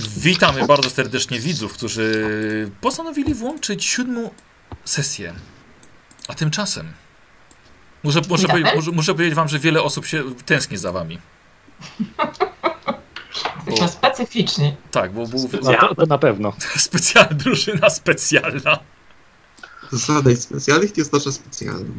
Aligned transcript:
Witamy 0.00 0.66
bardzo 0.66 0.90
serdecznie 0.90 1.40
widzów, 1.40 1.72
którzy 1.72 2.70
postanowili 2.80 3.34
włączyć 3.34 3.84
siódmą 3.84 4.30
sesję. 4.84 5.34
A 6.28 6.34
tymczasem 6.34 6.92
muszę, 8.02 8.20
muszę, 8.28 8.48
powie- 8.48 8.74
muszę, 8.76 8.90
muszę 8.90 9.12
powiedzieć 9.14 9.34
wam, 9.34 9.48
że 9.48 9.58
wiele 9.58 9.82
osób 9.82 10.06
się 10.06 10.24
tęskni 10.46 10.76
za 10.76 10.92
wami. 10.92 11.18
Jesteśmy 13.66 13.88
specyficzni. 13.88 14.76
Tak, 14.90 15.12
bo 15.12 15.26
był 15.26 15.50
No 15.62 15.74
to, 15.80 15.94
to 15.94 16.06
na 16.06 16.18
pewno. 16.18 16.52
specjalna 16.76 17.30
drużyna 17.36 17.90
specjalna. 17.90 18.78
Jest 20.26 20.42
specjalnych 20.42 20.96
jest 20.96 21.12
nasza 21.12 21.32
specjalna. 21.32 21.94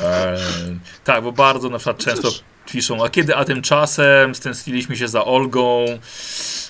Eee, 0.00 0.78
tak, 1.04 1.24
bo 1.24 1.32
bardzo 1.32 1.68
na 1.68 1.78
przykład 1.78 1.98
często 1.98 2.30
piszą, 2.66 3.04
a 3.04 3.08
kiedy, 3.08 3.36
a 3.36 3.44
tymczasem 3.44 4.34
stęskniliśmy 4.34 4.96
się 4.96 5.08
za 5.08 5.24
Olgą. 5.24 5.84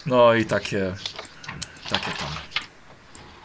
No 0.06 0.34
i 0.34 0.44
takie, 0.44 0.94
takie 1.90 2.10
tam. 2.10 2.28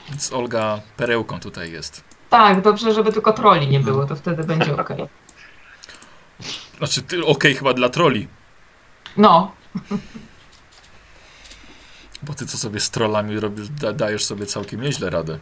Więc 0.10 0.34
Olga 0.34 0.82
perełką 0.98 1.40
tutaj 1.40 1.72
jest. 1.72 2.04
Tak, 2.30 2.62
dobrze, 2.62 2.94
żeby 2.94 3.14
tylko 3.14 3.34
troli 3.34 3.68
nie 3.68 3.80
było, 3.80 4.06
to 4.06 4.16
wtedy 4.16 4.44
będzie 4.44 4.76
ok. 4.82 4.90
Znaczy, 6.78 7.02
okej, 7.26 7.56
chyba 7.56 7.74
dla 7.74 7.90
troli, 7.90 8.28
No, 9.18 9.52
bo 12.24 12.34
ty 12.34 12.46
co 12.46 12.58
sobie 12.58 12.80
z 12.80 12.90
trollami 12.90 13.40
robisz, 13.40 13.70
da, 13.70 13.94
dajesz 13.94 14.26
sobie 14.26 14.46
całkiem 14.46 14.82
nieźle 14.82 15.10
radę. 15.10 15.40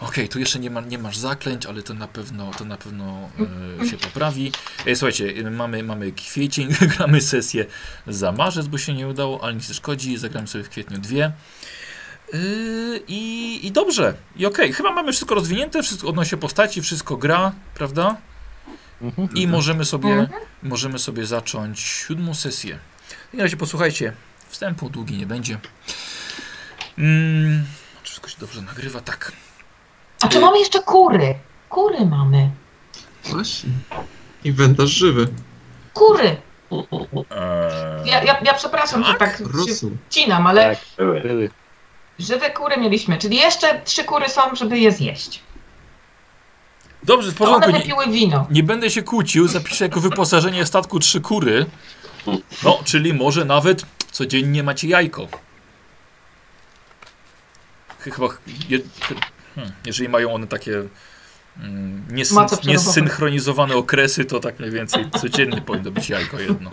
Okej, 0.00 0.28
tu 0.28 0.38
jeszcze 0.38 0.58
nie, 0.58 0.70
ma, 0.70 0.80
nie 0.80 0.98
masz 0.98 1.16
zaklęć, 1.18 1.66
ale 1.66 1.82
to 1.82 1.94
na 1.94 2.08
pewno, 2.08 2.50
to 2.58 2.64
na 2.64 2.76
pewno 2.76 3.28
e, 3.82 3.88
się 3.88 3.96
poprawi. 3.96 4.52
E, 4.86 4.96
słuchajcie, 4.96 5.34
e, 5.46 5.50
mamy, 5.50 5.82
mamy 5.82 6.12
kwiecień, 6.12 6.68
gramy 6.96 7.20
sesję 7.20 7.66
za 8.06 8.32
marzec, 8.32 8.66
bo 8.66 8.78
się 8.78 8.94
nie 8.94 9.08
udało, 9.08 9.44
ale 9.44 9.54
nic 9.54 9.68
nie 9.68 9.74
szkodzi, 9.74 10.16
zagramy 10.18 10.46
sobie 10.48 10.64
w 10.64 10.68
kwietniu 10.68 10.98
dwie. 10.98 11.32
Yy, 12.32 13.02
I, 13.08 13.66
I 13.66 13.72
dobrze, 13.72 14.14
i 14.36 14.46
okej, 14.46 14.72
chyba 14.72 14.92
mamy 14.92 15.12
wszystko 15.12 15.34
rozwinięte, 15.34 15.82
wszystko 15.82 16.08
odnośnie 16.08 16.38
postaci, 16.38 16.82
wszystko 16.82 17.16
gra, 17.16 17.52
prawda? 17.74 18.16
Mhm. 19.02 19.28
I 19.34 19.46
możemy 19.46 19.84
sobie, 19.84 20.08
Mhm. 20.10 20.40
możemy 20.62 20.98
sobie 20.98 21.26
zacząć 21.26 21.80
siódmą 21.80 22.34
sesję. 22.34 22.78
Na 23.34 23.42
razie 23.42 23.56
posłuchajcie, 23.56 24.12
wstępu 24.48 24.90
długi 24.90 25.16
nie 25.18 25.26
będzie. 25.26 25.58
Mm, 26.98 27.64
czy 28.02 28.08
wszystko 28.08 28.28
się 28.28 28.36
dobrze 28.40 28.62
nagrywa? 28.62 29.00
Tak. 29.00 29.32
A 30.22 30.28
czy 30.28 30.40
mamy 30.40 30.58
jeszcze 30.58 30.82
kury? 30.82 31.34
Kury 31.68 32.06
mamy. 32.06 32.50
Właśnie. 33.24 33.70
Inwentarz 34.44 34.90
żywy. 34.90 35.28
Kury. 35.94 36.36
Eee, 36.72 38.08
Ja, 38.10 38.22
ja, 38.24 38.40
ja 38.44 38.54
przepraszam, 38.54 39.04
że 39.04 39.14
tak 39.14 39.38
się 39.38 39.44
Rosół. 39.44 39.90
wcinam, 40.08 40.46
ale 40.46 40.76
Tak, 40.76 40.84
Były. 40.96 41.20
były. 41.20 41.50
żywe 42.18 42.50
kury 42.50 42.76
mieliśmy, 42.76 43.18
czyli 43.18 43.36
jeszcze 43.36 43.80
trzy 43.84 44.04
kury 44.04 44.28
są, 44.28 44.54
żeby 44.54 44.78
je 44.78 44.92
zjeść. 44.92 45.40
Dobrze, 47.02 47.32
w 47.32 47.34
To 47.38 47.44
one 47.44 47.52
porządku. 47.54 47.72
Nie, 47.72 47.78
wypiły 47.78 48.06
wino. 48.14 48.46
nie 48.50 48.62
będę 48.62 48.90
się 48.90 49.02
kłócił, 49.02 49.48
zapiszę 49.48 49.84
jako 49.84 50.00
wyposażenie 50.00 50.66
statku 50.66 50.98
trzy 50.98 51.20
kury. 51.20 51.66
No, 52.62 52.78
czyli 52.84 53.14
może 53.14 53.44
nawet 53.44 53.82
codziennie 54.10 54.62
macie 54.62 54.88
jajko. 54.88 55.26
Chyba, 57.98 58.26
je, 58.68 58.78
hmm, 59.60 59.72
jeżeli 59.86 60.08
mają 60.08 60.32
one 60.32 60.46
takie 60.46 60.82
mm, 61.60 62.06
niesynchronizowane 62.64 63.74
okresy, 63.74 64.24
to 64.24 64.40
tak 64.40 64.58
mniej 64.58 64.70
więcej 64.70 65.10
codziennie 65.20 65.62
powinno 65.62 65.90
być 65.90 66.08
jajko 66.08 66.40
jedno. 66.40 66.70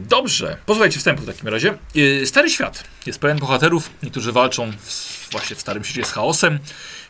Dobrze, 0.00 0.56
posłuchajcie 0.66 0.98
wstępu 0.98 1.22
w 1.22 1.26
takim 1.26 1.48
razie. 1.48 1.78
Yy, 1.94 2.26
Stary 2.26 2.50
świat 2.50 2.84
jest 3.06 3.18
pełen 3.18 3.38
bohaterów. 3.38 3.90
Niektórzy 4.02 4.32
walczą 4.32 4.72
w, 4.72 5.30
właśnie 5.30 5.56
w 5.56 5.60
Starym 5.60 5.84
Świecie 5.84 6.08
z 6.08 6.12
chaosem, 6.12 6.58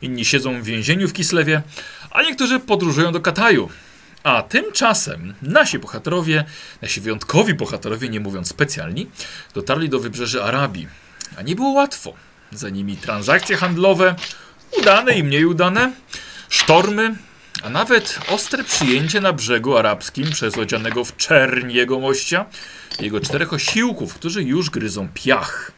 inni 0.02 0.24
siedzą 0.24 0.62
w 0.62 0.64
więzieniu 0.64 1.08
w 1.08 1.12
Kislewie, 1.12 1.62
a 2.10 2.22
niektórzy 2.22 2.60
podróżują 2.60 3.12
do 3.12 3.20
Kataju. 3.20 3.68
A 4.22 4.42
tymczasem 4.42 5.34
nasi 5.42 5.78
bohaterowie, 5.78 6.44
nasi 6.82 7.00
wyjątkowi 7.00 7.54
bohaterowie, 7.54 8.08
nie 8.08 8.20
mówiąc 8.20 8.48
specjalni, 8.48 9.06
dotarli 9.54 9.88
do 9.88 10.00
wybrzeży 10.00 10.42
Arabii. 10.42 10.88
A 11.36 11.42
nie 11.42 11.54
było 11.54 11.70
łatwo. 11.70 12.12
Za 12.52 12.68
nimi 12.68 12.96
transakcje 12.96 13.56
handlowe, 13.56 14.14
udane 14.78 15.18
i 15.18 15.22
mniej 15.22 15.44
udane, 15.44 15.92
sztormy, 16.48 17.16
a 17.62 17.70
nawet 17.70 18.18
ostre 18.28 18.64
przyjęcie 18.64 19.20
na 19.20 19.32
brzegu 19.32 19.76
arabskim 19.76 20.30
przez 20.30 20.58
odzianego 20.58 21.04
w 21.04 21.16
czerń 21.16 21.72
jegomościa 21.72 22.46
i 23.00 23.04
jego 23.04 23.20
czterech 23.20 23.52
osiłków, 23.52 24.14
którzy 24.14 24.42
już 24.42 24.70
gryzą 24.70 25.08
piach. 25.14 25.72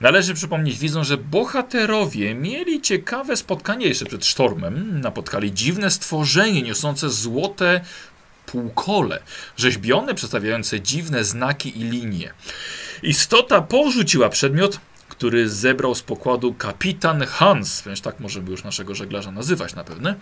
Należy 0.00 0.34
przypomnieć 0.34 0.78
widzom, 0.78 1.04
że 1.04 1.16
bohaterowie 1.16 2.34
mieli 2.34 2.80
ciekawe 2.80 3.36
spotkanie 3.36 3.86
jeszcze 3.86 4.04
przed 4.04 4.26
sztormem. 4.26 5.00
Napotkali 5.00 5.52
dziwne 5.52 5.90
stworzenie 5.90 6.62
niosące 6.62 7.10
złote 7.10 7.80
półkole, 8.46 9.20
rzeźbione, 9.56 10.14
przedstawiające 10.14 10.80
dziwne 10.80 11.24
znaki 11.24 11.80
i 11.80 11.84
linie. 11.84 12.32
Istota 13.02 13.60
porzuciła 13.60 14.28
przedmiot, 14.28 14.80
który 15.18 15.48
zebrał 15.48 15.94
z 15.94 16.02
pokładu 16.02 16.54
kapitan 16.54 17.26
Hans, 17.26 17.82
więc 17.86 18.00
tak 18.00 18.20
możemy 18.20 18.50
już 18.50 18.64
naszego 18.64 18.94
żeglarza 18.94 19.30
nazywać 19.30 19.74
na 19.74 19.84
pewno, 19.84 20.14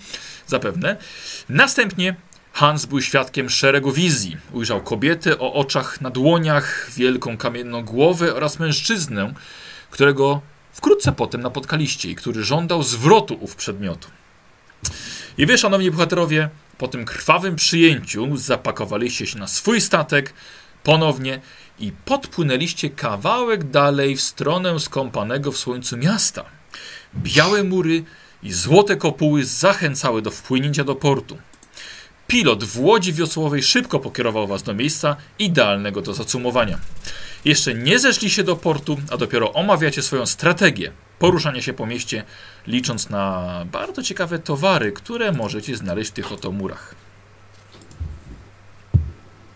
zapewne. 0.46 0.96
Następnie 1.48 2.16
Hans 2.52 2.86
był 2.86 3.02
świadkiem 3.02 3.50
szeregu 3.50 3.92
wizji. 3.92 4.36
Ujrzał 4.52 4.82
kobietę 4.82 5.38
o 5.38 5.52
oczach 5.52 6.00
na 6.00 6.10
dłoniach, 6.10 6.90
wielką 6.96 7.36
kamienną 7.36 7.84
głowę 7.84 8.34
oraz 8.34 8.58
mężczyznę, 8.58 9.34
którego 9.90 10.40
wkrótce 10.72 11.12
potem 11.12 11.40
napotkaliście 11.40 12.10
i 12.10 12.14
który 12.14 12.44
żądał 12.44 12.82
zwrotu 12.82 13.38
ów 13.40 13.56
przedmiotu. 13.56 14.08
I 15.38 15.46
wy, 15.46 15.58
szanowni 15.58 15.90
bohaterowie, 15.90 16.48
po 16.78 16.88
tym 16.88 17.04
krwawym 17.04 17.56
przyjęciu 17.56 18.36
zapakowaliście 18.36 19.26
się 19.26 19.38
na 19.38 19.46
swój 19.46 19.80
statek 19.80 20.34
ponownie 20.82 21.40
i 21.78 21.92
podpłynęliście 22.04 22.90
kawałek 22.90 23.64
dalej 23.70 24.16
w 24.16 24.20
stronę 24.20 24.80
skąpanego 24.80 25.52
w 25.52 25.56
słońcu 25.56 25.96
miasta. 25.96 26.44
Białe 27.16 27.64
mury 27.64 28.04
i 28.42 28.52
złote 28.52 28.96
kopuły 28.96 29.44
zachęcały 29.44 30.22
do 30.22 30.30
wpłynięcia 30.30 30.84
do 30.84 30.94
portu. 30.94 31.38
Pilot 32.26 32.64
w 32.64 32.80
łodzi 32.80 33.12
wiosłowej 33.12 33.62
szybko 33.62 34.00
pokierował 34.00 34.46
was 34.46 34.62
do 34.62 34.74
miejsca 34.74 35.16
idealnego 35.38 36.02
do 36.02 36.14
zacumowania. 36.14 36.78
Jeszcze 37.44 37.74
nie 37.74 37.98
zeszli 37.98 38.30
się 38.30 38.42
do 38.42 38.56
portu, 38.56 38.96
a 39.10 39.16
dopiero 39.16 39.52
omawiacie 39.52 40.02
swoją 40.02 40.26
strategię 40.26 40.92
poruszania 41.18 41.62
się 41.62 41.72
po 41.72 41.86
mieście, 41.86 42.24
licząc 42.66 43.10
na 43.10 43.64
bardzo 43.72 44.02
ciekawe 44.02 44.38
towary, 44.38 44.92
które 44.92 45.32
możecie 45.32 45.76
znaleźć 45.76 46.10
w 46.10 46.14
tych 46.14 46.32
oto 46.32 46.52
murach. 46.52 46.94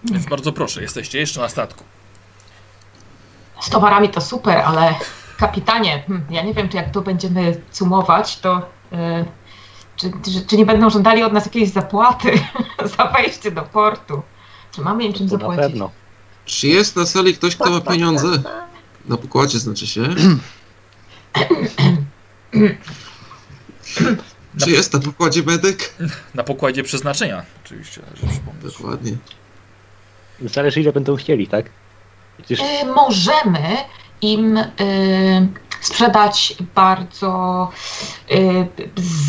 Więc 0.04 0.26
bardzo 0.26 0.52
proszę, 0.52 0.82
jesteście 0.82 1.18
jeszcze 1.18 1.40
na 1.40 1.48
statku. 1.48 1.84
Z 3.60 3.70
towarami 3.70 4.08
to 4.08 4.20
super, 4.20 4.58
ale 4.58 4.94
kapitanie, 5.38 6.02
hmm, 6.06 6.26
ja 6.30 6.42
nie 6.42 6.54
wiem, 6.54 6.68
czy 6.68 6.76
jak 6.76 6.90
to 6.90 7.00
będziemy 7.02 7.60
cumować, 7.70 8.38
to 8.38 8.58
y, 8.92 9.24
czy, 9.96 10.10
czy, 10.24 10.46
czy 10.46 10.56
nie 10.56 10.66
będą 10.66 10.90
żądali 10.90 11.22
od 11.22 11.32
nas 11.32 11.44
jakiejś 11.46 11.68
zapłaty 11.68 12.32
za 12.96 13.06
wejście 13.06 13.50
do 13.50 13.62
portu? 13.62 14.22
Czy 14.72 14.80
mamy 14.80 15.04
im 15.04 15.12
czym 15.12 15.28
To 15.28 15.34
na 15.34 15.40
zapłacić? 15.40 15.64
pewno. 15.64 15.90
Czy 16.44 16.68
jest 16.68 16.96
na 16.96 17.06
sali 17.06 17.34
ktoś, 17.34 17.56
kto 17.56 17.70
ma 17.70 17.80
pieniądze? 17.80 18.42
Na 19.06 19.16
pokładzie 19.16 19.58
znaczy 19.58 19.86
się. 19.86 20.02
Czy 24.64 24.70
jest 24.70 24.92
na 24.92 25.00
pokładzie 25.00 25.42
medyk? 25.42 25.94
Na 26.34 26.44
pokładzie 26.44 26.82
przeznaczenia, 26.82 27.42
oczywiście. 27.64 28.02
Dokładnie. 28.62 29.12
Zależy 30.40 30.80
ile 30.80 30.92
będą 30.92 31.16
chcieli, 31.16 31.48
tak? 31.48 31.70
Przecież 32.42 32.60
Y, 32.60 32.86
możemy 32.86 33.76
im 34.20 34.56
y, 34.56 34.66
sprzedać 35.80 36.54
bardzo 36.74 37.68
y, 38.30 38.68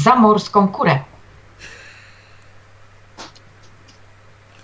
zamorską 0.04 0.68
kurę. 0.68 1.00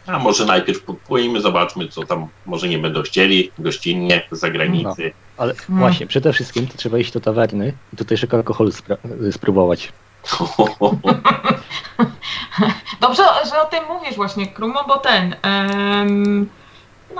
A 0.07 0.19
może 0.19 0.45
najpierw 0.45 0.81
podpłyjmy, 0.83 1.41
zobaczmy, 1.41 1.87
co 1.87 2.03
tam 2.05 2.27
może 2.45 2.67
nie 2.67 2.77
będą 2.77 3.01
chcieli, 3.01 3.51
gościnnie, 3.59 4.21
z 4.31 4.39
zagranicy. 4.39 5.11
Ale 5.37 5.55
Hmm. 5.55 5.79
właśnie, 5.79 6.07
przede 6.07 6.33
wszystkim 6.33 6.67
to 6.67 6.77
trzeba 6.77 6.97
iść 6.97 7.11
do 7.13 7.19
tawerny 7.19 7.73
i 7.93 7.97
tutaj 7.97 8.17
szybko 8.17 8.37
alkoholu 8.37 8.69
spra- 8.69 9.31
spróbować. 9.31 9.93
Dobrze, 13.01 13.23
że 13.49 13.61
o 13.61 13.65
tym 13.65 13.83
mówisz 13.87 14.15
właśnie, 14.15 14.47
Krumo, 14.47 14.83
bo 14.87 14.97
ten... 14.97 15.35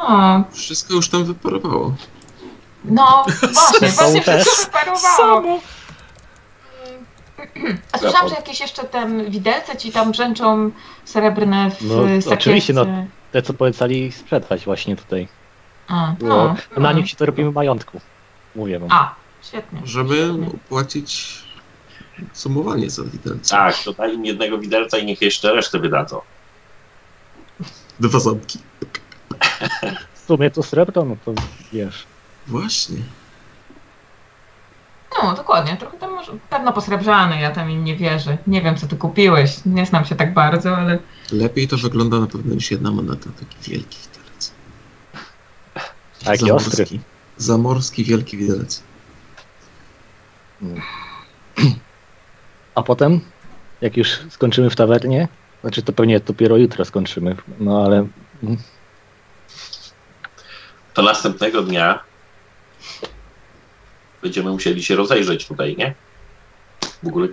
no, 0.09 0.43
Wszystko 0.51 0.93
już 0.93 1.09
tam 1.09 1.23
wyparowało. 1.25 1.95
no, 2.85 3.25
właśnie, 3.53 3.91
Są 3.91 4.03
właśnie 4.03 4.21
też. 4.21 4.47
wszystko 4.47 4.65
wyparowało. 4.65 5.17
Samo. 5.17 5.59
A 7.91 7.97
słyszałam, 7.97 8.29
że 8.29 8.35
jakieś 8.35 8.59
jeszcze 8.59 8.83
tam 8.83 9.25
widelce 9.31 9.77
ci 9.77 9.91
tam 9.91 10.11
brzęczą 10.11 10.71
srebrne 11.05 11.71
w 11.71 11.81
No, 11.81 11.95
oczywiście, 12.33 12.73
no. 12.73 12.85
te 13.31 13.41
co 13.41 13.53
polecali 13.53 14.11
sprzedać 14.11 14.65
właśnie 14.65 14.95
tutaj. 14.95 15.27
A, 15.87 16.15
Bo 16.19 16.27
no, 16.27 16.55
na 16.77 16.91
no. 16.91 16.91
nich 16.91 17.09
się 17.09 17.15
to 17.15 17.25
robimy 17.25 17.51
majątku. 17.51 18.01
Mówię 18.55 18.79
wam. 18.79 18.89
A, 18.91 19.15
świetnie. 19.41 19.81
Żeby 19.85 20.15
świetnie. 20.15 20.47
opłacić 20.65 21.43
sumowanie 22.33 22.89
za 22.89 23.03
widelce. 23.03 23.55
Tak, 23.55 23.75
to 23.85 23.93
daj 23.93 24.13
im 24.15 24.25
jednego 24.25 24.57
widelca 24.57 24.97
i 24.97 25.05
niech 25.05 25.21
jeszcze 25.21 25.53
resztę 25.53 25.79
wydadzą. 25.79 26.21
Dwa 27.99 28.19
ząbki. 28.19 28.59
W 30.13 30.19
sumie 30.27 30.51
to 30.51 30.63
srebro, 30.63 31.05
no 31.05 31.15
to 31.25 31.33
wiesz. 31.73 32.05
Właśnie. 32.47 32.97
No, 35.23 35.33
dokładnie. 35.33 35.77
Trochę 35.77 35.97
tam 35.97 36.11
może, 36.11 36.31
pewno 36.49 36.73
posrebrzany, 36.73 37.39
ja 37.39 37.51
tam 37.51 37.71
im 37.71 37.83
nie 37.83 37.95
wierzę. 37.95 38.37
Nie 38.47 38.61
wiem, 38.61 38.77
co 38.77 38.87
ty 38.87 38.95
kupiłeś. 38.95 39.65
Nie 39.65 39.85
znam 39.85 40.05
się 40.05 40.15
tak 40.15 40.33
bardzo, 40.33 40.77
ale 40.77 40.99
Lepiej 41.31 41.67
to 41.67 41.77
wygląda 41.77 42.19
na 42.19 42.27
pewno 42.27 42.55
niż 42.55 42.71
jedna 42.71 42.91
moneta. 42.91 43.29
Taki 43.39 43.71
wielki 43.71 43.97
widelec. 43.97 44.51
Taki 46.25 46.51
ostry. 46.51 46.75
Zamorski. 46.75 46.99
Zamorski 47.37 48.03
wielki 48.03 48.37
widelec. 48.37 48.83
A 52.75 52.83
potem, 52.83 53.21
jak 53.81 53.97
już 53.97 54.19
skończymy 54.29 54.69
w 54.69 54.75
tawernie, 54.75 55.27
znaczy 55.61 55.81
to 55.81 55.93
pewnie 55.93 56.19
dopiero 56.19 56.57
jutro 56.57 56.85
skończymy, 56.85 57.35
no 57.59 57.85
ale 57.85 58.07
To 60.97 61.03
następnego 61.03 61.61
dnia 61.61 61.99
będziemy 64.21 64.51
musieli 64.51 64.83
się 64.83 64.95
rozejrzeć 64.95 65.47
tutaj, 65.47 65.75
nie? 65.77 65.93
W 67.03 67.07
ogóle 67.07 67.27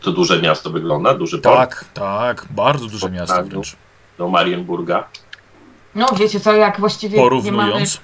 to 0.00 0.12
duże 0.12 0.42
miasto 0.42 0.70
wygląda, 0.70 1.14
duży 1.14 1.38
port 1.38 1.56
Tak, 1.70 1.84
tak, 1.94 2.46
bardzo 2.50 2.86
duże 2.86 3.10
miasto 3.10 3.36
Tak, 3.36 3.46
wręcz. 3.46 3.76
do 4.18 4.28
Marienburga. 4.28 5.08
no 5.94 6.06
wiecie 6.16 6.40
co, 6.40 6.52
jak 6.52 6.80
właściwie 6.80 7.16
nie 7.16 7.22
mamy, 7.24 7.30
Porównując, 7.30 8.00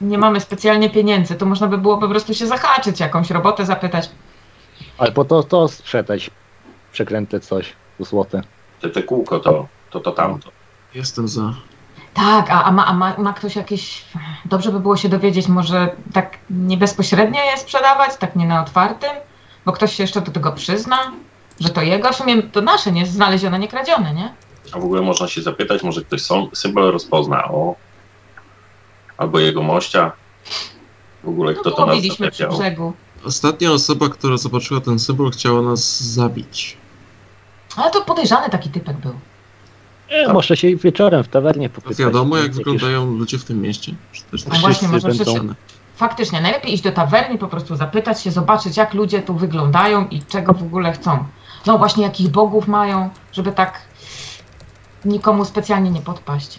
nie 0.00 0.18
mamy 0.18 0.40
specjalnie 0.40 0.90
pieniędzy, 0.90 1.34
to 1.34 1.46
można 1.46 1.66
by 1.66 1.78
było 1.78 1.98
po 1.98 2.08
prostu 2.08 2.34
się 2.34 2.46
zahaczyć, 2.46 3.00
jakąś 3.00 3.30
robotę 3.30 3.66
zapytać. 3.66 4.10
ale 4.98 5.12
po 5.12 5.24
to, 5.24 5.42
to 5.42 5.68
sprzedać 5.68 6.30
przekręte 6.92 7.40
coś, 7.40 7.72
tu 7.98 8.04
złote. 8.04 8.42
Te, 8.80 8.90
te 8.90 9.02
kółko 9.02 9.40
to, 9.40 9.68
to, 9.90 10.00
to 10.00 10.12
tamto. 10.12 10.50
Jestem 10.94 11.28
za. 11.28 11.54
Tak, 12.14 12.50
a, 12.50 12.64
a, 12.64 12.72
ma, 12.72 12.86
a 12.86 12.92
ma, 12.92 13.14
ma 13.18 13.32
ktoś 13.32 13.56
jakieś... 13.56 14.04
Dobrze 14.44 14.72
by 14.72 14.80
było 14.80 14.96
się 14.96 15.08
dowiedzieć, 15.08 15.48
może 15.48 15.96
tak 16.12 16.38
nie 16.50 16.76
bezpośrednio 16.76 17.40
je 17.40 17.58
sprzedawać, 17.58 18.16
tak 18.16 18.36
nie 18.36 18.46
na 18.46 18.62
otwartym, 18.62 19.10
bo 19.64 19.72
ktoś 19.72 19.96
się 19.96 20.02
jeszcze 20.02 20.20
do 20.20 20.32
tego 20.32 20.52
przyzna, 20.52 21.12
że 21.60 21.68
to 21.68 21.82
jego, 21.82 22.12
w 22.12 22.16
sumie 22.16 22.42
to 22.42 22.60
nasze, 22.60 22.92
nie 22.92 23.06
znalezione, 23.06 23.58
nie 23.58 23.68
kradzione, 23.68 24.14
nie? 24.14 24.34
A 24.72 24.78
w 24.78 24.84
ogóle 24.84 25.02
można 25.02 25.28
się 25.28 25.42
zapytać, 25.42 25.82
może 25.82 26.00
ktoś 26.00 26.22
są, 26.22 26.48
symbol 26.52 26.92
rozpozna, 26.92 27.44
o, 27.44 27.74
albo 29.16 29.38
jego 29.38 29.62
mościa. 29.62 30.12
W 31.24 31.28
ogóle 31.28 31.54
kto 31.54 31.70
No, 31.70 31.76
to 31.76 31.86
nas 31.86 31.98
brzegu. 32.56 32.92
Ostatnia 33.24 33.72
osoba, 33.72 34.08
która 34.08 34.36
zobaczyła 34.36 34.80
ten 34.80 34.98
symbol, 34.98 35.30
chciała 35.30 35.62
nas 35.62 36.02
zabić. 36.02 36.76
Ale 37.76 37.90
to 37.90 38.02
podejrzany 38.02 38.50
taki 38.50 38.70
typek 38.70 38.96
był. 38.96 39.14
E, 40.08 40.24
Tak. 40.24 40.34
może 40.34 40.56
się 40.56 40.76
wieczorem 40.76 41.24
w 41.24 41.28
tawernie 41.28 41.68
popytać. 41.68 41.98
wiadomo, 41.98 42.36
jak 42.36 42.52
wyglądają 42.54 43.06
ludzie 43.16 43.38
w 43.38 43.44
tym 43.44 43.60
mieście. 43.62 43.94
Czy 44.12 44.22
też 44.22 44.44
A 44.50 44.54
właśnie, 44.58 44.88
może 44.88 45.08
będą- 45.08 45.24
wszyscy- 45.24 45.54
Faktycznie, 45.96 46.40
najlepiej 46.40 46.74
iść 46.74 46.82
do 46.82 46.92
tawerny, 46.92 47.38
po 47.38 47.48
prostu 47.48 47.76
zapytać 47.76 48.22
się, 48.22 48.30
zobaczyć 48.30 48.76
jak 48.76 48.94
ludzie 48.94 49.22
tu 49.22 49.34
wyglądają 49.34 50.08
i 50.08 50.22
czego 50.22 50.54
w 50.54 50.62
ogóle 50.62 50.92
chcą. 50.92 51.24
No 51.66 51.78
właśnie, 51.78 52.04
jakich 52.04 52.28
bogów 52.28 52.68
mają, 52.68 53.10
żeby 53.32 53.52
tak 53.52 53.80
nikomu 55.04 55.44
specjalnie 55.44 55.90
nie 55.90 56.00
podpaść. 56.00 56.58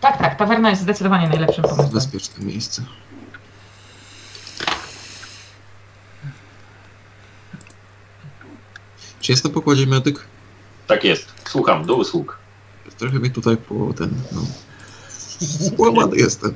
Tak, 0.00 0.18
tak, 0.18 0.36
tawerna 0.38 0.70
jest 0.70 0.82
zdecydowanie 0.82 1.28
najlepszym 1.28 1.64
pomysłem. 1.64 1.88
bezpieczne 1.88 2.44
miejsce. 2.44 2.82
Czy 9.20 9.32
jest 9.32 9.44
na 9.44 9.50
pokładzie 9.50 9.86
medyk? 9.86 10.26
Tak 10.88 11.04
jest. 11.04 11.34
Słucham, 11.48 11.86
do 11.86 11.96
usług. 11.96 12.38
Trochę 12.98 13.18
mi 13.18 13.30
tutaj 13.30 13.56
po 13.56 13.92
ten, 13.96 14.10
no... 14.32 14.40
Złamany 15.40 16.16
jestem. 16.16 16.54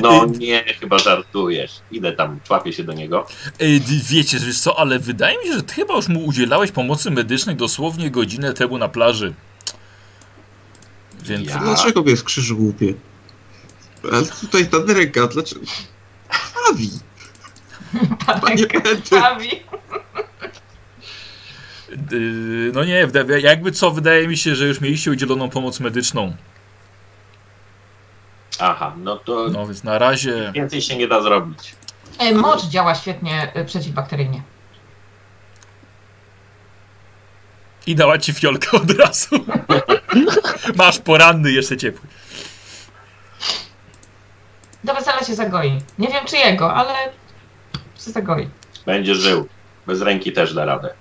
No 0.00 0.26
nie, 0.26 0.64
chyba 0.80 0.98
żartujesz. 0.98 1.80
Idę 1.90 2.12
tam, 2.12 2.40
człapię 2.44 2.72
się 2.72 2.84
do 2.84 2.92
niego. 2.92 3.26
Ej, 3.60 3.80
wiecie, 3.80 4.38
wiesz 4.38 4.60
co, 4.60 4.78
ale 4.78 4.98
wydaje 4.98 5.38
mi 5.38 5.44
się, 5.44 5.52
że 5.52 5.62
ty 5.62 5.74
chyba 5.74 5.94
już 5.94 6.08
mu 6.08 6.24
udzielałeś 6.24 6.70
pomocy 6.72 7.10
medycznej 7.10 7.56
dosłownie 7.56 8.10
godzinę 8.10 8.52
temu 8.52 8.78
na 8.78 8.88
plaży. 8.88 9.34
Więc 11.22 11.48
Ja? 11.48 11.58
Dlaczego 11.58 12.02
jest 12.06 12.24
krzyż 12.24 12.52
głupie? 12.52 12.94
Ale 14.12 14.26
tutaj 14.26 14.66
ta 14.66 14.78
ręka, 14.86 15.26
dlaczego? 15.26 15.66
Awi! 16.70 16.90
Panie! 18.26 18.66
Prawi. 19.10 19.50
Yy, 21.88 22.70
no 22.74 22.84
nie, 22.84 23.06
jakby 23.42 23.72
co, 23.72 23.90
wydaje 23.90 24.28
mi 24.28 24.36
się, 24.36 24.54
że 24.54 24.66
już 24.66 24.80
mieliście 24.80 25.10
udzieloną 25.10 25.50
pomoc 25.50 25.80
medyczną. 25.80 26.36
Aha, 28.58 28.94
no 28.98 29.16
to 29.16 29.48
No 29.52 29.66
więc 29.66 29.84
na 29.84 29.98
razie. 29.98 30.52
więcej 30.54 30.82
się 30.82 30.96
nie 30.96 31.08
da 31.08 31.22
zrobić. 31.22 31.74
E, 32.18 32.34
Mocz 32.34 32.64
działa 32.64 32.94
świetnie 32.94 33.52
e, 33.54 33.64
przeciwbakteryjnie. 33.64 34.42
I 37.86 37.94
dała 37.94 38.18
ci 38.18 38.32
fiolkę 38.32 38.70
od 38.76 38.90
razu. 38.90 39.28
Masz 40.76 40.98
poranny 40.98 41.52
jeszcze 41.52 41.76
ciepły. 41.76 42.08
Do 44.84 44.94
wesela 44.94 45.20
się 45.24 45.34
zagoi. 45.34 45.78
Nie 45.98 46.08
wiem 46.08 46.24
czy 46.26 46.36
jego, 46.36 46.74
ale 46.74 46.92
się 48.04 48.10
zagoi. 48.10 48.48
Będzie 48.86 49.14
żył. 49.14 49.48
Bez 49.86 50.00
ręki 50.00 50.32
też 50.32 50.54
da 50.54 50.64
radę. 50.64 50.94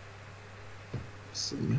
W 1.35 1.39
sumie. 1.39 1.77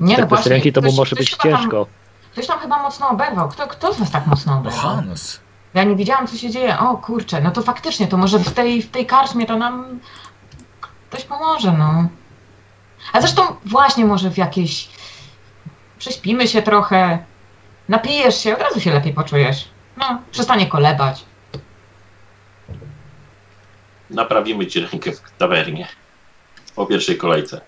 Nie, 0.00 0.16
tak 0.16 0.24
no 0.24 0.28
bez 0.28 0.28
właśnie, 0.28 0.50
ręki 0.50 0.72
to 0.72 0.80
mu 0.82 0.92
może 0.92 1.16
ktoś 1.16 1.18
być 1.18 1.30
chyba 1.30 1.42
tam- 1.42 1.62
ciężko. 1.62 1.86
Ktoś 2.32 2.46
tam 2.46 2.58
chyba 2.58 2.82
mocno 2.82 3.08
oberwał. 3.08 3.48
Kto, 3.48 3.66
kto 3.66 3.94
z 3.94 3.98
nas 3.98 4.10
tak 4.10 4.26
mocno 4.26 4.52
No 4.52 4.58
oberwał? 4.58 4.82
Hans. 4.82 5.40
Ja 5.74 5.84
nie 5.84 5.96
wiedziałam, 5.96 6.26
co 6.26 6.36
się 6.36 6.50
dzieje. 6.50 6.78
O 6.78 6.96
kurczę, 6.96 7.40
no 7.40 7.50
to 7.50 7.62
faktycznie, 7.62 8.06
to 8.08 8.16
może 8.16 8.38
w 8.38 8.52
tej, 8.52 8.82
w 8.82 8.90
tej 8.90 9.06
karczmie 9.06 9.46
to 9.46 9.56
nam 9.56 10.00
ktoś 11.10 11.24
pomoże, 11.24 11.72
no. 11.72 12.08
A 13.12 13.20
zresztą 13.20 13.42
właśnie 13.64 14.04
może 14.04 14.30
w 14.30 14.38
jakiejś... 14.38 14.88
Prześpimy 15.98 16.48
się 16.48 16.62
trochę, 16.62 17.18
napijesz 17.88 18.42
się, 18.42 18.54
od 18.54 18.62
razu 18.62 18.80
się 18.80 18.92
lepiej 18.92 19.12
poczujesz. 19.14 19.68
No, 19.96 20.22
przestanie 20.30 20.66
kolebać. 20.66 21.24
Naprawimy 24.10 24.66
ci 24.66 24.80
rękę 24.80 25.12
w 25.12 25.20
tawernie. 25.38 25.88
Po 26.78 26.86
pierwszej 26.86 27.16
kolejce. 27.16 27.60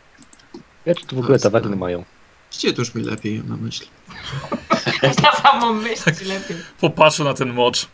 Wiesz, 0.86 0.96
tu 1.06 1.16
w 1.16 1.18
ogóle 1.18 1.38
tawerny 1.38 1.76
mają. 1.76 2.04
Widzicie, 2.52 2.72
to 2.72 2.82
już 2.82 2.94
mi 2.94 3.02
lepiej 3.02 3.42
na 3.44 3.56
myśl. 3.56 3.84
Na 5.22 5.32
samą 5.32 5.74
myśl 5.74 6.14
ci 6.18 6.24
lepiej. 6.24 6.56
Popatrzę 6.80 7.24
na 7.24 7.34
ten 7.34 7.52
mocz. 7.52 7.86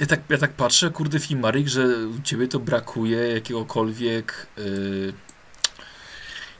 Ja 0.00 0.06
tak, 0.06 0.20
ja 0.28 0.38
tak 0.38 0.52
patrzę, 0.52 0.90
kurde, 0.90 1.18
Fimarik, 1.20 1.68
że 1.68 1.84
u 2.18 2.22
ciebie 2.22 2.48
to 2.48 2.58
brakuje 2.58 3.18
jakiegokolwiek 3.18 4.46
yy, 4.56 5.12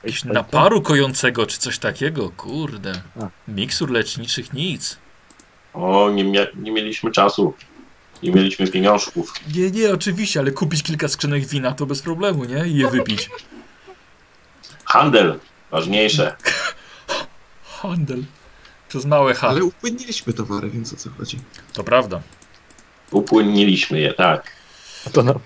jakiegoś 0.03 0.23
naparu 0.23 0.81
kojącego, 0.81 1.45
czy 1.45 1.59
coś 1.59 1.79
takiego, 1.79 2.29
kurde. 2.29 3.01
A. 3.21 3.29
Miksur 3.47 3.91
leczniczych, 3.91 4.53
nic. 4.53 4.97
O, 5.73 6.09
nie, 6.09 6.25
mia- 6.25 6.55
nie 6.55 6.71
mieliśmy 6.71 7.11
czasu. 7.11 7.53
Nie 8.23 8.31
mieliśmy 8.31 8.67
pieniążków. 8.67 9.33
Nie, 9.55 9.71
nie, 9.71 9.93
oczywiście, 9.93 10.39
ale 10.39 10.51
kupić 10.51 10.83
kilka 10.83 11.07
skrzynek 11.07 11.45
wina 11.45 11.71
to 11.71 11.85
bez 11.85 12.01
problemu, 12.01 12.43
nie? 12.45 12.67
I 12.67 12.75
je 12.77 12.87
wypić. 12.89 13.29
Handel. 14.85 15.39
Ważniejsze. 15.71 16.35
Handel. 17.81 18.23
Przez 18.89 19.05
małe 19.05 19.33
H. 19.33 19.47
Ale 19.49 19.63
upłyniliśmy 19.63 20.33
towary, 20.33 20.69
więc 20.69 20.93
o 20.93 20.95
co 20.95 21.09
chodzi? 21.17 21.37
To 21.73 21.83
prawda. 21.83 22.21
Upłyniliśmy 23.11 23.99
je, 23.99 24.13
tak. 24.13 24.51
To 25.13 25.23
no, 25.23 25.39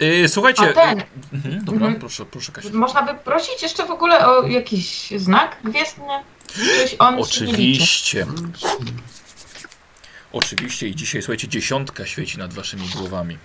Yy, 0.00 0.28
słuchajcie. 0.28 0.70
A 0.70 0.72
ten, 0.72 1.02
Mhm, 1.32 1.64
dobra, 1.64 1.80
Mhm. 1.86 2.00
proszę, 2.00 2.24
proszę 2.26 2.52
Kasia. 2.52 2.68
można 2.72 3.02
by 3.02 3.14
prosić 3.14 3.62
jeszcze 3.62 3.86
w 3.86 3.90
ogóle 3.90 4.26
o 4.28 4.46
jakiś 4.46 5.10
znak 5.16 5.56
gwiezdny? 5.64 6.04
Coś 6.54 6.96
on 6.98 7.24
się 7.24 7.44
nie 7.44 7.52
liczy. 7.52 8.26
Oczywiście. 10.32 10.88
I 10.88 10.94
dzisiaj, 10.94 11.22
słuchajcie, 11.22 11.48
dziesiątka 11.48 12.06
świeci 12.06 12.38
nad 12.38 12.52
waszymi 12.52 12.88
głowami. 12.88 13.38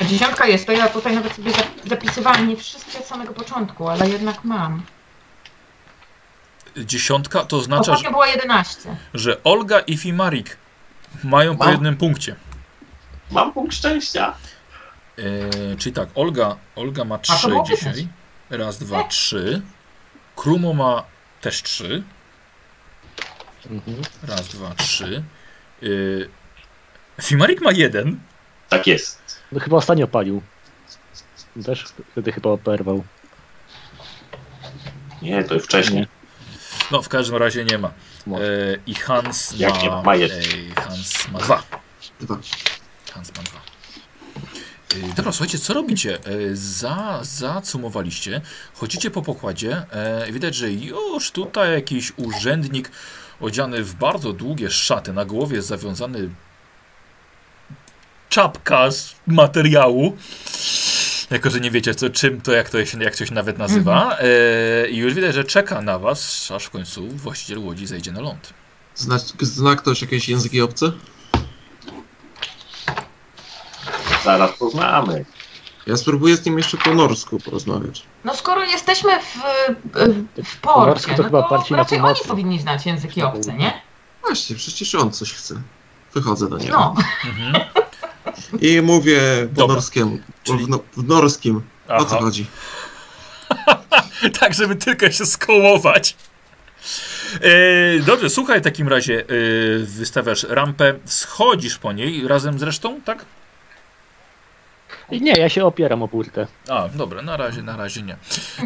Dziesiątka 0.00 0.46
jest, 0.46 0.66
to 0.66 0.72
ja 0.72 0.88
tutaj 0.88 1.14
nawet 1.14 1.34
sobie 1.34 1.50
zap- 1.52 1.88
zapisywałam 1.88 2.48
nie 2.48 2.56
wszystkie 2.56 2.98
od 2.98 3.04
samego 3.06 3.32
początku, 3.34 3.88
ale 3.88 4.08
jednak 4.08 4.44
mam. 4.44 4.82
Dziesiątka 6.76 7.44
to 7.44 7.56
oznacza, 7.56 7.96
że, 7.96 8.10
było 8.10 8.26
11. 8.26 8.96
że 9.14 9.42
Olga 9.44 9.80
i 9.80 9.96
Fimarik 9.96 10.56
mają 11.24 11.56
po 11.56 11.64
Mam. 11.64 11.72
jednym 11.72 11.96
punkcie. 11.96 12.36
Mam 13.30 13.52
punkt 13.52 13.74
szczęścia. 13.74 14.34
Yy, 15.16 15.76
czyli 15.78 15.92
tak, 15.92 16.08
Olga, 16.14 16.56
Olga 16.76 17.04
ma 17.04 17.18
to 17.18 17.32
3 17.36 17.48
było 17.48 17.64
dzisiaj. 17.64 18.08
Raz, 18.50 18.78
dwa, 18.78 19.04
trzy. 19.04 19.62
Krumo 20.36 20.74
ma 20.74 21.02
też 21.40 21.62
trzy. 21.62 22.02
Mhm. 23.70 24.02
Raz, 24.22 24.48
dwa, 24.48 24.74
trzy. 24.74 25.22
Yy... 25.82 26.28
Fimarik 27.22 27.60
ma 27.60 27.72
jeden. 27.72 28.20
Tak 28.68 28.86
jest. 28.86 29.42
No 29.52 29.60
chyba 29.60 29.76
ostatnio 29.76 30.08
palił. 30.08 30.42
Też 31.64 31.84
wtedy 32.12 32.32
chyba 32.32 32.50
operwał. 32.50 33.04
Nie, 35.22 35.44
to 35.44 35.60
wcześniej. 35.60 36.00
Nie. 36.00 36.06
No, 36.90 37.02
w 37.02 37.08
każdym 37.08 37.36
razie 37.36 37.64
nie 37.64 37.78
ma. 37.78 37.88
E, 37.88 37.92
I 38.86 38.94
Hans 38.94 39.54
Jak 39.58 39.74
ma. 39.74 39.82
nie 39.82 39.90
ma, 39.90 40.02
ma. 40.02 40.14
Ej, 40.14 40.30
Hans 40.76 41.28
ma 41.28 41.38
dwa. 41.38 41.62
Dwa. 42.20 42.38
Hans 43.12 43.32
ma 43.36 43.42
dwa. 43.42 43.60
E, 44.94 45.14
dobra, 45.14 45.32
słuchajcie, 45.32 45.58
co 45.58 45.74
robicie? 45.74 46.18
E, 46.18 46.20
za, 46.52 47.18
zacumowaliście, 47.22 48.40
chodzicie 48.74 49.10
po 49.10 49.22
pokładzie. 49.22 49.82
E, 49.90 50.32
widać, 50.32 50.54
że 50.54 50.70
już 50.70 51.30
tutaj 51.30 51.72
jakiś 51.72 52.12
urzędnik 52.16 52.90
odziany 53.40 53.84
w 53.84 53.94
bardzo 53.94 54.32
długie 54.32 54.70
szaty, 54.70 55.12
na 55.12 55.24
głowie 55.24 55.56
jest 55.56 55.68
zawiązany 55.68 56.30
czapka 58.28 58.90
z 58.90 59.14
materiału. 59.26 60.16
Jako, 61.30 61.50
że 61.50 61.60
nie 61.60 61.70
wiecie 61.70 61.94
co, 61.94 62.10
czym 62.10 62.40
to, 62.40 62.52
jak 62.52 62.70
to 62.70 62.84
się 62.84 63.02
jak 63.02 63.16
coś 63.16 63.30
nawet 63.30 63.58
nazywa. 63.58 64.18
E, 64.18 64.88
I 64.88 64.96
już 64.96 65.14
widać, 65.14 65.34
że 65.34 65.44
czeka 65.44 65.82
na 65.82 65.98
was, 65.98 66.50
aż 66.54 66.64
w 66.64 66.70
końcu 66.70 67.08
właściciel 67.08 67.58
łodzi 67.58 67.86
zejdzie 67.86 68.12
na 68.12 68.20
ląd. 68.20 68.52
Zna, 68.94 69.18
zna 69.40 69.76
ktoś 69.76 70.02
jakieś 70.02 70.28
języki 70.28 70.60
obce? 70.60 70.92
Zaraz 74.24 74.50
poznamy. 74.58 75.24
Ja 75.88 75.96
spróbuję 75.96 76.36
z 76.36 76.46
nim 76.46 76.58
jeszcze 76.58 76.76
po 76.76 76.94
norsku 76.94 77.38
porozmawiać. 77.40 78.02
No 78.24 78.36
skoro 78.36 78.64
jesteśmy 78.64 79.10
w, 79.20 79.24
w, 79.94 80.44
w 80.44 80.56
porcie, 80.60 81.06
to 81.14 81.16
no 81.18 81.24
chyba 81.24 81.42
to 81.42 81.48
bardziej 81.48 81.70
na 81.76 81.76
raczej 81.82 82.00
oni 82.00 82.20
powinni 82.28 82.60
znać 82.60 82.86
języki 82.86 83.22
obce, 83.22 83.52
nie? 83.54 83.80
Właśnie, 84.22 84.56
przecież 84.56 84.94
on 84.94 85.12
coś 85.12 85.32
chce. 85.32 85.54
Wychodzę 86.14 86.48
do 86.48 86.58
niego. 86.58 86.78
No, 86.78 86.94
Mhm. 87.30 87.64
I 88.60 88.82
mówię 88.82 89.20
po 89.54 89.54
Dobra. 89.60 89.74
norskiemu. 89.74 90.18
Czyli- 90.44 90.64
W, 90.64 90.68
no, 90.68 90.78
w 90.96 91.04
norskim. 91.08 91.62
O 91.88 92.04
co 92.04 92.16
Aha. 92.16 92.24
chodzi? 92.24 92.46
tak, 94.40 94.54
żeby 94.54 94.76
tylko 94.76 95.10
się 95.10 95.26
skołować. 95.26 96.16
E, 97.40 98.00
dobrze, 98.00 98.30
słuchaj, 98.30 98.60
w 98.60 98.64
takim 98.64 98.88
razie 98.88 99.20
e, 99.20 99.24
wystawiasz 99.78 100.42
rampę, 100.48 100.94
schodzisz 101.04 101.78
po 101.78 101.92
niej 101.92 102.28
razem 102.28 102.58
z 102.58 102.62
resztą, 102.62 103.00
tak? 103.00 103.24
Nie, 105.10 105.32
ja 105.32 105.48
się 105.48 105.64
opieram 105.64 106.02
o 106.02 106.08
burtę. 106.08 106.46
A, 106.68 106.88
dobra, 106.88 107.22
na 107.22 107.36
razie, 107.36 107.62
na 107.62 107.76
razie 107.76 108.02
nie. 108.02 108.16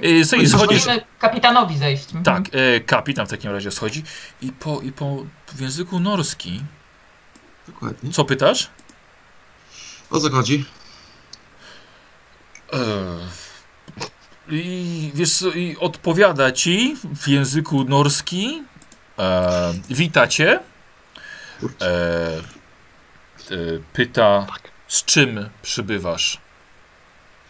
E, 0.02 0.24
słuchaj, 0.24 0.46
schodzisz. 0.48 0.84
kapitanowi 1.18 1.78
zejść. 1.78 2.04
Mhm. 2.14 2.24
Tak, 2.24 2.54
e, 2.54 2.80
kapitan 2.80 3.26
w 3.26 3.30
takim 3.30 3.50
razie 3.50 3.70
schodzi 3.70 4.02
i 4.40 4.52
po, 4.52 4.80
i 4.80 4.92
po 4.92 5.24
w 5.46 5.60
języku 5.60 6.00
norski. 6.00 6.60
Dokładnie. 7.66 8.12
Co 8.12 8.24
pytasz? 8.24 8.70
O 10.10 10.20
co 10.20 10.30
chodzi? 10.30 10.64
E, 12.72 12.78
I 14.48 15.10
wiesz, 15.14 15.32
co, 15.32 15.50
i 15.50 15.76
odpowiada 15.80 16.52
ci 16.52 16.96
w 17.16 17.28
języku 17.28 17.84
norski. 17.84 18.62
E, 19.18 19.72
witacie. 19.90 20.60
E, 21.62 21.86
e, 21.86 22.40
pyta, 23.92 24.46
z 24.92 25.04
czym 25.04 25.50
przybywasz 25.62 26.38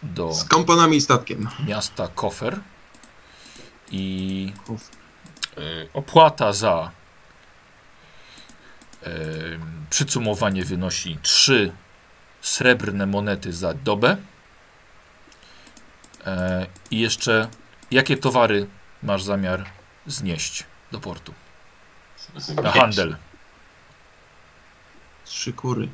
do 0.03 0.33
Z 0.33 0.43
kompanami 0.43 0.97
i 0.97 1.01
statkiem. 1.01 1.49
miasta 1.67 2.07
Kofer. 2.07 2.59
I 3.91 4.53
e, 5.57 5.61
opłata 5.93 6.53
za 6.53 6.91
e, 9.03 9.09
przycumowanie 9.89 10.65
wynosi 10.65 11.17
3 11.21 11.73
srebrne 12.41 13.05
monety 13.05 13.53
za 13.53 13.73
dobę. 13.73 14.17
E, 16.25 16.65
I 16.91 16.99
jeszcze 16.99 17.47
jakie 17.91 18.17
towary 18.17 18.67
masz 19.03 19.23
zamiar 19.23 19.65
znieść 20.07 20.63
do 20.91 20.99
portu? 20.99 21.33
Na 22.63 22.71
handel. 22.71 23.17
Trzy 25.25 25.53
kury. 25.53 25.89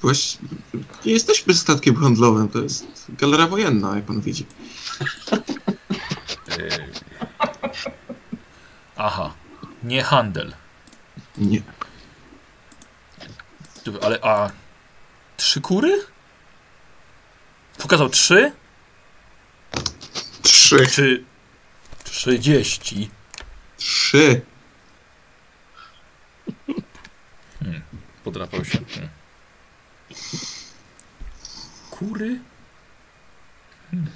Właśnie 0.00 0.48
nie 1.04 1.12
jesteśmy 1.12 1.54
statkiem 1.54 1.96
handlowym, 1.96 2.48
to 2.48 2.58
jest 2.58 2.86
galera 3.08 3.46
wojenna, 3.46 3.96
jak 3.96 4.04
pan 4.04 4.20
widzi. 4.20 4.46
E, 6.50 6.88
aha, 8.96 9.34
nie 9.82 10.02
handel. 10.02 10.54
Nie. 11.38 11.62
Ale 14.02 14.18
a 14.22 14.50
trzy 15.36 15.60
kury? 15.60 16.04
Pokazał 17.78 18.08
trzy? 18.08 18.52
Trzy. 20.42 20.86
Czy 20.86 21.24
trzydzieści? 22.04 23.10
Trzy. 23.76 24.40
Podrapał 28.24 28.64
się. 28.64 28.78
Kury? 31.90 32.40
Hmm. 33.90 34.10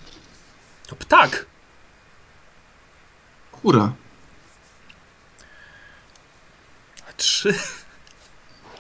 To 0.86 0.96
ptak. 0.96 1.46
Kura. 3.52 3.92
A 7.08 7.12
trzy? 7.12 7.54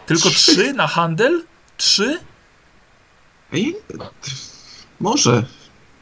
Tylko 0.06 0.30
trzy 0.30 0.72
na 0.72 0.86
handel? 0.86 1.44
Trzy? 1.76 2.20
Ej, 3.52 3.76
może. 5.00 5.46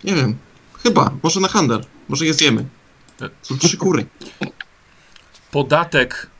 Nie 0.04 0.14
wiem. 0.14 0.38
Chyba. 0.82 1.10
Może 1.22 1.40
na 1.40 1.48
handel. 1.48 1.84
Może 2.08 2.26
je 2.26 2.34
zjemy. 2.34 2.64
Są 3.42 3.58
trzy 3.58 3.76
kury. 3.76 4.06
Podatek 5.50 6.30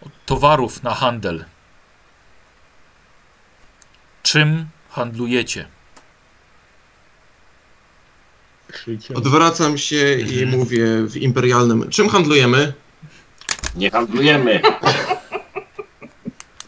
od 0.00 0.12
towarów 0.26 0.82
na 0.82 0.94
handel. 0.94 1.44
Czym 4.22 4.66
handlujecie? 4.90 5.68
Odwracam 9.14 9.78
się 9.78 10.14
i 10.18 10.42
Mhm. 10.42 10.48
mówię 10.58 10.86
w 11.06 11.16
imperialnym. 11.16 11.90
Czym 11.90 12.08
handlujemy? 12.08 12.72
Nie 13.74 13.90
handlujemy. 13.90 14.60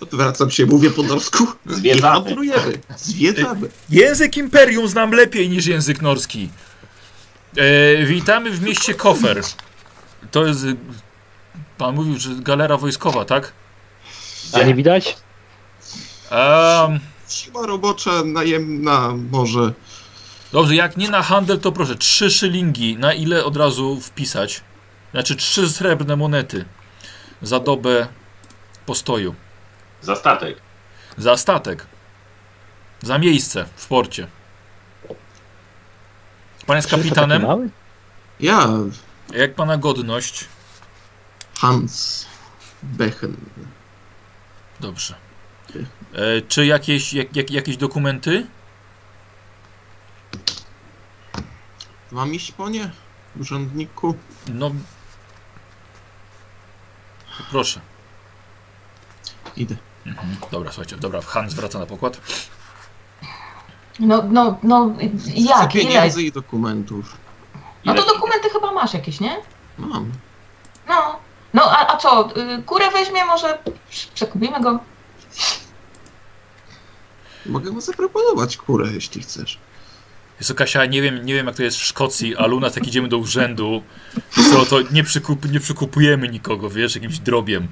Odwracam 0.00 0.50
się, 0.50 0.66
mówię 0.66 0.90
po 0.90 1.02
norsku. 1.02 1.46
Nie 1.66 1.74
Zwiedzamy. 1.76 2.14
handlujemy. 2.14 2.78
Zwiedzamy. 2.96 3.68
Język 3.90 4.36
Imperium 4.36 4.88
znam 4.88 5.12
lepiej 5.12 5.48
niż 5.48 5.66
język 5.66 6.02
norski. 6.02 6.48
E, 7.56 8.06
witamy 8.06 8.50
w 8.50 8.62
mieście 8.62 8.94
Kofer. 8.94 9.42
To 10.30 10.46
jest. 10.46 10.64
y, 10.64 10.76
Pan 11.78 11.94
mówił, 11.94 12.18
że 12.18 12.30
galera 12.34 12.76
wojskowa, 12.76 13.24
tak? 13.24 13.52
A 14.52 14.62
nie 14.62 14.74
widać? 14.74 15.16
Em, 16.30 17.00
Siła 17.32 17.66
robocza, 17.66 18.10
najemna, 18.24 19.14
może. 19.30 19.72
dobrze, 20.52 20.74
jak 20.74 20.96
nie 20.96 21.10
na 21.10 21.22
handel, 21.22 21.60
to 21.60 21.72
proszę, 21.72 21.94
trzy 21.96 22.30
szylingi. 22.30 22.96
Na 22.96 23.12
ile 23.12 23.44
od 23.44 23.56
razu 23.56 24.00
wpisać? 24.00 24.60
Znaczy 25.12 25.36
trzy 25.36 25.68
srebrne 25.70 26.16
monety 26.16 26.64
za 27.42 27.60
dobę 27.60 28.06
postoju. 28.86 29.34
Za 30.02 30.16
statek. 30.16 30.56
Za 31.18 31.36
statek. 31.36 31.86
Za 33.02 33.18
miejsce 33.18 33.66
w 33.76 33.86
porcie. 33.86 34.26
Pan 36.66 36.76
jest 36.76 36.90
kapitanem? 36.90 37.70
Ja, 38.40 38.68
Jak 39.34 39.54
pana 39.54 39.76
godność? 39.76 40.44
Hans 41.58 42.26
Bechen. 42.82 43.36
Dobrze. 44.80 45.14
E, 46.12 46.42
czy 46.48 46.66
jakieś, 46.66 47.12
jak, 47.14 47.36
jak, 47.36 47.50
jakieś 47.50 47.76
dokumenty? 47.76 48.46
Mam 52.12 52.34
iść 52.34 52.52
po 52.52 52.68
nie? 52.68 52.90
Urzędniku? 53.40 54.14
No. 54.48 54.70
Proszę. 57.50 57.80
Idę. 59.56 59.76
Mhm. 60.06 60.36
Dobra, 60.50 60.72
słuchajcie, 60.72 60.96
dobra, 60.96 61.20
Hans 61.22 61.54
wraca 61.54 61.78
na 61.78 61.86
pokład. 61.86 62.20
No, 64.00 64.22
no, 64.30 64.58
no, 64.62 64.94
Chcę 65.20 65.30
jak, 65.34 65.74
ile? 65.74 65.84
pieniędzy 65.84 66.22
i 66.22 66.32
dokumentów. 66.32 67.16
No 67.84 67.94
to 67.94 68.02
Ile- 68.02 68.14
dokumenty 68.14 68.50
chyba 68.50 68.72
masz 68.72 68.94
jakieś, 68.94 69.20
nie? 69.20 69.36
Mam. 69.78 70.12
No, 70.88 71.18
no 71.54 71.62
a, 71.70 71.94
a 71.94 71.96
co, 71.96 72.28
y, 72.36 72.62
kurę 72.62 72.90
weźmie, 72.90 73.24
może 73.24 73.58
przekupimy 74.14 74.60
go? 74.60 74.78
Mogę 77.46 77.70
mu 77.70 77.80
zaproponować 77.80 78.56
kurę, 78.56 78.88
jeśli 78.94 79.22
chcesz. 79.22 79.58
Jest 80.40 80.54
Kasia, 80.54 80.84
nie 80.84 81.02
wiem, 81.02 81.26
nie 81.26 81.34
wiem 81.34 81.46
jak 81.46 81.56
to 81.56 81.62
jest 81.62 81.76
w 81.76 81.82
Szkocji, 81.84 82.36
ale 82.36 82.54
u 82.54 82.60
nas 82.60 82.76
jak 82.76 82.86
idziemy 82.86 83.08
do 83.08 83.18
urzędu, 83.18 83.82
to, 84.52 84.66
to 84.66 84.80
nie, 84.92 85.04
przykup, 85.04 85.52
nie 85.52 85.60
przykupujemy 85.60 86.28
nikogo, 86.28 86.70
wiesz, 86.70 86.94
jakimś 86.94 87.18
drobiem. 87.18 87.68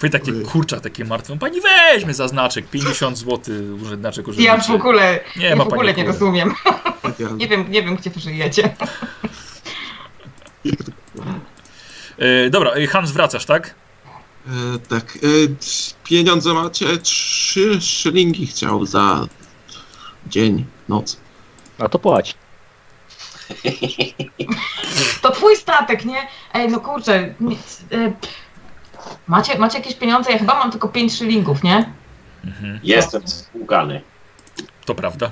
Powie 0.00 0.10
takie 0.10 0.32
kurcza, 0.32 0.80
takie 0.80 1.04
martwe. 1.04 1.38
Pani 1.38 1.60
weźmie 1.60 2.14
za 2.14 2.28
znaczek, 2.28 2.70
50 2.70 3.18
zł 3.18 3.54
urzędnaczek 3.82 4.28
urzędniczy. 4.28 4.56
Ja 4.56 4.62
w 4.62 4.70
ogóle, 4.70 5.20
Nie 5.36 5.46
ja 5.46 5.56
ma 5.56 5.64
w 5.64 5.68
ogóle 5.68 5.94
pani 5.94 6.06
nie 6.06 6.12
rozumiem. 6.12 6.54
Tak, 7.02 7.18
Nie 7.36 7.48
wiem, 7.48 7.70
nie 7.70 7.82
wiem 7.82 7.96
gdzie 7.96 8.10
wy 8.10 8.20
żyjecie. 8.20 8.74
E, 12.18 12.50
dobra, 12.50 12.70
e, 12.70 12.86
Hans 12.86 13.10
wracasz, 13.12 13.46
tak? 13.46 13.74
E, 14.46 14.78
tak, 14.88 15.16
e, 15.16 15.18
pieniądze 16.04 16.54
macie? 16.54 16.98
Trzy 16.98 17.80
szylingi 17.80 18.46
chciał 18.46 18.86
za 18.86 19.26
dzień, 20.26 20.64
noc. 20.88 21.16
A 21.78 21.88
to 21.88 21.98
płać. 21.98 22.34
To 25.22 25.30
twój 25.30 25.56
statek, 25.56 26.04
nie? 26.04 26.28
Ej, 26.54 26.68
no 26.68 26.80
kurczę. 26.80 27.34
nie- 27.40 27.56
e, 27.92 28.12
Macie, 29.26 29.58
macie 29.58 29.78
jakieś 29.78 29.94
pieniądze? 29.94 30.32
Ja 30.32 30.38
chyba 30.38 30.54
mam 30.54 30.70
tylko 30.70 30.88
5 30.88 31.14
szylingów, 31.18 31.62
nie? 31.62 31.92
Mhm, 32.44 32.80
Jestem 32.82 33.28
spłukany. 33.28 34.00
to 34.84 34.94
prawda. 34.94 35.30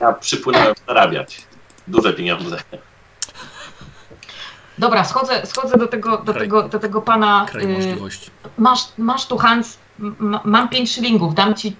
Ja 0.00 0.12
przypłynąłem 0.12 0.74
zarabiać. 0.88 1.42
Duże 1.88 2.12
pieniądze. 2.12 2.62
Dobra, 4.78 5.04
schodzę, 5.04 5.46
schodzę 5.46 5.78
do 5.78 5.86
tego, 5.86 6.18
do 6.18 6.32
Kraj- 6.32 6.38
tego, 6.38 6.68
do 6.68 6.78
tego 6.78 7.02
pana. 7.02 7.46
Kraj 7.50 7.64
y, 7.64 7.68
możliwości. 7.68 8.30
masz, 8.58 8.80
masz 8.98 9.26
tu 9.26 9.38
Hans, 9.38 9.78
m- 10.00 10.38
mam 10.44 10.68
5 10.68 10.92
szylingów, 10.92 11.34
dam 11.34 11.54
ci, 11.54 11.76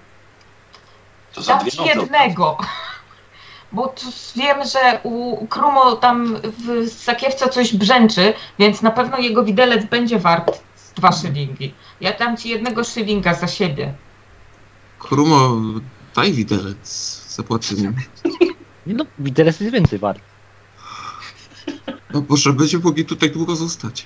dam 1.47 1.65
ci 1.71 1.77
jednego. 1.85 2.57
Bo 3.71 3.87
tu 3.87 4.05
wiem, 4.35 4.57
że 4.73 4.99
u 5.03 5.47
Krumo 5.47 5.95
tam 5.95 6.35
w 6.35 6.89
sakiewce 6.91 7.49
coś 7.49 7.73
brzęczy, 7.75 8.33
więc 8.59 8.81
na 8.81 8.91
pewno 8.91 9.17
jego 9.17 9.43
widelec 9.43 9.85
będzie 9.85 10.19
wart 10.19 10.63
dwa 10.95 11.11
szylingi. 11.11 11.73
Ja 12.01 12.13
dam 12.17 12.37
ci 12.37 12.49
jednego 12.49 12.83
szylinga 12.83 13.33
za 13.33 13.47
siebie. 13.47 13.93
Krumo, 14.99 15.51
daj 16.15 16.33
widelec, 16.33 16.87
zapłacę 17.35 17.75
nim. 17.75 17.93
No, 18.87 19.05
widelec 19.19 19.59
jest 19.59 19.73
więcej 19.73 19.99
wart. 19.99 20.19
No 22.13 22.21
Boże, 22.21 22.53
będzie 22.53 22.77
mogli 22.79 23.05
tutaj 23.05 23.31
długo 23.31 23.55
zostać. 23.55 24.05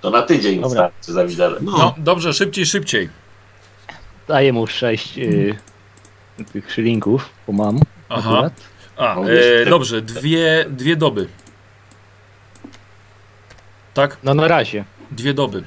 To 0.00 0.10
na 0.10 0.22
tydzień 0.22 0.60
Dobra. 0.60 0.70
starczy 0.88 1.12
za 1.12 1.26
widelec. 1.26 1.62
No, 1.62 1.72
No, 1.78 1.94
dobrze, 1.98 2.32
szybciej, 2.32 2.66
szybciej. 2.66 3.08
Daję 4.28 4.52
mu 4.52 4.66
sześć 4.66 5.18
y, 5.18 5.56
tych 6.52 6.72
szylinków, 6.72 7.28
bo 7.46 7.52
mam 7.52 7.80
Aha. 8.08 8.30
akurat. 8.30 8.52
A, 8.96 9.14
No, 9.14 9.30
e, 9.30 9.66
dobrze, 9.66 10.02
dwie, 10.02 10.66
dwie 10.70 10.96
doby. 10.96 11.28
Tak? 13.94 14.16
No 14.22 14.34
na 14.34 14.48
razie. 14.48 14.84
Dwie 15.10 15.34
doby. 15.34 15.64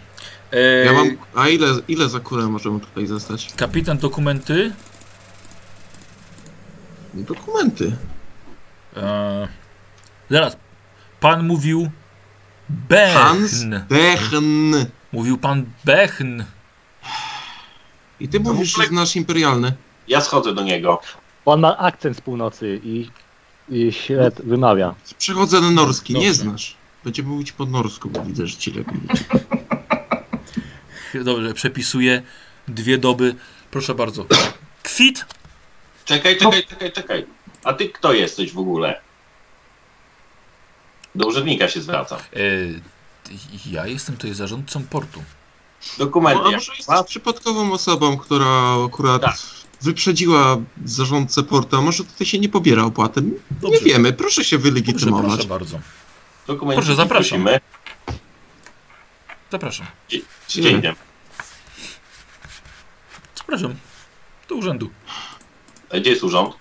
E, 0.51 0.85
ja 0.85 0.93
mam... 0.93 1.17
A 1.35 1.47
ile, 1.47 1.67
ile 1.87 2.09
za 2.09 2.19
kurę 2.19 2.43
możemy 2.47 2.79
tutaj 2.79 3.07
zostać? 3.07 3.53
Kapitan 3.55 3.97
dokumenty. 3.97 4.71
Dokumenty. 7.13 7.95
E, 8.97 9.47
zaraz. 10.29 10.57
Pan 11.19 11.47
mówił 11.47 11.89
Hans 13.13 13.63
Bechn. 13.63 13.75
Bechn. 13.89 14.75
Mówił 15.11 15.37
pan 15.37 15.65
Bechn. 15.85 16.43
I 18.19 18.27
ty 18.27 18.39
No, 18.39 18.53
mówisz, 18.53 18.75
że 18.77 18.85
znasz 18.87 19.15
imperialny. 19.15 19.73
Ja 20.07 20.21
schodzę 20.21 20.53
do 20.53 20.63
niego. 20.63 21.01
On 21.45 21.59
ma 21.59 21.77
akcent 21.77 22.17
z 22.17 22.21
północy 22.21 22.81
i, 22.83 23.09
i 23.69 23.91
śled 23.93 24.41
wymawia. 24.41 24.95
Przechodzę 25.17 25.61
na 25.61 25.71
norski, 25.71 26.13
nie 26.13 26.19
Dobrze. 26.19 26.33
znasz. 26.33 26.75
Będziemy 27.03 27.29
mówić 27.29 27.51
po 27.51 27.65
norsku, 27.65 28.09
bo 28.09 28.21
widzę, 28.25 28.47
że 28.47 28.57
ci 28.57 28.71
lepiej. 28.71 28.99
Dobrze, 31.25 31.53
przepisuję 31.53 32.21
dwie 32.67 32.97
doby. 32.97 33.35
Proszę 33.71 33.95
bardzo. 33.95 34.25
Kwit. 34.83 35.25
Czekaj, 36.05 36.37
czekaj, 36.37 36.63
czekaj, 36.67 36.91
czekaj. 36.91 37.25
A 37.63 37.73
ty 37.73 37.89
kto 37.89 38.13
jesteś 38.13 38.53
w 38.53 38.57
ogóle? 38.59 39.01
Do 41.17 41.27
urzędnika 41.27 41.67
się 41.69 41.81
zwracam. 41.81 42.19
E, 42.19 42.39
ja 43.65 43.87
jestem 43.87 44.15
tutaj 44.15 44.33
zarządcą 44.33 44.83
portu. 44.83 45.23
Dokumenty. 45.97 46.41
No, 46.43 46.47
a 46.49 46.51
może 46.51 46.71
jesteś 46.75 46.95
przypadkową 47.07 47.71
osobą, 47.71 48.17
która 48.17 48.75
akurat 48.85 49.21
Tak. 49.21 49.35
wyprzedziła 49.81 50.57
zarządcę 50.85 51.43
portu, 51.43 51.77
a 51.77 51.81
może 51.81 52.03
tutaj 52.03 52.27
się 52.27 52.39
nie 52.39 52.49
pobiera 52.49 52.83
opłaty? 52.83 53.21
Dobrze. 53.51 53.79
Nie 53.79 53.85
wiemy, 53.85 54.13
proszę 54.13 54.43
się 54.43 54.57
Dobrze, 54.57 54.71
wylegitymować. 54.71 55.31
proszę 55.33 55.47
bardzo. 55.47 55.79
Dokumenty 56.47 56.81
Proszę, 56.81 56.95
zapraszam. 56.95 57.43
prosimy. 57.43 57.59
Zapraszam. 59.51 59.87
Nie. 60.11 60.19
idziemy? 60.55 60.95
Zapraszam. 63.35 63.75
Do 64.49 64.55
urzędu. 64.55 64.89
A 65.93 65.97
Gdzie 65.99 66.09
jest 66.09 66.23
urząd? 66.23 66.55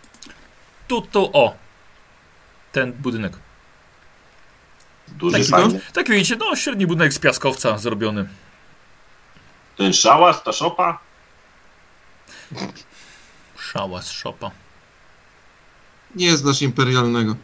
Tu, 0.88 1.00
tu, 1.02 1.30
o. 1.32 1.54
Ten 2.72 2.92
budynek. 2.92 3.38
Duży, 5.08 5.38
Taki, 5.38 5.50
fajny. 5.50 5.80
tak 5.92 6.08
widzicie, 6.10 6.36
no 6.36 6.56
średni 6.56 6.86
budynek 6.86 7.12
z 7.12 7.18
piaskowca 7.18 7.78
zrobiony. 7.78 8.28
Ten 9.76 9.92
szałas, 9.92 10.42
ta 10.42 10.52
szopa? 10.52 10.98
Szałas, 13.58 14.10
szopa. 14.10 14.50
Nie 16.14 16.36
znasz 16.36 16.62
imperialnego. 16.62 17.36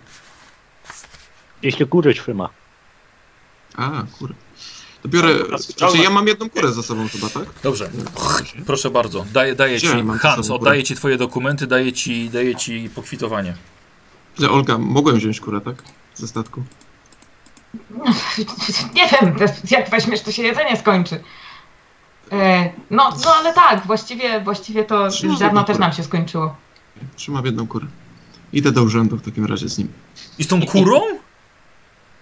Jeśli 1.63 1.87
kurę 1.87 2.15
trzyma. 2.15 2.49
A, 3.77 4.03
kurę. 4.19 4.35
To 5.03 5.09
biorę. 5.09 5.39
Dobra, 5.39 5.59
Znaczy, 5.59 5.99
ja 5.99 6.11
mam 6.11 6.27
jedną 6.27 6.51
kurę 6.51 6.73
za 6.73 6.83
sobą 6.83 7.09
chyba, 7.09 7.29
tak? 7.29 7.45
Dobrze. 7.63 7.91
Proszę 8.67 8.91
bardzo. 8.91 9.27
Daję, 9.33 9.55
daję 9.55 9.81
ci, 9.81 9.87
Hans, 10.21 10.51
oddaję 10.51 10.85
ci 10.85 10.95
twoje 10.97 11.17
dokumenty, 11.17 11.67
daję 11.67 11.93
ci, 11.93 12.31
daję 12.31 12.57
ci 12.57 12.91
pokwitowanie. 12.95 13.55
Że 14.39 14.51
Olga, 14.51 14.79
mogłem 14.79 15.17
wziąć 15.17 15.41
kurę, 15.41 15.61
tak? 15.61 15.83
Ze 16.15 16.29
statku. 16.29 16.63
Nie 18.95 19.09
wiem, 19.09 19.37
jak 19.71 19.91
weźmiesz, 19.91 20.21
to 20.21 20.33
się 20.33 20.43
jedzenie 20.43 20.77
skończy. 20.77 21.23
E, 22.33 22.73
No, 22.91 23.11
no 23.25 23.35
ale 23.35 23.53
tak, 23.55 23.87
właściwie, 23.87 24.41
właściwie 24.41 24.85
to 24.85 25.09
Trzymam 25.09 25.39
ziarno 25.39 25.65
też 25.65 25.79
nam 25.79 25.93
się 25.93 26.05
skończyło. 26.05 26.57
Trzymam 27.17 27.47
jedną 27.47 27.67
kurę. 27.67 27.87
Idę 28.53 28.73
do 28.73 28.83
urzędu 28.83 29.17
w 29.17 29.23
takim 29.23 29.47
razie 29.47 29.69
z 29.69 29.79
nim. 29.79 29.93
I 30.39 30.45
z 30.45 30.49
tą 30.49 30.67
kurą? 30.67 31.01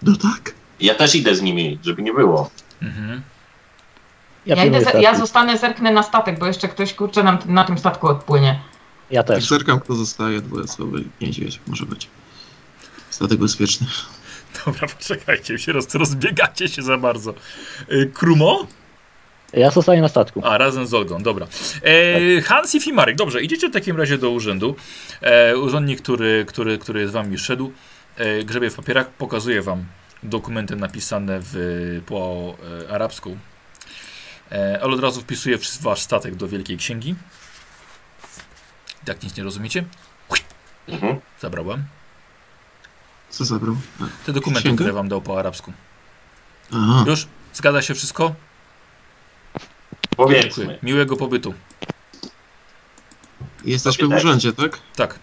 No 0.01 0.15
tak. 0.15 0.53
Ja 0.79 0.95
też 0.95 1.15
idę 1.15 1.35
z 1.35 1.41
nimi, 1.41 1.79
żeby 1.83 2.01
nie 2.01 2.13
było. 2.13 2.49
Mhm. 2.81 3.21
Ja, 4.45 4.55
pilnuję 4.55 4.81
idę, 4.81 5.01
ja 5.01 5.15
zostanę, 5.15 5.57
zerknę 5.57 5.91
na 5.91 6.03
statek, 6.03 6.39
bo 6.39 6.45
jeszcze 6.45 6.67
ktoś 6.67 6.93
kurczę 6.93 7.23
nam 7.23 7.37
na 7.45 7.63
tym 7.63 7.77
statku 7.77 8.07
odpłynie. 8.07 8.59
Ja 9.11 9.23
też. 9.23 9.49
zerkam, 9.49 9.79
kto 9.79 9.95
zostaje, 9.95 10.41
dwuosobowy 10.41 11.03
niedźwiedź 11.21 11.59
może 11.67 11.85
być. 11.85 12.07
Statek 13.09 13.39
bezpieczny. 13.39 13.87
Dobra, 14.65 14.87
poczekajcie, 14.87 15.59
się 15.59 15.71
roz, 15.71 15.95
rozbiegacie 15.95 16.67
się 16.67 16.81
za 16.81 16.97
bardzo. 16.97 17.33
E, 17.89 18.05
Krumo? 18.05 18.67
Ja 19.53 19.71
zostaję 19.71 20.01
na 20.01 20.07
statku. 20.07 20.41
A, 20.43 20.57
razem 20.57 20.87
z 20.87 20.93
Olgą, 20.93 21.23
dobra. 21.23 21.47
E, 21.83 22.41
Hans 22.41 22.75
i 22.75 22.81
Fimarek, 22.81 23.15
dobrze, 23.15 23.41
idziecie 23.41 23.69
w 23.69 23.73
takim 23.73 23.97
razie 23.97 24.17
do 24.17 24.29
urzędu. 24.29 24.75
E, 25.21 25.57
urzędnik, 25.57 26.01
który, 26.01 26.45
który, 26.47 26.77
który 26.77 27.07
z 27.07 27.11
wami 27.11 27.37
szedł, 27.37 27.71
e, 28.17 28.43
grzebie 28.43 28.69
w 28.69 28.75
papierach, 28.75 29.09
pokazuje 29.09 29.61
wam 29.61 29.85
dokumenty 30.23 30.75
napisane 30.75 31.39
w, 31.41 32.01
po 32.05 32.53
e, 32.85 32.93
arabsku. 32.93 33.37
E, 34.51 34.79
ale 34.81 34.93
od 34.93 34.99
razu 34.99 35.21
wpisuje 35.21 35.57
wasz 35.81 36.01
statek 36.01 36.35
do 36.35 36.47
Wielkiej 36.47 36.77
Księgi. 36.77 37.15
Jak 39.07 39.23
nic 39.23 39.37
nie 39.37 39.43
rozumiecie? 39.43 39.83
Mhm. 40.87 41.19
Zabrałem. 41.39 41.83
Co 43.31 43.45
zabrał? 43.45 43.75
A, 44.01 44.03
Te 44.25 44.33
dokumenty, 44.33 44.61
Księgę? 44.63 44.75
które 44.75 44.93
wam 44.93 45.09
dał 45.09 45.21
po 45.21 45.39
arabsku. 45.39 45.73
Aha. 46.73 47.03
Już? 47.07 47.27
Zgadza 47.53 47.81
się 47.81 47.93
wszystko? 47.95 48.35
Powiedzmy. 50.17 50.79
Miłego 50.83 51.17
pobytu. 51.17 51.53
Jesteśmy 53.65 54.07
w 54.07 54.11
urzędzie, 54.11 54.53
tak? 54.53 54.79
Tak. 54.95 55.19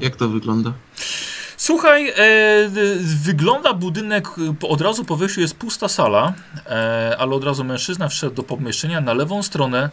Jak 0.00 0.16
to 0.16 0.28
wygląda? 0.28 0.72
Słuchaj, 1.56 2.08
e, 2.08 2.14
wygląda 3.24 3.72
budynek, 3.74 4.26
e, 4.62 4.68
od 4.68 4.80
razu 4.80 5.04
po 5.04 5.16
wejściu 5.16 5.40
jest 5.40 5.54
pusta 5.56 5.88
sala, 5.88 6.32
e, 6.66 7.16
ale 7.18 7.34
od 7.34 7.44
razu 7.44 7.64
mężczyzna 7.64 8.08
wszedł 8.08 8.34
do 8.34 8.42
pomieszczenia 8.42 9.00
na 9.00 9.12
lewą 9.14 9.42
stronę, 9.42 9.90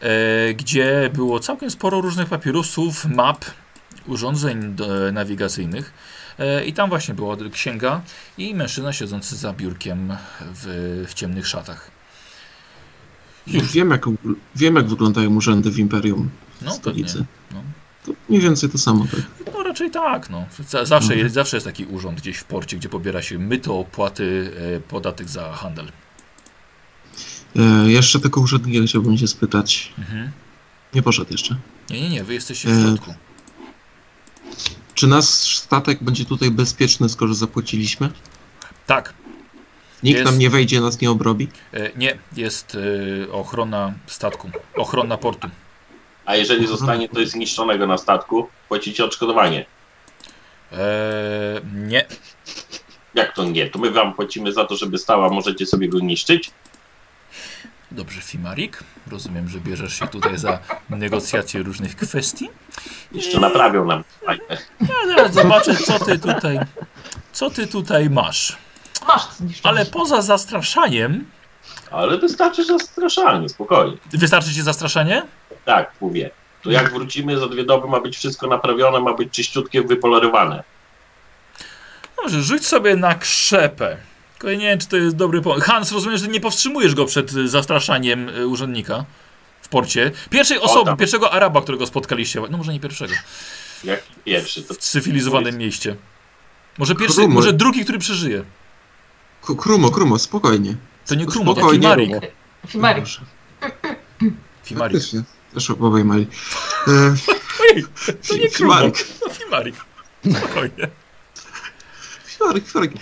e, 0.00 0.54
gdzie 0.54 1.10
było 1.14 1.40
całkiem 1.40 1.70
sporo 1.70 2.00
różnych 2.00 2.28
papierosów, 2.28 3.04
map, 3.04 3.44
urządzeń 4.06 4.74
do, 4.74 5.12
nawigacyjnych. 5.12 5.92
E, 6.38 6.64
I 6.64 6.72
tam 6.72 6.88
właśnie 6.88 7.14
była 7.14 7.36
księga 7.52 8.00
i 8.38 8.54
mężczyzna 8.54 8.92
siedzący 8.92 9.36
za 9.36 9.52
biurkiem 9.52 10.16
w, 10.40 11.04
w 11.08 11.14
ciemnych 11.14 11.46
szatach. 11.46 11.90
Już. 13.46 13.72
Wiem 13.72 13.90
jak, 13.90 14.04
wiem, 14.56 14.76
jak 14.76 14.88
wyglądają 14.88 15.34
urzędy 15.36 15.70
w 15.70 15.78
Imperium 15.78 16.30
No, 16.62 16.70
w 16.70 16.74
stolicy. 16.74 17.24
No. 17.52 17.62
To 18.06 18.12
mniej 18.28 18.40
więcej 18.42 18.70
to 18.70 18.78
samo, 18.78 19.04
tak? 19.10 19.20
No, 19.54 19.62
raczej 19.62 19.90
tak, 19.90 20.30
no. 20.30 20.46
Za- 20.68 20.84
Zawsze 20.84 21.16
jest, 21.16 21.34
zawsze 21.34 21.56
jest 21.56 21.66
taki 21.66 21.84
urząd 21.84 22.20
gdzieś 22.20 22.36
w 22.36 22.44
porcie, 22.44 22.76
gdzie 22.76 22.88
pobiera 22.88 23.22
się 23.22 23.38
myto, 23.38 23.78
opłaty, 23.78 24.52
e, 24.76 24.80
podatek 24.80 25.28
za 25.28 25.52
handel. 25.52 25.92
E, 27.56 27.90
jeszcze 27.90 28.20
tylko 28.20 28.40
urzędnika 28.40 28.86
chciałbym 28.86 29.18
się 29.18 29.26
spytać. 29.28 29.92
Mhm. 29.98 30.30
Nie 30.94 31.02
poszedł 31.02 31.32
jeszcze. 31.32 31.56
Nie, 31.90 32.00
nie, 32.00 32.08
nie, 32.10 32.24
wy 32.24 32.34
jesteście 32.34 32.68
w 32.68 32.72
E, 32.78 32.82
środku. 32.82 33.14
Czy 34.94 35.06
nasz 35.06 35.24
statek 35.58 36.02
będzie 36.02 36.24
tutaj 36.24 36.50
bezpieczny, 36.50 37.08
skoro 37.08 37.34
zapłaciliśmy? 37.34 38.10
Tak, 38.86 39.14
Nikt 40.02 40.18
Jest. 40.18 40.30
nam 40.30 40.38
nie 40.38 40.50
wejdzie, 40.50 40.80
nas 40.80 41.00
nie 41.00 41.10
obrobi? 41.10 41.48
e, 41.72 41.90
nie, 41.96 42.18
jest 42.36 42.76
e, 43.28 43.32
ochrona 43.32 43.94
statku, 44.06 44.50
ochrona 44.76 45.16
portu. 45.16 45.48
A 46.24 46.36
jeżeli 46.36 46.66
zostanie 46.66 47.08
coś 47.08 47.28
zniszczonego 47.28 47.86
na 47.86 47.98
statku, 47.98 48.48
płacicie 48.68 49.04
odszkodowanie. 49.04 49.66
E, 50.72 51.60
nie, 51.74 52.04
Jak 53.14 53.34
to 53.34 53.44
nie? 53.44 53.70
To 53.70 53.78
my 53.78 53.90
wam 53.90 54.14
płacimy 54.14 54.52
za 54.52 54.64
to, 54.64 54.76
żeby 54.76 54.98
stała, 54.98 55.28
możecie 55.28 55.66
sobie 55.66 55.88
go 55.88 55.98
niszczyć? 55.98 56.50
Dobrze, 57.94 58.20
Fimarik. 58.20 58.78
Rozumiem, 59.10 59.48
że 59.48 59.60
bierzesz 59.60 59.98
się 59.98 60.06
tutaj 60.08 60.38
za 60.38 60.58
negocjacje 60.90 61.62
różnych 61.62 61.96
kwestii. 61.96 62.50
Jeszcze 63.12 63.40
naprawią 63.40 63.84
nam. 63.84 64.04
fajne. 64.26 64.44
Ja 64.80 65.06
zaraz 65.16 65.34
zobaczę, 65.34 65.74
co 65.76 65.98
ty 65.98 66.18
tutaj, 66.18 66.58
co 67.32 67.50
ty 67.50 67.66
tutaj 67.66 68.10
masz. 68.10 68.56
Masz. 69.08 69.22
Ale 69.62 69.86
poza 69.86 70.22
zastraszaniem, 70.22 71.24
Ale 71.90 72.18
wystarczy 72.18 72.64
zastraszanie, 72.64 73.48
spokojnie. 73.48 73.96
wystarczy 74.12 74.54
ci 74.54 74.62
zastraszanie? 74.62 75.22
Tak, 75.64 75.92
mówię. 76.00 76.30
To 76.62 76.70
jak 76.70 76.92
wrócimy 76.92 77.38
za 77.38 77.48
dwie 77.48 77.64
doby, 77.64 77.88
ma 77.88 78.00
być 78.00 78.16
wszystko 78.16 78.46
naprawione, 78.46 79.00
ma 79.00 79.14
być 79.14 79.30
czyściutkie, 79.32 79.82
wypolerowane. 79.82 80.62
Dobrze, 82.16 82.42
rzuć 82.42 82.66
sobie 82.66 82.96
na 82.96 83.14
krzepę. 83.14 83.96
Tylko 84.44 84.52
ja 84.52 84.58
nie 84.58 84.66
wiem, 84.68 84.78
czy 84.78 84.88
to 84.88 84.96
jest 84.96 85.16
dobry 85.16 85.42
pomysł. 85.42 85.66
Hans, 85.66 85.92
rozumiem, 85.92 86.18
że 86.18 86.28
nie 86.28 86.40
powstrzymujesz 86.40 86.94
go 86.94 87.04
przed 87.06 87.32
y, 87.32 87.48
zastraszaniem 87.48 88.28
y, 88.28 88.46
urzędnika 88.46 89.04
w 89.62 89.68
porcie. 89.68 90.12
Pierwszej 90.30 90.58
osoby, 90.58 90.84
tam. 90.84 90.96
pierwszego 90.96 91.32
Araba, 91.32 91.62
którego 91.62 91.86
spotkaliście. 91.86 92.40
No 92.50 92.58
może 92.58 92.72
nie 92.72 92.80
pierwszego. 92.80 93.14
Jak 93.84 94.02
pierwszy, 94.24 94.62
to 94.62 94.74
W 94.74 94.78
cywilizowanym 94.78 95.58
mieście. 95.58 95.96
Może 96.78 96.94
pierwszy, 96.94 97.16
Krumo. 97.16 97.34
może 97.34 97.52
drugi, 97.52 97.82
który 97.84 97.98
przeżyje. 97.98 98.44
K- 99.46 99.54
Krumo, 99.58 99.90
Krumo, 99.90 100.18
spokojnie. 100.18 100.76
To 101.06 101.14
nie 101.14 101.26
Krumo, 101.26 101.54
to 101.54 101.70
Fimarik. 101.70 102.10
Fimarik. 102.68 103.04
Fimarik. 104.64 105.02
Też 105.54 105.70
obaj 105.70 106.04
mali. 106.04 106.26
E, 106.88 107.14
Ej, 107.74 107.84
to 108.28 108.36
nie 108.36 108.48
Krumo, 108.48 108.74
to 109.20 109.30
Fimarik. 109.30 109.74
Spokojnie. 110.38 110.88
Fimarik, 112.26 112.68
Fimarik. 112.68 112.92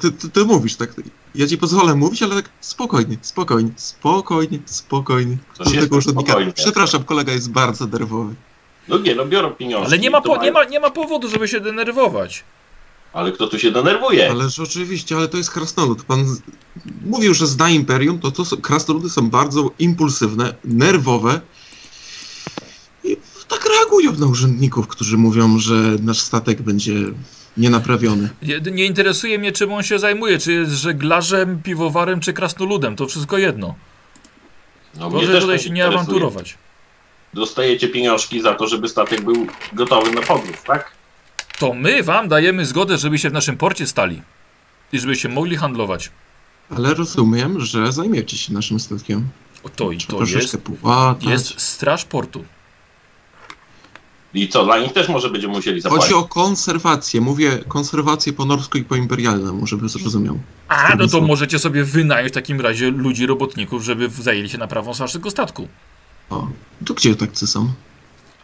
Ty, 0.00 0.12
ty, 0.12 0.28
ty 0.30 0.44
mówisz 0.44 0.76
tak. 0.76 0.94
Ja 1.34 1.46
ci 1.46 1.58
pozwolę 1.58 1.94
mówić, 1.94 2.22
ale 2.22 2.34
tak 2.34 2.50
spokojnie, 2.60 3.16
spokojnie, 3.22 3.70
spokojnie, 3.76 4.58
spokojnie. 4.66 5.36
Się 5.72 5.80
tego 5.80 5.96
urzędnika. 5.96 6.30
spokojnie. 6.32 6.52
Przepraszam, 6.52 7.04
kolega 7.04 7.32
jest 7.32 7.50
bardzo 7.50 7.86
nerwowy. 7.86 8.34
No 8.88 8.98
nie, 8.98 9.14
no 9.14 9.26
biorą 9.26 9.50
pieniądze. 9.50 9.86
Ale 9.86 9.98
nie 9.98 10.10
ma, 10.10 10.20
po, 10.20 10.42
nie, 10.42 10.52
ma, 10.52 10.64
nie 10.64 10.80
ma 10.80 10.90
powodu, 10.90 11.28
żeby 11.30 11.48
się 11.48 11.60
denerwować. 11.60 12.44
Ale 13.12 13.32
kto 13.32 13.46
tu 13.46 13.58
się 13.58 13.70
denerwuje? 13.70 14.30
Ależ 14.30 14.58
oczywiście, 14.58 15.16
ale 15.16 15.28
to 15.28 15.36
jest 15.36 15.50
krasnolud. 15.50 16.02
Pan 16.04 16.26
z- 16.28 16.40
mówił, 17.06 17.34
że 17.34 17.46
zna 17.46 17.70
imperium, 17.70 18.18
to, 18.18 18.30
to 18.30 18.44
są, 18.44 18.56
krasnoludy 18.56 19.10
są 19.10 19.30
bardzo 19.30 19.70
impulsywne, 19.78 20.54
nerwowe 20.64 21.40
i 23.04 23.16
tak 23.48 23.66
reagują 23.78 24.12
na 24.12 24.26
urzędników, 24.26 24.86
którzy 24.88 25.16
mówią, 25.18 25.58
że 25.58 25.74
nasz 26.02 26.20
statek 26.20 26.62
będzie 26.62 26.92
nienaprawiony. 27.60 28.28
Nie, 28.42 28.60
nie 28.72 28.84
interesuje 28.84 29.38
mnie, 29.38 29.52
czym 29.52 29.72
on 29.72 29.82
się 29.82 29.98
zajmuje. 29.98 30.38
Czy 30.38 30.52
jest 30.52 30.72
żeglarzem, 30.72 31.62
piwowarem, 31.62 32.20
czy 32.20 32.32
krasnoludem. 32.32 32.96
To 32.96 33.06
wszystko 33.06 33.38
jedno. 33.38 33.74
No, 34.94 35.10
Proszę 35.10 35.40
tutaj 35.40 35.58
się 35.58 35.70
nie 35.70 35.86
awanturować. 35.86 36.58
Dostajecie 37.34 37.88
pieniążki 37.88 38.40
za 38.42 38.54
to, 38.54 38.66
żeby 38.66 38.88
statek 38.88 39.20
był 39.20 39.46
gotowy 39.72 40.10
na 40.10 40.22
podróż, 40.22 40.56
tak? 40.66 40.90
To 41.58 41.74
my 41.74 42.02
wam 42.02 42.28
dajemy 42.28 42.66
zgodę, 42.66 42.98
żebyście 42.98 43.30
w 43.30 43.32
naszym 43.32 43.56
porcie 43.56 43.86
stali. 43.86 44.22
I 44.92 44.98
żebyście 44.98 45.28
mogli 45.28 45.56
handlować. 45.56 46.10
Ale 46.70 46.94
rozumiem, 46.94 47.60
że 47.60 47.92
zajmiecie 47.92 48.36
się 48.36 48.52
naszym 48.52 48.80
statkiem. 48.80 49.28
O, 49.62 49.68
To 49.68 49.92
i 49.92 49.98
to 49.98 50.20
jest, 50.20 50.50
jest 51.26 51.60
straż 51.60 52.04
portu. 52.04 52.44
I 54.34 54.48
co, 54.48 54.64
dla 54.64 54.78
nich 54.78 54.92
też 54.92 55.08
może 55.08 55.30
będziemy 55.30 55.54
musieli 55.54 55.80
zapłacić. 55.80 56.12
Chodzi 56.12 56.24
o 56.24 56.28
konserwację. 56.28 57.20
Mówię 57.20 57.58
konserwację 57.68 58.32
po 58.32 58.44
norsku 58.44 58.78
i 58.78 58.84
po 58.84 58.96
imperialnemu, 58.96 59.66
żeby 59.66 59.88
zrozumiał. 59.88 60.38
A, 60.68 60.94
no 60.94 61.08
to 61.08 61.20
możecie 61.20 61.58
sobie 61.58 61.84
wynająć 61.84 62.32
w 62.32 62.34
takim 62.34 62.60
razie 62.60 62.90
ludzi, 62.90 63.26
robotników, 63.26 63.82
żeby 63.82 64.08
zajęli 64.08 64.48
się 64.48 64.58
naprawą 64.58 64.92
waszego 64.92 65.30
statku. 65.30 65.68
O, 66.30 66.48
to 66.86 66.94
gdzie 66.94 67.14
tacy 67.14 67.46
są? 67.46 67.72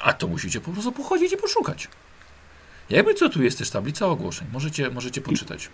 A 0.03 0.12
to 0.12 0.27
musicie 0.27 0.61
po 0.61 0.70
prostu 0.70 0.92
pochodzić 0.92 1.33
i 1.33 1.37
poszukać. 1.37 1.88
Jakby 2.90 3.14
co 3.14 3.29
tu 3.29 3.42
jest 3.42 3.59
też 3.59 3.70
tablica 3.70 4.07
ogłoszeń. 4.07 4.49
Możecie, 4.53 4.90
możecie 4.90 5.20
poczytać. 5.20 5.68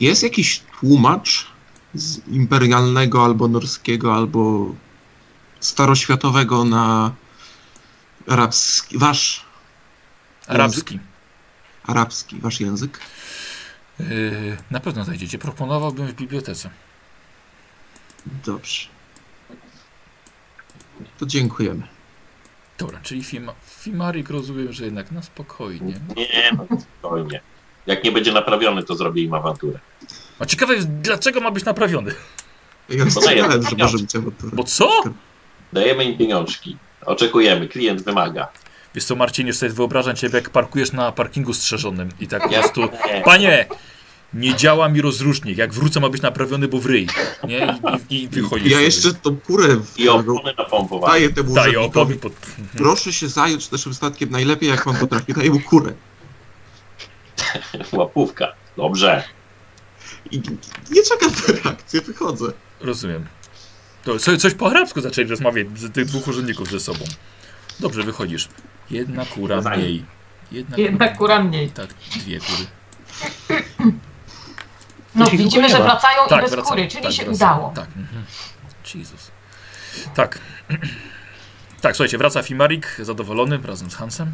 Jest 0.00 0.22
jakiś 0.22 0.62
tłumacz 0.80 1.46
z 1.94 2.28
imperialnego 2.28 3.24
albo 3.24 3.48
norskiego, 3.48 4.14
albo 4.14 4.74
staroświatowego 5.60 6.64
na 6.64 7.12
arabski, 8.28 8.98
wasz 8.98 9.47
Arabski. 10.48 10.98
arabski, 11.84 12.36
wasz 12.40 12.60
język? 12.60 13.00
Yy, 14.00 14.56
na 14.70 14.80
pewno 14.80 15.04
znajdziecie. 15.04 15.38
Proponowałbym 15.38 16.06
w 16.06 16.12
bibliotece. 16.14 16.70
Dobrze. 18.44 18.88
To 21.18 21.26
dziękujemy. 21.26 21.82
Dobra, 22.78 23.00
czyli 23.02 23.24
Fima, 23.24 23.54
Fimarik 23.66 24.30
rozumiem, 24.30 24.72
że 24.72 24.84
jednak 24.84 25.10
na 25.12 25.22
spokojnie. 25.22 25.94
Nie, 26.16 26.52
no 26.56 26.66
spokojnie. 26.80 27.40
Jak 27.86 28.04
nie 28.04 28.12
będzie 28.12 28.32
naprawiony, 28.32 28.82
to 28.82 28.94
zrobię 28.94 29.22
im 29.22 29.34
awanturę. 29.34 29.78
A 30.38 30.46
ciekawe 30.46 30.74
jest, 30.74 30.88
dlaczego 30.88 31.40
ma 31.40 31.50
być 31.50 31.64
naprawiony? 31.64 32.14
Ja 32.88 33.06
wspomniałem, 33.06 33.62
że 33.62 33.76
może 33.78 33.98
być 33.98 34.16
awantura. 34.16 34.52
Bo 34.56 34.64
co? 34.64 35.02
Dajemy 35.72 36.04
im 36.04 36.18
pieniążki. 36.18 36.76
Oczekujemy, 37.06 37.68
klient 37.68 38.02
wymaga. 38.02 38.48
Wiesz 38.98 39.04
co, 39.04 39.16
Marcin, 39.16 39.46
już 39.46 39.56
sobie 39.56 39.72
wyobrażam 39.72 40.16
ciebie, 40.16 40.34
jak 40.34 40.50
parkujesz 40.50 40.92
na 40.92 41.12
parkingu 41.12 41.54
strzeżonym 41.54 42.08
i 42.20 42.26
tak 42.28 42.42
po 42.42 42.48
prostu... 42.48 42.80
nie. 42.80 43.22
Panie! 43.24 43.66
Nie 44.34 44.54
działa 44.56 44.88
mi 44.88 45.00
rozrusznik. 45.00 45.58
Jak 45.58 45.72
wrócę, 45.74 46.00
ma 46.00 46.08
być 46.08 46.22
naprawiony, 46.22 46.68
bo 46.68 46.78
w 46.78 46.86
ryj. 46.86 47.06
Nie? 47.44 47.78
I, 48.10 48.14
i, 48.14 48.22
i 48.24 48.28
wychodzisz 48.28 48.66
Ja 48.66 48.72
sobie. 48.76 48.84
jeszcze 48.84 49.14
tą 49.14 49.36
kurę 49.40 49.76
w 49.76 49.98
I 50.00 50.08
opony 50.08 50.52
napompowane. 50.58 51.12
daję 51.12 51.30
temu 51.30 51.54
Daję 51.54 51.80
opony 51.80 52.16
pod... 52.16 52.32
Proszę 52.76 53.12
się 53.12 53.28
zająć 53.28 53.70
naszym 53.70 53.94
statkiem 53.94 54.30
najlepiej, 54.30 54.68
jak 54.68 54.84
pan 54.84 54.96
potrafi. 54.96 55.32
Daję 55.32 55.50
mu 55.50 55.60
kurę. 55.60 55.92
Łapówka. 57.92 58.52
Dobrze. 58.76 59.24
I 60.30 60.42
nie 60.90 61.02
czekam 61.02 61.30
na 61.48 61.54
reakcję, 61.64 62.00
wychodzę. 62.00 62.52
Rozumiem. 62.80 63.26
To 64.04 64.18
coś 64.38 64.54
po 64.54 64.70
arabsku 64.70 65.00
zaczęli 65.00 65.28
rozmawiać 65.28 65.66
z 65.76 65.92
tych 65.92 66.04
dwóch 66.04 66.28
urzędników 66.28 66.70
ze 66.70 66.80
sobą. 66.80 67.04
Dobrze, 67.80 68.02
wychodzisz. 68.02 68.48
Jedna 68.90 69.24
kura 69.26 69.60
mniej. 69.60 70.04
Jedna, 70.52 70.76
Jedna 70.76 71.08
kura 71.08 71.42
mniej. 71.42 71.70
Tak, 71.70 71.94
dwie 72.16 72.40
kury. 72.40 72.66
No 75.14 75.26
widzimy, 75.26 75.68
że 75.68 75.82
wracają 75.82 76.26
i 76.26 76.28
Tak, 76.28 76.42
bez 76.42 76.50
wracam. 76.50 76.68
kury, 76.70 76.88
czyli 76.88 77.02
tak, 77.02 77.12
się 77.12 77.30
udało. 77.30 77.72
Tak. 77.74 77.86
Mhm. 77.96 78.24
Jezus. 78.94 79.30
Tak. 80.14 80.38
Tak, 81.80 81.96
słuchajcie, 81.96 82.18
wraca 82.18 82.42
Fimarik 82.42 82.96
zadowolony 83.02 83.58
razem 83.64 83.90
z 83.90 83.94
Hansem. 83.94 84.32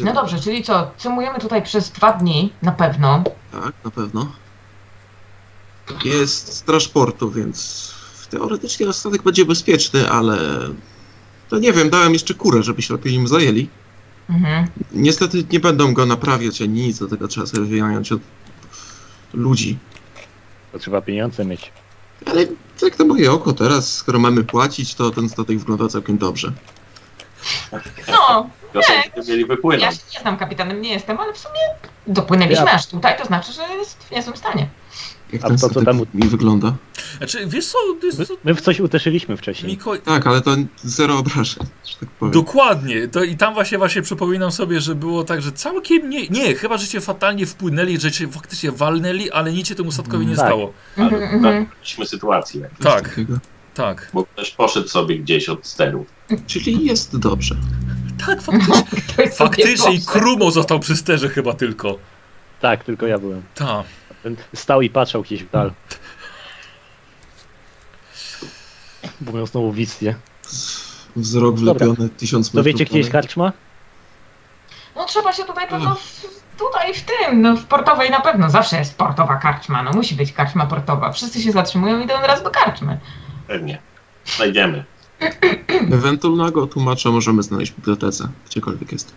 No 0.00 0.12
dobrze, 0.12 0.40
czyli 0.40 0.62
co? 0.62 0.90
Zymujemy 0.98 1.38
tutaj 1.38 1.62
przez 1.62 1.90
dwa 1.90 2.12
dni 2.12 2.52
na 2.62 2.72
pewno. 2.72 3.24
Tak, 3.52 3.72
na 3.84 3.90
pewno. 3.90 4.32
Jest 6.04 6.52
straż 6.56 6.88
portu, 6.88 7.30
więc 7.30 7.88
teoretycznie 8.30 8.86
nasz 8.86 8.96
statek 8.96 9.22
będzie 9.22 9.44
bezpieczny, 9.44 10.10
ale 10.10 10.38
to 11.52 11.58
nie 11.58 11.72
wiem, 11.72 11.90
dałem 11.90 12.12
jeszcze 12.12 12.34
kurę, 12.34 12.62
żeby 12.62 12.82
się 12.82 12.94
lepiej 12.94 13.12
nim 13.12 13.28
zajęli. 13.28 13.68
Mhm. 14.30 14.66
Niestety 14.92 15.44
nie 15.52 15.60
będą 15.60 15.94
go 15.94 16.06
naprawiać 16.06 16.62
ani 16.62 16.82
nic, 16.82 16.98
do 16.98 17.08
tego 17.08 17.28
trzeba 17.28 17.46
sobie 17.46 17.62
wynająć 17.62 18.12
od 18.12 18.20
ludzi. 19.34 19.78
To 20.72 20.78
trzeba 20.78 21.00
pieniądze 21.00 21.44
mieć. 21.44 21.72
Ale 22.26 22.46
jak 22.82 22.96
to 22.96 23.04
moje 23.04 23.32
oko 23.32 23.52
teraz, 23.52 23.94
skoro 23.94 24.18
mamy 24.18 24.44
płacić, 24.44 24.94
to 24.94 25.10
ten 25.10 25.28
statek 25.28 25.58
wygląda 25.58 25.88
całkiem 25.88 26.18
dobrze. 26.18 26.52
No, 28.08 28.50
mieli 29.28 29.46
ja 29.80 29.92
się 29.92 29.98
nie 30.14 30.20
znam 30.20 30.36
kapitanem, 30.36 30.82
nie 30.82 30.92
jestem, 30.92 31.20
ale 31.20 31.32
w 31.32 31.38
sumie 31.38 31.60
dopłynęliśmy 32.06 32.64
Ja- 32.64 32.72
aż 32.72 32.86
tutaj, 32.86 33.18
to 33.18 33.24
znaczy, 33.24 33.52
że 33.52 33.62
jest 33.62 34.04
w 34.04 34.10
niezłym 34.10 34.36
stanie. 34.36 34.68
Jak 35.32 35.44
A 35.44 35.48
ten 35.48 35.58
to, 35.58 35.70
co 35.70 35.82
tam 35.84 36.00
u- 36.00 36.06
mi 36.14 36.28
wygląda. 36.28 36.74
Znaczy, 37.18 37.46
wiesz 37.46 37.66
co, 37.66 37.78
My, 38.18 38.24
my 38.44 38.54
w 38.54 38.60
coś 38.60 38.80
uderzyliśmy 38.80 39.36
wcześniej. 39.36 39.72
Miko, 39.72 39.96
Tak, 39.96 40.26
ale 40.26 40.40
to 40.40 40.56
zero 40.84 41.18
obrażeń, 41.18 41.66
że 41.86 41.96
tak 42.00 42.08
powiem. 42.08 42.32
Dokładnie. 42.32 43.08
To 43.08 43.24
I 43.24 43.36
tam 43.36 43.54
właśnie 43.54 43.78
właśnie 43.78 44.02
przypominam 44.02 44.52
sobie, 44.52 44.80
że 44.80 44.94
było 44.94 45.24
tak, 45.24 45.42
że 45.42 45.52
całkiem 45.52 46.10
nie. 46.10 46.28
Nie, 46.28 46.54
chyba 46.54 46.78
że 46.78 46.86
cię 46.86 47.00
fatalnie 47.00 47.46
wpłynęli, 47.46 48.00
że 48.00 48.12
cię 48.12 48.28
faktycznie 48.28 48.72
walnęli, 48.72 49.30
ale 49.30 49.52
nic 49.52 49.68
się 49.68 49.74
temu 49.74 49.92
statkowi 49.92 50.26
nie 50.26 50.36
Tak. 50.36 50.46
stało. 50.46 50.72
Mhm, 50.98 51.14
Ale 51.14 51.24
mhm. 51.24 51.42
naprawiliśmy 51.42 52.06
sytuację, 52.06 52.70
tak. 52.82 53.20
Tak. 53.74 54.10
bo 54.12 54.24
ktoś 54.26 54.50
poszedł 54.50 54.88
sobie 54.88 55.18
gdzieś 55.18 55.48
od 55.48 55.66
steru. 55.66 56.06
Czyli 56.46 56.86
jest 56.86 57.18
dobrze. 57.18 57.56
Tak, 58.26 58.42
faktycznie. 58.42 58.82
Faktycznie 59.36 59.94
i. 59.94 60.00
Krumo 60.06 60.50
został 60.50 60.80
przy 60.80 60.96
sterze 60.96 61.28
chyba 61.28 61.52
tylko. 61.54 61.98
Tak, 62.60 62.84
tylko 62.84 63.06
ja 63.06 63.18
byłem. 63.18 63.42
Tak. 63.54 63.86
Stał 64.54 64.82
i 64.82 64.90
patrzał 64.90 65.22
gdzieś 65.22 65.44
w 65.44 65.50
dal. 65.50 65.72
Bo 69.20 69.32
miał 69.32 69.46
znowu 69.46 69.72
wizję. 69.72 70.14
Wzrok 71.16 71.56
wlepiony 71.56 72.08
tysiąc 72.08 72.50
To 72.50 72.56
metrów 72.58 72.72
wiecie 72.72 72.84
gdzieś 72.84 73.08
karczma? 73.10 73.52
No 74.96 75.04
trzeba 75.04 75.32
się 75.32 75.44
tutaj 75.44 75.68
pewno 75.68 75.94
w, 75.94 76.26
tutaj 76.58 76.94
w 76.94 77.02
tym, 77.02 77.42
no 77.42 77.56
w 77.56 77.64
portowej 77.64 78.10
na 78.10 78.20
pewno 78.20 78.50
zawsze 78.50 78.76
jest 78.78 78.96
portowa 78.96 79.36
karczma, 79.36 79.82
no 79.82 79.90
musi 79.90 80.14
być 80.14 80.32
karczma 80.32 80.66
portowa. 80.66 81.12
Wszyscy 81.12 81.42
się 81.42 81.52
zatrzymują 81.52 82.00
i 82.00 82.04
idą 82.04 82.14
od 82.14 82.26
razu 82.26 82.44
do 82.44 82.50
karczmy. 82.50 82.98
Pewnie. 83.46 83.78
Znajdziemy. 84.36 84.84
Ewentualnego 85.92 86.66
tłumacza 86.66 87.10
możemy 87.10 87.42
znaleźć 87.42 87.72
w 87.72 87.76
bibliotece, 87.76 88.28
gdziekolwiek 88.46 88.92
jest. 88.92 89.14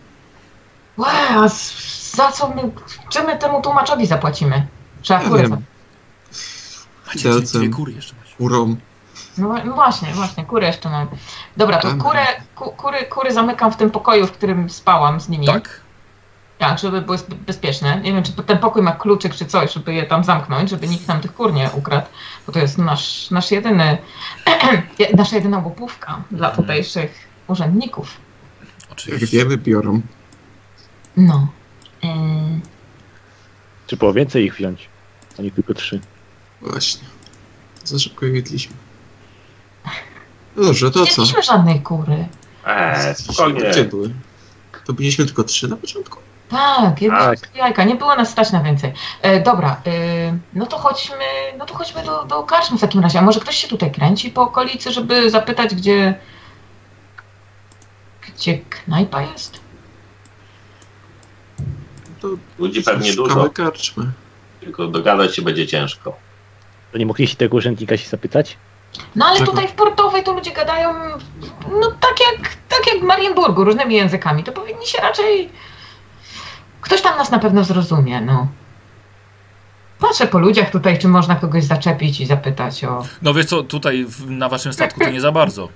Z- 1.48 2.16
za 2.16 2.32
co 2.32 2.50
my, 2.50 2.72
czy 3.10 3.24
my 3.24 3.38
temu 3.38 3.62
tłumaczowi 3.62 4.06
zapłacimy? 4.08 4.68
Trzeba 5.06 5.22
Ja 5.24 5.30
kurę 5.30 5.50
Macie 7.08 7.30
dwie, 7.30 7.42
dwie 7.42 7.70
kury 7.70 7.92
jeszcze 7.94 8.16
macie. 8.16 8.36
Urą. 8.40 8.76
No, 9.38 9.54
no 9.66 9.74
właśnie, 9.74 10.14
właśnie, 10.14 10.46
kurę 10.46 10.68
jeszcze 10.68 10.90
mam. 10.90 11.08
Dobra, 11.58 11.78
to 11.78 11.88
Dobra. 11.90 12.04
kurę, 12.04 12.26
ku, 12.56 12.72
kury, 12.72 13.06
kury 13.06 13.34
zamykam 13.34 13.72
w 13.72 13.78
tym 13.78 13.92
pokoju, 13.92 14.28
w 14.28 14.32
którym 14.32 14.70
spałam 14.70 15.20
z 15.22 15.30
nimi. 15.30 15.46
Tak. 15.46 15.82
Tak, 16.58 16.80
żeby 16.80 17.02
były 17.02 17.18
bezpieczne. 17.48 18.02
Nie 18.02 18.14
wiem, 18.14 18.24
czy 18.24 18.34
ten 18.34 18.58
pokój 18.58 18.82
ma 18.82 18.92
kluczyk 18.92 19.36
czy 19.36 19.46
coś, 19.46 19.74
żeby 19.74 19.94
je 19.94 20.04
tam 20.06 20.24
zamknąć, 20.24 20.70
żeby 20.70 20.88
nikt 20.88 21.08
nam 21.08 21.22
tych 21.22 21.34
kur 21.34 21.54
nie 21.54 21.70
ukradł, 21.74 22.08
bo 22.48 22.54
to 22.54 22.60
jest 22.60 22.78
nasz, 22.78 23.32
nasz 23.32 23.52
jedyny, 23.52 23.98
nasza 25.18 25.36
jedyna 25.36 25.58
łupówka 25.58 26.22
dla 26.32 26.48
Mhm. 26.50 26.64
tutejszych 26.68 27.28
urzędników. 27.48 28.18
Jak 28.82 28.92
Oczywiście. 28.92 29.38
wiemy, 29.38 29.58
biorą. 29.58 30.02
No. 31.18 31.48
Yy, 32.04 32.10
Czy 33.88 33.98
było 33.98 34.14
więcej 34.14 34.46
ich 34.46 34.56
wziąć? 34.56 34.90
A 35.40 35.42
nie 35.42 35.52
tylko 35.52 35.74
trzy. 35.74 36.00
Właśnie. 36.62 37.08
Za 37.84 38.00
szybko 38.00 38.26
je 38.26 38.32
jedliśmy. 38.34 38.76
No 40.56 40.64
dobrze, 40.64 40.92
to 40.92 41.00
nie 41.00 41.08
co? 41.08 41.22
jedliśmy 41.22 41.44
żadnej 41.44 41.82
kury. 41.82 42.28
Eee, 42.66 43.16
spokojnie. 43.16 43.70
Gdzie 43.72 43.86
były? 43.86 44.14
To 44.86 44.94
byliśmy 44.94 45.26
tylko 45.26 45.44
trzy 45.44 45.68
na 45.68 45.76
początku? 45.78 46.20
Tak, 46.50 47.02
jedliśmy 47.02 47.38
Tak. 47.38 47.56
jajka, 47.56 47.84
nie 47.84 47.96
było 47.96 48.16
nas 48.16 48.30
stać 48.30 48.52
na 48.52 48.64
więcej. 48.64 48.94
E, 49.22 49.40
dobra, 49.44 49.82
e, 49.86 50.38
no 50.54 50.66
to 50.66 50.78
chodźmy, 50.78 51.26
no 51.58 51.66
to 51.66 51.76
chodźmy 51.76 52.04
do, 52.04 52.26
do 52.26 52.44
karczmy 52.44 52.78
w 52.78 52.82
takim 52.82 53.02
razie. 53.02 53.20
A 53.20 53.22
może 53.22 53.40
ktoś 53.40 53.56
się 53.56 53.68
tutaj 53.68 53.92
kręci 53.92 54.30
po 54.32 54.42
okolicy, 54.42 54.92
żeby 54.92 55.30
zapytać, 55.30 55.76
gdzie, 55.76 56.20
gdzie 58.22 58.58
knajpa 58.58 59.22
jest? 59.22 59.60
To 62.22 62.28
Ludzi 62.60 62.84
pewnie 62.84 63.14
dużo, 63.14 63.50
karczmy. 63.50 64.12
Tylko 64.66 64.88
dogadać 64.88 65.36
się 65.36 65.42
będzie 65.42 65.68
ciężko. 65.68 66.16
To 66.92 66.98
nie 66.98 67.06
mogliście 67.06 67.38
tego 67.38 67.58
urzędnika 67.58 67.98
się 67.98 68.10
zapytać? 68.10 68.58
No 69.16 69.26
ale 69.26 69.46
tutaj 69.46 69.68
w 69.68 69.72
Portowej 69.72 70.24
to 70.24 70.34
ludzie 70.34 70.52
gadają, 70.52 70.94
no 71.82 71.92
tak 71.92 72.16
jak, 72.20 72.56
tak 72.70 72.94
jak 72.94 73.00
w 73.00 73.04
Marienburgu, 73.04 73.64
różnymi 73.64 73.96
językami. 73.96 74.44
To 74.44 74.52
powinni 74.52 74.88
się 74.88 74.98
raczej... 75.02 75.50
Ktoś 76.82 77.02
tam 77.02 77.18
nas 77.18 77.32
na 77.32 77.40
pewno 77.40 77.64
zrozumie, 77.64 78.22
no. 78.22 78.48
Patrzę 80.00 80.28
po 80.28 80.40
ludziach 80.40 80.70
tutaj, 80.72 81.00
czy 81.00 81.08
można 81.08 81.36
kogoś 81.36 81.64
zaczepić 81.64 82.22
i 82.22 82.26
zapytać 82.26 82.84
o... 82.84 83.04
No 83.22 83.34
wiesz 83.34 83.46
co, 83.46 83.64
tutaj 83.64 84.06
w, 84.06 84.30
na 84.30 84.50
waszym 84.50 84.74
statku 84.74 85.00
to 85.00 85.10
nie 85.10 85.22
za 85.22 85.32
bardzo. 85.32 85.70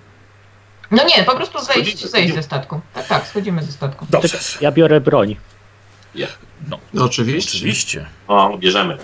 No 0.92 1.04
nie, 1.04 1.24
po 1.24 1.36
prostu 1.36 1.60
zejść, 1.60 1.70
Schodzimy, 1.70 1.98
zejść 1.98 2.10
schodzimy. 2.10 2.34
ze 2.34 2.44
statku. 2.44 2.82
Tak, 2.94 3.08
tak, 3.08 3.28
schodzimy 3.28 3.64
ze 3.64 3.72
statku. 3.72 4.06
Dobrze. 4.10 4.38
Ja 4.62 4.72
biorę 4.72 5.02
broń. 5.02 5.36
No 6.68 6.78
oczywiście. 7.06 7.58
Oczywiście. 7.58 8.06
O, 8.28 8.58
bierzemy. 8.58 8.98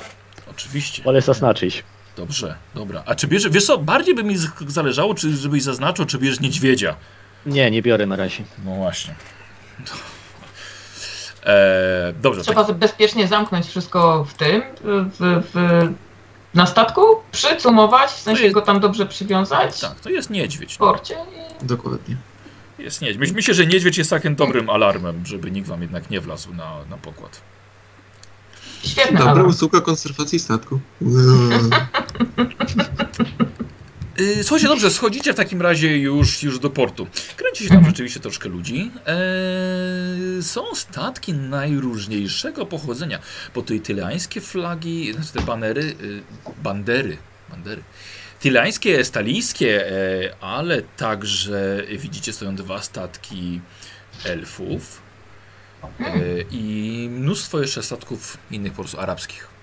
Oczywiście. 0.51 1.03
Wolę 1.03 1.21
zaznaczyć. 1.21 1.83
Dobrze, 2.17 2.55
dobra. 2.75 3.03
A 3.05 3.15
czy 3.15 3.27
bierze, 3.27 3.49
wiesz 3.49 3.65
co, 3.65 3.77
bardziej 3.77 4.15
by 4.15 4.23
mi 4.23 4.35
zależało, 4.67 5.15
czy 5.15 5.35
żebyś 5.37 5.63
zaznaczył, 5.63 6.05
czy 6.05 6.17
bierzesz 6.17 6.39
niedźwiedzia. 6.39 6.95
Nie, 7.45 7.71
nie 7.71 7.81
biorę 7.81 8.05
na 8.05 8.15
razie. 8.15 8.43
No 8.65 8.75
właśnie. 8.75 9.15
Eee, 11.45 12.13
dobrze, 12.21 12.41
Trzeba 12.41 12.63
tak, 12.63 12.75
bezpiecznie 12.75 13.27
zamknąć 13.27 13.65
wszystko 13.67 14.23
w 14.23 14.33
tym, 14.33 14.61
w, 14.83 15.43
w, 15.53 15.81
na 16.53 16.65
statku, 16.65 17.01
przycumować, 17.31 18.09
w 18.09 18.19
sensie 18.21 18.43
jest- 18.43 18.53
go 18.53 18.61
tam 18.61 18.79
dobrze 18.79 19.05
przywiązać 19.05 19.79
tak, 19.79 19.99
to 19.99 20.09
jest 20.09 20.29
niedźwiedź. 20.29 20.73
w 20.73 20.77
porcie 20.77 21.15
i... 21.61 21.65
Dokładnie. 21.65 22.17
Jest 22.79 23.01
niedźwiedź. 23.01 23.29
Myśl- 23.31 23.35
Myślę, 23.35 23.53
że 23.53 23.65
niedźwiedź 23.67 23.97
jest 23.97 24.09
takim 24.09 24.35
dobrym 24.35 24.69
alarmem, 24.69 25.25
żeby 25.25 25.51
nikt 25.51 25.67
wam 25.67 25.81
jednak 25.81 26.09
nie 26.09 26.21
wlazł 26.21 26.53
na, 26.53 26.85
na 26.89 26.97
pokład. 26.97 27.41
Świetny 28.83 29.17
Dobra 29.17 29.31
alarm. 29.31 29.47
usługa 29.49 29.81
konserwacji 29.81 30.39
statku. 30.39 30.79
Yy, 31.01 31.09
słuchajcie, 34.43 34.67
dobrze, 34.67 34.91
schodzicie 34.91 35.33
w 35.33 35.35
takim 35.35 35.61
razie 35.61 35.97
już, 35.99 36.43
już 36.43 36.59
do 36.59 36.69
portu. 36.69 37.07
Kręci 37.37 37.63
się 37.63 37.69
tam 37.69 37.77
Mhm. 37.77 37.93
rzeczywiście 37.95 38.19
troszkę 38.19 38.49
ludzi. 38.49 38.91
Eee, 39.05 40.43
są 40.43 40.75
statki 40.75 41.33
najróżniejszego 41.33 42.65
pochodzenia, 42.65 43.19
bo 43.55 43.61
to 43.61 43.73
i 43.73 43.79
tyleańskie 43.81 44.41
flagi, 44.41 45.13
znaczy 45.13 45.33
te 45.33 45.41
banery, 45.41 45.95
yy, 46.01 46.23
bandery, 46.63 47.17
bandery. 47.49 47.83
Tyleańskie, 48.45 49.05
stalijskie, 49.05 49.91
e, 49.91 50.35
ale 50.41 50.81
także 50.81 51.83
widzicie 51.97 52.33
stoją 52.33 52.55
dwa 52.55 52.81
statki 52.81 53.61
elfów 54.25 55.01
e, 55.99 56.11
i 56.51 57.07
mnóstwo 57.11 57.59
jeszcze 57.59 57.83
statków 57.83 58.37
innych 58.51 58.71
po 58.73 58.75
prostu 58.75 58.99
arabskich. 58.99 59.54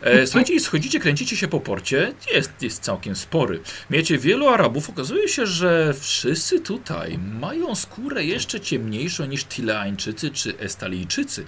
E, 0.00 0.26
Słuchajcie, 0.26 0.54
i 0.54 0.60
schodzicie, 0.60 1.00
kręcicie 1.00 1.36
się 1.36 1.48
po 1.48 1.60
porcie, 1.60 2.12
jest, 2.34 2.62
jest 2.62 2.82
całkiem 2.82 3.16
spory. 3.16 3.60
Miejcie 3.90 4.18
wielu 4.18 4.48
Arabów, 4.48 4.90
okazuje 4.90 5.28
się, 5.28 5.46
że 5.46 5.94
wszyscy 6.00 6.60
tutaj 6.60 7.18
mają 7.18 7.74
skórę 7.74 8.24
jeszcze 8.24 8.60
ciemniejszą 8.60 9.24
niż 9.24 9.44
Tileańczycy 9.44 10.30
czy 10.30 10.58
Estalijczycy. 10.58 11.44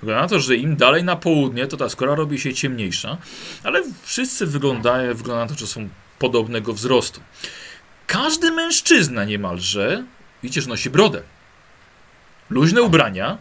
Wygląda 0.00 0.22
na 0.22 0.28
to, 0.28 0.40
że 0.40 0.56
im 0.56 0.76
dalej 0.76 1.04
na 1.04 1.16
południe, 1.16 1.66
to 1.66 1.76
ta 1.76 1.88
skóra 1.88 2.14
robi 2.14 2.38
się 2.38 2.54
ciemniejsza, 2.54 3.18
ale 3.64 3.82
wszyscy 4.02 4.46
wyglądają, 4.46 5.14
wygląda 5.14 5.44
na 5.44 5.50
to, 5.50 5.58
że 5.58 5.66
są 5.66 5.88
podobnego 6.18 6.72
wzrostu. 6.72 7.20
Każdy 8.06 8.52
mężczyzna 8.52 9.24
niemalże, 9.24 10.04
widzicie, 10.42 10.68
nosi 10.68 10.90
brodę. 10.90 11.22
Luźne 12.50 12.82
ubrania, 12.82 13.38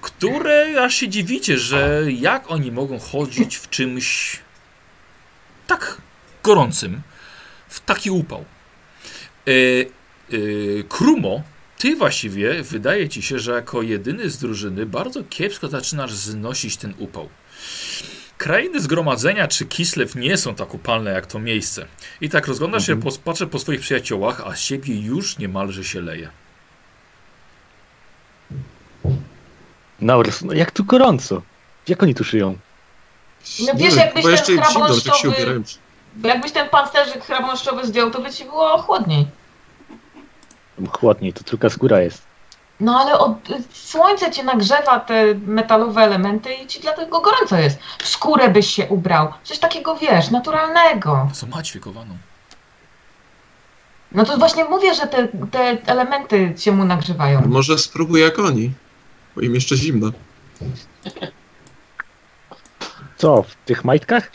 które 0.00 0.82
aż 0.84 0.94
się 0.94 1.08
dziwicie, 1.08 1.58
że 1.58 2.02
jak 2.18 2.50
oni 2.50 2.72
mogą 2.72 2.98
chodzić 2.98 3.56
w 3.56 3.70
czymś 3.70 4.38
tak 5.66 6.00
gorącym, 6.42 7.02
w 7.68 7.80
taki 7.80 8.10
upał. 8.10 8.44
E, 9.48 9.50
e, 9.50 10.82
Krumo, 10.88 11.42
ty 11.78 11.96
właściwie 11.96 12.62
wydaje 12.62 13.08
ci 13.08 13.22
się, 13.22 13.38
że 13.38 13.52
jako 13.52 13.82
jedyny 13.82 14.30
z 14.30 14.38
drużyny 14.38 14.86
bardzo 14.86 15.24
kiepsko 15.24 15.68
zaczynasz 15.68 16.12
znosić 16.12 16.76
ten 16.76 16.94
upał. 16.98 17.28
Krainy 18.38 18.80
zgromadzenia 18.80 19.48
czy 19.48 19.66
Kislew 19.66 20.14
nie 20.14 20.36
są 20.36 20.54
tak 20.54 20.74
upalne 20.74 21.10
jak 21.10 21.26
to 21.26 21.38
miejsce. 21.38 21.86
I 22.20 22.28
tak 22.28 22.46
rozglądasz 22.46 22.86
się, 22.86 22.92
Mhm. 22.92 23.14
po, 23.14 23.18
patrzę 23.18 23.46
po 23.46 23.58
swoich 23.58 23.80
przyjaciołach, 23.80 24.40
a 24.44 24.56
z 24.56 24.60
siebie 24.60 25.00
już 25.00 25.38
niemalże 25.38 25.84
się 25.84 26.00
leje. 26.00 26.30
Naurs, 30.00 30.42
no 30.42 30.52
jak 30.52 30.70
tu 30.70 30.84
gorąco. 30.84 31.42
Jak 31.88 32.02
oni 32.02 32.14
tu 32.14 32.24
szyją? 32.24 32.56
No 33.66 33.72
wiesz, 33.74 33.96
jakbyś 33.96 34.22
bo 34.24 34.30
ten 34.30 34.56
tak 34.56 34.66
chrabąszczowy- 34.66 35.28
ubierają. 35.28 35.62
Jakbyś 36.24 36.52
ten 36.52 36.68
pancerzyk 36.68 37.24
chrabąszczowy 37.24 37.86
zdjął, 37.86 38.10
to 38.10 38.20
by 38.20 38.30
ci 38.30 38.44
było 38.44 38.78
chłodniej. 38.78 39.26
Chłodniej, 40.92 41.32
to 41.32 41.44
tylko 41.44 41.70
skóra 41.70 42.00
jest. 42.00 42.22
No 42.80 43.00
ale 43.00 43.18
od, 43.18 43.32
słońce 43.72 44.30
cię 44.30 44.42
nagrzewa 44.44 45.00
te 45.00 45.34
metalowe 45.34 46.02
elementy 46.02 46.54
i 46.54 46.66
ci 46.66 46.80
dlatego 46.80 47.20
gorąco 47.20 47.56
jest. 47.56 47.78
W 47.98 48.08
skórę 48.08 48.48
byś 48.48 48.74
się 48.74 48.86
ubrał. 48.86 49.28
Coś 49.44 49.58
takiego, 49.58 49.96
wiesz, 49.96 50.30
naturalnego. 50.30 51.26
To 51.28 51.34
są 51.34 51.46
mać 51.46 51.72
wiekowaną. 51.72 52.16
No 54.12 54.24
to 54.24 54.38
właśnie 54.38 54.64
mówię, 54.64 54.94
że 54.94 55.06
te, 55.06 55.28
te 55.28 55.76
elementy 55.86 56.54
cię 56.58 56.72
mu 56.72 56.84
nagrzewają. 56.84 57.42
Może 57.46 57.78
spróbuj 57.78 58.20
jak 58.20 58.38
oni, 58.38 58.72
bo 59.34 59.40
im 59.40 59.54
jeszcze 59.54 59.76
zimno. 59.76 60.10
Co, 63.16 63.42
w 63.42 63.54
tych 63.66 63.84
majtkach? 63.84 64.30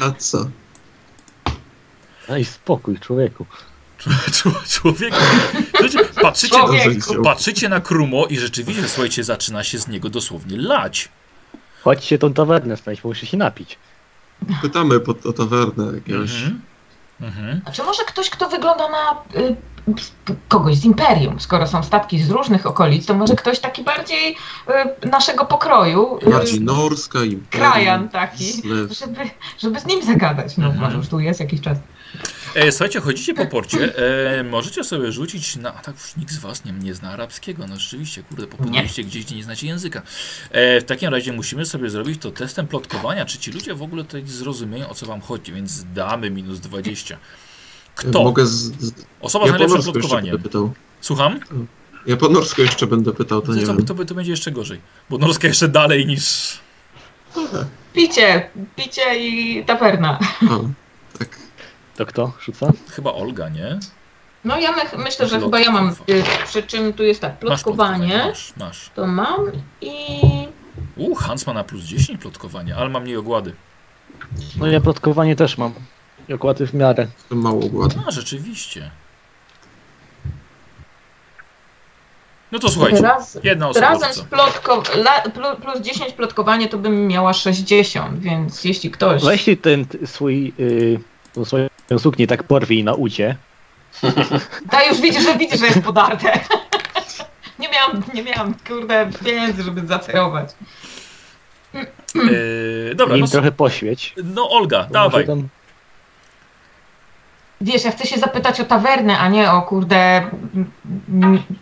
A 0.00 0.10
co? 0.18 0.46
Daj 2.28 2.44
spokój, 2.44 2.98
człowieku. 2.98 3.46
Czł- 4.30 4.68
Człowieku. 4.80 5.16
Patrzycie, 6.22 6.56
Człowieku. 6.58 7.22
patrzycie 7.24 7.68
na 7.68 7.80
Krumo 7.80 8.26
i 8.26 8.38
rzeczywiście, 8.38 8.88
słuchajcie, 8.88 9.24
zaczyna 9.24 9.64
się 9.64 9.78
z 9.78 9.88
niego 9.88 10.08
dosłownie 10.10 10.56
lać. 10.56 11.08
Chodźcie 11.82 12.18
tą 12.18 12.32
tawernę 12.34 12.76
znaleźć, 12.76 13.02
bo 13.02 13.08
muszę 13.08 13.26
się 13.26 13.36
napić. 13.36 13.78
Pytamy 14.62 15.00
pod 15.00 15.26
o 15.26 15.32
tawernę 15.32 15.92
jakiegoś. 15.94 16.32
Mhm. 16.34 16.60
Mhm. 17.20 17.60
A 17.64 17.70
czy 17.72 17.82
może 17.82 18.04
ktoś, 18.04 18.30
kto 18.30 18.48
wygląda 18.48 18.88
na 18.88 19.12
y, 19.40 19.56
kogoś 20.48 20.76
z 20.76 20.84
imperium, 20.84 21.40
skoro 21.40 21.66
są 21.66 21.82
statki 21.82 22.22
z 22.22 22.30
różnych 22.30 22.66
okolic, 22.66 23.06
to 23.06 23.14
może 23.14 23.36
ktoś 23.36 23.58
taki 23.60 23.82
bardziej 23.84 24.36
y, 25.04 25.08
naszego 25.08 25.44
pokroju, 25.44 26.18
y, 26.26 26.30
Bardziej 26.30 26.60
norska 26.60 27.24
i 27.24 27.38
krajan 27.50 28.08
taki, 28.08 28.52
żeby, 29.00 29.30
żeby 29.58 29.80
z 29.80 29.86
nim 29.86 30.02
zagadać. 30.02 30.56
No, 30.56 30.66
Mhm. 30.66 30.84
może 30.84 30.96
już 30.96 31.08
tu 31.08 31.20
jest 31.20 31.40
jakiś 31.40 31.60
czas. 31.60 31.78
E, 32.54 32.72
słuchajcie, 32.72 33.00
chodzicie 33.00 33.34
po 33.34 33.46
porcie, 33.46 33.96
e, 34.38 34.42
możecie 34.44 34.84
sobie 34.84 35.12
rzucić 35.12 35.56
na... 35.56 35.74
A 35.74 35.78
tak, 35.78 35.94
już 35.94 36.16
nikt 36.16 36.32
z 36.32 36.38
was 36.38 36.64
nie, 36.64 36.72
nie 36.72 36.94
zna 36.94 37.10
arabskiego, 37.10 37.66
no 37.66 37.76
rzeczywiście, 37.76 38.22
kurde, 38.22 38.46
popłynęliście 38.46 39.04
gdzieś, 39.04 39.24
gdzie 39.24 39.36
nie 39.36 39.42
znacie 39.44 39.66
języka. 39.66 40.02
E, 40.50 40.80
w 40.80 40.84
takim 40.84 41.10
razie 41.10 41.32
musimy 41.32 41.66
sobie 41.66 41.90
zrobić 41.90 42.22
to 42.22 42.30
testem 42.30 42.66
plotkowania, 42.66 43.24
czy 43.24 43.38
ci 43.38 43.50
ludzie 43.52 43.74
w 43.74 43.82
ogóle 43.82 44.04
tutaj 44.04 44.26
zrozumieją, 44.26 44.88
o 44.88 44.94
co 44.94 45.06
wam 45.06 45.20
chodzi, 45.20 45.52
więc 45.52 45.84
damy 45.94 46.30
minus 46.30 46.60
20. 46.60 47.16
Kto? 47.94 48.22
Mogę 48.24 48.46
z, 48.46 48.52
z, 48.52 48.92
Osoba 49.20 49.46
z 49.46 49.48
ja 49.50 49.56
jeszcze 49.58 49.82
plotkowaniem. 49.92 50.38
Słucham? 51.00 51.40
Ja 52.06 52.16
po 52.16 52.28
norsku 52.28 52.62
jeszcze 52.62 52.86
będę 52.86 53.12
pytał, 53.12 53.40
to 53.40 53.46
To, 53.46 53.54
nie 53.54 53.66
to, 53.66 53.74
wiem. 53.74 53.86
to, 53.86 54.04
to 54.04 54.14
będzie 54.14 54.30
jeszcze 54.30 54.50
gorzej, 54.50 54.80
bo 55.10 55.18
norska 55.18 55.48
jeszcze 55.48 55.68
dalej 55.68 56.06
niż... 56.06 56.58
Picie, 57.92 58.50
picie 58.76 59.18
i 59.28 59.64
tawerna. 59.64 60.18
O, 60.50 60.60
tak. 61.18 61.28
To 61.96 62.06
kto 62.06 62.32
rzuca? 62.40 62.72
Chyba 62.90 63.12
Olga, 63.12 63.48
nie? 63.48 63.78
No 64.44 64.58
ja 64.58 64.72
my, 64.72 64.82
myślę, 65.04 65.28
że 65.28 65.40
chyba 65.40 65.60
ja 65.60 65.70
mam, 65.70 65.90
y, 65.90 66.22
przy 66.46 66.62
czym 66.62 66.92
tu 66.92 67.02
jest 67.02 67.20
tak, 67.20 67.32
Masz 67.32 67.40
plotkowanie, 67.40 68.24
Masz, 68.28 68.52
masz. 68.56 68.90
to 68.94 69.06
mam 69.06 69.40
i... 69.80 69.90
U, 70.96 71.14
Hans 71.14 71.46
ma 71.46 71.52
na 71.52 71.64
plus 71.64 71.84
10 71.84 72.20
plotkowania, 72.20 72.76
ale 72.76 72.88
ma 72.88 73.00
mniej 73.00 73.16
ogłady. 73.16 73.54
No 74.56 74.66
ja 74.66 74.80
plotkowanie 74.80 75.36
też 75.36 75.58
mam. 75.58 75.72
I 76.28 76.34
okłady 76.34 76.66
w 76.66 76.74
miarę. 76.74 77.06
To 77.28 77.34
mało 77.34 77.60
gładu. 77.60 77.96
A, 78.06 78.10
rzeczywiście. 78.10 78.90
No 82.52 82.58
to 82.58 82.68
słuchajcie, 82.68 83.02
Raz, 83.02 83.38
jedna 83.42 83.68
osoba 83.68 83.88
razem 83.88 84.12
z 84.12 84.20
plotko, 84.20 84.82
la, 84.94 85.22
plu- 85.22 85.56
plus 85.56 85.80
10 85.80 86.12
plotkowanie 86.12 86.68
to 86.68 86.78
bym 86.78 87.06
miała 87.06 87.32
60, 87.32 88.20
więc 88.20 88.64
jeśli 88.64 88.90
ktoś... 88.90 89.22
Weź 89.24 89.46
ten 89.62 89.86
t- 89.86 90.06
swój, 90.06 90.52
yy, 90.58 91.44
swoją 91.44 91.68
suknię 91.98 92.26
tak 92.26 92.42
porwij 92.42 92.84
na 92.84 92.94
ucie. 92.94 93.36
Ta 94.70 94.84
już 94.84 95.00
widzisz, 95.00 95.22
że 95.24 95.38
widzisz, 95.38 95.60
że 95.60 95.66
jest 95.66 95.82
podarte. 95.82 96.40
nie 97.60 97.68
miałam, 97.68 98.02
nie 98.14 98.22
miałam, 98.22 98.54
kurde, 98.68 99.10
pieniędzy, 99.24 99.62
żeby 99.62 99.86
zacerować. 99.86 100.50
Eee, 101.74 102.96
dobra, 102.96 103.14
Nim 103.14 103.24
no, 103.24 103.30
trochę 103.30 103.52
poświeć. 103.52 104.14
no 104.24 104.50
Olga, 104.50 104.86
dawaj. 104.90 105.26
Tam... 105.26 105.48
Wiesz, 107.64 107.84
ja 107.84 107.90
chcę 107.92 108.06
się 108.06 108.18
zapytać 108.18 108.60
o 108.60 108.64
tawernę, 108.64 109.18
a 109.18 109.28
nie 109.28 109.50
o 109.52 109.62
kurde, 109.62 110.30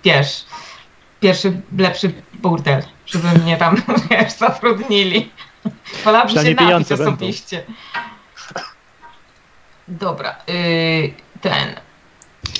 wiesz, 0.05 0.45
pierwszy, 1.21 1.61
lepszy 1.79 2.13
burdel, 2.35 2.83
żeby 3.07 3.29
mnie 3.29 3.57
tam, 3.57 3.77
wiesz, 4.11 4.33
zatrudnili. 4.33 5.31
Wolałabym 6.05 6.35
się 6.45 6.55
napić 6.55 6.89
będą. 6.89 6.95
osobiście. 6.95 7.65
Dobra, 9.89 10.37
y, 10.49 11.15
ten, 11.41 11.75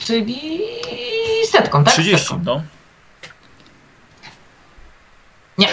czyli 0.05 0.61
setką, 1.51 1.85
tak? 1.85 1.93
30, 1.93 2.19
Setką. 2.19 2.41
no. 2.45 2.63
Nie. 5.59 5.69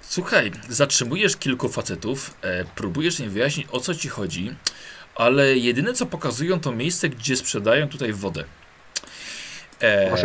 Słuchaj, 0.00 0.52
zatrzymujesz 0.68 1.36
kilku 1.36 1.68
facetów, 1.68 2.34
e, 2.42 2.64
próbujesz 2.64 3.20
im 3.20 3.30
wyjaśnić 3.30 3.66
o 3.72 3.80
co 3.80 3.94
ci 3.94 4.08
chodzi, 4.08 4.54
ale 5.20 5.58
jedyne 5.58 5.92
co 5.92 6.06
pokazują 6.06 6.60
to 6.60 6.72
miejsce, 6.72 7.08
gdzie 7.08 7.36
sprzedają 7.36 7.88
tutaj 7.88 8.12
wodę. 8.12 8.44
E, 9.82 10.16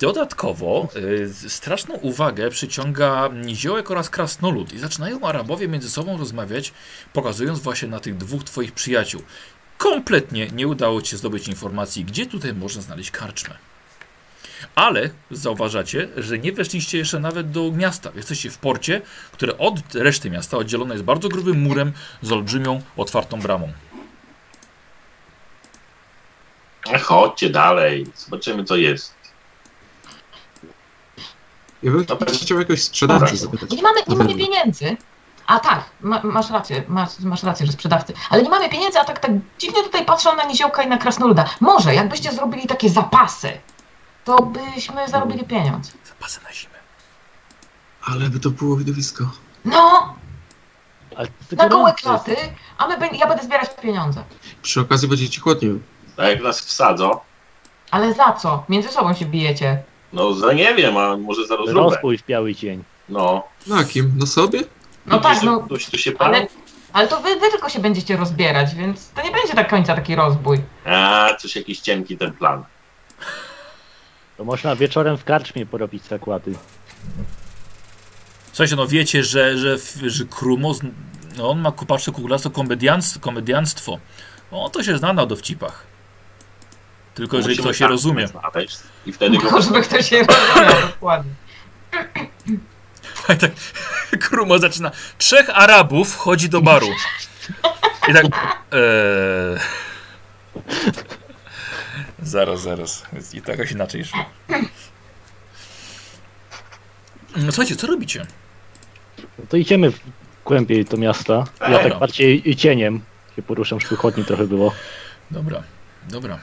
dodatkowo 0.00 0.88
e, 1.44 1.48
straszną 1.50 1.94
uwagę 1.94 2.50
przyciąga 2.50 3.28
niziołek 3.28 3.90
oraz 3.90 4.10
krasnolud 4.10 4.72
i 4.72 4.78
zaczynają 4.78 5.20
Arabowie 5.20 5.68
między 5.68 5.90
sobą 5.90 6.18
rozmawiać, 6.18 6.72
pokazując 7.12 7.58
właśnie 7.58 7.88
na 7.88 8.00
tych 8.00 8.16
dwóch 8.16 8.44
twoich 8.44 8.72
przyjaciół. 8.72 9.22
Kompletnie 9.78 10.46
nie 10.46 10.68
udało 10.68 11.02
ci 11.02 11.10
się 11.10 11.16
zdobyć 11.16 11.48
informacji, 11.48 12.04
gdzie 12.04 12.26
tutaj 12.26 12.54
można 12.54 12.82
znaleźć 12.82 13.10
karczmę. 13.10 13.54
Ale 14.74 15.10
zauważacie, 15.30 16.08
że 16.16 16.38
nie 16.38 16.52
weszliście 16.52 16.98
jeszcze 16.98 17.20
nawet 17.20 17.50
do 17.50 17.72
miasta. 17.72 18.10
Jesteście 18.16 18.50
w 18.50 18.58
porcie, 18.58 19.00
które 19.32 19.58
od 19.58 19.94
reszty 19.94 20.30
miasta 20.30 20.56
oddzielone 20.56 20.94
jest 20.94 21.04
bardzo 21.04 21.28
grubym 21.28 21.60
murem 21.60 21.92
z 22.22 22.32
olbrzymią, 22.32 22.82
otwartą 22.96 23.40
bramą. 23.40 23.72
Chodźcie 27.02 27.50
dalej, 27.50 28.06
zobaczymy 28.16 28.64
co 28.64 28.76
jest. 28.76 29.14
Ja 31.82 31.90
bym 31.90 32.04
Dobra. 32.04 32.32
chciał 32.32 32.58
jakoś 32.58 32.82
sprzedawcy 32.82 33.36
zapytać. 33.36 33.70
Nie 33.70 33.82
mamy, 33.82 34.00
nie 34.08 34.16
mamy 34.16 34.34
pieniędzy. 34.34 34.96
A 35.46 35.60
tak, 35.60 35.84
ma, 36.00 36.20
masz 36.24 36.50
rację, 36.50 36.82
masz, 36.88 37.18
masz 37.20 37.42
rację, 37.42 37.66
że 37.66 37.72
sprzedawcy. 37.72 38.12
Ale 38.30 38.42
nie 38.42 38.50
mamy 38.50 38.68
pieniędzy, 38.68 38.98
a 38.98 39.04
tak, 39.04 39.18
tak 39.18 39.30
dziwnie 39.58 39.82
tutaj 39.82 40.04
patrzą 40.04 40.36
na 40.36 40.44
niziołka 40.44 40.82
i 40.82 40.88
na 40.88 40.98
krasnoluda. 40.98 41.44
Może, 41.60 41.94
jakbyście 41.94 42.32
zrobili 42.32 42.66
takie 42.66 42.90
zapasy, 42.90 43.58
to 44.24 44.42
byśmy 44.42 45.08
zarobili 45.08 45.44
pieniądz. 45.44 45.92
Zapasy 46.04 46.40
na 46.44 46.52
zimę. 46.52 46.74
Ale 48.04 48.30
by 48.30 48.40
to 48.40 48.50
było 48.50 48.76
widowisko. 48.76 49.30
No, 49.64 50.14
Ale 51.16 51.28
na 51.56 51.68
gołe 51.68 51.92
klaty, 51.92 52.36
a 52.78 52.86
my, 52.86 53.08
ja 53.12 53.26
będę 53.26 53.44
zbierać 53.44 53.70
pieniądze. 53.82 54.24
Przy 54.62 54.80
okazji 54.80 55.08
będzie 55.08 55.28
ci 55.30 55.40
chłodniej. 55.40 55.80
A 56.16 56.24
jak 56.28 56.42
nas 56.42 56.60
wsadzą, 56.60 57.10
Ale 57.90 58.14
za 58.14 58.32
co? 58.32 58.64
Między 58.68 58.88
sobą 58.88 59.14
się 59.14 59.24
bijecie. 59.26 59.82
no 60.12 60.32
za 60.34 60.52
nie 60.52 60.74
wiem, 60.74 60.96
a 60.96 61.16
może 61.16 61.46
za 61.46 61.56
rozróbę. 61.56 61.80
Rozbój 61.80 62.18
w 62.18 62.26
biały 62.26 62.54
dzień. 62.54 62.84
No, 63.08 63.42
Na 63.66 63.84
kim? 63.84 64.12
Na 64.18 64.26
sobie? 64.26 64.60
No 65.06 65.20
tak, 65.20 65.42
no, 65.42 65.60
Ktoś 65.60 65.86
tu 65.86 65.98
się 65.98 66.12
ale, 66.18 66.46
ale 66.92 67.08
to 67.08 67.20
wy, 67.20 67.36
wy 67.40 67.50
tylko 67.50 67.68
się 67.68 67.78
będziecie 67.78 68.16
rozbierać, 68.16 68.74
więc 68.74 69.10
to 69.10 69.22
nie 69.22 69.30
będzie 69.30 69.54
do 69.54 69.64
końca 69.64 69.94
taki 69.94 70.14
rozbój. 70.14 70.58
A, 70.86 71.28
coś 71.38 71.56
jakiś 71.56 71.80
cienki 71.80 72.16
ten 72.18 72.32
plan. 72.32 72.64
To 74.36 74.44
można 74.44 74.76
wieczorem 74.76 75.16
w 75.18 75.24
karczmie 75.24 75.66
porobić 75.66 76.04
zakłady. 76.04 76.54
Słuchajcie, 78.52 78.76
no 78.76 78.86
wiecie, 78.86 79.24
że, 79.24 79.58
że, 79.58 79.76
że 80.06 80.24
Krumos, 80.24 80.78
no 81.36 81.50
on 81.50 81.60
ma 81.60 81.72
kupacze 81.72 82.12
kuglasto 82.12 82.50
komedianstwo, 82.50 83.20
komedianstwo. 83.20 83.98
O, 84.50 84.70
to 84.70 84.82
się 84.82 84.98
zna 84.98 85.12
na 85.12 85.26
dowcipach. 85.26 85.86
Tylko 87.14 87.36
jeżeli 87.36 87.52
Musimy 87.52 87.68
ktoś 87.68 87.76
się 87.78 87.84
tak 87.84 87.90
rozumie. 87.90 88.28
Znaleźć 88.28 88.78
I 89.06 89.12
wtedy 89.12 89.38
go... 89.38 89.50
Może 89.50 89.70
by 89.70 89.82
ktoś 89.82 90.08
się 90.08 90.22
rozumiał 90.22 90.80
dokładnie. 90.90 91.30
tak, 93.26 93.50
Krumo 94.28 94.58
zaczyna. 94.58 94.90
Trzech 95.18 95.50
Arabów 95.50 96.12
wchodzi 96.12 96.48
do 96.48 96.60
baru. 96.60 96.88
I 98.08 98.12
tak. 98.12 98.24
Eee... 98.24 99.58
Zaraz, 102.22 102.62
zaraz. 102.62 103.02
I 103.34 103.42
tak 103.42 103.58
jakoś 103.58 103.72
inaczej 103.72 104.04
szło. 104.04 104.24
No 107.36 107.52
słuchajcie, 107.52 107.76
co 107.76 107.86
robicie? 107.86 108.26
No 109.38 109.44
to 109.48 109.56
idziemy 109.56 109.90
w 109.90 110.00
głębiej 110.44 110.84
do 110.84 110.96
miasta. 110.96 111.44
Ja 111.60 111.78
tak 111.78 111.98
bardziej 111.98 112.56
cieniem 112.56 113.00
się 113.36 113.42
poruszam, 113.42 113.80
żeby 113.80 113.96
chodni 113.96 114.24
trochę 114.24 114.46
było. 114.46 114.74
Dobra, 115.30 115.62
dobra. 116.08 116.38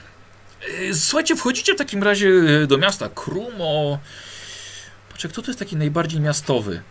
E, 0.90 0.94
Słuchajcie, 0.94 1.36
wchodzicie 1.36 1.74
w 1.74 1.78
takim 1.78 2.02
razie 2.02 2.28
e, 2.28 2.66
do 2.66 2.78
miasta. 2.78 3.08
Krumo. 3.14 3.98
Patrzę, 5.10 5.28
kto 5.28 5.42
to 5.42 5.46
jest 5.48 5.58
taki 5.58 5.76
najbardziej 5.76 6.20
miastowy? 6.20 6.82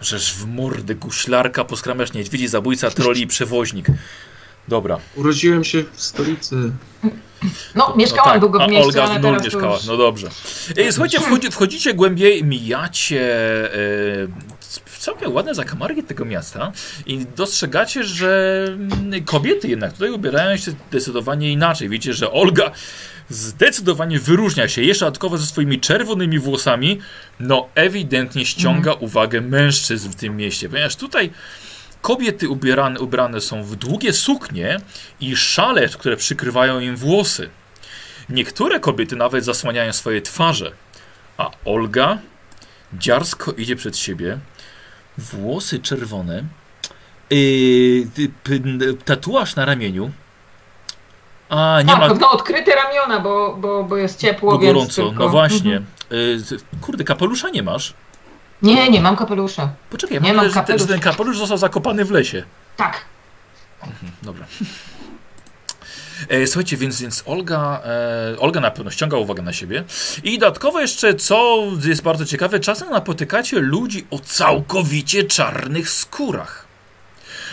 Żeż 0.00 0.34
w 0.34 0.46
mordę 0.46 0.94
guślarka, 0.94 1.64
poskramiasz 1.64 2.12
niedźwiedzi, 2.12 2.48
zabójca, 2.48 2.90
troli 2.90 3.22
i 3.22 3.26
przewoźnik. 3.26 3.86
Dobra. 4.68 4.98
Urodziłem 5.14 5.64
się 5.64 5.84
w 5.92 6.02
stolicy. 6.02 6.56
No, 7.74 7.94
mieszkałam 7.96 8.30
tak, 8.32 8.40
długo 8.40 8.66
w 8.66 8.70
mieście, 8.70 8.84
Olga 8.84 9.04
ale 9.04 9.20
teraz 9.20 9.44
mieszkała. 9.44 9.74
już... 9.76 9.84
No 9.84 9.96
dobrze. 9.96 10.28
E, 10.76 10.92
Słuchajcie, 10.92 11.20
wchodzi, 11.20 11.50
wchodzicie 11.50 11.94
głębiej, 11.94 12.44
mijacie 12.44 13.22
całkiem 15.06 15.32
ładne 15.32 15.54
zakamarki 15.54 16.02
tego 16.02 16.24
miasta 16.24 16.72
i 17.06 17.26
dostrzegacie, 17.36 18.04
że 18.04 18.64
mm, 18.68 19.24
kobiety 19.24 19.68
jednak 19.68 19.92
tutaj 19.92 20.10
ubierają 20.10 20.56
się 20.56 20.70
zdecydowanie 20.70 21.52
inaczej. 21.52 21.88
Widzicie, 21.88 22.14
że 22.14 22.32
Olga 22.32 22.70
zdecydowanie 23.30 24.18
wyróżnia 24.18 24.68
się 24.68 24.82
jeszcze 24.82 25.04
dodatkowo 25.04 25.38
ze 25.38 25.46
swoimi 25.46 25.80
czerwonymi 25.80 26.38
włosami, 26.38 27.00
no 27.40 27.68
ewidentnie 27.74 28.46
ściąga 28.46 28.92
uwagę 28.92 29.40
mężczyzn 29.40 30.10
w 30.10 30.14
tym 30.14 30.36
mieście, 30.36 30.68
ponieważ 30.68 30.96
tutaj 30.96 31.30
kobiety 32.02 32.48
ubierane, 32.48 33.00
ubrane 33.00 33.40
są 33.40 33.62
w 33.62 33.76
długie 33.76 34.12
suknie 34.12 34.80
i 35.20 35.36
szale, 35.36 35.88
które 35.88 36.16
przykrywają 36.16 36.80
im 36.80 36.96
włosy. 36.96 37.48
Niektóre 38.28 38.80
kobiety 38.80 39.16
nawet 39.16 39.44
zasłaniają 39.44 39.92
swoje 39.92 40.22
twarze, 40.22 40.72
a 41.36 41.50
Olga 41.64 42.18
dziarsko 42.92 43.52
idzie 43.52 43.76
przed 43.76 43.96
siebie, 43.96 44.38
włosy 45.18 45.78
czerwone, 45.78 46.42
yy, 47.30 48.08
tatuaż 49.04 49.56
na 49.56 49.64
ramieniu, 49.64 50.10
a 51.48 51.78
nie 51.84 51.92
tak, 51.92 52.00
ma 52.00 52.08
no 52.08 52.30
odkryte 52.30 52.74
ramiona, 52.74 53.20
bo, 53.20 53.56
bo, 53.56 53.84
bo 53.84 53.96
jest 53.96 54.18
ciepło, 54.18 54.52
bo 54.52 54.58
gorąco, 54.58 55.06
tylko... 55.08 55.24
no 55.24 55.28
właśnie. 55.28 55.76
Mhm. 55.76 55.86
Y, 56.52 56.80
Kurde, 56.80 57.04
kapelusza 57.04 57.48
nie 57.50 57.62
masz? 57.62 57.94
Nie, 58.62 58.88
nie 58.90 59.00
mam 59.00 59.16
kapelusza. 59.16 59.68
Poczekaj, 59.90 60.20
Nie 60.20 60.32
mam 60.32 60.36
mam 60.36 60.54
że, 60.54 60.62
ten- 60.62 60.78
że 60.78 60.86
ten 60.86 61.00
kapelusz 61.00 61.38
został 61.38 61.58
zakopany 61.58 62.04
w 62.04 62.10
lesie. 62.10 62.42
Tak. 62.76 63.04
Dobra. 64.22 64.46
E, 66.28 66.46
Słuchajcie, 66.46 66.76
więc, 66.76 67.00
więc 67.00 67.22
Olga, 67.26 67.82
e, 67.84 68.38
Olga 68.38 68.60
na 68.60 68.70
pewno 68.70 68.90
ściąga 68.90 69.16
uwagę 69.16 69.42
na 69.42 69.52
siebie. 69.52 69.84
I 70.24 70.38
dodatkowo 70.38 70.80
jeszcze, 70.80 71.14
co 71.14 71.64
jest 71.84 72.02
bardzo 72.02 72.24
ciekawe, 72.24 72.60
czasem 72.60 72.90
napotykacie 72.90 73.58
ludzi 73.58 74.06
o 74.10 74.18
całkowicie 74.18 75.24
czarnych 75.24 75.90
skórach. 75.90 76.66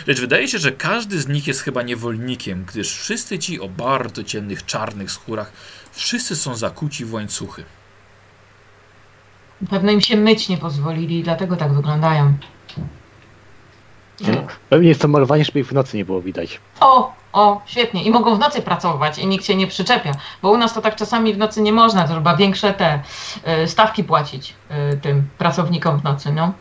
Lecz 0.06 0.20
wydaje 0.20 0.48
się, 0.48 0.58
że 0.58 0.72
każdy 0.72 1.20
z 1.20 1.28
nich 1.28 1.46
jest 1.46 1.60
chyba 1.60 1.82
niewolnikiem, 1.82 2.64
gdyż 2.64 2.96
wszyscy 2.96 3.38
ci 3.38 3.60
o 3.60 3.68
bardzo 3.68 4.24
ciemnych, 4.24 4.66
czarnych 4.66 5.10
skórach, 5.12 5.52
wszyscy 5.92 6.36
są 6.36 6.54
zakuci 6.54 7.04
w 7.04 7.14
łańcuchy. 7.14 7.64
Pewno 9.70 9.92
im 9.92 10.00
się 10.00 10.16
myć 10.16 10.48
nie 10.48 10.56
pozwolili, 10.56 11.22
dlatego 11.22 11.56
tak 11.56 11.74
wyglądają. 11.74 12.34
Pewnie 14.68 14.88
jest 14.88 15.00
to 15.00 15.08
malowanie, 15.08 15.44
żeby 15.44 15.60
ich 15.60 15.66
w 15.66 15.72
nocy 15.72 15.96
nie 15.96 16.04
było 16.04 16.22
widać. 16.22 16.60
O, 16.80 17.14
o, 17.34 17.60
świetnie. 17.66 18.04
I 18.04 18.10
mogą 18.10 18.36
w 18.36 18.38
nocy 18.38 18.62
pracować 18.62 19.18
i 19.18 19.26
nikt 19.26 19.44
się 19.44 19.56
nie 19.56 19.66
przyczepia. 19.66 20.12
Bo 20.42 20.50
u 20.50 20.56
nas 20.56 20.74
to 20.74 20.80
tak 20.80 20.96
czasami 20.96 21.34
w 21.34 21.38
nocy 21.38 21.62
nie 21.62 21.72
można, 21.72 22.02
to 22.02 22.08
trzeba 22.08 22.36
większe 22.36 22.74
te 22.74 23.02
y, 23.62 23.68
stawki 23.68 24.04
płacić 24.04 24.54
y, 24.92 24.96
tym 24.96 25.28
pracownikom 25.38 26.00
w 26.00 26.04
nocy, 26.04 26.32
no. 26.32 26.52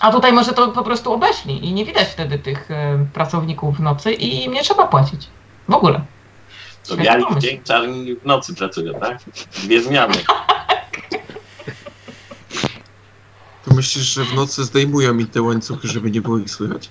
A 0.00 0.12
tutaj 0.12 0.32
może 0.32 0.52
to 0.52 0.68
po 0.68 0.82
prostu 0.82 1.12
obeszli 1.12 1.66
i 1.66 1.72
nie 1.72 1.84
widać 1.84 2.08
wtedy 2.08 2.38
tych 2.38 2.70
y, 2.70 2.74
pracowników 3.12 3.76
w 3.76 3.80
nocy 3.80 4.12
i 4.12 4.44
im 4.44 4.52
nie 4.52 4.62
trzeba 4.62 4.86
płacić. 4.86 5.28
W 5.68 5.74
ogóle. 5.74 6.00
To 6.88 6.96
biali 6.96 7.24
w 7.30 7.38
dzień, 7.38 7.60
czarni 7.64 8.14
w 8.14 8.24
nocy 8.24 8.54
pracują, 8.54 9.00
tak? 9.00 9.18
Dwie 9.64 9.82
zmiany. 9.82 10.14
To 13.64 13.74
myślisz, 13.74 14.04
że 14.04 14.24
w 14.24 14.34
nocy 14.34 14.64
zdejmują 14.64 15.14
mi 15.14 15.26
te 15.26 15.42
łańcuchy, 15.42 15.88
żeby 15.88 16.10
nie 16.10 16.20
było 16.20 16.38
ich 16.38 16.50
słychać? 16.50 16.90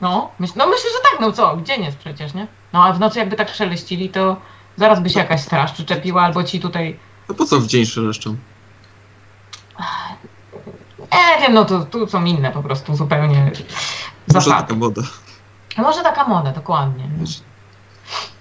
No, 0.00 0.30
myśl, 0.38 0.52
no 0.56 0.66
myślę, 0.66 0.90
że 0.90 1.09
tak, 1.09 1.09
no 1.20 1.32
co, 1.32 1.56
gdzie 1.56 1.76
jest 1.76 1.98
przecież, 1.98 2.34
nie? 2.34 2.46
No 2.72 2.84
a 2.84 2.92
w 2.92 3.00
nocy 3.00 3.18
jakby 3.18 3.36
tak 3.36 3.54
szeleścili, 3.54 4.08
to 4.08 4.36
zaraz 4.76 5.00
by 5.00 5.10
się 5.10 5.18
jakaś 5.18 5.40
straż 5.40 5.72
przyczepiła, 5.72 6.22
albo 6.22 6.44
ci 6.44 6.60
tutaj 6.60 6.98
No 7.28 7.34
po 7.34 7.44
co 7.44 7.60
w 7.60 7.66
dzień 7.66 7.86
szeleszczą? 7.86 8.36
Nie 11.12 11.40
wiem, 11.46 11.54
no 11.54 11.64
to 11.64 11.84
tu 11.84 12.06
są 12.06 12.24
inne 12.24 12.50
po 12.52 12.62
prostu 12.62 12.96
zupełnie 12.96 13.44
Może 14.34 14.40
zasady. 14.44 14.60
taka 14.62 14.74
moda. 14.74 15.02
A 15.76 15.82
Może 15.82 16.02
taka 16.02 16.24
moda, 16.24 16.52
dokładnie. 16.52 17.04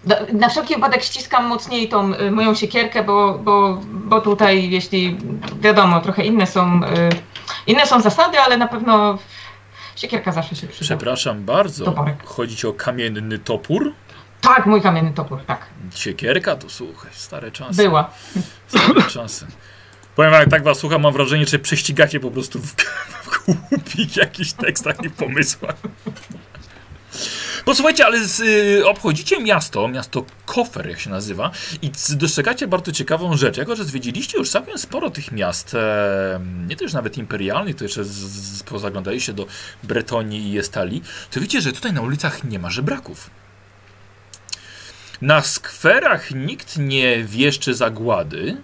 Na, 0.06 0.16
na 0.34 0.50
wszelki 0.50 0.76
wypadek 0.76 1.04
ściskam 1.04 1.46
mocniej 1.48 1.90
tą 1.90 2.14
y, 2.14 2.32
moją 2.32 2.56
siekierkę, 2.56 3.04
bo, 3.04 3.40
bo, 3.40 3.78
bo 3.92 4.22
tutaj, 4.22 4.70
jeśli 4.70 5.18
wiadomo, 5.60 6.02
trochę 6.02 6.26
inne 6.26 6.48
są, 6.48 6.84
y, 6.84 6.88
inne 7.68 7.86
są 7.88 8.02
zasady, 8.02 8.40
ale 8.40 8.58
na 8.58 8.68
pewno 8.68 9.18
siekierka 10.00 10.32
zawsze 10.32 10.56
się 10.56 10.68
przyda. 10.68 10.86
Przepraszam 10.86 11.45
bardzo. 11.45 11.86
Toporek. 11.86 12.24
Chodzi 12.24 12.56
ci 12.56 12.68
o 12.68 12.74
kamienny 12.74 13.39
topór? 13.39 13.93
Tak, 14.41 14.66
mój 14.66 14.82
kamienny 14.82 15.14
topór, 15.14 15.39
tak. 15.47 15.66
Siekierka? 15.95 16.56
To 16.56 16.70
słuchaj, 16.70 17.12
stare 17.14 17.52
czasy. 17.52 17.84
Była. 17.84 18.12
Stare 18.68 19.02
czasy. 19.02 19.47
Powiem 20.16 20.34
jak 20.34 20.50
tak 20.50 20.64
was 20.64 20.78
słucham, 20.78 21.02
mam 21.02 21.14
wrażenie, 21.14 21.45
że 21.45 21.60
prześcigacie 21.60 22.20
po 22.20 22.32
prostu 22.32 22.60
w, 22.60 22.76
w 23.24 23.45
głupich 23.45 24.18
jakichś 24.18 24.52
tekstach 24.52 25.04
i 25.04 25.10
pomysłach. 25.10 25.76
Posłuchajcie, 27.66 28.05
ale 28.05 28.26
z, 28.26 28.39
y, 28.39 28.88
obchodzicie 28.88 29.39
miasto, 29.39 29.88
miasto 29.88 30.26
Kofer, 30.45 30.89
jak 30.89 30.99
się 30.99 31.10
nazywa, 31.10 31.51
i 31.82 31.91
dostrzegacie 32.10 32.68
bardzo 32.68 32.91
ciekawą 32.91 33.38
rzecz. 33.38 33.57
Jako, 33.57 33.76
że 33.76 33.84
zwiedziliście 33.84 34.38
już 34.38 34.49
całkiem 34.49 34.78
sporo 34.78 35.10
tych 35.10 35.32
miast, 35.32 35.74
e, 35.74 36.39
nie 36.68 36.76
też 36.76 36.93
nawet 36.93 37.18
imperialnych, 37.18 37.76
to 37.76 37.84
jeszcze 37.84 38.03
z, 38.03 38.10
z, 38.10 38.64
pozaglądaliście 38.64 39.34
do 39.34 39.45
Bretonii 39.84 40.51
i 40.51 40.57
Estalii, 40.57 41.03
to 41.32 41.41
wiecie, 41.41 41.62
że 41.62 41.72
tutaj 41.72 41.93
na 41.93 42.01
ulicach 42.01 42.43
nie 42.43 42.60
ma 42.60 42.70
żebraków. 42.70 43.30
Na 45.22 45.41
skwerach 45.41 46.32
nikt 46.32 46.78
nie 46.78 47.24
wieszczy 47.24 47.74
zagłady, 47.74 48.57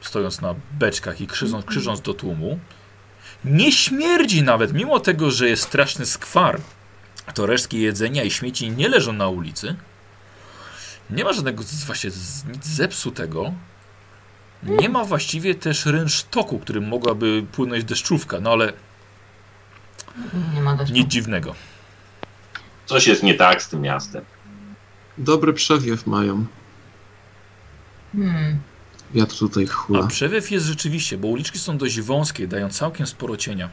stojąc 0.00 0.40
na 0.40 0.54
beczkach 0.72 1.20
i 1.20 1.26
krzyżąc, 1.26 1.64
krzyżąc 1.64 2.00
do 2.00 2.14
tłumu. 2.14 2.58
Nie 3.44 3.72
śmierdzi 3.72 4.42
nawet, 4.42 4.72
mimo 4.72 5.00
tego, 5.00 5.30
że 5.30 5.48
jest 5.48 5.62
straszny 5.62 6.06
skwar. 6.06 6.60
To 7.34 7.46
resztki 7.46 7.80
jedzenia 7.80 8.22
i 8.22 8.30
śmieci 8.30 8.70
nie 8.70 8.88
leżą 8.88 9.12
na 9.12 9.28
ulicy. 9.28 9.76
Nie 11.10 11.24
ma 11.24 11.32
żadnego 11.32 11.62
z- 11.62 11.84
właśnie 11.84 12.10
z- 12.10 12.44
nic 12.44 12.66
zepsutego. 12.66 13.52
Nie 14.62 14.88
ma 14.88 15.04
właściwie 15.04 15.54
też 15.54 15.86
rynsztoku, 15.86 16.58
którym 16.58 16.88
mogłaby 16.88 17.46
płynąć 17.52 17.84
deszczówka, 17.84 18.40
no 18.40 18.50
ale 18.52 18.72
Nie 20.54 20.60
ma 20.60 20.76
deszczu. 20.76 20.94
nic 20.94 21.08
dziwnego. 21.08 21.54
Coś 22.86 23.06
jest 23.06 23.22
nie 23.22 23.34
tak 23.34 23.62
z 23.62 23.68
tym 23.68 23.80
miastem. 23.80 24.24
Dobry 25.18 25.52
przewiew 25.52 26.06
mają. 26.06 26.46
Hmm. 28.12 28.58
Wiatr 29.14 29.38
tutaj 29.38 29.66
A 29.70 29.72
hula. 29.72 30.06
przewiew 30.06 30.50
jest 30.50 30.66
rzeczywiście, 30.66 31.18
bo 31.18 31.28
uliczki 31.28 31.58
są 31.58 31.78
dość 31.78 32.00
wąskie, 32.00 32.48
dają 32.48 32.68
całkiem 32.70 33.06
sporo 33.06 33.36
cienia. 33.36 33.68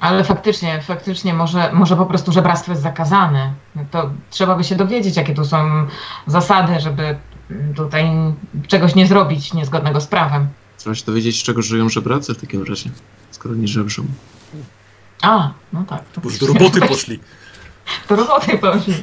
Ale 0.00 0.24
faktycznie, 0.24 0.82
faktycznie 0.82 1.34
może, 1.34 1.72
może 1.72 1.96
po 1.96 2.06
prostu 2.06 2.32
żebractwo 2.32 2.72
jest 2.72 2.82
zakazane. 2.82 3.52
No 3.76 3.82
To 3.90 4.10
trzeba 4.30 4.56
by 4.56 4.64
się 4.64 4.76
dowiedzieć, 4.76 5.16
jakie 5.16 5.34
tu 5.34 5.44
są 5.44 5.86
zasady, 6.26 6.80
żeby 6.80 7.18
tutaj 7.76 8.10
czegoś 8.68 8.94
nie 8.94 9.06
zrobić 9.06 9.54
niezgodnego 9.54 10.00
z 10.00 10.06
prawem. 10.06 10.48
Trzeba 10.78 10.94
się 10.94 11.04
dowiedzieć, 11.04 11.40
z 11.40 11.42
czego 11.42 11.62
żyją 11.62 11.88
żebracy 11.88 12.34
w 12.34 12.40
takim 12.40 12.62
razie, 12.62 12.90
skoro 13.30 13.54
nie 13.54 13.68
żebrzą. 13.68 14.04
A, 15.22 15.50
no 15.72 15.84
tak. 15.88 16.04
To 16.12 16.20
Bo 16.20 16.30
już 16.30 16.38
do 16.38 16.46
roboty 16.46 16.80
poszli. 16.88 17.20
Do 18.08 18.16
roboty 18.16 18.58
poszli. 18.58 18.94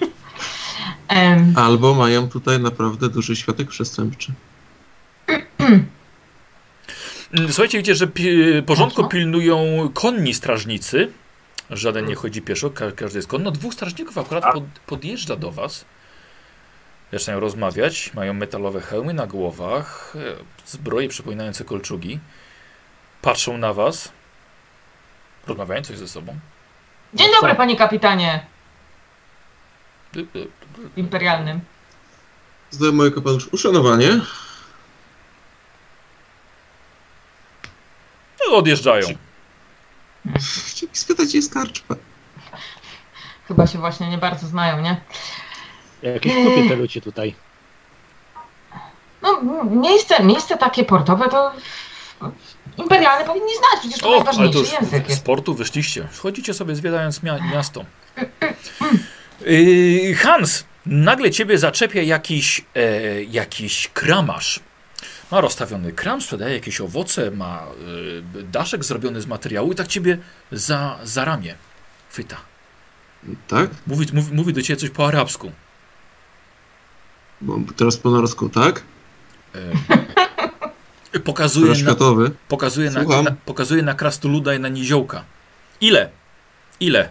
Albo 1.55 1.93
mają 1.93 2.29
tutaj 2.29 2.59
naprawdę 2.59 3.09
duży 3.09 3.35
światek 3.35 3.69
przestępczy. 3.69 4.33
Mm, 7.33 7.53
Słuchajcie, 7.53 7.77
wiecie, 7.77 7.95
że 7.95 8.07
pi- 8.07 8.63
porządku 8.65 9.07
pilnują 9.07 9.89
konni 9.93 10.33
strażnicy. 10.33 11.11
Żaden 11.69 12.05
nie 12.05 12.15
chodzi 12.15 12.41
pieszo, 12.41 12.69
ka 12.69 12.91
każdy 12.91 13.17
jest 13.19 13.27
konno. 13.27 13.51
Dwóch 13.51 13.73
strażników 13.73 14.17
akurat 14.17 14.43
pod, 14.53 14.63
podjeżdża 14.85 15.35
do 15.35 15.51
was. 15.51 15.85
Zaczynają 17.11 17.39
rozmawiać. 17.39 18.13
Mają 18.13 18.33
metalowe 18.33 18.81
hełmy 18.81 19.13
na 19.13 19.27
głowach, 19.27 20.13
e, 20.15 20.19
zbroje 20.65 21.09
przypominające 21.09 21.65
kolczugi. 21.65 22.19
Patrzą 23.21 23.57
na 23.57 23.73
was. 23.73 24.11
Rozmawiają 25.47 25.81
coś 25.83 25.97
ze 25.97 26.07
sobą. 26.07 26.35
Dzień 27.13 27.27
dobry, 27.41 27.55
panie 27.55 27.75
kapitanie 27.75 28.45
Y, 30.15 30.19
y, 30.19 30.47
imperialnym. 30.97 31.59
Zdaję 32.71 32.91
moje 32.91 33.11
kapelusz. 33.11 33.47
Uszanowanie. 33.51 34.19
Odjeżdżają. 38.51 39.07
Chciałem 40.67 40.95
spytać, 40.95 41.27
gdzie 41.27 41.37
jest 41.37 41.53
karczma. 41.53 41.95
Chyba 43.47 43.67
się 43.67 43.79
właśnie 43.79 44.09
nie 44.09 44.17
bardzo 44.17 44.47
znają, 44.47 44.81
nie? 44.81 45.01
Jakieś 46.01 46.33
kupie 46.33 46.69
te 46.69 46.75
ludzie 46.75 47.01
tutaj. 47.01 47.35
No, 49.21 49.41
miejsce, 49.65 50.23
miejsce 50.23 50.57
takie 50.57 50.83
portowe 50.85 51.29
to 51.29 51.51
imperialne 52.77 53.25
powinni 53.25 53.51
znać, 53.57 53.79
przecież 53.79 53.99
to 53.99 54.09
O, 54.09 54.13
ale 54.15 54.19
to 54.19 54.25
najważniejszy 54.25 54.59
już 54.59 54.71
język 54.71 55.05
z 55.05 55.09
jest. 55.09 55.21
sportu 55.21 55.53
wyszliście. 55.53 56.07
Chodzicie 56.21 56.53
sobie 56.53 56.75
zwiedzając 56.75 57.23
mia 57.23 57.39
miasto. 57.53 57.85
Yy, 59.41 60.15
Hans, 60.15 60.65
nagle 60.85 61.31
ciebie 61.31 61.57
zaczepia 61.57 62.01
jakiś, 62.01 62.65
e, 62.75 63.23
jakiś 63.23 63.87
kramarz. 63.93 64.59
Ma 65.33 65.41
rozstawiony 65.41 65.91
kram, 65.91 66.21
sprzedaje 66.21 66.53
jakieś 66.53 66.81
owoce, 66.81 67.31
ma 67.31 67.65
e, 68.39 68.43
daszek 68.43 68.85
zrobiony 68.85 69.21
z 69.21 69.27
materiału 69.27 69.71
i 69.71 69.75
tak 69.75 69.87
ciebie 69.87 70.17
za, 70.51 70.99
za 71.03 71.25
ramię 71.25 71.55
chwyta. 72.09 72.37
Tak? 73.47 73.69
Mówi, 73.87 74.05
mówi, 74.13 74.33
mówi 74.33 74.53
do 74.53 74.61
ciebie 74.61 74.79
coś 74.79 74.89
po 74.89 75.07
arabsku. 75.07 75.51
Bo 77.41 77.59
teraz 77.75 77.97
po 77.97 78.09
norosku, 78.09 78.49
tak? 78.49 78.83
E, 81.13 81.19
pokazuje, 81.19 81.83
na, 81.83 81.95
pokazuje, 82.47 82.91
na, 82.91 83.03
na, 83.03 83.31
pokazuje 83.45 83.83
na 83.83 83.93
krastoluda 83.93 84.53
i 84.53 84.59
na 84.59 84.69
niziołka. 84.69 85.23
Ile? 85.81 86.09
Ile? 86.79 87.09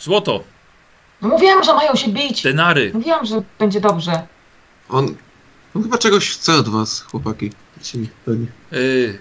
Złoto, 0.00 0.44
mówiłam, 1.26 1.64
że 1.64 1.74
mają 1.74 1.96
się 1.96 2.08
bić. 2.08 2.42
denary. 2.42 2.90
Mówiłam, 2.94 3.26
że 3.26 3.42
będzie 3.58 3.80
dobrze. 3.80 4.26
On, 4.88 5.14
on 5.74 5.82
chyba 5.82 5.98
czegoś 5.98 6.30
chce 6.30 6.54
od 6.54 6.68
was, 6.68 7.00
chłopaki. 7.00 7.52
Wiecie 7.76 7.98
mi, 7.98 8.08
pewnie. 8.24 8.46
Y, 8.72 9.18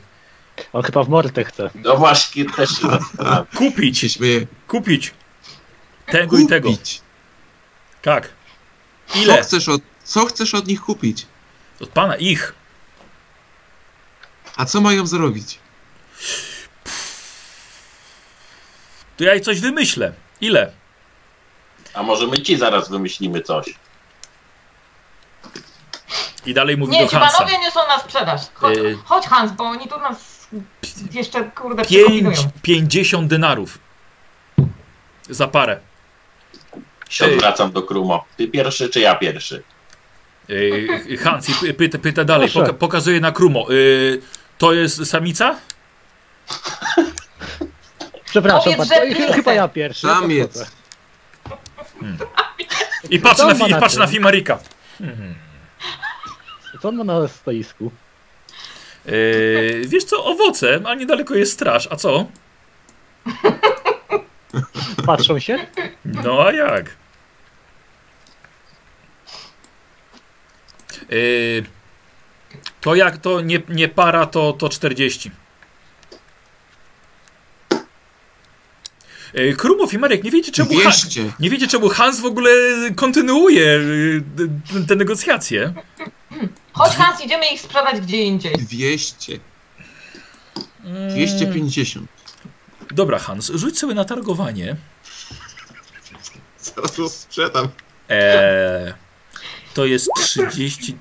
On 0.73 0.83
chyba 0.83 1.03
w 1.03 1.09
mortę 1.09 1.43
chce. 1.43 1.69
No 1.75 1.97
właśnie, 1.97 2.45
też 2.45 2.69
się 2.69 2.87
zastanawiam. 2.89 3.45
I 3.53 3.57
kupić, 3.57 3.99
się 3.99 4.19
kupić. 4.67 5.13
Tego 6.05 6.37
i 6.37 6.47
tego. 6.47 6.69
Kupić. 6.69 7.01
Tak. 8.01 8.29
Co 9.07 9.19
Ile? 9.19 9.41
chcesz, 9.41 9.69
od, 9.69 9.81
co 10.03 10.25
chcesz 10.25 10.55
od 10.55 10.67
nich 10.67 10.81
kupić? 10.81 11.25
Od 11.81 11.89
pana 11.89 12.15
ich. 12.15 12.53
A 14.55 14.65
co 14.65 14.81
mają 14.81 15.07
zrobić? 15.07 15.59
To 19.17 19.23
ja 19.23 19.33
jej 19.33 19.41
coś 19.41 19.61
wymyślę. 19.61 20.13
Ile? 20.41 20.71
A 21.95 22.03
może 22.03 22.27
my 22.27 22.41
ci 22.41 22.57
zaraz 22.57 22.89
wymyślimy 22.89 23.41
coś. 23.41 23.65
I 26.45 26.53
dalej 26.53 26.77
mówi 26.77 26.91
Nie, 26.91 27.01
do 27.03 27.07
ci 27.09 27.15
Hansa. 27.15 27.37
panowie 27.37 27.57
nie 27.59 27.71
są 27.71 27.79
na 27.87 27.99
sprzedaż. 27.99 28.41
Chodź, 28.53 28.77
Y. 28.77 28.97
chodź 29.05 29.25
Hans, 29.25 29.51
bo 29.51 29.63
oni 29.63 29.87
tu 29.87 29.99
nas 29.99 30.47
jeszcze, 31.11 31.43
kurde, 31.43 31.85
Pięć, 31.85 31.91
przekombinują. 31.95 32.37
50 32.61 33.27
denarów. 33.29 33.79
Za 35.29 35.47
parę. 35.47 35.79
Się 37.09 37.25
odwracam 37.25 37.71
do 37.71 37.83
Krumo. 37.83 38.25
Ty 38.37 38.47
pierwszy 38.47 38.89
czy 38.89 38.99
ja 38.99 39.15
pierwszy? 39.15 39.63
Yy, 40.47 41.17
Hans 41.17 41.47
pyta, 41.77 41.97
pyta 41.97 42.23
dalej, 42.23 42.49
poka 42.49 42.73
pokazuje 42.73 43.19
na 43.19 43.31
Krumo. 43.31 43.65
Yy, 43.71 44.21
to 44.57 44.73
jest 44.73 45.05
samica? 45.05 45.55
Przepraszam 48.25 48.73
Powiedz, 48.73 48.89
że 49.17 49.33
chyba 49.33 49.53
ja 49.53 49.67
pierwszy. 49.67 50.07
Samiec. 50.07 50.71
Podchodzę. 51.99 52.25
I 53.09 53.19
patrzy 53.19 53.41
Co 53.41 53.47
na, 53.47 53.55
fi, 53.55 53.71
na 53.71 53.79
patrzy 53.79 53.99
na? 53.99 54.07
Fimarika. 54.07 54.59
Mhm. 55.01 55.35
Co 56.81 56.89
on 56.89 56.95
ma 56.95 57.03
na 57.03 57.27
stoisku? 57.27 57.91
Yy, 59.05 59.81
wiesz 59.87 60.03
co, 60.03 60.25
owoce, 60.25 60.81
a 60.85 60.95
niedaleko 60.95 61.35
jest 61.35 61.53
straż. 61.53 61.87
A 61.91 61.95
co? 61.95 62.25
Patrzą 65.05 65.39
się? 65.39 65.67
No 66.05 66.45
a 66.45 66.51
jak? 66.51 66.95
Yy, 71.09 71.63
to 72.81 72.95
jak 72.95 73.17
to 73.17 73.41
nie, 73.41 73.61
nie 73.69 73.87
para, 73.87 74.25
to, 74.25 74.53
to 74.53 74.69
40. 74.69 75.31
Krumow 79.57 79.93
i 79.93 79.97
Marek, 79.97 80.23
nie 80.23 80.31
wiecie 80.31 80.51
czemu, 80.51 80.69
Han, 80.69 80.79
200. 80.81 81.31
nie 81.39 81.49
wiecie 81.49 81.67
czemu 81.67 81.89
Hans 81.89 82.19
w 82.19 82.25
ogóle 82.25 82.51
kontynuuje 82.95 83.61
yy, 83.65 84.23
te- 84.87 84.95
negocjacje. 84.95 85.73
Chodź 86.73 86.95
Hans, 86.95 87.21
idziemy 87.25 87.45
ich 87.53 87.61
sprzedać 87.61 88.01
gdzie 88.01 88.21
indziej. 88.21 88.53
200. 88.57 89.39
Mm, 90.85 91.09
250. 91.09 92.07
Dobra 92.91 93.19
Hans, 93.19 93.51
rzuć 93.55 93.79
sobie 93.79 93.93
na 93.93 94.05
targowanie. 94.05 94.75
Zaraz 96.61 96.91
to 96.93 97.09
sprzedam. 97.09 97.67
Eee, 98.09 98.93
to 99.73 99.85
jest 99.85 100.09
30. 100.17 100.95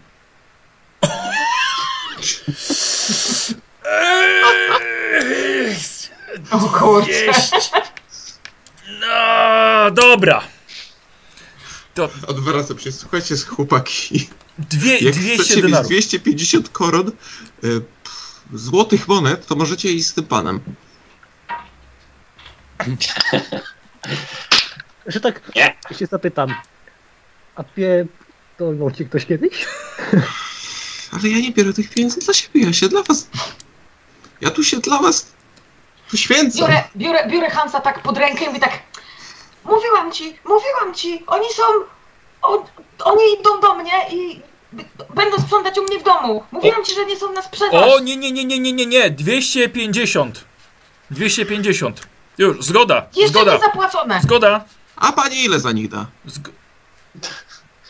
Eee, 3.84 5.76
O 6.50 6.58
kurczę. 6.58 7.32
200. 8.84 9.00
No, 9.00 9.90
dobra. 9.90 10.42
To 11.94 12.10
Odwracam 12.26 12.78
się. 12.78 12.92
Słuchajcie, 12.92 13.36
chłopaki. 13.36 14.30
dwie, 14.58 14.98
Jak 14.98 15.14
200 15.14 15.34
chcecie 15.44 15.54
mieć 15.54 15.64
denarów. 15.64 15.86
250 15.86 16.68
koron 16.68 17.08
y, 17.08 17.12
pff, 18.04 18.40
złotych 18.52 19.08
monet, 19.08 19.46
to 19.46 19.56
możecie 19.56 19.92
iść 19.92 20.06
z 20.06 20.14
tym 20.14 20.24
panem. 20.24 20.60
Że 25.06 25.20
tak 25.20 25.54
Nie. 25.56 25.76
się 25.98 26.06
zapytam. 26.06 26.54
A 27.54 27.62
pie... 27.64 28.06
To 28.56 28.90
ci 28.90 29.06
ktoś 29.06 29.26
kiedyś? 29.26 29.66
Ale 31.12 31.28
ja 31.28 31.38
nie 31.38 31.52
biorę 31.52 31.72
tych 31.72 31.90
pieniędzy 31.90 32.20
dla 32.20 32.34
siebie, 32.34 32.60
ja 32.66 32.72
się 32.72 32.88
dla 32.88 33.02
was... 33.02 33.28
Ja 34.40 34.50
tu 34.50 34.64
się 34.64 34.76
dla 34.80 35.02
was 35.02 35.33
poświęcam. 36.10 36.60
Biorę, 36.68 36.84
biorę, 36.96 37.26
biorę 37.28 37.50
Hansa 37.50 37.80
tak 37.80 38.02
pod 38.02 38.18
rękę 38.18 38.44
i 38.44 38.48
mówię 38.48 38.60
tak 38.60 38.72
Mówiłam 39.64 40.12
ci, 40.12 40.38
mówiłam 40.44 40.94
ci, 40.94 41.24
oni 41.26 41.46
są, 41.52 41.62
on, 42.42 42.58
oni 43.04 43.22
idą 43.40 43.60
do 43.60 43.74
mnie 43.74 43.92
i 44.10 44.40
będą 45.14 45.38
sprzątać 45.38 45.78
u 45.78 45.82
mnie 45.82 45.98
w 45.98 46.02
domu. 46.02 46.44
Mówiłam 46.52 46.84
ci, 46.84 46.94
że 46.94 47.06
nie 47.06 47.16
są 47.16 47.32
na 47.32 47.42
sprzedaż. 47.42 47.82
O, 47.92 47.98
nie, 48.00 48.16
nie, 48.16 48.32
nie, 48.32 48.44
nie, 48.44 48.58
nie, 48.58 48.72
nie, 48.72 48.86
nie. 48.86 49.10
250. 49.10 50.44
250. 51.10 52.00
Już, 52.38 52.64
zgoda, 52.64 53.06
Jeszcze 53.16 53.28
zgoda, 53.28 53.52
nie 53.54 53.60
zapłacone. 53.60 54.20
zgoda. 54.22 54.64
A 54.96 55.12
pani 55.12 55.44
ile 55.44 55.60
za 55.60 55.72
nich 55.72 55.88
da? 55.88 56.06
Zg 56.26 56.48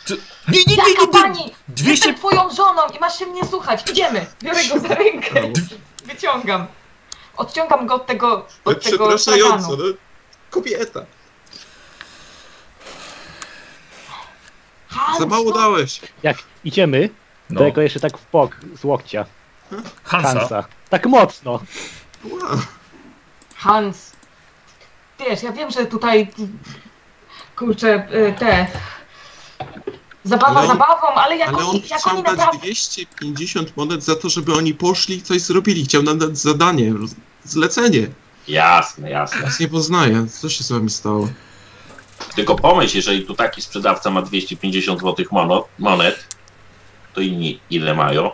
Ty- 0.07 0.17
nie, 0.49 0.59
nie, 0.59 0.77
nie, 0.77 0.83
nie, 0.83 0.91
Jaka 0.91 1.03
nie. 1.03 1.09
pani? 1.09 1.55
200 1.69 1.91
Jestem 1.91 2.15
twoją 2.15 2.51
żoną 2.57 2.83
i 2.97 3.01
masz 3.01 3.19
się 3.19 3.27
mnie 3.27 3.45
słuchać. 3.51 3.91
Idziemy. 3.91 4.27
Biorę 4.43 4.65
go 4.65 4.79
za 4.81 4.95
rękę. 4.95 5.43
Wyciągam. 6.05 6.67
Odciągam 7.37 7.87
go 7.87 7.95
od 7.95 8.07
tego, 8.07 8.37
od 8.37 8.47
tego 8.64 8.80
Przepraszająco, 8.80 9.59
straganu. 9.64 9.89
no. 9.89 9.95
Kobieta. 10.51 11.01
Hans, 14.89 15.18
Za 15.18 15.26
mało 15.26 15.51
no. 15.51 15.57
dałeś. 15.57 16.01
Jak 16.22 16.37
idziemy, 16.64 17.11
No, 17.51 17.61
to 17.61 17.66
jako 17.66 17.80
jeszcze 17.80 18.01
tak 18.01 18.18
w 18.18 18.30
bok 18.30 18.57
z 18.80 18.85
łokcia. 18.85 19.24
Hansa. 20.05 20.28
Hansa. 20.39 20.64
Tak 20.91 21.07
mocno. 21.07 21.61
Wow. 22.24 22.59
Hans. 23.57 24.12
Wiesz, 25.18 25.43
ja 25.43 25.53
wiem, 25.53 25.70
że 25.70 25.87
tutaj 25.87 26.28
kurczę, 27.57 28.09
y, 28.14 28.35
te 28.39 28.66
zabawa 30.25 30.61
Ale 30.61 30.68
zabawą, 30.68 31.07
ale 31.14 31.37
jak 31.37 31.49
Ale 31.49 31.59
on 31.59 31.64
oni, 31.64 31.83
jak 31.91 32.01
chciał 32.01 32.14
oni 32.14 32.22
dać 32.22 32.37
naprawdę 32.37 32.59
250 32.59 33.77
monet 33.77 34.05
za 34.05 34.16
to, 34.16 34.29
żeby 34.29 34.55
oni 34.55 34.75
poszli 34.75 35.16
i 35.16 35.22
coś 35.22 35.41
zrobili. 35.41 35.85
Chciał 35.85 36.03
nam 36.03 36.18
dać 36.18 36.39
zadanie, 36.39 36.93
zlecenie. 37.45 38.07
Jasne, 38.49 39.11
jasne. 39.11 39.41
Nas 39.41 39.61
nie 39.61 39.68
poznaje. 39.68 40.27
Co 40.27 40.49
się 40.49 40.64
z 40.64 40.72
wami 40.72 40.91
stało? 40.91 41.29
Tylko 42.35 42.57
pomyśl, 42.57 42.97
jeżeli 42.97 43.27
tu 43.27 43.35
taki 43.35 43.62
sprzedawca 43.62 44.11
ma 44.11 44.22
250 44.22 45.01
zł 45.01 45.27
monet, 45.31 45.64
monet, 45.79 46.27
to 47.14 47.20
inni 47.20 47.61
ile 47.70 47.95
mają? 47.95 48.31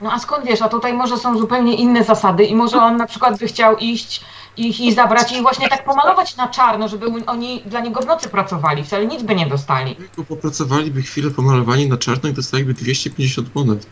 No 0.00 0.12
a 0.12 0.18
skąd 0.18 0.46
wiesz, 0.46 0.62
a 0.62 0.68
tutaj 0.68 0.92
może 0.92 1.18
są 1.18 1.38
zupełnie 1.38 1.74
inne 1.74 2.04
zasady 2.04 2.44
i 2.44 2.54
może 2.54 2.76
on 2.76 2.96
na 2.96 3.06
przykład 3.06 3.38
by 3.38 3.46
chciał 3.46 3.76
iść 3.76 4.24
ich 4.56 4.80
i 4.80 4.94
zabrać 4.94 5.32
i 5.32 5.42
właśnie 5.42 5.68
tak 5.68 5.84
pomalować 5.84 6.36
na 6.36 6.48
czarno, 6.48 6.88
żeby 6.88 7.06
oni 7.26 7.62
dla 7.66 7.80
niego 7.80 8.00
w 8.00 8.06
nocy 8.06 8.28
pracowali, 8.28 8.84
wcale 8.84 9.06
nic 9.06 9.22
by 9.22 9.34
nie 9.34 9.46
dostali. 9.46 9.96
Popracowaliby 10.28 11.02
chwilę 11.02 11.30
pomalowani 11.30 11.88
na 11.88 11.96
czarno 11.96 12.28
i 12.28 12.32
dostaliby 12.32 12.74
250 12.74 13.54
monet. 13.54 13.86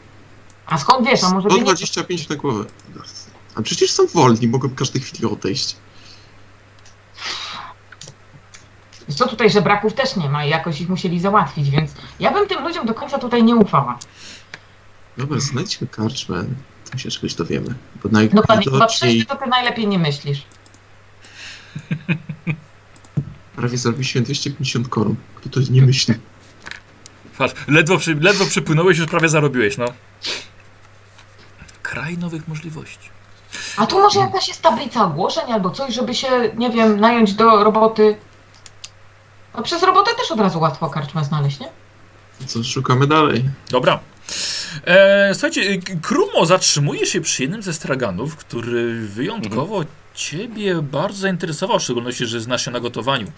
A 0.67 0.79
skąd 0.79 1.07
wiesz, 1.07 1.25
a 1.25 1.31
może 1.31 1.49
by 1.49 1.55
nie... 1.55 1.61
125 1.61 2.29
na 2.29 2.37
głowę. 2.37 2.65
A 3.55 3.63
przecież 3.63 3.91
są 3.91 4.07
wolni, 4.07 4.49
mogą 4.49 4.69
w 4.69 4.75
każdej 4.75 5.03
chwili 5.03 5.27
odejść. 5.27 5.77
Co 9.17 9.29
tutaj 9.29 9.51
żebraków 9.51 9.95
też 9.95 10.17
nie 10.17 10.31
ma 10.31 10.45
i 10.45 10.51
jakoś 10.51 10.81
ich 10.81 10.89
musieli 10.89 11.21
załatwić, 11.21 11.71
więc 11.71 11.91
ja 12.21 12.33
bym 12.33 12.49
tym 12.49 12.65
ludziom 12.65 12.87
do 12.87 12.95
końca 12.95 13.19
tutaj 13.19 13.45
nie 13.45 13.57
ufała. 13.57 13.99
Dobra, 15.17 15.41
znajdźmy 15.41 15.87
karczmę. 15.87 16.45
Tam 16.91 16.99
się 16.99 17.11
czegoś 17.11 17.35
dowiemy. 17.35 17.75
Bo 18.03 18.09
No 18.33 18.43
panie, 18.43 18.65
chyba 18.65 18.87
przejście 18.87 19.27
to 19.27 19.37
ty 19.37 19.47
najlepiej 19.47 19.89
nie 19.89 19.99
myślisz. 19.99 20.43
prawie 23.61 23.79
zarobiliśmy 23.79 24.21
250 24.21 24.89
koron. 24.89 25.17
Kto 25.35 25.49
to 25.49 25.61
nie 25.71 25.83
myśli? 25.83 26.15
Patrz, 27.39 27.55
ledwo, 27.69 27.99
przy, 27.99 28.15
ledwo 28.15 28.47
przypłynąłeś, 28.47 28.99
już 28.99 29.07
prawie 29.07 29.29
zarobiłeś, 29.29 29.79
no. 29.79 29.87
Kraj 31.83 32.19
nowych 32.19 32.49
możliwości. 32.49 33.11
A 33.77 33.87
tu 33.87 33.99
może 34.01 34.21
jakaś 34.21 34.49
jest 34.49 34.63
tablica 34.63 35.05
ogłoszeń 35.05 35.53
albo 35.53 35.71
coś, 35.71 35.95
żeby 35.95 36.15
się, 36.15 36.29
nie 36.57 36.71
wiem, 36.71 37.01
nająć 37.01 37.35
do 37.35 37.65
roboty. 37.65 38.17
A 39.53 39.63
przez 39.63 39.83
robotę 39.83 40.11
też 40.15 40.31
od 40.31 40.41
razu 40.41 40.61
łatwo 40.61 40.91
karczmę 40.91 41.25
znaleźć, 41.25 41.61
nie? 41.61 41.69
Co 42.47 42.65
szukamy 42.65 43.07
dalej? 43.07 43.51
Dobra. 43.71 44.01
E, 44.87 45.31
słuchajcie, 45.35 45.79
K- 45.83 45.93
Krumo 46.03 46.47
zatrzymuje 46.47 47.07
się 47.07 47.21
przy 47.21 47.43
jednym 47.43 47.63
ze 47.63 47.75
straganów, 47.75 48.37
który 48.37 49.01
wyjątkowo 49.01 49.85
ciebie 50.15 50.83
bardzo 50.83 51.19
zainteresował, 51.19 51.79
w 51.79 51.83
szczególności, 51.83 52.27
że 52.27 52.41
znasz 52.41 52.65
się 52.65 52.71
na 52.71 52.81
gotowaniu. 52.81 53.33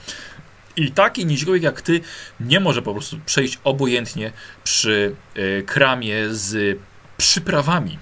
I 0.77 0.93
taki 0.93 1.27
niźgołek 1.27 1.63
jak 1.63 1.83
ty 1.83 2.01
nie 2.41 2.61
może 2.61 2.83
po 2.83 2.93
prostu 2.93 3.19
przejść 3.27 3.59
obojętnie 3.65 4.33
przy 4.65 5.15
e, 5.35 5.63
kramie 5.63 6.17
z 6.31 6.79
przyprawami. 7.17 7.99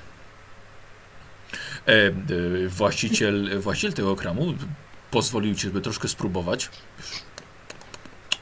E, 1.86 1.92
właściciel, 2.68 3.50
właściciel 3.62 3.92
tego 3.92 4.16
kramu 4.16 4.54
pozwolił 5.10 5.54
ci, 5.54 5.60
żeby 5.62 5.80
troszkę 5.80 6.08
spróbować. 6.08 6.70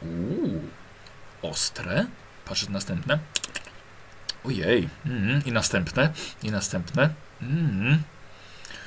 Uuu, 0.03 0.61
ostre. 1.43 2.07
Patrz 2.45 2.69
następne. 2.69 3.19
Ojej. 4.47 4.89
Mm, 5.07 5.43
I 5.47 5.53
następne. 5.53 6.13
I 6.43 6.51
następne. 6.51 7.11
Mm. 7.43 8.03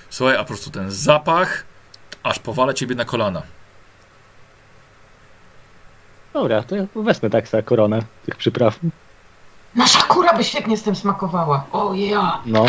Słuchaj, 0.10 0.36
a 0.36 0.40
po 0.40 0.46
prostu 0.46 0.70
ten 0.72 0.92
zapach 0.92 1.64
aż 2.24 2.40
powala 2.40 2.74
ciebie 2.74 2.96
na 2.96 3.06
kolana. 3.06 3.42
Dobra, 6.34 6.64
to 6.64 6.76
ja 6.76 6.84
wezmę 6.96 7.30
tak 7.30 7.48
za 7.48 7.62
koronę 7.62 8.02
tych 8.26 8.36
przypraw. 8.36 8.80
Nasza 9.76 10.00
kura 10.02 10.34
by 10.34 10.44
świetnie 10.44 10.78
z 10.78 10.84
tym 10.84 10.96
smakowała. 10.96 11.66
O 11.72 11.94
ja. 11.94 12.42
No. 12.46 12.66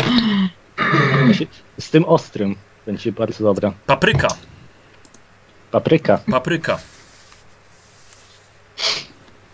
Z 1.79 1.89
tym 1.89 2.05
ostrym 2.05 2.55
będzie 2.85 3.11
bardzo 3.11 3.43
dobra. 3.43 3.71
Papryka. 3.85 4.27
Papryka. 5.71 6.19
Papryka. 6.31 6.79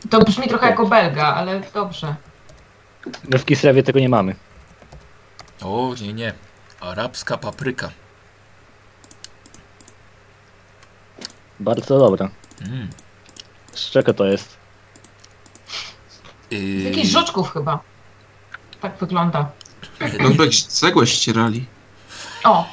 To 0.10 0.20
brzmi 0.20 0.48
trochę 0.48 0.70
jako 0.70 0.86
belga, 0.86 1.24
ale 1.24 1.62
dobrze. 1.74 2.16
My 3.30 3.40
w 3.40 3.46
Kislewie 3.46 3.84
tego 3.84 4.00
nie 4.00 4.10
mamy. 4.10 4.36
O, 5.62 5.94
nie, 6.02 6.14
nie. 6.14 6.34
Arabska 6.80 7.38
papryka. 7.38 7.92
Bardzo 11.60 12.00
dobra. 12.00 12.30
Mm. 12.62 12.90
Z 13.74 13.90
czego 13.92 14.14
to 14.14 14.26
jest? 14.26 14.58
Z 16.50 16.52
Yy, 16.52 16.82
jakichś 16.82 17.10
żuczków 17.10 17.52
chyba. 17.54 17.80
Tak 18.82 18.98
wygląda. 18.98 19.52
Jakby 20.00 20.46
jak 20.46 20.54
cegłę 20.54 21.08
ścierali. 21.08 21.66
O, 22.44 22.68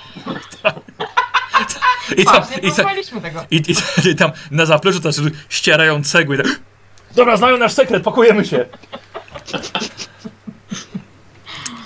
I 2.16 2.24
tam, 2.24 2.34
patrz, 2.34 2.50
nie 2.50 2.56
i, 2.56 2.62
tam, 2.62 2.74
próbowaliśmy 2.74 3.20
tego. 3.20 3.44
i, 3.50 3.56
i, 3.56 4.08
i 4.10 4.16
tam 4.16 4.30
na 4.50 4.66
zapleczu 4.66 5.00
też 5.00 5.16
ścierają 5.48 6.04
cegły. 6.04 6.36
i 6.36 6.42
Tak. 6.42 6.60
Dobra, 7.14 7.36
znają 7.36 7.56
nasz 7.56 7.72
sekret, 7.72 8.04
pakujemy 8.04 8.44
się. 8.44 8.66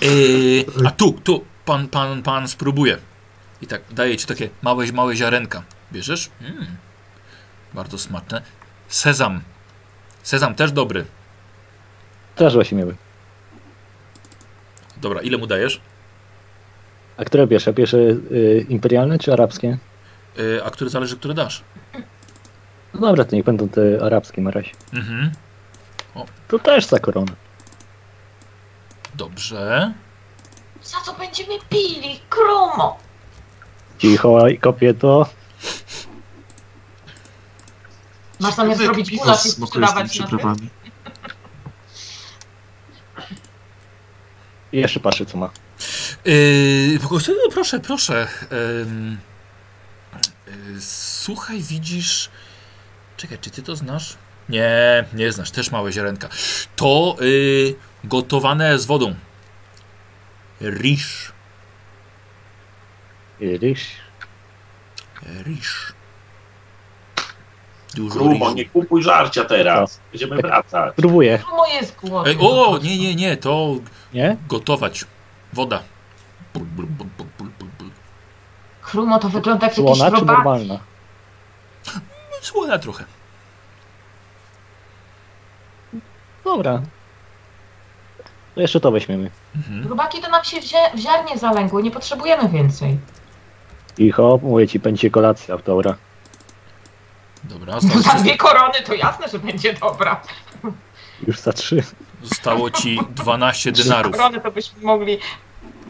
Yy, 0.01 0.65
a 0.87 0.91
tu, 0.91 1.13
tu, 1.23 1.45
pan, 1.65 1.87
pan, 1.87 2.23
pan 2.23 2.47
spróbuje. 2.47 2.97
I 3.61 3.67
tak 3.67 3.81
daje 3.91 4.17
ci 4.17 4.27
takie 4.27 4.49
małe, 4.61 4.91
małe 4.91 5.15
ziarenka. 5.15 5.63
Bierzesz? 5.93 6.29
Mm. 6.41 6.65
Bardzo 7.73 7.97
smaczne. 7.97 8.41
Sezam. 8.87 9.41
Sezam 10.23 10.55
też 10.55 10.71
dobry. 10.71 11.05
Też 12.35 12.53
właśnie 12.53 12.77
miły. 12.77 12.95
Dobra, 14.97 15.21
ile 15.21 15.37
mu 15.37 15.47
dajesz? 15.47 15.81
A 17.17 17.25
które 17.25 17.47
bierze? 17.47 17.73
Bierze 17.73 17.97
y, 17.97 18.65
imperialne 18.69 19.19
czy 19.19 19.33
arabskie? 19.33 19.77
Yy, 20.37 20.61
a 20.65 20.69
który 20.71 20.89
zależy, 20.89 21.17
który 21.17 21.33
dasz? 21.33 21.63
No 22.93 22.99
dobra, 22.99 23.25
to 23.25 23.35
niech 23.35 23.45
będą 23.45 23.69
te 23.69 23.81
arabskie 24.05 24.41
na 24.41 24.51
razie. 24.51 24.71
Mhm. 24.93 25.31
To 26.47 26.59
też 26.59 26.85
za 26.85 26.99
koronę. 26.99 27.31
Dobrze. 29.21 29.93
Za 30.83 30.97
co 31.05 31.13
będziemy 31.13 31.53
pili? 31.69 32.19
Krumo. 32.29 32.97
Cicho 33.99 34.47
i 34.47 34.57
kobieto. 34.57 35.29
Masz 38.39 38.55
zamiar 38.55 38.77
zrobić 38.77 39.17
gulasz 39.17 39.45
i 39.45 39.49
sprzedawać 39.49 39.95
na 39.95 40.03
tym? 40.03 40.09
przyprawami. 40.09 40.69
I 44.71 44.77
jeszcze 44.77 44.99
patrzę 44.99 45.25
co 45.25 45.37
ma. 45.37 45.49
Yy, 46.25 46.99
po 47.01 47.09
prostu, 47.09 47.31
no, 47.31 47.51
proszę, 47.51 47.79
proszę. 47.79 48.27
Yy, 48.51 49.17
słuchaj, 50.81 51.61
widzisz. 51.61 52.29
Czekaj, 53.17 53.37
czy 53.41 53.49
ty 53.49 53.61
to 53.61 53.75
znasz? 53.75 54.17
Nie, 54.49 55.05
nie 55.13 55.31
znasz, 55.31 55.51
też 55.51 55.71
małe 55.71 55.91
ziarenka. 55.91 56.29
To 56.75 57.17
yy, 57.21 57.75
gotowane 58.03 58.79
z 58.79 58.85
wodą. 58.85 59.15
Risz. 60.61 61.31
Ryż. 63.39 63.87
Risz. 65.43 65.93
Dużo 67.93 68.15
Krumo, 68.15 68.45
ryżu. 68.45 68.55
nie 68.55 68.65
kupuj 68.65 69.03
żarcia 69.03 69.45
teraz. 69.45 69.99
Będziemy 70.11 70.41
wracać. 70.41 70.93
Próbuję, 70.95 71.39
Krumo 71.39 71.67
jest 71.67 71.95
głodny. 71.95 72.31
Ej, 72.31 72.37
o, 72.41 72.79
nie, 72.83 72.97
nie, 72.97 73.15
nie, 73.15 73.37
to 73.37 73.75
nie? 74.13 74.37
gotować. 74.47 75.05
Woda. 75.53 75.83
Bul, 76.53 76.63
bul, 76.63 76.85
bul, 76.85 77.07
bul, 77.17 77.27
bul, 77.37 77.47
bul, 77.59 77.69
bul. 77.79 77.89
Krumo 78.81 79.19
to 79.19 79.29
wygląda 79.29 79.67
jak 79.67 79.77
jakiś 79.77 79.95
Słona 79.97 80.11
czy 80.11 80.19
robak. 80.19 80.35
normalna? 80.37 80.79
Słona 82.41 82.79
trochę. 82.79 83.05
Dobra. 86.43 86.81
To 88.55 88.61
jeszcze 88.61 88.79
to 88.79 88.91
weźmiemy. 88.91 89.29
Mhm. 89.55 89.87
Robaki 89.89 90.21
to 90.21 90.29
nam 90.29 90.43
się 90.43 90.61
w, 90.61 90.63
zie- 90.63 90.95
w 90.95 90.99
ziarnie 90.99 91.37
zalęgły, 91.37 91.83
nie 91.83 91.91
potrzebujemy 91.91 92.49
więcej. 92.49 92.97
Cicho, 93.97 94.39
mówię 94.43 94.67
ci, 94.67 94.79
będzie 94.79 95.09
kolacja, 95.09 95.57
dobra. 95.57 95.95
Dobra, 97.43 97.79
zostało, 97.79 98.01
Za 98.17 98.23
dwie 98.23 98.37
korony 98.37 98.81
to 98.85 98.93
jasne, 98.93 99.27
że 99.27 99.39
będzie 99.39 99.73
dobra. 99.73 100.21
Już 101.27 101.39
za 101.39 101.53
trzy. 101.53 101.83
zostało 102.23 102.71
ci 102.71 102.99
12 103.15 103.71
denarów. 103.71 104.11
Korony 104.11 104.41
to 104.41 104.51
byśmy 104.51 104.81
mogli, 104.81 105.17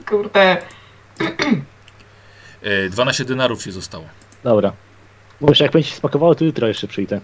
kurde, 0.09 0.57
E, 2.64 2.89
12 2.89 3.26
denarów 3.26 3.64
ci 3.64 3.72
zostało. 3.72 4.05
Dobra. 4.43 4.72
Mówisz, 5.41 5.59
jak 5.59 5.72
będzie 5.72 5.89
ci 5.89 5.95
smakowało, 5.95 6.36
to 6.36 6.45
jutro 6.45 6.68
jeszcze 6.68 6.88
przyjdę. 6.88 7.22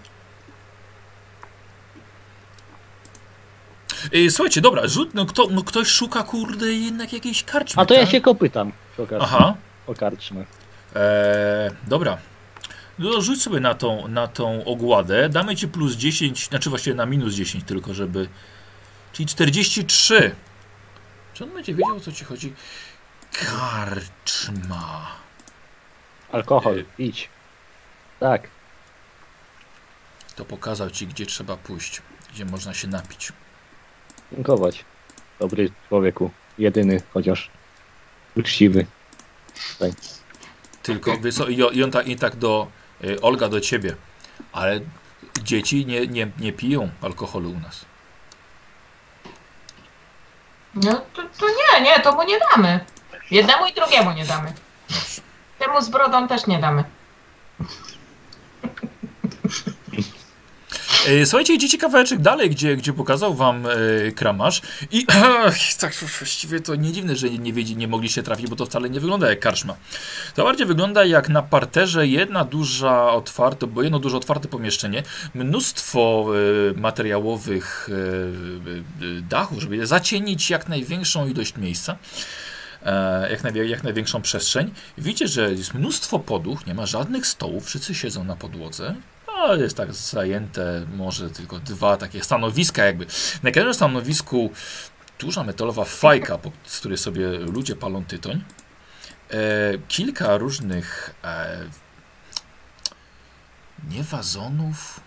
Słuchajcie, 4.30 4.60
dobra, 4.60 4.86
rzut, 4.88 5.14
no, 5.14 5.26
kto, 5.26 5.46
no 5.50 5.62
ktoś 5.62 5.88
szuka, 5.88 6.22
kurde, 6.22 6.72
jednak 6.72 7.12
jakiejś 7.12 7.44
karczmy, 7.44 7.82
A 7.82 7.86
to 7.86 7.94
ja 7.94 8.00
tak? 8.00 8.10
się 8.10 8.20
go 8.20 8.34
pytam. 8.34 8.72
przy 8.92 9.02
okazji, 9.02 9.24
Aha, 9.24 9.54
O 9.86 9.94
karczmę. 9.94 10.44
e, 10.96 11.70
dobra. 11.86 12.18
No, 12.98 13.20
rzuć 13.22 13.42
sobie 13.42 13.60
na 13.60 13.74
tą, 13.74 14.08
na 14.08 14.28
tą 14.28 14.64
ogładę. 14.64 15.28
Damy 15.28 15.56
ci 15.56 15.68
plus 15.68 15.94
10, 15.94 16.46
znaczy 16.48 16.70
właściwie 16.70 16.96
na 16.96 17.06
minus 17.06 17.34
10 17.34 17.64
tylko, 17.64 17.94
żeby... 17.94 18.28
Czyli 19.12 19.26
43. 19.26 20.34
Czy 21.34 21.44
on 21.44 21.50
będzie 21.50 21.74
wiedział, 21.74 21.96
o 21.96 22.00
co 22.00 22.12
ci 22.12 22.24
chodzi? 22.24 22.52
Karczma. 23.32 25.06
Alkohol, 26.32 26.78
Y- 26.78 26.84
idź. 26.98 27.28
Tak. 28.20 28.48
To 30.36 30.44
pokazał 30.44 30.90
ci, 30.90 31.06
gdzie 31.06 31.26
trzeba 31.26 31.56
pójść, 31.56 32.02
gdzie 32.34 32.44
można 32.44 32.74
się 32.74 32.88
napić. 32.88 33.32
Dziękować. 34.32 34.84
Dobry 35.38 35.70
człowieku. 35.88 36.30
Jedyny, 36.58 37.02
chociaż 37.14 37.50
uczciwy. 38.36 38.86
Tak. 39.78 39.90
Tylko, 40.82 41.12
i, 41.48 41.82
on 41.82 41.90
tak, 41.90 42.08
i 42.08 42.16
tak 42.16 42.36
do, 42.36 42.66
y, 43.04 43.20
Olga 43.20 43.48
do 43.48 43.60
ciebie, 43.60 43.96
ale 44.52 44.80
dzieci 45.42 45.86
nie, 45.86 46.06
nie, 46.06 46.30
nie 46.38 46.52
piją 46.52 46.90
alkoholu 47.02 47.50
u 47.50 47.60
nas. 47.60 47.84
no 50.74 51.00
to, 51.14 51.22
to 51.22 51.46
nie, 51.48 51.80
nie, 51.80 52.00
to 52.00 52.12
mu 52.12 52.22
nie 52.22 52.38
damy. 52.38 52.84
Jednemu 53.30 53.66
i 53.66 53.72
drugiemu 53.72 54.12
nie 54.12 54.24
damy. 54.24 54.52
Temu 55.58 55.80
z 55.80 55.88
brodą 55.88 56.28
też 56.28 56.46
nie 56.46 56.58
damy. 56.58 56.84
E, 60.80 60.87
Słuchajcie, 61.24 61.54
idziecie 61.54 61.78
kawałeczek 61.78 62.20
dalej, 62.20 62.50
gdzie, 62.50 62.76
gdzie 62.76 62.92
pokazał 62.92 63.34
wam 63.34 63.66
e, 63.66 64.12
kramarz 64.12 64.62
i 64.90 65.06
tak 65.80 65.94
właściwie 66.18 66.60
to 66.60 66.74
nie 66.74 66.92
dziwne, 66.92 67.16
że 67.16 67.30
nie, 67.30 67.52
wiedzi, 67.52 67.76
nie 67.76 67.88
mogliście 67.88 68.22
trafić, 68.22 68.46
bo 68.46 68.56
to 68.56 68.66
wcale 68.66 68.90
nie 68.90 69.00
wygląda 69.00 69.30
jak 69.30 69.40
karczma. 69.40 69.76
To 70.34 70.44
bardziej 70.44 70.66
wygląda 70.66 71.04
jak 71.04 71.28
na 71.28 71.42
parterze 71.42 72.06
jedna 72.06 72.44
duża 72.44 73.12
otwarte, 73.12 73.66
bo 73.66 73.82
jedno 73.82 73.98
duże 73.98 74.16
otwarte 74.16 74.48
pomieszczenie, 74.48 75.02
mnóstwo 75.34 76.26
e, 76.76 76.80
materiałowych 76.80 77.88
e, 77.90 79.18
e, 79.18 79.22
dachów, 79.22 79.60
żeby 79.60 79.86
zacienić 79.86 80.50
jak 80.50 80.68
największą 80.68 81.28
ilość 81.28 81.56
miejsca. 81.56 81.96
E, 82.82 83.30
jak, 83.30 83.54
jak 83.54 83.82
największą 83.82 84.22
przestrzeń. 84.22 84.74
Widzicie, 84.98 85.28
że 85.28 85.52
jest 85.52 85.74
mnóstwo 85.74 86.18
podłóg, 86.18 86.66
nie 86.66 86.74
ma 86.74 86.86
żadnych 86.86 87.26
stołów, 87.26 87.66
wszyscy 87.66 87.94
siedzą 87.94 88.24
na 88.24 88.36
podłodze. 88.36 88.94
No, 89.38 89.54
jest 89.54 89.76
tak 89.76 89.94
zajęte 89.94 90.86
może 90.96 91.30
tylko 91.30 91.58
dwa 91.58 91.96
takie 91.96 92.24
stanowiska 92.24 92.84
jakby. 92.84 93.06
Na 93.42 93.50
każdym 93.50 93.74
stanowisku 93.74 94.50
duża 95.18 95.44
metalowa 95.44 95.84
fajka, 95.84 96.38
po, 96.38 96.52
z 96.64 96.78
której 96.78 96.98
sobie 96.98 97.28
ludzie 97.28 97.76
palą 97.76 98.04
tytoń. 98.04 98.44
kilka 99.88 100.36
różnych 100.36 101.14
e, 101.24 101.58
nie 103.90 104.02
wazonów, 104.02 105.00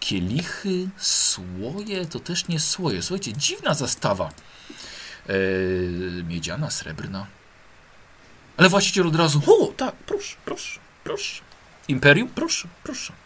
kielichy, 0.00 0.88
słoje, 0.96 2.06
to 2.06 2.20
też 2.20 2.48
nie 2.48 2.60
słoje. 2.60 3.02
Słuchajcie, 3.02 3.32
dziwna 3.32 3.74
zastawa. 3.74 4.30
E, 5.28 5.32
miedziana, 6.22 6.70
srebrna. 6.70 7.26
Ale 8.56 8.68
właściciel 8.68 9.06
od 9.06 9.16
razu, 9.16 9.42
o 9.46 9.66
tak, 9.66 9.94
proszę, 9.94 10.36
proszę, 10.44 10.80
proszę. 11.04 11.42
Imperium, 11.88 12.28
proszę, 12.28 12.68
proszę. 12.82 13.25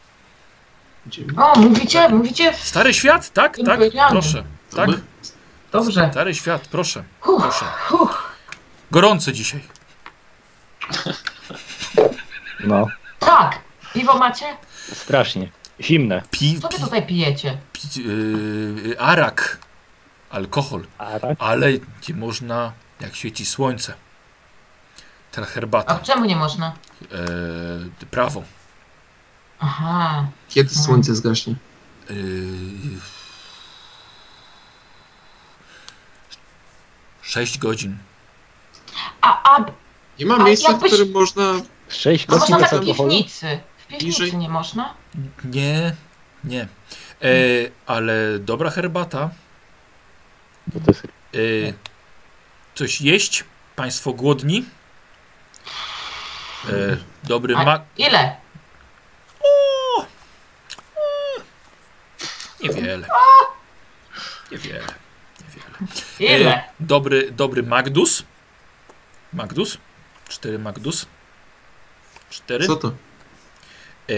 O, 1.37 1.59
mówicie, 1.59 2.09
mówicie? 2.09 2.55
Stary 2.55 2.95
świat, 2.95 3.31
tak, 3.31 3.57
tak, 3.67 3.81
proszę. 4.11 4.45
Tak, 4.77 4.91
Dobrze. 5.73 6.09
stary 6.13 6.35
świat, 6.35 6.69
proszę, 6.71 7.05
Uff, 7.27 7.43
proszę. 7.43 7.65
Gorący 8.91 9.33
dzisiaj. 9.33 9.61
No, 12.65 12.87
Tak. 13.19 13.59
Piwo 13.95 14.19
macie? 14.19 14.45
strasznie. 14.93 15.49
Zimne. 15.81 16.23
Pi, 16.31 16.61
Co 16.61 16.69
wy 16.69 16.79
tutaj 16.79 17.07
pijecie? 17.07 17.59
pi, 17.73 18.03
yy, 18.03 18.97
arak, 19.01 19.59
alkohol, 20.31 20.83
A 20.99 21.21
tak? 21.21 21.37
ale 21.39 21.73
nie 22.09 22.15
można, 22.15 22.73
jak 23.01 23.17
świeci 23.17 23.47
słońce. 23.47 23.95
Teraz 25.33 25.51
A 25.51 25.53
herbata, 25.53 25.99
czemu 25.99 26.25
nie 26.25 26.37
można? 26.37 26.73
yy, 27.01 28.07
prawo. 28.11 28.43
Aha. 29.61 30.27
Kiedy 30.49 30.75
słońce 30.75 31.15
zgaśnie? 31.15 31.55
Yy, 32.11 32.17
sześć 37.23 37.59
godzin. 37.59 37.99
A, 39.21 39.57
a, 39.57 39.65
Nie 40.19 40.27
ma 40.27 40.37
A 40.37 40.45
miejsca, 40.45 40.73
jakbyś- 40.73 40.91
w 40.91 40.95
którym 40.95 41.13
można... 41.13 41.43
Sześć 41.89 42.29
można 42.29 42.41
godzin 42.47 42.59
bez 42.61 42.71
w 42.71 42.73
alkoholu? 42.73 43.11
piwnicy? 43.11 43.61
W 43.79 43.87
piwnicy 43.87 44.05
Bliżej. 44.21 44.37
nie 44.39 44.49
można? 44.49 44.95
Nie, 45.45 45.95
nie. 46.45 46.61
E, 47.23 47.29
ale 47.87 48.39
dobra 48.39 48.71
herbata. 48.71 49.31
To 50.73 50.79
jest... 50.91 51.05
E, 51.05 51.39
coś 52.75 53.01
jeść? 53.01 53.45
Państwo 53.77 54.13
głodni? 54.13 54.65
E, 56.69 56.97
dobry 57.25 57.55
mak. 57.55 57.83
Ile? 57.99 58.37
Niewiele. 62.63 63.09
Niewiele. 64.51 64.85
Niewiele. 66.21 66.41
Ile? 66.41 66.55
E, 66.55 66.63
dobry, 66.81 67.31
dobry 67.33 67.63
Magdus. 67.63 68.23
Magdus. 69.33 69.79
Cztery 70.29 70.59
Magdus. 70.59 71.07
Cztery. 72.31 72.67
Co 72.67 72.77
to? 72.77 72.93
E, 74.11 74.15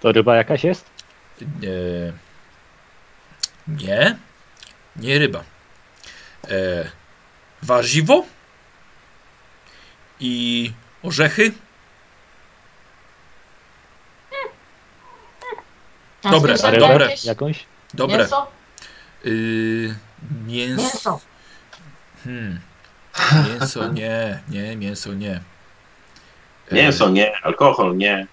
To 0.00 0.12
ryba 0.12 0.36
jakaś 0.36 0.64
jest? 0.64 0.84
e, 1.42 2.12
nie. 3.68 4.16
Nie 4.96 5.18
ryba. 5.18 5.44
E, 6.48 6.90
warzywo. 7.62 8.24
I 10.20 10.72
orzechy. 11.02 11.52
A 16.24 16.30
Dobre, 16.30 16.54
dobre. 16.78 17.04
jakieś? 17.06 17.24
jakąś? 17.24 17.64
Dobre. 17.94 18.18
Mięso? 18.18 18.46
Y, 19.26 19.94
mięso. 20.46 20.82
Mięso. 20.82 21.20
Hmm. 22.24 22.60
Mięso 23.48 23.88
nie, 23.88 24.40
nie, 24.48 24.76
mięso 24.76 25.12
nie. 25.14 25.40
E, 26.70 26.74
Mięso 26.74 27.08
nie, 27.08 27.36
alkohol 27.42 27.96
nie. 27.96 28.26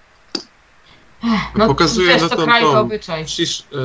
No, 1.56 1.68
Pokazuję 1.68 2.18
na 2.18 2.30
to 2.30 2.36
tą- 2.46 2.80
obyczaj. 2.80 3.22
E, 3.22 3.76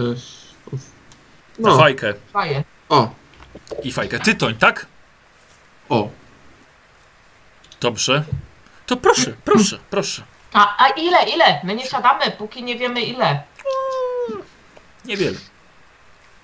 Na 1.59 1.71
no, 1.71 1.79
fajkę 1.79 2.15
Faje. 2.33 2.65
o, 2.89 3.11
i 3.83 3.93
fajkę. 3.93 4.19
Tytoń, 4.19 4.55
tak? 4.55 4.87
o. 5.89 6.09
Dobrze. 7.81 8.25
To 8.87 8.97
proszę, 8.97 9.35
proszę, 9.45 9.79
proszę. 9.91 10.23
A, 10.53 10.85
a 10.85 10.89
ile, 10.89 11.19
ile? 11.35 11.61
My 11.65 11.75
nie 11.75 11.87
siadamy, 11.87 12.31
póki 12.31 12.63
nie 12.63 12.77
wiemy 12.77 13.03
ile. 13.03 13.43
Niewiele. 15.05 15.39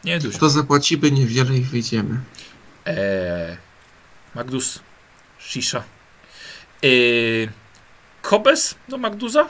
Nie 0.04 0.18
dużo. 0.18 0.38
To 0.38 0.50
zapłacimy 0.50 1.10
niewiele 1.10 1.56
i 1.56 1.60
wyjdziemy. 1.60 2.20
Eee, 2.86 3.56
Magdus, 4.34 4.80
Shisha. 5.38 5.82
Eee, 6.82 7.48
Kobes 8.22 8.74
do 8.88 8.98
Magduza? 8.98 9.48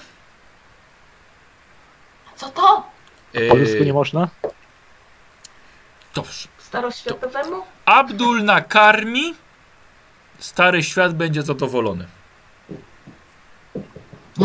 Co 2.36 2.48
to? 2.50 2.86
Po 3.48 3.54
ludzku 3.56 3.74
nie 3.78 3.80
Eee, 3.86 3.92
można? 3.92 4.28
dobrze. 6.14 6.48
Staroświatowemu? 6.58 7.62
Abdul 7.84 8.44
nakarmi. 8.44 9.34
Stary 10.38 10.82
świat 10.82 11.14
będzie 11.14 11.42
zadowolony. 11.42 12.06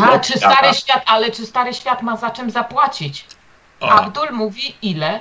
Ale 0.02 0.20
czy 0.20 0.32
Świata. 0.32 0.54
stary 0.56 0.74
świat, 0.74 1.02
ale 1.06 1.30
czy 1.30 1.46
stary 1.46 1.74
świat 1.74 2.02
ma 2.02 2.16
za 2.16 2.30
czym 2.30 2.50
zapłacić? 2.50 3.26
O, 3.80 3.88
Abdul 3.90 4.30
mówi 4.32 4.74
ile? 4.82 5.20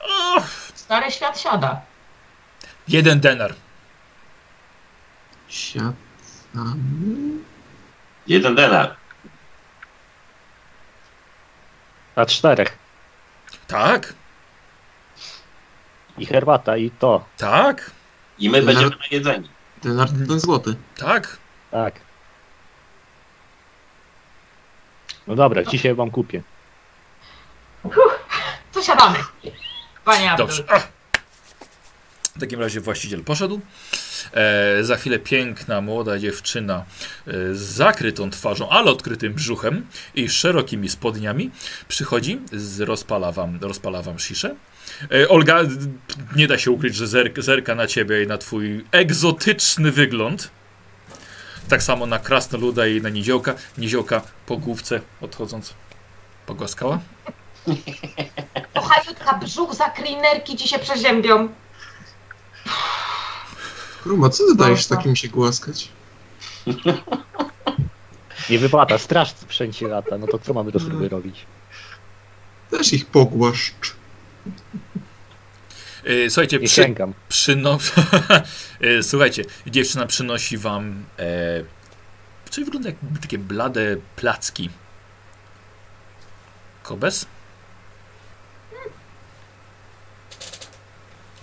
o, 0.00 0.40
Stary 0.74 1.10
świat 1.10 1.40
siada. 1.40 1.80
jeden 2.88 3.20
denar. 3.20 3.54
Siadamy. 5.48 5.94
Jeden 8.26 8.54
denar. 8.54 8.96
A 12.16 12.26
czterech. 12.26 12.78
Tak, 13.66 14.14
I 16.18 16.26
herbata, 16.26 16.76
i 16.76 16.90
to. 16.90 17.24
tak, 17.36 17.90
I 18.38 18.50
my 18.50 18.58
Denar- 18.60 18.64
będziemy 18.66 18.90
na 18.96 19.06
jedzeniu. 19.10 19.48
Denar 19.82 20.08
to 20.08 20.14
ten 20.28 20.40
złoty. 20.40 20.74
tak. 20.98 21.36
Tak. 21.70 21.94
No 25.26 25.34
dobra, 25.34 25.62
dzisiaj 25.64 25.94
wam 25.94 26.10
kupię. 26.10 26.42
To 28.72 28.82
siadamy. 28.82 29.18
Panie 30.04 30.30
Abdul. 30.30 30.46
Dobrze. 30.46 30.64
W 32.36 32.40
takim 32.40 32.60
razie 32.60 32.80
właściciel 32.80 33.24
poszedł. 33.24 33.60
E, 34.34 34.84
za 34.84 34.96
chwilę 34.96 35.18
piękna, 35.18 35.80
młoda 35.80 36.18
dziewczyna 36.18 36.84
e, 37.26 37.32
z 37.54 37.60
zakrytą 37.60 38.30
twarzą, 38.30 38.68
ale 38.68 38.90
odkrytym 38.90 39.34
brzuchem 39.34 39.86
i 40.14 40.28
szerokimi 40.28 40.88
spodniami 40.88 41.50
przychodzi, 41.88 42.40
z, 42.52 42.80
rozpala, 42.80 43.32
wam, 43.32 43.58
rozpala 43.60 44.02
wam 44.02 44.18
sziszę. 44.18 44.54
E, 45.12 45.28
Olga, 45.28 45.60
nie 46.36 46.46
da 46.46 46.58
się 46.58 46.70
ukryć, 46.70 46.94
że 46.94 47.06
zerk, 47.06 47.40
zerka 47.40 47.74
na 47.74 47.86
ciebie 47.86 48.22
i 48.22 48.26
na 48.26 48.38
twój 48.38 48.84
egzotyczny 48.92 49.92
wygląd. 49.92 50.50
Tak 51.68 51.82
samo 51.82 52.06
na 52.06 52.18
krasnoluda 52.18 52.86
i 52.86 53.02
na 53.02 53.08
niziołka. 53.08 53.54
Niziołka 53.78 54.22
po 54.46 54.56
główce 54.56 55.00
odchodząc 55.20 55.74
pogłaskała. 56.46 56.98
Kochaniutka, 58.74 59.38
brzuch 59.38 59.74
za 59.74 59.90
klinerki 59.90 60.56
ci 60.56 60.68
się 60.68 60.78
przeziębią. 60.78 61.48
Kruma, 64.02 64.28
co 64.30 64.44
ty 64.46 64.54
dajesz 64.54 64.86
takim 64.86 65.16
się 65.16 65.28
głaskać? 65.28 65.88
Nie 68.50 68.58
wypłata, 68.58 68.98
straż 68.98 69.30
sprzęci 69.30 69.84
lata. 69.84 70.18
No 70.18 70.26
to 70.26 70.38
co 70.38 70.54
mamy 70.54 70.72
do 70.72 70.80
sobie 70.80 71.08
robić? 71.08 71.46
Też 72.70 72.92
ich 72.92 73.06
pogłaszcz. 73.06 73.94
E, 76.04 76.30
Słuchajcie, 76.30 76.58
Nie 76.58 76.66
przy, 76.66 76.82
sięgam. 76.82 77.14
Przyno... 77.28 77.78
E, 78.80 79.02
Słuchajcie, 79.02 79.44
dziewczyna 79.66 80.06
przynosi 80.06 80.58
wam 80.58 81.04
e, 81.18 81.64
coś 82.50 82.64
wygląda 82.64 82.88
jak 82.88 82.98
takie 83.20 83.38
blade 83.38 83.96
placki. 84.16 84.70
Kobes? 86.82 87.26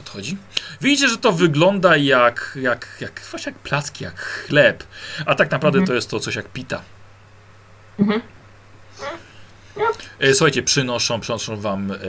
Odchodzi. 0.10 0.38
Widzicie, 0.82 1.10
że 1.10 1.18
to 1.18 1.32
wygląda 1.32 1.97
jak, 1.97 2.57
jak, 2.62 2.97
jak, 3.01 3.22
właśnie 3.32 3.51
jak 3.51 3.62
placki, 3.62 4.03
jak 4.03 4.20
chleb. 4.20 4.84
A 5.26 5.36
tak 5.36 5.51
naprawdę 5.51 5.78
Mhm. 5.80 5.88
to 5.88 5.93
jest 5.93 6.10
to 6.10 6.20
coś 6.20 6.36
jak 6.36 6.49
pita. 6.51 6.82
Mhm. 7.99 8.22
E, 10.20 10.34
Słuchajcie, 10.34 10.64
przynoszą, 10.64 11.20
przynoszą 11.20 11.57
wam. 11.57 11.91
E, 11.91 11.95
e, 11.95 11.99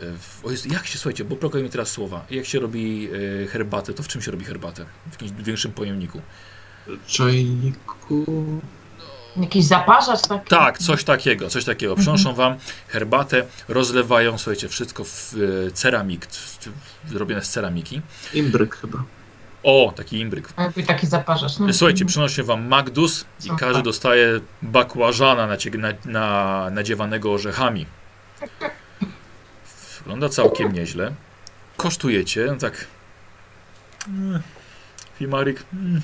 w, 0.00 0.44
o 0.44 0.50
Jezu, 0.50 0.68
jak 0.72 0.86
się, 0.86 0.98
słuchajcie, 0.98 1.24
bo 1.24 1.36
blokują 1.36 1.64
mi 1.64 1.70
teraz 1.70 1.90
słowa. 1.90 2.24
Jak 2.30 2.46
się 2.46 2.60
robi 2.60 3.08
e, 3.44 3.46
herbatę, 3.46 3.94
to 3.94 4.02
w 4.02 4.08
czym 4.08 4.22
się 4.22 4.30
robi 4.30 4.44
herbatę? 4.44 4.84
W 5.10 5.12
jakimś 5.12 5.42
większym 5.42 5.72
pojemniku. 5.72 6.22
Czajniku... 7.06 8.24
Jakiś 9.36 9.64
zaparzacz 9.64 10.22
taki? 10.22 10.48
Tak, 10.48 10.78
coś 10.78 11.04
takiego, 11.04 11.48
coś 11.48 11.64
takiego. 11.64 11.96
Przynoszą 11.96 12.34
wam 12.34 12.56
herbatę, 12.88 13.42
rozlewają, 13.68 14.38
słuchajcie, 14.38 14.68
wszystko 14.68 15.04
w 15.04 15.34
e, 15.68 15.70
ceramik, 15.70 16.26
w- 16.26 16.58
w- 17.04 17.10
zrobione 17.10 17.42
z 17.44 17.48
ceramiki. 17.50 18.00
Imbryk 18.34 18.76
chyba. 18.76 18.98
O, 19.62 19.92
taki 19.96 20.18
imbryk. 20.20 20.48
Jakby 20.58 20.82
taki 20.82 21.06
zaparzacz. 21.06 21.58
No. 21.58 21.72
Słuchajcie, 21.72 22.04
przynosi 22.04 22.42
wam 22.42 22.66
Magdus 22.68 23.24
i 23.44 23.50
każdy 23.58 23.82
dostaje 23.82 24.40
bakłażana 24.62 25.46
nacie- 25.46 25.78
na, 25.78 25.88
na, 26.04 26.70
nadziewanego 26.70 27.32
orzechami. 27.32 27.86
Wygląda 29.98 30.28
całkiem 30.28 30.72
nieźle. 30.72 31.12
Kosztujecie, 31.76 32.46
no 32.48 32.56
tak. 32.56 32.86
Mm, 34.08 34.42
Fimarik, 35.18 35.64
mm, 35.72 36.00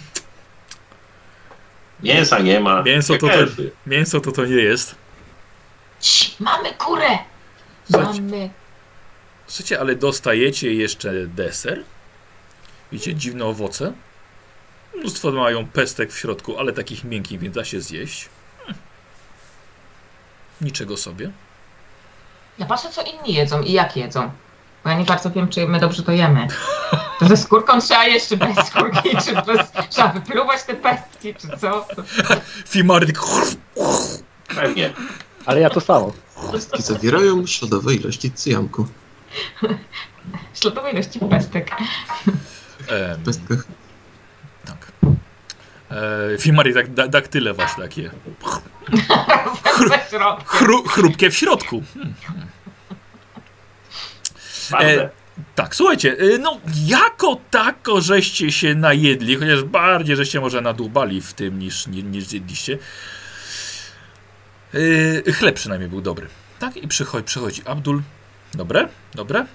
Mięsa 2.03 2.39
nie 2.39 2.61
ma. 2.61 2.83
Mięso 2.83 3.17
to 3.19 3.29
to- 3.29 3.63
mięso 3.87 4.21
to 4.21 4.33
to 4.33 4.45
nie 4.45 4.55
jest. 4.55 4.95
Cii, 6.01 6.35
mamy 6.41 6.73
kurę! 6.75 7.19
Słuchajcie, 7.91 8.21
Mamy. 8.23 8.51
słuchajcie, 9.47 9.81
ale 9.81 9.97
dostajecie 9.97 10.75
jeszcze 10.75 11.13
deser. 11.27 11.83
Widzicie, 12.93 13.15
dziwne 13.15 13.45
owoce. 13.45 13.93
Mnóstwo 14.97 15.33
mają 15.33 15.67
pestek 15.67 16.13
w 16.13 16.19
środku, 16.19 16.59
ale 16.59 16.73
takich 16.73 17.05
miękkich, 17.05 17.41
więc 17.41 17.55
da 17.55 17.65
się 17.65 17.81
zjeść. 17.81 18.29
Hmm. 18.59 18.77
Niczego 20.61 20.97
sobie. 20.97 21.31
Ja 22.59 22.67
patrzę, 22.67 22.91
co 22.91 23.03
inni 23.03 23.35
jedzą 23.35 23.63
i 23.63 23.73
jak 23.73 23.97
jedzą. 23.97 24.31
Bo 24.85 24.91
ja 24.91 24.99
nie 24.99 25.05
bardzo 25.05 25.31
wiem, 25.31 25.49
czy 25.49 25.69
my 25.69 25.81
dobrze 25.81 26.03
to 26.03 26.13
jemy. 26.13 26.47
To 27.19 27.29
ze 27.29 27.37
skórką 27.37 27.81
trzeba 27.81 28.05
jeść, 28.07 28.29
czy 28.29 28.37
bez 28.37 28.67
skórki, 28.67 29.09
czy 29.25 29.35
bez... 29.35 29.71
trzeba 29.91 30.09
wypluwać 30.09 30.63
te 30.63 30.75
pestki, 30.75 31.35
czy 31.35 31.49
co? 31.59 31.87
Fimarik. 32.69 33.19
Pewnie. 34.49 34.93
Ale 35.47 35.61
ja 35.61 35.71
to 35.71 35.81
samo. 35.81 36.13
Pestki 36.53 36.83
zawierają 36.83 37.47
śladowe 37.47 37.95
ilości 37.95 38.31
cyjanku. 38.33 38.87
Śladowej 40.55 40.93
ilości 40.95 41.21
pestek. 41.31 41.71
W 42.79 43.25
pestkach. 43.25 43.65
tak. 44.65 44.93
E, 45.91 46.39
Fimarik, 46.39 46.75
tak, 46.75 46.95
da, 46.95 47.09
daktyle 47.09 47.55
właśnie 47.55 47.83
takie. 47.83 48.11
Chru, 50.47 50.83
chrupkie 50.83 51.31
w 51.31 51.37
środku. 51.37 51.83
Hmm. 51.95 52.15
Twarde. 54.69 55.11
Tak, 55.55 55.75
słuchajcie, 55.77 56.17
y, 56.23 56.39
no 56.39 56.61
jako 56.87 57.41
tako 57.51 58.01
żeście 58.01 58.53
się 58.53 58.75
najedli, 58.75 59.37
chociaż 59.37 59.63
bardziej 59.65 60.17
żeście 60.17 60.41
może 60.41 60.61
nadłubali 60.61 61.21
w 61.23 61.35
tym 61.35 61.59
niż, 61.59 61.87
ni- 61.87 62.05
niż 62.05 62.25
zjedliście. 62.25 62.79
Yy, 64.73 65.33
chleb 65.33 65.55
przynajmniej 65.57 65.91
był 65.91 66.01
dobry. 66.01 66.27
Tak, 66.59 66.77
i 66.77 66.89
przychodzi, 66.89 67.25
przychodzi 67.25 67.63
Abdul. 67.65 68.03
Dobre, 68.55 68.89
dobre. 69.15 69.47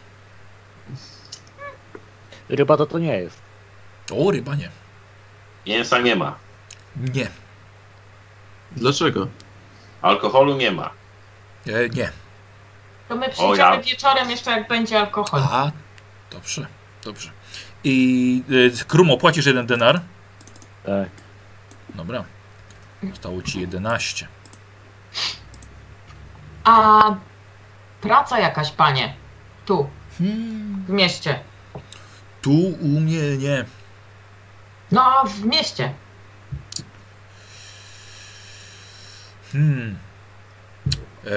Ryba 2.50 2.78
to 2.78 2.86
to 2.86 3.00
nie 3.00 3.18
jest. 3.18 3.38
O, 4.12 4.32
ryba 4.32 4.56
nie. 4.56 4.70
Mięsa 5.68 6.00
nie 6.00 6.16
ma. 6.16 6.36
Nie, 6.96 7.28
Dlaczego? 8.72 9.28
Alkoholu 10.02 10.58
nie 10.58 10.72
ma. 10.72 10.90
e, 11.68 11.90
nie. 11.90 12.12
To 13.10 13.16
my 13.16 13.26
O, 13.26 13.30
przyjdziemy 13.30 13.76
ja- 13.76 13.82
wieczorem 13.82 14.30
jeszcze, 14.30 14.52
jak 14.52 14.68
będzie 14.68 15.00
alkohol. 15.00 15.42
A, 15.52 15.72
dobrze, 16.32 16.68
dobrze. 17.04 17.32
I 17.84 18.44
y, 18.82 18.86
Krumo, 18.88 19.18
płacisz 19.18 19.46
jeden 19.46 19.66
denar? 19.68 20.02
Tak. 20.86 21.10
Dobra. 21.96 22.24
Zostało 23.10 23.42
ci 23.42 23.62
11. 23.62 24.28
A 26.64 27.02
praca 28.02 28.40
jakaś, 28.40 28.72
panie. 28.72 29.14
Tu, 29.66 29.90
Hmm. 30.18 30.84
w 30.88 30.90
mieście. 30.90 31.40
Tu 32.42 32.52
u 32.82 32.88
mnie 33.00 33.38
nie. 33.38 33.66
No, 34.92 35.24
w 35.28 35.46
mieście. 35.46 35.94
Hmm. 39.52 39.98
E, 41.26 41.30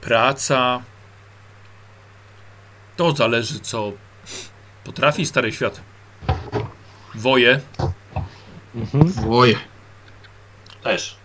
praca. 0.00 0.82
To 2.96 3.12
zależy, 3.12 3.60
co 3.60 3.92
potrafi 4.84 5.26
Stary 5.26 5.52
Świat. 5.52 5.80
Woje. 7.14 7.60
Mhm. 8.74 9.12
Woje. 9.12 9.56
Też. 10.82 11.16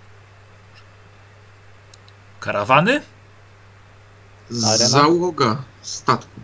Karawany. 2.39 3.01
Arena? 4.51 4.87
Załoga 4.87 5.57
statku. 5.81 6.41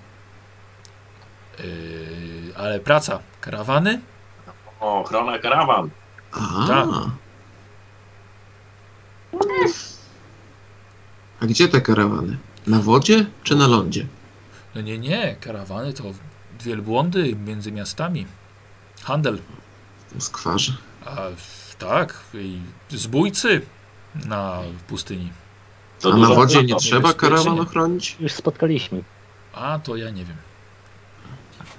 Yy, 1.59 2.53
ale 2.57 2.79
praca. 2.79 3.19
Karawany. 3.41 4.01
O, 4.79 4.99
ochrona 4.99 5.39
karawan. 5.39 5.89
A. 6.31 6.67
Tak. 6.67 6.87
A 11.41 11.45
gdzie 11.45 11.67
te 11.67 11.81
karawany? 11.81 12.37
Na 12.67 12.79
wodzie 12.79 13.25
czy 13.43 13.55
na 13.55 13.67
lądzie? 13.67 14.05
No 14.75 14.81
nie, 14.81 14.97
nie. 14.99 15.35
Karawany 15.41 15.93
to 15.93 16.03
wielbłądy 16.63 17.35
między 17.45 17.71
miastami. 17.71 18.25
Handel. 19.03 19.39
W 20.15 20.23
skwarze. 20.23 20.73
A 21.05 21.15
tak. 21.79 22.19
I 22.33 22.61
zbójcy 22.89 23.61
na 24.25 24.61
pustyni. 24.87 25.31
To 25.99 26.13
A 26.13 26.17
na 26.17 26.27
wodzie 26.27 26.63
nie 26.63 26.75
trzeba 26.75 27.13
karawan 27.13 27.59
ochronić? 27.59 28.17
Już 28.19 28.31
spotkaliśmy. 28.31 29.03
A 29.53 29.79
to 29.79 29.95
ja 29.95 30.09
nie 30.09 30.25
wiem. 30.25 30.37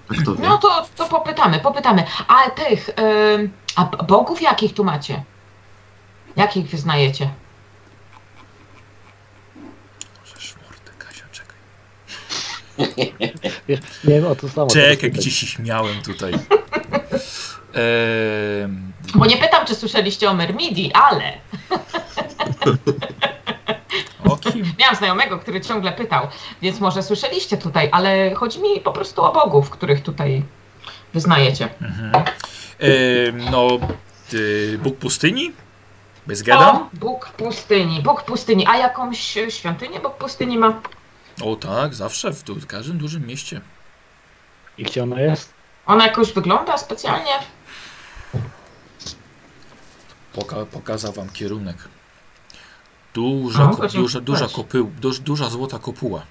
A 0.08 0.14
kto 0.22 0.34
wie? 0.34 0.48
No 0.48 0.58
to, 0.58 0.86
to 0.96 1.06
popytamy, 1.06 1.60
popytamy. 1.60 2.04
A 2.28 2.50
tych, 2.50 2.88
ym, 2.88 3.50
a 3.76 3.84
bogów 3.84 4.42
jakich 4.42 4.74
tu 4.74 4.84
macie? 4.84 5.24
Jakich 6.36 6.66
wyznajecie? 6.70 7.30
Możesz 10.20 10.54
mordę, 10.56 10.92
Kasia, 10.98 11.24
czekaj. 11.32 11.56
Wiesz, 13.68 13.80
nie 14.04 14.14
wiem 14.14 14.26
o 14.26 14.34
to 14.34 14.48
samo. 14.48 14.70
Czekaj, 14.70 15.10
gdzie 15.10 15.30
się 15.30 15.46
śmiałem 15.46 16.02
tutaj. 16.02 16.32
Ehm, 17.74 18.92
Bo 19.14 19.26
nie 19.26 19.36
pytam, 19.36 19.66
czy 19.66 19.74
słyszeliście 19.74 20.30
o 20.30 20.34
Mermidi, 20.34 20.92
ale 20.92 21.32
o 24.28 24.36
kim? 24.36 24.72
miałam 24.78 24.96
znajomego, 24.96 25.38
który 25.38 25.60
ciągle 25.60 25.92
pytał, 25.92 26.28
więc 26.62 26.80
może 26.80 27.02
słyszeliście 27.02 27.56
tutaj, 27.56 27.88
ale 27.92 28.34
chodzi 28.34 28.60
mi 28.60 28.80
po 28.80 28.92
prostu 28.92 29.22
o 29.22 29.32
bogów, 29.32 29.70
których 29.70 30.02
tutaj 30.02 30.42
wyznajecie. 31.14 31.68
Mhm. 31.80 32.12
No, 33.50 33.68
y, 34.32 34.78
Bóg 34.82 34.96
pustyni? 34.96 35.52
Bez 36.26 36.42
gadam? 36.42 36.76
O, 36.76 36.88
Bóg 36.92 37.28
pustyni, 37.28 38.02
Bóg 38.02 38.22
pustyni, 38.22 38.66
a 38.66 38.76
jakąś 38.76 39.36
e, 39.36 39.50
świątynię 39.50 40.00
Bóg 40.00 40.14
pustyni 40.14 40.58
ma? 40.58 40.80
O 41.42 41.56
tak, 41.56 41.94
zawsze 41.94 42.32
w, 42.32 42.42
tu, 42.42 42.54
w 42.54 42.66
każdym 42.66 42.98
dużym 42.98 43.26
mieście. 43.26 43.60
I 44.78 44.84
gdzie 44.84 45.02
ona 45.02 45.20
jest? 45.20 45.52
Ona 45.86 46.06
jakoś 46.06 46.32
wygląda 46.32 46.78
specjalnie? 46.78 47.32
Poka 50.32 50.56
pokazał 50.72 51.12
wam 51.12 51.28
kierunek. 51.28 51.76
Duża, 53.14 53.70
O, 53.70 53.76
ko 53.76 53.88
duża, 53.88 54.20
duża, 54.20 54.48
kopył, 54.48 54.92
duż, 55.00 55.18
duża 55.18 55.50
złota 55.50 55.78
kopuła. 55.78 56.22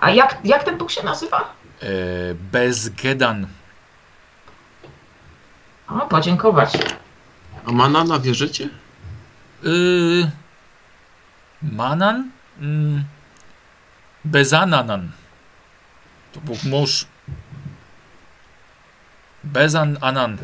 A 0.00 0.10
jak, 0.10 0.38
jak 0.44 0.64
ten 0.64 0.78
Bóg 0.78 0.90
się 0.90 1.02
nazywa? 1.02 1.52
E, 1.82 1.86
bez 2.34 2.88
gedan. 2.88 3.46
O, 5.88 6.06
podziękować. 6.06 6.72
A 7.66 7.72
Manana 7.72 8.18
wierzycie? 8.18 8.68
Y, 9.64 10.30
manan? 11.62 12.30
Mm, 12.60 13.04
bezananan. 14.32 15.10
To 16.32 16.40
był 16.40 16.56
mąż. 16.64 17.06
Bezan 19.44 19.98
anan. 20.00 20.38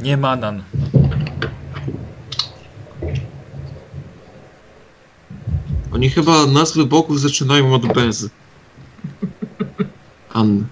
Nie 0.00 0.16
manan. 0.16 0.62
Oni 5.92 6.10
chyba 6.10 6.46
nazwy 6.46 6.86
bogów 6.86 7.20
zaczynają 7.20 7.74
od 7.74 7.92
bez. 7.92 8.28
An. 10.32 10.66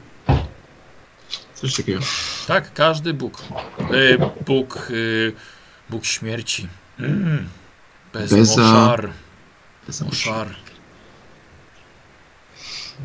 Coś 1.54 1.74
takiego. 1.74 2.00
Tak, 2.46 2.74
każdy 2.74 3.14
Bóg. 3.14 3.42
Y, 3.92 4.18
Bóg. 4.46 4.88
Y, 4.90 5.32
Bóg 5.90 6.04
śmierci. 6.04 6.68
Mm. 6.98 7.48
Bez 8.12 8.32
Beza- 8.32 8.56
moszar. 8.62 9.10
Bez 9.86 10.00
Moszar. 10.00 10.48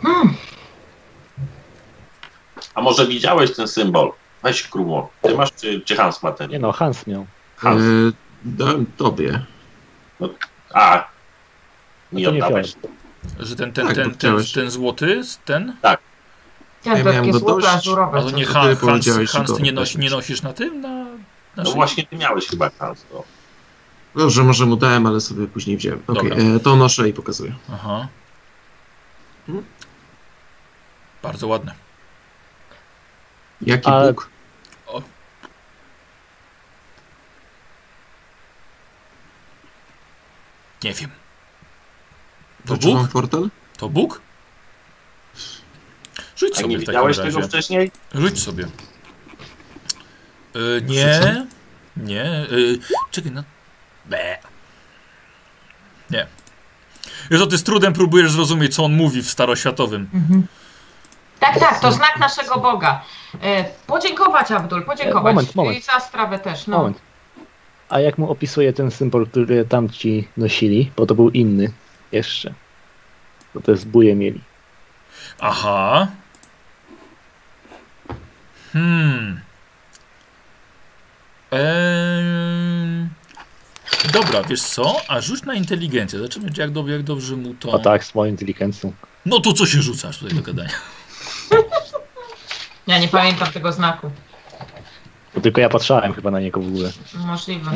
Hmm. 0.04 0.34
A 2.76 2.82
może 2.82 3.08
widziałeś 3.08 3.56
ten 3.56 3.68
symbol? 3.68 4.12
Weź 4.44 4.64
Krumo. 4.68 5.10
Ty 5.22 5.36
masz, 5.36 5.50
czy, 5.52 5.82
czy 5.82 5.96
Hans 5.96 6.24
ma 6.24 6.32
ten? 6.32 6.50
Nie 6.52 6.60
no, 6.60 6.72
Hans 6.72 7.08
miał. 7.08 7.26
Hans. 7.58 7.82
E, 7.82 7.86
dałem 8.46 8.86
tobie. 8.98 9.46
A. 10.74 11.08
Mi 12.12 12.24
to 12.24 12.32
nie 12.32 12.46
oddałeś. 12.46 12.74
Że 13.40 13.56
ten, 13.56 13.74
ten, 13.74 13.88
Tak, 13.88 13.96
ten, 13.96 14.06
ten, 14.06 14.14
chciałeś. 14.20 14.52
ten 14.52 14.72
złoty, 14.72 15.22
ten? 15.46 15.76
Tak. 15.82 16.00
Ten 16.84 16.94
Ja 16.94 17.04
to 17.04 17.06
miałem 17.12 17.26
takie 17.26 17.40
go 17.40 17.54
dość, 17.54 17.68
ażurowe. 17.68 18.18
Ale 18.20 18.32
nie 18.32 18.46
Han, 18.46 18.76
Hans, 18.76 19.06
Hans 19.32 19.56
ty 19.56 19.62
nie, 19.64 19.72
nosi, 19.72 20.00
nie 20.00 20.10
nosisz 20.10 20.42
na 20.42 20.54
tym? 20.54 20.82
Na, 20.82 20.90
na 20.90 21.06
No 21.58 21.66
szyi? 21.66 21.74
właśnie 21.76 22.06
ty 22.08 22.16
miałeś 22.16 22.48
chyba 22.48 22.70
Hans 22.80 23.06
to. 23.12 23.24
Dobrze, 24.16 24.44
może 24.44 24.66
mu 24.66 24.76
dałem, 24.76 25.06
ale 25.06 25.22
sobie 25.22 25.48
później 25.48 25.78
wziąłem. 25.78 26.04
Dobra. 26.08 26.36
e, 26.36 26.60
to 26.60 26.76
noszę 26.76 27.10
i 27.10 27.14
pokazuję. 27.14 27.56
Aha. 27.74 28.08
Hmm? 29.46 29.66
Bardzo 31.24 31.48
ładne. 31.48 31.74
Jaki 33.62 33.90
A- 33.90 34.08
Bóg? 34.08 34.30
Nie 40.84 40.94
wiem. 40.94 41.10
To 42.66 42.76
Bóg? 42.78 43.10
portal? 43.12 43.50
To 43.78 43.90
Bóg? 43.90 44.22
Rzuć 46.38 46.54
A 46.54 46.62
sobie 46.62 46.68
nie 46.68 46.78
w 46.78 46.80
takim 46.80 46.94
widziałeś 46.94 47.18
razie. 47.18 47.32
tego 47.32 47.48
wcześniej? 47.48 47.92
Rzuć 48.16 48.40
sobie. 48.44 48.64
Y, 50.56 50.82
nie. 50.86 51.46
Nie. 51.98 52.46
Y, 52.52 52.80
czekaj, 53.12 53.32
no. 53.32 53.44
Be. 54.06 54.38
Nie. 56.10 56.28
Wiesz, 57.32 57.42
ty 57.50 57.58
z 57.58 57.64
trudem 57.64 57.94
próbujesz 57.94 58.32
zrozumieć, 58.32 58.76
co 58.76 58.86
on 58.86 58.94
mówi 58.94 59.22
w 59.22 59.30
staroświatowym. 59.30 60.10
Mhm. 60.14 60.48
Tak, 61.42 61.60
tak, 61.60 61.80
to 61.80 61.92
znak 61.92 62.20
naszego 62.20 62.60
Boga. 62.60 63.04
E, 63.42 63.64
podziękować, 63.88 64.52
Abdul, 64.52 64.84
podziękować. 64.84 65.36
Moment, 65.36 65.56
moment. 65.56 65.78
I 65.78 65.82
za 65.82 66.00
strawę 66.00 66.40
też, 66.40 66.68
no. 66.68 66.78
Moment. 66.78 67.02
A 67.90 68.00
jak 68.00 68.18
mu 68.18 68.32
opisuje 68.32 68.74
ten 68.74 68.92
symbol, 68.92 69.28
który 69.28 69.66
tamci 69.66 70.28
nosili, 70.38 70.92
bo 70.96 71.06
to 71.06 71.16
był 71.16 71.30
inny 71.30 71.72
jeszcze. 72.12 72.54
Bo 73.54 73.62
to 73.62 73.72
jest 73.72 73.88
buje 73.88 74.16
mieli. 74.16 74.42
Aha. 75.40 76.08
Hmm. 78.74 79.42
Eee... 81.52 83.08
Dobra, 84.14 84.44
wiesz 84.44 84.62
co? 84.62 85.02
A 85.08 85.22
rzuć 85.22 85.44
na 85.44 85.54
inteligencję. 85.54 86.20
Zobaczymy, 86.20 86.50
jak, 86.58 86.72
dob 86.72 86.88
jak 86.88 87.04
dobrze 87.04 87.36
mu 87.36 87.54
to... 87.54 87.74
A 87.74 87.80
tak, 87.80 88.04
z 88.04 88.16
moją 88.16 88.32
inteligencją. 88.32 88.94
No 89.26 89.40
to 89.40 89.54
co 89.54 89.66
się 89.66 89.82
rzucasz 89.82 90.18
tutaj 90.18 90.36
do 90.36 90.42
gadania? 90.42 90.70
Ja 92.88 93.00
nie 93.00 93.08
pamiętam 93.08 93.52
tego 93.52 93.72
znaku. 93.72 94.12
Bo 95.36 95.42
tylko 95.42 95.62
ja 95.62 95.70
patrzałem 95.70 96.14
chyba 96.14 96.32
na 96.32 96.40
niego 96.40 96.62
w 96.62 96.68
ogóle. 96.68 96.92
Możliwe. 97.26 97.72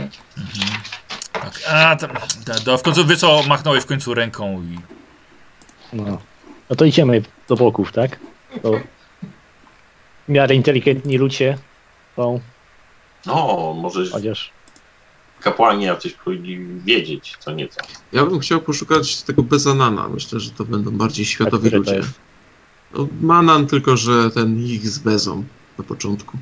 Tak. 1.33 1.61
A, 1.69 1.95
tam, 1.95 2.09
da, 2.45 2.59
da, 2.59 2.77
w 2.77 2.81
końcu 2.81 3.05
wie 3.05 3.17
co, 3.17 3.43
machnąłeś 3.47 3.83
w 3.83 3.87
końcu 3.87 4.13
ręką 4.13 4.61
i... 4.63 4.79
No. 5.93 6.21
No 6.69 6.75
to 6.75 6.85
idziemy 6.85 7.21
do 7.47 7.55
boków, 7.55 7.91
tak? 7.91 8.19
To 8.61 8.71
w 10.27 10.31
miarę 10.31 10.55
inteligentni 10.55 11.17
ludzie 11.17 11.57
są, 12.15 12.39
No, 13.25 13.73
może 13.81 14.11
chociaż 14.11 14.51
kapłani 15.39 15.85
jacyś 15.85 16.13
powinni 16.13 16.81
wiedzieć 16.81 17.35
co 17.39 17.51
nieco. 17.51 17.81
Ja 18.13 18.25
bym 18.25 18.39
chciał 18.39 18.61
poszukać 18.61 19.21
tego 19.21 19.43
bezanana. 19.43 20.07
Myślę, 20.09 20.39
że 20.39 20.51
to 20.51 20.65
będą 20.65 20.91
bardziej 20.91 21.25
światowi 21.25 21.71
to 21.71 21.77
ludzie. 21.77 21.95
jest? 21.95 22.09
Manan, 23.21 23.67
tylko 23.67 23.97
że 23.97 24.31
ten 24.31 24.59
ich 24.59 24.89
z 24.89 24.99
bezą 24.99 25.43
na 25.77 25.83
początku. 25.83 26.37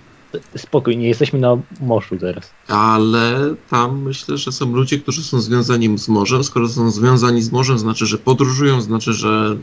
spokój, 0.57 0.97
nie 0.97 1.07
jesteśmy 1.07 1.39
na 1.39 1.57
morzu 1.81 2.17
teraz. 2.17 2.51
Ale 2.67 3.55
tam 3.69 4.01
myślę, 4.01 4.37
że 4.37 4.51
są 4.51 4.75
ludzie, 4.75 4.99
którzy 4.99 5.23
są 5.23 5.41
związani 5.41 5.97
z 5.97 6.09
morzem. 6.09 6.43
Skoro 6.43 6.69
są 6.69 6.91
związani 6.91 7.41
z 7.41 7.51
morzem, 7.51 7.79
znaczy, 7.79 8.05
że 8.05 8.17
podróżują, 8.17 8.81
znaczy, 8.81 9.13
że 9.13 9.57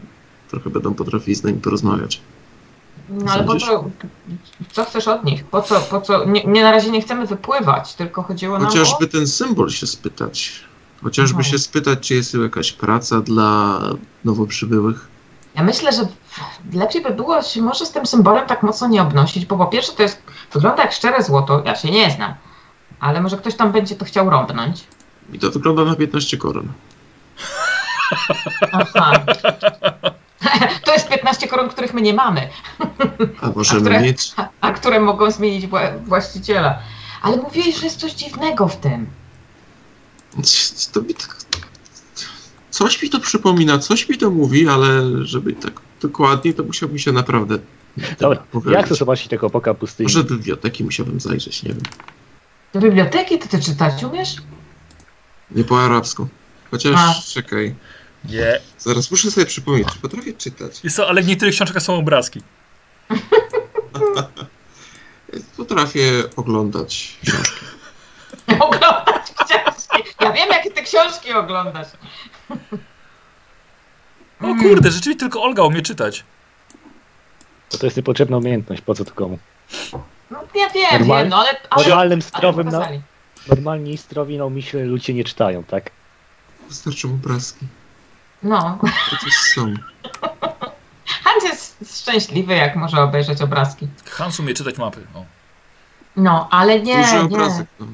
trochę 0.51 0.70
będą 0.70 0.95
potrafili 0.95 1.34
z 1.34 1.45
nami 1.45 1.59
porozmawiać. 1.59 2.20
No 3.09 3.32
ale 3.32 3.45
po 3.45 3.57
co, 3.57 3.84
co 4.72 4.84
chcesz 4.84 5.09
od 5.09 5.24
nich? 5.24 5.45
Po 5.45 5.62
co, 5.62 5.80
po 5.80 6.01
co? 6.01 6.24
Nie, 6.24 6.45
nie 6.45 6.62
na 6.62 6.70
razie 6.70 6.91
nie 6.91 7.03
chcemy 7.03 7.26
wypływać, 7.26 7.95
tylko 7.95 8.22
chodziło 8.22 8.59
nam 8.59 8.66
o... 8.66 8.70
Chociażby 8.70 9.07
ten 9.07 9.26
symbol 9.26 9.70
się 9.70 9.86
spytać. 9.86 10.64
Chociażby 11.03 11.38
Mhm. 11.38 11.53
się 11.53 11.59
spytać, 11.59 12.09
czy 12.09 12.14
jest 12.14 12.34
jakaś 12.34 12.72
praca 12.72 13.20
dla 13.20 13.80
nowo 14.24 14.47
przybyłych. 14.47 15.09
Ja 15.55 15.62
myślę, 15.62 15.92
że 15.92 16.07
lepiej 16.72 17.03
by 17.03 17.11
było 17.11 17.42
się 17.42 17.62
może 17.62 17.86
z 17.86 17.90
tym 17.90 18.07
symbolem 18.07 18.46
tak 18.46 18.62
mocno 18.62 18.88
nie 18.88 19.03
obnosić, 19.03 19.46
bo 19.46 19.57
po 19.59 19.66
pierwsze 19.66 19.92
to 19.92 20.03
jest, 20.03 20.22
wygląda 20.53 20.82
jak 20.82 20.92
szczere 20.92 21.22
złoto, 21.22 21.62
ja 21.64 21.76
się 21.76 21.90
nie 21.90 22.11
znam, 22.11 22.34
ale 23.01 23.20
może 23.20 23.36
ktoś 23.36 23.55
tam 23.55 23.72
będzie 23.72 23.96
to 23.96 24.05
chciał 24.05 24.30
robnąć. 24.30 24.84
I 25.32 25.38
to 25.38 25.51
wygląda 25.51 25.84
na 25.84 25.96
15 25.96 26.36
koron. 26.36 26.68
Aha. 28.72 29.12
To 30.84 30.92
jest 30.92 31.09
15 31.09 31.48
koron, 31.48 31.68
których 31.68 31.94
my 31.94 32.03
nie 32.03 32.14
mamy, 32.14 32.48
A 33.40 33.51
możemy 33.57 33.80
które- 33.80 34.01
mieć. 34.01 34.32
a, 34.36 34.48
a 34.61 34.72
które 34.72 35.01
mogą 35.01 35.30
zmienić 35.30 35.66
wła- 35.66 36.05
właściciela. 36.05 36.78
Ale 37.22 37.36
mówiłeś, 37.36 37.76
że 37.76 37.84
jest 37.84 38.01
coś 38.01 38.12
dziwnego 38.12 38.68
w 38.68 38.76
tym. 38.76 39.07
To 40.92 41.01
mi 41.03 41.14
tak... 41.14 41.36
Coś 42.80 43.02
mi 43.02 43.10
to 43.10 43.20
przypomina, 43.20 43.78
coś 43.78 44.08
mi 44.08 44.18
to 44.18 44.30
mówi, 44.30 44.68
ale 44.68 45.02
żeby 45.26 45.52
tak 45.52 45.72
dokładnie, 46.02 46.52
to 46.54 46.62
musiałbym 46.62 46.98
się 46.98 47.12
naprawdę. 47.12 47.58
Dobra, 48.20 48.42
pogłębić. 48.52 48.80
ja 48.80 48.86
chcę 48.86 48.94
zobaczyć 48.94 49.28
tego 49.28 49.50
boka 49.50 49.74
pustyni. 49.74 50.04
Może 50.04 50.24
do 50.24 50.34
biblioteki 50.34 50.84
musiałbym 50.84 51.20
zajrzeć, 51.20 51.62
nie 51.62 51.68
wiem. 51.68 51.82
Do 52.72 52.80
biblioteki 52.80 53.38
to 53.38 53.48
ty 53.48 53.60
czytać 53.62 54.04
umiesz? 54.04 54.36
Nie 55.50 55.64
po 55.64 55.84
arabsku. 55.84 56.28
Chociaż, 56.70 56.94
A. 56.96 57.14
czekaj, 57.32 57.74
Nie. 58.24 58.60
zaraz 58.78 59.10
muszę 59.10 59.30
sobie 59.30 59.46
przypomnieć, 59.46 59.88
czy 59.92 59.98
potrafię 59.98 60.32
czytać. 60.32 60.84
Jest 60.84 60.96
to, 60.96 61.08
ale 61.08 61.22
w 61.22 61.26
niektórych 61.26 61.54
książkach 61.54 61.82
są 61.82 61.94
obrazki. 61.96 62.42
Potrafię 65.56 66.12
oglądać 66.36 67.18
książki. 67.22 67.64
Oglądać 68.66 69.32
książki. 69.46 70.10
Ja 70.20 70.32
wiem, 70.32 70.48
jakie 70.50 70.70
ty 70.70 70.82
książki 70.82 71.32
oglądasz. 71.32 71.88
O 74.40 74.55
kurde, 74.62 74.90
rzeczywiście 74.90 75.20
tylko 75.20 75.42
Olga 75.42 75.62
umie 75.62 75.82
czytać. 75.82 76.24
To, 77.68 77.78
to 77.78 77.86
jest 77.86 77.96
niepotrzebna 77.96 78.36
umiejętność, 78.36 78.82
po 78.82 78.94
co 78.94 79.05
to 79.05 79.14
komu? 79.14 79.38
No, 80.30 80.44
ja 80.55 80.68
wiem, 80.70 81.03
Normal- 81.03 81.20
wiem, 81.20 81.28
no 81.28 81.36
ale... 81.38 81.48
ale, 81.70 81.84
Normalnym 81.84 82.12
ale 82.18 82.22
strowym, 82.22 82.66
no, 82.66 82.72
pokazali. 82.72 83.01
normalni 83.48 83.98
strowi 83.98 84.38
naumyślnie 84.38 84.84
ludzie 84.86 85.14
nie 85.14 85.24
czytają, 85.24 85.64
tak? 85.64 85.90
Wystarczą 86.68 87.09
obrazki. 87.11 87.66
No, 88.42 88.78
To 89.11 89.16
coś 89.16 89.32
są. 89.34 89.74
Hans 91.24 91.44
jest 91.44 92.01
szczęśliwy, 92.01 92.55
jak 92.55 92.76
może 92.76 93.03
obejrzeć 93.03 93.42
obrazki. 93.42 93.88
Hans 94.11 94.40
umie 94.40 94.55
czytać 94.55 94.78
mapy. 94.78 95.07
O. 95.14 95.24
No, 96.16 96.48
ale 96.51 96.80
nie, 96.80 96.96
Duży 96.96 97.14
nie. 97.14 97.20
obrazek. 97.20 97.66
No. 97.80 97.86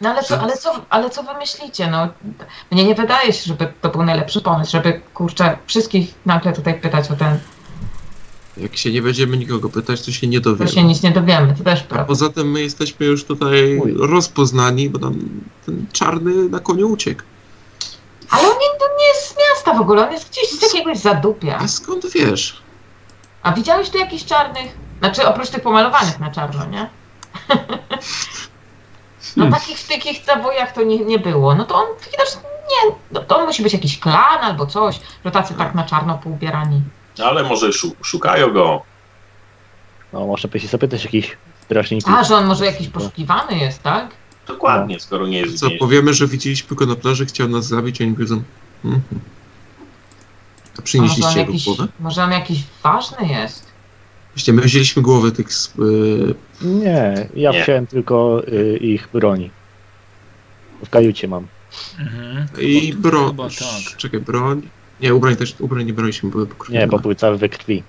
No 0.00 0.10
ale 0.10 0.22
co, 0.22 0.40
ale, 0.40 0.56
co, 0.56 0.72
ale 0.90 1.10
co 1.10 1.22
wy 1.22 1.34
myślicie? 1.38 1.86
No, 1.90 2.08
mnie 2.70 2.84
nie 2.84 2.94
wydaje 2.94 3.32
się, 3.32 3.42
żeby 3.46 3.72
to 3.80 3.88
był 3.88 4.02
najlepszy 4.02 4.40
pomysł, 4.40 4.70
żeby, 4.72 5.00
kurczę, 5.14 5.58
wszystkich 5.66 6.14
nagle 6.26 6.52
tutaj 6.52 6.80
pytać 6.80 7.10
o 7.10 7.16
ten, 7.16 7.38
Jak 8.56 8.76
się 8.76 8.92
nie 8.92 9.02
będziemy 9.02 9.36
nikogo 9.36 9.68
pytać, 9.68 10.02
to 10.02 10.12
się 10.12 10.26
nie 10.26 10.40
to 10.40 10.50
dowiemy. 10.50 10.70
się 10.70 10.82
nic 10.84 11.02
nie 11.02 11.10
dowiemy, 11.10 11.54
to 11.58 11.64
też 11.64 11.80
A 11.80 11.84
prawda. 11.84 12.04
poza 12.04 12.28
tym 12.30 12.50
my 12.50 12.60
jesteśmy 12.62 13.06
już 13.06 13.24
tutaj 13.24 13.78
Uj. 13.78 13.94
rozpoznani, 13.98 14.90
bo 14.90 14.98
nam 14.98 15.18
ten 15.66 15.86
czarny 15.92 16.48
na 16.48 16.60
koniu 16.60 16.88
uciekł. 16.90 17.22
Ale 18.30 18.42
on 18.42 18.54
nie, 18.54 18.78
to 18.78 18.84
nie 18.98 19.06
jest 19.08 19.28
z 19.28 19.34
miasta 19.36 19.74
w 19.74 19.80
ogóle, 19.80 20.06
on 20.06 20.12
jest 20.12 20.30
gdzieś 20.30 20.50
z 20.50 20.62
jakiegoś 20.62 20.98
zadupia. 20.98 21.58
A 21.58 21.68
skąd 21.68 22.12
wiesz? 22.12 22.62
A 23.42 23.52
widziałeś 23.52 23.90
tu 23.90 23.98
jakichś 23.98 24.24
czarnych? 24.24 24.72
Znaczy 25.00 25.26
oprócz 25.28 25.48
tych 25.50 25.62
pomalowanych 25.62 26.20
na 26.20 26.30
czarno, 26.30 26.66
nie? 26.66 26.88
No 29.36 29.44
Hmm. 29.44 29.60
takich 29.60 29.78
w 29.78 29.88
takich 29.88 30.24
zabojach 30.24 30.72
to 30.72 30.82
nie, 30.82 30.98
nie 30.98 31.18
było. 31.18 31.54
No 31.54 31.64
to 31.64 31.74
on 31.74 31.86
widocznie 32.12 32.40
nie, 32.70 32.94
no 33.12 33.20
to 33.20 33.38
on 33.38 33.46
musi 33.46 33.62
być 33.62 33.72
jakiś 33.72 33.98
klan 33.98 34.38
albo 34.42 34.66
coś, 34.66 35.00
że 35.24 35.30
tacy 35.30 35.54
tak 35.54 35.74
na 35.74 35.84
czarno 35.84 36.18
poubierani. 36.18 36.82
Ale 37.24 37.42
może 37.42 37.72
szu- 37.72 37.96
szukają 38.02 38.52
go. 38.52 38.82
No, 40.12 40.26
może 40.26 40.48
by 40.48 40.60
się 40.60 40.68
zapytać 40.68 41.04
jakichś 41.04 41.36
strażników. 41.64 42.12
A, 42.14 42.24
że 42.24 42.36
on 42.36 42.46
może 42.46 42.66
jakiś 42.66 42.88
poszukiwany 42.88 43.58
jest, 43.58 43.82
tak? 43.82 44.10
Dokładnie, 44.46 45.00
skoro 45.00 45.26
nie 45.26 45.38
jest 45.38 45.58
Co, 45.58 45.66
mieście. 45.66 45.78
powiemy, 45.78 46.14
że 46.14 46.26
widzieliśmy 46.26 46.76
go 46.76 46.86
na 46.86 46.96
plaży, 46.96 47.26
chciał 47.26 47.48
nas 47.48 47.66
zabić, 47.66 48.00
a 48.00 48.04
oni 48.04 48.12
powiedzą... 48.14 48.42
Mhm. 48.84 49.02
A 50.78 50.82
przynieśliście 50.82 51.38
jego 51.38 51.52
jakiś, 51.52 51.64
głowę? 51.64 51.86
może 52.00 52.24
on 52.24 52.32
jakiś 52.32 52.58
ważny 52.82 53.26
jest. 53.28 53.73
Właściwie 54.34 54.56
my 54.56 54.62
wzięliśmy 54.62 55.02
głowy 55.02 55.32
tych... 55.32 55.52
z- 55.52 55.74
y, 55.78 56.34
Nie, 56.62 57.28
ja 57.36 57.50
Nie. 57.52 57.62
wziąłem 57.62 57.86
tylko 57.86 58.42
y, 58.48 58.76
ich 58.76 59.08
broni. 59.12 59.50
W 60.84 60.90
kajucie 60.90 61.28
mam. 61.28 61.46
Mhm. 62.00 62.46
I 62.60 62.92
broń. 62.92 63.36
Tak. 63.36 63.96
Czekaj, 63.96 64.20
broń. 64.20 64.62
Nie, 65.00 65.14
ubrań 65.14 65.36
też, 65.36 65.54
ubrań 65.60 65.86
nie 65.86 65.92
braliśmy, 65.92 66.30
były 66.30 66.46
pokrwione. 66.46 66.80
Nie, 66.80 66.86
bo 66.86 66.98
były 66.98 67.14
całe 67.14 67.36
we 67.36 67.48
krwi. 67.48 67.82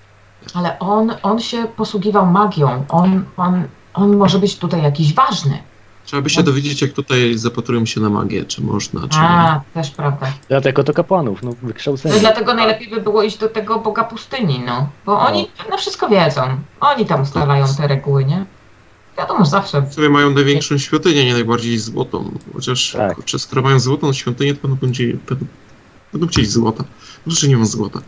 Ale 0.54 0.78
on, 0.78 1.12
on 1.22 1.40
się 1.40 1.66
posługiwał 1.76 2.26
magią. 2.26 2.84
On, 2.88 3.24
on, 3.36 3.64
on 3.94 4.16
może 4.16 4.38
być 4.38 4.56
tutaj 4.58 4.82
jakiś 4.82 5.14
ważny. 5.14 5.58
Trzeba 6.06 6.22
by 6.22 6.30
się 6.30 6.42
dowiedzieć, 6.42 6.82
jak 6.82 6.92
tutaj 6.92 7.38
zapatrują 7.38 7.86
się 7.86 8.00
na 8.00 8.10
magię, 8.10 8.44
czy 8.44 8.62
można, 8.62 9.08
czy 9.08 9.18
nie. 9.18 9.24
A, 9.24 9.60
też 9.74 9.90
prawda. 9.90 10.26
Dlatego 10.48 10.84
to 10.84 10.92
kapłanów, 10.92 11.42
no 11.42 11.50
No 11.50 11.56
wykształceni. 11.68 12.20
dlatego 12.20 12.54
najlepiej 12.54 12.88
by 12.88 13.00
było 13.00 13.22
iść 13.22 13.38
do 13.38 13.48
tego 13.48 13.78
Boga 13.78 14.04
pustyni, 14.04 14.60
no. 14.66 14.88
Bo 15.06 15.18
oni 15.20 15.48
no 15.70 15.78
wszystko 15.78 16.08
wiedzą. 16.08 16.42
Oni 16.80 17.06
tam 17.06 17.22
ustalają 17.22 17.66
te 17.76 17.86
reguły, 17.88 18.24
nie? 18.24 18.44
Wiadomo, 19.18 19.44
że 19.44 19.50
zawsze. 19.50 19.86
Sobie 19.90 20.08
mają 20.08 20.30
największą 20.30 20.78
świątynię, 20.78 21.24
nie 21.24 21.32
najbardziej 21.32 21.78
złotą. 21.78 22.30
Chociaż, 22.54 22.92
Tak. 22.92 23.14
kurczę, 23.14 23.38
skoro 23.38 23.62
mają 23.62 23.80
złotą 23.80 24.12
świątynię, 24.12 24.54
to 24.54 24.60
będą, 24.62 24.76
będzie, 24.76 25.06
będą, 25.28 25.46
będą 26.12 26.26
chcieli 26.28 26.46
złota. 26.46 26.84
Może 27.26 27.48
nie 27.48 27.56
mam 27.56 27.66
złota. 27.66 28.00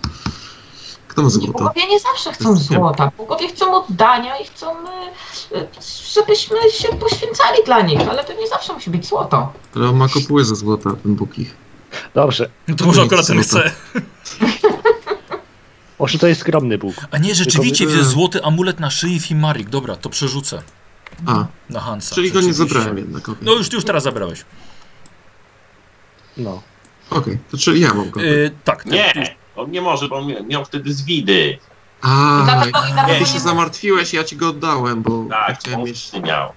Ma 1.23 1.31
złota? 1.31 1.53
Bogowie 1.53 1.87
nie 1.89 2.01
zawsze 2.01 2.33
chcą 2.33 2.57
złota. 2.57 3.11
Bogowie 3.19 3.49
chcą 3.49 3.85
oddania 3.85 4.37
i 4.39 4.45
chcą, 4.45 4.77
y, 5.53 5.67
żebyśmy 6.15 6.57
się 6.73 6.89
poświęcali 6.89 7.59
dla 7.67 7.81
nich, 7.83 8.01
ale 8.11 8.25
to 8.25 8.33
nie 8.33 8.49
zawsze 8.49 8.73
musi 8.75 8.91
być 8.91 9.07
złoto. 9.07 9.53
Ale 9.77 9.89
on 9.89 9.97
ma 9.97 10.09
kopułę 10.09 10.45
ze 10.45 10.57
złota, 10.57 10.91
ten 11.03 11.15
Bóg 11.15 11.39
ich. 11.39 11.55
Dobrze. 12.15 12.51
No 12.69 12.77
to 12.77 12.85
może 12.87 13.03
akurat 13.03 13.27
ten 13.27 13.43
chce. 13.43 13.71
Oszy 15.99 16.19
to 16.19 16.27
jest 16.27 16.41
skromny 16.41 16.79
Bóg. 16.79 16.95
A 17.11 17.19
nie, 17.19 17.35
rzeczywiście 17.35 17.85
Tylko- 17.85 17.99
widzę 17.99 18.11
złoty 18.11 18.45
amulet 18.45 18.81
na 18.81 18.91
szyi 18.91 19.21
Fimarik. 19.21 19.69
Dobra, 19.69 19.97
to 19.97 20.09
przerzucę 20.11 20.63
A, 21.27 21.47
na 21.71 21.81
Hansa. 21.81 22.15
czyli 22.15 22.33
go 22.33 22.41
nie 22.41 22.55
zabrałem 22.55 22.99
jednak. 22.99 23.29
okej. 23.29 23.43
No 23.43 23.53
już, 23.53 23.73
już 23.73 23.85
teraz 23.85 24.03
zabrałeś. 24.03 24.45
No. 26.37 26.63
Okej, 27.11 27.39
to 27.51 27.57
czyli 27.59 27.81
ja 27.81 27.95
mam 27.95 28.11
go. 28.11 28.21
Yy, 28.21 28.51
tak, 28.65 28.87
Nie, 28.87 29.13
ty, 29.13 29.27
on 29.61 29.71
nie 29.71 29.81
może, 29.81 30.09
bo 30.09 30.17
on 30.17 30.27
mia- 30.27 30.47
miał 30.47 30.65
wtedy 30.65 30.93
zwidy. 30.93 31.59
A, 32.03 32.41
dlatego, 32.45 32.81
i 32.91 32.93
dlatego 32.93 33.19
ty 33.19 33.27
się 33.27 33.35
nie 33.35 33.41
zamartwiłeś, 33.41 34.15
ja 34.15 34.25
ci 34.25 34.37
go 34.37 34.49
oddałem, 34.49 35.03
bo 35.03 35.25
Tak, 35.31 35.59
chciałem 35.59 35.81
on 35.81 35.87
mieć... 35.87 36.13
nie 36.13 36.21
miał. 36.21 36.53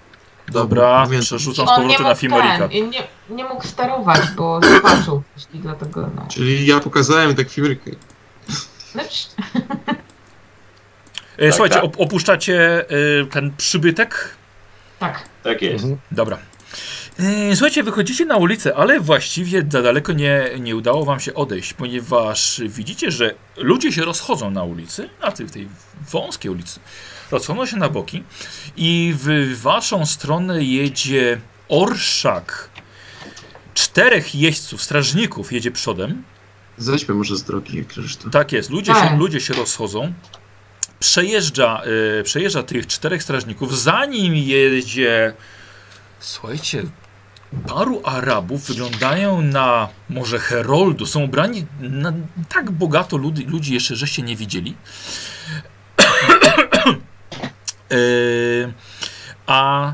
Dobra, 0.52 1.04
pamiętam. 1.04 1.22
przerzucam 1.26 1.68
z 1.68 1.70
powrotem 1.70 2.04
na 2.06 2.16
ten, 2.16 2.20
nie, 2.82 3.04
nie 3.30 3.44
mógł 3.46 3.68
sterować, 3.68 4.22
bo 4.38 4.60
zobaczył. 4.76 5.24
I 5.54 5.60
dlatego, 5.60 6.10
no. 6.16 6.26
Czyli 6.30 6.66
ja 6.66 6.80
pokazałem 6.80 7.36
tak 7.36 7.50
no 7.50 9.04
E, 11.38 11.46
Tak, 11.46 11.54
Słuchajcie, 11.56 11.76
tak. 11.76 11.84
op- 11.84 11.96
opuszczacie 12.06 12.86
e, 13.22 13.26
ten 13.26 13.54
przybytek. 13.58 14.36
tak. 15.00 15.24
Tak 15.44 15.62
jest. 15.62 15.84
Mhm. 15.84 16.00
Dobra. 16.12 16.38
E, 17.22 17.56
Słuchajcie, 17.56 17.84
wychodzicie 17.84 18.26
na 18.26 18.38
ulicę, 18.38 18.76
ale 18.76 19.00
właściwie 19.00 19.66
za 19.70 19.82
daleko 19.82 20.14
nie, 20.14 20.50
nie 20.60 20.76
udało 20.76 21.06
wam 21.06 21.20
się 21.20 21.34
odejść, 21.34 21.74
ponieważ 21.74 22.62
widzicie, 22.66 23.12
że 23.12 23.36
ludzie 23.58 23.92
się 23.92 24.06
rozchodzą 24.06 24.52
na 24.52 24.64
ulicy, 24.64 25.10
na 25.22 25.32
tej, 25.32 25.46
tej 25.46 25.68
wąskiej 26.12 26.52
ulicy. 26.52 26.80
Rozchodzą 27.32 27.66
się 27.66 27.78
na 27.78 27.90
boki 27.90 28.24
i 28.78 29.14
w 29.18 29.60
waszą 29.62 30.06
stronę 30.06 30.64
jedzie 30.64 31.42
orszak. 31.70 32.70
Czterech 33.74 34.36
jeźdźców, 34.36 34.82
strażników 34.82 35.52
jedzie 35.52 35.72
przodem. 35.72 36.24
Zejdźmy 36.78 37.16
może 37.16 37.36
z 37.36 37.44
drogi, 37.44 37.78
jak 37.78 37.88
Krzysztof. 37.88 38.32
Tak 38.32 38.52
jest, 38.52 38.70
ludzie, 38.70 38.94
Tak. 38.94 39.10
się, 39.10 39.18
ludzie 39.18 39.40
się 39.40 39.54
rozchodzą. 39.54 40.14
Przejeżdża, 41.00 41.82
e, 42.20 42.24
przejeżdża 42.24 42.64
tych 42.64 42.88
czterech 42.88 43.24
strażników, 43.24 43.80
zanim 43.80 44.36
jedzie, 44.36 45.34
słuchajcie, 46.20 46.84
paru 47.68 48.02
Arabów, 48.06 48.68
wyglądają 48.68 49.42
na 49.42 49.90
może 50.10 50.40
heroldu, 50.40 51.06
są 51.06 51.24
ubrani 51.24 51.66
na 51.80 52.14
tak 52.50 52.72
bogato 52.72 53.18
ludzi, 53.18 53.46
ludzi 53.46 53.74
jeszcze 53.74 53.96
żeście 53.96 54.22
nie 54.22 54.36
widzieli. 54.36 54.76
E, 57.92 57.96
a 59.48 59.94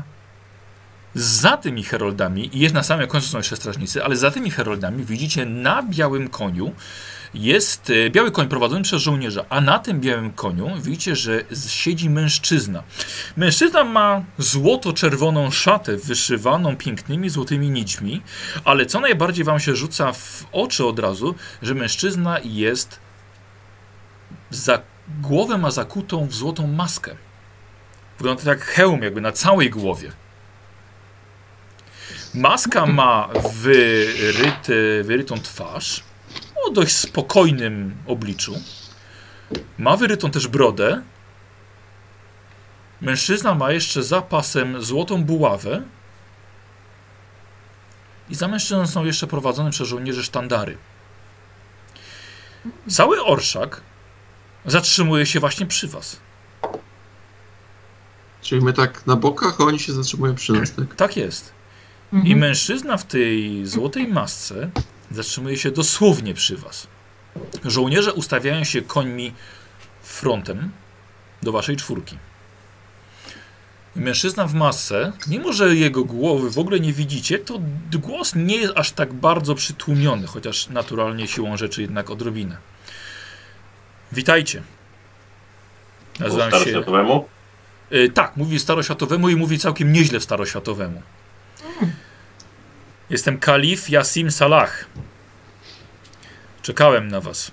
za 1.14 1.56
tymi 1.56 1.84
heroldami, 1.84 2.56
i 2.56 2.60
jest 2.60 2.74
na 2.74 2.82
samym 2.82 3.08
końcu 3.08 3.28
są 3.28 3.38
jeszcze 3.38 3.56
strażnicy, 3.56 4.04
ale 4.04 4.16
za 4.16 4.30
tymi 4.30 4.50
heroldami 4.50 5.04
widzicie 5.04 5.46
na 5.46 5.82
białym 5.82 6.28
koniu 6.28 6.72
jest 7.34 7.90
e, 7.90 8.10
biały 8.10 8.30
koń 8.30 8.48
prowadzony 8.48 8.82
przez 8.82 9.02
żołnierza, 9.02 9.44
a 9.48 9.60
na 9.60 9.78
tym 9.78 10.00
białym 10.00 10.32
koniu 10.32 10.70
widzicie, 10.82 11.16
że 11.16 11.44
siedzi 11.68 12.10
mężczyzna. 12.10 12.82
Mężczyzna 13.36 13.84
ma 13.84 14.22
złoto-czerwoną 14.38 15.50
szatę 15.50 15.96
wyszywaną 15.96 16.76
pięknymi 16.76 17.30
złotymi 17.30 17.70
nićmi, 17.70 18.22
ale 18.64 18.86
co 18.86 19.00
najbardziej 19.00 19.44
wam 19.44 19.60
się 19.60 19.76
rzuca 19.76 20.12
w 20.12 20.46
oczy 20.52 20.86
od 20.86 20.98
razu, 20.98 21.34
że 21.62 21.74
mężczyzna 21.74 22.38
jest 22.44 23.00
za 24.50 24.82
głowę 25.20 25.58
ma 25.58 25.70
zakutą 25.70 26.26
w 26.26 26.34
złotą 26.34 26.66
maskę. 26.66 27.16
Wygląda 28.18 28.42
to 28.42 28.50
jak 28.50 28.60
hełm 28.60 29.02
jakby 29.02 29.20
na 29.20 29.32
całej 29.32 29.70
głowie. 29.70 30.12
Maska 32.34 32.86
ma 32.86 33.28
wyryty, 33.54 35.02
wyrytą 35.04 35.40
twarz 35.40 36.07
o 36.68 36.70
dość 36.70 36.96
spokojnym 36.96 37.96
obliczu. 38.06 38.54
Ma 39.78 39.96
wyrytą 39.96 40.30
też 40.30 40.48
brodę. 40.48 41.02
Mężczyzna 43.00 43.54
ma 43.54 43.72
jeszcze 43.72 44.02
za 44.02 44.22
pasem 44.22 44.82
złotą 44.82 45.24
buławę. 45.24 45.82
I 48.30 48.34
za 48.34 48.48
mężczyzną 48.48 48.86
są 48.86 49.04
jeszcze 49.04 49.26
prowadzone 49.26 49.70
przez 49.70 49.88
żołnierzy 49.88 50.24
sztandary. 50.24 50.76
Cały 52.88 53.24
orszak 53.24 53.80
zatrzymuje 54.66 55.26
się 55.26 55.40
właśnie 55.40 55.66
przy 55.66 55.88
was. 55.88 56.20
Czyli 58.42 58.60
my 58.64 58.72
tak 58.72 59.06
na 59.06 59.16
bokach, 59.16 59.60
a 59.60 59.64
oni 59.64 59.78
się 59.78 59.92
zatrzymują 59.92 60.34
przy 60.34 60.52
nas, 60.52 60.72
tak? 60.72 60.94
Tak 60.94 61.16
jest. 61.16 61.52
I 62.12 62.16
Mhm. 62.16 62.38
mężczyzna 62.38 62.96
w 62.96 63.04
tej 63.04 63.66
złotej 63.66 64.08
masce 64.08 64.70
zatrzymuje 65.10 65.56
się 65.56 65.70
dosłownie 65.70 66.34
przy 66.34 66.56
was. 66.56 66.86
Żołnierze 67.64 68.12
ustawiają 68.12 68.64
się 68.64 68.82
końmi 68.82 69.32
frontem 70.02 70.70
do 71.42 71.52
waszej 71.52 71.76
czwórki. 71.76 72.18
Mężczyzna 73.96 74.46
w 74.46 74.54
masce, 74.54 75.12
mimo 75.26 75.52
że 75.52 75.76
jego 75.76 76.04
głowy 76.04 76.50
w 76.50 76.58
ogóle 76.58 76.80
nie 76.80 76.92
widzicie, 76.92 77.38
to 77.38 77.60
głos 77.92 78.34
nie 78.34 78.56
jest 78.56 78.72
aż 78.76 78.90
tak 78.92 79.12
bardzo 79.12 79.54
przytłumiony, 79.54 80.26
chociaż 80.26 80.68
naturalnie 80.68 81.28
siłą 81.28 81.56
rzeczy 81.56 81.82
jednak 81.82 82.10
odrobinę. 82.10 82.56
Witajcie. 84.12 84.62
Nazywam 86.18 86.50
się... 86.50 86.56
Staroświatowemu? 86.56 87.28
Y, 87.92 88.10
tak, 88.14 88.36
mówi 88.36 88.58
staroświatowemu 88.58 89.28
i 89.28 89.36
mówi 89.36 89.58
całkiem 89.58 89.92
nieźle 89.92 90.20
staroświatowemu. 90.20 91.02
Jestem 93.10 93.38
kalif 93.38 93.90
Yasim 93.90 94.30
Salah. 94.30 94.86
Czekałem 96.62 97.08
na 97.08 97.20
was. 97.20 97.50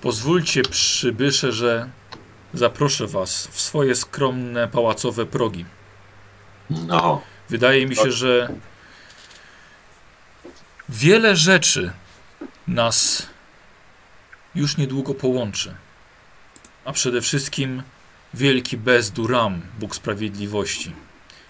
Pozwólcie, 0.00 0.62
przybysze, 0.62 1.52
że 1.52 1.88
zaproszę 2.54 3.06
was 3.06 3.46
w 3.46 3.60
swoje 3.60 3.94
skromne 3.94 4.68
pałacowe 4.68 5.26
progi. 5.26 5.64
No. 6.70 7.22
Wydaje 7.48 7.86
mi 7.86 7.96
się, 7.96 8.12
że 8.12 8.54
wiele 10.88 11.36
rzeczy 11.36 11.92
nas 12.68 13.26
już 14.54 14.76
niedługo 14.76 15.14
połączy. 15.14 15.74
A 16.84 16.92
przede 16.92 17.20
wszystkim 17.20 17.82
wielki 18.34 18.76
Bezduram, 18.76 19.62
Bóg 19.78 19.96
Sprawiedliwości 19.96 20.92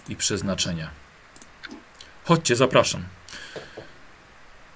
i 0.08 0.16
Przeznaczenia. 0.16 1.01
Chodźcie, 2.24 2.56
zapraszam. 2.56 3.04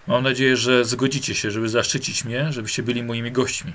Mam 0.06 0.22
nadzieję, 0.22 0.56
że 0.56 0.84
zgodzicie 0.84 1.34
się, 1.34 1.50
żeby 1.50 1.68
zaszczycić 1.68 2.24
mnie, 2.24 2.52
żebyście 2.52 2.82
byli 2.82 3.02
moimi 3.02 3.32
gośćmi. 3.32 3.72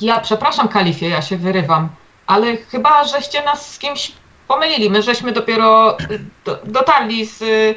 Ja 0.00 0.20
przepraszam, 0.20 0.68
kalifie, 0.68 1.08
ja 1.08 1.22
się 1.22 1.36
wyrywam, 1.36 1.88
ale 2.26 2.56
chyba 2.56 3.04
żeście 3.04 3.44
nas 3.44 3.74
z 3.74 3.78
kimś 3.78 4.12
pomylili. 4.48 4.90
My 4.90 5.02
żeśmy 5.02 5.32
dopiero 5.32 5.98
y, 6.00 6.20
do, 6.44 6.60
dotarli 6.64 7.26
z 7.26 7.42
y, 7.42 7.74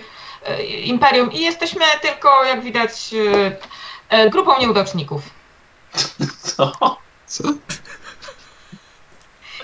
y, 0.49 0.63
Imperium 0.63 1.31
i 1.31 1.39
jesteśmy 1.39 1.85
tylko, 2.01 2.43
jak 2.43 2.63
widać, 2.63 3.13
y, 3.13 4.17
y, 4.17 4.29
grupą 4.29 4.59
nieudaczników. 4.59 5.21
Co? 6.55 6.71
Co? 7.25 7.43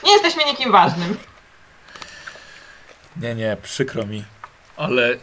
Nie 0.04 0.12
jesteśmy 0.12 0.44
nikim 0.46 0.72
ważnym. 0.72 1.18
Nie, 3.22 3.36
nie, 3.36 3.58
przykro 3.64 4.06
mi, 4.06 4.24
ale 4.78 5.18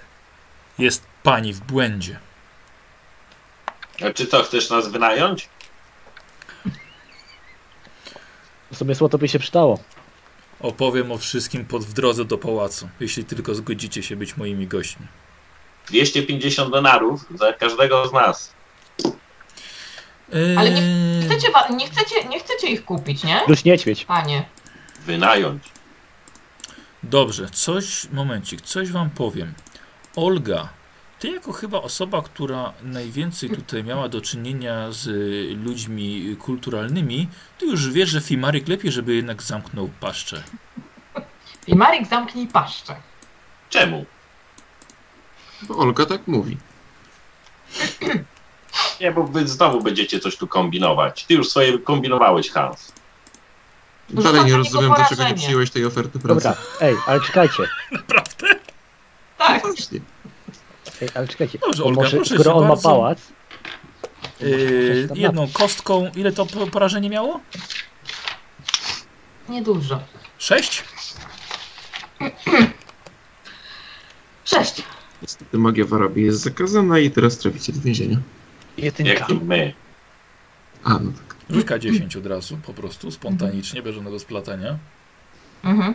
jest 0.78 1.04
pani 1.22 1.52
w 1.52 1.60
błędzie. 1.60 2.18
A 4.06 4.10
czy 4.12 4.26
to 4.26 4.42
chcesz 4.42 4.70
nas 4.70 4.88
wynająć? 4.88 5.48
W 8.72 8.76
sobie 8.76 8.94
złoto 8.94 9.18
by 9.18 9.28
się 9.28 9.38
przydało. 9.38 9.78
Opowiem 10.60 11.12
o 11.12 11.18
wszystkim 11.18 11.64
pod 11.64 11.84
w 11.84 11.92
drodze 11.92 12.24
do 12.24 12.38
pałacu, 12.38 12.88
jeśli 13.00 13.24
tylko 13.24 13.54
zgodzicie 13.54 14.02
się 14.02 14.16
być 14.16 14.36
moimi 14.36 14.66
gośćmi. 14.66 15.06
250 15.88 16.72
denarów 16.72 17.20
za 17.34 17.52
każdego 17.52 18.08
z 18.08 18.12
nas. 18.12 18.52
Ale 20.58 20.70
Eee, 20.70 21.22
Chcecie, 21.26 21.50
wa- 21.52 21.68
nie, 21.68 21.86
chcecie, 21.90 22.24
nie 22.28 22.40
chcecie 22.40 22.66
ich 22.68 22.84
kupić, 22.84 23.24
nie? 23.24 23.40
Plus 23.46 23.64
niedźwiedź. 23.64 24.04
Panie. 24.04 24.44
Wynająć. 25.00 25.62
Dobrze, 27.10 27.50
coś, 27.50 28.10
momencik, 28.12 28.60
coś 28.60 28.90
wam 28.90 29.10
powiem. 29.10 29.54
Olga, 30.16 30.68
ty 31.18 31.30
jako 31.30 31.52
chyba 31.52 31.82
osoba, 31.82 32.22
która 32.22 32.72
najwięcej 32.82 33.50
tutaj 33.50 33.84
miała 33.84 34.08
do 34.08 34.20
czynienia 34.20 34.92
z 34.92 35.06
y, 35.06 35.56
ludźmi 35.64 36.36
kulturalnymi, 36.38 37.28
ty 37.58 37.66
już 37.66 37.92
wiesz, 37.92 38.08
że 38.08 38.20
Fimarik 38.20 38.68
lepiej, 38.68 38.92
żeby 38.92 39.14
jednak 39.14 39.42
zamknął 39.42 39.90
paszczę. 40.00 40.42
I 41.66 41.74
Marek 41.74 42.06
zamknij 42.06 42.46
paszczę. 42.46 42.96
Czemu? 43.70 44.06
Bo 45.62 45.76
Olga 45.76 46.06
tak 46.06 46.26
mówi. 46.26 46.56
Nie, 49.00 49.12
bo 49.12 49.24
wy 49.24 49.48
znowu 49.48 49.80
będziecie 49.80 50.20
coś 50.20 50.36
tu 50.36 50.46
kombinować. 50.46 51.24
Ty 51.24 51.34
już 51.34 51.48
swoje 51.48 51.78
kombinowałeś, 51.78 52.50
Hans. 52.50 52.92
Dalej 54.10 54.44
nie 54.44 54.56
rozumiem, 54.56 54.92
dlaczego 54.96 55.24
nie 55.28 55.34
przyjąłeś 55.34 55.70
tej 55.70 55.84
oferty 55.84 56.18
pracy. 56.18 56.34
Dobra, 56.42 56.56
ej, 56.80 56.96
ale 57.06 57.20
czekajcie. 57.20 57.62
Naprawdę? 57.92 58.46
Tak. 59.38 59.62
Właśnie. 59.62 60.00
Ej, 61.02 61.08
ale 61.14 61.28
czekajcie. 61.28 61.58
Dobrze, 61.58 61.84
Olga, 61.84 62.02
może, 62.02 62.16
proszę 62.16 62.34
skoro 62.34 62.54
on 62.54 62.68
bardzo. 62.68 62.88
ma 62.88 62.94
pałac, 62.94 63.18
Yy, 64.40 65.08
jedną 65.14 65.48
kostką, 65.52 66.10
ile 66.16 66.32
to 66.32 66.46
po- 66.46 66.66
porażenie 66.66 67.10
miało? 67.10 67.40
Niedużo. 69.48 70.00
Sześć? 70.38 70.84
Sześć. 74.44 74.82
Niestety 75.22 75.58
magia 75.58 75.84
w 75.84 75.94
Arabii 75.94 76.24
jest 76.24 76.40
zakazana 76.40 76.98
i 76.98 77.10
teraz 77.10 77.38
traficie 77.38 77.72
do 77.72 77.80
więzienia. 77.80 78.16
jedynka. 78.78 79.12
Jak 79.12 79.28
my. 79.42 79.74
A, 80.84 80.90
no 80.90 80.98
tak. 81.12 81.23
Rzutka 81.50 81.78
10 81.78 82.16
od 82.16 82.26
razu, 82.26 82.58
po 82.66 82.74
prostu, 82.74 83.10
spontanicznie, 83.10 83.82
bez 83.82 83.94
żadnego 83.94 84.18
splatania. 84.18 84.78
Mhm. 85.64 85.94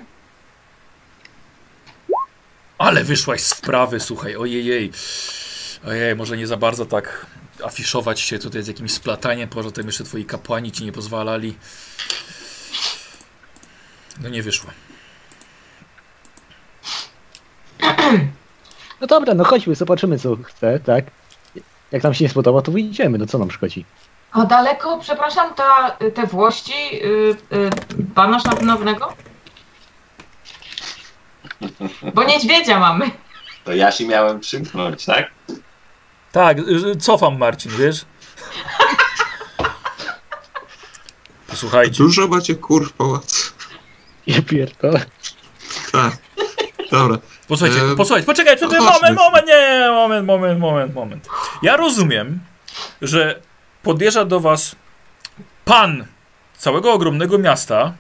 Ale 2.77 3.03
wyszłaś 3.03 3.41
z 3.41 3.53
wprawy, 3.53 3.99
słuchaj, 3.99 4.35
ojej. 4.35 4.91
Ojej, 5.85 6.15
może 6.15 6.38
nie 6.38 6.47
za 6.47 6.57
bardzo 6.57 6.85
tak 6.85 7.26
afiszować 7.63 8.19
się 8.19 8.39
tutaj 8.39 8.63
z 8.63 8.67
jakimś 8.67 8.91
splataniem, 8.91 9.49
poza 9.49 9.71
tym 9.71 9.85
jeszcze 9.88 10.03
twoi 10.03 10.26
kapłani 10.26 10.71
ci 10.71 10.85
nie 10.85 10.91
pozwalali. 10.91 11.55
No 14.21 14.30
nie 14.30 14.43
wyszło. 14.43 14.69
No 19.01 19.07
dobra, 19.07 19.34
no 19.34 19.43
chodźmy, 19.43 19.76
zobaczymy 19.76 20.19
co 20.19 20.35
chce, 20.35 20.80
tak? 20.80 21.05
Jak 21.91 22.03
nam 22.03 22.13
się 22.13 22.23
nie 22.23 22.30
spodoba, 22.30 22.61
to 22.61 22.71
wyjdziemy, 22.71 23.17
no 23.17 23.26
co 23.26 23.38
nam 23.38 23.51
szkodzi? 23.51 23.85
A 24.31 24.45
daleko, 24.45 24.97
przepraszam, 25.01 25.53
ta, 25.53 25.97
te 26.14 26.27
włości 26.27 26.73
y, 27.06 27.35
y, 27.53 27.69
pana 28.15 28.39
szanownego? 28.39 29.14
Bo 32.14 32.23
niedźwiedzia 32.23 32.80
mamy. 32.80 33.11
To 33.64 33.73
ja 33.73 33.91
się 33.91 34.07
miałem 34.07 34.39
przymknąć, 34.39 35.06
tak? 35.06 35.31
Tak, 36.31 36.57
y, 36.60 36.95
cofam 36.99 37.38
Marcin, 37.38 37.72
wiesz? 37.77 38.06
Posłuchajcie, 41.47 41.97
Dużo 41.97 42.27
macie 42.27 42.56
kur 42.56 42.89
w 42.89 42.93
pałacu. 42.93 43.51
Ja 44.27 44.41
pierdolę. 44.41 45.06
Tak. 45.91 46.18
Dobra. 46.91 47.18
posłuchajcie, 47.47 47.81
Em, 47.81 47.95
posłuchajcie, 47.95 48.26
poczekaj, 48.26 48.57
no 48.61 48.68
chodźmy. 48.68 48.85
moment, 48.85 49.18
moment, 49.18 49.47
nie, 49.47 49.88
moment, 49.91 50.26
moment, 50.27 50.60
moment, 50.60 50.95
moment. 50.95 51.27
Ja 51.61 51.77
rozumiem, 51.77 52.39
że 53.01 53.39
podjeżdża 53.84 54.26
do 54.26 54.39
was 54.39 54.76
pan 55.65 56.06
całego 56.57 56.93
ogromnego 56.93 57.38
miasta, 57.38 57.93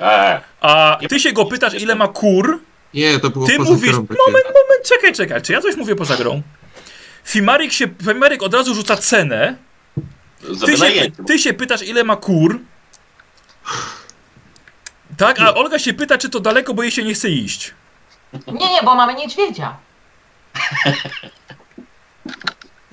Eee, 0.00 0.40
a 0.60 0.98
ty 1.08 1.20
się 1.20 1.32
go 1.32 1.44
pytasz, 1.46 1.74
ile 1.74 1.94
ma 1.94 2.08
kur, 2.08 2.60
Nie, 2.94 3.18
to 3.18 3.30
było 3.30 3.46
Ty 3.46 3.56
poza 3.56 3.70
mówisz, 3.70 3.92
grą 3.92 4.00
moment, 4.26 4.44
moment, 4.44 4.82
czekaj, 4.84 5.12
czekaj, 5.12 5.42
czy 5.42 5.52
ja 5.52 5.60
coś 5.60 5.76
mówię 5.76 5.96
poza 5.96 6.16
grą? 6.16 6.42
Fimarik 7.24 7.72
się, 7.72 7.88
Fimarik 8.04 8.42
od 8.42 8.54
razu 8.54 8.74
rzuca 8.74 8.96
cenę, 8.96 9.56
za 10.50 10.66
ty 10.66 10.76
się, 10.76 11.10
ty 11.26 11.38
się 11.38 11.54
pytasz, 11.54 11.82
ile 11.82 12.04
ma 12.04 12.16
kur, 12.16 12.60
tak, 15.16 15.40
a 15.40 15.54
Olga 15.54 15.78
się 15.78 15.94
pyta, 15.94 16.18
czy 16.18 16.30
to 16.30 16.40
daleko, 16.40 16.74
bo 16.74 16.82
jej 16.82 16.92
się 16.92 17.04
nie 17.04 17.14
chce 17.14 17.28
iść. 17.28 17.74
Nie, 18.46 18.70
nie, 18.70 18.82
bo 18.84 18.94
mamy 18.94 19.14
niedźwiedzia. 19.14 19.76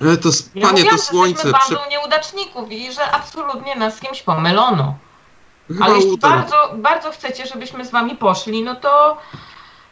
Ale 0.00 0.16
to, 0.16 0.28
Ja 0.54 0.62
panie, 0.68 0.72
mówiłam, 0.72 0.96
to 0.96 1.02
że 1.02 1.08
słońce. 1.08 1.48
jesteśmy 1.48 1.58
Prze... 1.58 1.74
bandą 1.74 1.90
nieudaczników 1.90 2.70
i 2.72 2.92
że 2.92 3.10
absolutnie 3.10 3.76
nas 3.76 3.96
z 3.96 4.00
kimś 4.00 4.22
pomylono. 4.22 4.98
Chyba 5.68 5.84
Ale 5.84 5.94
jeśli 5.96 6.18
bardzo, 6.18 6.56
bardzo 6.76 7.10
chcecie, 7.10 7.46
żebyśmy 7.46 7.84
z 7.84 7.90
wami 7.90 8.16
poszli, 8.16 8.62
no 8.62 8.74
to 8.74 9.16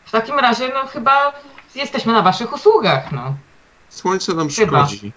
w 0.05 0.11
takim 0.11 0.39
razie, 0.39 0.71
no 0.75 0.87
chyba 0.89 1.33
jesteśmy 1.75 2.13
na 2.13 2.23
waszych 2.23 2.53
usługach, 2.53 3.13
no. 3.13 3.35
Słońce 3.89 4.35
nam 4.35 4.49
Chyba. 4.49 4.87
szkodzi. 4.87 5.13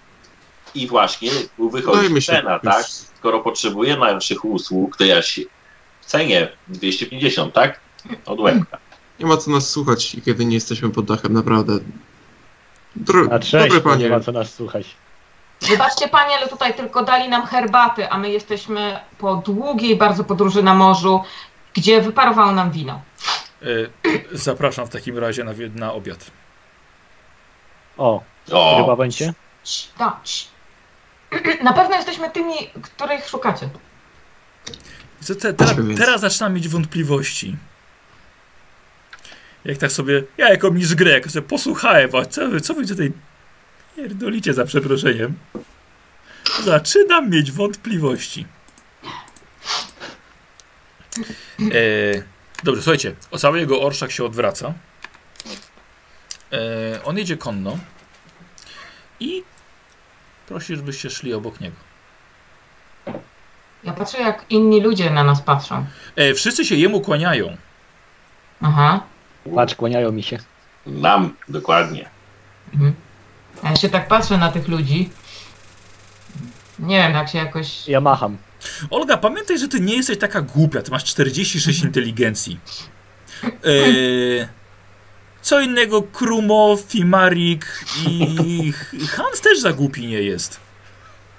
I 0.74 0.86
właśnie 0.86 1.30
tu 1.56 1.70
wychodzi 1.70 2.22
się. 2.22 2.32
cena, 2.32 2.52
już. 2.52 2.62
tak? 2.62 2.86
Skoro 3.18 3.40
potrzebuję 3.40 3.96
naszych 3.96 4.44
usług, 4.44 4.96
to 4.96 5.04
ja 5.04 5.22
się 5.22 5.42
w 6.00 6.06
cenie 6.06 6.48
250, 6.68 7.54
tak? 7.54 7.80
Od 8.26 8.40
łebka. 8.40 8.78
Nie 9.20 9.26
ma 9.26 9.36
co 9.36 9.50
nas 9.50 9.70
słuchać, 9.70 10.16
kiedy 10.24 10.44
nie 10.44 10.54
jesteśmy 10.54 10.90
pod 10.90 11.04
dachem, 11.04 11.32
naprawdę. 11.32 11.78
Dro... 12.96 13.28
A 13.32 13.38
cześć, 13.38 13.52
Dobre 13.52 13.80
bo 13.80 13.90
nie 13.90 13.96
panie. 13.96 14.08
ma 14.10 14.20
co 14.20 14.32
nas 14.32 14.54
słuchać. 14.54 14.86
Wybaczcie 15.60 16.08
panie, 16.08 16.36
ale 16.36 16.48
tutaj 16.48 16.74
tylko 16.74 17.02
dali 17.04 17.28
nam 17.28 17.46
herbaty, 17.46 18.10
a 18.10 18.18
my 18.18 18.30
jesteśmy 18.30 19.00
po 19.18 19.36
długiej 19.36 19.96
bardzo 19.96 20.24
podróży 20.24 20.62
na 20.62 20.74
morzu, 20.74 21.22
gdzie 21.74 22.00
wyparowało 22.02 22.52
nam 22.52 22.70
wino. 22.70 23.00
Y, 23.62 23.90
zapraszam 24.32 24.86
w 24.86 24.90
takim 24.90 25.18
razie 25.18 25.44
na, 25.44 25.52
na 25.74 25.92
obiad. 25.92 26.30
O, 27.96 28.22
O, 28.52 28.76
chyba 28.80 28.96
będzie? 28.96 29.34
Da. 29.98 30.20
Na 31.62 31.72
pewno 31.72 31.96
jesteśmy 31.96 32.30
tymi, 32.30 32.54
których 32.82 33.28
szukacie. 33.28 33.68
Co 35.20 35.34
Te, 35.34 35.54
teraz, 35.54 35.76
więc. 35.76 35.98
teraz 36.00 36.20
zaczynam 36.20 36.54
mieć 36.54 36.68
wątpliwości. 36.68 37.56
Jak 39.68 39.78
tak 39.78 39.92
sobie, 39.92 40.22
ja 40.38 40.48
jako 40.48 40.70
mistrz 40.70 40.94
gry, 40.94 41.10
jak 41.10 41.30
sobie 41.30 41.48
posłuchałem, 41.48 42.10
a 42.14 42.24
co 42.24 42.48
wy, 42.48 42.60
co 42.60 42.74
wy 42.74 42.86
tutaj 42.86 43.12
pierdolicie 43.96 44.54
za 44.54 44.64
przeproszeniem? 44.64 45.38
Zaczynam 46.64 47.30
mieć 47.30 47.52
wątpliwości. 47.52 48.46
E, 51.60 52.22
dobrze, 52.64 52.82
słuchajcie, 52.82 53.14
o 53.30 53.38
cały 53.38 53.60
jego 53.60 53.82
orszak 53.82 54.10
się 54.10 54.24
odwraca. 54.24 54.74
E, 56.52 57.04
on 57.04 57.18
jedzie 57.18 57.36
konno 57.36 57.78
i 59.20 59.42
prosi, 60.46 60.76
żebyście 60.76 61.10
szli 61.10 61.34
obok 61.34 61.60
niego. 61.60 61.76
Ja 63.84 63.92
patrzę, 63.92 64.18
jak 64.18 64.44
inni 64.50 64.80
ludzie 64.80 65.10
na 65.10 65.24
nas 65.24 65.42
patrzą. 65.42 65.86
E, 66.16 66.34
wszyscy 66.34 66.64
się 66.64 66.74
jemu 66.74 67.00
kłaniają. 67.00 67.56
Aha. 68.62 69.00
Patrz, 69.54 69.74
kłaniają 69.74 70.12
mi 70.12 70.22
się. 70.22 70.38
nam 70.86 71.34
dokładnie. 71.48 72.08
Mhm. 72.74 72.94
A 73.62 73.70
ja 73.70 73.76
się 73.76 73.88
tak 73.88 74.08
patrzę 74.08 74.38
na 74.38 74.52
tych 74.52 74.68
ludzi. 74.68 75.10
Nie 76.78 76.96
wiem, 76.98 77.12
tak 77.12 77.28
się 77.28 77.38
jakoś... 77.38 77.88
Ja 77.88 78.00
macham. 78.00 78.36
Olga, 78.90 79.16
pamiętaj, 79.16 79.58
że 79.58 79.68
ty 79.68 79.80
nie 79.80 79.96
jesteś 79.96 80.18
taka 80.18 80.42
głupia. 80.42 80.82
Ty 80.82 80.90
masz 80.90 81.04
46 81.04 81.82
inteligencji. 81.82 82.60
E, 83.44 83.48
co 85.42 85.60
innego 85.60 86.02
Krumo, 86.02 86.76
Fimarik 86.88 87.84
i 88.08 88.72
Hans 89.16 89.40
też 89.40 89.60
za 89.60 89.72
głupi 89.72 90.06
nie 90.06 90.22
jest. 90.22 90.60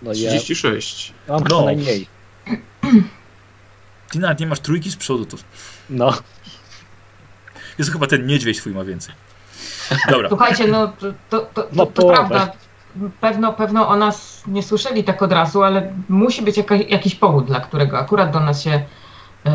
No 0.02 0.10
ja 0.14 0.30
36. 0.30 1.14
mam 1.28 1.44
No. 1.44 1.60
no. 1.60 1.66
najmniej. 1.66 2.08
Ty 4.12 4.20
nawet 4.20 4.40
nie 4.40 4.48
masz 4.48 4.60
trójki 4.60 4.92
z 4.92 4.96
przodu. 4.96 5.26
To 5.26 5.38
No, 5.90 6.18
jest 7.80 7.92
chyba 7.92 8.08
ten 8.08 8.26
niedźwiedź 8.26 8.58
twój 8.58 8.74
ma 8.74 8.84
więcej. 8.84 9.16
Dobra. 10.12 10.30
Słuchajcie, 10.30 10.68
no 10.68 10.88
to, 10.88 11.14
to, 11.30 11.40
to, 11.54 11.68
No 11.74 11.86
to, 11.86 12.08
prawda. 12.08 12.52
Pewno, 13.22 13.54
pewno 13.54 13.88
o 13.88 13.96
nas 13.96 14.44
nie 14.48 14.64
słyszeli 14.64 15.04
tak 15.04 15.22
od 15.22 15.32
razu, 15.32 15.64
ale 15.64 15.94
musi 16.10 16.42
być 16.42 16.58
jaka, 16.58 16.76
jakiś 16.76 17.16
powód, 17.16 17.46
dla 17.46 17.60
którego 17.60 18.00
akurat 18.00 18.32
do 18.32 18.40
nas 18.40 18.64
się... 18.64 18.84
Yy, 19.46 19.52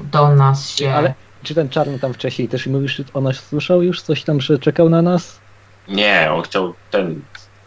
do 0.00 0.34
nas 0.34 0.70
się... 0.70 0.94
ale 0.94 1.14
czy 1.42 1.54
ten 1.54 1.68
czarny 1.68 1.98
tam 1.98 2.14
wcześniej 2.14 2.48
też 2.48 2.66
mówisz, 2.66 2.96
że 2.96 3.04
o 3.14 3.20
nas 3.20 3.36
słyszał 3.36 3.82
już 3.82 4.02
coś 4.02 4.22
tam, 4.22 4.40
że 4.40 4.58
czekał 4.58 4.88
na 4.88 5.02
nas? 5.02 5.38
Nie, 5.88 6.28
on 6.32 6.42
chciał 6.42 6.74
ten 6.90 7.20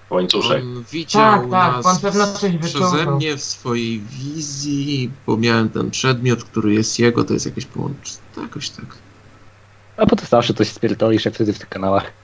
łańcuszek. 0.10 0.64
On 0.64 0.84
widział 0.91 1.22
Tak, 1.22 1.41
tak, 1.41 1.76
nas 1.76 1.85
on 1.85 1.99
pewno 1.99 2.27
coś 2.27 2.57
przeze 2.57 3.06
mnie 3.06 3.38
w 3.38 3.44
swojej 3.44 3.99
wizji, 3.99 5.11
bo 5.27 5.38
miałem 5.38 5.69
ten 5.69 5.91
przedmiot, 5.91 6.44
który 6.44 6.73
jest 6.73 6.99
jego, 6.99 7.23
to 7.23 7.34
jest 7.34 7.45
jakieś 7.45 7.65
połączenie. 7.65 8.18
Jakoś 8.38 8.69
tak. 8.69 8.85
A 9.98 10.06
potem 10.06 10.28
zawsze 10.28 10.53
coś 10.53 10.68
spierdolisz, 10.68 11.26
jak 11.26 11.34
wtedy 11.34 11.53
w 11.53 11.60
tych 11.60 11.69
kanałach. 11.69 12.11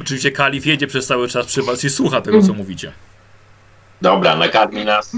Oczywiście 0.00 0.32
Kalif 0.32 0.66
jedzie 0.66 0.86
przez 0.86 1.06
cały 1.06 1.28
czas 1.28 1.46
przy 1.46 1.62
was 1.62 1.84
i 1.84 1.90
słucha 1.90 2.20
tego, 2.20 2.42
co 2.42 2.52
mówicie. 2.52 2.92
Dobra, 4.02 4.36
nakarmi 4.36 4.84
nas, 4.84 5.16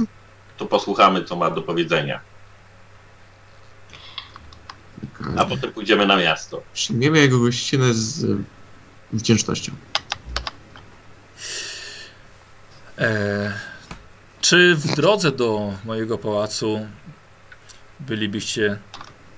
to 0.56 0.66
posłuchamy, 0.66 1.24
co 1.24 1.36
ma 1.36 1.50
do 1.50 1.62
powiedzenia. 1.62 2.20
A 5.36 5.44
potem 5.44 5.72
pójdziemy 5.72 6.06
na 6.06 6.16
miasto. 6.16 6.62
Przyjmiemy 6.72 7.18
jego 7.18 7.38
gościnę 7.38 7.94
z 7.94 8.24
e, 8.24 8.26
wdzięcznością. 9.12 9.72
E, 12.98 13.52
czy 14.40 14.76
w 14.76 14.94
drodze 14.94 15.32
do 15.32 15.72
mojego 15.84 16.18
pałacu 16.18 16.86
bylibyście 18.00 18.78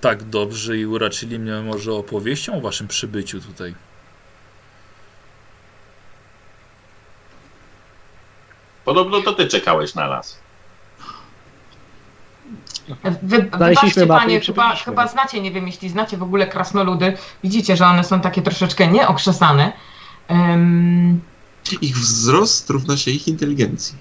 tak 0.00 0.22
dobrzy 0.22 0.78
i 0.78 0.86
uraczyli 0.86 1.38
mnie 1.38 1.52
może 1.52 1.92
opowieścią 1.92 2.58
o 2.58 2.60
waszym 2.60 2.88
przybyciu 2.88 3.40
tutaj? 3.40 3.74
Podobno 8.84 9.22
to 9.22 9.32
ty 9.32 9.46
czekałeś 9.46 9.94
na 9.94 10.08
nas. 10.08 10.38
Wy, 13.22 13.38
wybaczcie 13.38 14.06
panie, 14.06 14.40
chyba, 14.40 14.76
chyba 14.76 15.08
znacie, 15.08 15.40
nie 15.40 15.50
wiem, 15.50 15.66
jeśli 15.66 15.88
znacie 15.88 16.16
w 16.16 16.22
ogóle 16.22 16.46
krasnoludy. 16.46 17.16
Widzicie, 17.44 17.76
że 17.76 17.86
one 17.86 18.04
są 18.04 18.20
takie 18.20 18.42
troszeczkę 18.42 18.86
nieokrzesane. 18.86 19.72
Ym, 20.30 21.20
Ich 21.80 21.96
wzrost 21.96 22.70
równa 22.70 22.96
się 22.96 23.10
ich 23.10 23.28
inteligencji. 23.28 23.98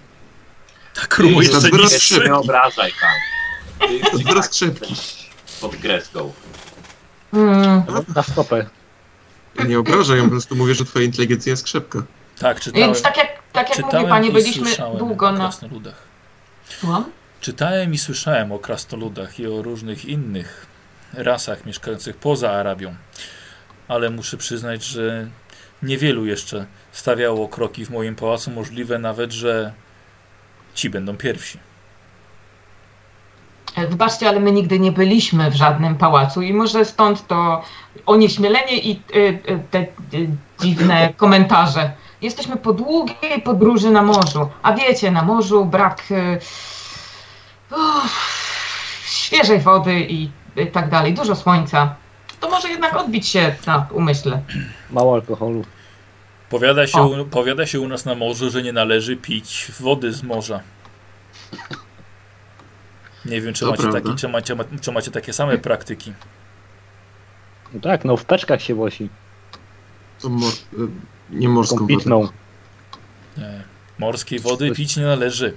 Tak, 0.96 1.18
Rumu 1.18 1.42
Jest 1.42 1.74
jeszcze. 1.82 2.26
Nie 2.26 2.36
obrażaj 2.36 2.94
tam. 3.02 3.90
Ty 4.12 4.18
Wzrost 4.18 4.52
krzepki. 4.52 4.96
Pod 5.62 5.76
kreską. 5.76 6.34
mm, 7.34 7.84
Na 8.16 8.24
stopę. 8.24 8.66
Ja 9.60 9.66
nie 9.66 9.80
obrażam, 9.80 10.18
ja 10.18 10.24
po 10.24 10.30
prostu 10.30 10.56
mówię, 10.56 10.76
że 10.76 10.86
twoja 10.86 11.06
inteligencja 11.06 11.50
jest 11.52 11.64
krzepka. 11.64 12.04
Tak, 12.40 12.60
czytałem, 12.60 12.88
więc 12.88 13.02
tak 13.02 13.18
jak, 13.18 13.28
tak 13.54 13.70
jak 13.70 13.76
czytałem 13.78 14.00
mówi 14.00 14.10
pani, 14.10 14.28
i 14.30 14.32
byliśmy 14.32 14.66
słyszałem 14.66 14.98
długo 14.98 15.28
o 15.28 15.32
na... 15.32 15.38
krasnoludach. 15.38 15.96
Słucham? 16.80 17.06
Czytałem 17.42 17.94
i 17.94 17.98
słyszałem 17.98 18.52
o 18.52 18.60
krasnoludach 18.60 19.40
i 19.40 19.48
o 19.48 19.62
różnych 19.62 20.06
innych 20.06 20.66
rasach 21.14 21.66
mieszkających 21.66 22.18
poza 22.18 22.52
Arabią, 22.52 22.96
ale 23.88 24.10
muszę 24.10 24.38
przyznać, 24.38 24.84
że 24.84 25.28
niewielu 25.84 26.26
jeszcze 26.26 26.66
stawiało 26.92 27.48
kroki 27.48 27.86
w 27.86 27.90
moim 27.90 28.16
pałacu. 28.16 28.52
Możliwe 28.52 29.00
nawet, 29.00 29.32
że 29.32 29.74
ci 30.74 30.90
będą 30.90 31.18
pierwsi. 31.18 31.60
E, 33.76 33.88
Wybaczcie, 33.88 34.30
ale 34.30 34.40
my 34.40 34.52
nigdy 34.52 34.80
nie 34.80 34.92
byliśmy 34.92 35.52
w 35.52 35.56
żadnym 35.56 35.96
pałacu 35.96 36.42
i 36.42 36.54
może 36.54 36.86
stąd 36.86 37.28
to 37.28 37.62
onieśmielenie 38.06 38.78
i 38.78 39.02
y, 39.16 39.18
y, 39.18 39.60
te 39.72 39.86
dziwne 40.62 41.14
komentarze. 41.18 41.92
Jesteśmy 42.22 42.58
po 42.58 42.74
długiej 42.74 43.42
podróży 43.44 43.92
na 43.92 44.02
morzu, 44.02 44.50
a 44.64 44.74
wiecie, 44.74 45.12
na 45.12 45.22
morzu 45.24 45.66
brak 45.66 46.04
uff, 47.72 48.40
świeżej 49.06 49.60
wody 49.60 50.00
i 50.00 50.30
tak 50.72 50.90
dalej, 50.90 51.14
dużo 51.14 51.36
słońca. 51.36 51.96
To 52.40 52.50
może 52.50 52.70
jednak 52.70 52.96
odbić 52.96 53.28
się 53.28 53.56
na 53.68 53.88
umyśle. 53.92 54.42
Mało 54.92 55.14
alkoholu. 55.14 55.66
Powiada 56.50 56.88
się, 56.88 57.02
O. 57.02 57.26
powiada 57.32 57.66
się 57.66 57.80
u 57.80 57.88
nas 57.88 58.06
na 58.06 58.16
morzu, 58.16 58.50
że 58.50 58.64
nie 58.64 58.74
należy 58.74 59.18
pić 59.18 59.72
wody 59.80 60.14
z 60.14 60.24
morza. 60.24 60.60
Nie 63.26 63.42
wiem, 63.42 63.54
czy, 63.54 63.66
To 63.66 63.72
macie, 63.72 63.92
taki, 63.92 64.16
czy, 64.16 64.28
macie, 64.28 64.56
czy 64.82 64.92
macie 64.92 65.12
takie 65.12 65.34
same 65.34 65.58
praktyki. 65.58 66.14
No 67.74 67.80
tak, 67.80 68.06
no 68.06 68.18
w 68.18 68.26
peczkach 68.26 68.62
się 68.62 68.76
wosi. 68.76 69.10
To 70.22 70.30
mor- 70.30 70.90
nie 71.30 71.50
morską 71.50 71.76
Tą 71.78 71.82
wodę. 71.88 71.96
pitną. 71.98 72.28
Nie. 73.38 73.64
Morskiej 74.00 74.40
wody 74.40 74.72
pić 74.72 74.98
nie 74.98 75.04
należy. 75.04 75.54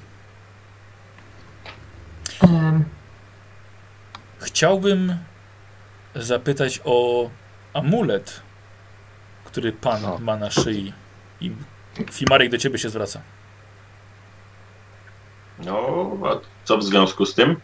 Ym, 2.45 2.85
Chciałbym 4.41 5.17
zapytać 6.15 6.81
o 6.85 7.31
amulet, 7.75 8.41
który 9.45 9.73
pan 9.73 10.05
O. 10.05 10.19
ma 10.19 10.37
na 10.37 10.51
szyi. 10.51 10.93
I 11.41 11.53
Fimarek 12.13 12.51
do 12.51 12.59
ciebie 12.59 12.79
się 12.79 12.89
zwraca. 12.89 13.21
No, 15.59 16.11
a 16.25 16.41
co 16.65 16.79
w 16.79 16.85
związku 16.85 17.27
z 17.27 17.35
tym? 17.35 17.57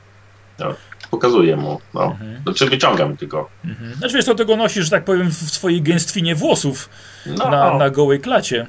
No, 0.59 0.75
pokazuję 1.11 1.57
mu. 1.57 1.81
No. 1.95 2.05
Mhm. 2.05 2.43
Znaczy 2.43 2.67
wyciągam 2.67 3.17
tylko. 3.17 3.51
Mhm. 3.65 3.95
Znaczy 3.95 4.15
wiesz, 4.15 4.25
to 4.25 4.35
tego 4.35 4.57
nosisz, 4.57 4.85
że 4.85 4.91
tak 4.91 5.05
powiem, 5.05 5.31
w 5.31 5.35
swojej 5.35 5.83
gęstwinie 5.83 6.35
włosów 6.35 6.89
No, 7.27 7.51
na, 7.51 7.79
na 7.79 7.91
gołej 7.91 8.21
klacie. 8.21 8.67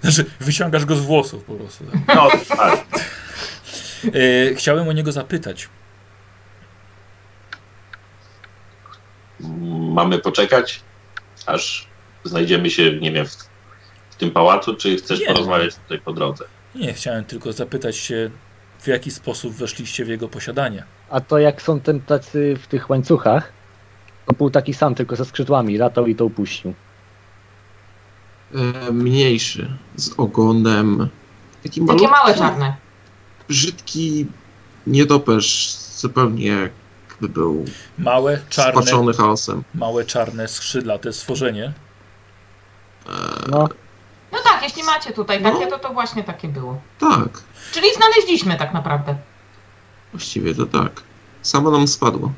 Znaczy, 0.00 0.24
wyciągasz 0.40 0.84
go 0.84 0.96
z 0.96 1.00
włosów 1.00 1.44
po 1.44 1.54
prostu. 1.54 1.84
Tak. 2.06 2.16
no 2.16 2.30
tak. 2.56 2.86
E, 4.14 4.54
chciałem 4.58 4.88
o 4.88 4.92
niego 4.92 5.12
zapytać. 5.12 5.68
Mamy 9.92 10.18
poczekać, 10.18 10.80
aż 11.46 11.86
znajdziemy 12.24 12.70
się, 12.70 12.92
nie 12.92 13.12
wiem, 13.12 13.26
w, 13.26 13.36
w 14.10 14.16
tym 14.16 14.30
pałacu, 14.30 14.76
czy 14.76 14.96
chcesz 14.96 15.20
Nie. 15.20 15.26
porozmawiać 15.26 15.74
tutaj 15.74 15.98
po 15.98 16.12
drodze? 16.12 16.44
Nie, 16.74 16.92
chciałem 16.92 17.24
tylko 17.24 17.52
zapytać 17.52 17.96
się, 17.96 18.30
w 18.80 18.86
jaki 18.86 19.10
sposób 19.10 19.52
weszliście 19.54 20.04
w 20.04 20.08
jego 20.08 20.28
posiadanie. 20.28 20.84
A 21.10 21.20
to 21.20 21.38
jak 21.38 21.62
są 21.62 21.80
ten 21.80 22.00
tacy 22.00 22.56
w 22.62 22.66
tych 22.66 22.90
łańcuchach, 22.90 23.52
to 24.26 24.32
był 24.32 24.50
taki 24.50 24.74
sam, 24.74 24.94
tylko 24.94 25.16
ze 25.16 25.24
skrzydłami. 25.24 25.78
Latał 25.78 26.06
i 26.06 26.14
to 26.16 26.24
upuścił. 26.24 26.74
E, 28.54 28.92
mniejszy, 28.92 29.70
z 29.96 30.10
ogonem. 30.16 31.08
Taki 31.62 31.86
takie 31.86 32.08
małe 32.08 32.34
czarne. 32.34 32.76
brzydki 33.48 34.26
nietoperz, 34.86 35.72
zupełnie 35.96 36.46
jakby 37.10 37.28
był 37.28 37.64
Małe, 37.98 38.38
czarne, 38.48 38.82
spaczony 38.82 39.12
chaosem. 39.12 39.62
małe, 39.74 40.04
czarne, 40.04 40.48
skrzydlate 40.48 41.12
stworzenie. 41.12 41.72
E, 43.06 43.10
No, 43.50 43.68
No 44.32 44.38
tak, 44.44 44.62
jeśli 44.62 44.82
macie 44.84 45.12
tutaj 45.12 45.40
No. 45.42 45.52
takie, 45.52 45.66
to 45.66 45.78
to 45.78 45.92
właśnie 45.92 46.24
takie 46.24 46.48
było. 46.48 46.80
tak, 46.98 47.28
Czyli 47.72 47.86
znaleźliśmy 47.96 48.56
tak 48.56 48.72
naprawdę. 48.74 49.14
właściwie 50.12 50.54
to 50.54 50.66
tak. 50.66 51.02
Samo 51.42 51.70
nam 51.70 51.88
spadło 51.88 52.32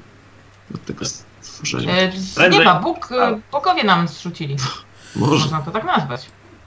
od 0.74 0.84
tego 0.84 1.04
stworzenia. 1.40 1.92
E, 1.96 2.12
Z 2.12 2.36
nieba 2.52 2.74
Bóg, 2.80 3.12
e, 3.12 3.40
bogowie 3.52 3.84
nam 3.84 4.08
zrzucili. 4.08 4.56
Może. 5.16 5.32
Można 5.44 5.62
to 5.62 5.70
tak 5.70 5.84
nazwać. 5.84 6.26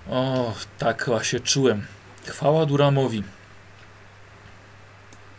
O, 0.10 0.54
tak 0.78 1.06
właśnie 1.08 1.40
czułem. 1.40 1.86
Chwała 2.26 2.66
Duramowi. 2.66 3.24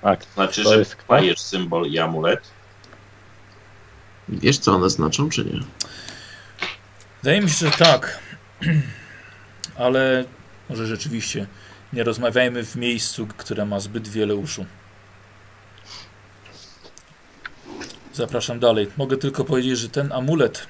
tak. 0.02 0.20
Znaczy, 0.34 0.62
To 0.64 0.70
że 0.72 0.78
jest 0.78 0.96
dajesz 1.08 1.40
symbol 1.40 1.86
i 1.86 1.98
amulet? 1.98 2.40
Wiesz, 4.28 4.58
co 4.58 4.74
one 4.74 4.90
znaczą, 4.90 5.28
czy 5.30 5.44
nie? 5.44 5.60
Wydaje 7.22 7.40
mi 7.40 7.50
się, 7.50 7.66
że 7.66 7.70
tak. 7.76 8.18
Ale 9.78 10.24
może 10.68 10.86
rzeczywiście 10.86 11.46
nie 11.92 12.04
rozmawiajmy 12.04 12.64
w 12.64 12.76
miejscu, 12.76 13.26
które 13.26 13.66
ma 13.66 13.80
zbyt 13.80 14.08
wiele 14.08 14.34
uszu. 14.34 14.66
Zapraszam 18.12 18.58
dalej. 18.60 18.88
Mogę 18.96 19.16
tylko 19.16 19.44
powiedzieć, 19.44 19.78
że 19.78 19.88
ten 19.88 20.12
amulet, 20.12 20.66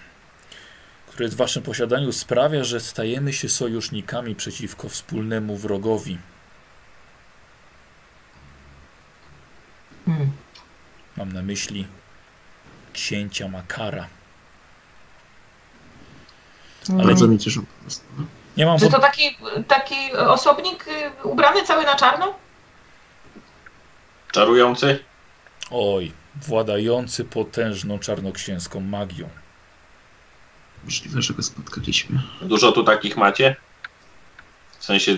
który 1.07 1.25
jest 1.25 1.35
w 1.35 1.39
waszym 1.39 1.63
posiadaniu, 1.63 2.13
sprawia, 2.13 2.65
że 2.65 2.81
stajemy 2.81 3.33
się 3.33 3.49
sojusznikami 3.49 4.35
przeciwko 4.35 4.89
wspólnemu 4.89 5.57
wrogowi. 5.57 6.19
Hmm. 10.07 10.31
Mam 11.17 11.33
na 11.33 11.43
myśli 11.43 11.87
księcia 12.93 13.49
Makara. 13.49 14.09
Ale 16.89 17.05
Bardzo 17.05 17.25
Mm. 17.25 17.33
mi 17.35 17.39
cieszą 17.39 17.61
po 17.67 17.83
prostu. 17.83 18.05
Nie 18.59 18.67
mam 18.67 18.79
Czy 18.79 18.91
to 18.91 18.99
taki, 18.99 19.37
taki 19.69 20.13
osobnik 20.13 20.89
y, 20.89 21.27
ubrany 21.29 21.63
cały 21.65 21.85
na 21.85 21.97
czarno? 21.97 22.35
Czarujący? 24.33 25.05
Oj, 25.71 26.13
władający 26.37 27.25
potężną 27.25 27.99
czarnoksięską 27.99 28.81
magią. 28.81 29.29
Możliwe, 30.85 31.23
że 31.23 31.35
go 31.35 31.43
spotkaliśmy. 31.43 32.21
Dużo 32.43 32.73
tu 32.73 32.85
takich 32.85 33.17
macie? 33.17 33.57
W 34.79 34.85
sensie 34.85 35.17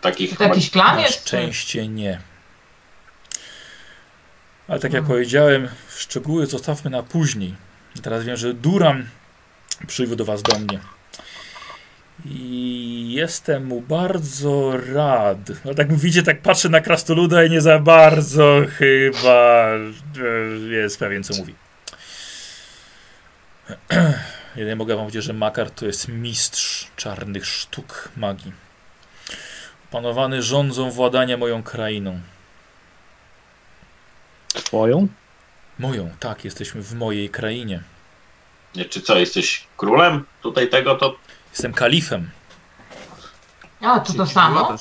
takich... 0.00 0.30
Czy 0.30 0.36
to 0.36 0.44
jakiś 0.44 0.70
plan 0.70 0.96
Na 0.96 1.08
szczęście 1.08 1.88
nie. 1.88 2.20
Ale 4.68 4.80
tak 4.80 4.92
jak 4.92 5.00
Mhm. 5.02 5.06
powiedziałem, 5.06 5.68
szczegóły 5.96 6.46
zostawmy 6.46 6.90
na 6.90 7.02
później. 7.02 7.54
Teraz 8.02 8.24
wiem, 8.24 8.36
że 8.36 8.54
Duran 8.54 9.08
przywiódł 9.86 10.24
was 10.24 10.42
do 10.42 10.58
mnie. 10.58 10.78
I 12.24 13.12
jestem 13.12 13.66
mu 13.66 13.80
bardzo 13.80 14.72
rad. 14.94 15.38
No 15.64 15.74
tak 15.74 15.90
mówicie, 15.90 16.22
tak 16.22 16.42
patrzę 16.42 16.68
na 16.68 16.80
krastoluda 16.80 17.44
i 17.44 17.50
nie 17.50 17.60
za 17.60 17.78
bardzo 17.78 18.60
chyba 18.78 19.68
jest 20.70 20.98
pewien, 20.98 21.24
co 21.24 21.34
mówi. 21.36 21.54
Jedynie 24.56 24.76
mogę 24.76 24.96
wam 24.96 25.04
powiedzieć, 25.04 25.24
że 25.24 25.32
Makar 25.32 25.70
to 25.70 25.86
jest 25.86 26.08
mistrz 26.08 26.86
czarnych 26.96 27.46
sztuk 27.46 28.08
magii. 28.16 28.52
Panowany 29.90 30.42
rządzą 30.42 30.90
władania 30.90 31.36
moją 31.36 31.62
krainą. 31.62 32.20
Twoją? 34.48 35.08
Moją, 35.78 36.10
tak, 36.20 36.44
jesteśmy 36.44 36.82
w 36.82 36.94
mojej 36.94 37.30
krainie. 37.30 37.82
Nie, 38.76 38.84
Czy 38.84 39.00
co, 39.00 39.18
jesteś 39.18 39.66
królem 39.76 40.24
tutaj 40.42 40.68
tego, 40.68 40.94
to 40.94 41.16
Jestem 41.58 41.72
kalifem. 41.72 42.30
A, 43.80 44.00
to 44.00 44.12
to 44.12 44.26
samo? 44.26 44.76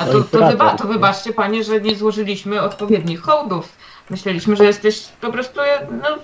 A 0.00 0.06
No 0.06 0.12
to, 0.12 0.22
to, 0.22 0.76
to 0.76 0.88
wybaczcie 0.88 1.32
panie, 1.32 1.64
że 1.64 1.80
nie 1.80 1.96
złożyliśmy 1.96 2.60
odpowiednich 2.60 3.20
hołdów. 3.20 3.76
Myśleliśmy, 4.10 4.56
że 4.56 4.64
jesteś 4.64 5.02
po 5.20 5.32
prostu, 5.32 5.60
no 6.02 6.18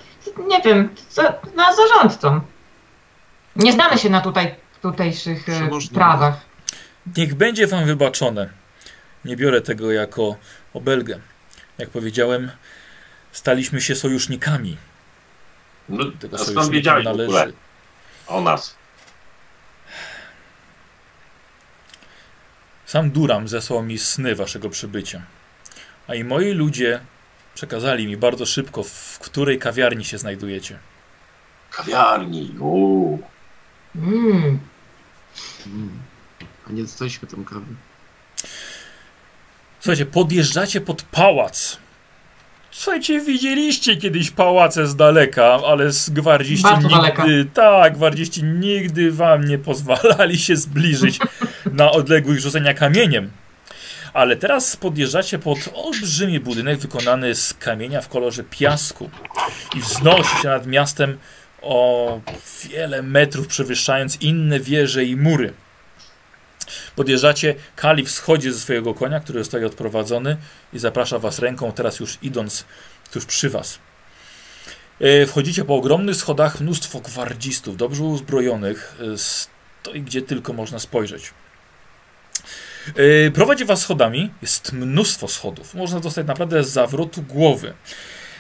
nie 0.47 0.61
wiem, 0.61 0.89
za, 1.11 1.35
na 1.55 1.77
zarządcą. 1.77 2.41
Nie 3.57 3.73
znamy 3.73 3.99
się 3.99 4.11
na 4.11 4.21
tutaj, 4.21 4.55
tutejszych 4.83 5.49
e, 5.49 5.69
prawach. 5.95 6.35
Niech 7.17 7.35
będzie 7.35 7.67
wam 7.67 7.85
wybaczone. 7.85 8.49
Nie 9.25 9.37
biorę 9.37 9.61
tego 9.61 9.93
jako 9.93 10.37
obelgę. 10.75 11.19
Jak 11.79 11.91
powiedziałem, 11.91 12.51
staliśmy 13.33 13.81
się 13.81 13.95
sojusznikami. 13.95 14.77
no, 15.89 16.05
tego 16.21 16.37
a 16.41 16.45
skąd 16.45 16.71
wiedziałeś 16.71 17.05
w 17.05 17.09
ogóle 17.09 17.27
należy. 17.29 17.53
o 18.27 18.41
nas? 18.41 18.79
Sam 22.89 23.11
Duram 23.11 23.49
zesłał 23.49 23.83
mi 23.83 23.99
sny 23.99 24.35
waszego 24.35 24.71
przybycia. 24.71 25.23
A 26.07 26.15
i 26.15 26.25
moi 26.25 26.53
ludzie 26.53 27.01
przekazali 27.55 28.07
mi 28.07 28.17
bardzo 28.17 28.47
szybko, 28.47 28.83
w 28.83 29.19
której 29.19 29.59
kawiarni 29.59 30.05
się 30.05 30.19
znajdujecie. 30.19 30.79
Kawiarni, 31.71 32.55
uuu. 32.61 33.23
Mm. 33.97 34.59
Mm. 35.67 35.99
A 36.69 36.73
nie 36.73 36.83
dostaliśmy 36.83 37.29
tam 37.29 37.45
kawy. 37.45 37.67
Słuchajcie, 39.81 40.07
podjeżdżacie 40.07 40.81
pod 40.81 41.03
pałac. 41.03 41.79
Słuchajcie, 42.71 43.21
widzieliście 43.21 43.97
kiedyś 43.97 44.31
pałace 44.31 44.87
z 44.87 44.97
daleka, 44.97 45.61
ale 45.67 45.93
z 45.93 46.11
gwardziści 46.11 46.63
Bardzo 46.63 46.89
nigdy, 46.89 47.03
daleka. 47.03 47.25
tak, 47.55 47.95
gwardziści 47.95 48.45
nigdy 48.45 49.13
wam 49.13 49.45
nie 49.45 49.59
pozwalali 49.59 50.39
się 50.39 50.57
zbliżyć 50.57 51.19
na 51.73 51.91
odległość 51.91 52.43
rzucenia 52.43 52.75
kamieniem. 52.75 53.31
Ale 54.13 54.37
teraz 54.37 54.77
podjeżdżacie 54.77 55.39
pod 55.39 55.59
olbrzymi 55.75 56.41
budynek 56.41 56.79
wykonany 56.79 57.35
z 57.35 57.55
kamienia 57.55 58.01
w 58.01 58.09
kolorze 58.09 58.45
piasku 58.45 59.11
i 59.77 59.81
wznosi 59.81 60.37
się 60.43 60.49
nad 60.49 60.67
miastem 60.67 61.19
o 61.63 62.21
wiele 62.71 63.03
metrów 63.03 63.47
przewyższając 63.47 64.23
inne 64.23 64.61
wieże 64.61 65.05
i 65.05 65.17
mury. 65.17 65.53
Podjeżdżacie, 66.97 67.55
Kalif 67.77 68.11
schodzi 68.11 68.53
ze 68.53 68.59
swojego 68.59 68.95
konia, 68.95 69.21
który 69.21 69.39
zostaje 69.39 69.67
odprowadzony 69.67 70.37
i 70.73 70.79
zaprasza 70.79 71.19
was 71.19 71.39
ręką, 71.39 71.73
teraz 71.73 72.01
już 72.01 72.19
idąc 72.23 72.65
tuż 73.13 73.27
przy 73.27 73.51
was. 73.51 73.79
E, 75.01 75.27
Wchodzicie 75.27 75.65
po 75.65 75.77
ogromnych 75.77 76.17
schodach, 76.17 76.61
mnóstwo 76.61 77.01
gwardzistów, 77.01 77.77
dobrze 77.77 78.03
uzbrojonych, 78.05 78.95
e, 79.15 79.19
stoi 79.19 80.03
gdzie 80.03 80.23
tylko 80.23 80.53
można 80.53 80.79
spojrzeć. 80.79 81.33
E, 82.97 83.31
Prowadzi 83.31 83.65
was 83.65 83.81
schodami, 83.81 84.31
jest 84.43 84.73
mnóstwo 84.73 85.29
schodów, 85.29 85.75
można 85.75 86.01
dostać 86.01 86.27
naprawdę 86.27 86.65
z 86.65 86.71
zawrotu 86.71 87.23
głowy. 87.23 87.75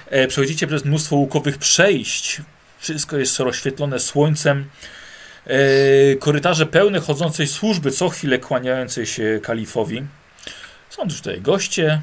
E, 0.06 0.26
Przechodzicie 0.26 0.66
przez 0.66 0.84
mnóstwo 0.84 1.16
łukowych 1.16 1.58
przejść, 1.58 2.42
wszystko 2.78 3.16
jest 3.16 3.38
rozświetlone 3.38 4.00
słońcem. 4.00 4.70
E, 5.46 6.16
korytarze 6.16 6.66
pełne 6.66 7.00
chodzącej 7.00 7.46
służby, 7.46 7.90
co 7.90 8.08
chwilę 8.08 8.38
kłaniającej 8.38 9.06
się 9.06 9.40
kalifowi. 9.42 10.06
Są 10.90 11.08
też 11.08 11.16
tutaj 11.16 11.40
goście, 11.40 12.02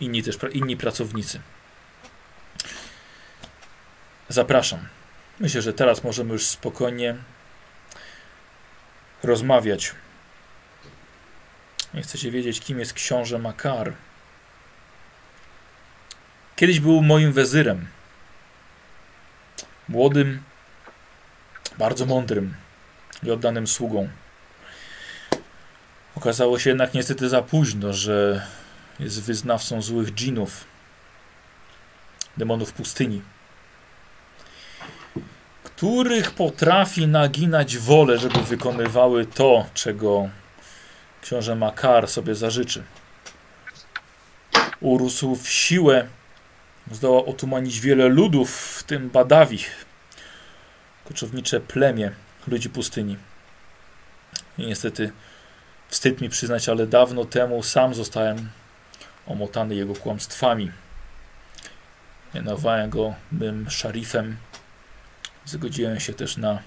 inni 0.00 0.22
też 0.22 0.38
inni 0.52 0.76
pracownicy. 0.76 1.40
Zapraszam. 4.28 4.78
Myślę, 5.40 5.62
że 5.62 5.72
teraz 5.72 6.04
możemy 6.04 6.32
już 6.32 6.46
spokojnie 6.46 7.14
rozmawiać. 9.22 9.94
Nie 11.98 12.04
chcecie 12.04 12.30
wiedzieć, 12.30 12.60
kim 12.60 12.78
jest 12.78 12.92
książę 12.92 13.38
Makar. 13.38 13.92
Kiedyś 16.56 16.80
był 16.80 17.02
moim 17.02 17.32
wezyrem. 17.32 17.86
Młodym, 19.88 20.42
bardzo 21.78 22.06
mądrym 22.06 22.54
i 23.22 23.30
oddanym 23.30 23.66
sługą. 23.66 24.08
Okazało 26.14 26.58
się 26.58 26.70
jednak 26.70 26.94
niestety 26.94 27.28
za 27.28 27.42
późno, 27.42 27.92
że 27.92 28.46
jest 29.00 29.22
wyznawcą 29.22 29.82
złych 29.82 30.10
dżinów, 30.10 30.64
demonów 32.36 32.72
pustyni, 32.72 33.22
których 35.64 36.30
potrafi 36.30 37.06
naginać 37.06 37.78
wolę, 37.78 38.18
żeby 38.18 38.42
wykonywały 38.42 39.26
to, 39.26 39.66
czego 39.74 40.28
książę 41.22 41.56
Makar 41.56 42.08
sobie 42.08 42.34
zażyczy. 42.34 42.82
Urósł 44.80 45.36
w 45.36 45.48
siłę, 45.48 46.08
zdołał 46.90 47.30
otumanić 47.30 47.80
wiele 47.80 48.08
ludów, 48.08 48.76
w 48.78 48.82
tym 48.82 49.10
Badawich, 49.10 49.84
koczownicze 51.04 51.60
plemię 51.60 52.10
ludzi 52.46 52.70
pustyni. 52.70 53.16
I 54.58 54.66
niestety 54.66 55.12
wstyd 55.88 56.20
mi 56.20 56.28
przyznać, 56.28 56.68
ale 56.68 56.86
dawno 56.86 57.24
temu 57.24 57.62
sam 57.62 57.94
zostałem 57.94 58.48
omotany 59.26 59.74
jego 59.74 59.94
kłamstwami. 59.94 60.70
Mianowałem 62.34 62.90
go 62.90 63.14
mym 63.32 63.70
szarifem. 63.70 64.36
Zgodziłem 65.44 66.00
się 66.00 66.14
też 66.14 66.36
na. 66.36 66.62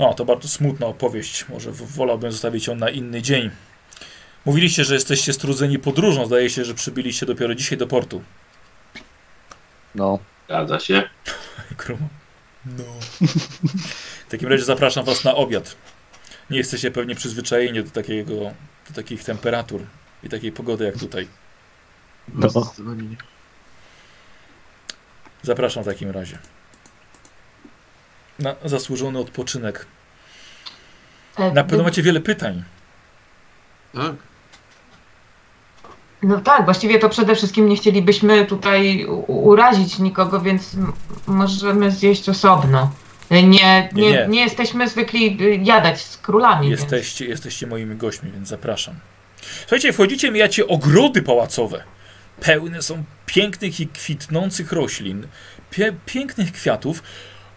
No, 0.00 0.14
to 0.14 0.24
bardzo 0.24 0.48
smutna 0.48 0.86
opowieść. 0.86 1.48
Może 1.48 1.72
wolałbym 1.72 2.32
zostawić 2.32 2.66
ją 2.66 2.74
na 2.74 2.90
inny 2.90 3.22
dzień. 3.22 3.50
Mówiliście, 4.44 4.84
że 4.84 4.94
jesteście 4.94 5.32
strudzeni 5.32 5.78
podróżą. 5.78 6.26
Zdaje 6.26 6.50
się, 6.50 6.64
że 6.64 6.74
przybyliście 6.74 7.26
dopiero 7.26 7.54
dzisiaj 7.54 7.78
do 7.78 7.86
portu. 7.86 8.22
No, 9.94 10.18
Zgadza 10.44 10.80
się. 10.80 11.02
Krumo. 11.76 12.08
No. 12.66 12.84
W 14.26 14.30
takim 14.30 14.48
razie 14.48 14.64
zapraszam 14.64 15.04
Was 15.04 15.24
na 15.24 15.34
obiad. 15.34 15.76
Nie 16.50 16.58
jesteście 16.58 16.90
pewnie 16.90 17.14
przyzwyczajeni 17.14 17.84
do, 17.84 17.90
takiego, 17.90 18.34
do 18.88 18.94
takich 18.94 19.24
temperatur 19.24 19.82
i 20.22 20.28
takiej 20.28 20.52
pogody 20.52 20.84
jak 20.84 20.98
tutaj. 20.98 21.28
No. 22.34 22.48
Zapraszam 25.42 25.82
w 25.82 25.86
takim 25.86 26.10
razie. 26.10 26.38
Na 28.40 28.54
zasłużony 28.64 29.18
odpoczynek. 29.18 29.86
E, 31.38 31.52
Na 31.52 31.64
pewno 31.64 31.84
macie 31.84 32.02
wiele 32.02 32.20
pytań. 32.20 32.64
Tak. 33.94 34.12
No 36.22 36.40
tak, 36.40 36.64
właściwie 36.64 36.98
to 36.98 37.08
przede 37.08 37.34
wszystkim 37.34 37.68
nie 37.68 37.76
chcielibyśmy 37.76 38.46
tutaj 38.46 39.06
urazić 39.26 39.98
nikogo, 39.98 40.40
więc 40.40 40.76
możemy 41.26 41.90
zjeść 41.90 42.28
osobno. 42.28 42.92
Nie, 43.30 43.42
nie, 43.42 43.88
Nie, 43.92 44.10
nie, 44.12 44.26
nie. 44.28 44.40
jesteśmy 44.40 44.88
zwykli 44.88 45.38
y, 45.42 45.60
jadać 45.64 46.00
z 46.04 46.16
królami. 46.18 46.68
Więc... 46.68 46.80
Jesteście, 46.80 47.24
jesteście 47.24 47.66
moimi 47.66 47.96
gośćmi, 47.96 48.30
więc 48.32 48.48
zapraszam. 48.48 48.94
Słuchajcie, 49.60 49.92
wchodzicie, 49.92 50.30
mijacie 50.30 50.66
ogrody 50.68 51.22
pałacowe. 51.22 51.82
Pełne 52.40 52.82
są 52.82 53.04
pięknych 53.26 53.80
i 53.80 53.88
kwitnących 53.88 54.72
roślin, 54.72 55.26
pie 55.70 55.92
pięknych 56.06 56.52
kwiatów, 56.52 57.02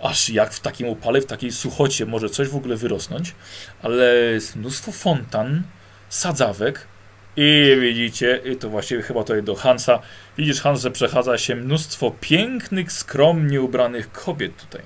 aż 0.03 0.29
jak 0.29 0.53
w 0.53 0.59
takim 0.59 0.87
upale, 0.87 1.21
w 1.21 1.25
takiej 1.25 1.51
suchocie 1.51 2.05
może 2.05 2.29
coś 2.29 2.47
w 2.47 2.55
ogóle 2.55 2.75
wyrosnąć, 2.75 3.35
ale 3.83 4.15
jest 4.15 4.55
mnóstwo 4.55 4.91
fontan, 4.91 5.63
sadzawek 6.09 6.87
i 7.35 7.77
widzicie, 7.81 8.41
i 8.45 8.55
to 8.55 8.69
właściwie 8.69 9.01
chyba 9.01 9.23
tutaj 9.23 9.43
do 9.43 9.55
Hansa, 9.55 9.99
widzisz 10.37 10.61
Hans, 10.61 10.81
że 10.81 10.91
przechadza 10.91 11.37
się 11.37 11.55
mnóstwo 11.55 12.11
pięknych, 12.21 12.91
skromnie 12.91 13.61
ubranych 13.61 14.11
kobiet 14.11 14.57
tutaj. 14.57 14.81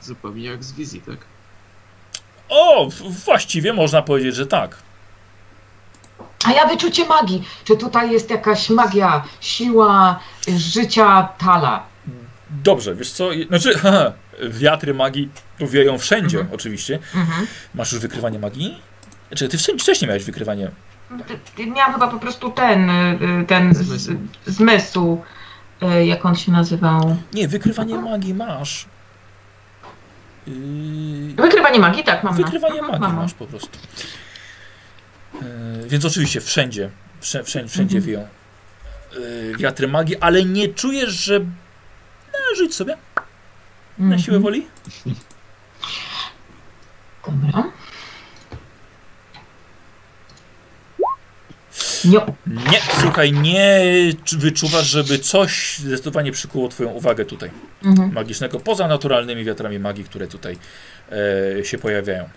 Zupełnie 0.00 0.44
jak 0.44 0.64
z 0.64 0.72
wizji, 0.72 1.00
tak? 1.00 1.18
O, 2.48 2.88
właściwie 3.24 3.72
można 3.72 4.02
powiedzieć, 4.02 4.34
że 4.34 4.46
tak. 4.46 4.76
A 6.44 6.52
ja 6.52 6.66
wyczucie 6.66 7.06
magii. 7.06 7.42
Czy 7.64 7.76
tutaj 7.76 8.12
jest 8.12 8.30
jakaś 8.30 8.70
magia, 8.70 9.24
siła 9.40 10.20
życia 10.48 11.28
Tala? 11.38 11.86
Dobrze, 12.50 12.94
wiesz 12.94 13.10
co, 13.10 13.30
znaczy, 13.48 13.74
haha, 13.78 14.12
wiatry 14.50 14.94
magii 14.94 15.28
tu 15.58 15.66
wieją 15.68 15.98
wszędzie, 15.98 16.38
Mhm. 16.38 16.54
oczywiście. 16.54 16.98
Mhm. 17.14 17.46
Masz 17.74 17.92
już 17.92 18.00
wykrywanie 18.00 18.38
magii? 18.38 18.78
Czy 19.36 19.48
ty 19.48 19.58
wcześniej, 19.58 19.78
wcześniej 19.78 20.08
miałeś 20.08 20.24
wykrywanie? 20.24 20.70
Y, 21.58 21.66
Miałam 21.66 21.92
chyba 21.92 22.08
po 22.08 22.18
prostu 22.18 22.50
ten, 22.50 22.90
y, 22.90 23.18
y, 23.42 23.46
ten 23.46 23.74
z, 23.74 24.10
Zmysł. 24.46 25.22
y, 25.82 26.06
jak 26.06 26.26
on 26.26 26.34
się 26.34 26.52
nazywał. 26.52 27.16
Nie, 27.32 27.48
wykrywanie 27.48 27.98
magii 27.98 28.34
masz. 28.34 28.86
Yy, 30.46 31.34
Wykrywanie 31.36 31.78
magii, 31.78 32.04
tak, 32.04 32.24
mam. 32.24 32.36
wykrywanie 32.36 32.80
Mhm, 32.80 33.00
magii 33.00 33.14
mam. 33.14 33.22
masz 33.24 33.34
po 33.34 33.46
prostu. 33.46 33.78
Yy, 35.34 35.40
więc 35.88 36.04
oczywiście 36.04 36.40
wszędzie, 36.40 36.90
wszędzie, 37.20 37.44
wszędzie, 37.68 37.98
Mhm. 37.98 38.02
wieją 38.02 38.28
yy, 39.50 39.56
wiatry 39.56 39.88
magii, 39.88 40.16
ale 40.16 40.44
nie 40.44 40.68
czujesz, 40.68 41.10
że... 41.24 41.40
No, 42.32 42.56
żyć 42.56 42.74
sobie. 42.74 42.96
Na 43.98 44.18
siłę 44.18 44.36
Mhm. 44.36 44.42
woli? 44.42 44.66
Dobra. 47.26 47.72
Nie, 52.04 52.20
Nie, 52.46 52.80
słuchaj, 53.00 53.32
nie 53.32 53.80
wyczuwasz, 54.38 54.86
żeby 54.86 55.18
coś 55.18 55.78
zdecydowanie 55.78 56.32
przykuło 56.32 56.68
twoją 56.68 56.88
uwagę 56.90 57.24
tutaj. 57.24 57.50
mhm. 57.84 58.12
magicznego, 58.12 58.60
poza 58.60 58.88
naturalnymi 58.88 59.44
wiatrami 59.44 59.78
magii, 59.78 60.04
które 60.04 60.26
tutaj 60.28 60.58
e, 61.60 61.64
się 61.64 61.78
pojawiają. 61.78 62.28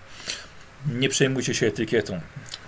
Nie 0.87 1.09
przejmujcie 1.09 1.53
się 1.53 1.67
etykietą. 1.67 2.19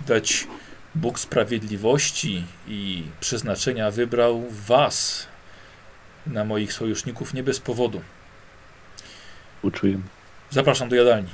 Dać 0.06 0.46
Bóg 0.94 1.18
sprawiedliwości 1.18 2.44
i 2.68 3.02
przeznaczenia 3.20 3.90
wybrał 3.90 4.42
was 4.66 5.26
na 6.26 6.44
moich 6.44 6.72
sojuszników 6.72 7.34
nie 7.34 7.42
bez 7.42 7.60
powodu. 7.60 8.00
Uczuję. 9.62 9.98
Zapraszam 10.50 10.88
do 10.88 10.96
jadalni. 10.96 11.28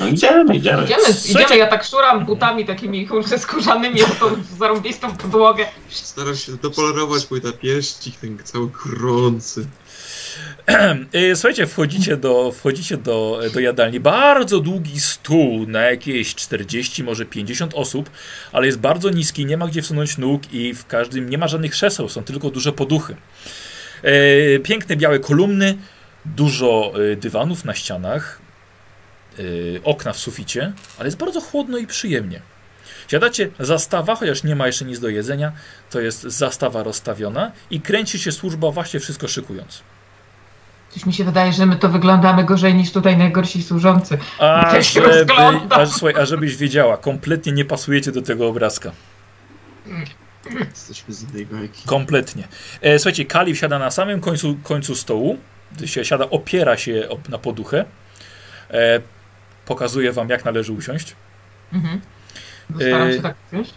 No 0.00 0.06
idziemy, 0.06 0.56
idziemy. 0.56 0.84
Idziemy, 0.84 1.02
idziemy, 1.24 1.56
ja 1.56 1.66
tak 1.66 1.84
szuram 1.84 2.24
butami 2.24 2.64
takimi 2.64 3.06
kurczę 3.06 3.38
skórzanymi 3.38 4.02
o 4.02 4.06
tą 4.06 4.42
zarąbistą 4.58 5.16
podłogę. 5.16 5.66
Starasz 5.88 6.46
się 6.46 6.56
dopolerować 6.56 7.30
mój 7.30 7.40
napieścik, 7.42 8.16
ten 8.16 8.38
cały 8.44 8.68
gorący. 8.84 9.66
E, 11.12 11.36
Słuchajcie, 11.36 11.66
wchodzicie 11.66 12.16
do, 12.16 12.52
wchodzicie 12.52 12.96
do, 12.96 13.40
do 13.54 13.60
jadalni. 13.60 14.00
Bardzo 14.00 14.60
długi 14.60 15.00
stół 15.00 15.66
na 15.66 15.82
jakieś 15.82 16.34
40, 16.34 17.04
może 17.04 17.26
50 17.26 17.74
osób, 17.74 18.10
ale 18.52 18.66
jest 18.66 18.78
bardzo 18.78 19.10
niski, 19.10 19.46
nie 19.46 19.56
ma 19.56 19.66
gdzie 19.66 19.82
wsunąć 19.82 20.18
nóg 20.18 20.52
i 20.52 20.74
w 20.74 20.86
każdym 20.86 21.30
nie 21.30 21.38
ma 21.38 21.48
żadnych 21.48 21.72
krzeseł, 21.72 22.08
są 22.08 22.24
tylko 22.24 22.50
duże 22.50 22.72
poduchy. 22.72 23.16
E, 24.04 24.58
piękne 24.58 24.96
białe 24.96 25.18
kolumny, 25.18 25.76
dużo 26.24 26.92
e, 27.12 27.16
dywanów 27.16 27.64
na 27.64 27.74
ścianach, 27.74 28.38
e, 29.38 29.42
okna 29.84 30.12
w 30.12 30.18
suficie, 30.18 30.72
ale 30.98 31.06
jest 31.06 31.18
bardzo 31.18 31.40
chłodno 31.40 31.78
i 31.78 31.86
przyjemnie. 31.86 32.40
Siadacie, 33.08 33.50
zastawa, 33.60 34.14
chociaż 34.14 34.44
nie 34.44 34.56
ma 34.56 34.66
jeszcze 34.66 34.84
nic 34.84 35.00
do 35.00 35.08
jedzenia, 35.08 35.52
to 35.90 36.00
jest 36.00 36.22
zastawa 36.22 36.82
rozstawiona 36.82 37.52
i 37.70 37.80
kręci 37.80 38.18
się 38.18 38.32
służba 38.32 38.70
właśnie 38.70 39.00
wszystko 39.00 39.28
szykując. 39.28 39.82
Coś 40.90 41.06
mi 41.06 41.12
się 41.12 41.24
wydaje, 41.24 41.52
że 41.52 41.66
my 41.66 41.76
to 41.76 41.88
wyglądamy 41.88 42.44
gorzej 42.44 42.74
niż 42.74 42.92
tutaj 42.92 43.16
najgorsi 43.16 43.62
służący. 43.62 44.18
A, 44.38 44.74
Ja 44.74 44.82
żeby, 44.82 45.26
a, 45.70 45.86
słuchaj, 45.86 46.22
a 46.22 46.24
żebyś 46.26 46.56
wiedziała, 46.56 46.96
kompletnie 46.96 47.52
nie 47.52 47.64
pasujecie 47.64 48.12
do 48.12 48.22
tego 48.22 48.48
obrazka. 48.48 48.92
Jesteśmy 50.70 51.14
z 51.14 51.22
innej 51.22 51.46
bajki. 51.46 51.82
Kompletnie. 51.86 52.48
E, 52.80 52.98
słuchajcie, 52.98 53.24
Kali 53.24 53.54
wsiada 53.54 53.78
na 53.78 53.90
samym 53.90 54.20
końcu, 54.20 54.56
końcu 54.62 54.94
stołu. 54.94 55.38
Gdy 55.72 55.88
się 55.88 56.04
siada, 56.04 56.30
opiera 56.30 56.76
się 56.76 57.06
op- 57.10 57.28
na 57.28 57.38
poduchę. 57.38 57.84
E, 58.70 59.00
pokazuje 59.66 60.12
wam, 60.12 60.28
jak 60.28 60.44
należy 60.44 60.72
usiąść. 60.72 61.16
Mhm. 61.72 62.00
E, 62.80 63.12
się 63.16 63.22
tak 63.22 63.34
wiesz? 63.52 63.68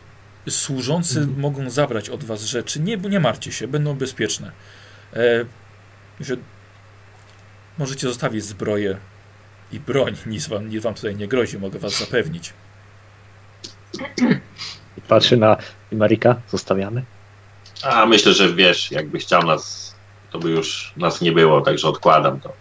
Służący 0.50 1.20
Mhm. 1.20 1.40
mogą 1.40 1.70
zabrać 1.70 2.10
od 2.10 2.24
was 2.24 2.42
rzeczy. 2.44 2.80
Nie, 2.80 2.98
nie 2.98 3.20
martwcie 3.20 3.52
się, 3.52 3.68
będą 3.68 3.94
bezpieczne. 3.94 4.52
E, 5.14 5.20
że 6.20 6.36
możecie 7.78 8.08
zostawić 8.08 8.46
zbroję 8.46 8.98
i 9.72 9.80
broń. 9.80 10.16
Nic 10.26 10.48
wam, 10.48 10.70
nic 10.70 10.84
wam 10.84 10.94
tutaj 10.94 11.16
nie 11.16 11.28
grozi, 11.28 11.58
mogę 11.60 11.80
was 11.80 12.00
zapewnić. 12.00 12.54
I 14.98 15.02
Patrzę 15.02 15.38
na 15.38 15.58
Marika, 15.92 16.36
zostawiamy. 16.48 17.04
A 17.84 18.06
myślę, 18.06 18.34
że 18.34 18.54
wiesz, 18.54 18.92
jakby 18.92 19.20
chciał 19.20 19.44
nas, 19.44 19.96
to 20.32 20.40
by 20.40 20.50
już 20.50 20.94
nas 20.98 21.22
nie 21.22 21.32
było, 21.32 21.62
także 21.62 21.88
odkładam 21.88 22.40
to. 22.40 22.54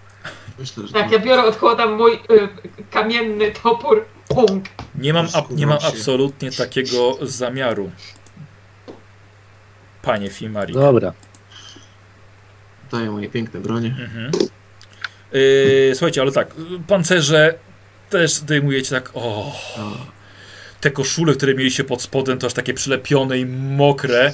Myślę, 0.59 0.87
że 0.87 0.93
Tak, 0.93 1.11
ja 1.13 1.19
biorę, 1.19 1.45
odkładam 1.45 1.97
mój 1.97 2.13
y, 2.13 2.49
kamienny 2.91 3.53
topór. 3.63 4.05
Punk. 4.29 4.65
Nie 4.95 5.13
mam, 5.13 5.27
ab, 5.35 5.51
nie 5.51 5.67
mam 5.67 5.79
absolutnie 5.89 6.53
takiego 6.53 7.19
zamiaru. 7.23 7.91
Panie 10.03 10.31
Fimari. 10.31 10.75
Dobra. 10.75 11.13
daję 12.93 13.11
moje 13.11 13.29
piękne 13.29 13.61
bronie. 13.61 13.89
Mhm. 14.01 14.31
Yy, 15.33 15.93
słuchajcie, 15.95 16.23
ale 16.23 16.33
tak, 16.33 16.55
pancerze 16.87 17.55
też 18.11 18.33
zdejmujecie 18.33 18.91
tak. 18.91 19.11
O, 19.15 19.21
O, 19.21 19.53
te 20.87 20.91
koszule, 20.91 21.35
które 21.35 21.55
mieliście 21.55 21.85
pod 21.85 22.03
spodem, 22.03 22.39
to 22.39 22.47
aż 22.47 22.53
takie 22.53 22.75
przylepione 22.75 23.39
i 23.39 23.47
mokre. 23.47 24.33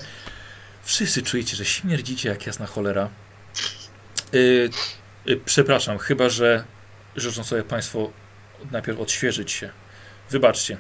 Wszyscy 0.83 1.23
czujecie, 1.23 1.57
że 1.57 1.65
śmierdzicie 1.65 2.29
jak 2.29 2.47
jasna 2.47 2.67
cholera. 2.67 3.09
Yy, 4.33 4.71
yy, 5.27 5.41
przepraszam, 5.45 5.99
chyba 5.99 6.29
że 6.29 6.65
życzą 7.17 7.45
sobie 7.45 7.63
Państwo 7.63 8.11
najpierw 8.71 9.01
odświeżyć 9.01 9.53
się. 9.53 9.71
Wybaczcie. 10.31 10.77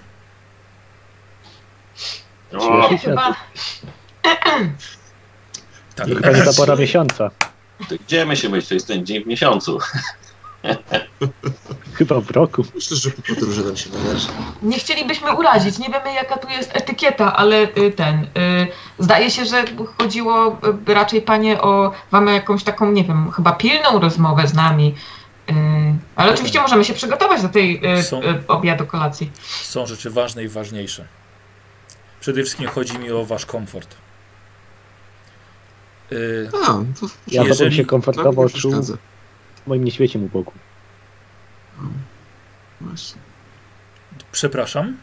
O, 2.52 2.88
Chyba 2.98 3.36
Tak, 5.94 6.06
Chyba 6.08 6.30
nie 6.30 6.42
ta 6.42 6.52
pora 6.52 6.76
miesiąca. 6.76 7.30
to 7.88 7.94
gdzie 8.06 8.26
my 8.26 8.36
się 8.36 8.48
myśli? 8.48 8.68
To 8.68 8.74
jest 8.74 8.86
ten 8.86 9.06
dzień 9.06 9.24
w 9.24 9.26
miesiącu. 9.26 9.78
Chyba 11.94 12.20
w 12.20 12.30
roku. 12.30 12.64
myślę, 12.74 12.96
że 12.96 13.10
po 13.10 13.22
podróży 13.22 13.64
nam 13.64 13.76
się 13.76 13.90
należy. 13.90 14.28
nie 14.62 14.78
chcielibyśmy 14.78 15.32
urazić. 15.36 15.78
Nie 15.78 15.88
wiemy, 15.88 16.14
jaka 16.14 16.36
tu 16.36 16.48
jest 16.48 16.70
etykieta, 16.76 17.36
ale 17.36 17.62
y, 17.62 17.90
ten. 17.96 18.22
Y, 18.24 18.28
zdaje 18.98 19.30
się, 19.30 19.44
że 19.44 19.64
chodziło 19.98 20.58
y, 20.88 20.94
raczej 20.94 21.22
panie 21.22 21.60
o. 21.62 21.92
Mamy 22.10 22.32
jakąś 22.32 22.64
taką, 22.64 22.92
nie 22.92 23.04
wiem, 23.04 23.30
chyba 23.30 23.52
pilną 23.52 24.00
rozmowę 24.00 24.48
z 24.48 24.54
nami. 24.54 24.94
Y, 25.50 25.54
ale 26.16 26.32
oczywiście 26.32 26.60
możemy 26.60 26.84
się 26.84 26.94
przygotować 26.94 27.42
do 27.42 27.48
tej 27.48 27.96
y, 27.98 28.02
Są- 28.02 28.20
obiadu, 28.48 28.86
kolacji. 28.86 29.30
są 29.62 29.86
rzeczy 29.86 30.10
ważne 30.10 30.44
i 30.44 30.48
ważniejsze. 30.48 31.06
Przede 32.20 32.42
wszystkim 32.42 32.68
chodzi 32.68 32.98
mi 32.98 33.10
o 33.10 33.24
Wasz 33.24 33.46
komfort. 33.46 33.96
Yy, 36.10 36.50
A, 36.62 36.66
to 36.66 37.06
Ja 37.28 37.42
Jeżeli- 37.42 37.70
bym 37.70 37.76
się 37.76 37.84
komfortowo 37.84 38.44
nie 38.44 38.82
czuł 39.64 39.64
przeszkadza. 39.64 39.64
w 39.64 39.66
moim 39.66 39.84
nieświecim 39.84 40.24
uboku. 40.24 40.52
Właśnie. 42.80 43.20
przepraszam. 44.32 44.96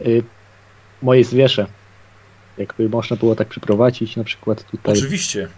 Y, 0.00 0.22
moje 1.02 1.24
zwierzę. 1.24 1.66
Jakby 2.58 2.88
można 2.88 3.16
było 3.16 3.36
tak 3.36 3.48
przyprowadzić 3.48 4.16
na 4.16 4.24
przykład 4.24 4.64
tutaj 4.70 4.98
Oczywiście. 4.98 5.48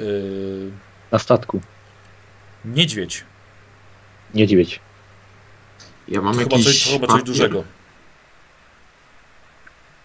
Yy, 0.00 0.70
na 1.12 1.18
statku. 1.18 1.60
niedźwiedź. 2.64 3.24
Niedźwiedź. 4.34 4.80
Ja 6.08 6.20
mam 6.20 6.38
Chyba 6.38 6.56
jakiś 6.56 6.64
coś, 6.64 6.92
chyba 6.92 7.06
coś 7.06 7.22
dużego. 7.22 7.64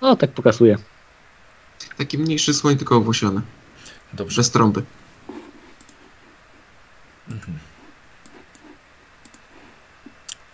No 0.01 0.15
tak 0.15 0.31
pokazuje. 0.31 0.77
Taki 1.97 2.17
mniejszy 2.17 2.53
słoń, 2.53 2.77
tylko 2.77 2.95
owłosiony. 2.97 3.41
Dobrze. 4.13 4.37
Bez 4.37 4.51
trąby. 4.51 4.83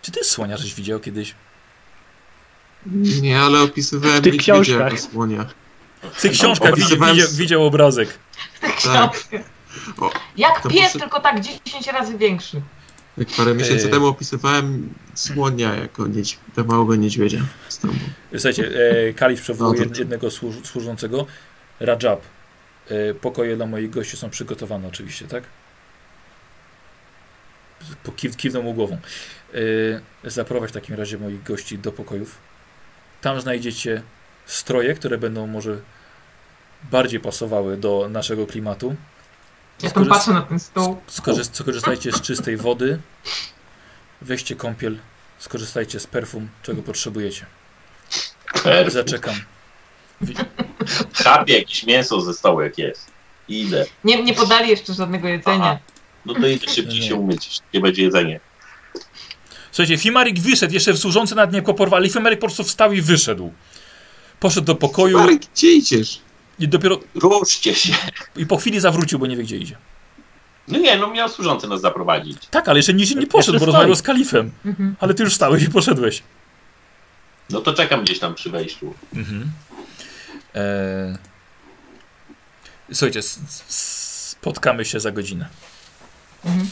Czy 0.02 0.12
ty 0.12 0.24
słonia 0.24 0.58
żeś 0.58 0.74
widział 0.76 1.00
kiedyś? 1.00 1.36
Nie, 3.22 3.40
ale 3.42 3.62
opisywałem 3.62 4.22
W 4.22 4.24
tych 4.24 4.38
książkach. 4.38 4.80
jako 4.94 4.98
słonia. 4.98 5.46
W 6.14 6.22
tych 6.22 6.32
książkach 6.32 6.74
Opisywałem 6.74 7.16
widział, 7.16 7.30
widział 7.32 7.66
obrazek. 7.66 8.20
Tak. 8.84 9.14
O, 10.00 10.12
Jak 10.38 10.68
pies, 10.68 10.84
posy- 10.94 11.00
tylko 11.00 11.20
tak 11.20 11.40
10 11.42 11.88
razy 11.88 12.18
większy. 12.18 12.62
Jak 13.18 13.28
parę 13.38 13.54
miesięcy 13.56 13.90
temu 13.90 14.06
opisywałem 14.08 14.94
słonia 15.16 15.76
jako 15.76 16.08
niedź... 16.08 16.40
małego 16.66 16.96
niedźwiedzia 16.96 17.40
z 17.70 17.78
trąbą. 17.78 18.00
Słuchajcie, 18.34 18.72
e, 19.10 19.14
Kalif 19.14 19.42
przywołuje 19.42 19.86
No 19.86 19.92
to- 19.94 20.00
jednego 20.00 20.32
służ, 20.32 20.56
służącego. 20.64 21.26
Rajab. 21.80 22.22
E, 22.90 23.14
pokoje 23.14 23.56
dla 23.56 23.66
moich 23.66 23.90
gości 23.90 24.18
są 24.18 24.30
przygotowane 24.30 24.88
oczywiście, 24.88 25.28
tak? 25.28 25.44
Po, 28.04 28.12
kiw, 28.12 28.38
kiwnął 28.38 28.64
mu 28.64 28.74
głową. 28.74 28.98
E, 30.24 30.30
zaprowadź 30.30 30.70
w 30.70 30.74
takim 30.74 30.96
razie 30.96 31.18
moich 31.18 31.44
gości 31.44 31.80
do 31.80 31.92
pokojów. 31.92 32.38
Tam 33.22 33.42
znajdziecie 33.42 34.02
stroje, 34.46 34.94
które 34.94 35.18
będą 35.18 35.48
może 35.48 35.78
bardziej 36.92 37.20
pasowały 37.20 37.78
do 37.78 38.08
naszego 38.10 38.48
klimatu. 38.48 38.96
Ja 39.84 39.90
tam 39.90 40.06
patrzę 40.06 40.34
na 40.34 40.42
ten 40.42 40.60
stół. 40.60 41.02
Skorzy- 41.08 41.50
skorzystajcie 41.54 42.12
z 42.12 42.22
czystej 42.22 42.58
wody, 42.58 43.00
weźcie 44.22 44.56
kąpiel, 44.56 44.98
skorzystajcie 45.40 46.00
z 46.00 46.08
perfum, 46.08 46.50
czego 46.64 46.82
potrzebujecie. 46.82 47.46
Perfum. 48.64 48.92
Zaczekam. 48.92 49.36
Chapie 51.14 51.58
jakieś 51.60 51.86
mięso 51.86 52.22
ze 52.22 52.34
stołu 52.34 52.62
jak 52.62 52.78
jest. 52.78 53.12
Idę. 53.48 53.86
Nie, 54.04 54.24
nie 54.24 54.34
podali 54.34 54.70
jeszcze 54.70 54.94
żadnego 54.94 55.28
jedzenia. 55.28 55.58
Aha. 55.66 55.78
No 56.28 56.34
to 56.34 56.48
idę 56.48 56.68
szybciej 56.72 57.00
Nie. 57.00 57.08
się 57.08 57.16
umyć, 57.16 57.62
nie 57.74 57.80
będzie 57.80 58.04
jedzenie. 58.04 58.40
Słuchajcie, 59.72 59.98
Fimarik 59.98 60.40
wyszedł, 60.40 60.74
jeszcze 60.74 60.98
służący 60.98 61.36
nad 61.36 61.54
nim 61.54 61.64
porwali. 61.64 62.10
Fimarik 62.10 62.40
po 62.40 62.48
prostu 62.48 62.64
wstał 62.64 62.94
i 62.94 63.02
wyszedł. 63.02 63.54
Poszedł 64.40 64.66
do 64.68 64.76
pokoju. 64.76 65.18
Marek, 65.20 65.42
gdzie 65.54 65.72
idziesz? 65.72 66.22
I 66.60 66.68
dopiero 66.68 67.00
Ruszcie 67.16 67.76
się. 67.76 67.94
i 68.36 68.46
po 68.46 68.58
chwili 68.58 68.80
zawrócił, 68.80 69.20
bo 69.20 69.28
nie 69.28 69.38
wie 69.38 69.44
gdzie 69.44 69.58
idzie. 69.58 69.78
No 70.68 70.80
nie, 70.80 70.98
no 70.98 71.08
miał 71.08 71.30
służący 71.30 71.68
nas 71.68 71.82
zaprowadzić. 71.82 72.38
Tak, 72.52 72.70
ale 72.70 72.80
jeszcze 72.80 72.94
nigdzie 72.94 73.16
nie 73.16 73.28
poszedł, 73.28 73.54
Jeszcze 73.54 73.60
bo 73.60 73.72
rozmawiał 73.72 73.96
z 73.96 74.02
kalifem. 74.02 74.52
Mhm. 74.66 74.96
Ale 75.00 75.14
ty 75.14 75.24
już 75.24 75.34
stałeś 75.34 75.64
i 75.64 75.70
poszedłeś. 75.70 76.24
No 77.50 77.62
to 77.62 77.74
czekam 77.74 78.04
gdzieś 78.04 78.20
tam 78.20 78.36
przy 78.36 78.50
wejściu. 78.50 78.94
Mhm. 79.16 79.52
Eee... 80.56 81.16
Słuchajcie, 82.94 83.20
spotkamy 83.68 84.86
się 84.86 85.00
za 85.00 85.12
godzinę. 85.12 85.50
Mhm. 86.48 86.68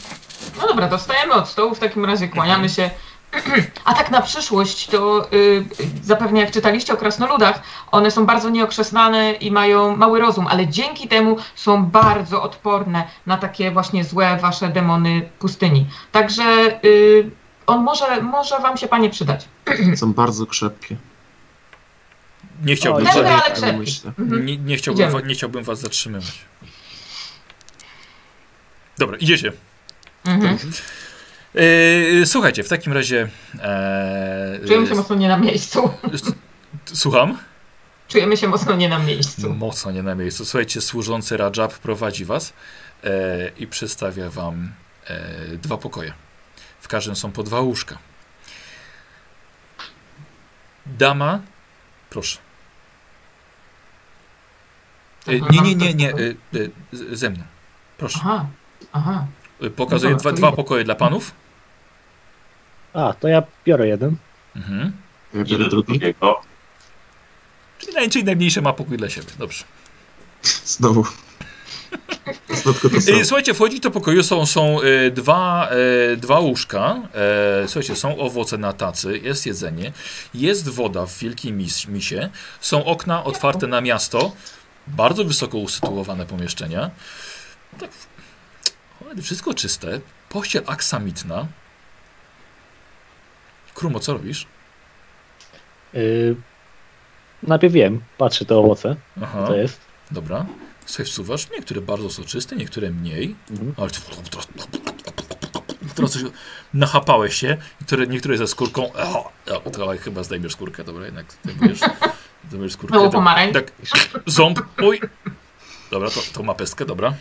No 0.60 0.66
dobra, 0.68 0.88
to 0.88 0.98
stajemy 0.98 1.32
od 1.34 1.48
stołu, 1.48 1.74
w 1.74 1.78
takim 1.78 2.04
razie 2.04 2.28
kłaniamy 2.28 2.68
się. 2.68 2.90
A 3.84 3.94
tak 3.94 4.10
na 4.10 4.22
przyszłość, 4.22 4.86
to 4.86 5.28
y, 5.32 5.36
y, 5.36 5.64
zapewne 6.02 6.40
jak 6.40 6.50
czytaliście 6.50 6.92
o 6.92 6.96
krasnoludach, 6.96 7.60
one 7.92 8.10
są 8.10 8.26
bardzo 8.26 8.50
nieokrzesnane 8.50 9.32
i 9.32 9.50
mają 9.50 9.96
mały 9.96 10.20
rozum, 10.20 10.46
ale 10.46 10.66
dzięki 10.66 11.08
temu 11.08 11.36
są 11.54 11.86
bardzo 11.86 12.42
odporne 12.42 13.04
na 13.26 13.36
takie 13.36 13.70
właśnie 13.70 14.04
złe 14.04 14.38
wasze 14.40 14.68
demony 14.68 15.28
pustyni. 15.38 15.86
Także 16.12 16.44
y, 16.84 17.30
on 17.66 17.82
może, 17.82 18.22
może 18.22 18.58
wam 18.58 18.76
się 18.76 18.88
panie 18.88 19.10
przydać. 19.10 19.48
Są 19.96 20.12
bardzo 20.12 20.46
krzepkie. 20.46 20.96
Nie 22.64 22.76
chciałbym, 22.76 23.06
Tędy, 23.06 23.22
wa- 23.22 23.42
ale 23.44 23.54
krzepki. 23.54 24.00
Mhm. 24.18 24.46
nie, 24.46 24.56
nie, 24.56 24.76
chciałbym 24.76 25.08
Idziemy. 25.08 25.22
nie 25.28 25.34
chciałbym 25.34 25.64
was 25.64 25.80
zatrzymywać. 25.80 26.38
Dobra, 28.98 29.16
idziecie. 29.16 29.52
Mhm. 30.26 30.58
Eee, 31.54 32.26
słuchajcie, 32.26 32.64
w 32.64 32.68
takim 32.68 32.92
razie... 32.92 33.28
Eee, 33.62 34.66
Czujemy 34.66 34.86
się 34.86 34.94
mocno 34.94 35.16
nie 35.16 35.28
na 35.28 35.36
miejscu. 35.36 35.90
Słucham? 36.94 37.38
Czujemy 38.08 38.36
się 38.36 38.48
mocno 38.48 38.76
nie 38.76 38.88
na 38.88 38.98
miejscu. 38.98 39.54
Mocno 39.54 39.90
nie 39.92 40.02
na 40.02 40.14
miejscu. 40.14 40.44
Słuchajcie, 40.44 40.80
służący 40.80 41.36
Rajab 41.36 41.78
prowadzi 41.78 42.24
was 42.24 42.52
e, 43.04 43.50
i 43.58 43.66
przedstawia 43.66 44.30
wam 44.30 44.72
e, 45.06 45.56
dwa 45.56 45.76
pokoje. 45.76 46.12
W 46.80 46.88
każdym 46.88 47.16
są 47.16 47.32
po 47.32 47.42
dwa 47.42 47.60
łóżka. 47.60 47.98
Dama, 50.86 51.40
proszę. 52.10 52.38
E, 55.26 55.40
nie, 55.40 55.60
nie, 55.60 55.74
nie, 55.74 55.94
nie, 55.94 56.10
e, 56.10 56.14
e, 56.14 57.16
ze 57.16 57.30
mną. 57.30 57.42
Proszę. 57.98 58.18
Aha, 58.22 58.46
aha. 58.92 59.26
E, 59.62 59.70
Pokazuję 59.70 60.14
Dobra, 60.14 60.32
dwa, 60.32 60.48
dwa 60.48 60.52
pokoje 60.52 60.84
dla 60.84 60.94
panów. 60.94 61.32
A, 62.94 63.14
to 63.20 63.28
ja 63.28 63.42
biorę 63.64 63.88
jeden. 63.88 64.16
Mhm. 64.56 64.92
Ja 65.34 65.44
biorę 65.44 65.68
drugiego. 65.68 66.40
Czyli, 67.78 67.92
naj, 67.94 68.10
czyli 68.10 68.24
najmniejsze 68.24 68.62
ma 68.62 68.72
pokój 68.72 68.96
dla 68.96 69.10
siebie. 69.10 69.28
Dobrze. 69.38 69.64
Znowu. 70.64 71.04
Samo. 71.04 71.22
Słuchajcie, 73.24 73.54
wchodzić 73.54 73.80
do 73.80 73.90
pokoju 73.90 74.22
są, 74.22 74.46
są 74.46 74.80
e, 74.80 75.10
dwa, 75.10 75.68
e, 76.12 76.16
dwa 76.16 76.38
łóżka. 76.38 76.96
E, 77.64 77.68
słuchajcie, 77.68 77.96
są 77.96 78.18
owoce 78.18 78.58
na 78.58 78.72
tacy, 78.72 79.18
jest 79.18 79.46
jedzenie, 79.46 79.92
jest 80.34 80.68
woda 80.68 81.06
w 81.06 81.18
wielkiej 81.18 81.52
mis, 81.52 81.88
misie, 81.88 82.28
są 82.60 82.84
okna 82.84 83.24
otwarte 83.24 83.66
na 83.66 83.80
miasto, 83.80 84.32
bardzo 84.86 85.24
wysoko 85.24 85.58
usytuowane 85.58 86.26
pomieszczenia. 86.26 86.90
Tak, 87.80 87.90
wszystko 89.22 89.54
czyste, 89.54 90.00
pościel 90.28 90.62
aksamitna. 90.66 91.46
Krumo, 93.74 94.00
co 94.00 94.12
robisz? 94.12 94.46
Yy, 95.92 96.36
najpierw 97.42 97.74
wiem, 97.74 98.00
patrzę 98.18 98.44
te 98.44 98.56
owoce, 98.56 98.96
Aha, 99.22 99.38
co 99.40 99.46
to 99.46 99.56
jest. 99.56 99.80
dobra. 100.10 100.46
Słuchaj, 100.86 101.06
wsuwasz, 101.06 101.50
niektóre 101.50 101.80
bardzo 101.80 102.10
soczyste, 102.10 102.56
niektóre 102.56 102.90
mniej. 102.90 103.36
Mhm. 103.50 103.74
Ale 103.76 103.90
teraz, 103.90 104.48
teraz 105.94 106.12
coś 106.12 106.22
nachapałeś 106.74 107.34
się, 107.34 107.56
niektóre, 107.80 108.06
niektóre 108.06 108.38
ze 108.38 108.46
skórką. 108.46 108.92
O, 108.92 109.32
o, 109.64 109.70
to 109.70 109.88
chyba 110.00 110.22
zdejmiesz 110.22 110.52
skórkę, 110.52 110.84
dobra, 110.84 111.04
jednak 111.04 111.26
zdejmujesz, 111.44 111.80
zdejmujesz 112.48 112.72
skórkę. 112.72 113.00
Tak, 113.00 113.12
pomarańcz. 113.12 113.54
tak, 113.54 113.72
ząb, 114.26 114.60
oj. 114.82 115.00
Dobra, 115.90 116.10
to, 116.10 116.20
to 116.32 116.42
ma 116.42 116.54
pestkę, 116.54 116.84
dobra. 116.84 117.14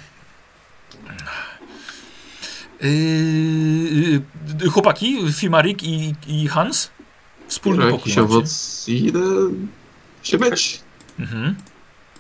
Yy, 2.86 4.70
chłopaki, 4.72 5.18
Fimarik 5.34 5.84
i, 5.84 6.16
i 6.28 6.48
Hans? 6.48 6.90
Wspólny 7.48 7.80
Biorę 7.80 7.92
pokój 7.92 8.02
jakiś 8.12 8.16
macie. 8.18 8.26
owoc 8.36 8.84
i 8.88 9.06
idę 9.06 9.20
się 10.24 10.38
myć. 10.38 10.80
Mhm. 11.20 11.56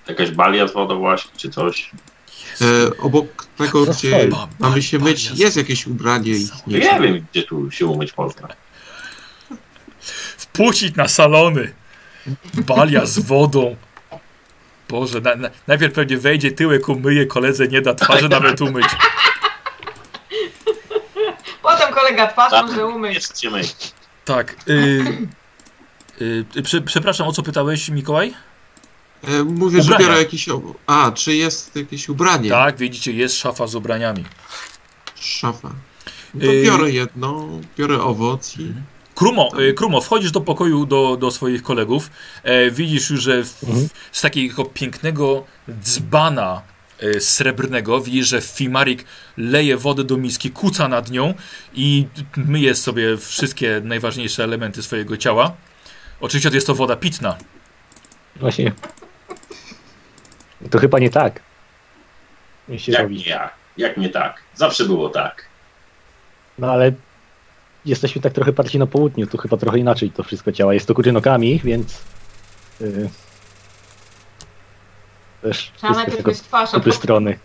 Jakaś 0.07 0.31
balia 0.31 0.67
z 0.67 0.73
wodą 0.73 0.99
właśnie, 0.99 1.31
czy 1.37 1.49
coś. 1.49 1.91
E, 2.61 2.97
obok 2.97 3.45
tego, 3.57 3.83
gdzie 3.83 3.93
swoje. 3.93 4.27
Ba- 4.27 4.47
mamy 4.59 4.81
się 4.81 4.99
ba- 4.99 5.05
myć, 5.05 5.29
ba- 5.29 5.35
jest 5.37 5.57
jakieś 5.57 5.87
ubranie 5.87 6.31
i 6.31 6.47
Nie, 6.67 6.79
nie 6.79 6.99
wiem, 7.01 7.25
gdzie 7.31 7.43
tu 7.43 7.71
się 7.71 7.85
umyć 7.85 8.17
można. 8.17 8.47
Wpuścić 10.37 10.95
na 10.95 11.07
salony. 11.07 11.73
Balia 12.53 13.05
z 13.05 13.19
wodą. 13.19 13.75
Boże, 14.89 15.21
na, 15.21 15.35
na, 15.35 15.49
najpierw 15.67 15.93
pewnie 15.93 16.17
wejdzie 16.17 16.51
tyłek, 16.51 16.89
umyje, 16.89 17.25
koledze 17.25 17.67
nie 17.67 17.81
da 17.81 17.93
twarzy 17.93 18.29
nawet 18.29 18.61
umyć. 18.61 18.85
Potem 21.77 21.93
kolega 21.93 22.27
twarz 22.27 22.51
może 22.67 22.85
umyć. 22.87 23.15
Jest 23.15 23.43
myć. 23.51 23.75
Tak. 24.25 24.55
Y, 24.69 25.27
y, 26.57 26.63
prze, 26.63 26.81
przepraszam, 26.81 27.27
o 27.27 27.31
co 27.31 27.43
pytałeś, 27.43 27.89
Mikołaj? 27.89 28.33
E, 29.23 29.43
mówię, 29.43 29.81
że 29.81 29.83
Ubrania. 29.93 30.05
biorę 30.07 30.19
jakieś. 30.19 30.45
A, 30.87 31.11
czy 31.11 31.35
jest 31.35 31.75
jakieś 31.75 32.09
ubranie? 32.09 32.49
Tak, 32.49 32.77
widzicie, 32.77 33.11
jest 33.11 33.35
szafa 33.37 33.67
z 33.67 33.75
ubraniami. 33.75 34.25
Szafa. 35.15 35.69
No 36.33 36.41
to 36.45 36.51
Y- 36.53 36.63
biorę 36.63 36.91
jedno, 36.91 37.47
biorę 37.77 38.01
owoc 38.01 38.57
i 38.59 38.73
Krumo, 39.15 39.49
y, 39.59 39.73
Krumo, 39.73 40.01
wchodzisz 40.01 40.31
do 40.31 40.41
pokoju 40.41 40.85
do, 40.85 41.17
do 41.17 41.31
swoich 41.31 41.63
kolegów. 41.63 42.09
E, 42.43 42.71
widzisz 42.71 43.09
już, 43.09 43.21
że 43.21 43.43
w, 43.43 43.63
Mhm. 43.63 43.87
z 44.11 44.21
takiego 44.21 44.65
pięknego 44.65 45.43
dzbana 45.81 46.61
srebrnego 47.19 48.01
widzisz, 48.01 48.27
że 48.27 48.41
Fimarik 48.41 49.05
leje 49.37 49.77
wodę 49.77 50.03
do 50.03 50.17
miski, 50.17 50.51
kuca 50.51 50.87
nad 50.87 51.11
nią 51.11 51.33
i 51.73 52.07
myje 52.37 52.75
sobie 52.75 53.17
wszystkie 53.17 53.81
najważniejsze 53.83 54.43
elementy 54.43 54.83
swojego 54.83 55.17
ciała. 55.17 55.55
Oczywiście 56.21 56.49
jest 56.49 56.67
to 56.67 56.75
woda 56.75 56.95
pitna. 56.95 57.37
Właśnie. 58.35 58.71
To 60.71 60.79
chyba 60.79 60.99
nie 60.99 61.09
tak. 61.09 61.39
Jak 62.67 63.01
robi. 63.01 63.15
nie 63.15 63.25
ja? 63.25 63.49
Jak 63.77 63.97
nie 63.97 64.09
tak? 64.09 64.41
Zawsze 64.55 64.85
było 64.85 65.09
tak. 65.09 65.45
No 66.59 66.71
ale 66.71 66.91
jesteśmy 67.85 68.21
tak 68.21 68.33
trochę 68.33 68.51
bardziej 68.51 68.79
na 68.79 68.87
południu, 68.87 69.27
tu 69.27 69.37
chyba 69.37 69.57
trochę 69.57 69.79
inaczej 69.79 70.11
to 70.11 70.23
wszystko 70.23 70.51
działa. 70.51 70.73
Jest 70.73 70.87
to 70.87 70.93
góry 70.93 71.11
nogami, 71.11 71.61
więc 71.63 72.01
yy, 72.81 73.09
też 75.49 75.71
Trzeba 75.77 76.05
tego 76.05 76.29
myć 76.31 76.41
twarz, 76.41 76.71
potem 76.71 76.93
strony. 76.93 77.39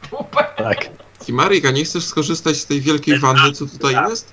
Tak. 0.56 0.90
Timarik, 1.24 1.66
a 1.66 1.70
nie 1.70 1.84
chcesz 1.84 2.04
skorzystać 2.04 2.56
z 2.56 2.66
tej 2.66 2.80
wielkiej 2.80 3.18
wanny, 3.18 3.52
co 3.52 3.66
tutaj 3.66 3.94
jest? 4.10 4.32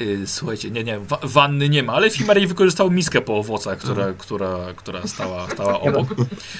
Y, 0.00 0.26
słuchajcie, 0.26 0.70
nie, 0.70 0.84
nie, 0.84 0.98
wa 0.98 1.18
wanny 1.22 1.68
nie 1.68 1.82
ma, 1.82 1.92
ale 1.92 2.10
Fimarik 2.10 2.48
wykorzystał 2.48 2.90
miskę 2.90 3.20
po 3.20 3.36
owocach, 3.38 3.78
która, 3.78 3.94
Mhm. 3.94 4.14
która, 4.16 4.58
która 4.76 5.06
stała, 5.06 5.50
stała 5.50 5.80
obok. 5.88 6.08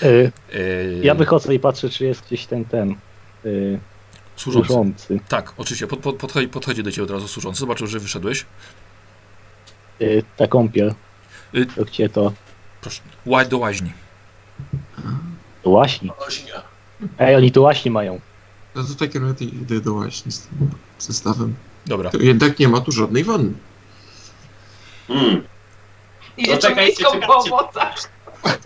Yy, 0.03 0.33
Y, 0.55 1.01
ja 1.03 1.15
wychodzę 1.15 1.55
i 1.55 1.59
patrzę, 1.61 1.91
czy 1.91 2.05
jest 2.05 2.27
gdzieś 2.27 2.47
ten, 2.47 2.65
ten 2.65 2.95
yy, 3.45 3.79
służący. 4.37 4.67
służący. 4.69 5.21
Tak, 5.29 5.53
oczywiście, 5.57 5.87
pod, 5.87 5.99
pod, 5.99 6.17
podchodzi, 6.17 6.49
podchodzi 6.49 6.83
do 6.83 6.93
ciebie 6.93 7.05
od 7.05 7.11
razu 7.11 7.29
służący, 7.29 7.61
zobaczył, 7.61 7.87
że 7.87 7.99
wyszedłeś. 7.99 8.47
Yy, 10.01 10.23
ta 10.37 10.47
kąpiel. 10.47 10.95
Y- 11.55 11.67
To 11.67 11.85
gdzie 11.85 12.09
to? 12.09 12.33
Proszę, 12.81 13.01
do 13.49 13.59
łaźni. 13.59 13.93
To 15.63 15.71
łaśni. 15.71 16.11
Ej, 17.19 17.37
oni 17.37 17.53
tu 17.53 17.63
łaśni 17.63 17.91
mają. 17.91 18.21
No 18.75 18.85
to 18.85 18.95
takim 18.95 19.31
razie 19.31 19.45
idę 19.45 19.81
do 19.81 19.95
łaźni 19.95 20.33
z 20.33 20.41
tym 20.41 20.71
zestawem. 20.99 21.55
Dobra. 21.87 22.11
To 22.11 22.19
jednak 22.19 22.59
nie 22.59 22.69
ma 22.69 22.81
tu 22.81 22.93
żadnej 22.93 23.25
wanny. 23.25 23.53
Mm. 25.09 25.43
No 26.39 26.45
miską 26.45 26.55
po 26.57 26.59
czekajcie. 26.61 27.05
owocach. 27.29 27.95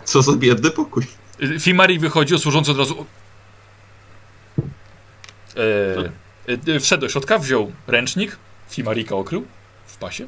Co 0.03 0.21
za 0.21 0.33
biedny 0.33 0.71
pokój. 0.71 1.03
Fimari 1.59 1.99
wychodzi, 1.99 2.39
służący 2.39 2.71
od 2.71 2.77
razu. 2.77 3.05
E, 5.57 6.73
e, 6.75 6.79
wszedł 6.79 7.01
do 7.01 7.09
środka, 7.09 7.39
wziął 7.39 7.71
ręcznik, 7.87 8.37
Fimarika 8.69 9.15
okrył 9.15 9.45
w 9.85 9.97
pasie. 9.97 10.27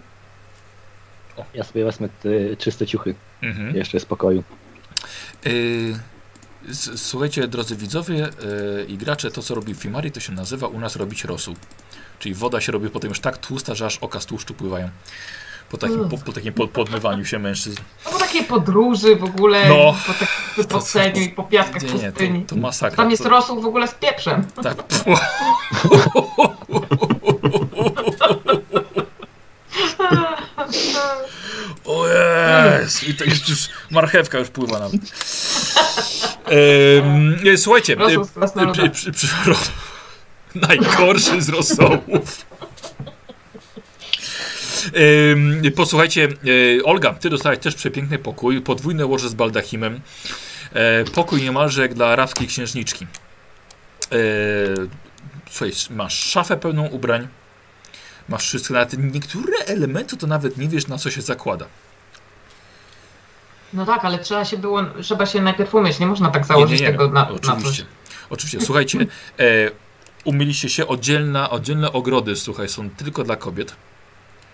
Ja 1.54 1.64
sobie 1.64 1.86
wezmę 1.86 2.10
te 2.24 2.58
czyste 2.58 2.88
ciuchy 2.88 3.16
Mhm. 3.42 3.76
jeszcze 3.76 4.00
z 4.00 4.06
pokoju. 4.06 4.44
S- 6.70 6.92
słuchajcie, 6.96 7.48
drodzy 7.48 7.76
widzowie 7.76 8.28
e, 8.28 8.84
i 8.86 8.98
gracze, 8.98 9.32
to 9.32 9.42
co 9.44 9.56
robi 9.56 9.76
Fimari, 9.76 10.12
to 10.12 10.20
się 10.20 10.34
nazywa 10.34 10.68
u 10.68 10.80
nas 10.80 10.96
robić 10.96 11.24
rosół. 11.24 11.56
Czyli 12.20 12.36
woda 12.36 12.62
się 12.62 12.72
robi 12.72 12.90
potem 12.90 13.10
już 13.10 13.20
tak 13.20 13.38
tłusta, 13.38 13.76
że 13.76 13.86
aż 13.86 13.98
oka 13.98 14.20
z 14.20 14.26
tłuszczu 14.26 14.54
pływają. 14.54 14.90
Po 15.70 15.78
takim, 15.78 16.10
po, 16.10 16.18
po 16.18 16.34
takim 16.34 16.54
pod- 16.54 16.70
podmywaniu 16.72 17.26
się 17.26 17.40
mężczyzn. 17.40 17.78
No 18.06 18.12
bo 18.12 18.18
takiej 18.20 18.44
podróży 18.44 19.16
w 19.16 19.24
ogóle, 19.24 19.70
No. 19.70 19.96
po 20.08 20.14
takim 20.14 20.28
wypoceniu 20.58 21.22
i 21.22 21.30
po 21.30 21.44
piaskach 21.44 21.84
Nie, 21.84 21.94
nie, 21.94 22.12
pustyni. 22.12 22.46
to, 22.46 22.56
to 22.56 22.62
masakra. 22.62 22.98
Tam 22.98 23.12
jest 23.12 23.24
to, 23.24 23.30
rosół 23.30 23.62
w 23.62 23.66
ogóle 23.66 23.88
z 23.88 23.94
pieprzem. 23.94 24.46
tak. 24.64 24.78
O 31.86 32.08
jest! 32.08 33.04
I 33.04 33.14
tak 33.14 33.28
już, 33.28 33.70
marchewka 33.92 34.38
już 34.38 34.50
pływa. 34.50 34.90
Ehm, 36.46 37.36
e, 37.54 37.58
słuchajcie, 37.58 37.98
e, 38.86 38.90
przy, 38.90 39.12
przy, 39.12 39.28
ro, 39.46 39.58
najgorszy 40.56 41.42
z 41.42 41.50
rosołów. 41.50 42.46
Ehm, 44.86 45.72
posłuchajcie, 45.76 46.28
e, 46.80 46.84
Olga, 46.84 47.14
ty 47.14 47.30
dostałeś 47.30 47.60
też 47.60 47.76
przepiękny 47.76 48.20
pokój, 48.20 48.62
podwójne 48.62 49.06
łoże 49.06 49.30
z 49.30 49.34
baldachimem. 49.34 50.02
E, 50.74 51.04
pokój 51.06 51.42
niemalże 51.42 51.82
jak 51.82 51.94
dla 51.94 52.08
arabskiej 52.08 52.48
księżniczki. 52.48 53.08
E, 54.12 54.18
słuchaj, 55.52 55.74
masz 55.90 56.20
szafę 56.20 56.58
pełną 56.58 56.88
ubrań. 56.88 57.28
Masz 58.30 58.44
wszystko, 58.48 58.74
nawet 58.74 59.14
niektóre 59.14 59.58
elementy 59.58 60.18
to 60.18 60.28
nawet 60.28 60.58
nie 60.58 60.68
wiesz 60.68 60.88
na 60.88 60.98
co 60.98 61.12
się 61.12 61.22
zakłada. 61.22 61.66
No 63.74 63.86
tak, 63.86 64.06
ale 64.06 64.20
trzeba 64.20 64.46
się 64.46 64.58
było, 64.58 64.84
trzeba 65.02 65.26
się 65.26 65.42
najpierw 65.42 65.76
umyć, 65.76 66.00
nie 66.00 66.08
można 66.08 66.32
tak 66.32 66.46
założyć 66.46 66.82
tego 66.82 67.08
na, 67.08 67.22
na 67.22 67.40
coś. 67.40 67.50
Oczywiście. 67.50 67.86
Oczywiście. 68.30 68.62
Słuchajcie, 68.62 69.00
e, 69.40 69.72
umyliście 70.24 70.70
się, 70.70 70.88
oddzielna, 70.88 71.50
oddzielne 71.50 71.92
ogrody, 71.92 72.36
słuchaj, 72.36 72.70
są 72.70 72.90
tylko 72.90 73.24
dla 73.24 73.36
kobiet, 73.36 73.76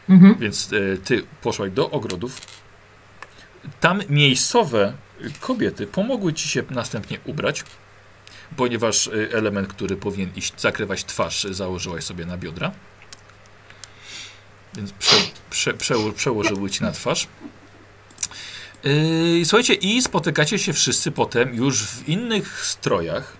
Mhm. 0.10 0.35
więc 0.39 0.69
e, 0.73 0.98
ty 0.98 1.23
poszłaś 1.41 1.72
do 1.72 1.91
ogrodów. 1.91 2.41
Tam 3.80 4.02
miejscowe 4.10 4.93
kobiety 5.39 5.88
pomogły 5.88 6.34
ci 6.34 6.49
się 6.49 6.64
następnie 6.69 7.18
ubrać, 7.26 7.64
ponieważ 8.57 9.07
e, 9.07 9.11
element, 9.34 9.68
który 9.68 9.95
powinien 9.98 10.30
iść 10.35 10.53
zakrywać 10.57 11.06
twarz, 11.06 11.43
założyłaś 11.43 12.03
sobie 12.03 12.26
na 12.26 12.38
biodra. 12.38 12.72
Więc 14.73 14.91
prze, 14.91 15.15
prze, 15.49 15.73
przeło, 15.73 16.11
przełożyły 16.11 16.69
ci 16.69 16.84
na 16.84 16.91
twarz. 16.91 17.27
Yy, 18.84 19.45
słuchajcie, 19.45 19.73
i 19.73 20.02
spotykacie 20.02 20.60
się 20.60 20.73
wszyscy 20.73 21.11
potem 21.11 21.56
już 21.56 21.84
w 21.84 22.10
innych 22.10 22.65
strojach. 22.65 23.38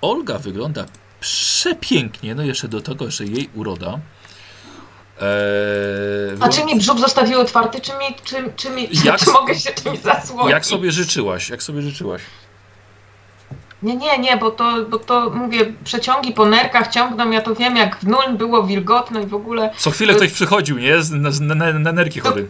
Olga 0.00 0.38
wygląda 0.38 0.84
przepięknie, 1.20 2.34
no 2.34 2.42
jeszcze 2.42 2.68
do 2.68 2.80
tego, 2.80 3.10
że 3.10 3.24
jej 3.24 3.50
uroda. 3.54 3.98
Eee, 5.20 6.36
A 6.40 6.48
czy 6.48 6.64
mi 6.64 6.78
brzuch 6.78 6.98
zostawił 6.98 7.40
otwarty, 7.40 7.80
czy 7.80 7.92
mi, 7.92 8.04
czy, 8.24 8.52
czy 8.56 8.70
mi, 8.70 8.88
Jak- 9.04 9.20
czy 9.20 9.30
mogę 9.30 9.54
się 9.54 9.70
czymś 9.70 9.98
zasłonić? 9.98 10.50
jak 10.52 10.66
sobie 10.66 10.92
życzyłaś? 10.92 11.48
Jak 11.48 11.62
sobie 11.62 11.82
życzyłaś? 11.82 12.22
Nie, 13.82 13.96
nie, 13.96 14.18
nie, 14.18 14.36
bo 14.36 14.50
to, 14.50 14.72
bo 14.90 14.98
to, 14.98 15.30
mówię, 15.30 15.72
przeciągi 15.84 16.32
po 16.32 16.46
nerkach 16.46 16.88
ciągną, 16.88 17.30
ja 17.30 17.40
to 17.40 17.54
wiem, 17.54 17.76
jak 17.76 17.96
w 17.96 18.06
nul 18.06 18.32
było 18.36 18.62
wilgotno 18.62 19.20
i 19.20 19.26
w 19.26 19.34
ogóle. 19.34 19.70
Co 19.76 19.90
chwilę 19.90 20.14
ktoś 20.14 20.32
przychodził, 20.32 20.78
nie? 20.78 21.02
Z- 21.02 21.40
Na, 21.40 21.54
na, 21.54 21.72
na, 21.72 21.92
nerki 21.92 22.20
chory. 22.20 22.48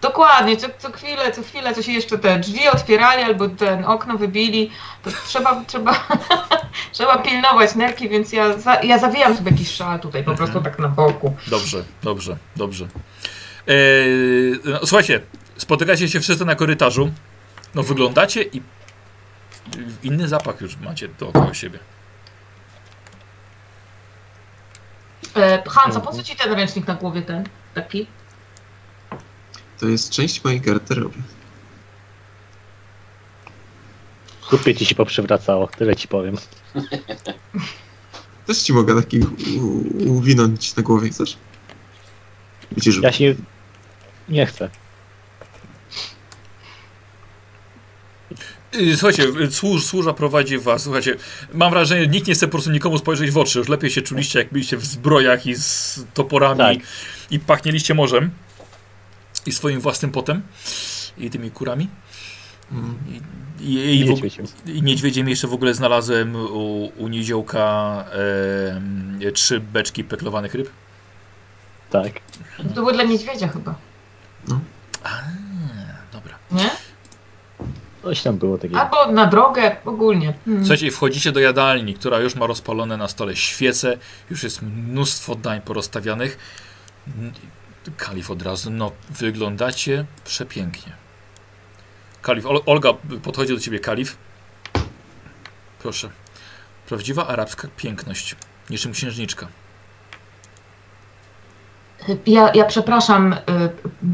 Dokładnie, 0.00 0.56
co, 0.56 0.66
co 0.78 0.92
chwilę, 0.92 1.32
co 1.32 1.42
chwilę, 1.42 1.74
coś 1.74 1.88
jeszcze 1.88 2.18
te 2.18 2.38
drzwi 2.38 2.68
otwierali 2.68 3.22
albo 3.22 3.48
ten 3.48 3.84
okno 3.84 4.18
wybili, 4.18 4.70
to 5.04 5.10
trzeba, 5.26 5.62
trzeba, 5.66 6.06
trzeba 6.92 7.18
pilnować 7.18 7.74
nerki, 7.74 8.08
więc 8.08 8.32
ja, 8.32 8.58
za, 8.58 8.74
ja 8.82 8.98
zawijam 8.98 9.36
sobie 9.36 9.50
jakiś 9.50 9.70
szal 9.70 10.00
tutaj, 10.00 10.24
po 10.24 10.34
prostu 10.34 10.60
tak 10.60 10.78
na 10.78 10.88
boku. 10.88 11.34
Dobrze, 11.46 11.84
dobrze, 12.02 12.36
dobrze. 12.56 12.86
Eee, 13.68 13.74
no, 14.64 14.78
słuchajcie, 14.86 15.20
spotykacie 15.56 16.08
się 16.08 16.20
wszyscy 16.20 16.44
na 16.44 16.54
korytarzu. 16.54 17.10
No 17.74 17.82
wyglądacie 17.82 18.42
i 18.42 18.62
inny 20.02 20.28
zapach 20.28 20.60
już 20.60 20.76
macie 20.76 21.08
dookoła 21.08 21.54
siebie. 21.54 21.78
E, 25.36 25.62
Hans, 25.68 25.96
a 25.96 26.00
po 26.00 26.12
co 26.12 26.22
ci 26.22 26.36
ten 26.36 26.52
ręcznik 26.52 26.86
na 26.86 26.94
głowie 26.94 27.22
ten, 27.22 27.44
taki? 27.74 28.06
To 29.80 29.86
jest 29.88 30.10
część 30.10 30.44
mojej 30.44 30.60
garderoby. 30.60 31.18
Kupie 34.50 34.74
ci 34.74 34.84
się 34.86 34.94
poprzewracało, 34.94 35.66
tyle 35.68 35.96
ci 35.96 36.08
powiem. 36.08 36.36
Też 38.46 38.58
ci 38.58 38.72
mogę 38.72 39.02
taki 39.02 39.20
uwinąć 40.06 40.76
na 40.76 40.82
głowie, 40.82 41.10
chcesz? 41.10 41.36
Widzisz, 42.72 43.02
Ja 43.02 43.12
się 43.12 43.34
nie 44.28 44.46
chcę. 44.46 44.70
Słuchajcie, 48.96 49.22
yy, 49.22 49.50
służ, 49.50 49.84
służba 49.84 50.12
prowadzi 50.12 50.58
was. 50.58 50.82
Słuchajcie, 50.82 51.16
mam 51.54 51.70
wrażenie, 51.70 52.06
nikt 52.06 52.26
nie 52.26 52.34
chce 52.34 52.46
po 52.46 52.50
prostu 52.52 52.70
nikomu 52.70 52.98
spojrzeć 52.98 53.30
w 53.30 53.38
oczy. 53.38 53.58
Już 53.58 53.68
lepiej 53.68 53.90
się 53.90 54.02
czuliście, 54.02 54.38
jak 54.38 54.52
byliście 54.52 54.76
w 54.76 54.84
zbrojach 54.84 55.46
i 55.46 55.54
z 55.54 56.00
toporami 56.14 56.58
Tak. 56.58 56.76
i 57.30 57.40
pachnieliście 57.40 57.94
morzem 57.94 58.30
i 59.46 59.52
swoim 59.52 59.80
własnym 59.80 60.10
potem 60.10 60.42
i 61.18 61.30
tymi 61.30 61.50
kurami. 61.50 61.88
Mm. 62.72 62.94
I, 63.60 63.64
i, 63.64 64.00
i, 64.00 64.04
w, 64.04 64.08
Niedźwiedziu. 64.08 64.42
I 64.66 64.82
niedźwiedziem 64.82 65.28
jeszcze 65.28 65.48
w 65.48 65.52
ogóle 65.52 65.74
znalazłem 65.74 66.36
u, 66.36 66.92
u 66.96 67.08
niziołka 67.08 68.04
e, 69.22 69.32
trzy 69.32 69.60
beczki 69.60 70.04
peklowanych 70.04 70.54
ryb. 70.54 70.70
Tak. 71.90 72.12
To 72.56 72.74
było 72.74 72.92
dla 72.92 73.04
niedźwiedzia 73.04 73.48
chyba, 73.48 73.74
A, 75.04 75.22
dobra. 76.12 76.38
nie? 76.52 76.70
Coś 78.02 78.22
tam 78.22 78.38
było 78.38 78.58
takiego. 78.58 78.80
Albo 78.80 79.12
na 79.12 79.26
drogę, 79.26 79.76
ogólnie. 79.84 80.34
Hmm. 80.44 80.64
Słuchajcie, 80.64 80.90
wchodzicie 80.90 81.32
do 81.32 81.40
jadalni, 81.40 81.94
która 81.94 82.18
już 82.18 82.34
ma 82.34 82.46
rozpalone 82.46 82.96
na 82.96 83.08
stole 83.08 83.36
świece, 83.36 83.98
już 84.30 84.42
jest 84.42 84.62
mnóstwo 84.62 85.34
dań 85.34 85.60
porozstawianych. 85.60 86.38
Kalif 87.96 88.30
od 88.30 88.42
razu, 88.42 88.70
no 88.70 88.92
wyglądacie 89.10 90.04
przepięknie. 90.24 90.92
Kalif, 92.22 92.46
Ol 92.46 92.60
Olga 92.66 92.92
podchodzi 93.22 93.54
do 93.54 93.60
ciebie, 93.60 93.78
Kalif. 93.78 94.16
Proszę. 95.78 96.10
Prawdziwa 96.86 97.26
arabska 97.26 97.68
piękność, 97.76 98.36
niczym 98.70 98.92
księżniczka. 98.92 99.48
Ja, 102.26 102.50
ja 102.54 102.64
przepraszam, 102.64 103.32
y, 103.32 103.36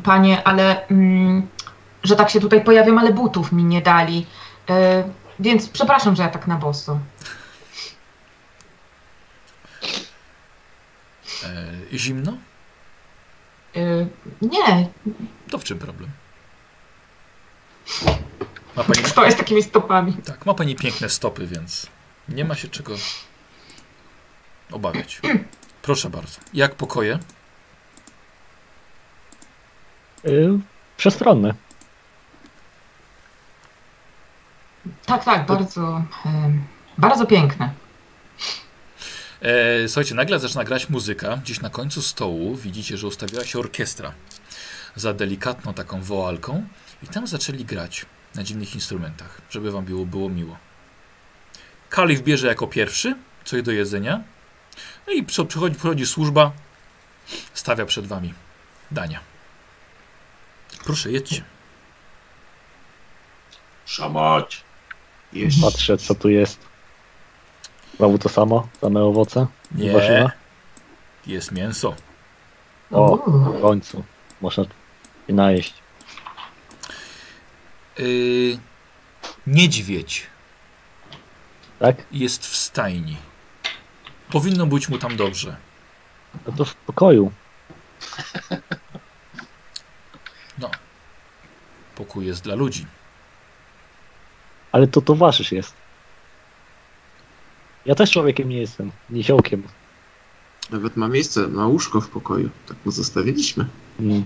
panie, 0.05 0.45
ale 0.45 0.87
mm, 0.87 1.49
że 2.03 2.17
tak 2.17 2.31
się 2.31 2.41
tutaj 2.41 2.65
pojawiam, 2.65 2.99
ale 2.99 3.13
butów 3.13 3.53
mi 3.53 3.65
nie 3.65 3.83
dali. 3.83 4.27
Y, 4.71 4.75
więc 5.41 5.69
przepraszam, 5.69 6.17
że 6.17 6.23
ja 6.23 6.29
tak 6.29 6.47
na 6.47 6.57
boso. 6.57 6.99
E, 11.45 11.99
zimno? 11.99 12.33
Y, 13.77 14.07
nie, 14.43 14.89
To 15.51 15.59
w 15.59 15.65
czym 15.65 15.79
problem? 15.79 16.11
Ma 18.77 18.85
pani, 18.85 19.03
kto 19.03 19.25
jest 19.25 19.39
takimi 19.39 19.63
stopami? 19.63 20.13
tak, 20.13 20.47
ma 20.47 20.55
pani 20.55 20.77
piękne 20.77 21.09
stopy, 21.09 21.47
więc 21.47 21.87
nie 22.29 22.45
ma 22.45 22.55
się 22.55 22.69
czego 22.69 22.95
obawiać. 24.73 25.21
Proszę 25.83 26.11
bardzo. 26.11 26.41
Jak 26.55 26.75
pokoje? 26.75 27.19
Y, 30.25 30.59
przestronne. 30.97 31.55
Tak, 35.07 35.25
tak, 35.25 35.47
bardzo, 35.47 36.03
bardzo 36.99 37.27
piękne. 37.27 37.71
E, 39.43 39.89
słuchajcie, 39.89 40.15
nagle 40.15 40.39
zaczyna 40.39 40.65
grać 40.65 40.89
muzyka. 40.89 41.37
Gdzieś 41.37 41.61
na 41.61 41.71
końcu 41.71 42.03
stołu 42.03 42.57
widzicie, 42.57 42.97
że 42.97 43.07
ustawiła 43.07 43.45
się 43.45 43.59
orkiestra 43.59 44.13
za 44.97 45.15
delikatną 45.15 45.75
taką 45.75 46.03
woalką 46.03 46.67
i 47.03 47.07
tam 47.07 47.27
zaczęli 47.27 47.65
grać 47.65 48.07
na 48.35 48.43
dziwnych 48.43 48.75
instrumentach, 48.75 49.41
żeby 49.51 49.71
wam 49.71 49.85
było, 49.85 50.07
było 50.07 50.29
miło. 50.29 50.57
Kalif 51.91 52.21
bierze 52.23 52.47
jako 52.47 52.67
pierwszy 52.67 53.17
coś 53.45 53.63
do 53.63 53.73
jedzenia 53.73 54.21
no 55.07 55.13
i 55.13 55.23
przy- 55.23 55.45
przychodzi, 55.45 55.77
przychodzi 55.77 56.07
służba, 56.07 56.53
stawia 57.55 57.87
przed 57.87 58.07
wami 58.07 58.35
dania. 58.91 59.21
Proszę, 60.85 61.11
jedźcie. 61.13 61.45
Szamać. 63.87 64.65
Jeść. 65.33 65.61
Patrzę, 65.63 65.99
co 65.99 66.15
tu 66.15 66.29
jest. 66.29 66.59
Znowu 67.97 68.19
to 68.19 68.29
samo, 68.29 68.69
same 68.81 69.03
owoce. 69.03 69.47
Nie, 69.73 69.93
Warzywa. 69.93 70.31
jest 71.27 71.53
mięso. 71.53 71.95
O. 72.91 73.17
W 73.17 73.61
końcu. 73.63 74.05
Można 74.41 74.65
się 74.65 75.33
najeść. 75.35 75.75
Yy, 77.99 78.59
niedźwiedź 79.47 80.27
Tak? 81.79 81.97
jest 82.13 82.47
w 82.47 82.57
stajni. 82.57 83.17
Powinno 84.31 84.67
być 84.67 84.89
mu 84.89 84.99
tam 84.99 85.17
dobrze. 85.17 85.57
No 86.47 86.53
to 86.53 86.65
w 86.65 86.75
pokoju. 86.75 87.33
Pokój 91.95 92.27
jest 92.27 92.43
dla 92.43 92.55
ludzi. 92.55 92.87
Ale 94.79 94.87
to 94.87 95.01
towarzysz 95.01 95.53
jest. 95.53 95.75
Ja 97.87 97.95
też 97.95 98.11
człowiekiem 98.11 98.49
nie 98.49 98.59
jestem, 98.59 98.91
niziołkiem. 99.11 99.63
Nawet 100.71 100.97
ma 100.97 101.09
miejsce, 101.09 101.49
ma 101.49 101.67
łóżko 101.67 102.01
w 102.01 102.09
pokoju. 102.09 102.51
Tak 102.67 102.77
mu 102.85 102.93
zostawiliśmy. 102.93 103.67
Mm. 104.01 104.25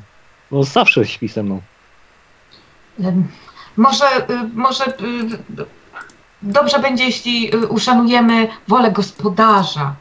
No 0.50 0.64
zawsze 0.64 1.06
śpi 1.06 1.28
ze 1.28 1.42
mną. 1.42 1.60
Może, 3.76 4.30
y, 4.30 4.48
może 4.54 4.86
y, 4.86 4.92
dobrze 6.42 6.78
będzie, 6.78 7.04
jeśli 7.04 7.54
y, 7.54 7.68
uszanujemy 7.68 8.48
wolę 8.68 8.90
gospodarza. 8.90 9.94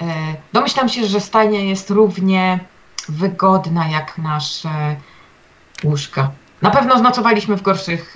E, 0.00 0.04
Domyślam 0.52 0.88
się, 0.88 1.06
że 1.06 1.20
stajnia 1.20 1.60
jest 1.60 1.90
równie 1.90 2.60
wygodna 3.08 3.88
jak 3.88 4.18
nasze 4.18 4.96
łóżka. 5.84 6.30
Na 6.62 6.70
pewno 6.70 6.98
znocowaliśmy 6.98 7.56
w 7.56 7.62
gorszych. 7.62 8.14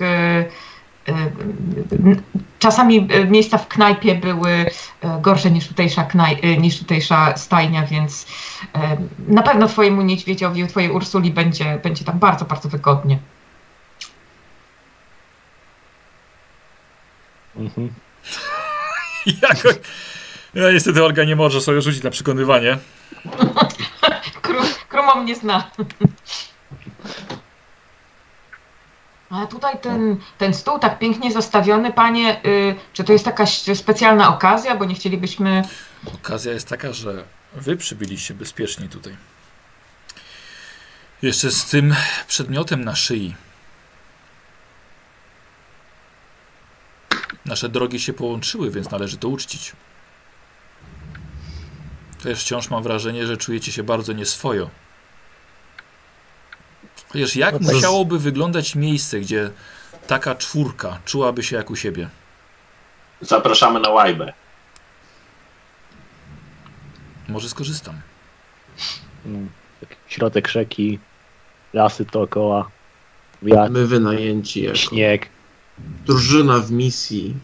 Czasami 2.59 3.07
y, 3.15 3.25
miejsca 3.25 3.57
w 3.57 3.67
knajpie 3.67 4.15
były 4.15 4.51
y, 4.51 4.67
gorsze 5.21 5.51
niż 5.51 5.67
tutejsza, 5.67 6.03
knaj, 6.03 6.39
y, 6.43 6.57
niż 6.57 6.79
tutejsza 6.79 7.37
stajnia, 7.37 7.85
więc 7.85 8.27
na 9.27 9.43
pewno 9.43 9.67
twojemu 9.67 10.01
niedźwiedziowi, 10.01 10.67
twojej 10.67 10.91
Ursuli 10.91 11.31
będzie, 11.31 11.79
będzie 11.83 12.05
tam 12.05 12.19
bardzo, 12.19 12.45
bardzo 12.45 12.69
wygodnie. 12.69 13.19
Mhm. 17.55 17.93
Jakoś... 19.41 19.75
Ja 20.53 20.71
niestety 20.71 21.03
Olga 21.03 21.23
nie 21.23 21.35
może 21.35 21.61
sobie 21.61 21.81
rzucić 21.81 22.03
na 22.03 22.09
przekonywanie. 22.09 22.77
Kru, 24.41 24.59
Krumo 24.89 25.15
mnie 25.15 25.35
zna. 25.35 25.63
Ale 29.29 29.47
tutaj 29.47 29.79
ten, 29.79 30.17
ten 30.37 30.53
stół 30.53 30.79
tak 30.79 30.99
pięknie 30.99 31.31
zastawiony, 31.31 31.93
panie, 31.93 32.45
y, 32.45 32.75
czy 32.93 33.03
to 33.03 33.13
jest 33.13 33.25
jakaś 33.25 33.61
specjalna 33.75 34.35
okazja, 34.35 34.75
bo 34.75 34.85
nie 34.85 34.95
chcielibyśmy... 34.95 35.63
Okazja 36.13 36.53
jest 36.53 36.69
taka, 36.69 36.93
że 36.93 37.23
wy 37.53 37.77
przybyliście 37.77 38.33
bezpiecznie 38.33 38.89
tutaj. 38.89 39.17
Jeszcze 41.21 41.51
z 41.51 41.65
tym 41.65 41.95
przedmiotem 42.27 42.85
na 42.85 42.95
szyi. 42.95 43.35
Nasze 47.45 47.69
drogi 47.69 47.99
się 47.99 48.13
połączyły, 48.13 48.71
więc 48.71 48.91
należy 48.91 49.17
to 49.17 49.27
uczcić. 49.27 49.73
Też 52.23 52.41
wciąż 52.41 52.69
mam 52.69 52.83
wrażenie, 52.83 53.27
że 53.27 53.37
czujecie 53.37 53.71
się 53.71 53.83
bardzo 53.83 54.13
nieswojo. 54.13 54.69
Chociaż 57.09 57.35
jak 57.35 57.53
No 57.53 57.59
tak. 57.59 57.75
musiałoby 57.75 58.19
wyglądać 58.19 58.75
miejsce, 58.75 59.19
gdzie 59.19 59.49
taka 60.07 60.35
czwórka 60.35 60.99
czułaby 61.05 61.43
się 61.43 61.55
jak 61.55 61.69
u 61.69 61.75
siebie? 61.75 62.09
Zapraszamy 63.21 63.79
na 63.79 63.89
łajbę. 63.89 64.33
Może 67.29 67.49
skorzystam. 67.49 67.95
Mm. 69.25 69.49
Środek 70.07 70.47
rzeki, 70.47 70.99
lasy 71.73 72.05
dookoła, 72.05 72.69
wiatr, 73.43 73.71
My 73.71 73.87
wynajęci 73.87 74.63
jako 74.63 74.77
śnieg. 74.77 75.29
drużyna 76.05 76.59
w 76.59 76.71
misji. 76.71 77.35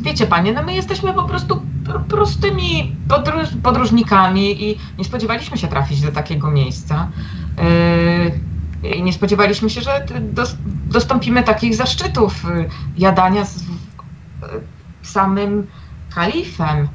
Wiecie, 0.00 0.26
panie, 0.26 0.52
no 0.52 0.62
my 0.62 0.74
jesteśmy 0.74 1.14
po 1.14 1.22
prostu 1.24 1.62
pr- 1.84 2.04
prostymi 2.04 2.96
podróż, 3.08 3.48
podróżnikami 3.62 4.64
i 4.70 4.78
nie 4.98 5.04
spodziewaliśmy 5.04 5.58
się 5.58 5.68
trafić 5.68 6.00
do 6.00 6.12
takiego 6.12 6.50
miejsca. 6.50 7.10
Yy, 7.58 8.40
I 8.82 9.02
nie 9.02 9.12
spodziewaliśmy 9.12 9.70
się, 9.70 9.80
że 9.80 10.06
dostąpimy 10.86 11.42
takich 11.42 11.74
zaszczytów 11.74 12.44
y, 12.44 12.68
jadania 12.98 13.44
z 13.44 13.56
y, 13.56 13.62
samym 15.02 15.66
kalifem. 16.14 16.88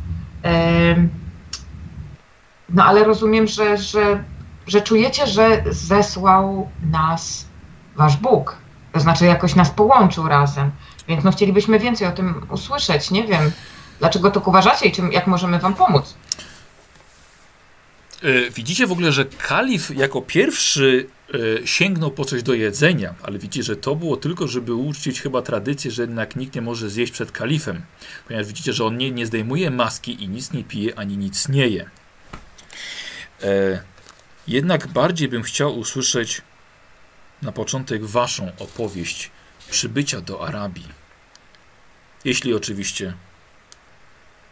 No 2.70 2.86
ale 2.86 3.04
rozumiem, 3.04 3.48
że, 3.48 3.78
że, 3.78 4.24
że 4.68 4.82
czujecie, 4.82 5.28
że 5.28 5.64
zesłał 5.70 6.70
nas 6.92 7.48
wasz 7.96 8.18
Bóg. 8.18 8.58
To 8.94 9.00
znaczy 9.00 9.26
jakoś 9.26 9.56
nas 9.56 9.70
połączył 9.70 10.28
razem. 10.28 10.72
Więc 11.08 11.24
no 11.24 11.32
chcielibyśmy 11.32 11.80
więcej 11.80 12.08
o 12.08 12.12
tym 12.12 12.48
usłyszeć. 12.50 13.12
Nie 13.12 13.24
wiem, 13.24 13.52
dlaczego 14.00 14.32
tak 14.32 14.48
uważacie 14.48 14.86
i 14.86 14.92
czym, 14.92 15.12
jak 15.12 15.28
możemy 15.28 15.60
wam 15.60 15.74
pomóc. 15.74 16.16
E, 18.24 18.50
Widzicie 18.50 18.88
w 18.88 18.92
ogóle, 18.92 19.12
że 19.12 19.26
kalif 19.26 19.98
jako 19.98 20.22
pierwszy 20.22 21.08
sięgnął 21.66 22.12
po 22.12 22.26
coś 22.26 22.44
do 22.44 22.54
jedzenia, 22.54 23.16
ale 23.24 23.40
widzicie, 23.40 23.64
że 23.64 23.76
to 23.76 23.96
było 23.96 24.18
tylko, 24.18 24.48
żeby 24.48 24.74
uczcić 24.74 25.22
chyba 25.22 25.42
tradycję, 25.42 25.92
że 25.92 26.02
jednak 26.02 26.36
nikt 26.36 26.56
nie 26.56 26.62
może 26.62 26.90
zjeść 26.90 27.12
przed 27.12 27.32
kalifem, 27.32 27.82
ponieważ 28.28 28.48
widzicie, 28.48 28.74
że 28.74 28.86
on 28.86 28.98
nie, 28.98 29.12
nie 29.12 29.26
zdejmuje 29.26 29.72
maski 29.72 30.24
i 30.24 30.30
nic 30.30 30.52
nie 30.52 30.64
pije, 30.64 31.00
ani 31.00 31.18
nic 31.18 31.50
nie 31.50 31.68
je. 31.68 31.90
E, 33.44 33.82
jednak 34.48 34.88
bardziej 34.88 35.28
bym 35.28 35.44
chciał 35.44 35.80
usłyszeć 35.80 36.42
na 37.42 37.52
początek 37.52 38.06
waszą 38.06 38.52
opowieść 38.60 39.32
przybycia 39.70 40.22
do 40.22 40.48
Arabii. 40.48 40.88
Jeśli 42.26 42.54
oczywiście 42.54 43.14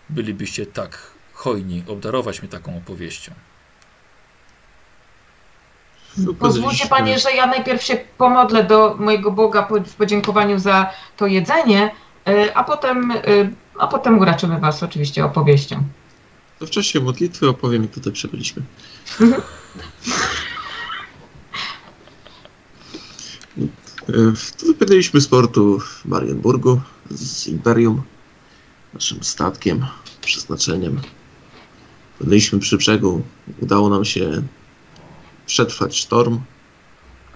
bylibyście 0.09 0.65
tak 0.65 1.11
hojni 1.33 1.83
obdarować 1.87 2.41
mnie 2.41 2.49
taką 2.49 2.77
opowieścią. 2.77 3.33
Pozwólcie 6.39 6.87
panie, 6.87 7.19
że 7.19 7.31
ja 7.31 7.47
najpierw 7.47 7.83
się 7.83 7.97
pomodlę 8.17 8.63
do 8.63 8.95
mojego 8.99 9.31
Boga 9.31 9.67
w 9.85 9.95
podziękowaniu 9.95 10.59
za 10.59 10.89
to 11.17 11.27
jedzenie, 11.27 11.91
y, 12.29 12.55
a 12.55 12.63
potem, 12.63 13.11
y, 13.11 13.53
a 13.79 13.87
potem 13.87 14.19
uraczymy 14.19 14.59
was 14.59 14.83
oczywiście 14.83 15.25
opowieścią. 15.25 15.83
To 16.59 16.65
w 16.65 16.69
czasie 16.69 16.99
modlitwy 16.99 17.49
opowiem, 17.49 17.81
jak 17.81 17.91
tutaj 17.91 18.13
przybyliśmy. 18.13 18.61
E, 24.09 24.13
Tu 24.59 24.65
wypłynęliśmy 24.67 25.21
z 25.21 25.27
portu 25.27 25.79
w 25.79 26.05
Marienburgu 26.05 26.81
z 27.11 27.47
Imperium, 27.47 28.01
naszym 28.93 29.23
statkiem, 29.23 29.85
przeznaczeniem. 30.21 31.01
Byliśmy 32.21 32.59
przy 32.59 32.77
brzegu, 32.77 33.21
udało 33.61 33.89
nam 33.89 34.05
się 34.05 34.41
przetrwać 35.45 35.97
sztorm 35.97 36.39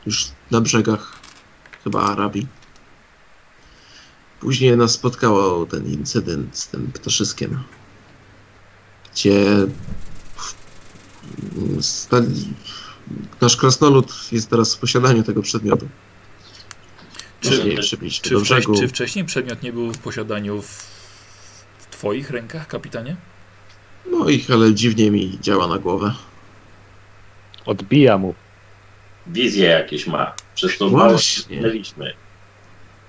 już 0.05 0.25
na 0.51 0.61
brzegach 0.61 1.19
chyba 1.83 2.01
Arabii. 2.03 2.47
Później 4.39 4.77
nas 4.77 4.91
spotkało 4.91 5.65
ten 5.65 5.85
incydent 5.87 6.57
z 6.57 6.67
tym 6.67 6.91
ptaszyskiem, 6.91 7.63
gdzie 9.13 9.45
stali, 11.81 12.53
nasz 13.41 13.57
krasnolud 13.57 14.13
jest 14.31 14.49
teraz 14.49 14.75
w 14.75 14.79
posiadaniu 14.79 15.23
tego 15.23 15.41
przedmiotu. 15.41 15.87
Czy- 17.41 17.49
Czy, 18.21 18.29
wcześ, 18.39 18.65
czy 18.79 18.87
wcześniej 18.87 19.25
przedmiot 19.25 19.63
nie 19.63 19.73
był 19.73 19.93
w 19.93 19.97
posiadaniu 19.97 20.61
w, 20.61 20.67
w 21.79 21.85
Twoich 21.91 22.29
rękach, 22.29 22.67
kapitanie? 22.67 23.15
Moich, 24.11 24.51
ale 24.51 24.73
dziwnie 24.73 25.11
mi 25.11 25.37
działa 25.41 25.67
na 25.67 25.77
głowę. 25.77 26.15
Odbija 27.65 28.17
mu. 28.17 28.33
Wizje 29.27 29.65
jakieś 29.69 30.07
ma. 30.07 30.33
Przez 30.55 30.77
to 30.77 30.89
Właśnie. 30.89 31.61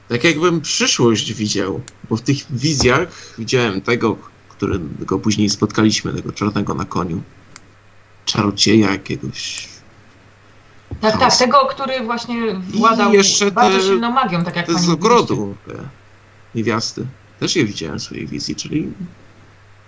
Tak 0.09 0.25
jakbym 0.25 0.61
przyszłość 0.61 1.33
widział, 1.33 1.81
bo 2.11 2.17
w 2.17 2.23
tych 2.23 2.37
wizjach 2.51 3.35
widziałem 3.39 3.81
tego, 3.81 4.17
którego 4.49 5.19
później 5.19 5.51
spotkaliśmy, 5.51 6.13
tego 6.13 6.33
czarnego 6.33 6.75
na 6.75 6.85
koniu. 6.85 7.23
Czarodzieja 8.25 8.91
jakiegoś. 8.91 9.69
Tak, 11.01 11.19
tak, 11.19 11.37
tego, 11.37 11.59
który 11.59 12.01
właśnie 12.01 12.55
władał 12.55 13.13
I 13.13 13.15
jeszcze 13.15 13.51
bardzo 13.51 13.79
te- 13.79 13.85
silną 13.85 14.11
magią, 14.11 14.45
tak 14.45 14.57
jak 14.57 14.67
Te 14.67 14.73
pani 14.73 14.87
z 14.87 14.89
ogrodu, 14.89 15.55
te 15.67 15.75
niewiasty. 16.55 17.07
Też 17.41 17.57
je 17.57 17.65
widziałem 17.65 17.99
w 17.99 18.03
swojej 18.03 18.27
wizji, 18.27 18.57
czyli 18.57 18.93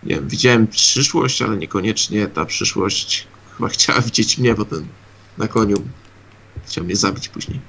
nie 0.02 0.14
wiem, 0.14 0.28
widziałem 0.28 0.66
przyszłość, 0.66 1.42
ale 1.42 1.56
niekoniecznie 1.56 2.26
ta 2.26 2.44
przyszłość 2.44 3.26
chyba 3.56 3.68
chciała 3.68 4.00
widzieć 4.00 4.38
mnie, 4.38 4.54
bo 4.54 4.64
ten 4.64 4.86
na 5.38 5.48
koniu 5.48 5.76
chciał 6.66 6.84
mnie 6.84 6.96
zabić 6.96 7.28
później. 7.28 7.60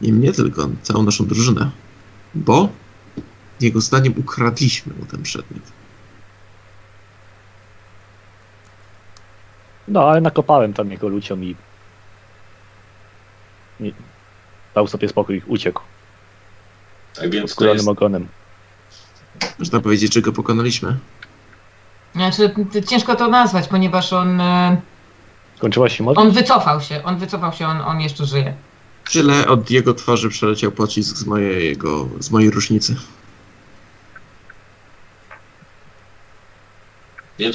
Nie 0.00 0.12
mnie, 0.12 0.32
tylko 0.32 0.68
całą 0.82 1.02
naszą 1.02 1.26
drużynę. 1.26 1.70
Bo 2.34 2.68
jego 3.60 3.80
zdaniem 3.80 4.14
ukradliśmy 4.16 4.94
mu 4.94 5.06
ten 5.06 5.22
przedmiot. 5.22 5.62
No, 9.88 10.10
ale 10.10 10.20
nakopałem 10.20 10.72
tam 10.72 10.90
jego 10.90 11.08
ludziom 11.08 11.44
i... 11.44 11.56
i 13.80 13.94
dał 14.74 14.86
sobie 14.86 15.08
spokój, 15.08 15.42
uciekł 15.46 15.82
Tak 17.14 17.30
więc 17.30 17.54
to 17.54 17.64
jest, 17.64 17.88
ogonem. 17.88 18.28
Można 19.58 19.80
powiedzieć, 19.80 20.14
że 20.14 20.22
go 20.22 20.32
pokonaliśmy. 20.32 20.98
Znaczy, 22.14 22.54
ciężko 22.88 23.16
to 23.16 23.28
nazwać, 23.28 23.68
ponieważ 23.68 24.12
on, 24.12 24.40
e, 24.40 24.76
Skończyła 25.56 25.88
się 25.88 26.04
modlitwa? 26.04 26.22
on 26.22 26.30
wycofał 26.30 26.80
się, 26.80 27.04
on 27.04 27.18
wycofał 27.18 27.52
się, 27.52 27.66
on, 27.66 27.80
on 27.80 28.00
jeszcze 28.00 28.26
żyje. 28.26 28.54
Tyle 29.12 29.46
od 29.46 29.70
jego 29.70 29.94
twarzy 29.94 30.28
przeleciał 30.28 30.72
pocisk 30.72 31.16
z 31.16 31.26
mojego, 31.26 32.08
z 32.18 32.30
mojej 32.30 32.50
różnicy. 32.50 32.96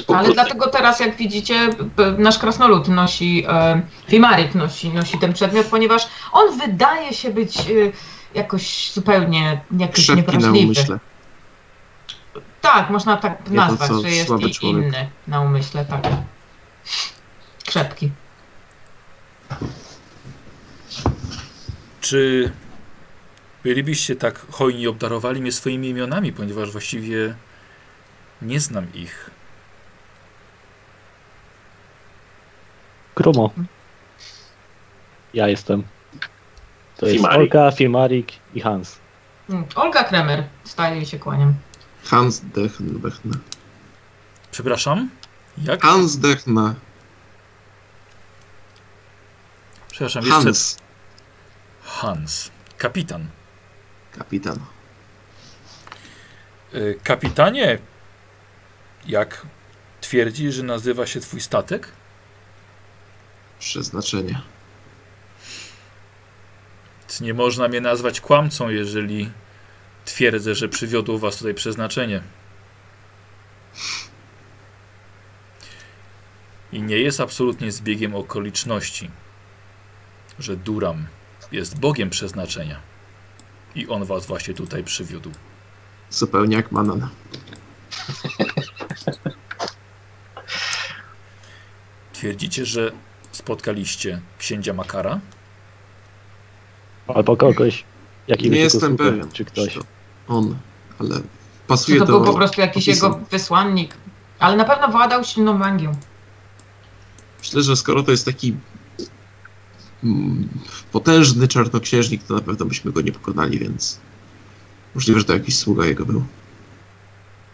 Ale 0.08 0.32
dlatego 0.32 0.66
teraz, 0.66 1.00
jak 1.00 1.16
widzicie, 1.16 1.70
nasz 2.18 2.38
krasnolud 2.38 2.88
nosi, 2.88 3.44
e, 3.48 3.82
nosi, 4.54 4.88
nosi 4.88 5.18
ten 5.18 5.32
przedmiot, 5.32 5.66
ponieważ 5.66 6.08
on 6.32 6.58
wydaje 6.58 7.14
się 7.14 7.30
być 7.30 7.58
e, 7.60 7.64
jakoś 8.34 8.92
zupełnie 8.92 9.60
jakiś 9.78 10.08
niewrażliwy. 10.08 10.98
Tak, 12.60 12.90
można 12.90 13.16
tak 13.16 13.50
nazwać, 13.50 13.88
co 13.88 14.00
że 14.02 14.10
jest 14.10 14.26
słaby 14.26 14.50
człowiek. 14.50 14.84
inny 14.86 15.08
na 15.28 15.40
umyśle, 15.40 15.84
tak. 15.84 16.02
Krzepki. 17.66 18.10
Czy 22.00 22.52
bylibyście 23.62 24.16
tak 24.16 24.46
hojni 24.50 24.86
obdarowali 24.86 25.40
mnie 25.40 25.52
swoimi 25.52 25.88
imionami, 25.88 26.32
ponieważ 26.32 26.70
właściwie 26.70 27.34
nie 28.42 28.60
znam 28.60 28.86
ich. 28.94 29.30
Krumo. 33.14 33.50
Ja 35.34 35.48
jestem. 35.48 35.82
To 36.96 37.06
jest 37.06 37.16
Fimarik. 37.16 37.40
Olka, 37.54 37.70
Filmarik 37.76 38.32
i 38.54 38.60
Hans. 38.60 38.98
Mm, 39.50 39.64
Olga 39.74 40.04
Kremer, 40.04 40.44
staje 40.64 41.02
i 41.02 41.06
się 41.06 41.18
kłaniam. 41.18 41.54
Hans 42.08 42.40
Dechn, 42.40 42.98
Bechna. 42.98 43.36
Przepraszam? 44.50 45.10
Jak? 45.58 45.82
Hans 45.82 46.16
Dechna. 46.16 46.74
Przepraszam, 49.90 50.24
jeszcze 50.24 50.42
Hans, 50.42 50.76
Hans. 51.82 52.50
Kapitan. 52.78 53.28
kapitan. 54.18 54.58
Y, 56.74 56.98
Kapitanie, 57.04 57.78
jak 59.06 59.46
twierdzi, 60.00 60.52
że 60.52 60.62
nazywa 60.62 61.06
się 61.06 61.20
twój 61.20 61.40
statek? 61.40 61.88
Przeznaczenie. 63.58 64.40
Nie 67.20 67.34
można 67.34 67.68
mnie 67.68 67.80
nazwać 67.80 68.20
kłamcą, 68.20 68.68
jeżeli 68.68 69.30
twierdzę, 70.08 70.54
że 70.54 70.68
przywiodło 70.68 71.18
was 71.18 71.36
tutaj 71.36 71.54
przeznaczenie. 71.54 72.22
I 76.72 76.82
nie 76.82 76.96
jest 76.98 77.20
absolutnie 77.20 77.72
zbiegiem 77.72 78.14
okoliczności, 78.14 79.10
że 80.38 80.56
Duram 80.56 81.06
jest 81.52 81.78
Bogiem 81.80 82.10
przeznaczenia. 82.10 82.80
I 83.74 83.88
on 83.88 84.04
was 84.04 84.26
właśnie 84.26 84.54
tutaj 84.54 84.84
przywiódł. 84.84 85.30
Zupełnie 86.10 86.56
jak 86.56 86.72
Manan. 86.72 87.08
Twierdzicie, 92.12 92.66
że 92.66 92.92
spotkaliście 93.32 94.20
księcia 94.38 94.72
Makara? 94.72 95.20
Albo 97.06 97.36
kogoś. 97.36 97.84
Jakiegoś 98.28 98.56
Nie 98.56 98.62
jestem 98.62 98.96
pewien. 98.96 99.32
Czy 99.32 99.44
ktoś. 99.44 99.78
To 100.28 100.34
On, 100.34 100.56
ale 100.98 101.20
pasuje 101.66 101.98
to 101.98 102.06
do 102.06 102.12
był 102.12 102.24
po 102.24 102.34
prostu 102.34 102.60
jakiś 102.60 102.88
opisu. 102.88 103.06
jego 103.06 103.20
wysłannik? 103.30 103.94
Ale 104.38 104.56
na 104.56 104.64
pewno 104.64 104.88
władał 104.88 105.24
silną 105.24 105.58
magią. 105.58 105.92
Myślę, 107.38 107.62
że 107.62 107.76
skoro 107.76 108.02
to 108.02 108.10
jest 108.10 108.24
taki 108.24 108.56
mm, 110.04 110.48
potężny 110.92 111.48
czarnoksiężnik, 111.48 112.22
to 112.22 112.34
na 112.34 112.40
pewno 112.40 112.66
byśmy 112.66 112.92
go 112.92 113.00
nie 113.00 113.12
pokonali, 113.12 113.58
więc 113.58 114.00
możliwe, 114.94 115.20
że 115.20 115.26
to 115.26 115.32
jakiś 115.32 115.58
sługa 115.58 115.86
jego 115.86 116.06
był. 116.06 116.24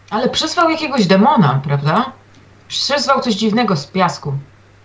Ale 0.09 0.29
przysłał 0.29 0.69
jakiegoś 0.69 1.07
demona, 1.07 1.61
prawda? 1.63 2.11
Przysłał 2.67 3.21
coś 3.21 3.35
dziwnego 3.35 3.75
z 3.75 3.87
piasku. 3.87 4.33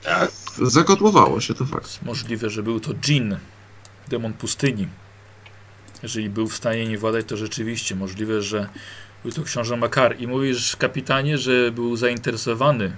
Tak, 0.02 0.30
Zakotłowało 0.62 1.40
się, 1.40 1.54
to 1.54 1.64
fakt. 1.64 2.02
Możliwe, 2.02 2.50
że 2.50 2.62
był 2.62 2.80
to 2.80 2.94
dżin, 2.94 3.38
demon 4.08 4.32
pustyni. 4.32 4.88
Jeżeli 6.02 6.30
był 6.30 6.48
w 6.48 6.56
stanie 6.56 6.86
nie 6.86 6.98
władać, 6.98 7.26
to 7.26 7.36
rzeczywiście 7.36 7.96
możliwe, 7.96 8.42
że 8.42 8.68
był 9.22 9.32
to 9.32 9.42
książę 9.42 9.76
Makar. 9.76 10.20
I 10.20 10.26
mówisz, 10.26 10.76
kapitanie, 10.76 11.38
że 11.38 11.72
był 11.72 11.96
zainteresowany 11.96 12.92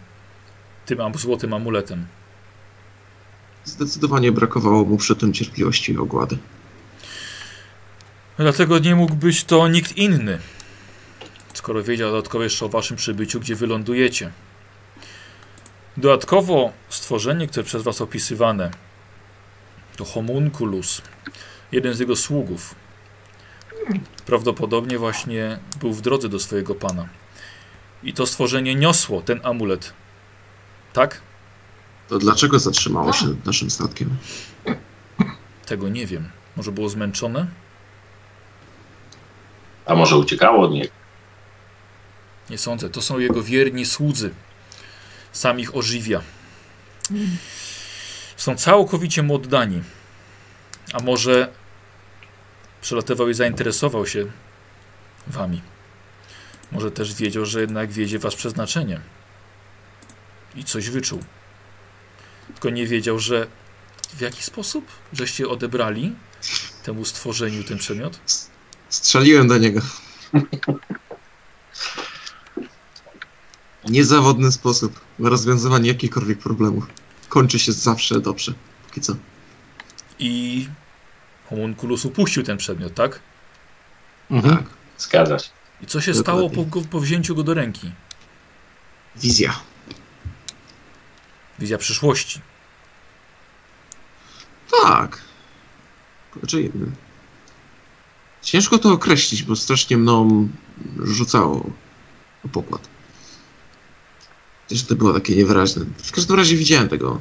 tym 0.87 0.99
złotym 1.15 1.55
amuletem. 1.55 2.07
Zdecydowanie 3.65 4.33
brakowało 4.33 4.85
mu 4.85 4.97
przy 4.97 5.17
tym 5.17 5.33
cierpliwości 5.33 5.93
i 5.93 5.99
ogłady. 5.99 6.39
Dlatego 8.37 8.79
nie 8.79 8.95
mógł 8.95 9.15
być 9.15 9.45
to 9.45 9.69
nikt 9.69 9.97
inny, 9.97 10.39
skoro 11.55 11.83
wiedział 11.83 12.11
dodatkowo 12.11 12.45
jeszcze 12.45 12.67
o 12.67 12.69
waszym 12.69 12.97
przybyciu, 12.97 13.41
gdzie 13.41 13.55
wylądujecie. 13.55 14.31
Dodatkowo 15.97 16.73
stworzenie, 16.89 17.47
które 17.47 17.65
przez 17.65 17.83
was 17.83 18.01
opisywane, 18.01 18.71
to 19.97 20.05
homunculus, 20.05 21.03
jeden 21.73 21.95
z 21.95 21.99
jego 21.99 22.17
sługów. 22.17 22.75
Prawdopodobnie 24.27 24.99
właśnie 24.99 25.59
był 25.81 25.93
w 25.93 26.01
drodze 26.01 26.29
do 26.29 26.39
swojego 26.39 26.75
pana. 26.75 27.09
I 28.03 28.13
to 28.13 28.27
stworzenie 28.27 28.75
niosło 28.75 29.23
ten 29.23 29.41
amulet. 29.43 29.93
Tak? 30.93 31.21
To 32.09 32.19
dlaczego 32.19 32.59
zatrzymało 32.59 33.13
się 33.13 33.27
nad 33.27 33.47
naszym 33.47 33.71
statkiem? 33.71 34.17
Tego 35.67 35.89
nie 35.89 36.07
wiem. 36.07 36.29
Może 36.57 36.73
było 36.73 36.89
zmęczone? 36.89 37.47
a 39.87 39.95
może 39.95 40.17
uciekało 40.17 40.65
od 40.65 40.73
niego? 40.73 40.93
Nie 42.51 42.59
sądzę. 42.59 42.91
To 42.91 43.03
są 43.03 43.19
jego 43.19 43.43
wierni 43.43 43.87
słudzy. 43.87 44.35
Sam 45.33 45.61
ich 45.61 45.77
ożywia. 45.77 46.21
Są 48.37 48.57
całkowicie 48.57 49.23
mu 49.23 49.35
oddani. 49.35 49.83
A 50.93 51.03
może 51.03 51.53
przelatywał 52.83 53.29
i 53.29 53.35
zainteresował 53.35 54.07
się 54.07 54.27
wami. 55.27 55.63
Może 56.73 56.91
też 56.91 57.15
wiedział, 57.15 57.47
że 57.47 57.61
jednak 57.61 57.93
wiedzie 57.93 58.19
was 58.19 58.35
przeznaczenie. 58.35 59.01
I 60.57 60.65
coś 60.65 60.91
wyczuł. 60.91 61.23
Tylko 62.47 62.71
nie 62.71 62.87
wiedział, 62.87 63.19
że 63.19 63.47
w 64.15 64.21
jaki 64.21 64.43
sposób 64.43 64.87
żeście 65.13 65.49
odebrali 65.49 66.15
temu 66.83 67.05
stworzeniu 67.05 67.65
ten 67.65 67.79
przedmiot? 67.79 68.21
Strzeliłem 68.89 69.49
do 69.49 69.59
niego. 69.59 69.81
Niezawodny 73.89 74.53
sposób 74.53 75.01
na 75.19 75.29
rozwiązywanie 75.29 75.89
jakichkolwiek 75.89 76.39
problemów. 76.39 76.87
Kończy 77.29 77.59
się 77.59 77.73
zawsze 77.73 78.21
dobrze. 78.21 78.55
Póki 78.87 79.01
co. 79.01 79.17
I 80.19 80.69
homunculus 81.53 82.05
upuścił 82.05 82.43
ten 82.43 82.57
przedmiot, 82.57 82.95
tak? 82.95 83.21
Mhm. 84.31 84.57
Tak. 84.57 84.67
Zgadza 84.99 85.39
się. 85.39 85.51
I 85.83 85.87
co 85.87 86.01
się 86.01 86.13
Dokładnie. 86.13 86.51
stało 86.51 86.67
po, 86.67 86.83
po 86.91 87.01
wzięciu 87.01 87.35
go 87.35 87.43
do 87.43 87.55
ręki? 87.55 87.93
Wizja. 89.17 89.61
Wizja 91.59 91.79
przyszłości. 91.79 92.41
Tak. 94.83 95.21
Znaczy, 96.39 96.71
ciężko 98.43 98.79
to 98.79 98.93
określić, 98.93 99.43
bo 99.43 99.57
strasznie 99.57 99.97
mną 99.97 100.49
rzucało 101.03 101.71
o 102.45 102.49
pokład. 102.49 102.89
Też 104.69 104.85
to 104.85 104.95
było 104.95 105.13
takie 105.13 105.37
niewyraźne. 105.37 105.85
W 105.97 106.13
każdym 106.13 106.37
razie 106.37 106.57
widziałem 106.57 106.89
tego. 106.89 107.21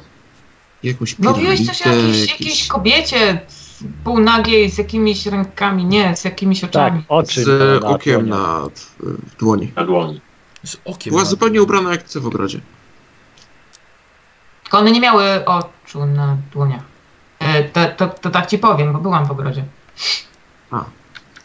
Jakąś 0.82 1.18
Mówiłeś 1.18 1.66
coś 1.66 1.82
o 1.82 1.88
jakiejś, 1.88 2.30
jakiejś 2.30 2.66
kobiecie 2.68 3.40
półnagiej 4.04 4.70
z 4.70 4.78
jakimiś 4.78 5.26
rękami, 5.26 5.84
nie, 5.84 6.16
z 6.16 6.24
jakimiś 6.24 6.60
Tak, 6.60 6.70
oczami. 6.70 7.04
oczy. 7.08 7.44
z 7.44 7.82
na 7.82 7.88
okiem 7.88 8.28
na 8.28 8.66
w 9.08 9.36
dłoni. 9.36 9.72
Na 9.76 9.84
dłoni. 9.84 10.20
Z 10.64 10.76
okiem. 10.84 11.10
Była 11.10 11.22
na- 11.22 11.28
zupełnie 11.28 11.62
ubrana 11.62 11.90
jak 11.90 12.02
ty 12.02 12.20
w 12.20 12.26
ogrodzie. 12.26 12.60
Tylko 14.62 14.78
one 14.78 14.90
nie 14.92 15.00
miały 15.00 15.44
oczu 15.44 16.06
na 16.06 16.36
dłoniach. 16.52 16.82
E, 17.38 17.64
to, 17.64 17.80
to, 17.96 18.08
to 18.08 18.30
tak 18.30 18.46
ci 18.46 18.58
powiem, 18.58 18.92
bo 18.92 18.98
byłam 18.98 19.26
w 19.26 19.30
ogrodzie. 19.30 19.64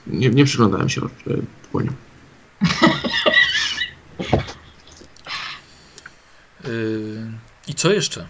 Nie, 0.08 0.30
nie 0.30 0.46
przyglądałem 0.46 0.90
się 0.90 1.02
e, 1.02 1.08
dłoniom. 1.72 1.94
Yy, 6.64 7.32
I 7.68 7.74
co 7.76 7.92
jeszcze? 7.92 8.28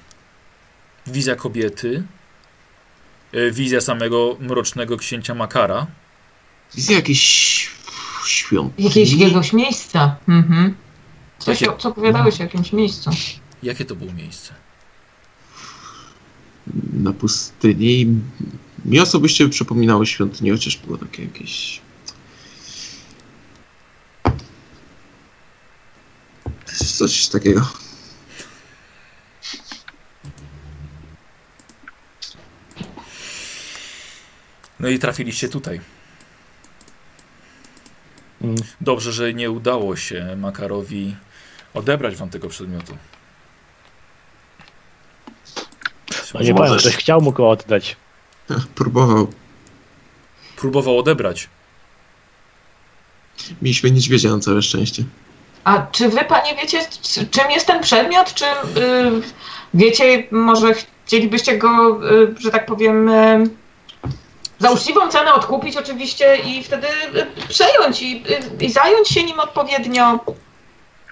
Wizja 1.08 1.36
kobiety. 1.36 2.04
Yy, 3.34 3.52
wizja 3.52 3.82
samego 3.82 4.38
mrocznego 4.40 4.98
księcia 4.98 5.36
Makara. 5.36 5.88
Wizja 6.76 6.96
jakiejś 6.96 7.22
świątyni. 8.26 8.88
Jakieś 8.88 9.14
jakiegoś 9.14 9.54
miejsca. 9.54 10.16
Mhm. 10.28 10.76
Coś, 11.40 11.62
Jakie- 11.62 11.78
co 11.78 11.90
opowiadałeś 11.90 12.40
o 12.40 12.44
jakimś 12.44 12.74
miejscu. 12.74 13.10
Jakie 13.64 13.86
to 13.86 13.96
było 13.96 14.14
miejsce? 14.14 14.54
na 16.94 17.14
pustyni. 17.14 18.08
Mi 18.86 19.00
osobiście 19.00 19.50
przypominały 19.50 20.06
świątynię, 20.06 20.52
chociaż 20.52 20.78
było 20.78 20.98
takie 20.98 21.24
jakieś... 21.24 21.82
Coś 26.98 27.28
takiego. 27.28 27.68
No 34.80 34.90
i 34.90 35.00
trafiliście 35.00 35.50
tutaj. 35.50 35.82
Mm. 38.42 38.56
Dobrze, 38.82 39.12
że 39.12 39.34
nie 39.34 39.52
udało 39.52 39.96
się 39.96 40.36
Makarowi 40.38 41.16
odebrać 41.74 42.16
wam 42.16 42.30
tego 42.30 42.50
przedmiotu. 42.50 42.98
No 46.34 46.42
nie 46.42 46.54
powiem, 46.54 46.78
ktoś 46.78 46.96
chciał 46.96 47.22
mu 47.22 47.32
go 47.32 47.50
oddać. 47.50 47.96
Próbował. 48.76 49.28
Próbował 50.56 51.00
odebrać. 51.00 51.50
Mieliśmy 53.62 53.92
niedźwiedzia 53.92 54.30
na 54.30 54.40
całe 54.40 54.62
szczęście. 54.62 55.04
A 55.64 55.88
czy 55.92 56.10
wy, 56.10 56.26
panie, 56.26 56.56
wiecie, 56.56 56.80
czym 57.32 57.52
jest 57.52 57.68
ten 57.68 57.82
przedmiot? 57.84 58.34
Czy 58.34 58.46
y, 58.46 58.52
wiecie, 59.74 60.28
może 60.32 60.74
chcielibyście 61.06 61.58
go, 61.58 62.00
y, 62.12 62.36
że 62.40 62.52
tak 62.52 62.66
powiem, 62.66 63.10
y, 63.10 63.50
za 64.60 64.72
uczciwą 64.72 65.10
cenę 65.10 65.34
odkupić 65.34 65.78
oczywiście 65.78 66.36
i 66.38 66.64
wtedy 66.64 66.88
y, 67.16 67.48
przejąć 67.50 68.02
i, 68.02 68.24
y, 68.60 68.64
i 68.66 68.72
zająć 68.72 69.10
się 69.10 69.24
nim 69.24 69.40
odpowiednio? 69.40 70.20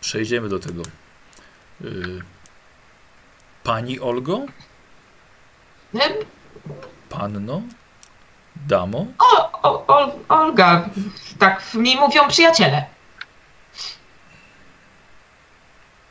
Przejdziemy 0.02 0.50
do 0.50 0.60
tego. 0.60 0.82
Y, 1.82 2.22
Pani 3.64 4.00
Olgo? 4.00 4.46
Panno? 7.10 7.62
Damo? 8.68 9.06
O, 9.20 9.62
o, 9.62 9.88
Ol, 9.88 10.12
Olga, 10.30 10.90
tak 11.40 11.74
mi 11.74 11.96
mówią 11.96 12.28
przyjaciele. 12.28 12.86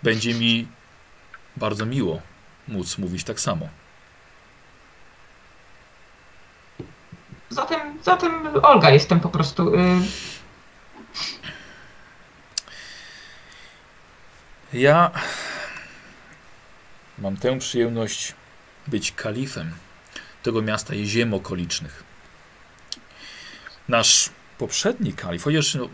Będzie 0.03 0.35
mi 0.35 0.69
bardzo 1.57 1.87
miło 1.87 2.21
móc 2.69 2.99
mówić 2.99 3.25
tak 3.25 3.41
samo. 3.41 3.69
Zatem, 8.03 8.63
Olga 8.63 8.91
jestem 8.91 9.21
po 9.21 9.29
prostu. 9.29 9.75
Y, 9.75 9.79
Ja 14.73 15.11
mam 17.19 17.37
tę 17.37 17.59
przyjemność 17.59 18.35
być 18.87 19.13
kalifem 19.13 19.73
tego 20.43 20.63
miasta 20.63 20.95
i 20.95 21.07
ziem 21.07 21.35
okolicznych. 21.35 22.05
Nasz 23.89 24.31
poprzedni 24.59 25.13
kalif, 25.13 25.45
chociaż 25.45 25.75
no, 25.75 25.89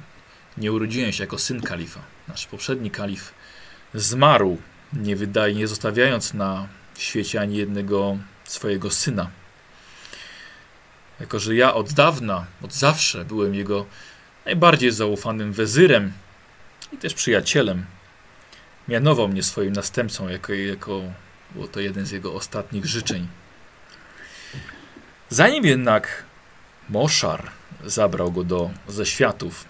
nie 0.56 0.72
urodziłem 0.72 1.12
się 1.12 1.22
jako 1.24 1.38
syn 1.38 1.60
kalifa, 1.60 2.00
nasz 2.28 2.46
poprzedni 2.46 2.90
kalif 2.90 3.34
zmarł, 3.94 4.58
nie 4.92 5.16
wydaje, 5.16 5.54
nie 5.54 5.68
zostawiając 5.68 6.34
na 6.34 6.68
świecie 6.98 7.40
ani 7.40 7.56
jednego 7.56 8.16
swojego 8.44 8.90
syna. 8.90 9.30
Jako, 11.20 11.38
że 11.38 11.54
ja 11.54 11.74
od 11.74 11.92
dawna, 11.92 12.46
od 12.62 12.72
zawsze 12.72 13.24
byłem 13.24 13.54
jego 13.54 13.86
najbardziej 14.44 14.90
zaufanym 14.90 15.52
wezyrem 15.52 16.12
i 16.92 16.96
też 16.96 17.14
przyjacielem, 17.14 17.86
mianował 18.88 19.28
mnie 19.28 19.42
swoim 19.42 19.72
następcą, 19.72 20.28
jako, 20.28 20.52
jako 20.52 21.02
było 21.50 21.68
to 21.68 21.80
jeden 21.80 22.06
z 22.06 22.10
jego 22.10 22.34
ostatnich 22.34 22.86
życzeń. 22.86 23.28
Zanim 25.28 25.64
jednak 25.64 26.24
Moszar 26.88 27.50
zabrał 27.84 28.32
go 28.32 28.44
do 28.44 28.70
ze 28.88 29.06
światów, 29.06 29.64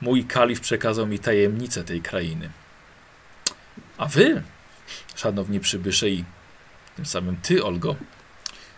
mój 0.00 0.24
kalif 0.24 0.60
przekazał 0.60 1.06
mi 1.06 1.18
tajemnicę 1.18 1.84
tej 1.84 2.00
krainy. 2.00 2.50
A 3.98 4.06
wy, 4.06 4.42
szanowni 5.14 5.60
przybysze 5.60 6.08
i 6.08 6.24
tym 6.96 7.06
samym 7.06 7.36
ty, 7.36 7.64
Olgo, 7.64 7.96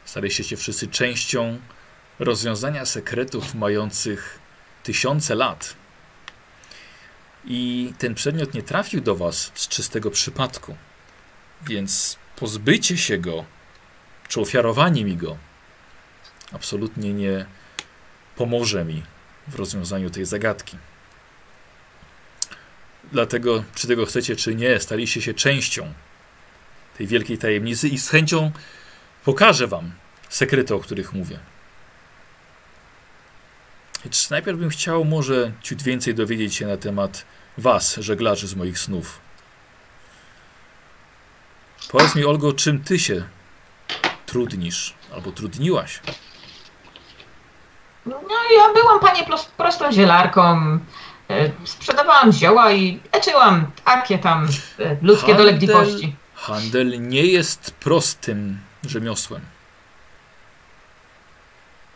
staliście 0.07 0.45
się 0.45 0.57
wszyscy 0.57 0.89
częścią 0.89 1.59
rozwiązania 2.19 2.87
sekretów 2.87 3.55
mających 3.55 4.39
tysiące 4.83 5.35
lat. 5.35 5.74
I 7.45 7.93
ten 7.99 8.15
przedmiot 8.15 8.55
nie 8.55 8.62
trafił 8.62 9.01
do 9.01 9.16
Was 9.16 9.53
z 9.55 9.69
czystego 9.69 10.11
przypadku. 10.11 10.77
Więc 11.66 12.19
pozbycie 12.37 12.99
się 12.99 13.19
go, 13.19 13.45
czy 14.28 14.41
ofiarowanie 14.41 15.05
mi 15.05 15.16
go, 15.16 15.37
absolutnie 16.53 17.12
nie 17.12 17.47
pomoże 18.37 18.85
mi 18.85 19.03
w 19.49 19.55
rozwiązaniu 19.55 20.11
tej 20.11 20.24
zagadki. 20.24 20.77
Dlatego, 23.12 23.65
czy 23.74 23.89
tego 23.89 24.07
chcecie, 24.07 24.37
czy 24.37 24.55
nie, 24.55 24.81
staliście 24.81 25.23
się 25.23 25.35
częścią 25.35 25.93
tej 26.99 27.07
wielkiej 27.07 27.39
tajemnicy 27.39 27.89
i 27.89 27.99
z 27.99 28.09
chęcią 28.09 28.53
pokażę 29.27 29.66
Wam 29.66 29.93
sekrety, 30.28 30.74
o 30.74 30.78
których 30.78 31.12
mówię. 31.12 31.39
Lecz 34.05 34.31
najpierw 34.31 34.59
bym 34.59 34.70
chciał 34.70 35.05
może 35.05 35.53
ciut 35.62 35.82
więcej 35.82 36.15
dowiedzieć 36.15 36.55
się 36.55 36.66
na 36.66 36.77
temat 36.77 37.24
Was, 37.59 37.94
żeglarzy 37.97 38.47
z 38.48 38.55
moich 38.55 38.78
snów. 38.78 39.20
Powiedz 41.90 42.15
mi, 42.15 42.24
Olgo, 42.24 42.53
czym 42.53 42.85
Ty 42.85 42.98
się 42.98 43.24
trudnisz 44.27 44.94
albo 45.15 45.32
trudniłaś? 45.32 46.01
No 48.07 48.20
ja 48.57 48.73
byłam, 48.74 49.01
panie, 49.01 49.27
prostą 49.57 49.93
zielarką. 49.93 50.78
Y, 51.31 51.53
Sprzedawałam 51.65 52.32
zioła 52.32 52.73
i 52.73 53.01
leczyłam 53.15 53.70
takie 53.85 54.19
tam 54.19 54.48
y, 54.81 54.97
ludzkie 55.03 55.32
Handel- 55.32 55.36
dolegliwości. 55.36 56.16
Handel 56.35 57.09
nie 57.09 57.27
jest 57.27 57.70
prostym 57.70 58.59
rzemiosłem. 58.89 59.43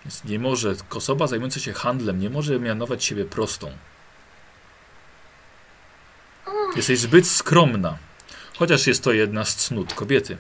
Więc 0.05 0.25
nie 0.25 0.39
może, 0.39 0.75
osoba 0.95 1.27
zajmująca 1.27 1.61
się 1.61 1.73
handlem 1.73 2.21
nie 2.21 2.31
może 2.31 2.61
mianować 2.61 3.05
siebie 3.05 3.25
prostą. 3.25 3.71
Jesteś 6.77 6.99
zbyt 6.99 7.29
skromna. 7.29 7.97
Chociaż 8.59 8.87
jest 8.87 9.05
to 9.05 9.13
jedna 9.13 9.45
z 9.45 9.57
cnót 9.57 9.95
kobiety. 9.95 10.37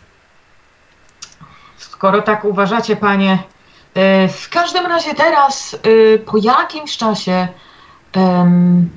Skoro 1.76 2.22
tak 2.22 2.44
uważacie, 2.44 2.96
panie, 2.96 3.38
y, 3.96 4.28
w 4.28 4.48
każdym 4.50 4.86
razie 4.86 5.14
teraz, 5.14 5.76
y, 5.86 6.22
po 6.26 6.38
jakimś 6.38 6.96
czasie, 6.96 7.48
em, 8.12 8.90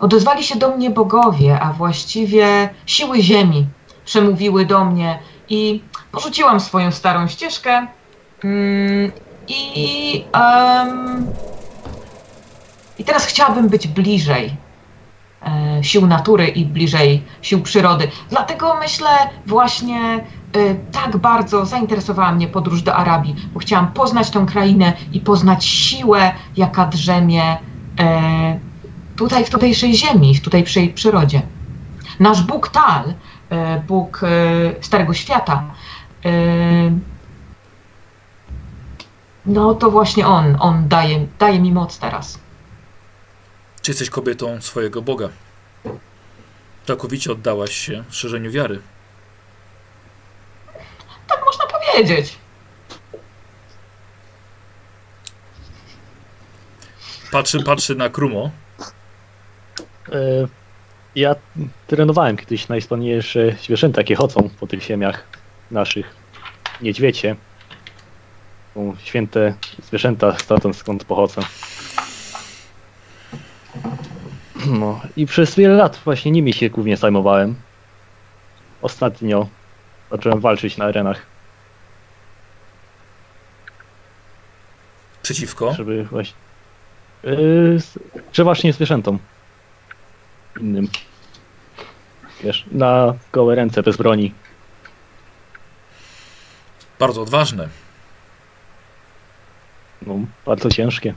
odezwali 0.00 0.44
się 0.44 0.56
do 0.56 0.76
mnie 0.76 0.90
bogowie, 0.90 1.60
a 1.60 1.72
właściwie 1.72 2.74
siły 2.86 3.22
ziemi 3.22 3.66
przemówiły 4.04 4.66
do 4.66 4.84
mnie 4.84 5.18
i 5.48 5.82
porzuciłam 6.12 6.60
swoją 6.60 6.92
starą 6.92 7.28
ścieżkę 7.28 7.86
mm, 8.44 9.12
i, 9.48 10.24
em, 10.32 11.26
i 12.98 13.04
teraz 13.04 13.26
chciałabym 13.26 13.68
być 13.68 13.88
bliżej 13.88 14.56
e, 15.42 15.84
sił 15.84 16.06
natury 16.06 16.48
i 16.48 16.64
bliżej 16.64 17.22
sił 17.42 17.62
przyrody. 17.62 18.08
Dlatego 18.30 18.74
myślę 18.74 19.08
właśnie 19.46 20.24
y, 20.56 20.76
tak 20.92 21.16
bardzo 21.16 21.66
zainteresowała 21.66 22.32
mnie 22.32 22.48
podróż 22.48 22.82
do 22.82 22.94
Arabii, 22.94 23.36
bo 23.52 23.60
chciałam 23.60 23.92
poznać 23.92 24.30
tą 24.30 24.46
krainę 24.46 24.92
i 25.12 25.20
poznać 25.20 25.64
siłę, 25.64 26.32
jaka 26.56 26.86
drzemie 26.86 27.56
e, 27.98 28.58
tutaj 29.16 29.44
w 29.44 29.50
tutejszej 29.50 29.94
ziemi, 29.94 30.34
w 30.34 30.40
tutejszej 30.40 30.88
przyrodzie. 30.88 31.42
Nasz 32.20 32.42
Bóg 32.42 32.68
Tal, 32.68 33.14
e, 33.50 33.80
Bóg 33.80 34.20
e, 34.22 34.26
Starego 34.82 35.14
Świata, 35.14 35.62
e, 35.62 35.75
no 39.46 39.74
to 39.74 39.90
właśnie 39.90 40.26
On, 40.26 40.56
On 40.60 40.88
daje, 40.88 41.26
daje 41.38 41.60
mi 41.60 41.72
moc 41.72 41.98
teraz. 41.98 42.38
Czy 43.82 43.90
jesteś 43.90 44.10
kobietą 44.10 44.60
swojego 44.60 45.02
Boga? 45.02 45.28
Całkowicie 46.86 47.32
oddałaś 47.32 47.72
się 47.76 48.04
szerzeniu 48.10 48.50
wiary. 48.50 48.80
Tak 51.28 51.40
można 51.44 51.64
powiedzieć. 51.66 52.38
Patrzy, 57.32 57.62
patrzy 57.64 57.94
na 57.94 58.08
Krumo. 58.08 58.50
E, 60.12 60.46
Ja 61.14 61.34
trenowałem 61.86 62.36
kiedyś 62.36 62.68
najwspanialsze 62.68 63.52
zwierzęta, 63.62 64.00
jakie 64.00 64.14
chodzą 64.16 64.50
po 64.60 64.66
tych 64.66 64.82
ziemiach 64.82 65.24
naszych. 65.70 66.14
Niedźwiecie. 66.82 67.36
Są 68.74 68.96
święte 69.04 69.54
zwierzęta 69.82 70.38
stamtąd 70.38 70.76
skąd 70.76 71.04
pochodzę. 71.04 71.42
No 74.66 75.00
i 75.16 75.26
przez 75.26 75.54
wiele 75.54 75.74
lat 75.74 76.00
właśnie 76.04 76.30
nimi 76.32 76.52
się 76.52 76.70
głównie 76.70 76.96
zajmowałem. 76.96 77.54
Ostatnio 78.82 79.48
zacząłem 80.10 80.40
walczyć 80.40 80.76
na 80.76 80.84
arenach, 80.84 81.22
Przeciwko. 85.22 85.74
żeby 85.74 86.04
właśnie... 86.04 86.34
Yy, 87.22 87.74
s- 87.76 87.98
przeważnie 88.32 88.72
zwierzętom. 88.72 89.18
Innym. 90.60 90.88
Wiesz, 92.44 92.64
na 92.72 93.14
gołe 93.32 93.54
ręce, 93.54 93.82
bez 93.82 93.96
broni. 93.96 94.32
Bardzo 96.98 97.22
odważne. 97.22 97.68
No, 100.02 100.18
bardzo 100.46 100.70
ciężkie. 100.70 101.14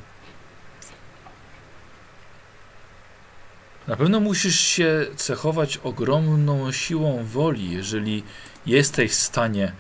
Na 3.88 3.96
pewno 3.96 4.20
musisz 4.20 4.60
się 4.60 5.06
cechować 5.16 5.78
ogromną 5.78 6.72
siłą 6.72 7.24
woli, 7.24 7.72
jeżeli 7.72 8.24
jesteś 8.66 9.12
w 9.12 9.16
stanie 9.16 9.72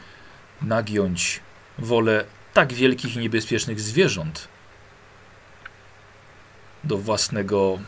nagiąć 0.61 1.41
wolę 1.79 2.25
tak 2.53 2.73
wielkich 2.73 3.15
i 3.15 3.19
niebezpiecznych 3.19 3.79
zwierząt 3.79 4.47
do 6.83 6.97
własnego 6.97 7.79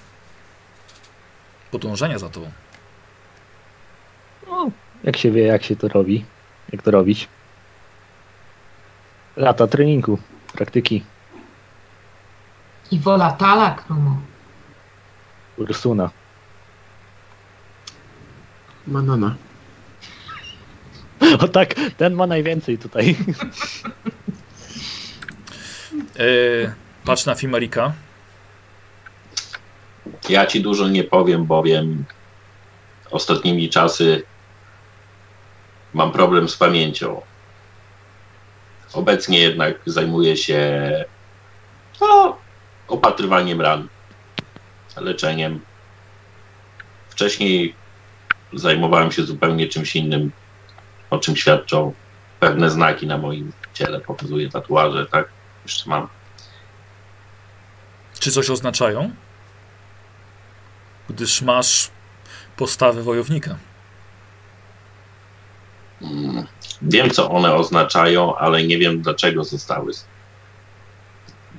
podążania 1.72 2.20
za 2.20 2.30
tobą. 2.30 2.52
No, 4.48 4.72
jak 5.04 5.18
się 5.18 5.32
wie, 5.32 5.44
jak 5.44 5.64
się 5.64 5.76
to 5.76 5.88
robi, 5.88 6.26
jak 6.72 6.82
to 6.82 6.92
robić. 6.92 7.28
Lata 9.42 9.68
treningu, 9.68 10.20
praktyki, 10.54 11.02
I 12.92 13.00
wola 13.00 13.32
tala, 13.32 13.72
Krumo. 13.72 14.22
Ursuna. 15.58 16.10
Manana. 18.88 19.36
O 21.40 21.48
tak, 21.48 21.76
ten 21.98 22.14
ma 22.14 22.28
najwięcej 22.28 22.78
tutaj. 22.78 23.16
E, 26.20 26.26
patrz 27.06 27.26
na 27.26 27.36
Fimarika. 27.36 27.94
Ja 30.30 30.46
ci 30.46 30.62
dużo 30.62 30.88
nie 30.88 31.04
powiem, 31.04 31.46
bowiem 31.46 32.06
ostatnimi 33.12 33.70
czasy 33.70 34.24
mam 35.94 36.12
problem 36.12 36.50
z 36.50 36.58
pamięcią. 36.58 37.22
Obecnie 38.94 39.40
jednak 39.40 39.80
zajmuję 39.86 40.38
się 40.38 40.92
no, 42.02 42.38
opatrywaniem 42.88 43.62
ran, 43.62 43.88
leczeniem. 44.98 45.60
Wcześniej 47.10 47.76
zajmowałem 48.54 49.12
się 49.12 49.24
zupełnie 49.24 49.68
czymś 49.68 49.96
innym, 49.96 50.32
o 51.10 51.20
czym 51.20 51.36
świadczą 51.36 51.94
pewne 52.40 52.70
znaki 52.70 53.08
na 53.08 53.18
moim 53.18 53.52
ciele. 53.74 54.00
Pokazuję 54.00 54.50
tatuaże, 54.50 55.06
tak? 55.06 55.30
Jeszcze 55.64 55.90
mam. 55.90 56.08
Czy 58.20 58.32
coś 58.32 58.50
oznaczają? 58.50 59.12
Gdyż 61.10 61.42
masz 61.42 61.92
postawę 62.58 63.04
wojownika. 63.04 63.58
Mm, 66.02 66.48
Wiem, 66.82 67.10
co 67.10 67.32
one 67.32 67.56
oznaczają, 67.56 68.36
ale 68.36 68.64
nie 68.64 68.78
wiem, 68.78 69.02
dlaczego 69.02 69.44
zostały 69.44 69.92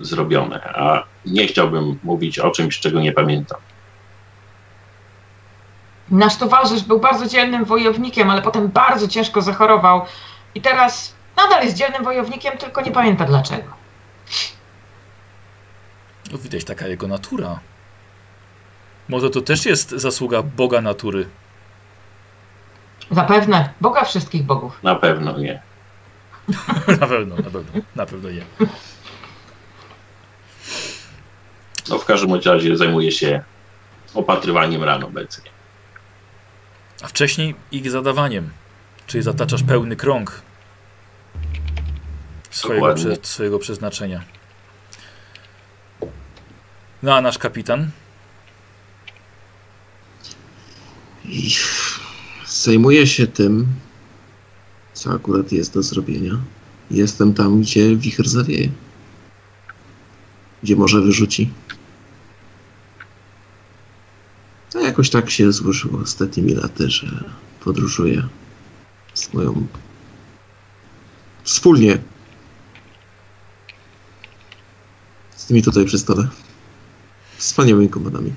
zrobione. 0.01 0.62
A 0.62 1.05
nie 1.27 1.47
chciałbym 1.47 1.99
mówić 2.03 2.39
o 2.39 2.51
czymś, 2.51 2.81
czego 2.81 3.01
nie 3.01 3.12
pamiętam. 3.12 3.59
Nasz 6.11 6.36
towarzysz 6.36 6.82
był 6.82 7.01
bardzo 7.01 7.27
dzielnym 7.27 7.65
wojownikiem, 7.65 8.31
ale 8.31 8.43
potem 8.43 8.69
bardzo 8.69 9.09
ciężko 9.09 9.43
zachorował. 9.43 10.05
I 10.55 10.61
teraz 10.61 11.15
nadal 11.36 11.65
jest 11.65 11.77
dzielnym 11.77 12.05
wojownikiem, 12.05 12.59
tylko 12.59 12.81
nie 12.81 12.90
pamięta 12.90 13.24
dlaczego. 13.24 13.73
No, 16.32 16.39
widać 16.39 16.65
taka 16.65 16.89
jego 16.89 17.09
natura. 17.09 17.61
Może 19.09 19.31
to 19.31 19.40
też 19.40 19.66
jest 19.66 19.90
zasługa 19.90 20.43
Boga 20.43 20.81
natury. 20.81 21.28
Zapewne 23.12 23.72
Boga 23.80 24.05
wszystkich 24.05 24.43
bogów. 24.43 24.82
Na 24.82 24.94
pewno 24.94 25.39
nie. 25.39 25.62
na 27.01 27.06
pewno, 27.06 27.36
na 27.36 27.43
pewno, 27.43 27.82
na 27.97 28.06
pewno 28.06 28.30
nie. 28.30 28.44
No, 31.89 31.98
w 31.98 32.05
każdym 32.05 32.34
razie 32.34 32.76
zajmuję 32.76 33.12
się 33.12 33.43
opatrywaniem 34.14 34.84
ran 34.84 35.05
obecnie. 35.05 35.51
A 37.02 37.09
wcześniej 37.09 37.55
ich 37.72 37.90
zadawaniem. 37.90 38.51
Czyli 39.06 39.22
zataczasz 39.22 39.62
pełny 39.62 39.97
krąg 39.97 40.43
swojego, 42.51 42.94
prze, 42.94 43.16
swojego 43.22 43.59
przeznaczenia. 43.59 44.22
No 47.02 47.16
a 47.16 47.20
nasz 47.20 47.39
kapitan? 47.39 47.90
Zajmuję 52.62 53.06
się 53.06 53.26
tym, 53.26 53.66
co 54.94 55.10
akurat 55.12 55.52
jest 55.52 55.74
do 55.74 55.82
zrobienia. 55.82 56.39
Jestem 56.90 57.34
tam, 57.34 57.60
gdzie 57.60 57.97
wicher 57.97 58.28
zawieje. 58.28 58.68
Gdzie 60.62 60.76
morze 60.76 61.01
wyrzuci. 61.01 61.51
A 64.74 64.78
jakoś 64.78 65.10
tak 65.10 65.30
się 65.30 65.52
złożyło 65.52 65.98
ostatnimi 66.01 66.55
laty, 66.55 66.90
że 66.90 67.24
podróżuję 67.64 68.28
z 69.14 69.34
moją... 69.34 69.66
Wspólnie 71.44 71.98
z 75.36 75.47
tymi 75.47 75.62
tutaj 75.62 75.84
przy 75.84 75.98
stole. 75.98 76.28
Wspaniałymi 77.36 77.89
komandami. 77.89 78.32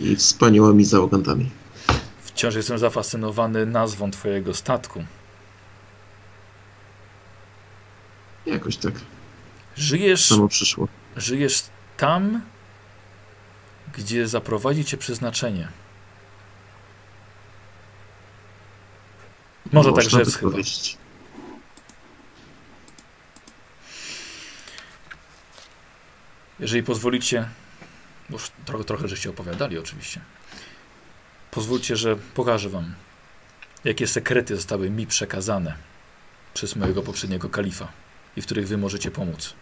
I 0.00 0.16
wspaniałymi 0.16 0.84
załogantami. 0.84 1.50
Wciąż 2.36 2.54
jestem 2.54 2.78
zafascynowany 2.78 3.66
nazwą 3.66 4.10
twojego 4.10 4.54
statku. 4.54 5.04
Jakoś 8.46 8.76
tak 8.76 8.92
Żyjesz, 9.76 10.24
samo 10.26 10.48
przyszło. 10.48 10.88
żyjesz 11.16 11.62
tam, 11.96 12.40
gdzie 13.94 14.28
zaprowadzi 14.28 14.84
cię 14.84 14.96
przeznaczenie. 14.96 15.68
Może 19.72 19.92
tak 19.92 20.04
Można 20.04 20.18
rzec 20.18 20.32
by 20.32 20.38
chyba. 20.38 20.50
powiedzieć. 20.50 20.96
Jeżeli 26.60 26.82
pozwolicie, 26.82 27.48
bo 28.30 28.36
już 28.36 28.50
trochę, 28.64 28.84
trochę 28.84 29.08
żeście 29.08 29.30
opowiadali 29.30 29.78
oczywiście. 29.78 30.20
Pozwólcie, 31.56 31.96
że 31.96 32.16
pokażę 32.16 32.68
wam, 32.68 32.94
jakie 33.84 34.06
sekrety 34.06 34.56
zostały 34.56 34.90
mi 34.90 35.06
przekazane 35.06 35.74
przez 36.54 36.76
mojego 36.76 37.02
poprzedniego 37.02 37.48
kalifa 37.48 37.88
i 38.36 38.42
w 38.42 38.46
których 38.46 38.68
wy 38.68 38.78
możecie 38.78 39.10
pomóc. 39.10 39.54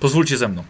Pozwólcie 0.00 0.36
ze 0.36 0.48
mną. 0.48 0.64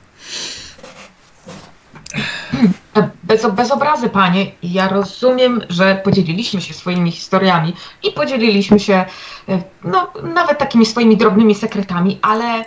E, 2.97 3.11
Bez, 3.23 3.47
bez 3.55 3.71
obrazy, 3.71 4.09
panie. 4.09 4.53
Ja 4.63 4.89
rozumiem, 4.89 5.61
że 5.69 6.01
podzieliliśmy 6.05 6.61
się 6.61 6.75
swoimi 6.75 7.13
historiami 7.13 7.75
i 8.03 8.13
podzieliliśmy 8.13 8.81
się 8.81 9.05
e, 9.49 9.63
no, 9.85 10.13
nawet 10.23 10.59
takimi 10.59 10.87
swoimi 10.87 11.17
drobnymi 11.17 11.55
sekretami, 11.55 12.19
ale 12.23 12.65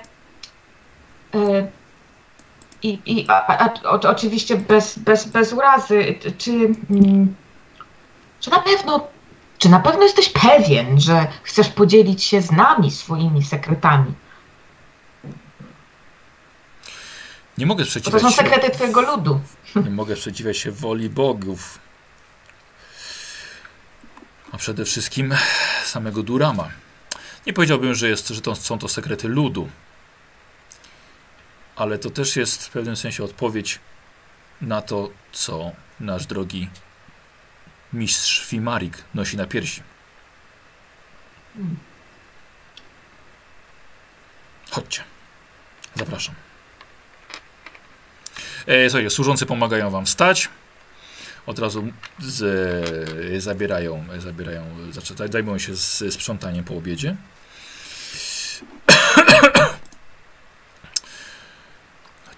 e, 1.33 1.67
i, 2.84 2.99
i 3.06 3.26
a, 3.30 3.57
a, 3.57 3.73
o, 3.84 3.99
oczywiście 4.10 4.57
bez, 4.57 4.99
bez, 4.99 5.27
bez 5.27 5.53
urazy. 5.53 6.15
Czy- 6.22 6.31
Czy, 6.31 6.51
mm, 6.89 7.35
czy 8.39 8.49
na 8.49 8.60
pewno 8.60 9.07
czy 9.57 9.69
na 9.69 9.80
pewno 9.80 10.03
jesteś 10.03 10.30
pewien, 10.30 10.99
że 11.01 11.27
chcesz 11.43 11.69
podzielić 11.69 12.23
się 12.23 12.41
z 12.41 12.51
nami 12.51 12.91
swoimi 12.91 13.43
sekretami? 13.43 14.14
Nie 17.57 17.65
mogę 17.65 17.84
Bo 17.84 17.85
to 17.85 17.89
sprzeciwiać 17.91 18.22
są 18.22 18.30
się, 18.30 18.35
sekrety 18.35 18.69
twojego 18.69 19.01
ludu. 19.01 19.39
nie 19.85 19.89
mogę 19.89 20.15
sprzeciwiać 20.15 20.57
się 20.57 20.72
woli 20.72 21.10
bogów. 21.10 21.80
A 24.51 24.57
przede 24.57 24.85
wszystkim 24.85 25.35
samego 25.84 26.23
Durama. 26.23 26.69
Nie 27.47 27.53
powiedziałbym, 27.53 27.95
że, 27.95 28.10
jest, 28.10 28.27
że 28.27 28.41
to 28.41 28.56
są 28.56 28.80
to 28.80 28.88
sekrety 28.88 29.27
ludu. 29.27 29.69
Ale 31.80 31.99
to 31.99 32.10
też 32.10 32.35
jest 32.35 32.68
w 32.68 32.69
pewnym 32.69 32.95
sensie 32.95 33.23
odpowiedź 33.23 33.80
na 34.61 34.81
to, 34.81 35.10
co 35.31 35.72
nasz 35.99 36.26
drogi 36.26 36.69
mistrz 37.93 38.45
Fimarik 38.45 39.03
nosi 39.14 39.38
na 39.38 39.45
piersi. 39.45 39.84
Chodźcie. 44.72 45.03
Zapraszam. 45.95 46.35
E, 48.68 48.89
słuchajcie, 48.89 49.10
służący 49.10 49.45
pomagają 49.45 49.89
wam 49.89 50.06
wstać. 50.06 50.49
od 51.45 51.60
razu 51.60 51.88
z, 52.19 53.43
zabierają, 53.43 54.06
zabierają, 54.18 54.64
zaczynają, 54.91 55.31
zajmują 55.31 55.57
się 55.60 55.76
z, 55.76 56.14
sprzątaniem 56.14 56.65
po 56.65 56.76
obiedzie. 56.76 57.15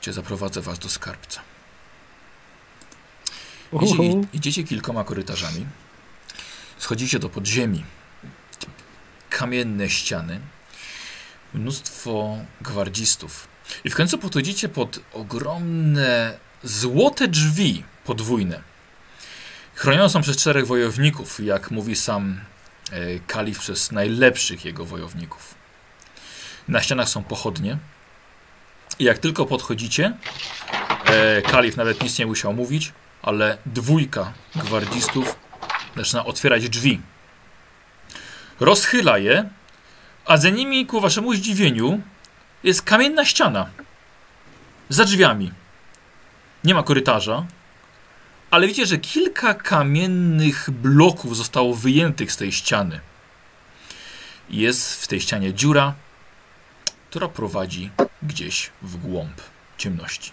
Chodźcie, 0.01 0.13
zaprowadzę 0.13 0.61
was 0.61 0.79
do 0.79 0.89
skarbca. 0.89 1.41
Idzie, 3.81 4.27
idziecie 4.33 4.63
kilkoma 4.63 5.03
korytarzami. 5.03 5.65
Schodzicie 6.77 7.19
do 7.19 7.29
podziemi. 7.29 7.83
Kamienne 9.29 9.89
ściany. 9.89 10.39
Mnóstwo 11.53 12.37
gwardzistów. 12.61 13.47
I 13.83 13.89
w 13.89 13.95
końcu 13.95 14.17
podchodzicie 14.17 14.69
pod 14.69 14.99
ogromne 15.13 16.37
złote 16.63 17.27
drzwi 17.27 17.83
podwójne. 18.05 18.61
Chronione 19.75 20.09
są 20.09 20.21
przez 20.21 20.37
czterech 20.37 20.67
wojowników, 20.67 21.39
jak 21.39 21.71
mówi 21.71 21.95
sam 21.95 22.41
e, 22.91 23.19
kalif, 23.19 23.59
przez 23.59 23.91
najlepszych 23.91 24.65
jego 24.65 24.85
wojowników. 24.85 25.55
Na 26.67 26.81
ścianach 26.81 27.09
są 27.09 27.23
pochodnie. 27.23 27.77
I 29.01 29.03
jak 29.03 29.17
tylko 29.17 29.45
podchodzicie, 29.45 30.13
e, 31.05 31.41
kalif 31.41 31.77
nawet 31.77 32.03
nic 32.03 32.19
nie 32.19 32.25
musiał 32.25 32.53
mówić, 32.53 32.93
ale 33.21 33.57
dwójka 33.65 34.33
gwardzistów 34.55 35.35
zaczyna 35.97 36.25
otwierać 36.25 36.69
drzwi. 36.69 37.01
Rozchyla 38.59 39.17
je, 39.17 39.49
a 40.25 40.37
za 40.37 40.49
nimi, 40.49 40.85
ku 40.85 41.01
waszemu 41.01 41.33
zdziwieniu, 41.33 42.01
jest 42.63 42.81
kamienna 42.81 43.25
ściana. 43.25 43.69
Za 44.89 45.05
drzwiami. 45.05 45.51
Nie 46.63 46.73
ma 46.73 46.83
korytarza, 46.83 47.45
ale 48.51 48.67
widzicie, 48.67 48.85
że 48.85 48.97
kilka 48.97 49.53
kamiennych 49.53 50.69
bloków 50.71 51.37
zostało 51.37 51.75
wyjętych 51.75 52.31
z 52.31 52.37
tej 52.37 52.51
ściany. 52.51 52.99
Jest 54.49 55.03
w 55.03 55.07
tej 55.07 55.21
ścianie 55.21 55.53
dziura, 55.53 55.93
która 57.11 57.27
prowadzi 57.27 57.91
gdzieś 58.23 58.71
w 58.81 58.97
głąb 58.97 59.41
ciemności. 59.77 60.31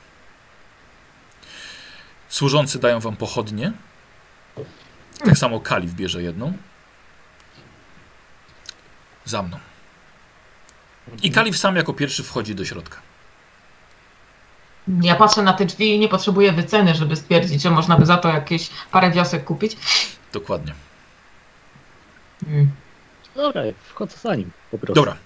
Służący 2.28 2.78
dają 2.78 3.00
wam 3.00 3.16
pochodnie. 3.16 3.72
Tak 5.24 5.38
samo 5.38 5.60
kalif 5.60 5.92
bierze 5.92 6.22
jedną. 6.22 6.52
Za 9.24 9.42
mną. 9.42 9.58
I 11.22 11.30
kalif 11.30 11.58
sam 11.58 11.76
jako 11.76 11.94
pierwszy 11.94 12.22
wchodzi 12.22 12.54
do 12.54 12.64
środka. 12.64 13.00
Ja 15.02 15.14
patrzę 15.16 15.42
na 15.42 15.52
te 15.52 15.66
drzwi 15.66 15.94
i 15.94 15.98
nie 15.98 16.08
potrzebuję 16.08 16.52
wyceny, 16.52 16.94
żeby 16.94 17.16
stwierdzić, 17.16 17.62
że 17.62 17.70
można 17.70 17.98
by 17.98 18.06
za 18.06 18.16
to 18.16 18.28
jakieś 18.28 18.70
parę 18.90 19.10
wiosek 19.10 19.44
kupić. 19.44 19.76
Dokładnie. 20.32 20.74
Mm. 22.46 22.70
Dobra, 23.34 23.62
wchodzę 23.84 24.16
za 24.16 24.34
nim 24.34 24.50
po 24.70 24.78
prostu. 24.78 24.94
Dobra. 24.94 25.16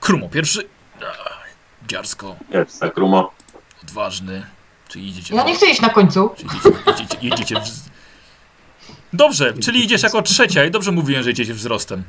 Krumo 0.00 0.28
pierwszy. 0.28 0.79
Dziarsko, 1.88 2.36
Jest 2.50 2.80
tak, 2.80 2.96
Rumo. 2.96 3.32
odważny. 3.82 4.46
Czy 4.88 5.00
idziecie? 5.00 5.34
Ja 5.34 5.44
nie 5.44 5.54
chcę 5.54 5.66
iść 5.66 5.80
na 5.80 5.88
końcu. 5.90 6.30
Czy 6.36 6.42
idziecie, 6.44 6.70
idziecie, 6.92 7.28
idziecie 7.28 7.60
w... 7.60 7.90
Dobrze, 9.12 9.52
czyli 9.62 9.84
idziesz 9.84 10.02
jako 10.02 10.22
trzecia 10.22 10.64
i 10.64 10.70
dobrze 10.70 10.92
mówiłem, 10.92 11.22
że 11.22 11.30
idziecie 11.30 11.54
wzrostem. 11.54 12.02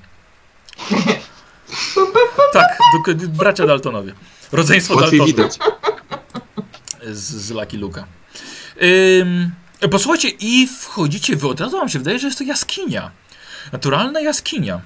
Tak, 2.54 2.78
bracia 3.28 3.66
Daltonowie. 3.68 4.14
Rodzeństwo 4.52 4.96
Łatwiej 4.96 5.20
Dalton 5.20 5.36
widać. 5.36 5.60
z, 7.04 7.20
z 7.20 7.52
Lucky 7.52 7.78
Luka. 7.78 8.06
Ym, 9.22 9.52
posłuchajcie, 9.92 10.30
i 10.30 10.68
wchodzicie 10.68 11.36
wy, 11.36 11.48
od 11.48 11.60
razu 11.62 11.78
wam 11.78 11.90
się 11.90 12.00
wydaje, 12.00 12.20
że 12.20 12.28
jest 12.28 12.38
to 12.38 12.44
jaskinia. 12.44 13.12
Naturalna 13.72 14.20
jaskinia. 14.20 14.82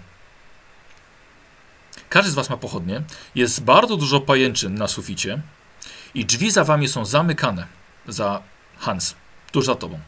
Każdy 2.10 2.32
z 2.32 2.36
was 2.36 2.50
ma 2.50 2.58
pochodnie. 2.58 3.02
Jest 3.36 3.64
bardzo 3.64 3.98
dużo 3.98 4.20
pajęczyn 4.22 4.76
na 4.76 4.88
suficie 4.88 5.42
i 6.14 6.26
drzwi 6.26 6.52
za 6.52 6.64
wami 6.64 6.88
są 6.88 7.06
zamykane. 7.06 7.68
Za 8.08 8.42
Hans, 8.80 9.16
tuż 9.52 9.66
za 9.66 9.76
tobą. 9.76 10.00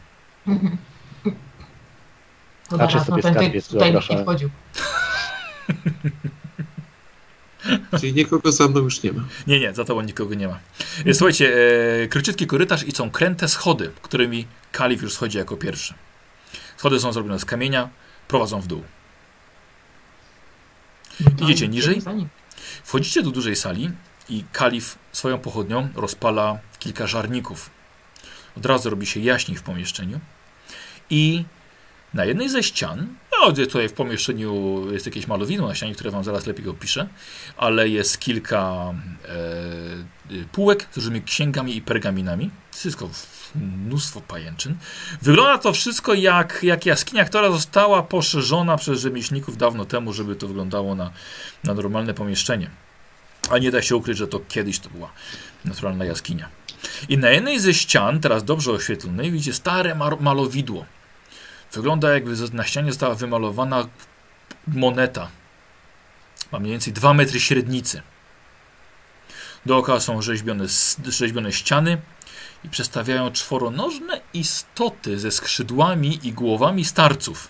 To 2.68 2.76
A 2.80 2.86
czy 2.86 2.92
zaraz, 2.92 3.06
sobie 3.06 3.22
no 3.24 3.30
skarbiec 3.30 3.68
tutaj 3.68 3.88
nie 3.88 3.92
wyobrażałem? 3.92 4.24
wchodził. 4.24 4.50
Czyli 8.00 8.14
nikogo 8.14 8.52
za 8.52 8.68
mną 8.68 8.80
już 8.80 9.02
nie 9.02 9.12
ma. 9.12 9.24
Nie, 9.46 9.60
nie, 9.60 9.74
za 9.74 9.84
tobą 9.84 10.02
nikogo 10.02 10.34
nie 10.34 10.48
ma. 10.48 10.58
E, 11.06 11.14
Słuchajcie, 11.14 11.52
e, 12.02 12.08
króciutki 12.08 12.46
korytarz 12.46 12.84
i 12.84 12.92
są 12.92 13.10
kręte 13.10 13.48
schody, 13.48 13.90
którymi 14.02 14.46
kalif 14.72 15.02
już 15.02 15.12
schodzi 15.12 15.38
jako 15.38 15.56
pierwszy. 15.56 15.94
Schody 16.76 17.00
są 17.00 17.12
zrobione 17.12 17.38
z 17.38 17.44
kamienia, 17.44 17.88
prowadzą 18.28 18.60
w 18.60 18.66
dół. 18.66 18.82
Idziecie 21.42 21.68
niżej? 21.68 22.00
Wchodzicie 22.84 23.22
do 23.22 23.30
dużej 23.30 23.56
sali 23.56 23.90
i 24.28 24.44
kalif 24.52 24.98
swoją 25.12 25.38
pochodnią 25.38 25.88
rozpala 25.94 26.58
kilka 26.78 27.06
żarników. 27.06 27.70
Od 28.56 28.66
razu 28.66 28.90
robi 28.90 29.06
się 29.06 29.20
jaśniej 29.20 29.56
w 29.56 29.62
pomieszczeniu 29.62 30.20
i 31.10 31.44
na 32.14 32.24
jednej 32.24 32.48
ze 32.48 32.62
ścian, 32.62 33.08
no 33.32 33.52
tutaj 33.52 33.88
w 33.88 33.92
pomieszczeniu 33.92 34.82
jest 34.92 35.06
jakieś 35.06 35.26
malowidło 35.26 35.68
na 35.68 35.74
ścianie, 35.74 35.94
które 35.94 36.10
wam 36.10 36.24
zaraz 36.24 36.46
lepiej 36.46 36.68
opiszę, 36.68 37.08
ale 37.56 37.88
jest 37.88 38.18
kilka 38.18 38.94
e, 40.30 40.34
y, 40.34 40.44
półek 40.52 40.88
z 40.92 40.96
różnymi 40.96 41.22
księgami 41.22 41.76
i 41.76 41.82
pergaminami. 41.82 42.50
Wszystko 42.72 43.08
w- 43.08 43.37
mnóstwo 43.58 44.20
pajęczyn. 44.20 44.76
Wygląda 45.22 45.58
to 45.58 45.72
wszystko 45.72 46.14
jak, 46.14 46.62
jak 46.62 46.86
jaskinia, 46.86 47.24
która 47.24 47.50
została 47.50 48.02
poszerzona 48.02 48.76
przez 48.76 49.00
rzemieślników 49.00 49.56
dawno 49.56 49.84
temu, 49.84 50.12
żeby 50.12 50.36
to 50.36 50.48
wyglądało 50.48 50.94
na, 50.94 51.10
na 51.64 51.74
normalne 51.74 52.14
pomieszczenie. 52.14 52.70
A 53.50 53.58
nie 53.58 53.70
da 53.70 53.82
się 53.82 53.96
ukryć, 53.96 54.18
że 54.18 54.28
to 54.28 54.40
kiedyś 54.48 54.78
to 54.78 54.90
była 54.90 55.12
naturalna 55.64 56.04
jaskinia. 56.04 56.48
I 57.08 57.18
na 57.18 57.30
jednej 57.30 57.60
ze 57.60 57.74
ścian, 57.74 58.20
teraz 58.20 58.44
dobrze 58.44 58.72
oświetlonej, 58.72 59.32
widzicie 59.32 59.52
stare 59.52 59.94
malowidło. 60.20 60.84
Wygląda 61.72 62.14
jakby 62.14 62.34
na 62.52 62.64
ścianie 62.64 62.92
została 62.92 63.14
wymalowana 63.14 63.88
moneta. 64.66 65.28
Ma 66.52 66.58
mniej 66.58 66.72
więcej 66.72 66.92
2 66.92 67.14
metry 67.14 67.40
średnicy. 67.40 68.02
Dookoła 69.66 70.00
są 70.00 70.22
rzeźbione, 70.22 70.64
rzeźbione 71.08 71.52
ściany 71.52 71.98
i 72.64 72.68
przedstawiają 72.68 73.32
czworonożne 73.32 74.20
istoty 74.34 75.18
ze 75.18 75.30
skrzydłami 75.30 76.18
i 76.22 76.32
głowami 76.32 76.84
starców. 76.84 77.48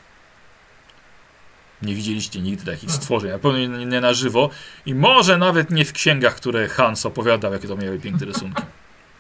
Nie 1.83 1.95
widzieliście 1.95 2.41
nigdy 2.41 2.73
takich 2.73 2.91
stworzeń, 2.91 3.31
na 3.31 3.39
pewno 3.39 3.59
nie, 3.59 3.87
nie 3.87 4.01
na 4.01 4.15
żywo 4.15 4.51
i 4.87 4.95
może 4.95 5.39
nawet 5.39 5.71
nie 5.71 5.85
w 5.85 5.93
księgach, 5.93 6.35
które 6.35 6.69
Hans 6.69 7.07
opowiadał, 7.07 7.53
jakie 7.53 7.69
to 7.69 7.77
miały 7.77 7.99
piękne 7.99 8.27
rysunki. 8.27 8.63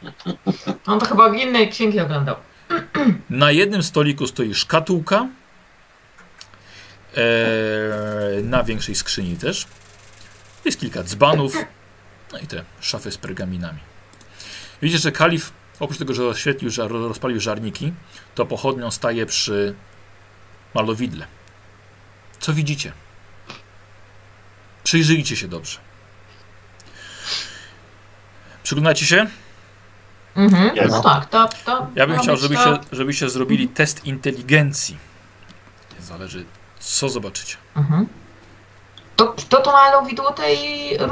On 0.87 1.01
to 1.01 1.07
chyba 1.07 1.31
w 1.31 1.35
innej 1.35 1.69
księgi 1.69 2.01
oglądał. 2.01 2.37
Na 3.31 3.51
jednym 3.51 3.83
stoliku 3.83 4.27
stoi 4.27 4.55
szkatułka. 4.55 5.29
Eee, 7.17 8.45
na 8.45 8.65
większej 8.65 8.95
skrzyni 8.95 9.37
też. 9.37 9.67
Jest 10.65 10.81
kilka 10.81 11.03
dzbanów. 11.03 11.57
No 12.33 12.39
i 12.39 12.47
te 12.47 12.65
szafy 12.81 13.11
z 13.11 13.19
pergaminami. 13.19 13.79
Widzicie, 14.83 15.03
że 15.03 15.13
kalif, 15.13 15.53
oprócz 15.81 15.99
tego, 15.99 16.15
że 16.15 16.27
oświetlił, 16.27 16.71
że 16.71 16.89
rozpalił 16.89 17.41
żarniki, 17.41 17.93
to 18.35 18.47
pochodnią 18.47 18.91
staje 18.91 19.27
przy 19.27 19.75
malowidle. 20.75 21.27
Co 22.41 22.53
widzicie? 22.53 22.93
Przyjrzyjcie 24.85 25.37
się 25.37 25.49
dobrze. 25.49 25.79
Przyglądacie 28.63 29.07
się? 29.07 29.27
Mhm. 30.37 30.77
Jest. 30.77 30.91
No 30.91 31.03
tak, 31.03 31.27
to, 31.27 31.49
to 31.65 31.87
Ja 31.95 32.07
bym 32.07 32.19
chciał, 32.19 32.37
żebyście, 32.37 32.65
to- 32.65 32.81
żebyście 32.97 33.31
zrobili 33.31 33.69
test 33.69 34.05
inteligencji. 34.05 34.99
Zależy, 36.01 36.45
co 36.81 37.09
zobaczycie. 37.09 37.57
Mhm. 37.77 38.07
To, 39.17 39.35
to 39.49 39.61
to 39.61 39.73
malowidło 39.73 40.33
tej 40.33 40.59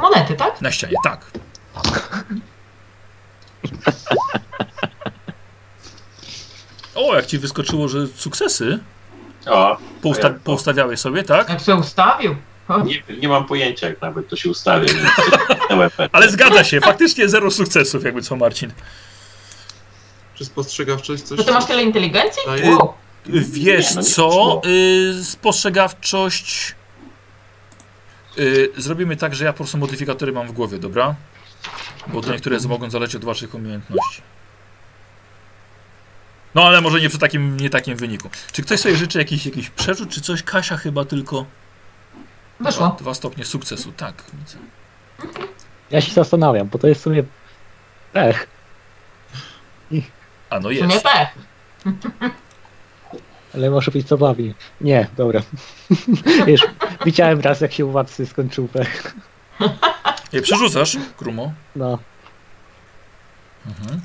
monety, 0.01 0.35
tak? 0.35 0.61
Na 0.61 0.71
ścianie, 0.71 0.95
tak. 1.03 1.31
O, 6.95 7.15
jak 7.15 7.25
ci 7.25 7.37
wyskoczyło, 7.39 7.87
że 7.87 8.07
sukcesy 8.07 8.79
O, 9.45 9.77
pousta 10.01 10.29
poustawiałeś 10.43 10.99
sobie, 10.99 11.23
tak? 11.23 11.49
Jak 11.49 11.61
się 11.61 11.75
ustawił. 11.75 12.35
O, 12.67 12.81
nie, 12.81 13.03
nie 13.21 13.27
mam 13.27 13.45
pojęcia, 13.45 13.87
jak 13.89 14.01
nawet 14.01 14.29
to 14.29 14.35
się 14.35 14.51
pewnie. 14.65 15.01
Ale 16.11 16.29
zgadza 16.29 16.63
się, 16.63 16.81
faktycznie 16.81 17.29
zero 17.29 17.51
sukcesów, 17.51 18.03
jakby 18.03 18.21
co 18.21 18.35
Marcin. 18.35 18.71
Czy 20.35 20.45
spostrzegawczość 20.45 21.23
coś... 21.23 21.37
To 21.37 21.43
ty 21.43 21.51
masz 21.51 21.65
tyle 21.65 21.83
inteligencji? 21.83 22.41
Wow. 22.63 22.93
Wiesz 23.25 23.89
Nie, 23.89 23.95
no 23.95 24.01
nie 24.01 24.07
co? 24.07 24.61
Y, 24.65 25.23
spostrzegawczość. 25.23 26.75
Y, 28.37 28.71
zrobimy 28.77 29.17
tak, 29.17 29.35
że 29.35 29.45
ja 29.45 29.53
po 29.53 29.57
prostu 29.57 29.77
modyfikatory 29.77 30.31
mam 30.31 30.47
w 30.47 30.51
głowie, 30.51 30.77
dobra? 30.79 31.15
Bo 32.07 32.21
to 32.21 32.31
niektóre 32.31 32.57
mogą 32.67 32.89
zalecieć 32.89 33.15
od 33.15 33.25
waszych 33.25 33.53
umiejętności. 33.55 34.21
No 36.55 36.63
ale 36.67 36.81
może 36.81 37.01
nie 37.01 37.09
przy 37.09 37.19
takim, 37.19 37.57
nie 37.59 37.69
takim 37.69 37.95
wyniku. 37.95 38.29
Czy 38.51 38.61
ktoś 38.61 38.79
sobie 38.79 38.95
życzy 38.95 39.17
jakiś, 39.19 39.45
jakiś 39.45 39.69
przerzut, 39.69 40.09
czy 40.09 40.21
coś? 40.21 40.43
Kasia 40.43 40.77
chyba 40.77 41.05
tylko 41.05 41.45
Wyszło. 42.59 42.95
dwa 42.99 43.13
stopnie 43.13 43.45
sukcesu, 43.45 43.91
tak. 43.91 44.23
widzę. 44.33 44.57
Ja 45.91 46.01
się 46.01 46.13
zastanawiam, 46.13 46.67
bo 46.67 46.79
to 46.79 46.87
jest 46.87 47.01
w 47.01 47.03
sumie 47.03 47.23
pech. 48.13 48.47
A 50.49 50.59
no 50.59 50.69
W 50.69 50.73
sumie 50.77 50.93
jest. 50.93 51.05
pech. 51.05 51.29
Ale 53.55 53.69
może 53.69 53.91
być 53.91 54.07
zabawnie. 54.07 54.53
Nie, 54.81 55.07
dobra. 55.17 55.41
Wiesz, 56.47 56.61
widziałem 57.05 57.41
raz 57.41 57.61
jak 57.61 57.73
się 57.73 57.85
u 57.85 57.91
Watcy 57.91 58.25
skończył 58.25 58.67
pech. 58.67 59.13
Je 60.31 60.41
przerzucasz, 60.41 60.97
Krumo? 61.17 61.53
No, 61.75 61.99
Mhm. 63.65 64.01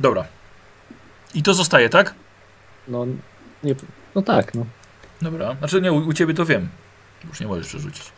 Dobra. 0.00 0.24
I 1.34 1.42
to 1.42 1.54
zostaje, 1.54 1.88
tak? 1.88 2.14
no, 2.88 3.06
nie, 3.62 3.74
no 4.14 4.22
tak, 4.22 4.54
no. 4.54 4.66
Dobra. 5.22 5.54
Znaczy 5.58 5.80
nie, 5.80 5.92
u, 5.92 5.96
u 5.96 6.12
ciebie 6.12 6.34
to 6.34 6.44
wiem. 6.46 6.68
Już 7.28 7.40
nie 7.40 7.46
możesz 7.46 7.66
przerzucić. 7.68 8.12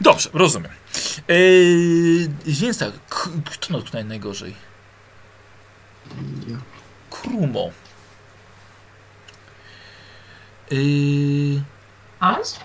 Dobrze, 0.00 0.30
rozumiem. 0.32 0.72
Yy, 1.28 2.28
więc 2.46 2.78
tak, 2.78 2.92
kto 3.50 3.66
no 3.70 3.82
tutaj 3.82 4.04
najgorzej? 4.04 4.54
Krumo. 7.10 7.70
Yy, 10.70 11.62
Hans? 12.20 12.60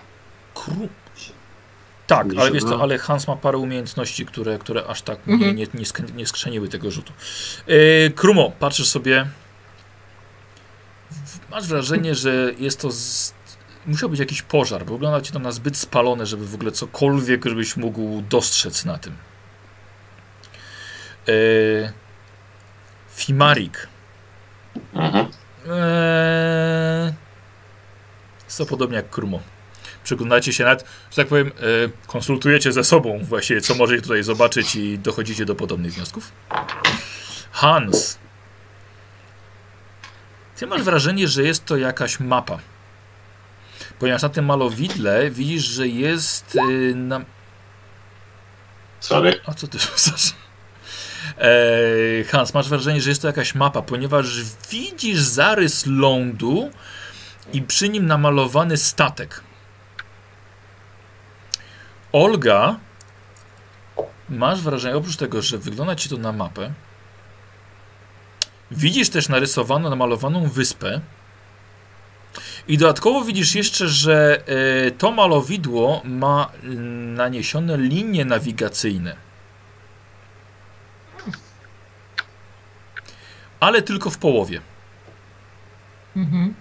kru... 0.54 0.88
Tak, 2.06 2.26
ale 2.40 2.52
wiesz 2.52 2.64
co, 2.64 2.82
ale 2.82 2.98
Hans 2.98 3.28
ma 3.28 3.36
parę 3.36 3.58
umiejętności, 3.58 4.26
które, 4.26 4.58
które 4.58 4.86
aż 4.86 5.02
tak 5.02 5.26
nie, 5.26 5.34
Mhm. 5.34 5.56
nie, 5.56 5.66
nie, 5.74 5.84
sk- 5.84 6.14
nie 6.14 6.26
skrzeniły 6.26 6.68
tego 6.68 6.90
rzutu. 6.90 7.12
Yy, 7.66 8.12
Krumo, 8.16 8.52
patrzysz 8.58 8.88
sobie. 8.88 9.26
Masz 11.50 11.66
wrażenie, 11.66 12.14
że 12.14 12.52
jest 12.58 12.80
to. 12.80 12.90
Z... 12.90 13.34
Musiał 13.86 14.08
być 14.08 14.20
jakiś 14.20 14.42
pożar, 14.42 14.84
bo 14.84 14.92
wygląda 14.92 15.20
ci 15.20 15.32
to 15.32 15.38
na 15.38 15.52
zbyt 15.52 15.76
spalone, 15.76 16.26
żeby 16.26 16.46
w 16.46 16.54
ogóle 16.54 16.72
cokolwiek, 16.72 17.44
żebyś 17.44 17.76
mógł 17.76 18.22
dostrzec 18.28 18.84
na 18.84 18.98
tym. 18.98 19.16
Yy... 21.26 21.92
Fimarik. 23.14 23.88
Mhm. 24.94 25.26
Eee, 25.70 27.12
jest 28.52 28.58
to 28.58 28.66
podobnie 28.66 28.96
jak 28.96 29.10
Krumo. 29.10 29.40
Przyglądacie 30.04 30.52
się 30.52 30.64
nad, 30.64 30.84
że 31.10 31.16
tak 31.16 31.26
powiem, 31.26 31.46
e, 31.46 31.52
konsultujecie 32.06 32.72
ze 32.72 32.84
sobą 32.84 33.20
właściwie, 33.22 33.60
co 33.60 33.74
możecie 33.74 34.02
tutaj 34.02 34.22
zobaczyć 34.22 34.76
i 34.76 34.98
dochodzicie 34.98 35.44
do 35.44 35.54
podobnych 35.54 35.94
wniosków. 35.94 36.32
Hans. 37.52 38.18
Ty 40.56 40.66
masz 40.66 40.82
wrażenie, 40.82 41.28
że 41.28 41.42
jest 41.42 41.64
to 41.64 41.76
jakaś 41.76 42.20
mapa. 42.20 42.58
Ponieważ 43.98 44.22
na 44.22 44.28
tym 44.28 44.44
malowidle 44.44 45.30
widzisz, 45.30 45.64
że 45.64 45.88
jest 45.88 46.56
e, 46.56 46.94
na... 46.94 47.20
Sorry. 49.00 49.40
A 49.46 49.54
co 49.54 49.66
ty 49.66 49.78
rzucasz? 49.96 50.34
Eee, 51.38 52.24
Hans, 52.24 52.54
masz 52.54 52.68
wrażenie, 52.68 53.00
że 53.00 53.10
jest 53.10 53.22
to 53.22 53.28
jakaś 53.28 53.54
mapa, 53.54 53.82
ponieważ 53.82 54.42
widzisz 54.70 55.20
zarys 55.20 55.86
lądu 55.86 56.70
i 57.52 57.62
przy 57.62 57.88
nim 57.88 58.06
namalowany 58.06 58.76
statek. 58.76 59.40
Olga, 62.12 62.76
masz 64.28 64.60
wrażenie, 64.60 64.96
oprócz 64.96 65.16
tego, 65.16 65.42
że 65.42 65.58
wygląda 65.58 65.96
ci 65.96 66.08
to 66.08 66.16
na 66.16 66.32
mapę, 66.32 66.72
widzisz 68.70 69.10
też 69.10 69.28
narysowaną, 69.28 69.90
namalowaną 69.90 70.48
wyspę 70.48 71.00
i 72.68 72.78
dodatkowo 72.78 73.24
widzisz 73.24 73.54
jeszcze, 73.54 73.88
że 73.88 74.42
e, 74.86 74.90
to 74.90 75.10
malowidło 75.10 76.02
ma 76.04 76.50
naniesione 77.14 77.76
linie 77.76 78.24
nawigacyjne. 78.24 79.16
Ale 83.60 83.82
tylko 83.82 84.10
w 84.10 84.18
połowie. 84.18 84.60
Mhm. 86.16 86.54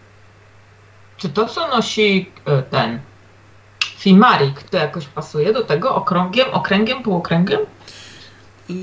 Czy 1.22 1.30
to, 1.30 1.46
co 1.46 1.68
nosi 1.68 2.30
e, 2.46 2.62
ten 2.64 3.00
Fimarik, 3.98 4.64
to 4.64 4.78
jakoś 4.78 5.06
pasuje 5.06 5.54
do 5.54 5.64
tego 5.64 5.96
okrągiem, 5.96 6.50
okręgiem, 6.52 7.04
półokręgiem? 7.04 7.60
Yy... 8.70 8.76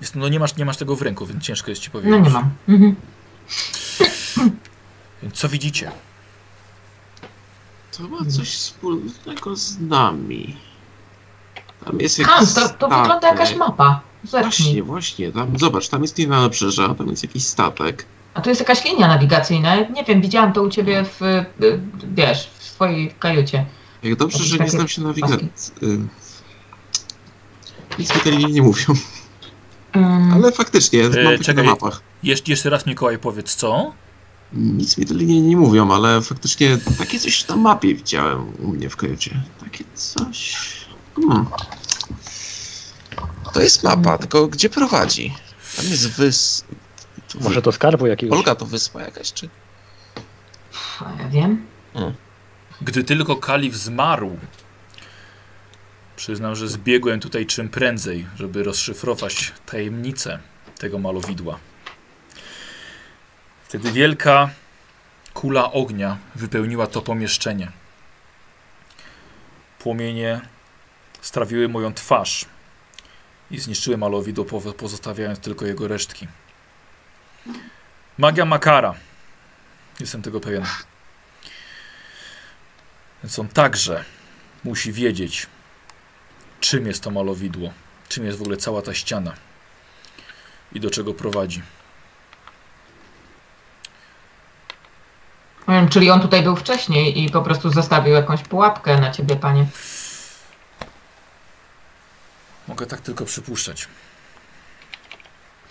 Jest, 0.00 0.16
no 0.16 0.28
nie 0.28 0.40
masz, 0.40 0.56
nie 0.56 0.64
masz 0.64 0.76
tego 0.76 0.96
w 0.96 1.02
ręku, 1.02 1.26
więc 1.26 1.44
ciężko 1.44 1.70
jest 1.70 1.82
ci 1.82 1.90
No 1.94 2.00
powiedzieć. 2.00 2.24
nie 2.24 2.30
mam. 2.30 2.50
Mhm. 2.68 2.96
Więc 5.22 5.34
co 5.34 5.48
widzicie? 5.48 5.90
To 7.96 8.02
ma 8.02 8.18
coś 8.30 8.48
wspólnego 8.48 9.56
z 9.56 9.80
nami. 9.80 10.56
Tam 11.84 12.00
jest 12.00 12.18
jakiś 12.18 12.34
Hans, 12.34 12.54
to, 12.54 12.68
to 12.68 12.88
wygląda 12.88 13.28
jakaś 13.28 13.56
mapa. 13.56 14.00
Właśnie, 14.24 14.50
Zerknij. 14.50 14.82
właśnie. 14.82 15.32
Tam, 15.32 15.58
zobacz, 15.58 15.88
tam 15.88 16.02
jest 16.02 16.18
linia 16.18 16.40
nabrzeża, 16.40 16.94
tam 16.94 17.08
jest 17.08 17.22
jakiś 17.22 17.44
statek. 17.46 18.06
A 18.34 18.40
tu 18.40 18.48
jest 18.48 18.60
jakaś 18.60 18.84
linia 18.84 19.08
nawigacyjna. 19.08 19.76
Nie 19.76 20.04
wiem, 20.04 20.20
widziałam 20.20 20.52
to 20.52 20.62
u 20.62 20.70
ciebie 20.70 21.04
w, 21.04 21.44
wiesz, 22.14 22.50
w 22.58 22.64
swojej 22.64 23.14
kajucie. 23.18 23.66
Jak 24.02 24.16
dobrze, 24.16 24.44
że 24.44 24.58
nie 24.58 24.70
znam 24.70 24.88
się 24.88 25.02
nawigacji. 25.02 25.48
Nic 27.98 28.14
mi 28.14 28.20
te 28.20 28.30
linie 28.30 28.52
nie 28.52 28.62
mówią. 28.62 28.84
Mm, 29.92 30.32
Ale 30.32 30.52
faktycznie, 30.52 31.02
mam 31.02 31.12
takie 31.12 31.38
czekaj. 31.38 31.64
na 31.64 31.70
mapach. 31.70 32.00
Jeszcze, 32.22 32.52
jeszcze 32.52 32.70
raz 32.70 32.86
Mikołaj 32.86 33.18
powiedz 33.18 33.54
co? 33.54 33.92
Nic 34.52 34.98
mi 34.98 35.06
te 35.06 35.14
linie 35.14 35.42
nie 35.42 35.56
mówią, 35.56 35.92
ale 35.92 36.22
faktycznie 36.22 36.78
takie 36.98 37.18
coś 37.18 37.48
na 37.48 37.56
mapie 37.56 37.94
widziałem 37.94 38.52
u 38.58 38.68
mnie 38.68 38.90
w 38.90 38.96
kajucie. 38.96 39.40
Takie 39.60 39.84
coś... 39.94 40.56
Hmm. 41.16 41.46
To 43.52 43.62
jest 43.62 43.82
mapa, 43.82 44.18
tylko 44.18 44.48
gdzie 44.48 44.70
prowadzi? 44.70 45.34
Tam 45.76 45.84
jest 45.84 46.10
wys... 46.10 46.64
Może 47.40 47.62
to 47.62 47.72
skarbu 47.72 48.06
jakiegoś. 48.06 48.38
Olga 48.38 48.54
to 48.54 48.66
wyspa 48.66 49.02
jakaś, 49.02 49.32
czy? 49.32 49.48
ja 51.18 51.28
wiem. 51.28 51.66
Gdy 52.82 53.04
tylko 53.04 53.36
kalif 53.36 53.76
zmarł, 53.76 54.38
przyznam, 56.16 56.56
że 56.56 56.68
zbiegłem 56.68 57.20
tutaj 57.20 57.46
czym 57.46 57.68
prędzej, 57.68 58.26
żeby 58.36 58.62
rozszyfrować 58.62 59.52
tajemnicę 59.66 60.38
tego 60.78 60.98
malowidła. 60.98 61.58
Wtedy 63.64 63.92
wielka 63.92 64.50
kula 65.34 65.72
ognia 65.72 66.18
wypełniła 66.34 66.86
to 66.86 67.02
pomieszczenie. 67.02 67.72
Płomienie 69.78 70.40
strawiły 71.20 71.68
moją 71.68 71.94
twarz 71.94 72.44
i 73.50 73.58
zniszczyły 73.58 73.96
malowidło, 73.98 74.44
po- 74.44 74.72
pozostawiając 74.72 75.38
tylko 75.38 75.66
jego 75.66 75.88
resztki. 75.88 76.28
Magia 78.18 78.44
Makara. 78.44 78.94
Jestem 80.00 80.22
tego 80.22 80.40
pewien. 80.40 80.64
Więc 83.22 83.38
on 83.38 83.48
także 83.48 84.04
musi 84.64 84.92
wiedzieć, 84.92 85.46
czym 86.60 86.86
jest 86.86 87.02
to 87.02 87.10
malowidło, 87.10 87.72
czym 88.08 88.24
jest 88.24 88.38
w 88.38 88.42
ogóle 88.42 88.56
cała 88.56 88.82
ta 88.82 88.94
ściana 88.94 89.34
i 90.72 90.80
do 90.80 90.90
czego 90.90 91.14
prowadzi. 91.14 91.62
Czyli 95.90 96.10
on 96.10 96.20
tutaj 96.20 96.42
był 96.42 96.56
wcześniej 96.56 97.24
i 97.24 97.30
po 97.30 97.42
prostu 97.42 97.70
zostawił 97.70 98.14
jakąś 98.14 98.42
pułapkę 98.42 99.00
na 99.00 99.10
ciebie, 99.10 99.36
panie. 99.36 99.66
Mogę 102.68 102.86
tak 102.86 103.00
tylko 103.00 103.24
przypuszczać. 103.24 103.88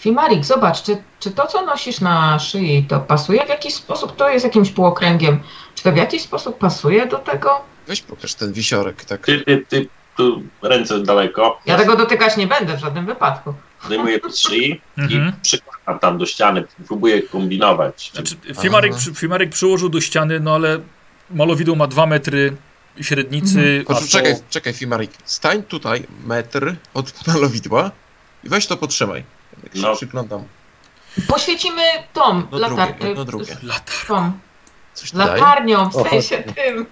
Fimarik, 0.05 0.45
zobacz, 0.45 0.81
czy, 0.83 0.97
czy 1.19 1.31
to, 1.31 1.47
co 1.47 1.65
nosisz 1.65 1.99
na 2.01 2.39
szyi, 2.39 2.85
to 2.89 2.99
pasuje 2.99 3.45
w 3.45 3.49
jakiś 3.49 3.73
sposób? 3.73 4.15
To 4.15 4.29
jest 4.29 4.45
jakimś 4.45 4.69
półokręgiem. 4.71 5.39
Czy 5.75 5.83
to 5.83 5.91
w 5.91 5.95
jakiś 5.95 6.21
sposób 6.21 6.57
pasuje 6.57 7.05
do 7.05 7.17
tego? 7.17 7.61
Weź 7.87 8.01
pokaż 8.01 8.33
ten 8.33 8.53
wisiorek, 8.53 9.05
tak. 9.05 9.25
Ty, 9.25 9.41
ty, 9.45 9.65
ty, 9.69 9.87
tu 10.17 10.43
ręce 10.61 10.99
daleko. 10.99 11.59
Ja 11.65 11.77
tego 11.77 11.95
dotykać 11.95 12.37
nie 12.37 12.47
będę 12.47 12.77
w 12.77 12.79
żadnym 12.79 13.05
wypadku. 13.05 13.53
Zdejmuję 13.85 14.19
to 14.19 14.29
z 14.31 14.39
szyi 14.39 14.81
Mhm. 14.97 15.29
i 15.37 15.41
przykładam 15.41 15.99
tam 15.99 16.17
do 16.17 16.25
ściany. 16.25 16.63
Próbuję 16.87 17.21
kombinować. 17.21 18.11
Znaczy, 18.13 18.35
Fimarek, 18.61 18.91
Aha. 18.91 18.99
przy, 19.01 19.13
Fimarek 19.13 19.49
przyłożył 19.49 19.89
do 19.89 20.01
ściany, 20.01 20.39
no 20.39 20.55
ale 20.55 20.79
malowidło 21.31 21.75
ma 21.75 21.87
2 21.87 22.05
metry 22.05 22.55
średnicy. 23.01 23.83
Chodź, 23.87 23.99
to- 23.99 24.07
czekaj, 24.07 24.35
czekaj, 24.49 24.73
Fimarik. 24.73 25.11
Stań 25.25 25.63
tutaj 25.63 26.03
metr 26.25 26.75
od 26.93 27.27
malowidła 27.27 27.91
i 28.43 28.49
weź 28.49 28.67
to 28.67 28.77
potrzymaj. 28.77 29.23
Jak 29.63 29.75
się 29.75 29.81
No. 29.81 29.95
przyglądam. 29.95 30.43
Poświecimy 31.27 31.81
tą 32.13 32.47
No 32.51 32.57
latar... 32.57 32.89
drugie, 32.89 33.07
jedno 33.07 33.25
drugie. 33.25 33.57
Latar. 33.63 33.95
tą 34.07 34.31
Coś 34.93 35.13
latarnią, 35.13 35.89
w 35.89 35.95
O, 35.95 36.09
sensie 36.09 36.37
tym 36.55 36.85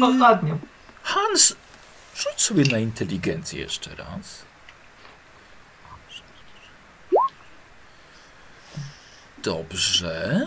pochodnią. 0.00 0.58
Hans, 1.02 1.56
Rzuć 2.16 2.40
sobie 2.42 2.64
na 2.64 2.78
inteligencję 2.78 3.60
jeszcze 3.60 3.90
raz. 3.94 4.44
Dobrze. 9.42 10.46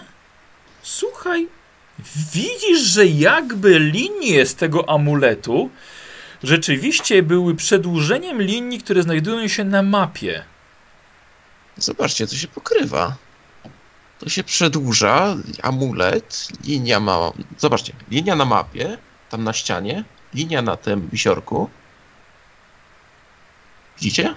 Słuchaj, 0.81 1.47
widzisz, 2.33 2.79
że 2.79 3.05
jakby 3.05 3.79
linie 3.79 4.45
z 4.45 4.55
tego 4.55 4.89
amuletu 4.89 5.69
rzeczywiście 6.43 7.23
były 7.23 7.55
przedłużeniem 7.55 8.41
linii, 8.41 8.79
które 8.79 9.03
znajdują 9.03 9.47
się 9.47 9.63
na 9.63 9.83
mapie. 9.83 10.43
Zobaczcie, 11.77 12.27
to 12.27 12.35
się 12.35 12.47
pokrywa. 12.47 13.15
To 14.19 14.29
się 14.29 14.43
przedłuża, 14.43 15.35
amulet, 15.63 16.47
linia 16.63 16.99
ma... 16.99 17.31
Zobaczcie, 17.57 17.93
linia 18.11 18.35
na 18.35 18.45
mapie, 18.45 18.97
tam 19.29 19.43
na 19.43 19.53
ścianie, 19.53 20.03
linia 20.33 20.61
na 20.61 20.77
tym 20.77 21.09
wisiorku. 21.11 21.69
Widzicie? 23.97 24.35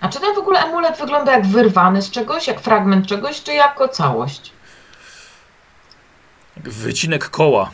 A 0.00 0.08
czy 0.08 0.20
ten 0.20 0.34
w 0.34 0.38
ogóle 0.38 0.60
amulet 0.60 0.98
wygląda 0.98 1.32
jak 1.32 1.46
wyrwany 1.46 2.02
z 2.02 2.10
czegoś, 2.10 2.46
jak 2.46 2.60
fragment 2.60 3.06
czegoś, 3.06 3.42
czy 3.42 3.52
jako 3.54 3.88
całość? 3.88 4.52
Jak 6.56 6.68
Wycinek 6.68 7.30
koła. 7.30 7.70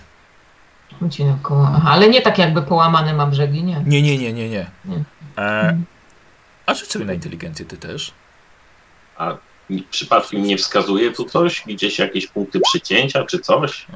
Wycinek 1.01 1.43
koła. 1.43 1.73
Aha, 1.77 1.91
ale 1.91 2.09
nie 2.09 2.23
tak 2.23 2.39
jakby 2.39 2.63
połamane 2.63 3.15
ma 3.15 3.27
brzegi, 3.27 3.65
nie. 3.65 3.83
Nie, 3.87 4.03
nie, 4.03 4.19
nie, 4.19 4.33
nie, 4.33 4.49
nie. 4.49 4.71
Nie. 4.85 5.05
E, 5.39 5.79
a 6.67 6.75
sobie 6.75 7.05
na 7.05 7.13
inteligencję 7.13 7.67
ty 7.67 7.77
też. 7.77 8.13
A 9.19 9.37
mi- 9.71 9.83
przypadkiem 9.83 10.43
nie 10.43 10.57
wskazuje 10.59 11.13
tu 11.13 11.25
coś? 11.25 11.63
Gdzieś 11.67 11.99
jakieś 11.99 12.27
punkty 12.27 12.61
przycięcia 12.61 13.25
czy 13.25 13.39
coś? 13.39 13.87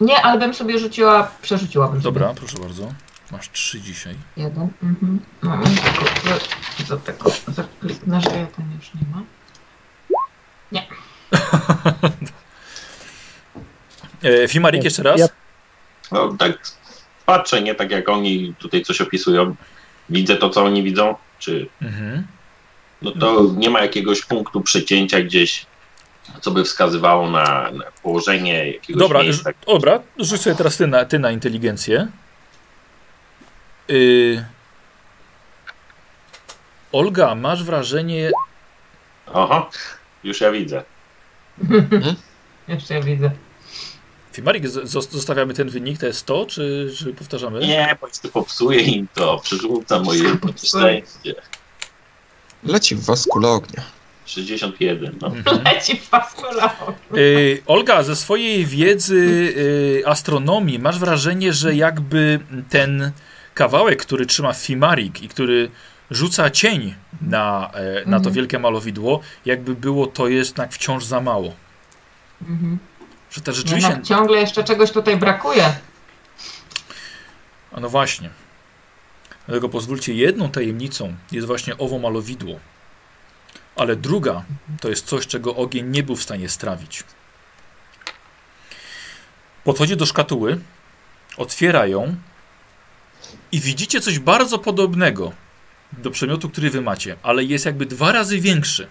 Nie, 0.00 0.22
ale 0.22 0.40
bym 0.40 0.54
sobie 0.54 0.78
rzuciła, 0.78 1.30
przerzuciłabym 1.42 2.02
sobie. 2.02 2.20
Dobra, 2.20 2.34
proszę 2.34 2.58
bardzo. 2.58 2.92
Masz 3.30 3.50
trzy 3.50 3.80
dzisiaj. 3.80 4.14
Jeden. 4.36 4.68
Mhm. 4.82 5.20
No, 5.42 5.54
i 5.62 5.76
tylko 5.76 6.04
za, 6.28 6.84
za 6.86 6.96
tego 6.96 7.30
zakliknę, 7.48 8.20
że 8.20 8.30
już 8.76 8.90
nie 8.94 9.06
ma. 9.14 9.22
E, 14.22 14.48
Fimarik 14.48 14.84
jeszcze 14.84 15.02
raz. 15.02 15.20
Ja- 15.20 15.26
No 16.12 16.34
tak 16.38 16.58
patrzę, 17.26 17.62
nie 17.62 17.74
tak 17.74 17.90
jak 17.90 18.08
oni 18.08 18.54
tutaj 18.58 18.82
coś 18.82 19.00
opisują. 19.00 19.56
Widzę 20.10 20.36
to, 20.36 20.50
co 20.50 20.64
oni 20.64 20.82
widzą, 20.82 21.14
czy 21.38 21.66
Mhm. 21.82 22.26
No 23.02 23.10
to 23.10 23.46
nie 23.56 23.70
ma 23.70 23.80
jakiegoś 23.80 24.24
punktu 24.24 24.60
przecięcia 24.60 25.20
gdzieś, 25.20 25.66
co 26.40 26.50
by 26.50 26.64
wskazywało 26.64 27.30
na, 27.30 27.70
na 27.70 27.84
położenie 28.02 28.72
jakiegoś 28.72 29.00
Dobra, 29.00 29.22
miejsca. 29.22 29.50
dobra, 29.66 30.00
rzuć 30.18 30.40
sobie 30.40 30.56
teraz 30.56 30.76
ty 30.76 30.86
na, 30.86 31.04
ty 31.04 31.18
na 31.18 31.30
inteligencję. 31.30 32.08
Y... 33.90 34.44
Olga, 36.92 37.34
masz 37.34 37.64
wrażenie, 37.64 38.30
Oho, 39.26 39.70
już 40.24 40.40
ja 40.40 40.52
widzę. 40.52 40.84
Jeszcze 42.68 43.02
widzę. 43.02 43.30
Fimarik, 44.32 44.68
zostawiamy 44.68 45.54
ten 45.54 45.68
wynik, 45.68 45.98
to 45.98 46.06
jest 46.06 46.26
to, 46.26 46.46
czy, 46.46 46.92
czy 46.98 47.14
powtarzamy? 47.14 47.60
Nie, 47.60 47.96
bo 48.00 48.06
jeszcze 48.06 48.28
popsuję 48.28 48.80
im 48.80 49.08
to, 49.14 49.38
przerzucam 49.38 50.04
moje 50.04 50.24
szczęście. 50.56 51.34
Leci 52.64 52.94
w 52.96 53.04
was 53.04 53.26
kula 53.26 53.48
ognia. 53.48 53.82
61, 54.26 55.18
no. 55.20 55.28
Mhm. 55.28 55.62
Leci 55.64 55.96
w 55.96 56.08
faskola. 56.08 56.76
Y, 57.16 57.62
Olga, 57.66 58.02
ze 58.02 58.16
swojej 58.16 58.66
wiedzy 58.66 59.16
y, 59.16 60.02
astronomii 60.06 60.78
masz 60.78 60.98
wrażenie, 60.98 61.52
że 61.52 61.74
jakby 61.74 62.40
ten 62.70 63.12
kawałek, 63.54 64.02
który 64.02 64.26
trzyma 64.26 64.52
Fimarik 64.52 65.22
i 65.22 65.28
który 65.28 65.70
rzuca 66.10 66.50
cień 66.50 66.94
na, 67.22 67.70
e, 67.74 67.94
na 68.06 68.16
to 68.16 68.28
Mhm. 68.28 68.34
wielkie 68.34 68.58
malowidło, 68.58 69.20
jakby 69.46 69.74
było 69.74 70.06
to 70.06 70.28
jednak 70.28 70.72
wciąż 70.72 71.04
za 71.04 71.20
mało. 71.20 71.52
Mhm. 72.48 72.78
Że 73.30 73.40
to 73.40 73.52
rzeczywiście... 73.52 73.88
Jednak 73.88 74.06
ciągle 74.06 74.38
jeszcze 74.40 74.64
czegoś 74.64 74.90
tutaj 74.90 75.16
brakuje. 75.16 75.64
No 77.80 77.88
właśnie. 77.88 78.30
Dlatego 79.46 79.68
pozwólcie, 79.68 80.14
jedną 80.14 80.50
tajemnicą 80.50 81.14
jest 81.32 81.46
właśnie 81.46 81.78
owo 81.78 81.98
malowidło. 81.98 82.60
Ale 83.76 83.96
druga 83.96 84.44
to 84.80 84.88
jest 84.88 85.06
coś, 85.06 85.26
czego 85.26 85.56
ogień 85.56 85.86
nie 85.86 86.02
był 86.02 86.16
w 86.16 86.22
stanie 86.22 86.48
strawić. 86.48 87.04
Podchodzi 89.64 89.96
do 89.96 90.06
szkatuły, 90.06 90.60
otwiera 91.36 91.86
ją 91.86 92.16
i 93.52 93.60
widzicie 93.60 94.00
coś 94.00 94.18
bardzo 94.18 94.58
podobnego 94.58 95.32
do 95.92 96.10
przedmiotu, 96.10 96.50
który 96.50 96.70
wy 96.70 96.80
macie, 96.80 97.16
ale 97.22 97.44
jest 97.44 97.66
jakby 97.66 97.86
dwa 97.86 98.12
razy 98.12 98.40
większy. 98.40 98.88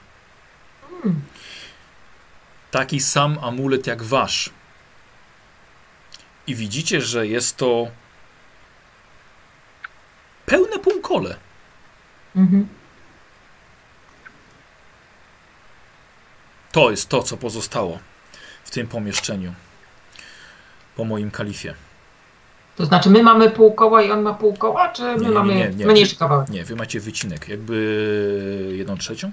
Taki 2.72 3.00
sam 3.00 3.40
amulet 3.42 3.88
jak 3.88 4.04
wasz. 4.04 4.50
I 6.48 6.56
widzicie, 6.56 7.02
że 7.02 7.28
jest 7.28 7.58
to 7.58 7.88
pełne 10.52 10.80
półkole. 10.80 11.36
Mhm. 12.36 12.68
To 16.72 16.92
jest 16.92 17.10
to, 17.10 17.24
co 17.24 17.38
pozostało 17.38 18.00
w 18.64 18.72
tym 18.72 18.88
pomieszczeniu 18.88 19.54
po 20.96 21.06
moim 21.06 21.32
kalifie. 21.32 21.74
To 22.76 22.86
znaczy 22.86 23.10
my 23.10 23.24
mamy 23.24 23.50
pół 23.50 23.74
koła 23.74 24.02
i 24.02 24.12
on 24.12 24.22
ma 24.22 24.34
pół 24.34 24.54
koła, 24.54 24.90
czy 24.90 25.04
my 25.04 25.18
Nie, 25.18 25.28
nie, 25.28 25.32
mamy 25.32 25.56
nie, 25.56 25.70
nie. 25.70 25.86
mniejszy 25.86 26.16
kawałek? 26.16 26.50
Nie, 26.50 26.64
wy 26.66 26.76
macie 26.76 27.00
wycinek, 27.00 27.48
jakby 27.50 27.76
jedną 28.78 28.98
trzecią. 28.98 29.32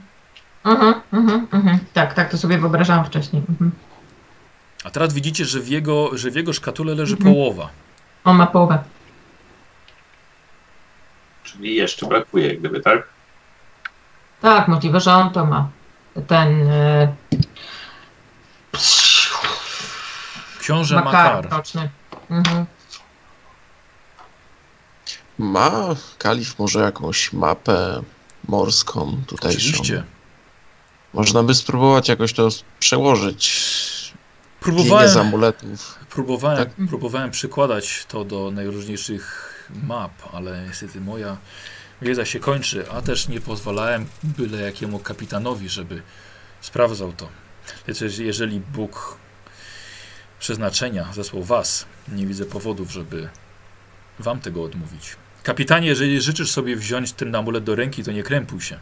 Mhm, 0.65 0.95
mhm, 1.13 1.47
mhm. 1.53 1.79
Tak, 1.95 2.15
tak 2.15 2.31
to 2.31 2.39
sobie 2.39 2.59
wyobrażałam 2.59 3.05
wcześniej. 3.05 3.43
Mhm. 3.49 3.71
A 4.85 4.91
teraz 4.91 5.13
widzicie, 5.15 5.45
że 5.45 5.61
w 5.61 5.69
jego, 5.69 6.11
że 6.19 6.31
w 6.31 6.35
jego 6.37 6.53
szkatule 6.53 6.95
leży 6.95 7.15
Mhm. 7.17 7.35
połowa. 7.35 7.69
On 8.25 8.37
ma 8.37 8.47
połowę. 8.47 8.79
Czyli 11.53 11.75
jeszcze 11.75 12.07
brakuje, 12.07 12.57
gdyby 12.57 12.81
tak? 12.81 13.03
Tak, 14.41 14.69
możliwe, 14.69 15.01
że 15.01 15.13
on 15.13 15.31
to 15.31 15.47
ma. 15.47 15.69
Ten 16.27 16.71
e, 16.71 17.15
Książę 20.61 20.95
makar. 21.05 21.49
Mhm. 22.31 22.67
Ma 25.39 25.71
kalif 26.19 26.59
może 26.59 26.81
jakąś 26.81 27.33
mapę 27.33 28.03
morską 28.49 29.17
tutejszą? 29.27 29.59
Oczywiście. 29.59 30.05
Można 31.15 31.43
by 31.43 31.55
spróbować 31.55 32.09
jakoś 32.09 32.33
to 32.33 32.49
przełożyć. 32.81 33.69
Linie 34.67 34.83
z 34.83 34.85
Próbowałem, 34.85 35.19
amuletów. 35.19 35.99
próbowałem, 36.11 36.59
Tak? 36.59 36.69
próbowałem 36.89 37.31
przykładać 37.31 38.05
to 38.09 38.25
do 38.25 38.51
najróżniejszych 38.51 39.55
map, 39.71 40.13
ale 40.33 40.65
niestety 40.67 41.01
moja 41.01 41.37
wiedza 42.03 42.25
się 42.25 42.41
kończy, 42.41 42.91
a 42.91 43.03
też 43.03 43.29
nie 43.29 43.41
pozwalałem 43.41 44.07
byle 44.25 44.63
jakiemu 44.63 44.99
kapitanowi, 44.99 45.69
żeby 45.69 46.03
sprawdzał 46.61 47.13
to. 47.13 47.29
Lecz 47.87 48.01
jeżeli 48.19 48.61
Bóg 48.61 49.17
przeznaczenia 50.41 51.13
zesłał 51.13 51.43
was, 51.43 51.87
nie 52.09 52.27
widzę 52.27 52.45
powodów, 52.45 52.91
żeby 52.93 53.29
wam 54.19 54.41
tego 54.41 54.63
odmówić. 54.63 55.17
Kapitanie, 55.43 55.87
jeżeli 55.87 56.21
życzysz 56.21 56.51
sobie 56.51 56.77
wziąć 56.77 57.13
ten 57.13 57.35
amulet 57.35 57.65
do 57.65 57.75
ręki, 57.75 58.05
to 58.05 58.13
nie 58.13 58.23
krępuj 58.23 58.61
się, 58.61 58.79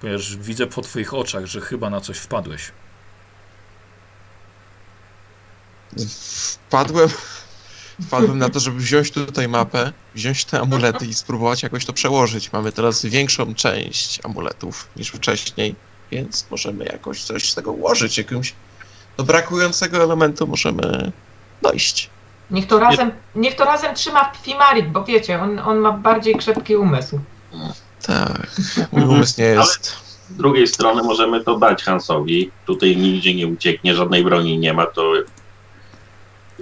ponieważ 0.00 0.36
widzę 0.36 0.66
po 0.66 0.82
twoich 0.82 1.14
oczach, 1.14 1.46
że 1.46 1.60
chyba 1.60 1.90
na 1.90 2.00
coś 2.00 2.18
wpadłeś. 2.18 2.72
Wpadłem, 6.68 7.08
wpadłem 8.02 8.38
na 8.38 8.48
to, 8.48 8.60
żeby 8.60 8.76
wziąć 8.76 9.10
tutaj 9.10 9.48
mapę, 9.48 9.92
wziąć 10.14 10.44
te 10.44 10.60
amulety 10.60 11.06
i 11.06 11.14
spróbować 11.14 11.62
jakoś 11.62 11.84
to 11.84 11.92
przełożyć. 11.92 12.52
Mamy 12.52 12.72
teraz 12.72 13.06
większą 13.06 13.54
część 13.54 14.20
amuletów 14.24 14.88
niż 14.96 15.08
wcześniej, 15.08 15.74
więc 16.10 16.46
możemy 16.50 16.84
jakoś 16.84 17.22
coś 17.22 17.50
z 17.50 17.54
tego 17.54 17.72
ułożyć, 17.72 18.18
jakimś 18.18 18.54
do 19.16 19.24
brakującego 19.24 20.02
elementu 20.02 20.46
możemy 20.46 21.12
dojść. 21.62 22.10
Niech 22.50 22.66
to 22.66 22.78
razem, 22.78 23.10
niech 23.34 23.54
to 23.54 23.64
razem 23.64 23.94
trzyma 23.94 24.32
Fimarik, 24.42 24.88
bo 24.88 25.04
wiecie, 25.04 25.40
on, 25.40 25.58
on 25.58 25.78
ma 25.78 25.92
bardziej 25.92 26.36
krzepki 26.36 26.76
umysł. 26.76 27.20
Tak, 28.06 28.50
mój 28.92 29.02
umysł 29.02 29.40
nie 29.40 29.46
jest... 29.46 30.04
Z 30.30 30.36
drugiej 30.36 30.66
strony 30.66 31.02
możemy 31.02 31.44
to 31.44 31.58
dać 31.58 31.82
Hansowi. 31.82 32.50
Tutaj 32.66 32.96
nigdzie 32.96 33.34
nie 33.34 33.46
ucieknie, 33.46 33.94
żadnej 33.94 34.24
broni 34.24 34.58
nie 34.58 34.72
ma, 34.72 34.86
to 34.86 35.12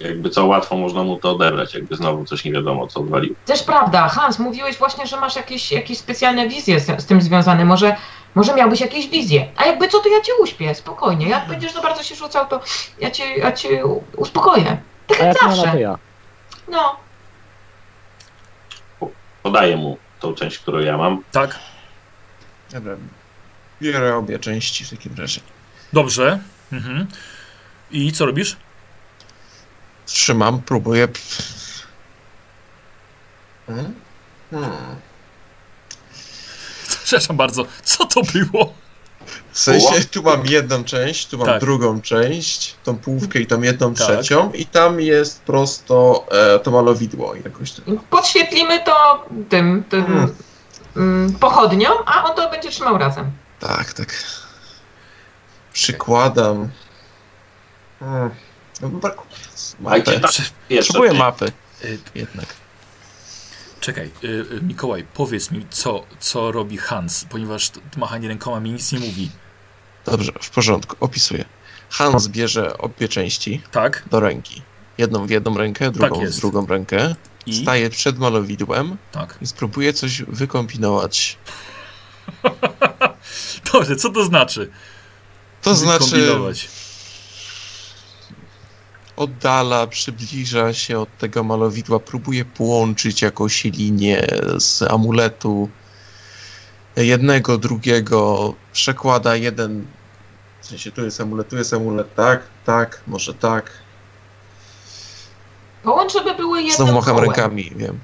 jakby 0.03 0.31
co 0.31 0.47
łatwo 0.47 0.77
można 0.77 1.03
mu 1.03 1.17
to 1.17 1.31
odebrać, 1.31 1.75
jakby 1.75 1.97
znowu 1.97 2.25
coś 2.25 2.45
nie 2.45 2.53
wiadomo 2.53 2.87
co 2.87 3.01
odwalił. 3.01 3.35
Też 3.47 3.63
prawda, 3.63 4.09
Hans, 4.09 4.39
mówiłeś 4.39 4.77
właśnie, 4.77 5.07
że 5.07 5.21
masz 5.21 5.37
jakieś, 5.37 5.73
jakieś 5.73 5.99
specjalne 5.99 6.49
wizje 6.49 6.81
z, 6.81 7.03
z 7.03 7.07
tym 7.07 7.23
związane. 7.23 7.65
Może, 7.65 7.97
może 8.35 8.55
miałbyś 8.55 8.81
jakieś 8.81 9.09
wizje. 9.09 9.47
A 9.57 9.67
jakby 9.67 9.89
co, 9.89 9.99
to 9.99 10.09
ja 10.09 10.21
cię 10.21 10.33
uśpię, 10.43 10.75
spokojnie. 10.75 11.29
Jak 11.29 11.49
będziesz 11.49 11.73
za 11.73 11.81
bardzo 11.83 12.03
się 12.03 12.15
rzucał, 12.15 12.47
to 12.47 12.61
ja 13.01 13.11
cię, 13.11 13.37
ja 13.37 13.53
cię 13.53 13.85
uspokoję. 14.17 14.77
Tak 15.07 15.21
A 15.21 15.25
jak 15.25 15.37
zawsze. 15.41 15.81
ja. 15.81 15.99
No, 16.69 16.97
podaję 19.43 19.77
mu 19.77 19.99
tą 20.21 20.35
część, 20.35 20.59
którą 20.59 20.79
ja 20.79 20.97
mam. 20.99 21.23
Tak? 21.33 21.59
Dobra. 22.73 22.97
Biorę 23.83 24.17
obie 24.17 24.39
części 24.39 24.85
w 24.85 24.91
takim 24.91 25.15
razie. 25.19 25.41
Dobrze. 25.93 26.39
Mhm. 26.73 27.07
I 27.91 28.13
co 28.13 28.27
robisz? 28.27 28.57
Trzymam, 30.07 30.63
próbuję. 30.67 31.09
Hmm? 33.67 33.95
Hmm. 34.51 34.71
Przepraszam 37.05 37.37
bardzo. 37.37 37.65
Co 37.85 38.05
to 38.07 38.21
było? 38.33 38.75
W 39.53 39.59
sensie 39.59 40.05
tu 40.05 40.23
mam 40.23 40.47
jedną 40.47 40.85
część, 40.85 41.27
tu 41.27 41.39
mam 41.39 41.47
Tak. 41.47 41.61
drugą 41.61 42.01
część, 42.01 42.75
tą 42.85 42.97
połówkę 42.99 43.39
i 43.41 43.47
tą 43.47 43.63
jedną 43.63 43.95
Tak. 43.95 44.07
trzecią 44.07 44.53
i 44.53 44.67
tam 44.67 45.01
jest 45.01 45.43
prosto 45.43 46.27
e, 46.31 46.59
to 46.59 46.71
malowidło 46.71 47.35
jakoś. 47.35 47.73
tak. 47.73 47.85
Podświetlimy 48.11 48.85
to 48.85 49.27
tym, 49.49 49.85
tym 49.89 50.05
Hmm. 50.05 50.35
mm, 50.97 51.35
pochodnią, 51.35 51.89
a 52.07 52.25
on 52.25 52.37
to 52.37 52.51
będzie 52.51 52.71
trzymał 52.71 52.99
razem. 52.99 53.31
Tak, 53.61 53.93
tak. 53.93 54.15
Przykładam. 55.73 56.69
Hmm. 58.01 58.31
No, 58.81 58.89
Mapę. 59.81 60.21
tak. 60.21 60.33
Potrzebuję 60.69 61.13
mapy 61.13 61.53
y, 61.85 61.99
jednak. 62.15 62.47
czekaj, 63.81 64.11
y, 64.25 64.27
y, 64.29 64.61
Mikołaj, 64.63 65.07
powiedz 65.15 65.51
mi, 65.51 65.67
co, 65.71 66.05
co 66.21 66.53
robi 66.53 66.77
Hans, 66.79 67.25
ponieważ 67.31 67.71
machanie 67.97 68.29
rękoma 68.29 68.61
mi 68.61 68.71
nic 68.73 68.93
nie 68.93 68.99
mówi. 68.99 69.31
Dobrze, 70.05 70.33
w 70.41 70.51
porządku, 70.51 70.97
opisuję. 71.01 71.45
Hans 71.91 72.29
bierze 72.29 72.79
obie 72.79 73.09
części 73.09 73.63
Tak? 73.73 74.03
do 74.11 74.21
ręki. 74.21 74.63
Jedną 74.99 75.27
w 75.27 75.31
jedną 75.31 75.59
rękę, 75.59 75.91
drugą 75.91 76.21
jest. 76.21 76.39
w 76.39 76.41
drugą 76.41 76.67
rękę. 76.67 77.15
I? 77.47 77.63
Staje 77.63 77.91
przed 77.91 78.19
malowidłem 78.19 78.97
Tak. 79.13 79.39
i 79.43 79.47
spróbuje 79.47 79.93
coś 79.93 80.23
wykombinować. 80.23 81.39
Dobrze, 83.73 83.97
co 83.97 84.11
to 84.11 84.25
znaczy? 84.25 84.71
To 85.63 85.75
znaczy. 85.75 86.35
Oddala, 89.17 89.87
przybliża 89.87 90.73
się 90.75 90.99
od 90.99 91.19
tego 91.19 91.45
malowidła, 91.45 92.01
próbuje 92.01 92.45
połączyć 92.45 93.23
jakąś 93.23 93.65
linię 93.65 94.27
z 94.59 94.83
amuletu 94.83 95.69
jednego, 96.97 97.59
drugiego, 97.59 98.55
przekłada 98.73 99.37
jeden, 99.37 99.87
w 100.61 100.67
sensie 100.67 100.93
tu 100.93 101.05
jest 101.05 101.21
amulet, 101.21 101.49
tu 101.49 101.57
jest 101.57 101.75
amulet, 101.75 102.15
tak, 102.15 102.43
tak, 102.65 103.01
może 103.07 103.35
tak. 103.35 103.71
Połącz, 105.83 106.13
żeby 106.13 106.35
były 106.35 106.59
jednym 106.59 106.77
Znowu 106.77 106.93
macham 106.93 107.15
kołem. 107.15 107.31
rękami, 107.31 107.73
wiem. 107.77 108.01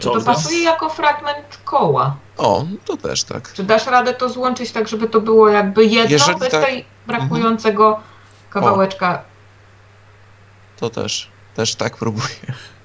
Co? 0.00 0.10
To 0.10 0.20
pasuje 0.20 0.62
jako 0.62 0.88
fragment 0.88 1.58
koła. 1.64 2.16
O, 2.36 2.64
to 2.84 2.96
też 2.96 3.24
tak. 3.24 3.52
Czy 3.52 3.64
dasz 3.64 3.86
radę 3.86 4.14
to 4.14 4.28
złączyć 4.28 4.72
tak, 4.72 4.88
żeby 4.88 5.08
to 5.08 5.20
było 5.20 5.48
jakby 5.48 5.84
jedno, 5.84 6.10
Jeżeli 6.10 6.38
bez 6.38 6.50
tak- 6.50 6.64
tej 6.64 6.84
brakującego 7.06 8.00
kawałeczka? 8.50 9.24
To 10.76 10.90
też, 10.90 11.28
też 11.54 11.74
tak 11.74 11.96
próbuję. 11.96 12.34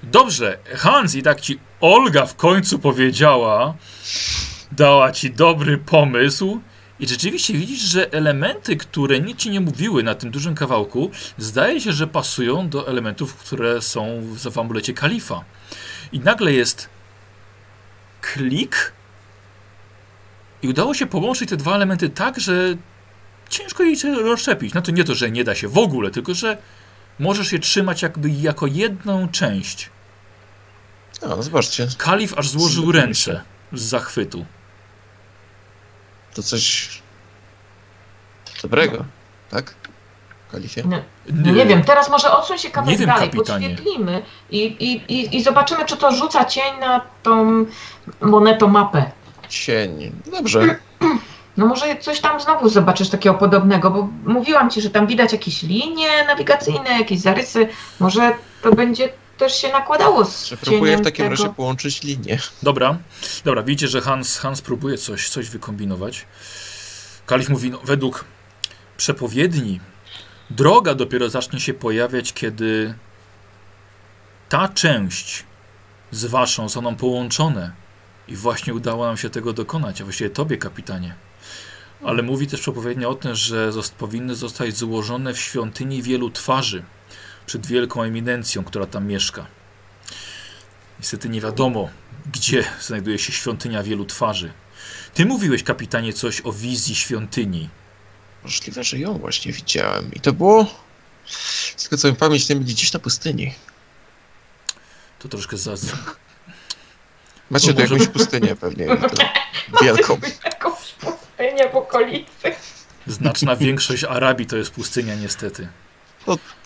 Dobrze, 0.02 0.58
Hans, 0.74 1.14
i 1.14 1.22
tak 1.22 1.40
ci 1.40 1.58
Olga 1.80 2.26
w 2.26 2.36
końcu 2.36 2.78
powiedziała, 2.78 3.74
dała 4.72 5.12
ci 5.12 5.30
dobry 5.30 5.78
pomysł. 5.78 6.60
I 7.00 7.08
rzeczywiście 7.08 7.54
widzisz, 7.54 7.80
że 7.80 8.12
elementy, 8.12 8.76
które 8.76 9.20
nic 9.20 9.38
ci 9.38 9.50
nie 9.50 9.60
mówiły 9.60 10.02
na 10.02 10.14
tym 10.14 10.30
dużym 10.30 10.54
kawałku, 10.54 11.10
zdaje 11.38 11.80
się, 11.80 11.92
że 11.92 12.06
pasują 12.06 12.68
do 12.68 12.88
elementów, 12.88 13.34
które 13.34 13.82
są 13.82 14.20
w 14.22 14.50
w 14.50 14.58
amulecie 14.58 14.94
kalifa. 14.94 15.44
I 16.12 16.20
nagle 16.20 16.52
jest 16.52 16.88
klik 18.20 18.92
i 20.62 20.68
udało 20.68 20.94
się 20.94 21.06
połączyć 21.06 21.50
te 21.50 21.56
dwa 21.56 21.74
elementy 21.74 22.08
tak, 22.08 22.40
że 22.40 22.76
ciężko 23.48 23.82
je 23.82 23.96
się 23.96 24.14
rozszczepić. 24.14 24.74
No 24.74 24.82
to 24.82 24.90
nie 24.92 25.04
to, 25.04 25.14
że 25.14 25.30
nie 25.30 25.44
da 25.44 25.54
się 25.54 25.68
w 25.68 25.78
ogóle, 25.78 26.10
tylko 26.10 26.34
że 26.34 26.58
możesz 27.18 27.52
je 27.52 27.58
trzymać 27.58 28.02
jakby 28.02 28.30
jako 28.30 28.66
jedną 28.66 29.28
część. 29.28 29.90
No, 31.22 31.42
zobaczcie, 31.42 31.88
Kalif 31.98 32.38
aż 32.38 32.48
złożył 32.48 32.92
ręce 32.92 33.40
z 33.72 33.82
zachwytu. 33.82 34.44
to 36.34 36.42
coś 36.42 36.88
dobrego, 38.62 39.04
tak? 39.50 39.74
Kalifie? 40.52 40.82
No, 40.86 41.02
no 41.32 41.52
nie 41.52 41.66
wiem, 41.66 41.82
teraz 41.84 42.10
może 42.10 42.30
odsuń 42.30 42.58
się 42.58 42.70
kawałek 42.70 42.92
Nie 42.92 43.06
wiem, 43.06 43.14
dalej, 43.14 43.30
kapitanie. 43.30 43.68
podświetlimy 43.68 44.22
i, 44.50 44.58
i, 44.66 45.12
i, 45.12 45.36
i 45.36 45.42
zobaczymy, 45.42 45.84
czy 45.84 45.96
to 45.96 46.12
rzuca 46.12 46.44
cień 46.44 46.78
na 46.80 47.00
tą 47.22 47.66
monetomapę. 48.20 49.10
Cień. 49.48 50.12
Dobrze. 50.30 50.76
No 51.56 51.66
może 51.66 51.96
coś 51.96 52.20
tam 52.20 52.40
znowu 52.40 52.68
zobaczysz 52.68 53.08
takiego 53.08 53.34
podobnego, 53.34 53.90
bo 53.90 54.08
mówiłam 54.32 54.70
ci, 54.70 54.80
że 54.80 54.90
tam 54.90 55.06
widać 55.06 55.32
jakieś 55.32 55.62
linie 55.62 56.24
nawigacyjne, 56.26 56.90
jakieś 56.90 57.20
zarysy. 57.20 57.68
Może 58.00 58.32
to 58.62 58.72
będzie 58.72 59.08
też 59.38 59.60
się 59.62 59.72
nakładało 59.72 60.24
z 60.24 60.46
Że 60.46 60.56
próbuję 60.56 60.96
w 60.96 61.02
takim 61.02 61.24
tego. 61.24 61.36
razie 61.42 61.54
połączyć 61.54 62.02
linię. 62.02 62.38
Dobra, 62.62 62.98
dobra, 63.44 63.62
widzicie, 63.62 63.88
że 63.88 64.00
Hans, 64.00 64.38
Hans 64.38 64.62
próbuje 64.62 64.98
coś, 64.98 65.28
coś 65.28 65.50
wykombinować. 65.50 66.26
Kalif 67.26 67.48
mówi, 67.48 67.70
no, 67.70 67.78
według 67.84 68.24
przepowiedni, 68.96 69.80
droga 70.50 70.94
dopiero 70.94 71.30
zacznie 71.30 71.60
się 71.60 71.74
pojawiać, 71.74 72.32
kiedy 72.32 72.94
ta 74.48 74.68
część 74.68 75.44
z 76.10 76.24
waszą 76.24 76.62
zostaną 76.62 76.96
połączone. 76.96 77.72
I 78.28 78.36
właśnie 78.36 78.74
udało 78.74 79.06
nam 79.06 79.16
się 79.16 79.30
tego 79.30 79.52
dokonać, 79.52 80.00
a 80.00 80.04
właściwie 80.04 80.30
tobie, 80.30 80.58
kapitanie. 80.58 81.14
Ale 82.06 82.22
mówi 82.22 82.46
też 82.46 82.60
przepowiednia 82.60 83.08
o 83.08 83.14
tym, 83.14 83.34
że 83.34 83.72
zost- 83.72 83.92
powinny 83.92 84.34
zostać 84.34 84.76
złożone 84.76 85.34
w 85.34 85.40
świątyni 85.40 86.02
wielu 86.02 86.30
twarzy 86.30 86.82
przed 87.46 87.66
wielką 87.66 88.02
eminencją, 88.02 88.64
która 88.64 88.86
tam 88.86 89.06
mieszka. 89.06 89.46
Niestety 91.00 91.28
nie 91.28 91.40
wiadomo, 91.40 91.88
gdzie 92.32 92.64
znajduje 92.80 93.18
się 93.18 93.32
świątynia 93.32 93.82
wielu 93.82 94.04
twarzy. 94.04 94.52
Ty 95.14 95.26
mówiłeś, 95.26 95.62
kapitanie, 95.62 96.12
coś 96.12 96.40
o 96.44 96.52
wizji 96.52 96.94
świątyni. 96.94 97.68
Możliwe, 98.42 98.84
że 98.84 98.98
ją 98.98 99.18
właśnie 99.18 99.52
widziałem. 99.52 100.14
I 100.14 100.20
to 100.20 100.32
było, 100.32 100.66
z 101.76 101.84
tego 101.84 101.96
co 101.96 102.08
mi 102.08 102.14
pamięć, 102.14 102.48
nie 102.48 102.56
gdzieś 102.56 102.92
na 102.92 103.00
pustyni. 103.00 103.54
To 105.18 105.28
troszkę 105.28 105.56
za... 105.56 105.72
Macie 107.50 107.74
tu 107.74 107.80
jakąś 107.80 108.06
pustynię 108.06 108.56
pewnie. 108.56 108.84
i 108.84 108.88
to 108.88 109.84
Wielką. 109.84 110.18
Jakąś 110.44 110.92
pustynię 110.92 111.25
w 111.72 111.76
okolicy. 111.76 112.52
Znaczna 113.06 113.56
większość 113.56 114.04
Arabii 114.04 114.46
to 114.46 114.56
jest 114.56 114.70
pustynia, 114.70 115.14
niestety. 115.14 115.68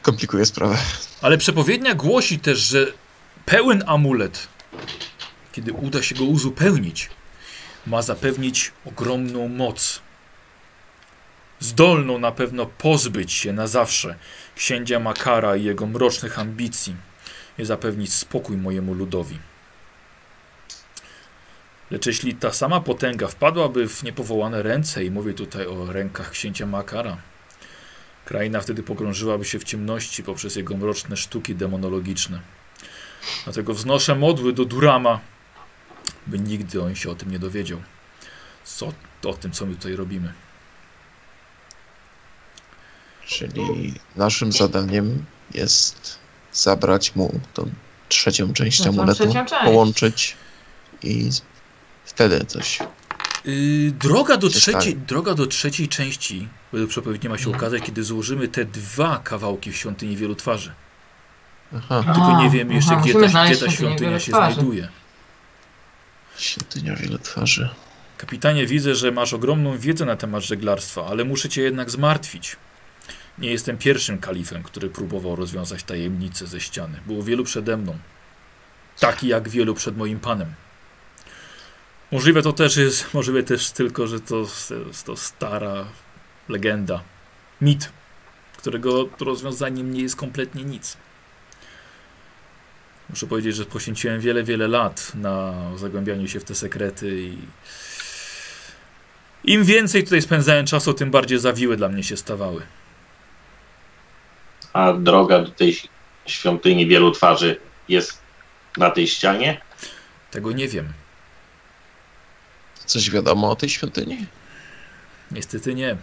Komplikuje 0.02 0.47
sprawę. 0.47 0.76
Ale 1.23 1.39
przepowiednia 1.39 1.94
głosi 1.94 2.39
też, 2.39 2.58
że 2.58 2.86
pełen 3.47 3.84
amulet, 3.86 4.49
kiedy 5.52 5.73
uda 5.73 6.02
się 6.02 6.15
go 6.15 6.24
uzupełnić, 6.24 7.10
ma 7.86 8.02
zapewnić 8.02 8.73
ogromną 8.86 9.49
moc. 9.49 10.00
Zdolną 11.60 12.18
na 12.18 12.32
pewno 12.32 12.66
pozbyć 12.66 13.32
się 13.32 13.52
na 13.52 13.66
zawsze 13.66 14.15
księcia 14.57 14.99
Makara 14.99 15.57
i 15.57 15.65
jego 15.65 15.86
mrocznych 15.86 16.39
ambicji 16.39 16.97
i 17.58 17.65
zapewnić 17.65 18.12
spokój 18.12 18.57
mojemu 18.57 18.94
ludowi. 18.94 19.39
Lecz 21.91 22.07
jeśli 22.07 22.35
ta 22.35 22.52
sama 22.52 22.81
potęga 22.81 23.28
wpadłaby 23.28 23.89
w 23.89 24.02
niepowołane 24.02 24.62
ręce, 24.62 25.05
i 25.05 25.10
mówię 25.10 25.35
tutaj 25.35 25.67
o 25.67 25.93
rękach 25.93 26.31
księcia 26.31 26.67
Makara, 26.67 27.17
Kraina 28.25 28.60
wtedy 28.60 28.83
pogrążyłaby 28.83 29.44
się 29.44 29.59
w 29.59 29.65
ciemności 29.65 30.23
poprzez 30.23 30.57
jego 30.57 30.77
mroczne 30.77 31.17
sztuki 31.17 31.55
demonologiczne. 31.55 32.41
Dlatego 33.44 33.75
wznoszę 33.75 34.15
modły 34.15 34.52
do 34.52 34.65
Durama, 34.65 35.20
by 36.27 36.39
nigdy 36.39 36.83
on 36.83 36.94
się 36.94 37.10
o 37.10 37.15
tym 37.15 37.31
nie 37.31 37.39
dowiedział. 37.39 37.83
Co, 38.65 38.93
o 39.25 39.33
tym, 39.35 39.52
co 39.52 39.67
my 39.67 39.75
tutaj 39.75 39.97
robimy. 39.97 40.33
Czyli 43.27 43.94
naszym 44.17 44.52
zadaniem 44.52 45.25
jest 45.55 46.19
zabrać 46.52 47.17
mu 47.17 47.41
tą 47.55 47.70
trzecią 48.09 48.52
część 48.52 48.81
No, 48.81 48.89
amuletu, 48.89 49.25
trzecią 49.25 49.47
część. 49.47 49.65
połączyć 49.65 50.36
i 51.02 51.31
wtedy 52.10 52.44
coś. 52.44 52.78
Yy, 53.44 53.90
droga, 53.90 54.36
do 54.36 54.48
trzeciej, 54.48 54.97
droga 54.97 55.34
do 55.34 55.47
trzeciej 55.47 55.89
części, 55.89 56.48
według 56.72 56.90
przepowiedni 56.90 57.28
ma 57.28 57.39
się 57.39 57.44
Mhm. 57.47 57.56
okazać, 57.56 57.82
kiedy 57.82 58.05
złożymy 58.05 58.48
te 58.48 58.64
dwa 58.64 59.18
kawałki 59.24 59.72
w 59.72 59.76
świątyni 59.76 60.16
wielu 60.16 60.34
twarzy. 60.34 60.72
Aha, 61.76 62.02
Tylko 62.14 62.42
nie 62.42 62.50
wiem 62.50 62.72
jeszcze, 62.72 62.92
aha, 62.92 63.00
gdzie, 63.05 63.12
ta, 63.14 63.44
gdzie 63.47 63.56
ta 63.56 63.70
świątynia 63.70 64.20
się 64.20 64.32
twarzy. 64.32 64.55
znajduje. 64.55 64.89
świątynia 66.39 66.97
wielu 66.97 67.18
twarzy. 67.18 67.68
Kapitanie, 68.18 68.66
widzę, 68.66 68.94
że 68.94 69.12
masz 69.12 69.32
ogromną 69.34 69.78
wiedzę 69.78 70.05
na 70.05 70.16
temat 70.16 70.42
żeglarstwa, 70.44 71.06
ale 71.06 71.24
muszę 71.24 71.48
cię 71.48 71.62
jednak 71.62 71.90
zmartwić. 71.90 72.56
Nie 73.39 73.50
jestem 73.50 73.78
pierwszym 73.78 74.18
kalifem, 74.18 74.62
który 74.62 74.90
próbował 74.90 75.36
rozwiązać 75.36 75.82
tajemnicę 75.82 76.47
ze 76.47 76.60
ściany. 76.60 77.00
Było 77.06 77.22
wielu 77.22 77.44
przede 77.44 77.76
mną. 77.76 77.98
Taki 78.98 79.28
jak 79.28 79.48
wielu 79.48 79.74
przed 79.74 79.97
moim 79.97 80.20
panem. 80.20 80.52
Możliwe 82.12 82.42
to 82.42 82.52
też 82.52 82.76
jest, 82.76 83.14
możliwe 83.14 83.42
też 83.42 83.70
tylko, 83.70 84.06
że 84.06 84.20
to, 84.20 84.47
to 85.05 85.16
stara 85.16 85.84
legenda, 86.48 87.02
mit, 87.60 87.92
którego 88.56 89.08
rozwiązaniem 89.20 89.92
nie 89.92 90.02
jest 90.02 90.16
kompletnie 90.16 90.64
nic. 90.64 90.97
Muszę 93.10 93.26
powiedzieć, 93.26 93.56
że 93.56 93.64
poświęciłem 93.64 94.20
wiele, 94.20 94.42
wiele 94.42 94.68
lat 94.68 95.12
na 95.14 95.55
zagłębianiu 95.76 96.28
się 96.28 96.40
w 96.40 96.44
te 96.44 96.55
sekrety 96.55 97.20
i 97.20 97.39
im 99.44 99.64
więcej 99.64 100.05
tutaj 100.05 100.22
spędzałem 100.22 100.66
czasu, 100.66 100.94
tym 100.94 101.10
bardziej 101.10 101.39
zawiłe 101.39 101.76
dla 101.76 101.89
mnie 101.89 102.02
się 102.02 102.16
stawały. 102.16 102.62
A 104.72 104.92
droga 104.92 105.42
do 105.42 105.50
tej 105.50 105.76
świątyni 106.26 106.86
wielu 106.86 107.10
twarzy 107.10 107.60
jest 107.89 108.18
na 108.76 108.90
tej 108.90 109.06
ścianie? 109.06 109.60
Tego 110.30 110.52
nie 110.52 110.68
wiem. 110.68 110.92
Coś 112.91 113.10
wiadomo 113.10 113.51
o 113.51 113.57
tej 113.57 113.69
świątyni? 113.69 114.27
Niestety 115.31 115.75
nie. 115.75 115.97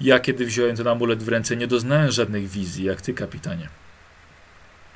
Ja 0.00 0.20
kiedy 0.20 0.46
wziąłem 0.46 0.76
ten 0.76 0.88
amulet 0.88 1.22
w 1.22 1.28
ręce, 1.28 1.56
nie 1.56 1.66
doznałem 1.66 2.10
żadnych 2.10 2.48
wizji, 2.48 2.84
jak 2.84 3.00
ty, 3.00 3.14
kapitanie. 3.14 3.68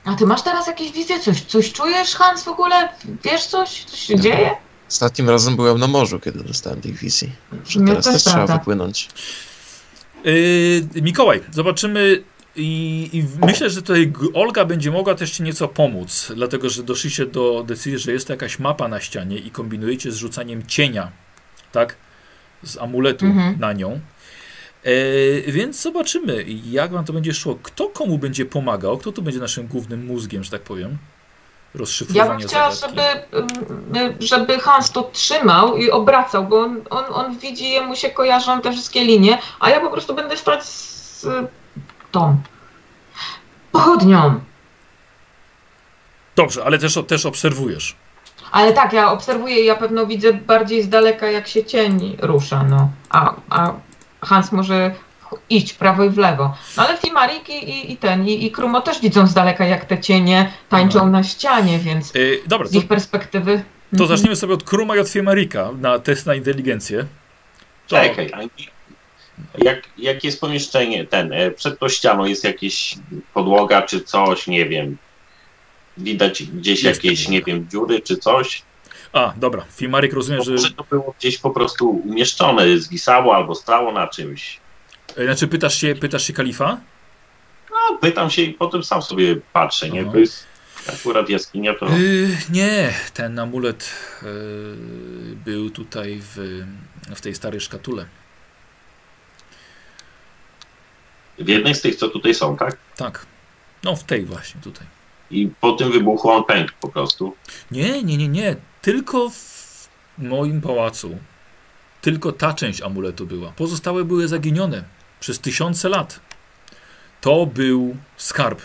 A 0.05 0.15
ty 0.15 0.27
masz 0.27 0.43
teraz 0.43 0.67
jakieś 0.67 0.93
wizje? 0.93 1.21
Coś, 1.21 1.41
coś 1.41 1.73
czujesz, 1.73 2.15
Hans, 2.15 2.43
w 2.45 2.49
ogóle? 2.49 2.89
Wiesz 3.25 3.47
coś? 3.47 3.85
Coś 3.85 4.01
się 4.01 4.21
dzieje? 4.21 4.51
Ostatnim 4.89 5.31
razem 5.31 5.57
byłem 5.57 5.79
na 5.79 5.87
morzu, 5.87 6.21
kiedy 6.21 6.45
dostałem 6.45 6.81
tych 6.81 6.97
wizji. 6.97 7.33
Że 7.67 7.81
No 7.81 7.87
teraz 7.87 8.05
też 8.05 8.25
trzeba 8.25 8.47
wypłynąć. 8.47 9.09
Yy, 10.25 11.03
Mikołaj, 11.03 11.41
zobaczymy 11.51 12.25
i, 12.57 13.11
i 13.13 13.25
myślę, 13.47 13.71
że 13.71 13.83
tutaj 13.83 14.13
Olga 14.35 14.65
będzie 14.65 14.91
mogła 14.91 15.15
też 15.15 15.31
ci 15.31 15.43
nieco 15.43 15.69
pomóc, 15.69 16.33
dlatego 16.37 16.69
że 16.69 16.83
doszliście 16.83 17.27
do 17.27 17.65
decyzji, 17.67 17.99
że 17.99 18.13
jest 18.13 18.27
to 18.27 18.33
jakaś 18.33 18.59
mapa 18.59 18.89
na 18.89 19.01
ścianie 19.01 19.37
i 19.39 19.51
kombinujecie 19.51 20.13
z 20.13 20.17
rzucaniem 20.17 20.67
cienia, 20.67 21.11
tak? 21.73 21.97
Z 22.63 22.79
amuletu 22.79 23.27
Mhm. 23.27 23.61
na 23.61 23.73
nią. 23.73 24.01
E, 24.85 25.53
więc 25.53 25.83
zobaczymy, 25.83 26.45
jak 26.71 26.91
wam 26.93 27.05
to 27.05 27.13
będzie 27.13 27.35
szło. 27.35 27.59
Kto 27.63 27.89
komu 27.89 28.19
będzie 28.19 28.47
pomagał? 28.47 28.99
Kto 28.99 29.13
tu 29.13 29.23
będzie 29.23 29.41
naszym 29.41 29.67
głównym 29.67 30.07
mózgiem, 30.07 30.45
że 30.45 30.51
tak 30.51 30.63
powiem? 30.63 30.91
Ja 31.75 31.79
Rozszyfrowania 31.81 32.39
bym 32.39 32.49
chciała, 32.49 32.71
zagadki. 32.75 33.01
żeby, 33.33 34.01
ym, 34.01 34.17
żeby 34.21 34.59
Hans 34.59 34.91
to 34.91 35.03
trzymał 35.03 35.77
i 35.77 35.91
obracał, 35.91 36.47
bo 36.49 36.61
on, 36.61 36.81
on, 36.91 37.05
on 37.13 37.39
widzi, 37.39 37.71
jemu 37.71 37.97
się 37.97 38.11
kojarzą 38.11 38.61
te 38.61 38.73
wszystkie 38.73 39.05
linie, 39.05 39.39
a 39.61 39.71
ja 39.71 39.81
po 39.81 39.91
prostu 39.91 40.15
będę 40.15 40.35
y, 40.35 41.29
tą 42.15 42.37
pochodnią. 43.73 44.41
Dobrze, 46.37 46.65
ale 46.65 46.79
też, 46.79 46.99
też 47.07 47.27
obserwujesz. 47.27 47.97
Ale 48.53 48.73
tak, 48.73 48.93
ja 48.93 49.13
obserwuję 49.13 49.61
i 49.61 49.65
ja 49.67 49.75
pewno 49.75 50.07
widzę 50.07 50.33
bardziej 50.33 50.83
z 50.83 50.89
daleka, 50.89 51.27
jak 51.31 51.49
się 51.49 51.65
cień 51.65 52.17
rusza, 52.23 52.63
no. 52.63 52.91
A, 53.11 53.35
a 53.51 53.73
Hans 54.23 54.53
może 54.53 54.95
iść 55.51 55.73
w 55.73 55.77
prawo 55.77 56.05
i 56.05 56.11
w 56.11 56.19
lewo. 56.19 56.55
No 56.77 56.87
ale 56.89 56.97
Fimarik 56.99 57.49
i, 57.49 57.71
i, 57.71 57.93
i 57.93 57.97
ten, 57.97 58.29
i, 58.29 58.45
i 58.47 58.51
Krumo 58.51 58.81
też 58.81 59.01
widzą 59.01 59.27
z 59.27 59.35
daleka, 59.35 59.65
jak 59.65 59.85
te 59.85 59.99
cienie 60.01 60.53
tańczą 60.69 60.99
No. 60.99 61.07
na 61.07 61.23
ścianie, 61.23 61.79
więc 61.79 62.13
E, 62.17 62.19
dobra, 62.47 62.67
z 62.69 62.71
to, 62.73 62.79
ich 62.79 62.87
perspektywy... 62.89 63.53
to 63.91 64.03
Mhm. 64.03 64.09
zaczniemy 64.09 64.37
sobie 64.37 64.55
od 64.55 64.65
Kruma 64.65 64.97
i 64.97 64.99
od 64.99 65.09
Fiemarika 65.09 65.71
na 65.81 65.99
test 65.99 66.27
na 66.27 66.35
inteligencję. 66.35 66.99
To- 67.89 67.97
Czekaj, 67.97 68.31
a 68.33 68.39
jak, 69.59 69.83
jak 69.99 70.25
jest 70.25 70.41
pomieszczenie 70.41 71.07
ten, 71.07 71.33
e, 71.33 71.51
przed 71.51 71.79
tą 71.79 71.89
ścianą 71.89 72.25
jest 72.25 72.45
jakieś 72.45 72.95
podłoga 73.35 73.83
czy 73.83 74.01
coś, 74.01 74.47
nie 74.47 74.69
wiem. 74.69 74.97
Widać 75.99 76.43
gdzieś 76.43 76.83
Jest 76.83 77.05
jakieś, 77.05 77.29
nie 77.29 77.43
wiem, 77.43 77.69
dziury 77.69 78.01
czy 78.01 78.17
coś. 78.17 78.63
A, 79.13 79.33
dobra. 79.37 79.65
Fimarik 79.77 80.13
rozumiem, 80.13 80.43
że. 80.45 80.53
Może 80.53 80.71
to 80.71 80.85
było 80.91 81.15
gdzieś 81.19 81.39
po 81.39 81.51
prostu 81.51 81.91
umieszczone, 81.91 82.79
zwisało 82.79 83.37
albo 83.37 83.55
stało 83.55 83.93
na 83.93 84.07
czymś. 84.07 84.61
e, 85.17 85.25
Znaczy, 85.25 85.49
pytasz 85.49 85.81
się, 85.81 85.95
pytasz 85.95 86.27
się 86.27 86.33
kalifa? 86.33 86.81
No, 87.71 87.99
pytam 87.99 88.31
się 88.31 88.43
i 88.43 88.53
potem 88.53 88.85
sam 88.85 89.03
sobie 89.03 89.37
patrzę, 89.53 89.91
nie? 89.91 90.01
Aha. 90.01 90.11
To 90.13 90.19
jest 90.19 90.47
akurat 91.01 91.29
jaskinia, 91.29 91.75
to 91.75 91.87
Yy, 91.89 92.29
nie, 92.51 92.95
ten 93.15 93.39
amulet 93.39 93.91
yy, 94.23 94.29
był 95.45 95.71
tutaj 95.71 96.21
w, 96.21 96.65
w 97.17 97.21
tej 97.21 97.35
starej 97.35 97.61
szkatule. 97.61 98.07
W 101.39 101.49
jednej 101.49 101.75
z 101.75 101.81
tych, 101.81 101.97
co 101.97 102.09
tutaj 102.09 102.35
są, 102.35 102.57
tak? 102.57 102.77
Tak. 102.97 103.27
No, 103.85 103.97
w 103.97 104.05
tej 104.05 104.25
właśnie 104.25 104.61
tutaj. 104.61 104.87
I 105.31 105.51
po 105.61 105.73
tym 105.73 105.93
wybuchu 105.93 106.31
on 106.31 106.45
pękł 106.45 106.73
po 106.81 106.89
prostu. 106.89 107.37
Nie, 107.71 108.03
nie, 108.03 108.17
nie, 108.17 108.29
nie. 108.29 108.57
Tylko 108.83 109.31
w 109.31 109.89
moim 110.19 110.61
pałacu. 110.61 111.19
Tylko 112.01 112.33
ta 112.33 112.55
część 112.55 112.83
amuletu 112.83 113.27
była. 113.27 113.53
Pozostałe 113.53 114.05
były 114.05 114.29
zaginione 114.29 114.85
przez 115.21 115.41
tysiące 115.41 115.89
lat. 115.89 116.21
To 117.21 117.47
był 117.47 117.97
skarb 118.17 118.63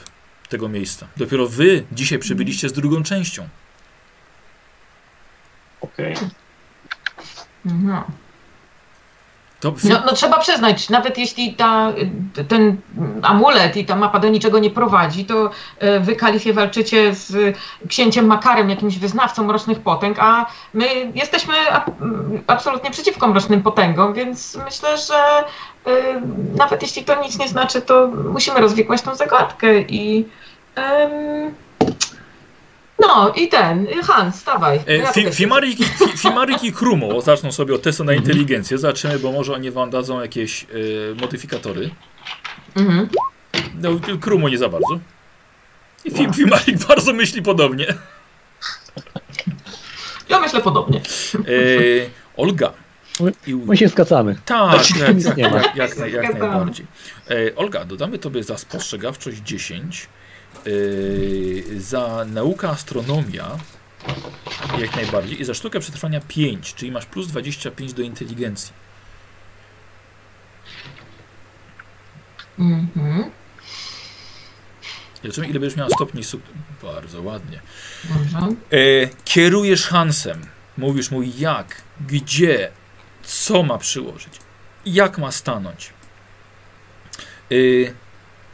tego 0.50 0.70
miejsca. 0.70 1.08
Dopiero 1.18 1.48
wy 1.48 1.86
dzisiaj 1.92 2.20
przybyliście 2.20 2.70
z 2.70 2.74
drugą 2.74 3.04
częścią. 3.04 3.50
Okej. 5.82 6.16
Mhm. 7.66 8.04
To 9.60 9.74
No, 9.84 10.02
no 10.06 10.14
trzeba 10.14 10.40
przyznać, 10.40 10.90
nawet 10.90 11.18
jeśli 11.18 11.54
ta, 11.54 11.94
ten 12.48 12.78
amulet 13.22 13.78
i 13.78 13.86
ta 13.86 13.96
mapa 13.96 14.20
do 14.20 14.30
niczego 14.30 14.60
nie 14.60 14.70
prowadzi, 14.70 15.26
to 15.26 15.50
e, 15.80 16.00
wy, 16.00 16.16
kalifie, 16.16 16.54
walczycie 16.54 17.14
z 17.14 17.58
księciem 17.88 18.26
Makarem, 18.26 18.70
jakimś 18.70 18.98
wyznawcą 18.98 19.44
mrocznych 19.44 19.80
potęg, 19.80 20.18
a 20.20 20.46
my 20.74 21.12
jesteśmy 21.16 21.54
absolutnie 22.48 22.92
przeciwko 22.92 23.28
mrocznym 23.28 23.64
potęgom, 23.64 24.14
więc 24.14 24.58
myślę, 24.66 24.98
że 24.98 25.44
e, 25.86 26.22
nawet 26.58 26.82
jeśli 26.82 27.04
to 27.04 27.24
nic 27.24 27.40
nie 27.40 27.48
znaczy, 27.48 27.82
to 27.82 28.08
musimy 28.08 28.60
rozwikłać 28.60 29.02
tą 29.02 29.16
zagadkę 29.16 29.82
i... 29.82 30.26
em, 30.76 31.54
no 33.00 33.34
i 33.36 33.48
ten, 33.48 33.88
Hans, 34.04 34.36
stawaj. 34.36 34.80
E, 34.88 34.98
Ja 34.98 35.12
Fi, 35.12 35.22
tutaj- 35.22 35.34
Fimarik, 35.36 35.80
i- 35.80 35.84
Fi, 35.84 36.18
Fimarik 36.22 36.64
i 36.64 36.72
Krumo 36.74 37.22
zaczną 37.22 37.52
sobie 37.52 37.76
od 37.76 37.82
testu 37.82 38.04
na 38.04 38.14
inteligencję. 38.14 38.78
Zobaczymy, 38.78 39.20
bo 39.20 39.32
może 39.32 39.54
oni 39.54 39.72
wam 39.72 39.90
dadzą 39.90 40.22
jakieś 40.22 40.64
e, 40.64 40.68
modyfikatory. 41.22 41.90
Mhm. 42.76 43.10
No, 43.82 43.90
Krumo 44.22 44.50
nie 44.50 44.58
za 44.58 44.70
bardzo. 44.70 45.00
I 46.06 46.12
Fi, 46.12 46.28
Fimarik 46.34 46.78
bardzo 46.88 47.14
myśli 47.14 47.42
podobnie. 47.42 47.86
Ja 50.30 50.40
myślę 50.40 50.62
podobnie. 50.62 51.02
E, 51.36 51.42
Olga. 52.38 52.74
I, 53.48 53.56
My 53.56 53.78
się 53.78 53.90
skacamy. 53.90 54.36
tak, 54.46 54.90
jak, 55.00 55.16
Nic 55.16 55.26
jak, 55.26 55.38
jak, 55.38 55.76
jak, 55.76 55.98
najbardziej. 56.40 56.86
E, 57.30 57.56
Olga, 57.56 57.86
dodamy 57.86 58.20
tobie 58.20 58.44
za 58.44 58.58
spostrzegawczość 58.58 59.38
10, 59.38 60.08
e, 60.56 61.80
za 61.80 62.26
nauka 62.26 62.70
astronomia 62.70 63.58
jak 64.80 64.96
najbardziej 64.96 65.42
i 65.42 65.46
za 65.46 65.54
sztukę 65.54 65.80
przetrwania 65.80 66.22
5, 66.22 66.74
czyli 66.74 66.92
masz 66.92 67.06
plus 67.06 67.28
25 67.28 67.94
do 67.94 68.02
inteligencji. 68.02 68.74
Mhm. 72.60 73.32
Zobaczymy, 75.24 75.48
ile 75.48 75.60
będziesz 75.60 75.78
miała 75.78 75.90
stopni 75.90 76.24
sukcesu. 76.24 76.54
Bardzo 76.84 77.22
ładnie. 77.22 77.62
E, 78.72 78.78
kierujesz 79.24 79.88
Hansem. 79.88 80.42
Mówisz 80.78 81.12
mu 81.12 81.22
jak, 81.22 81.82
gdzie, 82.08 82.72
co 83.24 83.64
ma 83.64 83.78
przyłożyć, 83.78 84.34
jak 84.86 85.18
ma 85.18 85.32
stanąć. 85.32 85.94
E, 87.52 87.56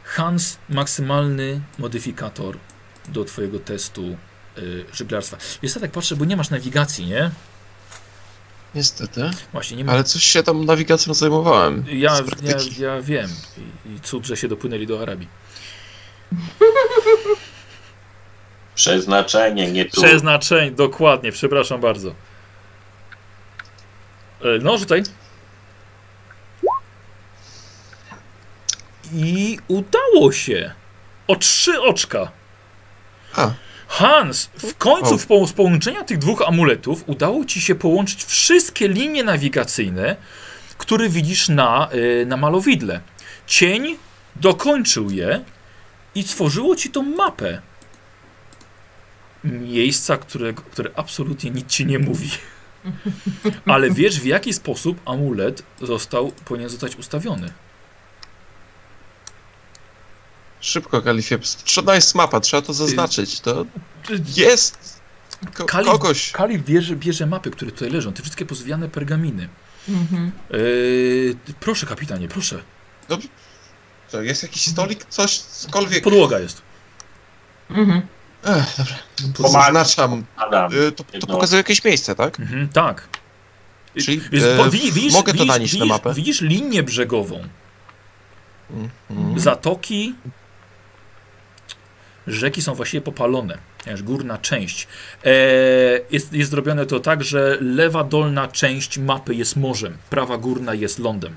Hans, 0.06 0.58
maksymalny 0.68 1.60
modyfikator 1.78 2.58
do 3.08 3.24
twojego 3.24 3.58
testu 3.58 4.02
e, 4.58 4.60
żeglarstwa. 4.92 5.36
Jest 5.62 5.80
tak 5.80 5.90
patrzę, 5.90 6.16
bo 6.16 6.24
nie 6.24 6.36
masz 6.36 6.50
nawigacji, 6.50 7.06
nie? 7.06 7.30
Niestety. 8.74 9.30
Właśnie 9.52 9.76
nie 9.76 9.84
ma. 9.84 9.92
Ale 9.92 10.04
coś 10.04 10.24
się 10.24 10.42
tam 10.42 10.64
nawigacją 10.64 11.14
zajmowałem. 11.14 11.84
Ja, 11.88 12.20
ja, 12.42 12.56
ja 12.78 13.00
wiem. 13.02 13.30
I, 13.86 13.90
I 13.90 14.00
cud, 14.00 14.26
że 14.26 14.36
się 14.36 14.48
dopłynęli 14.48 14.86
do 14.86 15.02
Arabii. 15.02 15.28
Przeznaczenie, 18.74 19.72
nie 19.72 19.84
tu. 19.84 20.02
Przeznaczeń, 20.02 20.74
dokładnie, 20.74 21.32
przepraszam 21.32 21.80
bardzo. 21.80 22.08
E, 24.40 24.58
No, 24.62 24.78
rzucaj. 24.78 25.02
I 29.14 29.58
udało 29.68 30.32
się. 30.32 30.72
O 31.28 31.36
trzy 31.36 31.80
oczka. 31.80 32.30
A, 33.36 33.50
Hans, 33.88 34.46
w 34.46 34.74
końcu 34.74 35.18
w 35.18 35.48
z 35.48 35.52
połączenia 35.52 36.04
tych 36.04 36.18
dwóch 36.18 36.42
amuletów 36.42 37.04
udało 37.06 37.44
ci 37.44 37.60
się 37.60 37.74
połączyć 37.74 38.24
wszystkie 38.24 38.88
linie 38.88 39.24
nawigacyjne, 39.24 40.16
które 40.78 41.08
widzisz 41.08 41.48
na, 41.48 41.88
y, 41.94 42.26
na 42.26 42.36
malowidle. 42.36 43.00
Cień 43.46 43.96
dokończył 44.36 45.10
je 45.10 45.44
i 46.14 46.22
stworzyło 46.22 46.76
ci 46.76 46.90
tą 46.90 47.02
mapę. 47.02 47.60
miejsca, 49.44 50.16
które, 50.16 50.52
które 50.52 50.90
absolutnie 50.96 51.50
nic 51.50 51.66
ci 51.66 51.86
nie 51.86 51.98
mówi. 51.98 52.30
Ale 53.66 53.90
wiesz, 53.90 54.20
w 54.20 54.26
jaki 54.26 54.52
sposób 54.52 55.00
amulet 55.04 55.62
został, 55.82 56.32
powinien 56.44 56.68
zostać 56.68 56.96
ustawiony. 56.96 57.52
Szybko, 60.60 61.02
Kalifie. 61.02 61.38
Trzeba 61.64 61.94
jest 61.94 62.14
mapa, 62.14 62.40
trzeba 62.40 62.62
to 62.62 62.72
zaznaczyć. 62.72 63.40
To 63.40 63.66
jest 64.36 65.00
ko 65.54 65.64
Kalif- 65.64 65.84
kogoś. 65.92 66.32
Kalif 66.32 66.62
bierze, 66.64 66.96
bierze 66.96 67.26
mapy, 67.26 67.50
które 67.50 67.70
tutaj 67.70 67.90
leżą, 67.90 68.12
te 68.12 68.22
wszystkie 68.22 68.46
pozwijane 68.46 68.88
pergaminy. 68.88 69.48
Mhm. 69.88 70.32
Yy, 70.50 71.36
proszę, 71.60 71.86
kapitanie, 71.86 72.28
proszę. 72.28 72.62
To 74.10 74.22
jest 74.22 74.42
jakiś 74.42 74.66
stolik, 74.66 75.04
coś, 75.04 75.38
cokolwiek. 75.38 76.04
Podłoga 76.04 76.38
jest. 76.38 76.62
Mhm. 77.70 78.02
Ech, 78.44 78.74
dobra. 78.78 78.94
To 79.36 79.42
Pomaga. 79.42 79.64
zaznaczam. 79.64 80.24
Adam, 80.36 80.72
Y, 80.74 80.92
To, 80.92 81.04
to 81.20 81.26
pokazuje 81.26 81.58
jakieś 81.60 81.84
miejsce, 81.84 82.14
tak? 82.14 82.40
Mhm, 82.40 82.68
tak. 82.68 83.08
Czyli 84.04 84.20
e, 84.44 84.56
bo, 84.56 84.64
widzi- 84.70 84.92
widzisz, 84.92 85.12
mogę 85.12 85.32
to 85.32 85.38
widzisz, 85.38 85.48
nanieść 85.48 85.74
na 85.74 85.78
widzisz, 85.84 85.90
mapę. 85.90 86.14
Widzisz 86.14 86.40
linię 86.40 86.82
brzegową. 86.82 87.44
Mhm. 89.10 89.40
Zatoki. 89.40 90.14
Rzeki 92.26 92.62
są 92.62 92.74
właściwie 92.74 93.00
popalone. 93.00 93.58
Górna 94.02 94.38
część. 94.38 94.88
E, 95.24 95.30
jest, 96.10 96.32
jest 96.32 96.50
zrobione 96.50 96.86
to 96.86 97.00
tak, 97.00 97.24
że 97.24 97.58
lewa 97.60 98.04
dolna 98.04 98.48
część 98.48 98.98
mapy 98.98 99.34
jest 99.34 99.56
morzem, 99.56 99.96
prawa 100.10 100.38
górna 100.38 100.74
jest 100.74 100.98
lądem. 100.98 101.36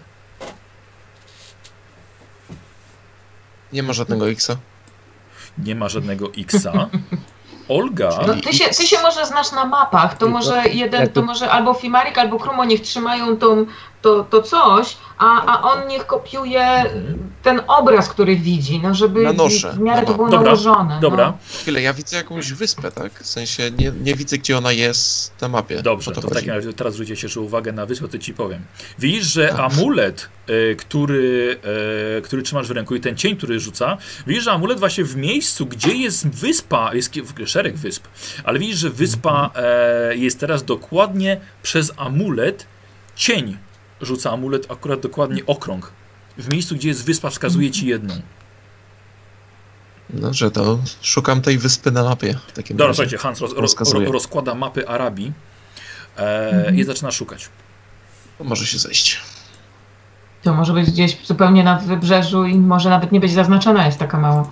Nie 3.73 3.83
ma 3.83 3.93
żadnego 3.93 4.29
X-a. 4.29 4.55
Nie 5.57 5.75
ma 5.75 5.89
żadnego 5.89 6.31
X-a. 6.37 6.71
Olga. 7.69 8.09
No, 8.27 8.35
ty, 8.35 8.53
się, 8.53 8.65
ty 8.65 8.87
się 8.87 9.01
może 9.01 9.25
znasz 9.25 9.51
na 9.51 9.65
mapach, 9.65 10.17
to 10.17 10.29
może 10.29 10.63
jeden, 10.69 11.01
jak 11.01 11.09
to 11.09 11.21
to- 11.21 11.27
może 11.27 11.51
albo 11.51 11.73
Fimarik, 11.73 12.17
albo 12.17 12.39
Krumo 12.39 12.65
niech 12.65 12.81
trzymają 12.81 13.37
tą, 13.37 13.65
to, 14.01 14.23
to 14.23 14.41
coś, 14.41 14.97
a, 15.17 15.45
a 15.45 15.61
on 15.61 15.87
niech 15.87 16.05
kopiuje 16.05 16.85
ten 17.43 17.61
obraz, 17.67 18.09
który 18.09 18.35
widzi, 18.35 18.79
no 18.83 18.93
żeby 18.93 19.23
Nanoszę. 19.23 19.73
w 19.73 19.79
miarę 19.79 20.07
to 20.07 20.13
było 20.13 20.29
Dobra, 20.29 20.45
nałożone. 20.45 20.99
Dobra, 21.01 21.25
No. 21.27 21.37
Chwilę, 21.61 21.81
ja 21.81 21.93
widzę 21.93 22.17
jakąś 22.17 22.53
wyspę, 22.53 22.91
tak? 22.91 23.23
W 23.23 23.27
sensie 23.27 23.71
nie, 23.79 23.91
nie 24.03 24.15
widzę, 24.15 24.37
gdzie 24.37 24.57
ona 24.57 24.71
jest 24.71 25.41
na 25.41 25.47
mapie. 25.47 25.81
dobrze. 25.81 26.11
To 26.11 26.21
to 26.21 26.27
w 26.29 26.33
takim 26.33 26.49
razie 26.49 26.73
teraz 26.73 26.93
zwróćcie 26.93 27.13
jeszcze 27.13 27.39
uwagę 27.41 27.71
na 27.71 27.85
wyspę, 27.85 28.07
to 28.07 28.17
ci 28.17 28.33
powiem. 28.33 28.61
Widzisz, 28.99 29.25
że 29.25 29.53
amulet, 29.53 30.29
e, 30.47 30.75
który, 30.75 31.57
e, 32.17 32.21
który 32.21 32.41
trzymasz 32.41 32.67
w 32.67 32.71
ręku 32.71 32.95
i 32.95 32.99
ten 33.01 33.15
cień, 33.17 33.37
który 33.37 33.59
rzuca, 33.59 33.97
widzisz, 34.27 34.43
że 34.43 34.51
amulet 34.51 34.79
właśnie 34.79 35.03
w 35.03 35.15
miejscu, 35.15 35.65
gdzie 35.65 35.95
jest 35.95 36.27
wyspa, 36.27 36.93
jest 36.93 37.13
szereg 37.45 37.77
wysp, 37.77 38.07
ale 38.43 38.59
widzisz, 38.59 38.77
że 38.77 38.89
wyspa 38.89 39.49
e, 39.55 40.15
jest 40.15 40.39
teraz 40.39 40.63
dokładnie 40.63 41.41
przez 41.63 41.91
amulet 41.97 42.65
cień 43.15 43.57
rzuca 44.01 44.31
amulet 44.31 44.71
akurat 44.71 44.99
dokładnie 44.99 45.45
okrąg. 45.45 45.91
W 46.37 46.51
miejscu, 46.53 46.75
gdzie 46.75 46.87
jest 46.89 47.05
wyspa, 47.05 47.29
wskazuje 47.29 47.71
ci 47.71 47.87
jedną. 47.87 48.13
Dobrze, 50.09 50.51
to 50.51 50.79
szukam 51.01 51.41
tej 51.41 51.57
wyspy 51.57 51.91
na 51.91 52.03
mapie. 52.03 52.35
W 52.47 52.51
takim 52.51 52.77
Dobra, 52.77 52.93
słuchajcie, 52.93 53.17
Hans 53.17 53.39
roz, 53.41 53.53
roz, 53.53 53.75
rozkłada 54.11 54.55
mapy 54.55 54.87
Arabii 54.87 55.33
e, 56.17 56.49
Mhm. 56.49 56.75
i 56.79 56.83
zaczyna 56.83 57.11
szukać. 57.11 57.49
To 58.37 58.43
może 58.43 58.65
się 58.65 58.77
zejść. 58.79 59.19
To 60.43 60.53
może 60.53 60.73
być 60.73 60.91
gdzieś 60.91 61.17
zupełnie 61.25 61.63
na 61.63 61.75
wybrzeżu 61.77 62.45
i 62.45 62.55
może 62.55 62.89
nawet 62.89 63.11
nie 63.11 63.19
być 63.19 63.31
zaznaczona, 63.33 63.85
jest 63.85 63.97
taka 63.99 64.19
mała. 64.19 64.51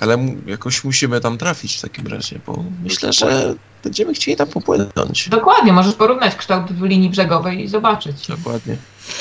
Ale 0.00 0.18
jakoś 0.46 0.84
musimy 0.84 1.20
tam 1.20 1.38
trafić 1.38 1.76
w 1.76 1.80
takim 1.80 2.06
razie, 2.06 2.40
bo 2.46 2.64
myślę, 2.82 3.12
że 3.12 3.54
będziemy 3.84 4.14
chcieli 4.14 4.36
tam 4.36 4.48
popłynąć. 4.48 5.28
Dokładnie, 5.28 5.72
możesz 5.72 5.94
porównać 5.94 6.36
kształt 6.36 6.70
linii 6.82 7.10
brzegowej 7.10 7.64
i 7.64 7.68
zobaczyć. 7.68 8.26
Dokładnie. 8.28 8.76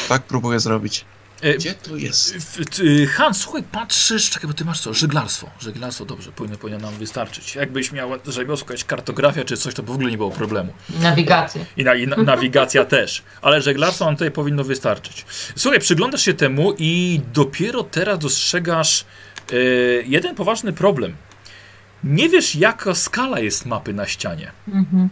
Tak 0.09 0.21
próbuję 0.23 0.59
zrobić. 0.59 1.05
E, 1.41 1.53
Gdzie 1.53 1.73
tu 1.73 1.97
jest? 1.97 2.35
w- 2.37 3.11
Hans, 3.11 3.37
słuchaj, 3.37 3.63
patrzysz, 3.63 4.29
czekaj, 4.29 4.47
bo 4.47 4.53
ty 4.53 4.65
masz 4.65 4.81
co? 4.81 4.93
Żeglarstwo. 4.93 5.49
Żeglarstwo, 5.59 6.05
dobrze, 6.05 6.31
powinno, 6.31 6.57
powinno 6.57 6.79
nam 6.79 6.93
wystarczyć. 6.99 7.55
Jakbyś 7.55 7.91
miał 7.91 8.09
rzemiosło, 8.27 8.65
jakaś 8.69 8.83
kartografia 8.83 9.43
czy 9.45 9.57
coś, 9.57 9.73
to 9.73 9.83
w 9.83 9.91
ogóle 9.91 10.11
nie 10.11 10.17
było 10.17 10.31
problemu. 10.31 10.73
Nawigację. 11.01 11.65
I, 11.77 11.83
na, 11.83 11.95
i 11.95 12.07
na, 12.07 12.15
nawigacja 12.15 12.85
też. 12.95 13.23
Ale 13.41 13.61
żeglarstwo 13.61 14.05
nam 14.05 14.15
tutaj 14.15 14.31
powinno 14.31 14.63
wystarczyć. 14.63 15.25
Słuchaj, 15.55 15.79
przyglądasz 15.79 16.21
się 16.21 16.33
temu 16.33 16.73
i 16.77 17.21
dopiero 17.33 17.83
teraz 17.83 18.19
dostrzegasz 18.19 19.05
e, 19.51 19.55
jeden 20.05 20.35
poważny 20.35 20.73
problem. 20.73 21.15
Nie 22.03 22.29
wiesz, 22.29 22.55
jaka 22.55 22.95
skala 22.95 23.39
jest 23.39 23.65
mapy 23.65 23.93
na 23.93 24.05
ścianie. 24.07 24.51
Mhm. 24.67 25.09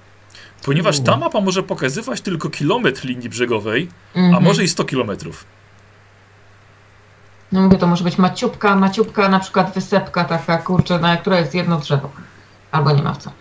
Ponieważ 0.65 0.99
ta 0.99 1.17
mapa 1.17 1.41
może 1.41 1.63
pokazywać 1.63 2.21
tylko 2.21 2.49
kilometr 2.49 3.05
linii 3.05 3.29
brzegowej, 3.29 3.89
a 4.15 4.19
Mhm. 4.19 4.43
może 4.43 4.63
i 4.63 4.67
100 4.67 4.83
kilometrów. 4.83 5.45
No 7.51 7.61
mówię, 7.61 7.77
to 7.77 7.87
może 7.87 8.03
być 8.03 8.17
maciupka, 8.17 8.75
maciupka, 8.75 9.29
na 9.29 9.39
przykład 9.39 9.73
wysepka 9.73 10.23
taka, 10.23 10.57
kurczę, 10.57 10.99
na 10.99 11.17
która 11.17 11.39
jest 11.39 11.55
jedno 11.55 11.79
drzewo. 11.79 12.11
Albo 12.71 12.91
nie 12.91 13.03
ma 13.03 13.13
wcale. 13.13 13.35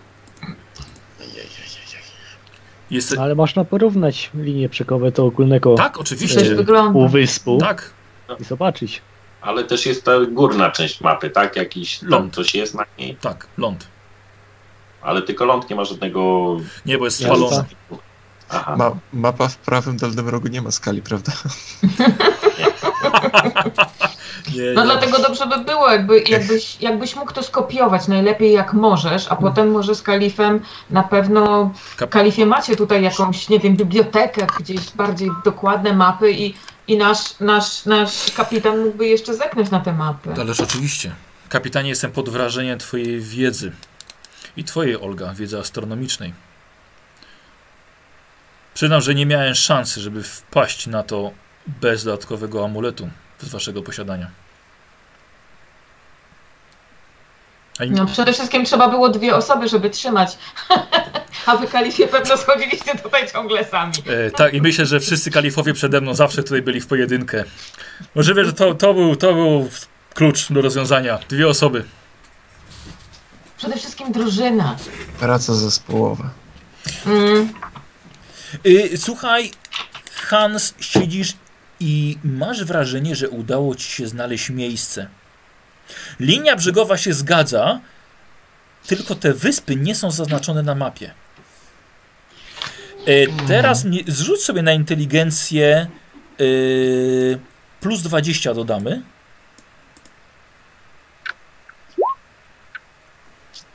Jest, 2.91 3.17
Ale 3.17 3.35
można 3.35 3.65
porównać 3.65 4.29
linię 4.35 4.69
przekowe 4.69 5.11
do 5.11 5.25
ogólnego 5.25 5.75
tak, 5.75 5.97
oczywiście. 5.97 6.55
wygląda. 6.55 6.91
półwyspu 6.93 7.57
Tak, 7.57 7.93
i 8.39 8.43
zobaczyć. 8.43 9.01
Ale 9.47 9.63
też 9.63 9.85
jest 9.85 10.03
ta 10.03 10.11
górna 10.31 10.71
część 10.71 11.01
mapy, 11.01 11.29
tak? 11.29 11.55
Jakiś 11.55 11.99
tam 11.99 12.09
Ląd. 12.09 12.35
coś 12.35 12.55
jest 12.55 12.75
na 12.75 12.83
niej. 12.99 13.15
tak, 13.21 13.47
ląd. 13.57 13.87
Ale 15.01 15.21
tylko 15.21 15.45
ląd 15.45 15.69
nie 15.69 15.75
ma 15.75 15.83
żadnego. 15.85 16.47
Nie, 16.85 16.97
bo 16.97 17.05
jest 17.05 17.23
spalony. 17.23 17.63
Aha. 18.49 18.75
Ma, 18.75 18.91
mapa 19.13 19.47
w 19.47 19.57
prawym 19.57 19.97
dolnym 19.97 20.29
rogu 20.29 20.47
nie 20.47 20.61
ma 20.61 20.71
skali, 20.71 21.01
prawda? 21.01 21.31
Nie, 24.55 24.63
No 24.75 24.81
nie. 24.81 24.91
dlatego 24.91 25.19
dobrze 25.19 25.45
by 25.47 25.57
było, 25.63 25.91
jakby, 25.91 26.19
jakbyś, 26.19 26.81
jakbyś 26.81 27.15
mógł 27.15 27.33
to 27.33 27.43
skopiować 27.43 28.07
najlepiej 28.07 28.51
jak 28.51 28.73
możesz, 28.73 29.27
a 29.31 29.35
potem 29.35 29.71
może 29.71 29.95
z 29.95 30.01
kalifem 30.01 30.59
na 30.89 31.03
pewno 31.03 31.71
Kap- 31.97 32.09
kalifie 32.09 32.45
macie 32.45 32.75
tutaj 32.75 33.03
jakąś, 33.03 33.49
nie 33.49 33.59
wiem, 33.59 33.75
bibliotekę, 33.75 34.47
gdzieś 34.59 34.91
bardziej 34.95 35.29
dokładne 35.45 35.93
mapy 35.93 36.31
i, 36.31 36.53
i 36.87 36.97
nasz, 36.97 37.39
nasz, 37.39 37.85
nasz 37.85 38.31
kapitan 38.31 38.79
mógłby 38.79 39.07
jeszcze 39.07 39.35
zerknąć 39.35 39.71
na 39.71 39.79
te 39.79 39.93
mapy. 39.93 40.33
Ależ 40.41 40.59
oczywiście. 40.59 41.15
Kapitanie, 41.49 41.89
jestem 41.89 42.11
pod 42.11 42.29
wrażeniem 42.29 42.79
twojej 42.79 43.21
wiedzy. 43.21 43.71
I 44.57 44.63
twojej, 44.63 45.01
Olga, 45.01 45.33
wiedzy 45.33 45.59
astronomicznej. 45.59 46.33
Przyznam, 48.73 49.01
że 49.01 49.15
nie 49.15 49.25
miałem 49.25 49.55
szansy, 49.55 50.01
żeby 50.01 50.23
wpaść 50.23 50.87
na 50.87 51.03
to 51.03 51.31
bez 51.67 52.03
dodatkowego 52.03 52.65
amuletu 52.65 53.09
z 53.39 53.49
waszego 53.49 53.83
posiadania. 53.83 54.27
A 54.27 54.31
i- 57.66 57.66
No 57.89 58.05
przede 58.05 58.33
wszystkim 58.33 58.65
trzeba 58.65 58.89
było 58.89 59.09
dwie 59.09 59.35
osoby, 59.35 59.67
żeby 59.67 59.89
trzymać. 59.89 60.37
A 61.45 61.57
wy 61.57 61.67
kalifie 61.67 62.07
pewno 62.07 62.37
schodziliście 62.37 62.95
tutaj 62.95 63.31
ciągle 63.31 63.65
sami. 63.65 63.93
E, 64.05 64.31
tak, 64.31 64.53
i 64.53 64.61
myślę, 64.61 64.85
że 64.85 64.99
wszyscy 64.99 65.31
kalifowie 65.31 65.73
przede 65.73 66.01
mną 66.01 66.13
zawsze 66.13 66.43
tutaj 66.43 66.61
byli 66.61 66.81
w 66.81 66.87
pojedynkę. 66.87 67.43
Możliwe, 68.15 68.45
że 68.45 68.53
to, 68.53 68.73
to, 68.73 68.93
był, 68.93 69.15
to 69.15 69.33
był 69.33 69.69
klucz 70.13 70.51
do 70.51 70.61
rozwiązania. 70.61 71.19
Dwie 71.29 71.47
osoby. 71.47 71.83
Przede 73.57 73.75
wszystkim 73.75 74.11
drużyna. 74.11 74.75
Praca 75.19 75.53
zespołowa. 75.53 76.29
Mm. 77.05 77.49
Y, 78.65 78.97
słuchaj, 78.97 79.51
Hans, 80.13 80.73
siedzisz 80.79 81.33
i 81.79 82.17
masz 82.23 82.63
wrażenie, 82.63 83.15
że 83.15 83.29
udało 83.29 83.75
ci 83.75 83.91
się 83.91 84.07
znaleźć 84.07 84.49
miejsce. 84.49 85.07
Linia 86.19 86.55
brzegowa 86.55 86.97
się 86.97 87.13
zgadza, 87.13 87.79
tylko 88.87 89.15
te 89.15 89.33
wyspy 89.33 89.75
nie 89.75 89.95
są 89.95 90.11
zaznaczone 90.11 90.63
na 90.63 90.75
mapie. 90.75 91.13
Y, 93.07 93.27
teraz 93.47 93.83
mnie, 93.83 94.03
zrzuć 94.07 94.43
sobie 94.43 94.61
na 94.61 94.73
inteligencję 94.73 95.87
y, 96.41 97.39
plus 97.79 98.01
20 98.01 98.53
dodamy. 98.53 99.01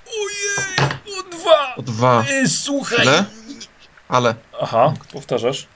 Ojej, 0.07 0.91
o 1.19 1.23
dwa! 1.23 1.75
O 1.77 1.83
dwa. 1.83 2.25
Y, 2.45 2.49
słuchaj. 2.49 3.03
Ile? 3.03 3.25
Ale 4.09 4.35
Aha, 4.61 4.95
powtarzasz. 5.13 5.67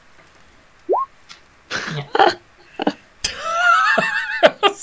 Nie. 1.95 2.05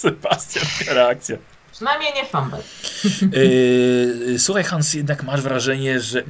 Sebastian, 0.03 0.65
reakcja. 0.87 1.37
Przynajmniej 1.71 2.13
nie 2.13 2.25
fumble. 2.25 2.57
Yy, 4.31 4.39
słuchaj, 4.39 4.63
Hans, 4.63 4.93
jednak 4.93 5.23
masz 5.23 5.41
wrażenie, 5.41 5.99
że. 5.99 6.23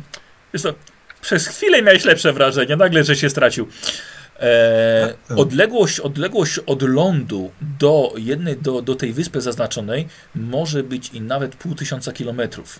Wiesz 0.54 0.62
co, 0.62 0.74
przez 1.22 1.48
chwilę 1.48 1.82
miałeś 1.82 2.06
lepsze 2.06 2.34
wrażenie, 2.34 2.76
nagle, 2.76 3.04
że 3.04 3.16
się 3.16 3.30
stracił. 3.30 3.68
E, 4.40 5.14
odległość, 5.36 6.00
odległość 6.00 6.60
od 6.60 6.82
lądu 6.82 7.52
do 7.62 8.14
jednej, 8.18 8.58
do, 8.58 8.82
do 8.82 8.96
tej 8.96 9.14
wyspy 9.14 9.42
zaznaczonej 9.42 10.08
może 10.36 10.84
być 10.84 11.10
i 11.10 11.22
nawet 11.22 11.56
pół 11.56 11.76
tysiąca 11.76 12.12
kilometrów. 12.12 12.80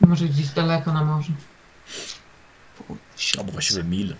Może 0.00 0.24
gdzieś 0.24 0.48
daleko 0.48 0.92
na 0.92 1.04
morzu. 1.04 1.32
Albo 3.38 3.52
właściwie 3.52 3.84
mil. 3.84 4.14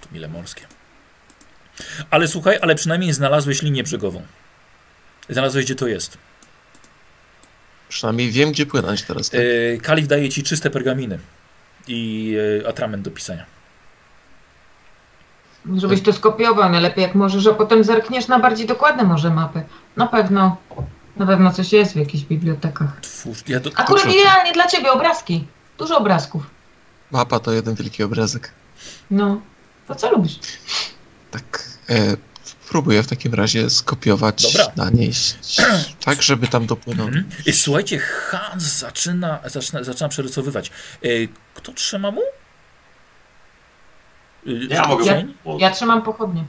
To 0.00 0.08
mile 0.12 0.28
morskie. 0.28 0.66
Ale 2.10 2.28
słuchaj, 2.28 2.58
ale 2.62 2.74
przynajmniej 2.74 3.12
znalazłeś 3.12 3.62
linię 3.62 3.82
brzegową. 3.82 4.22
Znalazłeś, 5.28 5.64
gdzie 5.64 5.74
to 5.74 5.86
jest. 5.86 6.18
Przynajmniej 7.88 8.30
wiem, 8.30 8.52
gdzie 8.52 8.66
płynąć 8.66 9.02
teraz. 9.02 9.30
Tak? 9.30 9.40
E, 9.40 9.78
Kalif 9.78 10.06
daje 10.06 10.28
ci 10.28 10.42
czyste 10.42 10.70
pergaminy 10.70 11.18
i 11.88 12.34
e, 12.64 12.68
atrament 12.68 13.04
do 13.04 13.10
pisania. 13.10 13.44
Żebyś 15.76 16.02
to 16.02 16.12
skopiował 16.12 16.70
najlepiej 16.70 17.02
jak 17.02 17.14
możesz, 17.14 17.46
a 17.46 17.54
potem 17.54 17.84
zerkniesz 17.84 18.28
na 18.28 18.38
bardziej 18.38 18.66
dokładne 18.66 19.04
może 19.04 19.30
mapy. 19.30 19.62
Na 19.96 20.06
pewno, 20.06 20.56
na 21.16 21.26
pewno 21.26 21.52
coś 21.52 21.72
jest 21.72 21.92
w 21.92 21.96
jakichś 21.96 22.24
bibliotekach. 22.24 23.00
Twórz, 23.00 23.38
ja 23.48 23.60
do, 23.60 23.70
Akurat 23.76 24.06
idealnie 24.06 24.52
dla 24.52 24.66
ciebie 24.66 24.92
obrazki. 24.92 25.44
Dużo 25.78 25.98
obrazków. 25.98 26.42
Mapa 27.10 27.40
to 27.40 27.52
jeden 27.52 27.74
wielki 27.74 28.02
obrazek. 28.02 28.50
No, 29.10 29.40
to 29.88 29.94
co 29.94 30.10
lubisz? 30.10 30.38
Tak. 31.30 31.68
E, 31.90 32.16
spróbuję 32.44 33.02
w 33.02 33.06
takim 33.06 33.34
razie 33.34 33.70
skopiować 33.70 34.42
Dobra. 34.42 34.72
na 34.76 34.90
niej. 34.90 35.12
Tak, 36.04 36.22
żeby 36.22 36.48
tam 36.48 36.66
dopłynął. 36.66 37.06
Mhm. 37.06 37.28
I 37.46 37.52
słuchajcie, 37.52 37.98
Hans 37.98 38.62
zaczyna, 38.64 39.40
zaczyna, 39.44 39.84
zaczyna 39.84 40.08
przerysowywać. 40.08 40.70
E, 41.02 41.08
kto 41.54 41.72
trzyma 41.72 42.10
mu? 42.10 42.20
E, 44.46 44.50
Ja 44.70 44.86
mogę. 44.88 45.04
Ja-? 45.06 45.24
Ja 45.58 45.70
trzymam 45.70 46.02
pochodnie. 46.02 46.44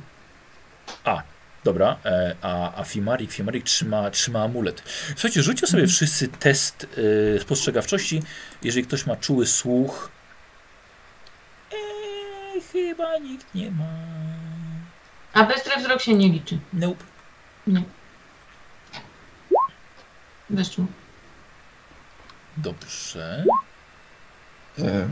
Dobra, 1.63 1.97
e, 2.05 2.35
a, 2.41 2.75
a 2.75 2.83
Fimarik, 2.83 3.31
Fimarik 3.31 3.63
trzyma, 3.63 4.09
trzyma 4.11 4.43
amulet. 4.43 4.83
Słuchajcie, 5.07 5.43
rzućcie 5.43 5.67
sobie 5.67 5.87
wszyscy 5.87 6.27
test 6.27 6.87
e, 7.37 7.39
spostrzegawczości, 7.39 8.21
jeżeli 8.63 8.85
ktoś 8.87 9.05
ma 9.05 9.15
czuły 9.15 9.47
słuch. 9.47 10.09
Eee, 11.71 12.61
chyba 12.73 13.17
nikt 13.17 13.55
nie 13.55 13.71
ma. 13.71 13.85
A 15.33 15.43
bystry 15.43 15.77
wzrok 15.77 16.01
się 16.01 16.13
nie 16.13 16.29
liczy. 16.29 16.57
Nope. 16.73 17.03
Wyszło. 20.49 20.85
Dobrze. 22.57 23.43
E, 24.79 25.07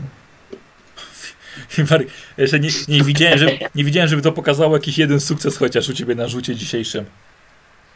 Fimarik, 1.68 2.08
jeszcze 2.36 2.60
nie, 2.60 2.68
nie, 2.88 3.02
widziałem, 3.04 3.38
żeby, 3.38 3.58
nie 3.74 3.84
widziałem, 3.84 4.08
żeby 4.08 4.22
to 4.22 4.32
pokazało 4.32 4.76
jakiś 4.76 4.98
jeden 4.98 5.20
sukces 5.20 5.56
chociaż 5.56 5.88
u 5.88 5.94
ciebie 5.94 6.14
na 6.14 6.28
rzucie 6.28 6.56
dzisiejszym. 6.56 7.04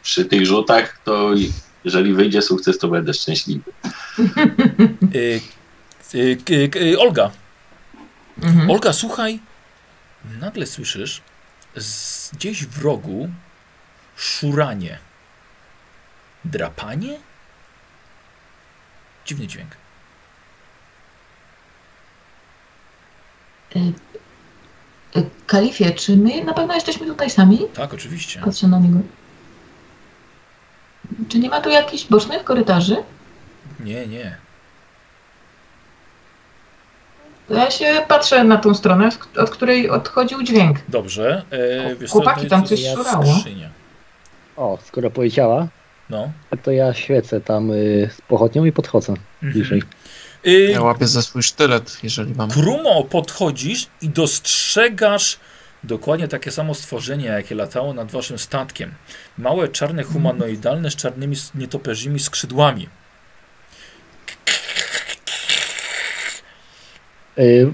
Przy 0.03 0.25
tych 0.25 0.45
rzutach 0.45 0.99
to 1.03 1.31
jeżeli 1.83 2.13
wyjdzie 2.13 2.41
sukces, 2.41 2.77
to 2.77 2.87
będę 2.87 3.13
szczęśliwy. 3.13 3.71
E, 6.15 6.19
e, 6.93 6.99
Olga, 6.99 7.31
Mhm. 8.43 8.71
Olga, 8.71 8.93
słuchaj, 8.93 9.39
nagle 10.39 10.65
słyszysz 10.65 11.21
z, 11.75 12.31
gdzieś 12.35 12.65
w 12.65 12.83
rogu 12.83 13.29
szuranie. 14.15 14.99
Drapanie? 16.45 17.19
Dziwny 19.25 19.47
dźwięk. 19.47 19.71
Y, 23.75 23.79
y, 25.19 25.29
Kalifie, 25.47 25.91
czy 25.91 26.17
my 26.17 26.43
na 26.43 26.53
pewno 26.53 26.73
jesteśmy 26.75 27.07
tutaj 27.07 27.29
sami? 27.29 27.59
Tak, 27.73 27.93
oczywiście. 27.93 28.41
Patrzę 28.41 28.67
na 28.67 28.79
niego. 28.79 28.99
Czy 31.29 31.39
nie 31.39 31.49
ma 31.49 31.61
tu 31.61 31.69
jakichś 31.69 32.05
bocznych 32.05 32.43
korytarzy? 32.43 33.03
Nie, 33.79 34.07
nie. 34.07 34.37
To 37.33 37.34
Ja 37.49 37.71
się 37.71 38.01
patrzę 38.07 38.43
na 38.43 38.57
tą 38.57 38.75
stronę, 38.75 39.09
od 39.37 39.49
której 39.49 39.89
odchodził 39.89 40.43
dźwięk. 40.43 40.77
Dobrze. 40.89 41.43
E, 42.03 42.07
Chłopaki, 42.07 42.43
to 42.43 42.49
tam 42.49 42.65
coś 42.65 42.85
szurało. 42.95 43.23
O, 44.57 44.77
skoro 44.85 45.11
powiedziała, 45.11 45.67
No. 46.09 46.31
to 46.63 46.71
ja 46.71 46.93
świecę 46.93 47.41
tam 47.41 47.71
y, 47.71 48.09
z 48.17 48.21
pochodnią 48.21 48.65
i 48.65 48.71
podchodzę 48.71 49.13
bliżej. 49.41 49.81
Mhm. 49.81 49.93
Y, 50.47 50.71
ja 50.71 50.81
łapię 50.81 51.07
za 51.07 51.21
swój 51.21 51.43
sztylet, 51.43 51.97
jeżeli 52.03 52.35
mam. 52.35 52.49
Krumo 52.49 53.03
podchodzisz 53.03 53.87
i 54.01 54.09
dostrzegasz 54.09 55.39
dokładnie 55.83 56.27
takie 56.27 56.51
samo 56.51 56.73
stworzenie, 56.73 57.25
jakie 57.25 57.55
latało 57.55 57.93
nad 57.93 58.11
waszym 58.11 58.37
statkiem. 58.37 58.93
Małe, 59.37 59.67
czarne, 59.67 60.03
humanoidalne 60.03 60.91
z 60.91 60.95
czarnymi 60.95 61.35
nietoperzimi 61.55 62.19
skrzydłami. 62.19 62.89
Y, 67.39 67.71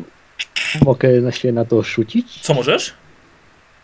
mogę 0.85 1.09
na 1.09 1.31
się 1.31 1.51
na 1.51 1.65
to 1.65 1.81
rzucić? 1.83 2.39
Co 2.41 2.53
możesz? 2.53 2.93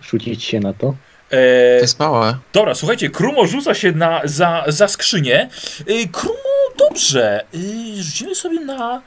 Rzucić 0.02 0.44
się 0.44 0.60
na 0.60 0.74
to? 0.74 0.96
To 1.30 1.38
E, 1.38 1.40
jest 1.82 2.00
małe. 2.00 2.38
dobra, 2.54 2.76
słuchajcie, 2.76 3.10
Krumo 3.10 3.46
rzuca 3.46 3.74
się 3.74 3.92
na, 3.92 4.22
za, 4.24 4.64
za 4.68 4.88
skrzynię. 4.88 5.50
E, 5.88 6.08
Krumo, 6.12 6.38
dobrze. 6.80 7.44
E, 7.54 8.04
rzucimy 8.04 8.36
sobie 8.36 8.60
na, 8.60 9.02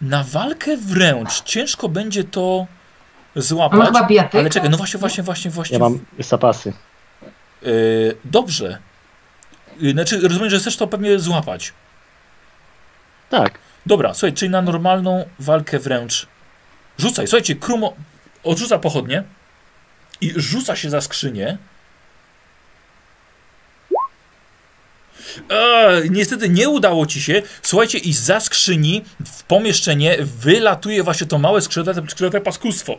na 0.00 0.24
walkę 0.24 0.76
wręcz. 0.76 1.42
Ciężko 1.42 1.88
będzie 1.88 2.24
to 2.24 2.66
złapać. 3.36 3.86
chyba? 3.86 4.08
Ale 4.40 4.50
czekaj, 4.50 4.70
no 4.70 4.76
właśnie, 4.76 5.00
właśnie, 5.00 5.22
właśnie, 5.24 5.50
właśnie. 5.50 5.74
Ja 5.74 5.78
mam 5.78 5.98
zapasy. 6.18 6.72
E, 7.62 7.66
dobrze. 8.24 8.78
Znaczy, 9.92 10.20
rozumiem, 10.28 10.50
że 10.50 10.58
chcesz 10.58 10.76
to 10.76 10.86
pewnie 10.86 11.18
złapać. 11.18 11.72
Tak. 13.30 13.58
Dobra, 13.86 14.14
słuchaj, 14.14 14.32
czyli 14.32 14.50
na 14.50 14.62
normalną 14.62 15.24
walkę 15.38 15.78
wręcz. 15.78 16.26
Rzucaj, 16.98 17.26
słuchajcie, 17.26 17.54
Krumo 17.54 17.96
odrzuca 18.44 18.78
pochodnie 18.78 19.22
i 20.20 20.32
rzuca 20.36 20.76
się 20.76 20.90
za 20.90 21.00
skrzynię. 21.00 21.58
Niestety 26.10 26.48
nie 26.48 26.68
udało 26.68 27.06
ci 27.06 27.22
się. 27.22 27.42
Słuchajcie, 27.62 27.98
i 27.98 28.12
za 28.12 28.40
skrzyni 28.40 29.04
w 29.26 29.42
pomieszczenie 29.42 30.16
wylatuje 30.20 31.02
właśnie 31.02 31.26
to 31.26 31.38
małe 31.38 31.62
skrzydlate, 31.62 32.02
skrzydlate 32.08 32.40
paskustwo. 32.40 32.98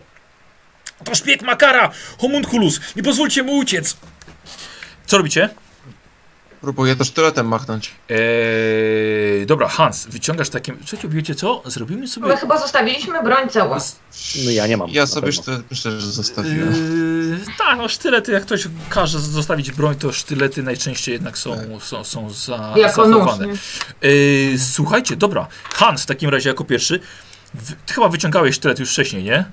To 1.04 1.16
szpieg 1.16 1.42
Makara, 1.42 1.92
homunculus, 2.18 2.80
nie 2.96 3.04
pozwólcie 3.04 3.44
mu 3.44 3.58
uciec. 3.58 3.98
Co 5.06 5.18
robicie? 5.18 5.50
Próbuję 6.62 6.96
to 6.96 7.04
sztyletem 7.04 7.48
machnąć. 7.48 7.92
Eee, 8.10 9.46
dobra, 9.46 9.68
Hans, 9.68 10.06
wyciągasz 10.06 10.50
takim. 10.50 10.78
Słuchajcie, 10.86 11.08
wiecie 11.10 11.36
co? 11.36 11.62
Zrobimy 11.66 12.08
sobie. 12.08 12.28
My 12.28 12.38
chyba 12.38 12.60
zostawiliśmy 12.60 13.24
broń 13.24 13.50
całą. 13.50 13.78
No 14.46 14.52
ja 14.52 14.68
nie 14.68 14.78
mam. 14.78 14.90
Ja 14.90 15.08
sobie 15.08 15.32
sztylet 15.32 15.62
myślę, 15.72 15.92
że 15.92 16.08
zostawiłem. 16.12 16.74
Yy, 17.32 17.40
tak, 17.58 17.78
no 17.78 17.88
sztylety, 17.90 18.32
jak 18.32 18.44
ktoś 18.44 18.68
każe 18.90 19.20
zostawić 19.20 19.72
broń, 19.72 19.96
to 19.96 20.12
sztylety 20.12 20.64
najczęściej 20.64 21.14
jednak 21.14 21.38
są, 21.38 21.56
Tak. 21.56 21.84
są, 21.84 22.04
są 22.04 22.30
za, 22.30 22.74
Jako 22.78 23.08
zachowane. 23.10 23.48
nie? 23.48 23.54
Yy, 24.52 24.60
słuchajcie, 24.60 25.16
dobra, 25.16 25.48
Hans 25.74 26.04
w 26.04 26.06
takim 26.06 26.30
razie 26.30 26.50
jako 26.50 26.64
pierwszy. 26.64 27.00
Chyba 27.92 28.10
wyciągałeś 28.10 28.56
sztylet 28.56 28.80
już 28.80 28.90
wcześniej, 28.92 29.24
nie? 29.24 29.46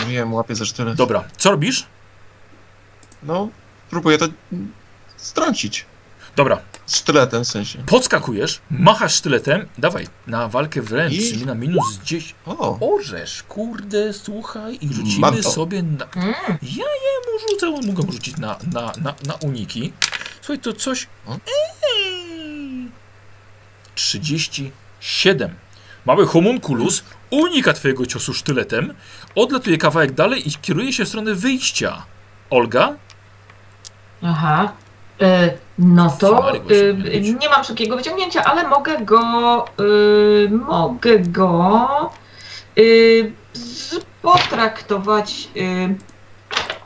Mówiłem, 0.00 0.34
łapię 0.34 0.54
za 0.54 0.64
sztylet. 0.64 0.94
Dobra, 0.96 1.24
co 1.36 1.50
robisz? 1.50 1.86
No, 3.22 3.48
próbuję 3.90 4.18
to 4.18 4.26
strącić. 5.16 5.86
Dobra, 6.40 6.58
Sztyletem 6.88 7.44
w 7.44 7.48
sensie. 7.48 7.78
podskakujesz, 7.86 8.60
machasz 8.70 9.14
sztyletem, 9.14 9.68
dawaj, 9.78 10.06
na 10.26 10.48
walkę 10.48 10.82
wręcz, 10.82 11.12
I? 11.14 11.30
czyli 11.30 11.46
na 11.46 11.54
minus 11.54 11.98
10. 12.04 12.34
O, 12.46 12.94
Orzesz, 12.94 13.42
kurde, 13.42 14.12
słuchaj, 14.12 14.78
i 14.80 14.94
rzucimy 14.94 15.20
Mam 15.20 15.36
to. 15.36 15.50
sobie 15.50 15.82
na... 15.82 16.04
Mm. 16.16 16.34
Ja 16.62 16.84
jemu 17.04 17.38
rzucę, 17.50 17.68
on 17.68 17.86
mogę 17.86 18.12
rzucić 18.12 18.36
na, 18.36 18.56
na, 18.72 18.92
na, 19.02 19.14
na 19.26 19.34
uniki. 19.34 19.92
Słuchaj, 20.40 20.58
to 20.58 20.72
coś... 20.72 21.06
O. 21.26 21.32
Eee. 21.32 22.88
37. 23.94 25.54
Mały 26.06 26.26
homunculus 26.26 27.04
unika 27.30 27.72
twojego 27.72 28.06
ciosu 28.06 28.34
sztyletem, 28.34 28.94
odlatuje 29.34 29.78
kawałek 29.78 30.12
dalej 30.12 30.48
i 30.48 30.52
kieruje 30.52 30.92
się 30.92 31.04
w 31.04 31.08
stronę 31.08 31.34
wyjścia. 31.34 32.02
Olga? 32.50 32.96
Aha. 34.22 34.72
Y, 35.22 35.58
no 35.78 36.10
to 36.20 36.52
być. 36.68 37.28
nie 37.40 37.48
mam 37.48 37.64
szybkiego 37.64 37.96
wyciągnięcia, 37.96 38.44
ale 38.44 38.68
mogę 38.68 38.98
go 38.98 39.64
y, 39.80 40.48
mogę 40.50 41.18
go 41.18 42.10
potraktować 44.22 45.48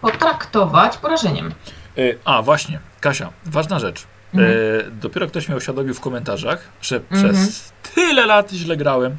potraktować 0.00 0.96
porażeniem. 0.96 1.54
E, 1.98 2.02
a, 2.24 2.42
właśnie, 2.42 2.78
Kasia, 3.00 3.30
ważna 3.46 3.78
rzecz. 3.78 4.04
Mhm. 4.34 4.52
E, 4.52 4.90
dopiero 4.90 5.26
ktoś 5.26 5.48
mnie 5.48 5.56
uświadomił 5.56 5.94
w 5.94 6.00
komentarzach, 6.00 6.68
że 6.82 6.96
Mhm. 7.10 7.34
przez 7.34 7.72
tyle 7.94 8.26
lat 8.26 8.50
źle 8.50 8.76
grałem. 8.76 9.16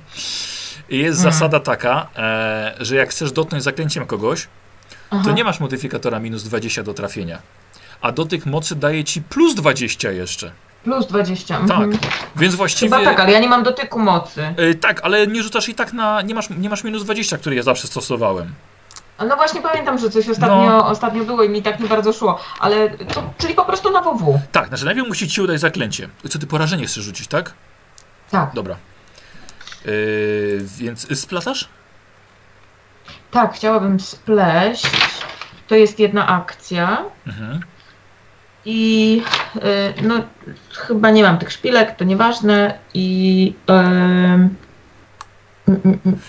Jest 0.89 1.19
Mhm. 1.19 1.33
zasada 1.33 1.59
taka, 1.59 2.07
e, 2.17 2.73
że 2.79 2.95
jak 2.95 3.09
chcesz 3.09 3.31
dotknąć 3.31 3.63
zaklęciem 3.63 4.05
kogoś, 4.05 4.47
Aha. 5.09 5.21
to 5.25 5.31
nie 5.31 5.43
masz 5.43 5.59
modyfikatora 5.59 6.19
minus 6.19 6.43
20 6.43 6.83
do 6.83 6.93
trafienia. 6.93 7.39
A 8.01 8.11
dotyk 8.11 8.45
mocy 8.45 8.75
daje 8.75 9.03
ci 9.03 9.21
plus 9.21 9.55
20 9.55 10.11
jeszcze. 10.11 10.51
Plus 10.83 11.07
20. 11.07 11.55
Tak, 11.57 11.71
Mhm. 11.71 11.97
więc 12.35 12.55
właściwie... 12.55 12.97
Chyba 12.97 13.09
tak, 13.11 13.19
ale 13.19 13.31
ja 13.31 13.39
nie 13.39 13.47
mam 13.47 13.63
dotyku 13.63 13.99
mocy. 13.99 14.41
E, 14.57 14.73
tak, 14.75 15.01
ale 15.03 15.27
nie 15.27 15.43
rzucasz 15.43 15.69
i 15.69 15.75
tak 15.75 15.93
na... 15.93 16.21
Nie 16.21 16.35
masz, 16.35 16.49
nie 16.49 16.69
masz 16.69 16.83
minus 16.83 17.03
20, 17.03 17.37
który 17.37 17.55
ja 17.55 17.63
zawsze 17.63 17.87
stosowałem. 17.87 18.53
No 19.29 19.35
właśnie 19.35 19.61
pamiętam, 19.61 19.97
że 19.97 20.09
coś 20.09 20.29
ostatnio, 20.29 20.65
No. 20.65 20.87
ostatnio 20.87 21.23
było 21.23 21.43
i 21.43 21.49
mi 21.49 21.61
tak 21.63 21.79
nie 21.79 21.87
bardzo 21.87 22.13
szło, 22.13 22.39
ale 22.59 22.89
to, 22.89 23.33
czyli 23.37 23.53
po 23.53 23.65
prostu 23.65 23.91
na 23.91 24.01
WW. 24.01 24.39
Tak, 24.51 24.67
znaczy 24.67 24.85
najpierw 24.85 25.07
musi 25.07 25.29
ci 25.29 25.41
udać 25.41 25.59
zaklęcie. 25.59 26.09
Co 26.29 26.39
ty 26.39 26.47
porażenie 26.47 26.85
chcesz 26.85 27.03
rzucić, 27.03 27.27
tak? 27.27 27.53
Tak, 28.31 28.51
Dobra. 28.53 28.75
E, 29.85 29.89
więc 30.77 31.19
splatasz? 31.21 31.67
tak, 33.31 33.53
chciałabym 33.53 33.99
spleść. 33.99 34.87
To 35.67 35.75
jest 35.75 35.99
jedna 35.99 36.27
akcja 36.27 37.03
Mhm. 37.27 37.59
I 38.65 39.21
y, 39.55 40.01
no 40.01 40.15
chyba 40.73 41.09
nie 41.11 41.23
mam 41.23 41.37
tych 41.37 41.51
szpilek, 41.51 41.95
to 41.95 42.03
nieważne 42.05 42.79
i... 42.93 43.53
mm, 43.67 44.55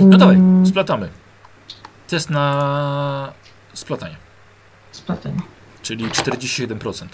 No 0.01 0.19
dawaj, 0.19 0.37
splatamy. 0.67 1.09
Test 2.09 2.31
na 2.31 3.33
splatanie, 3.73 4.17
splatanie. 4.93 5.41
czyli 5.83 6.09
47%. 6.09 7.07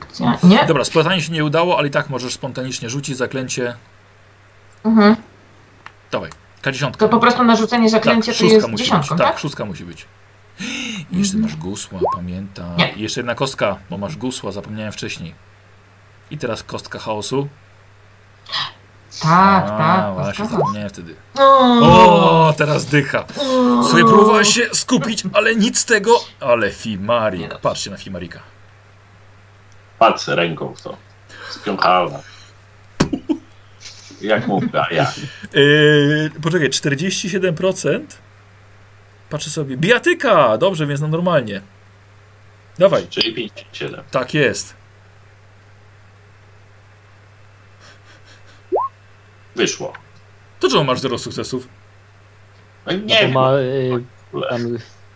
Akcja, 0.00 0.38
nie? 0.42 0.64
Dobra, 0.66 0.84
splatanie 0.84 1.22
się 1.22 1.32
nie 1.32 1.44
udało, 1.44 1.78
ale 1.78 1.88
i 1.88 1.90
tak 1.90 2.10
możesz 2.10 2.34
spontanicznie 2.34 2.90
rzucić 2.90 3.16
zaklęcie. 3.16 3.74
Mhm. 4.84 5.16
Dawaj, 6.10 6.30
K10. 6.62 6.90
To 6.90 7.08
po 7.08 7.18
prostu 7.18 7.44
narzucenie 7.44 7.88
zaklęcia 7.90 8.32
to 8.34 8.44
jest 8.44 8.68
musi 8.68 8.84
dziesiątką, 8.84 9.14
być. 9.16 9.22
Tak, 9.24 9.30
tak? 9.32 9.38
szóstka 9.38 9.64
musi 9.64 9.84
być. 9.84 10.06
I 10.60 11.06
jeszcze 11.18 11.36
masz 11.36 11.56
gusła, 11.56 12.00
pamiętam. 12.14 12.76
Nie. 12.76 12.92
I 12.92 13.00
jeszcze 13.02 13.20
jedna 13.20 13.34
kostka, 13.34 13.76
bo 13.90 13.98
masz 13.98 14.16
gusła, 14.16 14.52
zapomniałem 14.52 14.92
wcześniej. 14.92 15.34
I 16.30 16.38
teraz 16.38 16.62
kostka 16.62 16.98
chaosu. 16.98 17.48
Tak, 19.22 19.64
A, 19.64 19.68
tak. 19.78 20.14
właśnie, 20.14 20.44
kostka. 20.44 20.56
zapomniałem 20.58 20.88
wtedy. 20.90 21.14
O, 21.38 22.54
teraz 22.56 22.84
dycha. 22.86 23.24
Sobie 23.90 24.04
próbowałeś 24.04 24.54
się 24.54 24.66
skupić, 24.72 25.22
ale 25.32 25.56
nic 25.56 25.78
z 25.78 25.84
tego. 25.84 26.12
Ale 26.40 26.70
Fimarik. 26.70 27.58
Patrzcie 27.58 27.90
na 27.90 27.96
Fimarika. 27.96 28.40
Patrz 29.98 30.28
ręką 30.28 30.74
w 30.74 30.82
to. 30.82 30.96
Spiąchała. 31.50 32.10
Jak 34.20 34.46
mówię, 34.46 34.68
a 34.74 34.94
ja. 34.94 35.12
Yy, 35.52 36.30
poczekaj, 36.42 36.68
47%? 36.70 38.00
Patrzę 39.30 39.50
sobie. 39.50 39.76
Bijatyka! 39.76 40.58
Dobrze, 40.58 40.86
więc 40.86 41.00
no 41.00 41.08
normalnie. 41.08 41.60
Dawaj, 42.78 43.06
Czyli 43.10 43.34
57. 43.34 44.04
tak 44.10 44.34
jest. 44.34 44.76
Wyszło. 49.56 49.92
To 50.60 50.68
czemu 50.70 50.84
masz 50.84 51.00
zero 51.00 51.18
sukcesów? 51.18 51.68
No 52.86 52.92
No 52.92 52.98
nie 52.98 53.14
to 53.16 53.22
wiem. 53.22 53.32
ma 53.32 53.52
y, 53.52 53.90
ogóle. 54.32 54.48
tam 54.48 54.60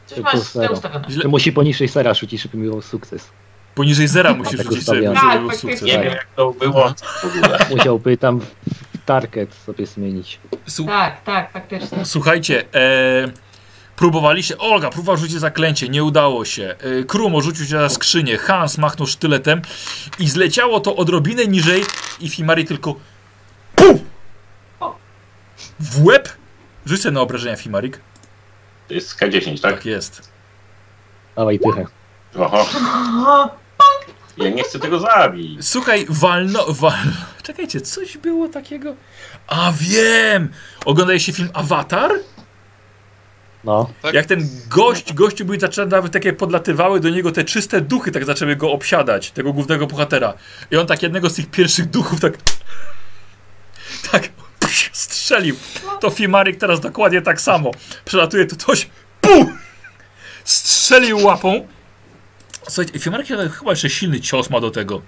Coś 0.06 0.14
tylko 0.16 0.22
masz 0.22 0.32
źle 0.52 0.62
zero. 0.62 0.72
ustawione. 0.72 1.04
Źle. 1.10 1.22
Że 1.22 1.28
musi 1.28 1.52
poniżej 1.52 1.88
sera 1.88 2.14
rzucić, 2.14 2.42
żeby 2.42 2.56
miał 2.58 2.82
sukces. 2.82 3.28
Poniżej 3.74 4.08
zera 4.08 4.34
musisz 4.38 4.56
tak 4.58 4.66
rzucić 4.66 4.84
sobie, 4.86 5.02
żeby 5.02 5.14
Tak, 5.14 5.40
był 5.40 5.48
faktycznie. 5.50 5.70
sukces. 5.70 5.88
Nie 5.88 5.92
wiem 6.02 6.12
jak 6.12 6.26
to 6.36 6.50
było 6.52 6.94
w 6.94 7.24
ogóle. 7.24 7.58
Musiałby 7.70 8.16
tam 8.16 8.40
target 9.06 9.54
sobie 9.54 9.86
zmienić. 9.86 10.40
Su- 10.66 10.86
Tak, 10.86 11.22
tak, 11.24 11.52
faktycznie. 11.52 12.04
Słuchajcie, 12.04 12.64
e, 12.74 13.28
próbowaliście. 14.00 14.58
Olga 14.58 14.90
próbowała 14.90 15.18
rzucić 15.18 15.40
zaklęcie, 15.40 15.88
nie 15.88 16.04
udało 16.04 16.44
się. 16.44 16.76
E, 17.00 17.04
Krumo 17.04 17.40
rzucił 17.40 17.66
się 17.66 17.74
na 17.74 17.88
skrzynię, 17.88 18.38
Hans 18.38 18.78
machnął 18.78 19.06
sztyletem 19.06 19.62
i 20.18 20.28
zleciało 20.28 20.80
to 20.80 20.96
odrobinę 20.96 21.46
niżej 21.46 21.84
i 22.20 22.28
Fimari 22.28 22.64
tylko 22.64 22.94
PUM! 23.76 23.98
w 25.80 26.04
łeb. 26.04 26.28
Rzuć 26.86 27.02
sobie 27.02 27.12
na 27.12 27.20
obrażenia 27.20 27.56
Fimarik. 27.56 28.00
To 28.88 28.94
jest 28.94 29.18
K10, 29.18 29.60
tak? 29.60 29.74
Tak 29.74 29.86
jest. 29.86 30.30
Dawaj 31.36 31.58
tychę. 31.58 31.86
Oho. 32.36 32.66
Ja 34.36 34.50
nie 34.50 34.62
chcę 34.62 34.78
tego 34.78 34.98
zabić. 34.98 35.68
Słuchaj, 35.68 36.06
walno, 36.08 36.66
wal... 36.68 36.92
Czekajcie, 37.42 37.80
coś 37.80 38.18
było 38.18 38.48
takiego? 38.48 38.94
A 39.46 39.72
wiem! 39.78 40.52
Oglądaliście 40.84 41.32
film 41.32 41.48
Avatar? 41.54 42.10
No. 43.64 43.90
Tak? 44.02 44.14
Jak 44.14 44.26
ten 44.26 44.48
gość, 44.68 45.12
gościu 45.12 45.44
były 45.44 45.60
zaczęły 45.60 45.88
nawet 45.88 46.12
takie 46.12 46.32
podlatywały 46.32 47.00
do 47.00 47.10
niego 47.10 47.32
te 47.32 47.44
czyste 47.44 47.80
duchy, 47.80 48.10
tak 48.10 48.24
zaczęły 48.24 48.56
go 48.56 48.72
obsiadać, 48.72 49.30
tego 49.30 49.52
głównego 49.52 49.86
bohatera. 49.86 50.34
I 50.70 50.76
on 50.76 50.86
tak 50.86 51.02
jednego 51.02 51.30
z 51.30 51.34
tych 51.34 51.50
pierwszych 51.50 51.90
duchów 51.90 52.20
tak 52.20 52.32
tak 54.12 54.28
strzelił. 54.92 55.56
To 56.00 56.10
Fimarik 56.10 56.56
teraz 56.56 56.80
dokładnie 56.80 57.22
tak 57.22 57.40
samo. 57.40 57.70
Przelatuje 58.04 58.46
to 58.46 58.56
coś, 58.56 58.88
pum! 59.20 59.58
Strzelił 60.44 61.18
łapą. 61.18 61.66
Słuchajcie, 62.68 62.98
Fimarik 62.98 63.28
chyba 63.28 63.70
jeszcze 63.70 63.90
silny 63.90 64.20
cios 64.20 64.50
ma 64.50 64.60
do 64.60 64.70
tego. 64.70 65.02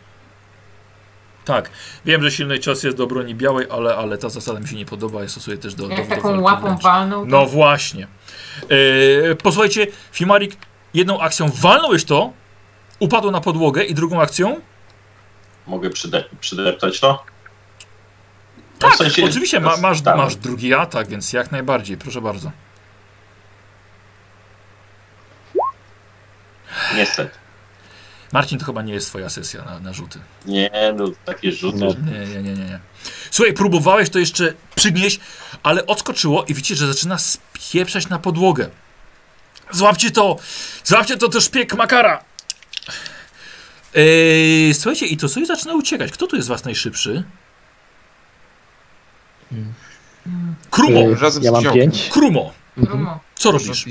Tak, 1.45 1.71
wiem, 2.05 2.23
że 2.23 2.31
silny 2.31 2.59
cios 2.59 2.83
jest 2.83 2.97
do 2.97 3.07
broni 3.07 3.35
białej, 3.35 3.67
ale, 3.71 3.97
ale 3.97 4.19
ta 4.19 4.29
zasada 4.29 4.61
mi 4.61 4.69
się 4.69 4.77
nie 4.77 4.87
podoba, 4.87 5.23
ja 5.23 5.29
stosuję 5.29 5.59
też 5.59 5.75
do, 5.75 5.89
do, 5.89 5.95
Jak 5.95 6.09
do 6.09 6.15
taką 6.15 6.41
łapą 6.41 6.77
walną, 6.77 7.25
No 7.25 7.47
właśnie. 7.47 8.07
Yy, 8.71 9.37
posłuchajcie, 9.43 9.87
Fimarik, 10.13 10.57
jedną 10.95 11.21
akcją 11.21 11.49
walnąłeś 11.49 12.05
to, 12.05 12.33
upadło 12.99 13.31
na 13.31 13.41
podłogę 13.41 13.85
i 13.85 13.95
drugą 13.95 14.21
akcją? 14.23 14.61
Mogę 15.67 15.91
przyde 15.91 16.25
przydeptać 16.41 17.01
to? 17.01 17.25
No, 18.81 18.89
Tak, 18.89 18.93
w 18.95 18.97
sensie- 18.97 19.25
oczywiście, 19.25 19.61
ma, 19.61 19.77
masz, 19.77 20.01
tak. 20.03 20.17
masz 20.17 20.37
drugi 20.37 20.75
atak, 20.75 21.09
więc 21.09 21.33
jak 21.33 21.53
najbardziej, 21.53 21.97
proszę 21.97 22.21
bardzo. 22.21 22.51
Niestety. 26.97 27.42
Marcin, 28.33 28.59
to 28.59 28.65
chyba 28.65 28.83
nie 28.83 28.93
jest 28.93 29.07
twoja 29.07 29.31
sesja 29.31 29.65
na, 29.65 29.81
na 29.81 29.93
rzuty. 29.93 30.19
Nie, 30.47 30.70
no 30.97 31.05
takie 31.25 31.52
rzuty. 31.52 31.78
No. 31.78 31.86
Nie, 31.86 32.27
nie, 32.27 32.43
nie, 32.43 32.55
nie, 32.55 32.65
nie. 32.65 32.81
Słuchaj, 33.31 33.55
próbowałeś 33.55 34.11
to 34.11 34.19
jeszcze 34.19 34.55
przygnieść, 34.75 35.20
ale 35.62 35.86
odskoczyło 35.86 36.44
i 36.44 36.55
widzicie, 36.55 36.77
że 36.77 36.86
zaczyna 36.86 37.19
spieprzać 37.19 38.09
na 38.09 38.19
podłogę. 38.19 38.70
Złapcie 39.70 40.11
to! 40.11 40.36
Złapcie 40.85 41.17
to, 41.17 41.28
to 41.28 41.41
szpieg 41.41 41.75
Makara! 41.75 42.25
Yy, 43.94 44.75
słuchajcie, 44.75 45.07
i 45.07 45.17
to 45.17 45.28
coś 45.28 45.47
zaczyna 45.47 45.75
uciekać. 45.75 46.12
Kto 46.12 46.27
tu 46.27 46.36
jest 46.36 46.47
z 46.47 46.49
was 46.49 46.65
najszybszy? 46.65 47.25
Krumo! 50.70 51.15
Razem 51.20 51.43
z 51.43 51.47
ja 51.47 51.52
mam 51.52 51.73
pięć. 51.73 52.09
Krumo! 52.09 52.52
Mhm. 52.78 53.07
Co 53.35 53.52
robisz? 53.52 53.86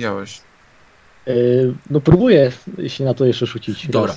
Y, 1.28 1.74
no 1.90 2.02
próbuję 2.02 2.52
się 2.88 3.04
na 3.04 3.14
to 3.14 3.26
jeszcze 3.26 3.46
rzucić. 3.46 3.88
Dobra. 3.88 4.16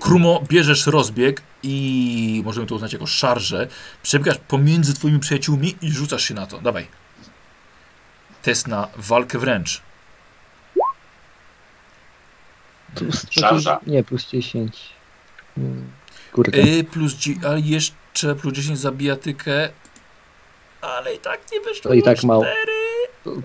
Krumo, 0.00 0.42
bierzesz 0.48 0.86
rozbieg 0.86 1.42
i 1.62 2.42
możemy 2.44 2.66
to 2.66 2.74
uznać 2.74 2.92
jako 2.92 3.06
szarżę. 3.06 3.68
Przebiegasz 4.02 4.38
pomiędzy 4.48 4.94
twoimi 4.94 5.18
przyjaciółmi 5.18 5.76
i 5.82 5.90
rzucasz 5.92 6.24
się 6.24 6.34
na 6.34 6.46
to. 6.46 6.58
Dawaj. 6.60 6.86
Test 8.42 8.68
na 8.68 8.88
walkę 8.96 9.38
wręcz. 9.38 9.82
Plus, 12.94 13.26
Szarża. 13.30 13.80
Nie, 13.86 14.04
plus 14.04 14.30
10. 14.30 14.76
Mm, 15.58 15.90
Kurde. 16.32 16.60
Yy, 16.60 16.84
plus, 16.84 17.12
dzi- 17.14 17.46
ale 17.46 17.60
jeszcze 17.60 18.34
plus 18.34 18.54
10 18.54 18.78
za 18.78 18.92
bijatykę. 18.92 19.68
Ale 20.80 21.14
i 21.14 21.18
tak 21.18 21.40
nie 21.52 21.60
wyszło 21.60 21.82
To 21.88 21.94
i 21.94 22.02
tak 22.02 22.22
mało. 22.24 22.44
4. 22.44 22.56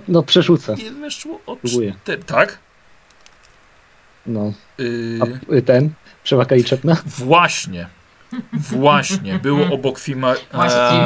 No 0.07 0.23
przerzucę. 0.23 0.75
Nie 0.75 0.91
wyszło 0.91 1.39
o 1.45 1.55
Próbuję. 1.55 1.93
4. 2.03 2.23
Tak? 2.23 2.59
No. 4.25 4.53
Yy, 4.77 5.19
A 5.49 5.53
y, 5.53 5.61
ten? 5.61 5.89
Przewaga 6.23 6.55
liczebna? 6.55 6.97
właśnie. 7.17 7.87
Właśnie. 8.53 9.39
Było 9.39 9.65
obok. 9.73 9.99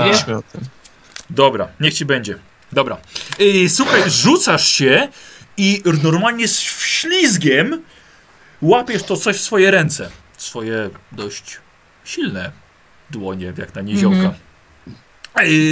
Mieliśmy 0.05 0.37
o 0.37 0.41
tym. 0.41 0.61
Dobra, 1.29 1.67
niech 1.79 1.93
ci 1.93 2.05
będzie. 2.05 2.37
Dobra. 2.71 2.97
Yy, 3.39 3.69
słuchaj, 3.69 4.01
rzucasz 4.07 4.67
się 4.67 5.07
i 5.57 5.83
normalnie 6.03 6.47
z 6.47 6.59
ślizgiem 6.59 7.83
łapiesz 8.61 9.03
to 9.03 9.17
coś 9.17 9.37
w 9.37 9.41
swoje 9.41 9.71
ręce. 9.71 10.09
Swoje 10.37 10.89
dość 11.11 11.57
silne 12.05 12.51
dłonie, 13.11 13.53
jak 13.57 13.75
na 13.75 13.81
niziołka. 13.81 14.17
Mhm. 14.17 14.33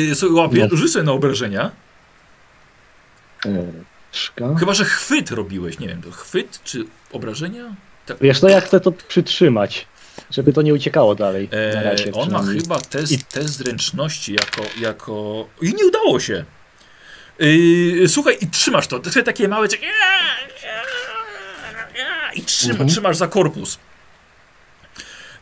Yy, 0.10 0.16
słuchaj, 0.16 0.36
łapie, 0.36 0.68
No. 0.96 1.04
na 1.04 1.12
obrażenia. 1.12 1.72
Chyba, 4.60 4.74
że 4.74 4.86
chwyt 4.86 5.32
robiłeś. 5.32 5.80
Nie 5.80 5.88
wiem, 5.88 6.02
to 6.02 6.12
chwyt 6.12 6.60
czy 6.64 6.86
obrażenia? 7.12 7.76
Tak. 8.06 8.18
Wiesz, 8.22 8.42
no 8.42 8.50
ja 8.50 8.62
chcę 8.62 8.80
to 8.80 8.92
przytrzymać, 8.92 9.88
żeby 10.32 10.54
to 10.54 10.62
nie 10.62 10.74
uciekało 10.74 11.16
dalej. 11.16 11.50
Razie 11.74 12.06
Eee, 12.06 12.12
on 12.14 12.32
ma 12.32 12.44
chyba 12.44 12.80
test, 12.80 13.12
I- 13.12 13.20
test 13.24 13.50
zręczności 13.50 14.34
jako, 14.34 14.62
jako... 14.80 15.46
I 15.62 15.74
nie 15.74 15.86
udało 15.86 16.20
się. 16.20 16.46
Yy, 17.40 18.08
słuchaj, 18.10 18.38
i 18.42 18.48
trzymasz 18.48 18.88
to. 18.88 19.00
To 19.00 19.24
takie 19.24 19.48
małe... 19.48 19.68
I 22.34 22.42
trzyma, 22.42 22.72
Mhm. 22.72 22.90
trzymasz 22.90 23.18
za 23.18 23.28
korpus. 23.28 23.80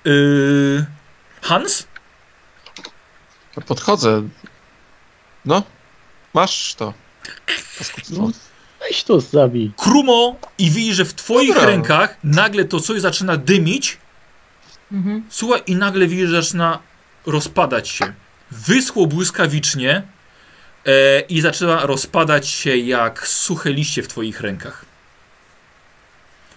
Yy, 0.06 0.86
Hans? 1.42 1.88
Podchodzę. 3.68 4.24
No, 5.46 5.64
masz 6.34 6.76
to. 6.76 6.94
Paskudztwo. 7.78 8.32
Weź 8.80 9.04
to 9.04 9.20
zabij. 9.20 9.72
Krumo 9.78 10.36
i 10.58 10.72
widzisz, 10.72 10.96
że 10.96 11.06
w 11.06 11.14
twoich 11.14 11.54
Dobra. 11.54 11.66
rękach 11.66 12.18
nagle 12.24 12.66
to 12.66 12.80
coś 12.80 13.02
zaczyna 13.02 13.38
dymić. 13.38 13.98
Mhm. 14.92 15.24
Słuchaj, 15.30 15.62
i 15.68 15.76
nagle 15.76 16.08
widzisz, 16.08 16.30
że 16.30 16.42
zaczyna 16.44 16.80
rozpadać 17.26 17.90
się. 17.90 18.14
Wyschło 18.52 19.08
błyskawicznie 19.08 20.02
e, 20.86 21.20
i 21.20 21.42
zaczyna 21.42 21.86
rozpadać 21.86 22.48
się 22.48 22.78
jak 22.78 23.28
suche 23.28 23.74
liście 23.74 24.04
w 24.04 24.08
twoich 24.08 24.42
rękach. 24.42 24.86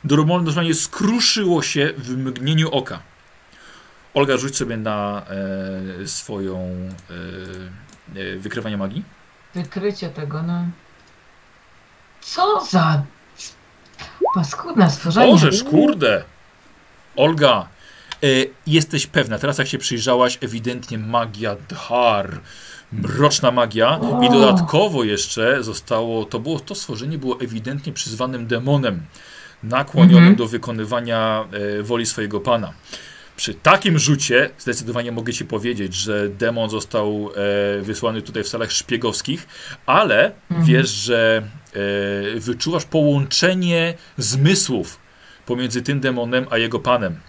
Normalnie 0.04 0.74
skruszyło 0.74 1.62
się 1.62 1.92
w 1.96 2.16
mgnieniu 2.16 2.70
oka. 2.70 3.02
Olga, 4.14 4.36
rzuć 4.36 4.56
sobie 4.56 4.76
na 4.76 5.26
e, 6.02 6.06
swoją 6.06 6.58
e, 8.16 8.20
e, 8.20 8.36
wykrywanie 8.36 8.76
magii. 8.76 9.04
Wykrycie 9.54 10.08
tego, 10.08 10.42
no. 10.42 10.64
Co 12.20 12.60
za 12.70 13.02
paskudne 14.34 14.90
stworzenie. 14.90 15.32
Możesz, 15.32 15.64
kurde! 15.64 16.24
Olga, 17.16 17.68
e, 18.22 18.26
jesteś 18.66 19.06
pewna, 19.06 19.38
teraz 19.38 19.58
jak 19.58 19.68
się 19.68 19.78
przyjrzałaś, 19.78 20.38
ewidentnie 20.40 20.98
magia 20.98 21.56
Dhar. 21.68 22.40
Mroczna 22.92 23.50
magia 23.50 24.00
i 24.22 24.28
O. 24.28 24.32
dodatkowo 24.32 25.04
jeszcze 25.04 25.62
zostało, 25.62 26.24
to 26.24 26.38
było, 26.40 26.60
to 26.60 26.74
stworzenie 26.74 27.18
było 27.18 27.40
ewidentnie 27.40 27.92
przyzwanym 27.92 28.46
demonem, 28.46 29.02
nakłonionym 29.62 30.18
Mhm. 30.18 30.36
do 30.36 30.46
wykonywania 30.46 31.44
e, 31.78 31.82
woli 31.82 32.06
swojego 32.06 32.40
pana. 32.40 32.72
Przy 33.38 33.54
takim 33.54 33.98
rzucie 33.98 34.50
zdecydowanie 34.58 35.12
mogę 35.12 35.32
ci 35.32 35.44
powiedzieć, 35.44 35.94
że 35.94 36.28
demon 36.28 36.70
został 36.70 37.30
e, 37.78 37.82
wysłany 37.82 38.22
tutaj 38.22 38.44
w 38.44 38.48
celach 38.48 38.72
szpiegowskich, 38.72 39.46
ale 39.86 40.32
Mhm. 40.50 40.66
wiesz, 40.68 40.90
że 40.90 41.42
e, 42.36 42.40
wyczuwasz 42.40 42.84
połączenie 42.84 43.94
zmysłów 44.16 44.98
pomiędzy 45.46 45.82
tym 45.82 46.00
demonem 46.00 46.46
a 46.50 46.58
jego 46.58 46.78
panem. 46.78 47.20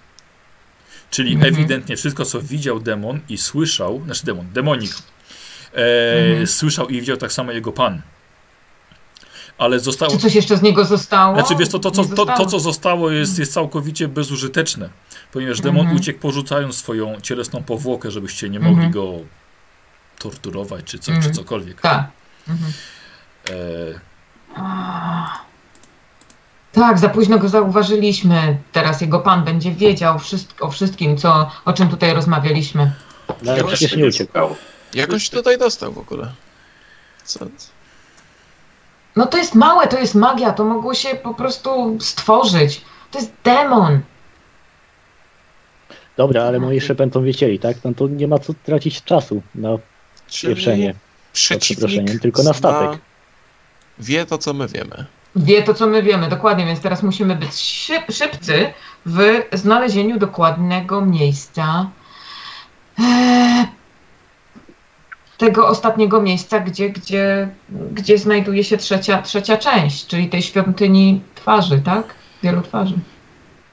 Czyli 1.12 1.34
Mhm. 1.34 1.54
ewidentnie 1.54 1.98
wszystko, 1.98 2.26
co 2.26 2.42
widział 2.42 2.80
demon 2.80 3.20
i 3.30 3.38
słyszał, 3.38 4.02
znaczy 4.06 4.26
demon, 4.26 4.46
demonik, 4.54 4.92
e, 5.74 6.30
Mhm. 6.30 6.48
słyszał 6.48 6.88
i 6.88 7.00
widział 7.00 7.18
tak 7.18 7.32
samo 7.32 7.52
jego 7.52 7.72
pan. 7.72 8.02
Ale 9.60 9.80
zostało. 9.80 10.12
Czy 10.12 10.18
coś 10.18 10.36
jeszcze 10.36 10.58
z 10.58 10.62
niego 10.62 10.86
zostało? 10.86 11.36
Znaczy 11.36 11.56
wiesz, 11.56 11.70
to, 11.70 11.80
to, 11.80 11.92
co, 11.92 12.04
to, 12.04 12.08
zostało. 12.16 12.38
to 12.38 12.46
co 12.46 12.60
zostało 12.60 13.12
jest, 13.12 13.40
jest 13.40 13.54
całkowicie 13.54 14.08
bezużyteczne, 14.08 14.90
ponieważ 15.32 15.62
demon 15.62 15.80
Mhm. 15.82 15.98
uciekł 15.98 16.20
porzucając 16.20 16.76
swoją 16.78 17.22
cielesną 17.22 17.64
powłokę, 17.64 18.12
żebyście 18.12 18.50
nie 18.50 18.58
Mhm. 18.58 18.76
mogli 18.76 18.90
go 18.92 19.12
torturować 20.20 20.86
czy, 20.86 21.00
co, 21.00 21.06
czy 21.06 21.18
Mhm. 21.18 21.34
cokolwiek. 21.34 21.82
Tak. 21.82 22.08
Mhm. 22.50 22.72
E. 23.50 24.00
Tak, 26.72 27.00
za 27.00 27.10
późno 27.10 27.40
go 27.40 27.50
zauważyliśmy. 27.50 28.58
Teraz 28.72 29.02
jego 29.02 29.20
pan 29.20 29.44
będzie 29.44 29.72
wiedział 29.72 30.20
wszystko, 30.20 30.66
o 30.66 30.72
wszystkim, 30.72 31.18
co, 31.18 31.52
o 31.66 31.74
czym 31.74 31.90
tutaj 31.90 32.14
rozmawialiśmy. 32.14 32.92
No, 33.44 33.52
ale 33.52 33.58
Ja 33.62 33.68
przecież 33.68 33.96
nie 33.96 34.06
uciekł. 34.06 34.28
szukał. 34.32 34.56
Jak 34.94 35.14
on 35.14 35.20
się 35.20 35.32
tutaj 35.32 35.58
dostał 35.58 35.94
w 35.94 35.98
ogóle? 35.98 36.32
Co? 37.24 37.40
No 39.20 39.26
to 39.26 39.38
jest 39.38 39.56
małe, 39.56 39.88
to 39.88 40.00
jest 40.00 40.16
magia, 40.16 40.54
to 40.54 40.66
mogło 40.66 40.94
się 40.94 41.10
po 41.10 41.34
prostu 41.34 41.98
stworzyć. 42.00 42.82
To 43.12 43.20
jest 43.20 43.32
demon. 43.44 44.00
Dobra, 46.18 46.44
ale 46.44 46.60
moi 46.60 46.76
jeszcze 46.76 46.96
będą 46.96 47.24
wiedzieli, 47.24 47.60
tak? 47.60 47.78
No 47.84 47.94
to 47.94 48.08
nie 48.08 48.28
ma 48.28 48.40
co 48.40 48.54
tracić 48.64 49.04
czasu 49.04 49.42
na 49.56 49.70
pieprzenie. 50.42 50.96
przeciwnik 51.34 52.22
tylko 52.22 52.44
na 52.44 52.54
statek. 52.54 53.02
Wie 54.00 54.26
to, 54.26 54.38
co 54.38 54.54
my 54.54 54.68
wiemy. 54.68 55.06
Wie 55.36 55.64
to, 55.64 55.74
co 55.74 55.88
my 55.88 56.04
wiemy, 56.04 56.30
dokładnie, 56.30 56.66
więc 56.66 56.80
teraz 56.80 57.04
musimy 57.04 57.36
być 57.36 57.54
szyb, 57.54 58.04
szybcy 58.12 58.74
w 59.06 59.44
znalezieniu 59.54 60.20
dokładnego 60.20 61.02
miejsca. 61.02 61.90
Tego 65.40 65.68
ostatniego 65.68 66.22
miejsca, 66.22 66.60
gdzie, 66.60 66.90
gdzie, 66.90 67.50
gdzie 67.92 68.18
znajduje 68.18 68.64
się 68.64 68.78
trzecia, 68.78 69.22
trzecia 69.22 69.58
część, 69.58 70.08
czyli 70.08 70.30
tej 70.30 70.42
świątyni 70.42 71.22
twarzy, 71.36 71.82
tak? 71.82 72.04
Wielu 72.44 72.62
twarzy. 72.62 72.96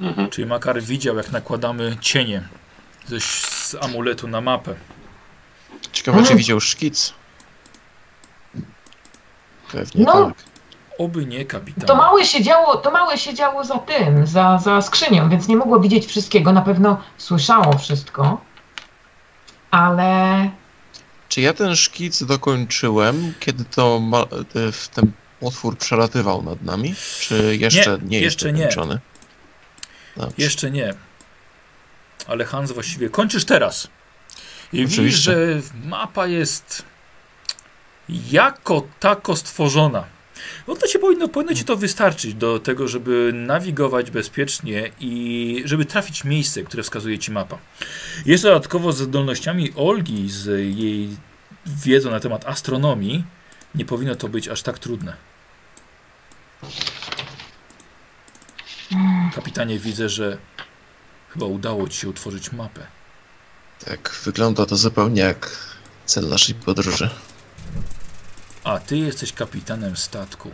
Mhm. 0.01 0.31
czyli 0.31 0.47
Makar 0.49 0.83
widział, 0.83 1.17
jak 1.17 1.33
nakładamy 1.33 1.97
cienie 2.01 2.43
ze, 3.07 3.21
z 3.21 3.77
amuletu 3.83 4.29
na 4.29 4.41
mapę. 4.41 4.75
Ciekawe, 5.93 6.17
czy 6.19 6.23
Mhm. 6.23 6.39
widział 6.39 6.61
szkic. 6.61 7.13
Pewnie 9.73 10.05
No. 10.05 10.13
tak. 10.27 10.35
Oby 10.99 11.27
nie, 11.27 11.45
kapitan. 11.45 11.87
To 11.87 11.97
małe 11.97 12.25
się 12.25 12.43
działo, 12.43 12.77
to 12.77 12.91
małe 12.91 13.19
się 13.19 13.35
działo 13.35 13.65
za 13.65 13.79
tym, 13.79 14.27
za, 14.27 14.59
za 14.59 14.83
skrzynią, 14.83 15.29
więc 15.29 15.49
nie 15.49 15.57
mogło 15.57 15.81
widzieć 15.81 16.07
wszystkiego. 16.07 16.53
Na 16.53 16.63
pewno 16.63 17.01
słyszało 17.19 17.79
wszystko, 17.79 18.41
ale 19.71 20.51
Czy 21.37 21.43
ja 21.43 21.53
ten 21.53 21.77
szkic 21.77 22.23
dokończyłem, 22.23 23.35
kiedy 23.41 23.65
to 23.65 24.03
w 24.73 24.89
ten 24.89 25.13
potwór 25.41 25.79
przelatywał 25.79 26.43
nad 26.43 26.63
nami? 26.63 26.95
Czy 27.21 27.57
jeszcze 27.61 27.99
nie, 28.03 28.21
jest 28.21 28.25
jeszcze 28.25 28.53
nie. 28.53 28.59
dokończony? 28.59 28.99
Dobrze. 30.17 30.35
Jeszcze 30.39 30.71
nie. 30.71 30.95
Ale 32.27 32.45
Hans 32.45 32.73
właściwie 32.73 33.11
kończysz 33.11 33.45
teraz. 33.45 33.89
I 34.73 34.87
widzisz, 34.87 35.15
że 35.15 35.61
mapa 35.85 36.27
jest 36.27 36.83
jako 38.09 38.87
tako 39.01 39.37
stworzona. 39.37 40.05
No 40.69 40.75
to 40.75 40.87
ci 40.87 40.99
powinno, 40.99 41.29
powinno 41.29 41.55
ci 41.55 41.65
to 41.65 41.77
wystarczyć 41.77 42.35
do 42.35 42.59
tego, 42.59 42.89
żeby 42.89 43.31
nawigować 43.35 44.11
bezpiecznie 44.11 44.91
i 45.01 45.63
żeby 45.65 45.85
trafić 45.85 46.25
miejsce, 46.25 46.63
które 46.63 46.83
wskazuje 46.83 47.19
ci 47.19 47.31
mapa. 47.31 47.59
Jest 48.27 48.43
dodatkowo 48.43 48.93
z 48.93 48.99
zdolnościami 48.99 49.73
Olgi, 49.77 50.31
z 50.31 50.47
jej 50.77 51.26
wiedzą 51.67 52.11
na 52.11 52.21
temat 52.21 52.47
astronomii, 52.47 53.25
nie 53.75 53.85
powinno 53.85 54.15
to 54.15 54.29
być 54.29 54.49
aż 54.49 54.63
tak 54.63 54.79
trudne. 54.79 55.17
Kapitanie, 59.35 59.79
widzę, 59.79 60.09
że 60.09 60.39
chyba 61.31 61.47
udało 61.47 61.89
ci 61.89 61.99
się 62.01 62.09
utworzyć 62.09 62.53
mapę. 62.53 62.87
Tak, 63.85 64.21
wygląda 64.25 64.67
to 64.67 64.77
zupełnie 64.77 65.23
jak 65.23 65.51
cel 66.07 66.29
naszej 66.29 66.55
podróży. 66.55 67.11
A 68.65 68.79
ty 68.79 68.97
jesteś 68.97 69.33
kapitanem 69.33 69.97
statku. 69.97 70.51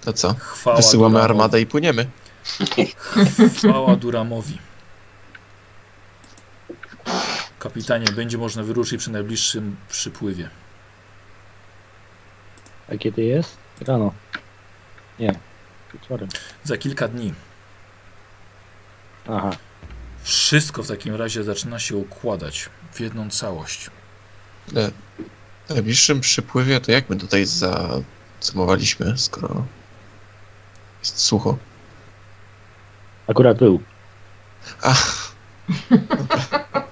To 0.00 0.12
co? 0.12 0.34
Chwała 0.34 0.76
Wysyłamy 0.76 1.12
Duramowi. 1.12 1.30
armadę 1.30 1.60
i 1.60 1.66
płyniemy. 1.66 2.06
Chwała 3.56 3.96
Duramowi. 3.96 4.58
Kapitanie, 7.60 8.06
będzie 8.12 8.38
można 8.38 8.62
wyruszyć 8.62 9.00
przy 9.00 9.10
najbliższym 9.10 9.76
przypływie. 9.88 10.50
A 12.92 12.96
kiedy 12.96 13.22
jest? 13.22 13.56
Rano. 13.86 14.14
Nie. 15.18 15.34
Wieczorem. 15.94 16.28
Za 16.64 16.76
kilka 16.76 17.08
dni. 17.08 17.34
Aha. 19.28 19.50
Wszystko 20.22 20.82
w 20.82 20.88
takim 20.88 21.14
razie 21.14 21.44
zaczyna 21.44 21.78
się 21.78 21.96
układać 21.96 22.68
w 22.92 23.00
jedną 23.00 23.30
całość. 23.30 23.90
E, 24.76 24.90
W 25.66 25.70
najbliższym 25.70 26.20
przypływie 26.20 26.80
to 26.80 26.92
jak 26.92 27.10
my 27.10 27.16
tutaj 27.16 27.44
zacumowaliśmy, 27.46 29.18
skoro 29.18 29.66
jest 31.00 31.18
sucho? 31.18 31.58
Akurat 33.26 33.58
był. 33.58 33.80
A. 34.82 34.94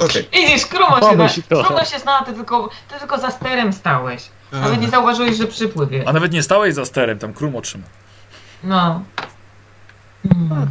Okej. 0.00 0.28
widzisz, 0.32 0.66
Krumo 0.66 0.94
się, 0.94 1.00
Pomyśl. 1.00 1.42
Krumo 1.48 1.84
się 1.84 1.98
zna, 1.98 2.22
ty 2.24 2.32
tylko, 2.32 2.68
ty 2.88 2.98
tylko 2.98 3.18
za 3.18 3.30
sterem 3.30 3.72
stałeś. 3.72 4.28
Nawet 4.52 4.80
nie 4.80 4.88
zauważyłeś, 4.88 5.36
że 5.36 5.46
przypływie. 5.46 6.04
A 6.06 6.12
nawet 6.12 6.32
nie 6.32 6.42
stałeś 6.42 6.74
za 6.74 6.84
sterem, 6.84 7.18
tam 7.18 7.34
krum 7.34 7.56
otrzyma. 7.56 7.84
No. 8.64 9.02
Mm. 10.34 10.70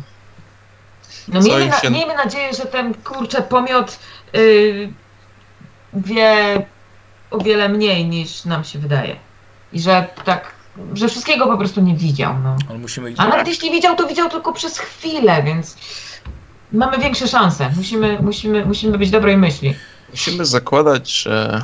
No 1.28 1.42
Co 1.42 1.48
miejmy, 1.48 1.64
im 1.64 1.70
na, 1.70 1.80
się- 1.80 1.90
miejmy 1.90 2.16
nadzieję, 2.16 2.54
że 2.54 2.66
ten 2.66 2.94
kurczę 2.94 3.42
pomiot 3.42 4.00
y, 4.36 4.94
wie 5.94 6.66
o 7.32 7.38
wiele 7.38 7.70
mniej 7.70 8.06
niż 8.06 8.46
nam 8.46 8.64
się 8.64 8.80
wydaje. 8.80 9.16
I 9.74 9.80
że 9.80 10.08
tak, 10.26 10.52
że 10.94 11.08
wszystkiego 11.10 11.48
po 11.48 11.58
prostu 11.58 11.82
nie 11.82 11.96
widział. 11.96 12.36
No. 12.44 12.56
Ale 12.70 12.80
musimy... 12.80 13.14
A 13.18 13.28
nawet 13.28 13.48
jeśli 13.48 13.72
widział, 13.72 13.96
to 13.96 14.08
widział 14.08 14.30
tylko 14.30 14.54
przez 14.54 14.80
chwilę, 14.80 15.44
więc 15.44 15.78
mamy 16.74 16.98
większe 16.98 17.28
szanse. 17.28 17.72
Musimy, 17.76 18.20
musimy, 18.22 18.66
musimy 18.66 18.98
być 18.98 19.10
dobrej 19.10 19.38
myśli. 19.38 19.76
Musimy 20.12 20.46
zakładać, 20.46 21.12
że 21.12 21.64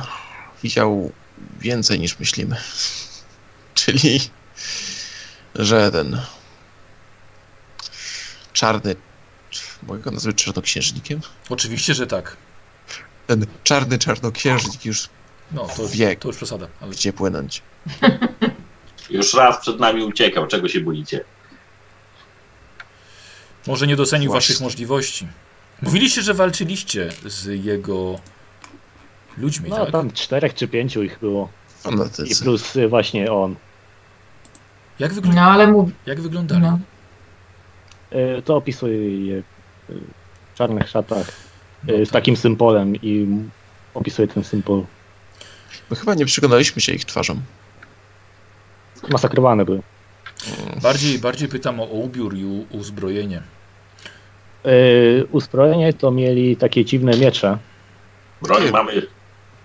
widział 0.62 1.12
więcej 1.60 2.00
niż 2.00 2.18
myślimy. 2.18 2.56
Czyli, 3.74 4.20
że 5.54 5.92
ten 5.92 6.20
czarny, 8.52 8.96
mogę 9.82 10.00
go 10.00 10.10
nazwać 10.10 10.36
czarnoksiężnikiem? 10.36 11.20
Oczywiście, 11.48 11.94
że 11.94 12.06
tak. 12.06 12.36
Ten 13.26 13.46
czarny 13.64 13.98
czarnoksiężnik 13.98 14.84
już 14.84 15.08
No, 15.52 15.68
to, 15.76 15.88
Wie. 15.88 16.16
to 16.16 16.28
już 16.28 16.36
przesada. 16.36 16.66
Ale 16.80 16.90
gdzie 16.90 17.12
płynąć. 17.12 17.62
Już 19.10 19.34
raz 19.34 19.60
przed 19.60 19.80
nami 19.80 20.04
uciekał, 20.04 20.46
czego 20.46 20.68
się 20.68 20.80
boicie? 20.80 21.24
Może 23.66 23.86
nie 23.86 23.96
docenił 23.96 24.30
Właśnie. 24.30 24.52
waszych 24.54 24.64
możliwości. 24.64 25.26
Mówiliście, 25.82 26.22
że 26.22 26.34
walczyliście 26.34 27.08
z 27.26 27.64
jego 27.64 28.18
ludźmi, 29.38 29.70
No 29.70 29.76
tak? 29.84 29.90
tam 29.92 30.10
czterech 30.10 30.54
czy 30.54 30.68
pięciu 30.68 31.02
ich 31.02 31.18
było. 31.18 31.48
I 31.80 31.82
Fanatycy. 31.82 32.44
plus 32.44 32.76
y, 32.76 32.88
właśnie 32.88 33.32
on. 33.32 33.56
Jak, 34.98 35.12
wyglą 35.14 35.32
No 35.34 35.40
ale 35.42 35.66
mów, 35.66 35.90
jak 36.06 36.20
wyglądali? 36.20 36.60
no. 36.60 36.78
Y, 38.38 38.42
To 38.42 38.56
opisuje 38.56 39.26
je 39.26 39.36
y, 39.36 39.42
w 40.54 40.58
czarnych 40.58 40.88
szatach 40.88 41.26
No 41.84 41.94
y, 41.94 42.06
z 42.06 42.08
tak. 42.08 42.12
takim 42.12 42.36
symbolem 42.36 42.96
i 42.96 43.26
opisuje 43.94 44.28
ten 44.28 44.44
symbol. 44.44 44.84
My 45.90 45.96
chyba 45.96 46.14
nie 46.14 46.26
przyglądaliśmy 46.26 46.82
się 46.82 46.92
ich 46.92 47.04
twarzom. 47.04 47.42
Masakrowane 49.10 49.64
były. 49.64 49.82
Bardziej, 50.82 51.18
bardziej 51.18 51.48
pytam 51.48 51.80
o 51.80 51.84
ubiór 51.84 52.36
i 52.36 52.44
u- 52.44 52.66
uzbrojenie. 52.70 53.42
Y, 54.66 55.26
Uzbrojenie 55.30 55.92
to 55.92 56.10
mieli 56.10 56.56
takie 56.56 56.84
dziwne 56.84 57.16
miecze, 57.16 57.58
Broń 58.42 58.70
mamy 58.70 59.06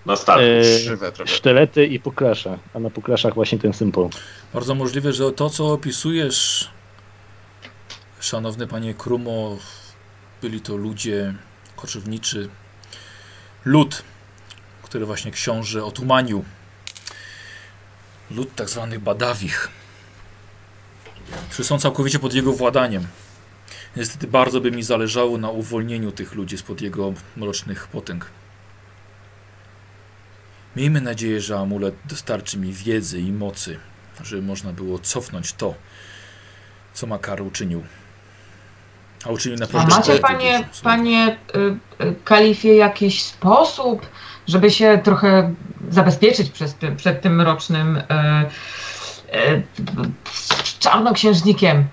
na 0.06 0.16
start. 0.16 0.40
y, 0.42 1.12
trochę. 1.12 1.32
sztylety 1.32 1.86
i 1.86 2.00
puklesze, 2.00 2.58
a 2.74 2.78
na 2.78 2.90
pukleszach 2.90 3.34
właśnie 3.34 3.58
ten 3.58 3.72
symbol. 3.72 4.08
Bardzo 4.54 4.74
możliwe, 4.74 5.12
że 5.12 5.32
to, 5.32 5.50
co 5.50 5.72
opisujesz, 5.72 6.70
szanowny 8.20 8.66
panie 8.66 8.94
Krumo, 8.94 9.56
byli 10.42 10.60
to 10.60 10.76
ludzie 10.76 11.34
koczowniczy, 11.76 12.48
lud, 13.64 14.02
który 14.82 15.06
właśnie 15.06 15.30
książę 15.30 15.84
otumanił. 15.84 16.44
Lud 18.30 18.54
tak 18.54 18.68
zwanych 18.68 18.98
Badawich, 19.00 19.68
którzy 21.50 21.64
są 21.64 21.78
całkowicie 21.78 22.18
pod 22.18 22.34
jego 22.34 22.52
władaniem. 22.52 23.06
Niestety 23.96 24.26
bardzo 24.26 24.60
by 24.60 24.70
mi 24.70 24.82
zależało 24.82 25.38
na 25.38 25.50
uwolnieniu 25.50 26.12
tych 26.12 26.34
ludzi 26.34 26.58
spod 26.58 26.80
jego 26.80 27.12
mrocznych 27.36 27.86
potęg. 27.86 28.26
Miejmy 30.76 31.00
nadzieję, 31.00 31.40
że 31.40 31.58
amulet 31.58 31.94
dostarczy 32.04 32.58
mi 32.58 32.72
wiedzy 32.72 33.20
i 33.20 33.32
mocy, 33.32 33.78
żeby 34.24 34.42
można 34.42 34.72
było 34.72 34.98
cofnąć 34.98 35.52
to, 35.52 35.74
co 36.94 37.06
Makar 37.06 37.42
uczynił. 37.42 37.84
A 39.24 39.30
uczynił 39.30 39.56
A 39.56 39.60
naprawdę 39.60 39.94
macie 39.94 40.12
bardzo 40.12 40.22
panie, 40.22 40.64
dużo. 40.68 40.82
panie 40.82 41.36
y, 42.00 42.14
kalifie 42.24 42.76
jakiś 42.76 43.22
sposób, 43.22 44.06
żeby 44.48 44.70
się 44.70 45.00
trochę 45.04 45.54
zabezpieczyć 45.90 46.50
przed 46.50 46.78
tym, 46.78 46.96
przed 46.96 47.20
tym 47.20 47.36
mrocznym 47.36 47.96
y, 47.96 48.02
y, 49.34 49.62
czarnoksiężnikiem? 50.78 51.84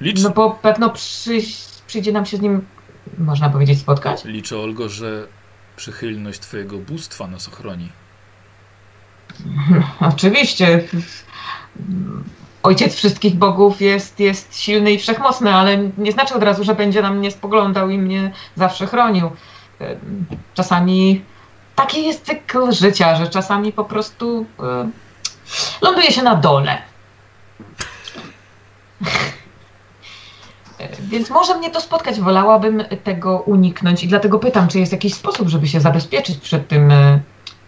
Licz, 0.00 0.22
No 0.22 0.30
bo 0.30 0.50
pewno 0.50 0.90
przyjść, 0.90 1.68
przyjdzie 1.86 2.12
nam 2.12 2.26
się 2.26 2.36
z 2.36 2.40
nim, 2.40 2.66
można 3.18 3.50
powiedzieć, 3.50 3.78
spotkać. 3.80 4.24
liczę, 4.24 4.58
Olgo, 4.58 4.88
że 4.88 5.26
przychylność 5.76 6.40
twojego 6.40 6.78
bóstwa 6.78 7.26
nas 7.26 7.48
ochroni. 7.48 7.88
Oczywiście. 10.12 10.84
Ojciec 12.62 12.94
wszystkich 12.94 13.34
bogów 13.34 13.80
jest, 13.80 14.20
jest 14.20 14.56
silny 14.60 14.92
i 14.92 14.98
wszechmocny, 14.98 15.54
ale 15.54 15.78
nie 15.98 16.12
znaczy 16.12 16.34
od 16.34 16.42
razu, 16.42 16.64
że 16.64 16.74
będzie 16.74 17.02
na 17.02 17.10
mnie 17.10 17.30
spoglądał 17.30 17.90
i 17.90 17.98
mnie 17.98 18.32
zawsze 18.56 18.86
chronił. 18.86 19.30
Em, 19.78 19.98
Czasami 20.54 21.22
taki 21.76 22.04
jest 22.06 22.24
cykl 22.26 22.72
życia, 22.72 23.16
że 23.16 23.26
czasami 23.26 23.72
po 23.72 23.84
prostu 23.84 24.46
e, 24.60 24.90
ląduje 25.82 26.12
się 26.12 26.22
na 26.22 26.36
dole. 26.36 26.78
Więc 31.00 31.30
może 31.30 31.58
mnie 31.58 31.70
to 31.70 31.80
spotkać. 31.80 32.20
Wolałabym 32.20 32.84
tego 33.04 33.38
uniknąć 33.38 34.04
i 34.04 34.08
dlatego 34.08 34.38
pytam, 34.38 34.68
czy 34.68 34.78
jest 34.78 34.92
jakiś 34.92 35.14
sposób, 35.14 35.48
żeby 35.48 35.68
się 35.68 35.80
zabezpieczyć 35.80 36.38
przed 36.38 36.68
tym, 36.68 36.90
e, 36.90 37.20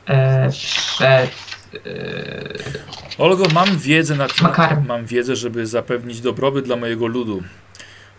e, 0.07 0.51
przed 0.51 1.31
e, 1.75 3.19
Olgo, 3.19 3.45
mam 3.55 3.79
wiedzę 3.79 4.15
na 4.15 4.27
Makarem. 4.43 4.87
mam 4.87 5.07
wiedzę, 5.07 5.37
żeby 5.37 5.67
zapewnić 5.67 6.21
dobrobyt 6.21 6.65
dla 6.65 6.77
mojego 6.77 7.07
ludu, 7.07 7.43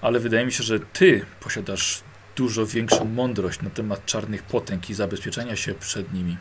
ale 0.01 0.19
wydaje 0.19 0.45
mi 0.45 0.51
się, 0.51 0.63
że 0.63 0.79
ty 0.79 1.25
posiadasz 1.39 2.01
dużo 2.35 2.65
większą 2.65 3.05
mądrość 3.05 3.61
na 3.61 3.69
temat 3.69 4.05
czarnych 4.05 4.43
potęg 4.43 4.89
i 4.89 4.93
zabezpieczenia 4.93 5.55
się 5.55 5.73
przed 5.73 6.13
nimi. 6.13 6.37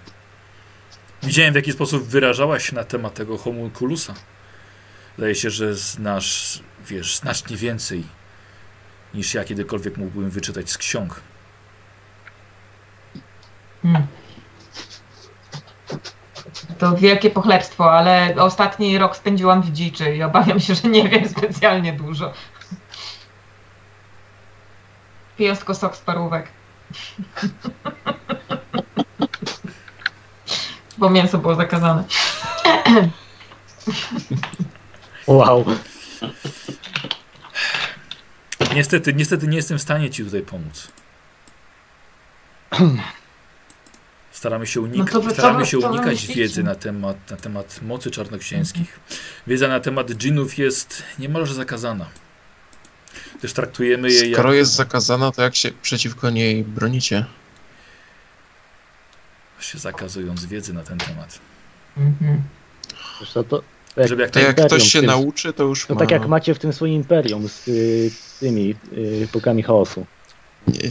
Widziałem, 1.22 1.52
w 1.52 1.56
jaki 1.56 1.72
sposób 1.72 2.04
wyrażałaś 2.04 2.68
się 2.68 2.74
na 2.74 2.84
temat 2.84 3.14
tego 3.14 3.38
homunculusa. 3.38 4.14
Zdaje 5.18 5.34
się, 5.34 5.50
że 5.50 5.74
znasz, 5.74 6.62
wiesz, 6.86 7.16
znacznie 7.16 7.56
więcej 7.56 8.04
niż 9.14 9.34
ja 9.34 9.44
kiedykolwiek 9.44 9.96
mógłbym 9.96 10.30
wyczytać 10.30 10.70
z 10.70 10.78
ksiąg. 10.78 11.20
Hmm. 13.82 14.06
To 16.78 16.96
wielkie 16.96 17.30
pochlebstwo, 17.30 17.92
ale 17.92 18.34
ostatni 18.38 18.98
rok 18.98 19.16
spędziłam 19.16 19.62
w 19.62 19.72
dziczy 19.72 20.16
i 20.16 20.22
obawiam 20.22 20.60
się, 20.60 20.74
że 20.74 20.88
nie 20.88 21.08
wiem 21.08 21.28
specjalnie 21.28 21.92
dużo. 21.92 22.32
Pijąc 25.36 25.64
sok 25.72 25.96
z 25.96 26.00
parówek. 26.00 26.48
Bo 30.98 31.10
mięso 31.10 31.38
było 31.38 31.54
zakazane. 31.54 32.04
Wow. 35.26 35.64
Niestety, 38.74 39.14
niestety 39.14 39.48
nie 39.48 39.56
jestem 39.56 39.78
w 39.78 39.82
stanie 39.82 40.10
ci 40.10 40.24
tutaj 40.24 40.42
pomóc. 40.42 40.88
Staramy 44.32 44.66
się, 44.66 44.80
unika- 44.80 45.14
No 45.14 45.20
to 45.20 45.30
staramy 45.30 45.66
się 45.66 45.78
unikać 45.78 46.26
wiedzy 46.26 46.62
na 46.62 46.74
temat, 46.74 47.30
na 47.30 47.36
temat 47.36 47.80
mocy 47.82 48.10
czarnoksięskich. 48.10 49.00
Wiedza 49.46 49.68
na 49.68 49.80
temat 49.80 50.10
dżinów 50.10 50.58
jest 50.58 51.02
niemalże 51.18 51.54
zakazana. 51.54 52.06
Gdyż 53.38 53.52
traktujemy 53.52 54.10
je 54.10 54.20
jak... 54.20 54.32
Skoro 54.32 54.52
jest 54.52 54.72
zakazana, 54.72 55.32
to 55.32 55.42
jak 55.42 55.54
się 55.54 55.70
przeciwko 55.82 56.30
niej 56.30 56.64
bronicie? 56.64 57.24
Się 59.64 59.78
zakazując 59.78 60.44
wiedzy 60.44 60.72
na 60.72 60.82
ten 60.82 60.98
temat. 60.98 61.38
Mhm. 61.96 62.42
Zresztą 63.18 63.44
to, 63.44 63.62
jak, 63.96 64.08
Żeby 64.08 64.22
jak 64.22 64.30
To 64.30 64.40
jak 64.40 64.66
ktoś 64.66 64.82
się 64.92 64.98
tym- 64.98 65.06
nauczy, 65.06 65.52
to 65.52 65.62
już 65.64 65.86
to 65.86 65.94
ma... 65.94 66.00
tak 66.00 66.10
jak 66.10 66.28
macie 66.28 66.54
w 66.54 66.58
tym 66.58 66.72
swoim 66.72 66.92
imperium 66.92 67.48
z 67.48 67.68
y, 67.68 68.10
tymi 68.40 68.74
y, 68.92 69.28
bogami 69.32 69.62
chaosu. 69.62 70.06
Nie, 70.68 70.90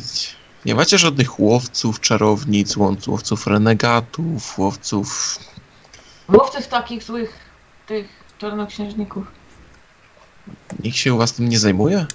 nie 0.66 0.76
macie 0.76 0.98
żadnych 0.98 1.40
łowców, 1.40 2.00
czarownic, 2.00 2.77
łowców, 2.77 3.08
łowców 3.08 3.48
renegatów, 3.48 4.60
łowców... 4.60 5.40
Łowców 6.30 6.68
takich 6.68 7.03
złych, 7.03 7.40
tych 7.88 8.08
czarnoksiężników. 8.38 9.27
Nikt 10.84 10.98
się 10.98 11.14
u 11.14 11.18
was 11.18 11.34
tym 11.34 11.50
nie 11.50 11.60
zajmuje? 11.60 12.06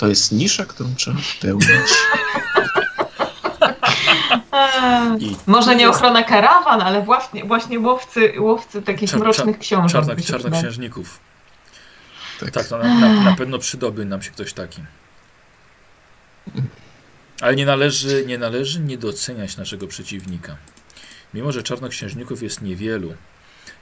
To 0.00 0.08
jest 0.08 0.32
nisza, 0.32 0.66
którą 0.66 0.94
trzeba 0.94 1.18
pełnić. 1.40 1.68
Eee, 4.52 5.22
I 5.24 5.36
Może 5.46 5.76
nie 5.76 5.90
ochrona 5.90 6.22
karawan, 6.22 6.80
ale 6.82 7.02
właśnie, 7.02 7.44
właśnie 7.44 7.78
łowcy, 7.80 8.32
łowcy 8.38 8.82
takich 8.82 9.10
Czar- 9.10 9.18
mrocznych 9.20 9.58
książek. 9.58 10.06
się 10.06 10.16
przydali. 10.16 10.42
czarnoksiężników. 10.42 11.18
Tak. 12.40 12.50
Tak, 12.50 12.66
to 12.66 12.78
na, 12.78 12.94
na, 12.94 13.08
na 13.22 13.36
pewno 13.36 13.58
przydoby 13.58 14.04
nam 14.04 14.22
się 14.22 14.30
ktoś 14.30 14.52
taki. 14.52 14.82
Ale 17.40 17.56
nie 17.56 17.66
należy, 17.66 18.24
nie 18.26 18.38
należy 18.38 18.80
nie 18.80 18.98
doceniać 18.98 19.56
naszego 19.56 19.86
przeciwnika. 19.86 20.56
Mimo, 21.34 21.52
że 21.52 21.62
czarnoksiężników 21.62 22.42
jest 22.42 22.62
niewielu, 22.62 23.14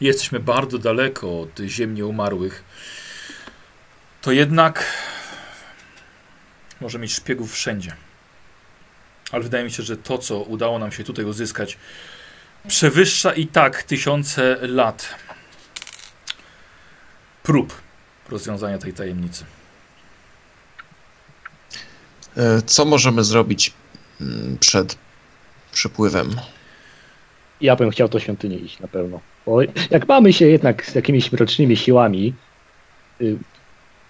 jesteśmy 0.01 0.41
bardzo 0.41 0.79
daleko 0.79 1.41
od 1.41 1.59
ziem 1.67 1.95
nieumarłych, 1.95 2.65
to 4.23 4.33
jednak 4.33 4.85
może 6.81 6.99
mieć 6.99 7.13
szpiegów 7.15 7.53
wszędzie. 7.53 7.93
Ale 9.33 9.43
wydaje 9.43 9.65
mi 9.65 9.71
się, 9.71 9.83
że 9.83 9.97
to, 9.97 10.19
co 10.19 10.39
udało 10.39 10.79
nam 10.79 10.93
się 10.93 11.05
tutaj 11.05 11.25
uzyskać, 11.25 11.79
przewyższa 12.69 13.33
i 13.33 13.47
tak 13.47 13.83
tysiące 13.83 14.57
lat 14.61 15.15
prób 17.43 17.81
rozwiązania 18.29 18.79
tej 18.79 18.93
tajemnicy. 18.93 19.45
E, 22.37 22.63
Co 22.63 22.85
możemy 22.85 23.25
zrobić 23.25 23.73
mm, 24.21 24.59
przed 24.59 24.99
przypływem? 25.73 26.41
Ja 27.61 27.77
bym 27.77 27.91
chciał 27.91 28.09
do 28.09 28.21
świątyni 28.21 28.65
iść 28.65 28.81
na 28.81 28.89
pewno. 28.89 29.21
Bo 29.47 29.63
jak 29.91 30.09
mamy 30.09 30.33
się 30.33 30.47
jednak 30.47 30.87
z 30.87 30.95
jakimiś 30.95 31.33
mrocznymi 31.33 31.77
siłami 31.77 32.35
y, 33.21 33.37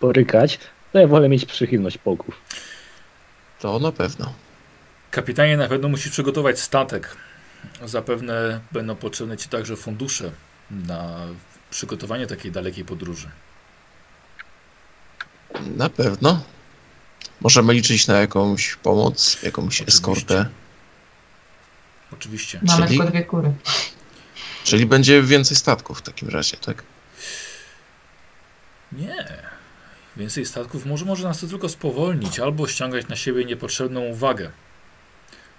borykać, 0.00 0.58
to 0.92 0.98
ja 0.98 1.06
wolę 1.06 1.28
mieć 1.28 1.44
przychylność 1.44 1.98
bogów. 1.98 2.34
To 3.60 3.78
na 3.78 3.92
pewno. 3.92 4.32
Kapitanie, 5.10 5.56
na 5.56 5.68
pewno 5.68 5.88
musisz 5.88 6.12
przygotować 6.12 6.60
statek. 6.60 7.16
Zapewne 7.84 8.60
będą 8.72 8.96
potrzebne 8.96 9.36
ci 9.36 9.48
także 9.48 9.76
fundusze 9.76 10.30
na 10.70 11.26
przygotowanie 11.70 12.26
takiej 12.26 12.52
dalekiej 12.52 12.84
podróży. 12.84 13.30
Na 15.76 15.90
pewno. 15.90 16.42
Możemy 17.40 17.74
liczyć 17.74 18.06
na 18.06 18.20
jakąś 18.20 18.76
pomoc, 18.76 19.42
jakąś 19.42 19.82
eskortę. 19.82 20.46
Oczywiście. 22.12 22.60
Mamy 22.62 22.86
Czyli- 22.86 22.98
tylko 22.98 23.10
dwie 23.10 23.24
kury. 23.24 23.52
Czyli 24.64 24.86
będzie 24.86 25.22
więcej 25.22 25.56
statków 25.56 25.98
w 25.98 26.02
takim 26.02 26.28
razie, 26.28 26.56
tak? 26.56 26.82
Nie. 28.92 29.48
Więcej 30.18 30.46
statków 30.46 30.86
może, 30.86 31.04
może 31.04 31.28
nas 31.28 31.40
to 31.40 31.46
tylko 31.46 31.68
spowolnić 31.68 32.40
albo 32.40 32.66
ściągać 32.66 33.08
na 33.08 33.16
siebie 33.16 33.44
niepotrzebną 33.44 34.00
uwagę. 34.00 34.50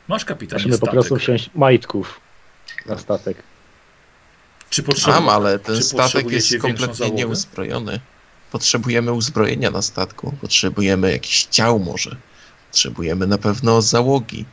Masz 0.07 0.25
kapitanie 0.25 0.59
Musimy 0.59 0.71
po 0.71 0.77
statek. 0.77 0.93
prostu 0.93 1.15
wsiąść 1.15 1.49
majtków 1.55 2.19
na 2.85 2.97
statek. 2.97 3.37
Czy 4.69 4.83
potrzebujesz? 4.83 5.19
Mam, 5.25 5.29
ale 5.29 5.59
ten 5.59 5.83
statek 5.83 6.31
jest 6.31 6.57
kompletnie 6.57 7.11
nieuzbrojony. 7.11 7.99
Potrzebujemy 8.51 9.13
uzbrojenia 9.13 9.71
na 9.71 9.81
statku. 9.81 10.33
Potrzebujemy 10.41 11.11
jakichś 11.11 11.45
ciał 11.45 11.79
może. 11.79 12.15
Potrzebujemy 12.71 13.27
na 13.27 13.37
pewno 13.37 13.81
załogi. 13.81 14.45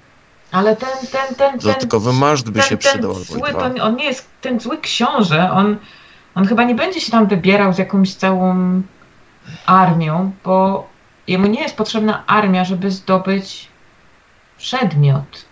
Ale 0.53 0.77
ten, 0.77 0.89
ten, 0.89 1.35
ten, 1.35 1.37
ten, 1.37 1.59
Dodatkowy 1.59 2.13
maszt 2.13 2.51
by 2.51 2.61
ten, 2.61 2.63
się 2.63 2.77
ten 2.77 2.79
przydał 2.79 3.15
zły, 3.15 3.41
to 3.53 3.85
on 3.85 3.97
nie 3.97 4.05
jest 4.05 4.27
ten 4.41 4.61
zły 4.61 4.79
książę, 4.79 5.51
on, 5.51 5.77
on 6.35 6.47
chyba 6.47 6.65
nie 6.65 6.75
będzie 6.75 7.01
się 7.01 7.13
tam 7.13 7.27
wybierał 7.27 7.73
z 7.73 7.79
jakąś 7.79 8.15
całą 8.15 8.83
armią, 9.67 10.33
bo 10.45 10.89
jemu 11.29 11.47
nie 11.47 11.63
jest 11.63 11.77
potrzebna 11.77 12.27
armia, 12.27 12.65
żeby 12.65 12.91
zdobyć 12.91 13.69
przedmiot. 14.59 15.45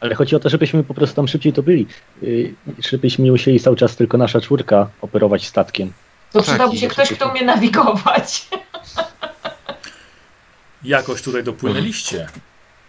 Ale 0.00 0.14
chodzi 0.14 0.36
o 0.36 0.40
to, 0.40 0.48
żebyśmy 0.48 0.84
po 0.84 0.94
prostu 0.94 1.16
tam 1.16 1.28
szybciej 1.28 1.52
to 1.52 1.62
byli. 1.62 1.86
Yy, 2.22 2.54
Żebyśmy 2.90 3.24
nie 3.24 3.30
musieli 3.32 3.60
cały 3.60 3.76
czas 3.76 3.96
tylko 3.96 4.18
nasza 4.18 4.40
czwórka 4.40 4.88
operować 5.00 5.46
statkiem. 5.46 5.92
To 6.32 6.38
Tak, 6.38 6.48
przydałby 6.48 6.76
się 6.76 6.88
ktoś, 6.88 7.08
to- 7.08 7.14
kto 7.14 7.28
umie 7.30 7.42
nawigować. 7.44 8.48
Jakoś 10.84 11.22
tutaj 11.22 11.44
dopłynęliście. 11.44 12.26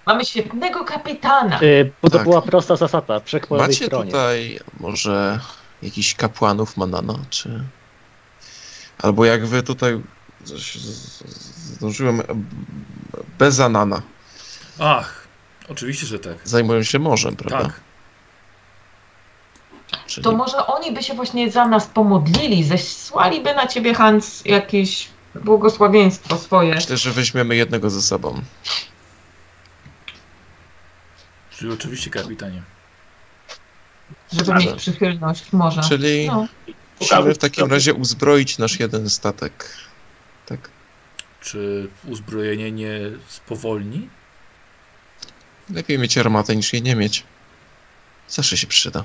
Mamy 0.06 0.26
świetnego 0.26 0.84
kapitana. 0.84 1.60
Yy, 1.62 1.92
Bo 2.02 2.10
to 2.10 2.18
Tak. 2.18 2.24
była 2.28 2.42
prosta 2.42 2.76
zasada, 2.76 3.22
Macie 3.50 3.86
stronie. 3.86 4.12
tutaj 4.12 4.60
może 4.80 5.40
jakichś 5.82 6.16
kapłanów 6.16 6.78
Manana, 6.78 7.20
czy... 7.30 7.64
Albo 9.06 9.26
jak 9.26 9.46
wy 9.46 9.64
tutaj... 9.64 10.02
Zdążyłem... 11.56 12.22
Bez 13.40 13.60
Anana. 13.60 14.02
Ach, 14.80 15.28
oczywiście, 15.70 16.06
że 16.06 16.20
tak. 16.20 16.36
Zajmują 16.44 16.84
się 16.84 17.00
morzem, 17.00 17.36
prawda? 17.36 17.70
Tak. 17.70 17.80
Czyli 20.08 20.24
To 20.24 20.32
może 20.32 20.66
oni 20.68 20.92
by 20.92 21.04
się 21.04 21.14
właśnie 21.14 21.52
za 21.52 21.68
nas 21.68 21.88
pomodlili, 21.88 22.64
zesłaliby 22.64 23.54
na 23.56 23.68
ciebie, 23.68 23.94
Hans, 23.94 24.46
jakieś 24.46 25.08
błogosławieństwo 25.36 26.38
swoje. 26.38 26.76
myślę, 26.76 26.98
że 26.98 27.12
weźmiemy 27.12 27.56
jednego 27.56 27.90
ze 27.90 28.02
sobą. 28.02 28.42
Czyli 31.50 31.74
oczywiście, 31.74 32.10
kapitanie. 32.10 32.62
Żeby 34.34 34.54
Ale- 34.54 34.66
mieć 34.66 34.76
przychylność 34.76 35.54
może. 35.54 35.82
Czyli 35.82 36.28
No. 36.28 36.48
Musimy 37.00 37.34
w 37.34 37.38
takim 37.38 37.72
razie 37.72 37.94
uzbroić 37.94 38.58
nasz 38.58 38.80
jeden 38.80 39.10
statek. 39.10 39.70
Tak. 40.46 40.70
Czy 41.42 41.88
uzbrojenie 42.08 42.72
nie 42.72 43.00
spowolni? 43.28 44.10
Lepiej 45.70 46.00
mieć 46.00 46.18
armatę 46.18 46.56
niż 46.56 46.74
jej 46.74 46.82
nie 46.82 46.96
mieć. 46.96 47.24
Zawsze 48.28 48.58
się 48.58 48.68
przyda. 48.68 49.04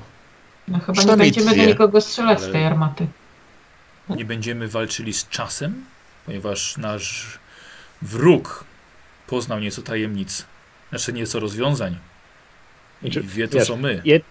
No 0.67 0.79
chyba 0.79 1.03
nie 1.03 1.17
będziemy 1.17 1.45
do 1.45 1.53
dwie. 1.53 1.67
nikogo 1.67 2.01
strzelać 2.01 2.41
z 2.41 2.51
tej 2.51 2.65
armaty. 2.65 3.07
Nie 4.09 4.25
będziemy 4.25 4.67
walczyli 4.67 5.13
z 5.13 5.29
czasem, 5.29 5.85
ponieważ 6.25 6.77
nasz 6.77 7.39
wróg 8.01 8.63
poznał 9.27 9.59
nieco 9.59 9.81
tajemnic, 9.81 10.45
znaczy 10.89 11.13
nieco 11.13 11.39
rozwiązań 11.39 11.97
i 13.03 13.11
Znaczy, 13.11 13.27
wie 13.27 13.47
to, 13.47 13.65
co 13.65 13.77
my. 13.77 14.01
Jed, 14.05 14.23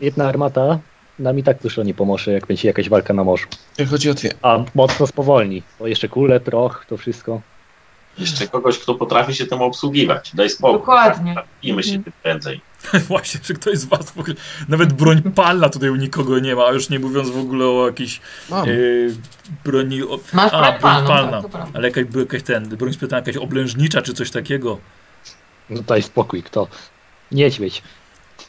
jedna 0.00 0.28
armata 0.28 0.78
nam 1.20 1.38
i 1.38 1.42
tak 1.42 1.62
dużo 1.62 1.82
nie 1.82 1.94
pomoże, 1.94 2.32
jak 2.32 2.46
będzie 2.46 2.68
jakaś 2.68 2.88
walka 2.88 3.14
na 3.14 3.24
morzu. 3.24 3.46
Chodzi 3.90 4.10
o 4.10 4.14
dwie. 4.14 4.30
A 4.42 4.58
mocno 4.74 5.06
spowolni. 5.06 5.62
Bo 5.78 5.86
jeszcze 5.86 6.08
kule, 6.08 6.40
proch, 6.40 6.84
to 6.88 6.96
wszystko. 6.96 7.40
Jeszcze 8.18 8.48
kogoś, 8.48 8.78
kto 8.78 8.94
potrafi 8.94 9.34
się 9.34 9.46
tym 9.46 9.62
obsługiwać. 9.62 10.30
Daj 10.34 10.50
spokój. 10.50 10.78
Dokładnie. 10.78 11.34
I 11.62 11.72
my 11.72 11.82
się 11.82 11.88
Mhm. 11.88 12.04
tym 12.04 12.12
prędzej. 12.22 12.60
Właśnie, 13.08 13.40
że 13.44 13.54
ktoś 13.54 13.78
z 13.78 13.84
was 13.84 14.10
w 14.10 14.18
ogóle, 14.18 14.36
nawet 14.68 14.92
broń 14.92 15.22
palna 15.22 15.68
tutaj 15.68 15.90
u 15.90 15.96
nikogo 15.96 16.38
nie 16.38 16.56
ma, 16.56 16.64
a 16.66 16.72
już 16.72 16.88
nie 16.90 16.98
mówiąc 16.98 17.30
w 17.30 17.38
ogóle 17.38 17.66
o 17.66 17.86
jakiejś 17.86 18.20
yy, 18.66 19.14
broni, 19.64 20.02
o, 20.02 20.18
Masz 20.32 20.52
A, 20.52 20.60
broń 20.60 20.80
palną, 20.80 21.08
palna. 21.08 21.42
tak, 21.42 21.66
ale 21.74 21.88
jakaś, 21.88 22.04
jakaś 22.16 22.42
ten, 22.42 22.68
broń 22.68 22.92
spytana, 22.92 23.20
jakaś 23.20 23.36
oblężnicza 23.36 24.02
czy 24.02 24.14
coś 24.14 24.30
takiego. 24.30 24.78
No 25.70 25.82
daj 25.82 26.02
spokój, 26.02 26.42
kto? 26.42 26.68
Niedźwiedź. 27.32 27.82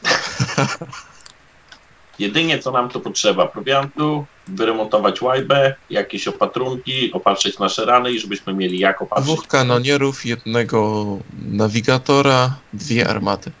Jedynie 2.22 2.58
co 2.58 2.70
nam 2.70 2.88
to 2.88 3.00
potrzeba, 3.00 3.46
prowiantu, 3.46 4.26
wyremontować 4.46 5.22
łajbę, 5.22 5.74
jakieś 5.90 6.28
opatrunki, 6.28 7.12
opatrzyć 7.12 7.58
nasze 7.58 7.84
rany 7.84 8.12
i 8.12 8.18
żebyśmy 8.18 8.54
mieli 8.54 8.78
jak 8.78 9.02
opatrzyć. 9.02 9.26
Dwóch 9.26 9.46
kanonierów, 9.46 10.26
jednego 10.26 11.06
nawigatora, 11.48 12.56
dwie 12.72 13.08
armaty. 13.08 13.52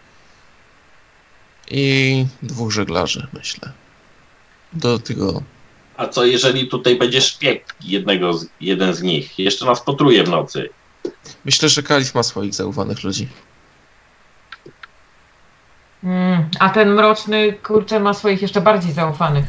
I 1.70 2.26
dwóch 2.42 2.72
żeglarzy, 2.72 3.26
myślę. 3.32 3.72
Do 4.72 4.98
tego. 4.98 5.42
A 5.96 6.08
co 6.08 6.24
jeżeli 6.24 6.68
tutaj 6.68 6.96
będzie 6.96 7.20
szpieg 7.20 7.74
jednego 7.80 8.34
z, 8.34 8.46
jeden 8.60 8.94
z 8.94 9.02
nich? 9.02 9.38
Jeszcze 9.38 9.66
nas 9.66 9.80
potruje 9.80 10.24
w 10.24 10.28
nocy. 10.28 10.68
Myślę, 11.44 11.68
że 11.68 11.82
Kalif 11.82 12.14
ma 12.14 12.22
swoich 12.22 12.54
zaufanych 12.54 13.02
ludzi. 13.02 13.28
Mm, 16.04 16.48
a 16.60 16.70
ten 16.70 16.94
mroczny, 16.94 17.52
kurczę, 17.52 18.00
ma 18.00 18.14
swoich 18.14 18.42
jeszcze 18.42 18.60
bardziej 18.60 18.92
zaufanych. 18.92 19.44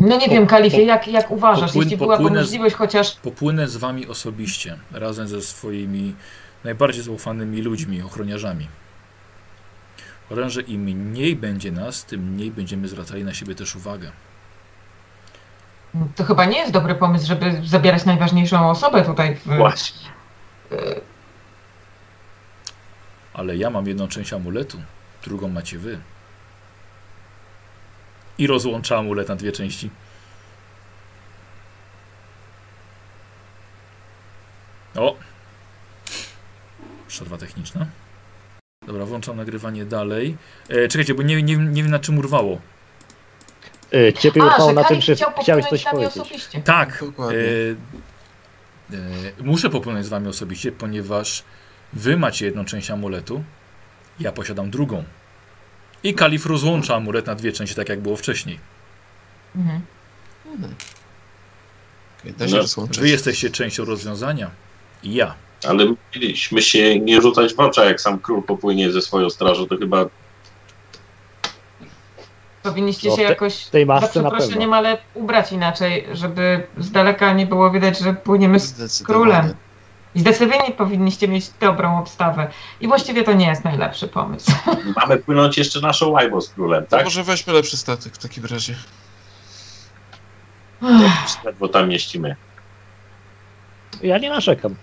No 0.00 0.16
nie 0.16 0.26
Po- 0.26 0.32
wiem, 0.32 0.46
Kalifie, 0.46 0.78
po- 0.78 0.84
jak, 0.84 1.08
jak 1.08 1.30
uważasz, 1.30 1.70
popłyn- 1.72 1.80
jeśli 1.80 1.96
byłaby 1.96 2.30
możliwość 2.30 2.74
chociaż... 2.74 3.14
Popłynę 3.16 3.68
z 3.68 3.76
wami 3.76 4.06
osobiście, 4.08 4.76
razem 4.92 5.28
ze 5.28 5.42
swoimi 5.42 6.14
najbardziej 6.64 7.02
zaufanymi 7.02 7.62
ludźmi, 7.62 8.02
ochroniarzami. 8.02 8.68
Uważam, 10.30 10.50
że 10.50 10.60
im 10.62 10.80
mniej 10.82 11.36
będzie 11.36 11.72
nas, 11.72 12.04
tym 12.04 12.20
mniej 12.32 12.50
będziemy 12.50 12.88
zwracali 12.88 13.24
na 13.24 13.34
siebie 13.34 13.54
też 13.54 13.76
uwagę. 13.76 14.12
To 16.16 16.24
chyba 16.24 16.44
nie 16.44 16.58
jest 16.58 16.72
dobry 16.72 16.94
pomysł, 16.94 17.26
żeby 17.26 17.60
zabierać 17.64 18.04
najważniejszą 18.04 18.70
osobę 18.70 19.02
tutaj. 19.02 19.34
W, 19.36 19.56
Właśnie. 19.56 20.08
Ale 23.34 23.56
ja 23.56 23.70
mam 23.70 23.86
jedną 23.86 24.08
część 24.08 24.32
amuletu, 24.32 24.82
drugą 25.24 25.48
macie 25.48 25.78
wy. 25.78 25.98
I 28.38 28.46
rozłącza 28.46 28.98
amulet 28.98 29.28
na 29.28 29.36
dwie 29.36 29.52
części. 29.52 29.90
O! 34.96 35.16
Przerwa 37.08 37.38
techniczna. 37.38 37.86
Dobra, 38.86 39.04
włączam 39.04 39.36
nagrywanie 39.36 39.84
dalej. 39.84 40.36
E, 40.68 40.88
czekajcie, 40.88 41.14
bo 41.14 41.22
nie, 41.22 41.42
nie, 41.42 41.56
nie 41.56 41.82
wiem 41.82 41.90
na 41.90 41.98
czym 41.98 42.18
urwało. 42.18 42.60
Y, 43.94 44.12
Ciebie 44.12 44.42
A, 44.42 44.46
urwało 44.46 44.72
na 44.72 44.84
tym, 44.84 45.00
że 45.00 45.14
chciał 45.14 45.32
chciałeś 45.42 45.66
coś 45.66 45.84
powiedzieć. 45.84 46.16
osobiście. 46.18 46.62
Tak, 46.62 46.98
Dokładnie. 47.00 47.38
E, 47.38 48.96
e, 48.96 49.42
muszę 49.42 49.70
popłynąć 49.70 50.06
z 50.06 50.08
wami 50.08 50.28
osobiście, 50.28 50.72
ponieważ 50.72 51.44
wy 51.92 52.16
macie 52.16 52.46
jedną 52.46 52.64
część 52.64 52.90
amuletu, 52.90 53.44
ja 54.20 54.32
posiadam 54.32 54.70
drugą. 54.70 55.04
I 56.04 56.14
kalif 56.14 56.46
rozłącza 56.46 56.96
amulet 56.96 57.26
na 57.26 57.34
dwie 57.34 57.52
części, 57.52 57.76
tak 57.76 57.88
jak 57.88 58.00
było 58.00 58.16
wcześniej. 58.16 58.58
Mhm. 59.56 59.80
Okay, 62.20 62.32
da 62.32 62.48
się 62.48 62.54
No, 62.54 62.60
rozłączyć. 62.62 63.00
Wy 63.00 63.08
jesteście 63.08 63.50
częścią 63.50 63.84
rozwiązania 63.84 64.50
i 65.02 65.14
ja. 65.14 65.34
Ale 65.68 65.94
mieliśmy 66.14 66.62
się 66.62 67.00
nie 67.00 67.20
rzucać 67.20 67.54
w 67.54 67.60
oczy, 67.60 67.80
jak 67.80 68.00
sam 68.00 68.18
król 68.18 68.42
popłynie 68.42 68.92
ze 68.92 69.02
swoją 69.02 69.30
strażą, 69.30 69.66
to 69.66 69.76
chyba 69.76 70.06
Powinniście 72.62 73.08
No, 73.08 73.16
się 73.16 73.22
te- 73.22 73.28
jakoś, 73.28 73.64
tej 73.64 73.86
za 73.86 74.08
przeproszeniem, 74.08 74.72
ale 74.72 74.98
ubrać 75.14 75.52
inaczej, 75.52 76.06
żeby 76.12 76.66
z 76.78 76.90
daleka 76.90 77.32
nie 77.32 77.46
było 77.46 77.70
widać, 77.70 77.98
że 77.98 78.14
płyniemy 78.14 78.60
z 78.60 79.02
królem. 79.02 79.54
I 80.14 80.20
zdecydowanie 80.20 80.70
powinniście 80.70 81.28
mieć 81.28 81.50
dobrą 81.60 81.98
obstawę. 81.98 82.50
I 82.80 82.88
właściwie 82.88 83.24
to 83.24 83.32
nie 83.32 83.46
jest 83.46 83.64
najlepszy 83.64 84.08
pomysł. 84.08 84.52
Mamy 85.00 85.16
płynąć 85.16 85.58
jeszcze 85.58 85.80
naszą 85.80 86.08
łajbą 86.08 86.40
z 86.40 86.48
królem, 86.48 86.84
To 86.84 86.90
tak? 86.90 87.04
może 87.04 87.24
weźmy 87.24 87.52
lepszy 87.52 87.76
statek 87.76 88.14
w 88.14 88.18
takim 88.18 88.44
razie. 88.44 88.74
Bo 91.60 91.68
tam 91.68 91.88
mieścimy. 91.88 92.36
Ja 94.02 94.18
nie 94.18 94.30
narzekam. 94.30 94.74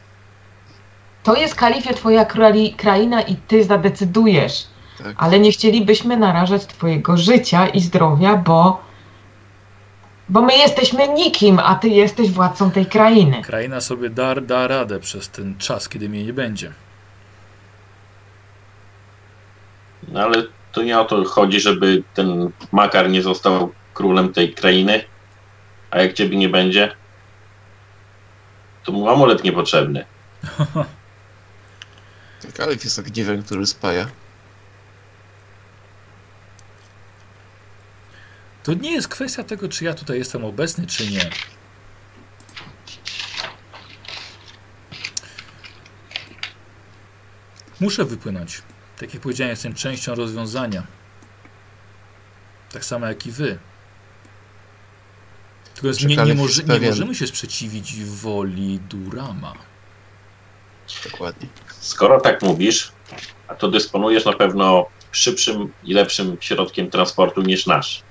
To 1.24 1.36
jest 1.36 1.56
kalifie 1.56 1.94
twoja 1.94 2.26
krali, 2.26 2.74
kraina 2.74 3.22
i 3.22 3.36
ty 3.36 3.64
zadecydujesz. 3.64 4.68
Tak. 5.04 5.16
Ale 5.18 5.40
nie 5.40 5.52
chcielibyśmy 5.52 6.18
narażać 6.18 6.66
twojego 6.66 7.18
życia 7.18 7.68
i 7.68 7.80
zdrowia, 7.82 8.36
bo, 8.36 8.82
bo 10.30 10.42
my 10.42 10.58
jesteśmy 10.58 11.08
nikim, 11.08 11.60
a 11.60 11.76
ty 11.76 11.90
jesteś 11.90 12.32
władcą 12.32 12.72
tej 12.72 12.86
krainy. 12.86 13.42
Kraina 13.42 13.82
sobie 13.82 14.10
da, 14.10 14.36
da 14.36 14.68
radę 14.68 15.00
przez 15.00 15.30
ten 15.30 15.58
czas, 15.58 15.90
kiedy 15.90 16.10
mnie 16.10 16.26
nie 16.26 16.34
będzie. 16.34 16.74
No 20.08 20.22
ale 20.22 20.44
to 20.72 20.84
nie 20.84 21.00
o 21.00 21.06
to 21.06 21.26
chodzi, 21.26 21.60
żeby 21.60 22.04
ten 22.14 22.52
Makar 22.72 23.10
nie 23.10 23.22
został 23.22 23.72
królem 23.94 24.34
tej 24.34 24.54
krainy. 24.54 25.04
A 25.92 26.02
jak 26.02 26.14
ciebie 26.14 26.38
nie 26.38 26.50
będzie, 26.50 26.92
to 28.84 28.92
mu 28.92 29.10
amulet 29.10 29.44
niepotrzebny. 29.44 30.06
Kalif 32.58 32.84
jest 32.84 33.00
ogniwem, 33.00 33.44
który 33.44 33.66
spaja. 33.66 34.08
To 38.64 38.74
nie 38.74 38.92
jest 38.92 39.08
kwestia 39.08 39.44
tego, 39.44 39.70
czy 39.70 39.86
ja 39.86 39.94
tutaj 39.94 40.18
jestem 40.18 40.46
obecny, 40.46 40.88
czy 40.88 41.12
nie. 41.12 41.30
Muszę 47.80 48.06
wypłynąć. 48.06 48.62
Tak 48.98 49.14
jak 49.14 49.24
powiedziałem, 49.24 49.50
jestem 49.50 49.74
częścią 49.74 50.16
rozwiązania. 50.16 50.84
Tak 52.72 52.86
samo 52.86 53.08
jak 53.08 53.26
i 53.26 53.32
wy. 53.32 53.60
Tylko 55.74 55.98
nie, 56.08 56.16
nie, 56.16 56.34
może, 56.34 56.64
nie 56.64 56.80
możemy 56.80 57.16
się 57.16 57.28
sprzeciwić 57.28 58.04
woli 58.06 58.80
Durama. 58.80 59.54
Dokładnie. 61.12 61.48
Skoro 61.80 62.22
tak 62.22 62.42
mówisz, 62.42 62.92
a 63.48 63.56
to 63.56 63.68
dysponujesz 63.68 64.26
na 64.26 64.34
pewno 64.34 64.86
szybszym 65.12 65.74
i 65.84 65.94
lepszym 65.94 66.38
środkiem 66.40 66.90
transportu 66.90 67.42
niż 67.42 67.66
nasz. 67.66 68.04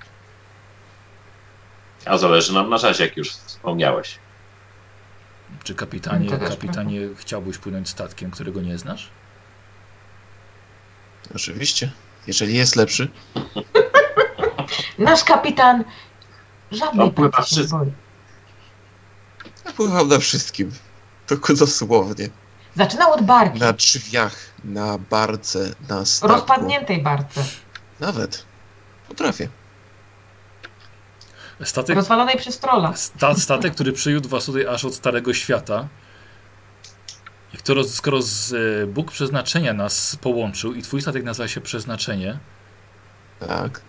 A 2.09 2.19
zależy 2.19 2.55
nam 2.55 2.71
na 2.71 2.79
czasie, 2.79 3.05
jak 3.05 3.17
już 3.17 3.31
wspomniałeś. 3.31 4.19
Czy 5.65 5.75
kapitanie, 5.75 6.31
kapitanie 6.39 7.01
chciałbyś 7.17 7.59
płynąć 7.59 7.89
statkiem, 7.89 8.31
którego 8.31 8.61
nie 8.61 8.79
znasz? 8.79 9.11
Oczywiście. 11.35 11.91
Jeżeli 12.27 12.55
jest 12.57 12.77
lepszy, 12.77 13.09
Nasz 14.99 15.25
kapitan 15.25 15.85
żadnej 16.73 17.11
pływa 17.11 17.37
się 17.37 17.43
nie 17.43 17.47
wszystko. 17.47 17.79
boi. 17.79 17.93
ja 19.67 19.73
pływam 19.73 20.09
na 20.09 20.19
wszystkim. 20.19 20.73
Tylko 21.27 21.55
dosłownie. 21.55 22.29
Zaczynał 22.77 23.13
od 23.13 23.23
barki, 23.23 23.59
Na 23.61 23.73
drzwiach, 23.73 24.37
na 24.65 24.99
barce, 24.99 25.75
na 25.89 26.05
statku. 26.05 26.37
rozpadniętej 26.37 27.03
barce, 27.03 27.45
Nawet. 28.01 28.45
Potrafię. 29.09 29.49
Statek, 31.65 31.97
rozwalonej 31.97 32.37
przez 32.37 32.59
trolla. 32.59 32.97
sta, 32.97 33.35
statek, 33.35 33.75
który 33.75 33.93
przyjął 33.93 34.21
was 34.21 34.45
tutaj 34.45 34.67
aż 34.67 34.85
od 34.85 34.95
Starego 34.95 35.35
Świata. 35.35 35.89
I 37.55 37.57
skoro, 37.57 37.85
skoro 37.85 38.23
z, 38.23 38.53
e, 38.53 38.87
Bóg 38.87 39.13
przeznaczenia 39.13 39.73
nas 39.73 40.17
połączył 40.21 40.75
i 40.75 40.83
twój 40.83 41.03
statek 41.03 41.25
nazywa 41.25 41.49
się 41.49 41.61
Przeznaczenie, 41.61 42.39
Tak. 43.41 43.81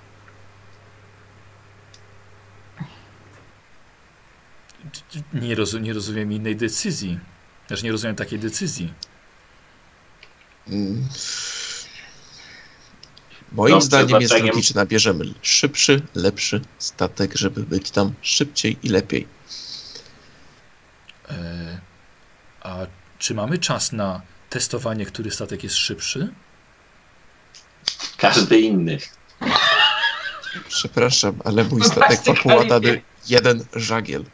nie, 5.33 5.55
rozum, 5.55 5.83
nie 5.83 5.93
rozumiem 5.93 6.31
innej 6.31 6.55
decyzji. 6.55 7.19
Znaczy 7.67 7.83
nie 7.83 7.91
rozumiem 7.91 8.15
takiej 8.15 8.39
decyzji. 8.39 8.93
Mm. 10.67 11.07
Moim 13.51 13.73
No, 13.75 13.81
zdaniem 13.81 14.21
jest 14.21 14.39
logiczne. 14.39 14.85
Bierzemy 14.85 15.25
szybszy, 15.41 16.01
lepszy 16.15 16.61
statek, 16.79 17.35
żeby 17.37 17.63
być 17.63 17.91
tam 17.91 18.13
szybciej 18.21 18.77
i 18.83 18.89
lepiej. 18.89 19.27
E, 21.31 21.79
a 22.61 22.77
czy 23.19 23.33
mamy 23.33 23.57
czas 23.57 23.91
na 23.91 24.21
testowanie, 24.49 25.05
który 25.05 25.31
statek 25.31 25.63
jest 25.63 25.75
szybszy? 25.75 26.33
Każdy 28.17 28.59
inny. 28.59 28.97
Przepraszam, 30.67 31.39
ale 31.45 31.63
mój 31.63 31.81
Wybaczcie, 31.81 32.15
statek 32.15 32.45
ma 32.45 32.51
połatany 32.53 32.87
Kalifie. 32.87 33.01
jeden 33.29 33.65
żagiel. 33.75 34.25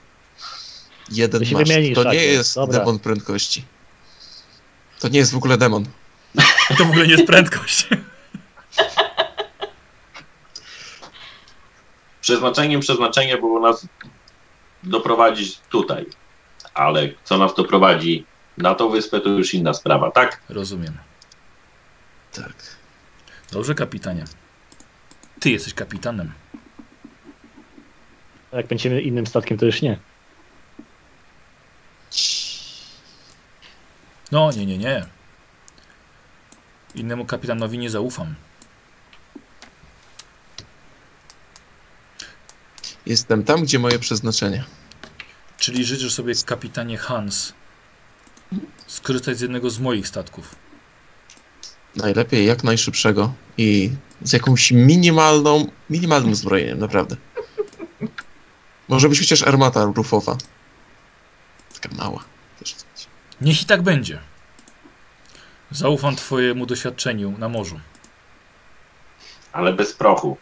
Jeden 1.12 1.46
To 1.46 1.58
wymieni 1.58 1.94
To 1.96 2.04
nie 2.04 2.10
żagiel, 2.10 2.34
jest 2.34 2.56
dobra. 2.56 2.80
demon 2.80 3.00
prędkości. 3.00 3.66
To 5.00 5.08
nie 5.08 5.20
jest 5.20 5.32
w 5.32 5.38
ogóle 5.38 5.58
demon. 5.58 5.86
To 6.78 6.86
w 6.86 6.90
ogóle 6.90 7.06
nie 7.08 7.12
jest 7.14 7.26
prędkość. 7.28 7.88
Przeznaczeniem 12.26 12.82
przeznaczenia 12.82 13.38
było 13.38 13.60
nas 13.60 13.88
doprowadzić 14.84 15.60
tutaj. 15.70 16.06
Ale 16.74 17.10
co 17.24 17.38
nas 17.38 17.56
doprowadzi 17.56 18.26
na 18.58 18.76
tą 18.76 18.90
wyspę, 18.90 19.22
to 19.22 19.30
już 19.30 19.54
inna 19.54 19.74
sprawa, 19.74 20.12
tak? 20.12 20.42
Rozumiem. 20.50 20.98
Tak. 22.34 22.54
Dobrze, 23.52 23.76
kapitanie. 23.76 24.26
Ty 25.40 25.50
jesteś 25.50 25.74
kapitanem. 25.74 26.32
A 28.52 28.58
jak 28.58 28.68
będziemy 28.68 29.02
innym 29.02 29.28
statkiem, 29.28 29.58
to 29.58 29.66
już 29.66 29.82
nie. 29.82 30.00
No, 34.32 34.52
nie, 34.52 34.66
nie, 34.66 34.78
nie. 34.78 35.06
Innemu 36.96 37.26
kapitanowi 37.26 37.78
nie 37.78 37.90
zaufam. 37.90 38.36
Jestem 43.06 43.44
tam, 43.44 43.64
gdzie 43.64 43.80
moje 43.80 44.00
przeznaczenie. 44.00 44.64
Czyli 45.58 45.86
życzysz 45.86 46.14
sobie, 46.14 46.34
kapitanie 46.46 46.98
Hans, 46.98 47.54
skorzystać 48.88 49.38
z 49.38 49.42
jednego 49.42 49.70
z 49.70 49.80
moich 49.80 50.08
statków. 50.08 50.56
Najlepiej 51.96 52.46
jak 52.46 52.64
najszybszego 52.64 53.34
i 53.58 53.92
z 54.22 54.34
jakąś 54.34 54.72
minimalną, 54.72 55.72
minimalnym 55.90 56.36
zbrojeniem, 56.36 56.80
naprawdę. 56.80 57.16
Może 58.88 59.10
być 59.10 59.20
chociaż 59.20 59.44
armata 59.44 59.86
rufowa. 59.86 60.38
Taka 61.74 61.96
mała. 61.96 62.24
Niech 63.42 63.62
i 63.62 63.66
tak 63.66 63.82
będzie. 63.82 64.20
Zaufam 65.72 66.16
twojemu 66.16 66.66
doświadczeniu 66.66 67.38
na 67.38 67.50
morzu. 67.50 67.80
Ale 69.52 69.74
bez 69.74 69.94
prochu. 69.94 70.38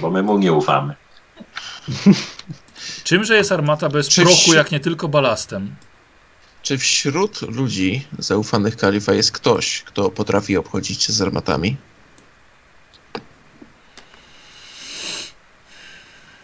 Bo 0.00 0.10
my 0.10 0.22
mu 0.22 0.38
nie 0.38 0.52
ufamy. 0.52 0.94
Czymże 3.04 3.36
jest 3.36 3.52
armata 3.52 3.88
bez 3.88 4.08
Czy 4.08 4.22
prochu, 4.22 4.54
jak 4.54 4.70
nie 4.70 4.80
tylko 4.80 5.08
balastem? 5.08 5.76
Czy 6.62 6.78
wśród 6.78 7.42
ludzi 7.42 8.06
zaufanych 8.18 8.76
kalifa 8.76 9.12
jest 9.12 9.32
ktoś, 9.32 9.82
kto 9.82 10.10
potrafi 10.10 10.56
obchodzić 10.56 11.02
się 11.02 11.12
z 11.12 11.22
armatami? 11.22 11.76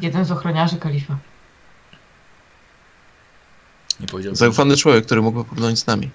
Jeden 0.01 0.25
z 0.25 0.31
ochroniarzy 0.31 0.77
kalifa. 0.77 1.19
Nie 4.01 4.07
powiedziałbym. 4.07 4.37
Zaufany 4.37 4.77
człowiek, 4.77 5.07
który 5.07 5.23
mógłby 5.23 5.45
płynąć 5.45 5.79
z 5.79 5.87
nami. 5.87 6.11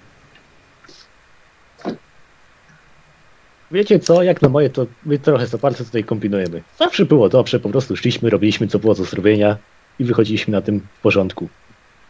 Wiecie 3.72 4.00
co, 4.00 4.24
jak 4.24 4.42
na 4.42 4.50
moje, 4.50 4.70
to 4.70 4.86
my 5.06 5.20
trochę 5.20 5.48
za 5.48 5.58
bardzo 5.58 5.84
tutaj 5.86 6.04
kombinujemy. 6.04 6.64
Zawsze 6.80 7.06
było 7.06 7.30
dobrze, 7.30 7.60
po 7.60 7.70
prostu 7.70 7.96
szliśmy, 7.98 8.30
robiliśmy 8.30 8.68
co 8.68 8.80
było 8.80 8.96
do 8.96 9.04
zrobienia 9.06 9.58
i 10.00 10.04
wychodziliśmy 10.04 10.52
na 10.52 10.62
tym 10.62 10.80
w 10.98 11.02
porządku. 11.02 11.50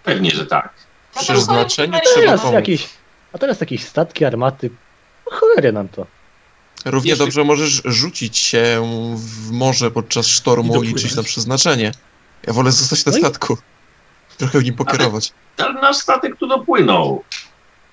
Pewnie, 0.04 0.32
że 0.32 0.46
tak. 0.46 0.74
Powiem, 1.28 1.42
trzeba 1.68 2.00
Teraz 2.16 2.42
pomóc. 2.42 2.54
jakieś, 2.54 2.90
a 3.34 3.38
teraz 3.38 3.60
jakieś 3.60 3.84
statki, 3.84 4.26
armaty, 4.26 4.70
no 5.32 5.38
cholery 5.38 5.72
nam 5.72 5.88
to. 5.90 6.06
Równie 6.86 7.10
Jeśli- 7.10 7.26
dobrze 7.26 7.44
możesz 7.44 7.82
rzucić 7.86 8.38
się 8.38 8.82
w 9.16 9.52
morze 9.52 9.92
podczas 9.92 10.28
sztormu 10.28 10.84
i 10.84 10.88
liczyć 10.88 11.16
na 11.16 11.24
przeznaczenie. 11.24 11.92
Ja 12.48 12.54
wolę 12.54 12.72
zostać 12.72 13.06
na 13.06 13.12
No 13.12 13.18
i- 13.18 13.22
statku. 13.22 13.58
Trochę 14.38 14.60
w 14.60 14.64
nim 14.64 14.74
pokierować. 14.76 15.34
Ale 15.58 15.74
nasz 15.74 15.98
statek 15.98 16.38
tu 16.38 16.48
dopłynął. 16.48 17.24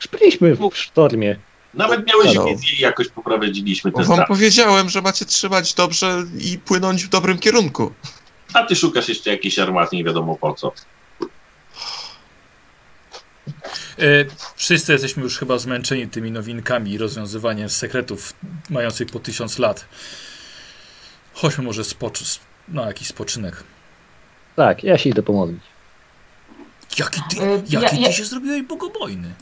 Już 0.01 0.09
byliśmy 0.09 0.57
w 0.57 0.77
sztormie. 0.77 1.36
Nawet 1.75 2.07
miałeś 2.07 2.27
Halo. 2.36 2.45
wizję 2.47 2.73
i 2.78 2.83
jakoś 2.83 3.09
poprawiliśmy 3.09 3.91
Bo 3.91 3.99
ten 3.99 4.07
wam 4.07 4.27
powiedziałem, 4.27 4.89
że 4.89 5.03
macie 5.03 5.25
trzymać 5.25 5.75
dobrze 5.75 6.25
i 6.39 6.59
płynąć 6.59 7.05
w 7.05 7.09
dobrym 7.09 7.39
kierunku. 7.39 7.93
A 8.55 8.62
ty 8.62 8.77
szukasz 8.77 9.09
jeszcze 9.09 9.31
jakiejś 9.31 9.59
armaty, 9.59 9.97
nie 9.97 10.05
wiadomo 10.05 10.36
po 10.36 10.55
co. 10.55 10.73
wszyscy 14.57 14.93
jesteśmy 14.93 15.23
już 15.23 15.39
chyba 15.39 15.59
zmęczeni 15.59 16.09
tymi 16.09 16.31
nowinkami 16.31 16.91
i 16.93 16.99
rozwiązywaniem 16.99 17.69
sekretów 17.69 18.33
mających 18.70 19.09
po 19.09 19.20
tysiąc 19.20 19.59
lat. 19.59 19.85
Chodźmy 21.35 21.65
może 21.65 21.83
spocz- 21.83 22.39
na 22.69 22.86
jakiś 22.86 23.09
spoczynek. 23.09 23.65
Tak, 24.57 24.85
ja 24.85 24.99
się 24.99 25.11
idę 25.11 25.23
pomodlić. 25.23 25.61
Jaki 26.99 27.20
ty, 27.31 27.43
E, 27.43 27.62
ja- 27.69 27.81
jaki 27.81 28.01
ja- 28.03 28.09
ty 28.09 28.15
się 28.15 28.25
zrobiłeś 28.25 28.62
bogobojny? 28.62 29.35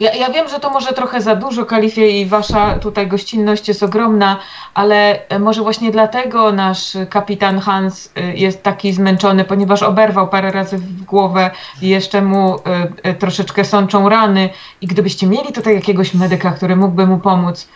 Ja, 0.00 0.14
ja 0.14 0.30
wiem, 0.30 0.48
że 0.48 0.60
to 0.60 0.70
może 0.70 0.92
trochę 0.92 1.20
za 1.20 1.36
dużo, 1.36 1.64
Kalifie, 1.64 2.20
i 2.20 2.26
wasza 2.26 2.78
tutaj 2.78 3.06
gościnność 3.06 3.68
jest 3.68 3.82
ogromna, 3.82 4.38
ale 4.74 5.28
e, 5.28 5.38
może 5.38 5.62
właśnie 5.62 5.90
dlatego 5.90 6.52
nasz 6.52 6.96
kapitan 7.10 7.58
Hans 7.58 8.12
e, 8.16 8.34
jest 8.36 8.62
taki 8.62 8.92
zmęczony, 8.92 9.44
ponieważ 9.44 9.82
oberwał 9.82 10.28
parę 10.28 10.50
razy 10.50 10.78
w 10.78 11.02
głowę 11.02 11.50
i 11.82 11.88
jeszcze 11.88 12.22
mu 12.22 12.56
e, 13.02 13.14
troszeczkę 13.14 13.64
sączą 13.64 14.08
rany. 14.08 14.50
I 14.80 14.86
gdybyście 14.86 15.26
mieli 15.26 15.52
tutaj 15.52 15.74
jakiegoś 15.74 16.14
medyka, 16.14 16.50
który 16.50 16.76
mógłby 16.76 17.06
mu 17.06 17.18
pomóc, 17.18 17.68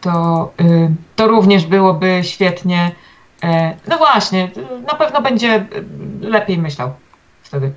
to, 0.00 0.52
to 1.16 1.26
również 1.26 1.66
byłoby 1.66 2.20
świetnie. 2.22 2.90
No 3.88 3.98
właśnie, 3.98 4.50
na 4.86 4.94
pewno 4.94 5.22
będzie 5.22 5.66
lepiej 6.20 6.58
myślał 6.58 6.92
wtedy. 7.42 7.72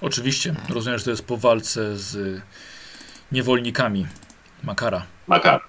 Oczywiście, 0.00 0.54
rozumiem, 0.68 0.98
że 0.98 1.04
to 1.04 1.10
jest 1.10 1.24
po 1.24 1.36
walce 1.36 1.96
z 1.96 2.40
niewolnikami 3.32 4.06
Makara. 4.62 5.06
Makar. 5.26 5.60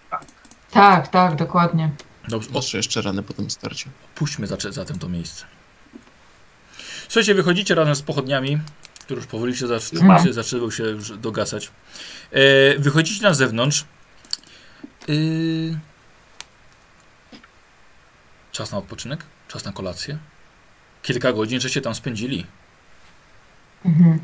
Tak, 0.72 1.08
tak, 1.08 1.36
dokładnie. 1.36 1.92
Dobrze, 2.28 2.50
o, 2.50 2.54
Patrzę 2.54 2.78
jeszcze 2.78 3.02
rany 3.02 3.24
po 3.24 3.34
tym 3.34 3.50
starciu. 3.50 3.90
puśćmy 4.16 4.48
zatem 4.70 5.00
to 5.00 5.10
miejsce. 5.10 5.46
Słuchajcie, 7.10 7.34
wychodzicie 7.36 7.76
razem 7.76 7.96
z 7.96 8.02
pochodniami, 8.02 8.60
które 9.00 9.18
już 9.18 9.28
powoli 9.28 9.58
się 9.58 9.68
zac- 9.68 10.02
Mhm. 10.02 10.26
się 10.26 10.34
zaczęły 10.34 10.72
się 10.72 10.84
już 10.84 11.18
dogasać. 11.18 11.72
E, 12.32 12.80
wychodzicie 12.80 13.24
na 13.24 13.34
zewnątrz. 13.34 13.86
Y... 15.10 15.78
Czas 18.52 18.72
na 18.72 18.78
odpoczynek? 18.78 19.24
Czas 19.48 19.66
na 19.66 19.72
kolację? 19.72 20.18
Kilka 21.04 21.34
godzin, 21.34 21.60
żeście 21.62 21.82
tam 21.82 21.96
spędzili. 21.96 22.46
Mhm. 23.86 24.20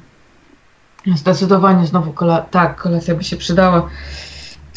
Zdecydowanie 1.16 1.88
znowu 1.88 2.14
kola 2.14 2.42
tak, 2.42 2.76
kolacja 2.76 3.16
by 3.16 3.24
się 3.24 3.38
przydała. 3.38 3.90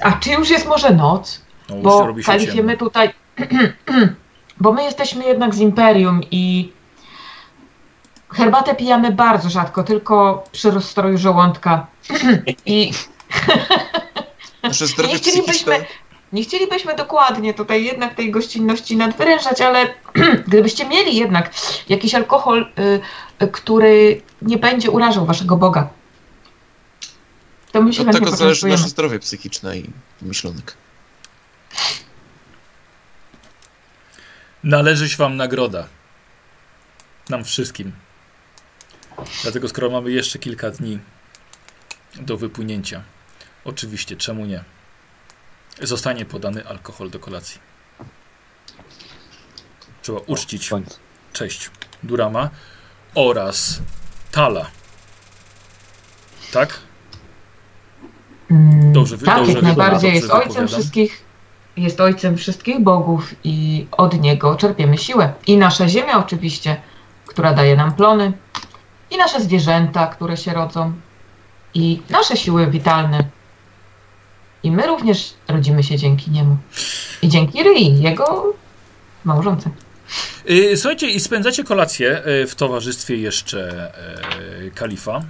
A 0.03 0.13
czy 0.13 0.31
już 0.31 0.51
jest 0.51 0.67
może 0.67 0.91
noc? 0.91 1.41
No, 1.69 1.77
Bo 1.77 2.09
Kalifie, 2.27 2.63
my 2.63 2.77
tutaj. 2.77 3.11
bo 4.61 4.73
my 4.73 4.83
jesteśmy 4.83 5.25
jednak 5.25 5.55
z 5.55 5.59
imperium 5.59 6.21
i 6.31 6.73
herbatę 8.29 8.75
pijamy 8.75 9.13
bardzo 9.13 9.51
rzadko, 9.51 9.85
tylko 9.85 10.45
przy 10.53 10.71
rozstroju 10.71 11.19
żołądka. 11.19 11.87
I 12.67 12.93
nie 15.09 15.17
chcielibyśmy, 15.17 15.85
nie 16.33 16.43
chcielibyśmy 16.43 16.95
dokładnie 16.95 17.55
tutaj 17.55 17.85
jednak 17.85 18.15
tej 18.15 18.31
gościnności 18.31 18.97
nadwyrężać, 18.97 19.61
ale 19.61 19.87
gdybyście 20.47 20.89
mieli 20.89 21.17
jednak 21.17 21.51
jakiś 21.89 22.15
alkohol, 22.15 22.67
y, 22.79 23.01
który 23.47 24.23
nie 24.43 24.59
będzie 24.59 24.91
urażał 24.91 25.27
waszego 25.27 25.57
Boga, 25.57 25.89
to 27.73 27.83
my 27.83 27.93
się 27.93 28.01
Od 28.03 28.07
chętnie 28.07 28.27
tego 28.27 28.37
zależy 28.37 28.67
nasze 28.67 28.89
zdrowie 28.89 29.19
psychiczne 29.19 29.79
i 29.79 29.91
myślonek. 30.23 30.77
Należy 34.65 35.09
się 35.09 35.17
wam 35.17 35.37
nagroda. 35.37 35.87
Nam 37.29 37.45
wszystkim. 37.45 37.93
Dlatego 39.43 39.69
skoro 39.69 39.91
mamy 39.91 40.11
jeszcze 40.11 40.39
kilka 40.39 40.71
dni 40.71 40.99
do 42.15 42.37
wypłynięcia, 42.37 43.03
oczywiście, 43.65 44.17
czemu 44.17 44.47
nie? 44.47 44.65
Zostanie 45.83 46.25
podany 46.25 46.67
alkohol 46.67 47.11
do 47.11 47.19
kolacji. 47.19 47.61
Trzeba 50.03 50.19
uczcić 50.27 50.71
cześć 51.33 51.71
Durama 52.03 52.51
oraz 53.15 53.81
Tala. 54.33 54.67
Tak? 56.53 56.81
Mm, 58.51 58.93
Dobrze 58.93 59.19
tak, 59.19 59.37
dobrze 59.37 59.53
jak 59.53 59.63
najbardziej. 59.63 60.15
Jest 60.15 60.31
ojcem 60.31 60.41
wypowiadam. 60.49 60.69
wszystkich, 60.69 61.25
jest 61.77 62.01
ojcem 62.01 62.37
wszystkich 62.37 62.81
bogów 62.81 63.35
i 63.45 63.87
od 63.93 64.21
niego 64.21 64.57
czerpiemy 64.57 64.99
siłę. 64.99 65.33
I 65.47 65.57
nasza 65.57 65.89
ziemia 65.89 66.19
oczywiście, 66.19 66.81
która 67.27 67.55
daje 67.55 67.77
nam 67.77 67.93
plony, 67.95 68.33
i 69.11 69.17
nasze 69.17 69.41
zwierzęta, 69.41 70.07
które 70.07 70.37
się 70.37 70.53
rodzą, 70.55 70.93
i 71.75 72.03
nasze 72.11 72.37
siły 72.37 72.67
witalne. 72.67 73.25
I 74.63 74.71
my 74.71 74.87
również 74.87 75.35
rodzimy 75.49 75.83
się 75.83 75.97
dzięki 75.97 76.31
niemu. 76.31 76.57
I 77.23 77.29
dzięki 77.29 77.63
Ryi, 77.63 78.03
jego 78.03 78.55
małżonce. 79.25 79.71
Yy, 80.45 80.77
Słuchajcie, 80.77 81.11
i 81.11 81.21
spędzacie 81.21 81.65
kolację 81.65 82.23
yy, 82.27 82.47
w 82.47 82.55
towarzystwie 82.55 83.17
jeszcze 83.17 83.93
yy, 84.61 84.71
kalifa. 84.71 85.23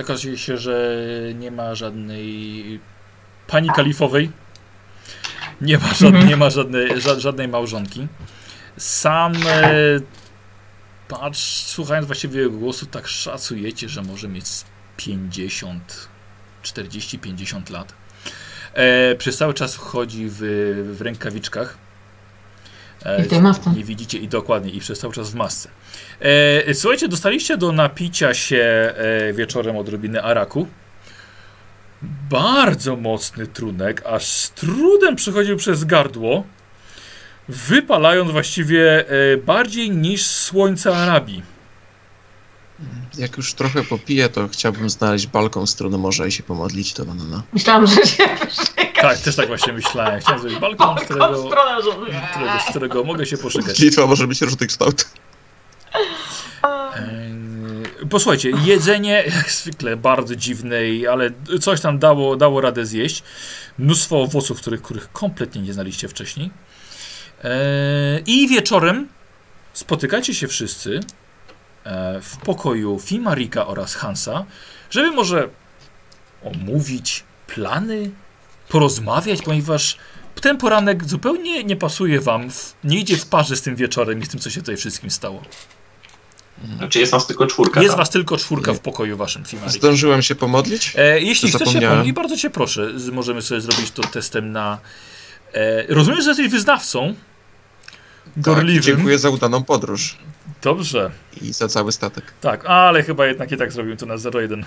Okazuje 0.00 0.38
się, 0.38 0.56
że 0.58 1.00
nie 1.34 1.50
ma 1.50 1.74
żadnej 1.74 2.80
pani 3.46 3.70
kalifowej. 3.70 4.30
Nie 5.60 5.78
ma, 5.78 5.88
żadnej, 5.88 6.08
Mhm. 6.08 6.28
nie 6.28 6.36
ma 6.36 6.50
żadnej, 6.50 7.00
ża 7.00 7.20
żadnej 7.20 7.48
małżonki. 7.48 8.06
Sam 8.76 9.32
patrz, 11.08 11.40
słuchając 11.66 12.06
właściwie 12.06 12.40
jego 12.40 12.58
głosu, 12.58 12.86
tak 12.86 13.08
szacujecie, 13.08 13.88
że 13.88 14.02
może 14.02 14.28
mieć 14.28 14.48
z 14.48 14.64
50, 14.96 16.08
40-50 16.62 17.70
lat. 17.70 17.92
E, 18.74 19.14
przez 19.14 19.36
cały 19.36 19.54
czas 19.54 19.76
chodzi 19.76 20.26
w, 20.28 20.38
w 20.92 21.00
rękawiczkach. 21.00 21.78
E, 23.06 23.20
I 23.20 23.22
w 23.22 23.28
tej 23.28 23.40
masce. 23.40 23.70
Nie 23.76 23.84
widzicie 23.84 24.18
i 24.18 24.28
dokładnie, 24.28 24.70
i 24.70 24.80
przez 24.80 24.98
cały 24.98 25.14
czas 25.14 25.30
w 25.30 25.34
masce. 25.34 25.68
E, 26.20 26.74
słuchajcie, 26.74 27.08
dostaliście 27.08 27.56
do 27.56 27.72
napicia 27.72 28.34
się 28.34 28.94
e, 28.96 29.32
wieczorem 29.32 29.76
odrobiny 29.76 30.22
araku. 30.22 30.66
Bardzo 32.30 32.96
mocny 32.96 33.46
trunek, 33.46 34.02
aż 34.06 34.26
z 34.26 34.50
trudem 34.50 35.16
przechodził 35.16 35.56
przez 35.56 35.84
gardło, 35.84 36.44
wypalając 37.48 38.30
właściwie 38.30 39.08
e, 39.08 39.36
bardziej 39.36 39.90
niż 39.90 40.26
słońce 40.26 40.96
Arabii. 40.96 41.42
Jak 43.18 43.36
już 43.36 43.54
trochę 43.54 43.82
popiję, 43.82 44.28
to 44.28 44.48
chciałbym 44.48 44.90
znaleźć 44.90 45.26
balkon 45.26 45.66
w 45.66 45.70
stronę 45.70 45.98
morza 45.98 46.26
i 46.26 46.32
się 46.32 46.42
pomodlić 46.42 46.94
do 46.94 47.04
Nanana. 47.04 47.42
Myślałam, 47.52 47.86
że 47.86 47.94
się 48.06 48.24
Tak, 49.00 49.18
też 49.18 49.36
tak 49.36 49.48
właśnie 49.48 49.72
myślałem. 49.72 50.20
Chciałem 50.20 50.40
zrobić 50.40 50.58
balkon, 50.58 50.98
z 50.98 51.00
w 51.00 51.04
którego, 51.04 51.46
stronę 51.46 51.80
którego, 52.30 52.60
z 52.66 52.70
którego 52.70 53.04
mogę 53.04 53.26
się 53.26 53.38
poszykać. 53.38 53.78
Litwa 53.78 54.06
może 54.06 54.26
być 54.26 54.40
różnych 54.40 54.68
kształtów. 54.68 55.10
Eee, 56.64 58.06
Posłuchajcie, 58.10 58.50
jedzenie 58.64 59.24
jak 59.36 59.50
zwykle 59.50 59.96
bardzo 59.96 60.36
dziwne, 60.36 60.76
ale 61.10 61.30
coś 61.60 61.80
tam 61.80 61.98
dało, 61.98 62.36
dało 62.36 62.60
radę 62.60 62.86
zjeść. 62.86 63.22
Mnóstwo 63.78 64.22
owoców, 64.22 64.60
których, 64.60 64.82
których 64.82 65.12
kompletnie 65.12 65.62
nie 65.62 65.72
znaliście 65.72 66.08
wcześniej. 66.08 66.50
Eee, 67.44 68.22
I 68.26 68.48
wieczorem 68.48 69.08
spotykacie 69.72 70.34
się 70.34 70.48
wszyscy 70.48 71.00
e, 71.84 72.20
w 72.20 72.36
pokoju 72.36 73.00
Fimarika 73.04 73.66
oraz 73.66 73.94
Hansa, 73.94 74.44
żeby 74.90 75.10
może 75.10 75.48
omówić 76.44 77.24
plany, 77.46 78.10
porozmawiać, 78.68 79.42
ponieważ 79.42 79.96
ten 80.40 80.58
poranek 80.58 81.04
zupełnie 81.04 81.64
nie 81.64 81.76
pasuje 81.76 82.20
wam, 82.20 82.50
w, 82.50 82.74
nie 82.84 82.98
idzie 82.98 83.16
w 83.16 83.26
parze 83.26 83.56
z 83.56 83.62
tym 83.62 83.76
wieczorem 83.76 84.22
i 84.22 84.26
z 84.26 84.28
tym, 84.28 84.40
co 84.40 84.50
się 84.50 84.60
tutaj 84.60 84.76
wszystkim 84.76 85.10
stało. 85.10 85.42
Znaczy 86.76 86.98
jest 86.98 87.12
nas 87.12 87.26
tylko 87.26 87.46
czwórka. 87.46 87.80
Jest 87.82 87.92
tam. 87.92 87.98
was 87.98 88.10
tylko 88.10 88.36
czwórka 88.36 88.74
w 88.74 88.80
pokoju 88.80 89.16
waszym, 89.16 89.44
Fimarik. 89.44 89.72
Zdążyłem 89.72 90.22
się 90.22 90.34
pomodlić? 90.34 90.92
E, 90.96 91.20
jeśli 91.20 91.50
chcesz 91.50 91.72
się 91.72 91.80
pomóc, 91.80 92.14
bardzo 92.14 92.36
cię 92.36 92.50
proszę, 92.50 92.92
możemy 93.12 93.42
sobie 93.42 93.60
zrobić 93.60 93.90
to 93.90 94.02
testem 94.02 94.52
na... 94.52 94.78
E, 95.52 95.94
rozumiem, 95.94 96.22
że 96.22 96.28
jesteś 96.28 96.48
wyznawcą. 96.48 97.14
Tak, 98.24 98.44
Gorliwym. 98.44 98.82
dziękuję 98.82 99.18
za 99.18 99.30
udaną 99.30 99.64
podróż 99.64 100.18
Dobrze. 100.62 101.10
i 101.42 101.52
za 101.52 101.68
cały 101.68 101.92
statek. 101.92 102.24
Tak, 102.40 102.64
ale 102.66 103.02
chyba 103.02 103.26
jednak 103.26 103.52
i 103.52 103.56
tak 103.56 103.72
zrobimy 103.72 103.96
to 103.96 104.06
na 104.06 104.16
0-1. 104.16 104.62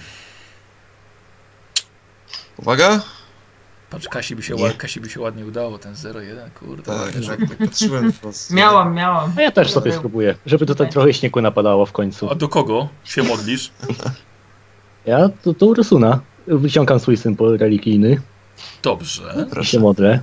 Uwaga! 2.58 3.02
Patrz, 3.90 4.08
Kasi 4.08 4.36
by, 4.36 4.44
się, 4.44 4.56
Nie. 4.56 4.72
Kasi 4.72 5.02
by 5.02 5.10
się 5.10 5.20
ładnie 5.20 5.46
udało, 5.46 5.78
ten 5.78 5.94
0-1, 5.94 6.50
kurde. 6.60 6.84
Tak, 6.84 7.12
tak, 7.28 7.50
tak 7.50 7.58
patrzyłem. 7.58 8.14
po 8.14 8.20
prostu. 8.22 8.54
Miałam, 8.54 8.94
miałam. 8.94 9.34
A 9.38 9.42
ja 9.42 9.52
też 9.52 9.72
sobie 9.72 9.94
spróbuję, 9.94 10.36
żeby 10.46 10.66
tutaj 10.66 10.90
trochę 10.90 11.14
śniegu 11.14 11.42
napadało 11.42 11.86
w 11.86 11.92
końcu. 11.92 12.30
A 12.32 12.36
do 12.36 12.48
kogo 12.50 12.90
się 13.04 13.24
modlisz? 13.24 13.72
Ja 15.06 15.30
to, 15.44 15.54
to 15.54 15.66
Ursuna. 15.66 16.20
Wyciągam 16.48 17.00
swój 17.00 17.18
symbol 17.18 17.58
religijny 17.58 18.22
Dobrze, 18.84 19.34
i 19.36 19.40
się 19.40 19.46
Proszę. 19.46 19.80
modlę. 19.80 20.20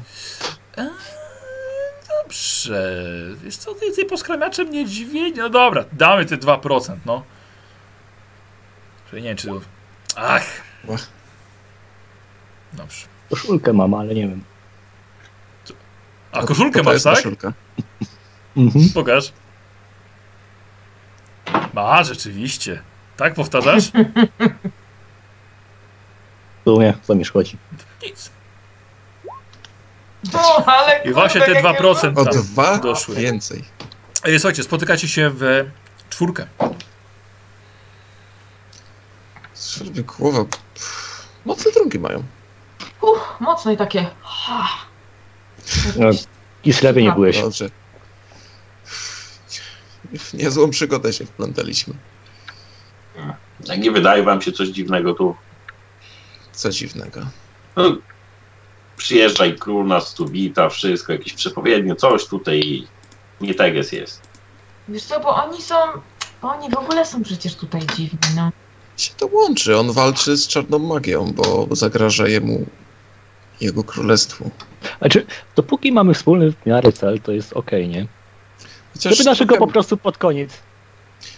dobrze. 2.23 2.97
Wiesz 3.45 3.57
co, 3.57 3.75
ty, 3.75 3.93
ty 3.93 4.05
poskramiaczem 4.05 4.71
niedźwiedź? 4.71 5.37
No 5.37 5.51
dobra, 5.51 5.85
damy 5.93 6.25
te 6.27 6.37
2%, 6.37 6.97
no. 7.07 7.23
Że 9.13 9.21
nie 9.21 9.29
wiem, 9.29 9.37
czy... 9.37 9.49
Ach. 10.17 10.47
Dobrze. 12.73 13.07
Koszulkę 13.31 13.73
mam, 13.73 13.95
ale 13.95 14.15
nie 14.15 14.29
wiem. 14.29 14.45
A 16.33 16.43
koszulkę 16.43 16.83
to 16.83 16.91
masz, 16.93 17.03
tak? 17.03 17.15
Koszulka. 17.17 17.53
Mhm. 18.57 18.85
Pokaż. 18.95 19.33
Ma, 21.75 22.05
rzeczywiście. 22.05 22.83
Tak 23.17 23.35
powtarzasz? 23.35 23.85
W 26.61 26.65
sumie, 26.65 26.95
co 27.03 27.15
mi 27.15 27.25
szkodzi. 27.25 27.57
Nic. 28.03 28.31
No, 30.33 30.65
ale 30.67 31.03
I 31.05 31.13
właśnie 31.13 31.41
te 31.41 31.53
jakie 31.53 31.69
2% 31.69 32.19
O 32.19 32.25
tam 32.25 32.43
dwa 32.43 32.79
doszły. 32.79 33.15
więcej. 33.15 33.65
E, 34.25 34.39
Słuchajcie, 34.39 34.63
spotykacie 34.63 35.09
się 35.09 35.31
w 35.35 35.65
czwórkę. 36.11 36.47
Głowa... 40.19 40.45
Mocne 41.45 41.73
trunki 41.73 41.99
mają. 41.99 42.23
Uff, 43.01 43.21
mocno 43.41 43.73
i 43.73 43.77
takie. 43.77 44.07
ha. 44.23 44.69
No, 45.99 46.11
I 46.65 46.73
slewie 46.73 47.03
nie 47.03 47.13
byłeś. 47.13 47.41
Dobrze. 47.41 47.71
W 50.19 50.35
niezłą 50.35 50.71
przygodę 50.71 51.13
się 51.13 51.27
wplątaliśmy. 51.27 51.95
Jak 53.65 53.79
nie 53.79 53.91
wydaje 53.91 54.23
wam 54.23 54.43
się 54.43 54.53
coś 54.53 54.69
dziwnego 54.69 55.15
tu? 55.15 55.37
Co 56.53 56.71
dziwnego. 56.71 57.21
No, 57.77 57.97
przyjeżdża 58.97 59.47
i 59.47 59.55
król 59.55 59.87
nas 59.87 60.15
tu 60.15 60.29
wita, 60.29 60.69
wszystko, 60.69 61.13
jakieś 61.13 61.33
przepowiednie, 61.33 61.97
coś 61.97 62.27
tutaj 62.27 62.87
nie 63.41 63.55
teges 63.55 63.93
jest. 63.93 64.21
Wiesz 64.89 65.03
co, 65.03 65.21
bo 65.21 65.45
oni 65.45 65.63
są. 65.63 65.75
Bo 66.43 66.49
oni 66.49 66.71
w 66.71 66.77
ogóle 66.79 67.07
są 67.07 67.23
przecież 67.23 67.55
tutaj 67.55 67.81
dziwni, 67.97 68.19
no. 68.37 68.51
się 68.97 69.15
to 69.15 69.27
łączy. 69.27 69.79
On 69.79 69.93
walczy 69.93 70.37
z 70.37 70.49
czarną 70.49 70.79
magią, 70.79 71.33
bo 71.33 71.69
zagraża 71.71 72.29
jemu 72.29 72.67
jego 73.61 73.85
królestwu. 73.85 74.51
Znaczy, 74.99 75.27
dopóki 75.57 75.93
mamy 75.93 76.15
wspólny 76.15 76.53
w 76.53 76.67
miarę 76.67 76.93
cel, 76.93 77.21
to 77.21 77.33
jest 77.33 77.53
okej, 77.53 77.89
nie? 77.89 78.07
Chociaż 78.93 79.17
Żeby 79.17 79.31
naszego 79.31 79.57
po 79.57 79.67
prostu 79.67 79.97
pod 79.97 80.19
koniec, 80.19 80.63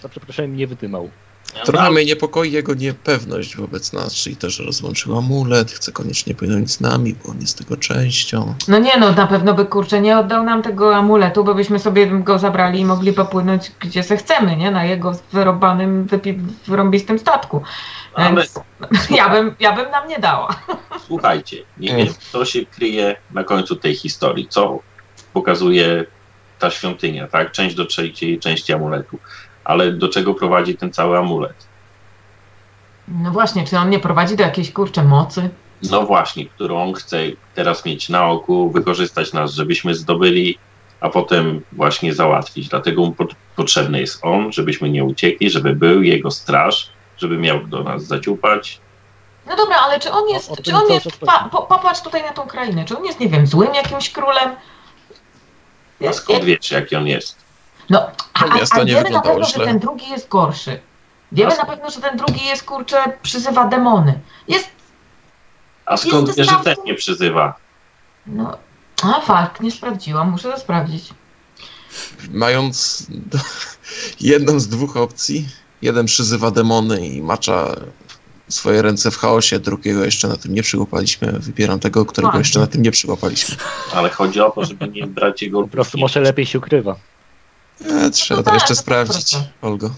za 0.03 0.09
przeproszeniem, 0.09 0.57
nie 0.57 0.67
wydymał. 0.67 1.11
Trochę 1.65 1.91
mnie 1.91 2.05
niepokoi 2.05 2.53
jego 2.53 2.75
niepewność 2.75 3.57
wobec 3.57 3.93
nas, 3.93 4.15
czyli 4.15 4.37
to, 4.37 4.51
że 4.51 4.63
rozłączył 4.63 5.19
amulet, 5.19 5.73
chce 5.73 5.93
koniecznie 5.93 6.35
płynąć 6.35 6.73
z 6.73 6.81
nami, 6.81 7.15
bo 7.15 7.31
on 7.31 7.41
jest 7.41 7.59
tego 7.59 7.77
częścią. 7.77 8.55
No 8.69 8.79
nie 8.79 8.99
no, 8.99 9.13
na 9.13 9.27
pewno 9.27 9.55
by 9.55 9.65
kurczę 9.65 10.01
nie 10.01 10.19
oddał 10.19 10.45
nam 10.45 10.63
tego 10.63 10.97
amuletu, 10.97 11.45
bo 11.45 11.55
byśmy 11.55 11.79
sobie 11.79 12.07
go 12.07 12.39
zabrali 12.39 12.81
i 12.81 12.85
mogli 12.85 13.13
popłynąć 13.13 13.73
gdzie 13.81 14.03
se 14.03 14.17
chcemy, 14.17 14.57
nie? 14.57 14.71
Na 14.71 14.85
jego 14.85 15.13
wyrobanym, 15.33 16.07
wypi- 16.07 16.43
wyrąbistym 16.67 17.19
statku. 17.19 17.63
Ale 18.15 18.29
Więc 18.29 18.61
ja 19.19 19.29
bym, 19.29 19.55
ja 19.61 19.73
bym 19.73 19.91
nam 19.91 20.09
nie 20.09 20.19
dała. 20.19 20.63
słuchajcie, 21.09 21.57
nie 21.77 21.97
wiem, 21.97 22.09
co 22.33 22.45
się 22.45 22.67
kryje 22.67 23.17
na 23.31 23.45
końcu 23.45 23.77
tej 23.77 23.95
historii, 23.95 24.49
co 24.49 24.79
pokazuje 25.33 26.05
ta 26.59 26.71
świątynia, 26.71 27.29
tak? 27.29 27.53
Część 27.53 27.75
do 27.75 27.85
trzeciej 27.85 28.39
części 28.39 28.73
amuletu. 28.73 29.19
Ale 29.69 29.93
do 29.93 30.09
czego 30.09 30.35
prowadzi 30.35 30.77
ten 30.77 30.93
cały 30.93 31.19
amulet? 31.19 31.67
No 33.09 33.31
właśnie, 33.31 33.65
czy 33.67 33.79
on 33.79 33.91
nie 33.91 33.99
prowadzi 33.99 34.37
do 34.37 34.43
jakiejś 34.43 34.73
kurczę 34.73 35.05
mocy? 35.05 35.51
No 35.91 36.03
właśnie, 36.07 36.47
którą 36.47 36.83
on 36.83 36.93
chce 36.93 37.19
teraz 37.55 37.85
mieć 37.85 38.09
na 38.09 38.27
oku, 38.27 38.71
wykorzystać 38.71 39.33
nas, 39.33 39.55
żebyśmy 39.55 39.95
zdobyli, 39.95 40.59
a 41.01 41.09
potem 41.11 41.61
właśnie 41.73 42.15
załatwić. 42.15 42.69
Dlatego 42.69 43.03
mu 43.05 43.13
pot- 43.13 43.35
potrzebny 43.57 44.01
jest 44.01 44.19
on, 44.25 44.53
żebyśmy 44.53 44.91
nie 44.91 45.05
uciekli, 45.05 45.51
żeby 45.51 45.75
był 45.77 46.03
jego 46.03 46.31
straż, 46.31 46.91
żeby 47.19 47.39
miał 47.39 47.67
do 47.67 47.83
nas 47.83 48.03
zaciupać. 48.05 48.81
No 49.47 49.57
dobra, 49.57 49.77
ale 49.77 50.01
czy 50.01 50.11
on 50.13 50.25
O- 50.25 50.33
jest, 50.35 50.51
o 50.51 50.57
czy 50.57 50.63
tym 50.63 50.75
on 50.75 50.89
jest, 50.93 51.09
pa, 51.27 51.49
po, 51.53 51.63
popatrz 51.63 52.01
tutaj 52.01 52.23
na 52.23 52.33
tą 52.33 52.43
krainę, 52.47 52.85
czy 52.85 52.99
on 52.99 53.05
jest, 53.05 53.21
nie 53.21 53.29
wiem, 53.29 53.47
złym 53.47 53.75
jakimś 53.75 54.11
królem? 54.11 54.51
A 56.09 56.13
skąd 56.13 56.45
wiesz, 56.45 56.71
jaki 56.71 56.97
on 56.97 57.07
jest? 57.07 57.48
No, 57.91 58.11
a, 58.35 58.67
To 58.77 58.85
nie 58.85 58.95
wiemy 58.95 59.11
na 59.11 59.21
pewno, 59.21 59.45
że 59.45 59.53
źle. 59.53 59.65
ten 59.65 59.79
drugi 59.79 60.09
jest 60.11 60.29
gorszy. 60.29 60.81
Wiemy 61.33 61.53
A- 61.53 61.57
na 61.57 61.65
pewno, 61.65 61.91
że 61.91 62.01
ten 62.01 62.17
drugi 62.17 62.47
jest, 62.47 62.63
kurczę, 62.63 62.97
przyzywa 63.23 63.65
demony. 63.65 64.21
Jest, 64.49 64.69
A 65.87 65.97
skąd 65.97 66.27
Jest 66.27 66.39
wiesz, 66.39 66.49
że 66.49 66.57
ten 66.65 66.77
nie 66.85 66.95
przyzywa? 66.95 67.55
no, 68.27 68.59
a 69.03 69.21
fakt, 69.21 69.61
nie 69.61 69.71
sprawdziłam, 69.71 70.31
muszę 70.31 70.53
to 70.53 70.59
sprawdzić. 70.61 71.05
Mając 72.31 73.07
jedną 74.21 74.61
z 74.61 74.69
dwóch 74.69 74.97
opcji, 74.97 75.49
jeden 75.83 76.07
przyzywa 76.07 76.51
demony 76.51 77.07
i 77.07 77.23
macza 77.23 77.77
swoje 78.49 78.83
ręce 78.83 79.11
w 79.11 79.17
chaosie, 79.17 79.59
drugiego 79.59 80.05
jeszcze 80.05 80.29
na 80.29 80.37
tym 80.37 80.55
nie 80.55 80.63
przyłapaliśmy. 80.63 81.33
Wybieram 81.33 81.81
tego, 81.81 82.07
którego 82.07 82.39
jeszcze 82.39 82.61
na 82.61 82.67
tym 82.67 82.83
nie 82.83 82.91
przyłapaliśmy. 82.91 83.57
Ale 83.95 84.09
chodzi 84.11 84.41
o 84.41 84.51
to, 84.51 84.65
żeby 84.65 84.89
nie 84.89 85.07
brać 85.07 85.43
jego... 85.43 85.63
Po 85.63 85.69
prostu 85.69 85.99
może 85.99 86.21
lepiej 86.21 86.47
się 86.47 86.59
ukrywa. 86.59 86.97
E, 87.85 88.11
trzeba 88.11 88.39
No 88.39 88.45
to 88.45 88.51
tak, 88.51 88.55
jeszcze 88.55 88.75
to 88.75 88.81
sprawdzić, 88.81 89.31
proste. 89.31 89.49
Olgo. 89.63 89.91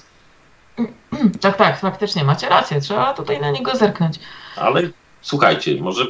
Tak, 1.40 1.56
tak, 1.56 1.80
faktycznie, 1.80 2.24
macie 2.24 2.48
rację, 2.48 2.80
trzeba 2.80 3.14
tutaj 3.14 3.40
na 3.40 3.50
niego 3.50 3.76
zerknąć. 3.76 4.18
Ale 4.56 4.82
słuchajcie, 5.22 5.82
może 5.82 6.06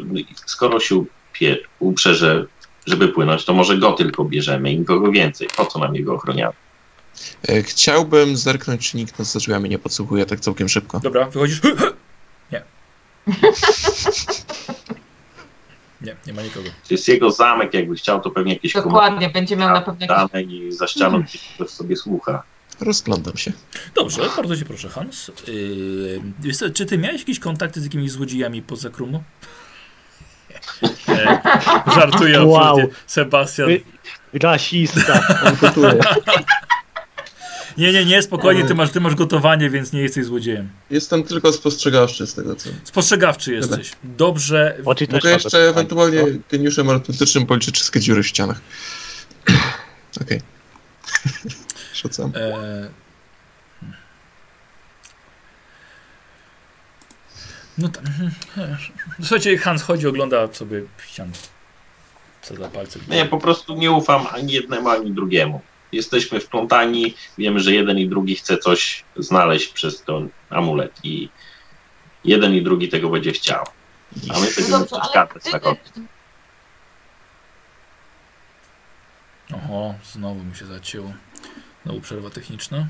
skoro 0.47 0.81
się 0.81 0.97
upie, 0.97 1.57
uprze, 1.79 2.15
że, 2.15 2.47
żeby 2.87 3.09
płynąć, 3.09 3.45
to 3.45 3.53
może 3.53 3.79
go 3.79 3.93
tylko 3.93 4.25
bierzemy 4.25 4.73
i 4.73 4.79
nikogo 4.79 5.11
więcej. 5.13 5.49
Po 5.57 5.67
co 5.67 5.79
nam 5.79 5.95
jego 5.95 6.15
ochroniamy? 6.15 6.53
E, 7.49 7.63
Chciałbym 7.63 8.37
zerknąć, 8.37 8.91
czy 8.91 8.97
nikt 8.97 9.19
nas 9.19 9.33
za 9.33 9.39
drzwiami 9.39 9.69
nie 9.69 9.79
podsłuchuje 9.79 10.27
tak 10.27 10.41
całkiem 10.41 10.69
szybko. 10.69 11.01
Dobra, 11.01 11.27
wychodzisz. 11.27 11.61
Nie. 12.53 12.63
Nie, 16.01 16.17
nie 16.27 16.33
ma 16.33 16.43
nikogo. 16.43 16.69
To 16.71 16.95
jest 16.95 17.09
jego 17.09 17.31
zamek, 17.31 17.75
jakby 17.75 17.95
chciał, 17.95 18.21
to 18.21 18.31
pewnie 18.31 18.53
jakieś 18.53 18.73
Dokładnie, 18.73 19.31
będzie 19.31 19.57
miał 19.57 19.73
na 19.75 19.81
pewno 19.81 20.07
dane 20.07 20.43
i 20.43 20.73
za 20.73 20.87
ścianą 20.87 21.23
gdzieś 21.23 21.43
ktoś 21.55 21.71
sobie 21.71 21.97
słucha. 21.97 22.43
Rozglądam 22.81 23.37
się. 23.37 23.53
Dobrze, 23.95 24.23
bardzo 24.37 24.57
cię 24.57 24.65
proszę, 24.65 24.89
Hans. 24.89 25.31
Yy, 26.43 26.73
czy 26.75 26.87
ty 26.87 26.99
miałeś 26.99 27.21
jakieś 27.21 27.41
kontakty 27.41 27.81
z 27.81 27.85
jakimiś 27.85 28.11
złodziejami 28.11 28.63
poza 28.63 28.91
Krumu? 28.91 29.23
Nie, 31.09 31.41
żartuję 31.95 32.43
Wow. 32.43 32.63
absolutnie. 32.63 32.97
Sebastian. 33.07 33.69
Rasista, 34.33 35.21
on. 35.77 35.99
Nie, 37.79 37.93
nie, 37.93 38.05
nie, 38.05 38.23
spokojnie, 38.23 38.65
ty 38.65 38.75
masz, 38.75 38.91
ty 38.91 39.01
masz 39.01 39.15
gotowanie, 39.15 39.71
więc 39.71 39.93
nie 39.93 40.01
jesteś 40.01 40.25
złodziejem. 40.25 40.69
Jestem 40.91 41.23
tylko 41.23 41.53
spostrzegawczy 41.53 42.27
z 42.27 42.35
tego, 42.35 42.57
co... 42.57 42.71
Spostrzegawczy 42.85 43.55
jesteś. 43.55 43.93
Dobrze. 44.05 44.77
Oczy 44.85 45.07
też 45.07 45.15
Mogę 45.15 45.29
ma 45.29 45.35
jeszcze 45.35 45.69
ewentualnie 45.69 46.25
geniuszem 46.51 46.91
artystycznym 46.91 47.47
policzyć 47.47 47.75
wszystkie 47.75 48.01
dziury 48.01 48.23
w 48.23 48.27
ścianach. 48.27 48.61
Okej. 50.23 50.41
Rzucam. 52.03 52.33
E... 52.35 52.91
No 57.79 57.89
tam. 57.89 58.05
Słuchajcie, 59.21 59.59
Hans 59.59 59.83
chodzi, 59.83 60.07
ogląda 60.07 60.53
sobie 60.53 60.83
ścianę. 61.07 61.33
Co 62.43 62.57
za 62.57 62.69
palce. 62.69 62.99
Nie, 63.09 63.27
po 63.27 63.39
prostu 63.39 63.77
nie 63.77 63.91
ufam 63.91 64.27
ani 64.33 64.53
jednemu, 64.53 64.89
ani 64.89 65.13
drugiemu. 65.13 65.61
Jesteśmy 65.93 66.41
wplątani, 66.41 67.15
wiemy, 67.39 67.61
że 67.61 67.73
jeden 67.73 67.99
i 67.99 68.09
drugi 68.09 68.37
chce 68.37 68.59
coś 68.59 69.05
znaleźć 69.17 69.69
przez 69.69 70.03
ten 70.03 70.29
amulet 70.51 70.93
i 71.05 71.29
jeden 72.25 72.55
i 72.55 72.63
drugi 72.63 72.89
tego 72.89 73.09
będzie 73.09 73.33
chciał. 73.33 73.65
A 74.31 74.41
my 74.41 74.47
No 74.47 74.53
będziemy 74.57 74.69
dobrze, 74.69 74.97
ale 75.01 75.27
przeszkadzać 75.27 75.45
ty, 75.45 75.53
na 75.53 75.61
kogoś. 75.61 75.79
Oho, 79.53 79.95
znowu 80.13 80.45
mi 80.45 80.57
się 80.57 80.67
zacięło. 80.67 81.13
Znowu 81.85 82.01
przerwa 82.01 82.31
techniczna. 82.31 82.87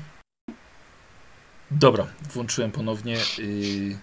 Dobra, 1.71 2.07
włączyłem 2.33 2.71
ponownie. 2.71 3.17
Yy... 3.37 3.97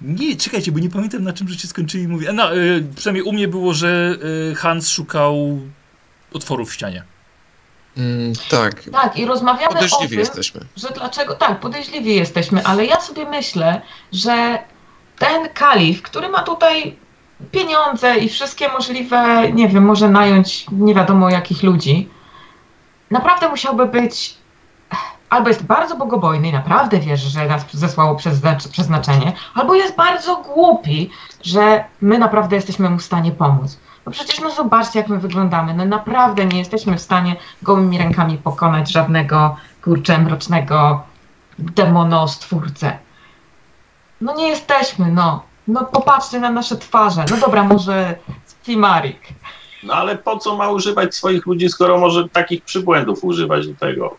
Nie, 0.00 0.36
czekajcie, 0.36 0.72
bo 0.72 0.78
nie 0.78 0.90
pamiętam 0.90 1.22
na 1.22 1.32
czym 1.32 1.48
żeście 1.48 1.68
skończyli 1.68 2.08
mówić. 2.08 2.28
No, 2.34 2.54
yy, 2.54 2.84
przynajmniej 2.96 3.22
u 3.22 3.32
mnie 3.32 3.48
było, 3.48 3.74
że 3.74 4.18
yy, 4.48 4.54
Hans 4.54 4.88
szukał 4.88 5.60
otworu 6.32 6.66
w 6.66 6.74
ścianie. 6.74 7.04
Mm, 7.96 8.32
tak. 8.50 8.82
tak, 8.92 9.16
i 9.16 9.26
rozmawiamy 9.26 9.68
o 9.68 9.72
Podejrzliwi 9.72 10.08
tym, 10.08 10.18
jesteśmy. 10.18 10.60
że 10.76 10.88
dlaczego, 10.88 11.34
tak, 11.34 11.60
podejrzliwi 11.60 12.14
jesteśmy, 12.14 12.64
ale 12.66 12.86
ja 12.86 13.00
sobie 13.00 13.24
myślę, 13.24 13.80
że 14.12 14.58
ten 15.18 15.48
kalif, 15.48 16.02
który 16.02 16.28
ma 16.28 16.42
tutaj 16.42 16.96
pieniądze 17.52 18.16
i 18.18 18.28
wszystkie 18.28 18.68
możliwe, 18.68 19.52
nie 19.52 19.68
wiem, 19.68 19.84
może 19.84 20.08
nająć 20.08 20.66
nie 20.72 20.94
wiadomo 20.94 21.30
jakich 21.30 21.62
ludzi, 21.62 22.08
naprawdę 23.10 23.48
musiałby 23.48 23.86
być, 23.86 24.34
albo 25.30 25.48
jest 25.48 25.62
bardzo 25.62 25.96
bogobojny 25.96 26.48
i 26.48 26.52
naprawdę 26.52 26.98
wierzy, 27.00 27.28
że 27.30 27.46
nas 27.46 27.64
zesłało 27.72 28.14
przeznacz- 28.16 28.68
przeznaczenie, 28.68 29.32
albo 29.54 29.74
jest 29.74 29.96
bardzo 29.96 30.36
głupi, 30.36 31.10
że 31.42 31.84
my 32.00 32.18
naprawdę 32.18 32.56
jesteśmy 32.56 32.90
mu 32.90 32.98
w 32.98 33.02
stanie 33.04 33.32
pomóc. 33.32 33.78
No 34.06 34.12
przecież 34.12 34.40
no 34.40 34.50
zobaczcie, 34.50 34.98
jak 34.98 35.08
my 35.08 35.18
wyglądamy. 35.18 35.74
No 35.74 35.84
naprawdę 35.84 36.44
nie 36.44 36.58
jesteśmy 36.58 36.96
w 36.96 37.02
stanie 37.02 37.36
gołymi 37.62 37.98
rękami 37.98 38.38
pokonać 38.38 38.92
żadnego 38.92 39.56
kurczę 39.82 40.18
mrocznego 40.18 41.02
demonostwórcę. 41.58 42.98
No 44.20 44.36
nie 44.36 44.48
jesteśmy, 44.48 45.12
no. 45.12 45.42
No 45.68 45.84
popatrzcie 45.84 46.40
na 46.40 46.50
nasze 46.50 46.76
twarze. 46.76 47.24
No 47.30 47.36
dobra, 47.36 47.64
może 47.64 48.18
Fimarik. 48.62 49.20
No 49.82 49.94
ale 49.94 50.18
po 50.18 50.38
co 50.38 50.56
ma 50.56 50.70
używać 50.70 51.14
swoich 51.14 51.46
ludzi, 51.46 51.68
skoro 51.68 51.98
może 51.98 52.28
takich 52.28 52.64
przybłędów 52.64 53.24
używać 53.24 53.68
do 53.68 53.74
tego? 53.74 54.16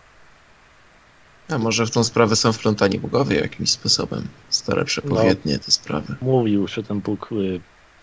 A 1.50 1.58
może 1.58 1.86
w 1.86 1.92
tą 1.92 2.04
sprawę 2.04 2.36
są 2.36 2.54
wplątani 2.54 3.00
bogowie 3.00 3.40
jakimś 3.40 3.72
sposobem? 3.72 4.28
Stare 4.50 4.86
przepowiednie 4.86 5.60
te 5.60 5.72
sprawy. 5.72 6.16
Mówił, 6.22 6.68
że 6.68 6.84
ten 6.84 7.00
Bóg 7.00 7.30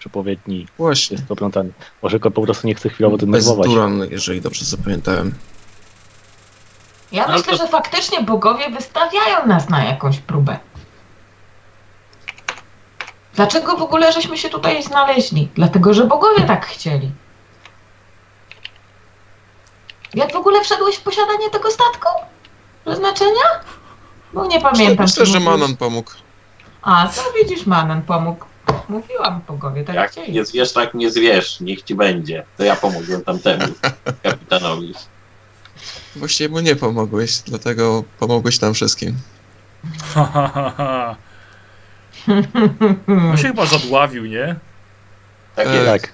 przepowiedni 0.03 0.67
Właśnie. 0.79 1.15
jest 1.17 1.29
poplątany. 1.29 1.73
Może 2.03 2.21
go 2.21 2.31
po 2.31 2.43
prostu 2.43 2.67
nie 2.67 2.75
chce 2.75 2.89
chwilowo 2.89 3.17
denerwować. 3.17 3.69
Duran, 3.69 4.07
jeżeli 4.11 4.41
dobrze 4.41 4.65
zapamiętałem. 4.65 5.35
Ja 7.13 7.27
No 7.27 7.33
myślę, 7.33 7.53
to- 7.53 7.59
że 7.59 7.69
faktycznie 7.69 8.23
bogowie 8.23 8.71
wystawiają 8.71 9.47
nas 9.47 9.69
na 9.69 9.85
jakąś 9.85 10.19
próbę. 10.19 10.59
Dlaczego 13.35 13.77
w 13.77 13.83
ogóle 13.83 14.13
żeśmy 14.13 14.39
się 14.39 14.49
tutaj 14.49 14.83
znaleźli? 14.83 15.49
Dlatego, 15.55 15.95
że 15.95 16.05
bogowie 16.07 16.43
tak 16.47 16.67
chcieli. 16.67 17.11
Jak 20.15 20.33
w 20.33 20.37
ogóle 20.37 20.61
wszedłeś 20.65 20.97
w 20.97 21.03
posiadanie 21.03 21.51
tego 21.51 21.71
statku? 21.71 22.09
Przeznaczenia? 22.85 23.47
Bo 24.33 24.47
nie 24.47 24.61
pamiętam. 24.61 25.07
Myślę, 25.07 25.27
że. 25.27 25.41
Manon 25.41 25.77
pomógł. 25.77 26.11
A, 26.83 27.09
to 27.17 27.23
widzisz, 27.43 27.67
Manon 27.67 28.03
pomógł. 28.03 28.45
Mówiłam 28.89 29.41
bogowie, 29.49 29.85
tak 29.85 29.95
Jak 29.97 30.11
chcieli. 30.11 30.33
nie 30.33 30.45
zwierz, 30.45 30.73
tak 30.73 30.95
nie 30.95 31.11
zwierz, 31.11 31.61
niech 31.61 31.83
ci 31.83 31.95
będzie. 31.95 32.45
To 32.57 32.65
ja 32.65 32.77
pomogłem 32.77 33.25
tamtemu 33.25 33.65
kapitanowi. 34.23 34.95
Właściwie 36.17 36.49
mu 36.49 36.61
nie 36.61 36.77
pomogłeś, 36.77 37.39
dlatego 37.39 38.05
pomogłeś 38.19 38.61
nam 38.61 38.75
wszystkim. 38.75 39.17
Ha, 40.15 40.31
ha, 40.33 40.51
ha, 40.55 40.73
ha. 40.77 41.17
On 43.31 43.37
się 43.37 43.49
chyba 43.49 43.67
zadławił, 43.67 44.27
nie? 44.27 44.57
Tak 45.57 45.67
E, 45.67 45.75
jest. 45.75 45.87
Tak. 45.87 46.13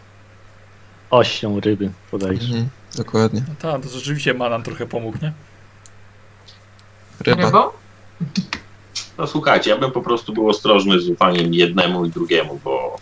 Ością 1.10 1.60
ryby 1.60 1.90
podajesz. 2.10 2.44
Mhm, 2.44 2.68
dokładnie. 2.96 3.42
No 3.48 3.54
tak, 3.72 3.82
to 3.82 3.88
rzeczywiście 3.88 4.34
Manan 4.34 4.62
trochę 4.62 4.86
pomógł, 4.86 5.18
nie? 5.22 5.32
Ryba. 7.20 7.42
Rybą? 7.46 7.68
No 9.18 9.26
słuchajcie, 9.26 9.70
ja 9.70 9.76
bym 9.76 9.90
po 9.90 10.02
prostu 10.02 10.32
był 10.32 10.48
ostrożny 10.48 11.00
z 11.00 11.08
ufaniem 11.08 11.54
jednemu 11.54 12.04
i 12.04 12.10
drugiemu, 12.10 12.60
bo 12.64 12.96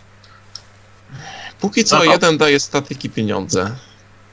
Póki 1.61 1.85
co 1.85 1.97
No 1.97 2.05
to- 2.05 2.11
jeden 2.12 2.39
daje 2.39 2.61
statek 2.61 3.05
i 3.05 3.11
pieniądze. 3.11 3.65
Tak, 3.65 3.73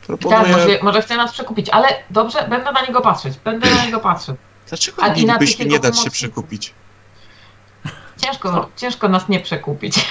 Proponuję... 0.07 0.51
może, 0.51 0.79
może 0.81 1.01
chce 1.01 1.17
nas 1.17 1.31
przekupić, 1.31 1.69
ale 1.69 1.87
dobrze, 2.09 2.47
będę 2.49 2.71
na 2.71 2.81
niego 2.81 3.01
patrzeć. 3.01 3.33
Będę 3.43 3.75
na 3.75 3.85
niego 3.85 3.99
patrzeć. 3.99 4.35
Dlaczego 4.69 5.03
A 5.03 5.09
tych 5.09 5.59
nie 5.59 5.79
dać 5.79 5.99
się 5.99 6.09
przekupić? 6.11 6.73
Ciężko, 8.23 8.51
Co? 8.51 8.69
ciężko 8.77 9.09
nas 9.09 9.29
nie 9.29 9.39
przekupić. 9.39 9.95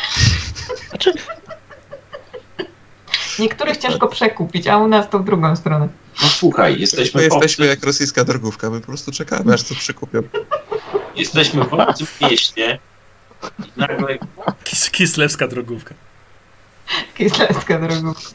Niektórych 3.39 3.77
ciężko 3.77 4.09
przekupić, 4.09 4.67
a 4.67 4.79
u 4.79 4.89
nas 4.89 5.11
to 5.11 5.19
w 5.19 5.25
drugą 5.25 5.57
stronę. 5.57 5.89
no 6.23 6.29
słuchaj, 6.29 6.73
My 6.73 6.79
jesteśmy, 6.79 7.23
jesteśmy 7.23 7.67
w, 7.67 7.69
jak 7.69 7.85
rosyjska 7.85 8.25
drogówka, 8.25 8.71
my 8.71 8.81
po 8.81 8.87
prostu 8.87 9.13
czekamy, 9.13 9.55
aż 9.55 9.63
to 9.63 9.75
przekupią. 9.75 10.23
Jesteśmy 11.17 11.65
w 11.65 11.75
obcym 11.75 12.07
mieście 12.21 12.79
i 13.59 13.81
nagle 13.81 14.19
Kis 14.65 14.91
kislewska 14.91 15.49
drogówka. 15.49 15.95
Kislewska 17.15 17.79
drogówka. 17.79 18.31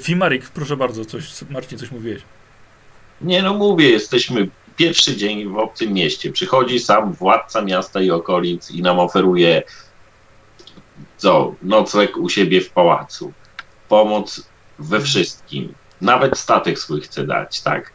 Fimarik, 0.00 0.48
proszę 0.48 0.76
bardzo, 0.76 1.04
coś, 1.04 1.42
Marcin, 1.50 1.78
coś 1.78 1.90
mówiłeś. 1.90 2.22
Nie 3.20 3.42
no 3.42 3.54
mówię, 3.54 3.90
jesteśmy 3.90 4.48
pierwszy 4.76 5.16
dzień 5.16 5.48
w 5.48 5.58
obcym 5.58 5.92
mieście. 5.92 6.32
Przychodzi 6.32 6.80
sam 6.80 7.12
władca 7.12 7.62
miasta 7.62 8.00
i 8.00 8.10
okolic 8.10 8.70
i 8.70 8.82
nam 8.82 8.98
oferuje 8.98 9.62
co? 11.16 11.54
Nocleg 11.62 12.16
u 12.16 12.28
siebie 12.28 12.60
w 12.60 12.70
pałacu. 12.70 13.32
Pomoc 13.88 14.42
we 14.78 15.00
wszystkim. 15.00 15.74
Nawet 16.00 16.38
statek 16.38 16.78
swój 16.78 17.00
chce 17.00 17.26
dać, 17.26 17.60
tak? 17.60 17.93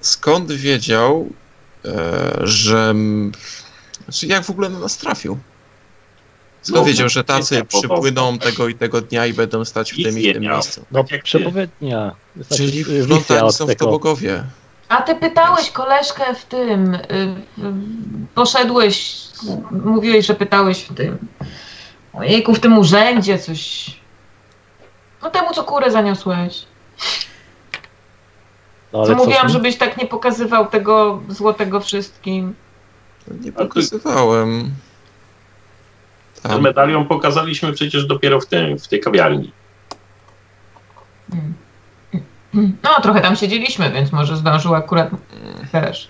Skąd 0.00 0.52
wiedział, 0.52 1.28
e, 1.84 1.90
że... 2.42 2.94
Znaczy, 4.04 4.26
jak 4.26 4.44
w 4.44 4.50
ogóle 4.50 4.68
na 4.68 4.78
nas 4.78 4.96
trafił? 4.96 5.38
Skąd 6.62 6.80
No, 6.80 6.84
wiedział, 6.84 7.08
że 7.08 7.24
tacy 7.24 7.54
wiedział, 7.54 7.66
po 7.66 7.78
przypłyną 7.78 8.38
tego 8.38 8.68
i 8.68 8.74
tego 8.74 9.00
dnia 9.00 9.26
i 9.26 9.32
będą 9.32 9.64
stać 9.64 9.92
w 9.92 10.02
tym 10.02 10.18
i 10.18 10.32
tym 10.32 10.42
miejscu? 10.42 10.84
No 10.90 11.04
Tak 11.04 11.22
przepowiednia. 11.22 12.14
Znaczy, 12.36 12.56
Czyli 12.56 12.84
wplątani 12.84 13.52
są 13.52 13.66
w 13.66 13.76
to 13.76 13.86
bogowie. 13.86 14.44
A 14.88 15.02
ty 15.02 15.14
pytałeś 15.14 15.70
koleżkę 15.70 16.34
w 16.34 16.44
tym, 16.44 16.94
y, 16.94 17.00
y, 17.00 17.38
poszedłeś, 18.34 19.16
mówiłeś, 19.70 20.26
że 20.26 20.34
pytałeś 20.34 20.78
w 20.78 20.94
tym, 20.94 21.18
ojejku, 22.12 22.54
w 22.54 22.60
tym 22.60 22.78
urzędzie 22.78 23.38
coś, 23.38 23.90
no 25.22 25.30
temu, 25.30 25.54
co 25.54 25.64
kurę 25.64 25.90
zaniosłeś. 25.90 26.64
No, 28.98 29.04
Co 29.04 29.10
ale 29.10 29.18
co 29.18 29.24
mówiłam, 29.24 29.48
z 29.48 29.52
nim? 29.52 29.52
żebyś 29.52 29.76
tak 29.76 29.96
nie 29.96 30.06
pokazywał 30.06 30.66
tego 30.66 31.22
złotego 31.28 31.80
wszystkim. 31.80 32.54
Nie 33.40 33.52
pokazywałem. 33.52 34.70
Ten 36.42 36.52
Tam. 36.52 36.62
medalion 36.62 37.06
pokazaliśmy 37.06 37.72
przecież 37.72 38.06
dopiero 38.06 38.40
w, 38.40 38.46
tym, 38.46 38.78
w 38.78 38.88
tej 38.88 39.00
kawiarni. 39.00 39.52
No, 42.54 43.00
trochę 43.02 43.20
tam 43.20 43.36
siedzieliśmy, 43.36 43.90
więc 43.90 44.12
może 44.12 44.36
zdążył 44.36 44.74
akurat 44.74 45.10
też. 45.72 46.08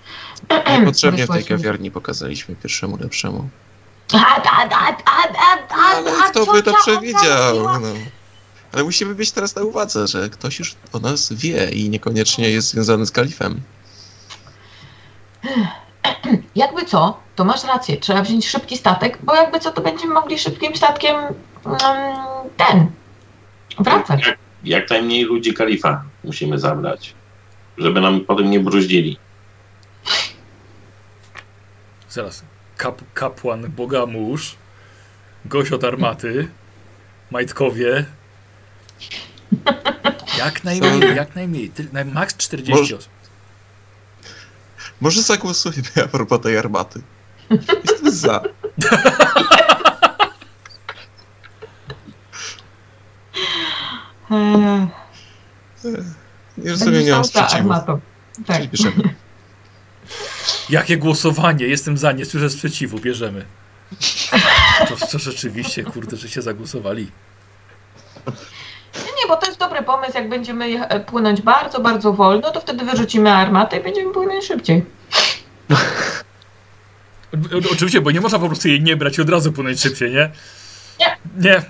Niepotrzebnie 0.78 1.26
w 1.26 1.30
tej 1.30 1.44
kawiarni 1.44 1.90
pokazaliśmy 1.90 2.56
pierwszemu 2.56 2.96
lepszemu. 2.96 3.48
A, 4.14 4.16
a, 4.16 4.62
a, 4.62 4.88
a, 4.88 4.96
a, 5.04 5.58
a, 5.68 5.96
Ale 5.96 6.10
kto 6.30 6.46
co 6.46 6.52
by 6.52 6.62
to 6.62 6.74
przewidział? 6.82 7.62
No. 7.62 7.80
Ale 8.72 8.84
musimy 8.84 9.14
mieć 9.14 9.32
teraz 9.32 9.56
na 9.56 9.62
uwadze, 9.62 10.06
że 10.06 10.28
ktoś 10.28 10.58
już 10.58 10.74
o 10.92 10.98
nas 10.98 11.32
wie 11.32 11.70
i 11.70 11.90
niekoniecznie 11.90 12.50
jest 12.50 12.68
związany 12.68 13.06
z 13.06 13.10
kalifem. 13.10 13.60
Jakby 16.54 16.84
co, 16.84 17.20
to 17.36 17.44
masz 17.44 17.64
rację, 17.64 17.96
trzeba 17.96 18.22
wziąć 18.22 18.48
szybki 18.48 18.76
statek, 18.76 19.18
bo 19.22 19.34
jakby 19.34 19.60
co, 19.60 19.70
to 19.70 19.82
będziemy 19.82 20.14
mogli 20.14 20.38
szybkim 20.38 20.76
statkiem 20.76 21.16
mm, 21.16 21.78
ten, 22.56 22.90
wracać. 23.78 24.26
Jak, 24.26 24.38
jak 24.64 24.90
najmniej 24.90 25.24
ludzi 25.24 25.54
kalifa 25.54 26.02
musimy 26.24 26.58
zabrać, 26.58 27.14
żeby 27.78 28.00
nam 28.00 28.20
potem 28.20 28.50
nie 28.50 28.60
bruździli. 28.60 29.18
Zaraz. 32.08 32.44
Kap, 32.76 33.02
kapłan 33.14 33.70
Bogamusz, 33.70 34.56
gość 35.44 35.72
od 35.72 35.84
armaty, 35.84 36.48
majtkowie. 37.30 38.04
Jak 40.38 40.64
najmniej, 40.64 41.16
jak 41.16 41.34
najmniej. 41.36 41.70
Ty, 41.70 41.88
na 41.92 42.04
max 42.04 42.36
40 42.36 42.72
Może- 42.74 42.96
osób. 42.96 43.10
Może 45.00 45.22
zagłosujemy 45.22 45.88
a 46.04 46.08
propos 46.08 46.40
tej 46.40 46.58
armaty. 46.58 47.02
Jestem 47.84 48.10
za. 48.10 48.42
Eee, 54.30 54.88
Nie 56.58 56.70
rozumiem, 56.70 57.04
nie 57.04 57.10
mam 57.12 57.24
sprzeciwu. 57.24 57.54
armatą. 57.56 58.00
Tak. 58.46 58.66
Bierzemy. 58.70 59.14
Jakie 60.70 60.96
głosowanie? 60.96 61.66
Jestem 61.66 61.98
za, 61.98 62.12
nie 62.12 62.24
słyszę 62.24 62.50
sprzeciwu, 62.50 62.98
bierzemy. 62.98 63.44
To, 64.88 65.06
to 65.06 65.18
rzeczywiście, 65.18 65.84
kurde, 65.84 66.16
że 66.16 66.28
się 66.28 66.42
zagłosowali. 66.42 67.10
Bo 69.28 69.36
to 69.36 69.46
jest 69.46 69.58
dobry 69.58 69.82
pomysł, 69.82 70.12
jak 70.14 70.28
będziemy 70.28 70.66
jecha- 70.68 71.00
płynąć 71.04 71.42
bardzo, 71.42 71.80
bardzo 71.80 72.12
wolno, 72.12 72.50
to 72.50 72.60
wtedy 72.60 72.84
wyrzucimy 72.84 73.30
armatę 73.32 73.78
i 73.78 73.82
będziemy 73.82 74.12
płynąć 74.12 74.44
szybciej. 74.44 74.84
O- 77.32 77.72
Oczywiście, 77.72 78.00
bo 78.00 78.10
nie 78.10 78.20
można 78.20 78.38
po 78.38 78.46
prostu 78.46 78.68
jej 78.68 78.82
nie 78.82 78.96
brać 78.96 79.18
i 79.18 79.22
od 79.22 79.30
razu 79.30 79.52
płynąć 79.52 79.80
szybciej, 79.82 80.10
nie? 80.12 80.30
Nie. 81.00 81.16
Nie. 81.36 81.62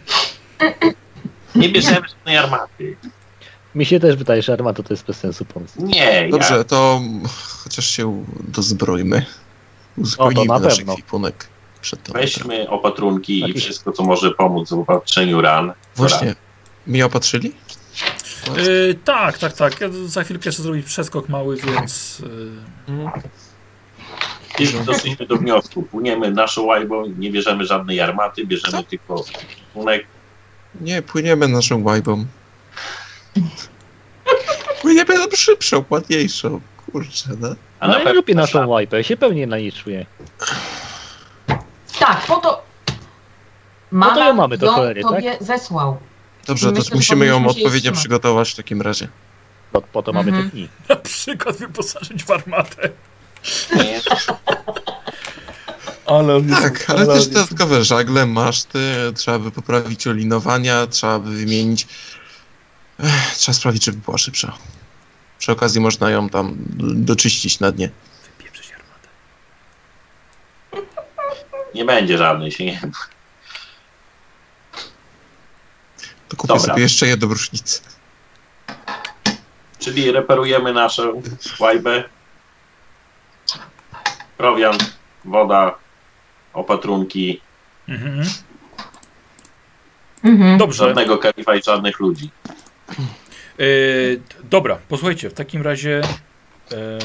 Nie 1.54 1.68
bierzemy 1.68 2.08
żadnej 2.08 2.36
armaty. 2.36 2.96
Mi 3.74 3.86
się 3.86 4.00
też 4.00 4.16
wydaje, 4.16 4.42
że 4.42 4.52
armata 4.52 4.82
to 4.82 4.92
jest 4.94 5.06
bez 5.06 5.16
sensu 5.16 5.44
pomysł. 5.44 5.86
Nie, 5.86 6.28
Dobrze, 6.30 6.56
ja, 6.56 6.64
to 6.64 7.00
chociaż 7.64 7.86
się 7.90 8.24
dozbrojmy. 8.48 9.26
Uzupełnijmy 9.96 10.46
na 10.54 10.58
nasz 10.58 10.76
pewno. 10.76 10.92
ekwipunek 10.92 11.46
weźmy 12.14 12.68
opatrunki 12.68 13.50
i 13.50 13.54
wszystko, 13.60 13.92
co 13.92 14.02
może 14.04 14.30
pomóc 14.30 14.70
w 14.70 14.72
opatrzeniu 14.78 15.40
ran. 15.40 15.72
Właśnie. 15.96 16.34
Mnie 16.88 17.06
opatrzyli? 17.06 17.52
Yy, 18.56 18.94
tak, 19.04 19.38
tak, 19.38 19.52
tak. 19.52 19.80
Ja 19.80 19.88
za 20.06 20.24
chwilkę 20.24 20.50
chcę 20.50 20.62
zrobić 20.62 20.86
przeskok 20.86 21.28
mały, 21.28 21.56
więc... 21.56 22.22
Yy, 22.88 23.10
I 24.58 24.84
doszliśmy 24.84 25.26
do 25.26 25.36
wniosku. 25.36 25.82
Płyniemy 25.82 26.30
naszą 26.30 26.62
łajbą, 26.62 27.06
nie 27.06 27.30
bierzemy 27.32 27.64
żadnej 27.66 28.00
armaty, 28.00 28.46
bierzemy 28.46 28.84
tylko 28.84 29.24
ekwipunek. 29.34 30.06
Nie, 30.80 31.02
płyniemy 31.02 31.48
naszą 31.48 31.82
łajbą. 31.84 32.26
Płyniemy 34.80 35.18
na 35.18 35.36
szybszą, 35.36 35.84
ładniejszą. 35.90 36.60
Kurczę, 36.92 37.28
no. 37.40 37.48
A 37.80 37.86
No 37.86 37.92
na 37.92 37.98
ja 37.98 38.04
pewno 38.04 38.20
lubię 38.20 38.34
naszą 38.34 38.66
łajpę, 38.68 39.04
się 39.04 39.16
pewnie 39.16 39.46
na 39.46 39.58
niej 39.58 39.72
czuję. 39.72 40.06
Tak, 41.98 42.26
po 42.26 42.36
to. 42.36 42.62
Mama 43.90 44.14
to 44.14 44.24
ją 44.24 44.34
mamy, 44.34 44.58
to 44.58 44.66
ją 44.66 44.72
cholery, 44.72 45.02
tak? 45.02 45.10
tobie 45.12 45.36
zesłał. 45.40 45.98
Dobrze, 46.48 46.70
Myślę, 46.70 46.84
to 46.90 46.96
musimy 46.96 47.26
ją 47.26 47.46
odpowiednio 47.46 47.92
przygotować 47.92 48.50
w 48.52 48.56
takim 48.56 48.82
razie. 48.82 49.08
Po, 49.72 49.82
po 49.82 50.02
to 50.02 50.12
mamy 50.12 50.28
Mhm. 50.30 50.50
te 50.50 50.56
dni. 50.56 50.68
Na 50.88 50.96
przykład 50.96 51.56
wyposażyć 51.56 52.24
w 52.24 52.30
armatę. 52.30 52.90
Nie, 53.76 54.00
Ale 56.06 56.42
Tak, 56.42 56.90
ale 56.90 57.06
też 57.06 57.26
dodatkowe 57.26 57.84
żagle, 57.84 58.26
maszty, 58.26 58.78
trzeba 59.14 59.38
by 59.38 59.50
poprawić 59.50 60.06
olinowania, 60.06 60.86
trzeba 60.86 61.18
by 61.18 61.30
wymienić... 61.36 61.86
Ech, 63.00 63.36
trzeba 63.36 63.54
sprawić, 63.56 63.84
żeby 63.84 63.98
była 63.98 64.18
szybsza. 64.18 64.52
Przy 65.38 65.52
okazji 65.52 65.80
można 65.80 66.10
ją 66.10 66.28
tam 66.28 66.56
doczyścić 66.94 67.60
na 67.60 67.72
dnie. 67.72 67.90
Wypieprzyć 68.38 68.72
armatę. 68.72 69.08
nie 71.74 71.84
będzie 71.84 72.18
żadnej 72.18 72.52
się 72.52 72.64
nie. 72.64 72.80
To 76.28 76.36
kupię 76.36 76.54
Dobra. 76.54 76.72
sobie 76.72 76.82
jeszcze 76.82 77.06
jedną 77.06 77.28
różnicę. 77.28 77.80
Czyli 79.78 80.12
reperujemy 80.12 80.72
naszą 80.72 81.22
łajbę. 81.60 82.04
Prowiant, 84.36 84.96
woda, 85.24 85.74
opatrunki, 86.52 87.40
Mhm. 87.88 88.24
Mhm. 90.24 90.58
Dobrze. 90.58 90.86
żadnego 90.86 91.18
kalifa 91.18 91.56
i 91.56 91.62
żadnych 91.62 92.00
ludzi. 92.00 92.30
E, 92.90 93.64
dobra, 94.44 94.78
posłuchajcie, 94.88 95.30
w 95.30 95.34
takim 95.34 95.62
razie 95.62 96.00
e, 96.72 96.98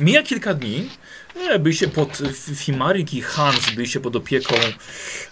mija 0.00 0.22
kilka 0.22 0.54
dni. 0.54 0.90
E, 1.40 1.58
byliście 1.58 1.88
pod 1.88 2.18
Fimarik 2.56 3.14
i 3.14 3.22
Hans, 3.22 3.70
byliście 3.70 4.00
pod 4.00 4.16
opieką 4.16 4.54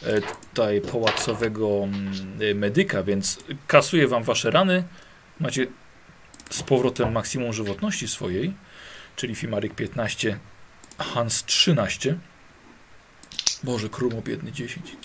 e, 0.03 0.21
tutaj 0.21 0.81
pałacowego 0.81 1.69
mm, 1.85 2.13
e, 2.51 2.55
medyka, 2.55 3.03
więc 3.03 3.39
kasuje 3.67 4.09
wam 4.09 4.23
wasze 4.23 4.51
rany. 4.51 4.85
Macie 5.41 5.67
z 6.51 6.63
powrotem 6.63 7.13
maksimum 7.13 7.53
żywotności 7.53 8.09
swojej, 8.09 8.55
czyli 9.17 9.35
Fimarik 9.35 9.75
15, 9.75 10.39
Hans 10.99 11.45
13. 11.45 12.19
Boże, 13.65 13.89
Krumo 13.89 14.23
biedny 14.23 14.53
10. 14.53 14.97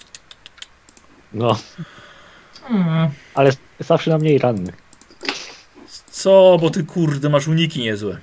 No, 1.33 1.59
Hmm. 2.67 3.09
ale 3.33 3.51
zawsze 3.79 4.11
na 4.11 4.17
mniej 4.17 4.37
ranny. 4.39 4.73
Co, 6.11 6.57
bo 6.61 6.69
ty 6.69 6.83
kurde 6.83 7.29
masz 7.29 7.47
uniki 7.47 7.79
niezłe. 7.79 8.17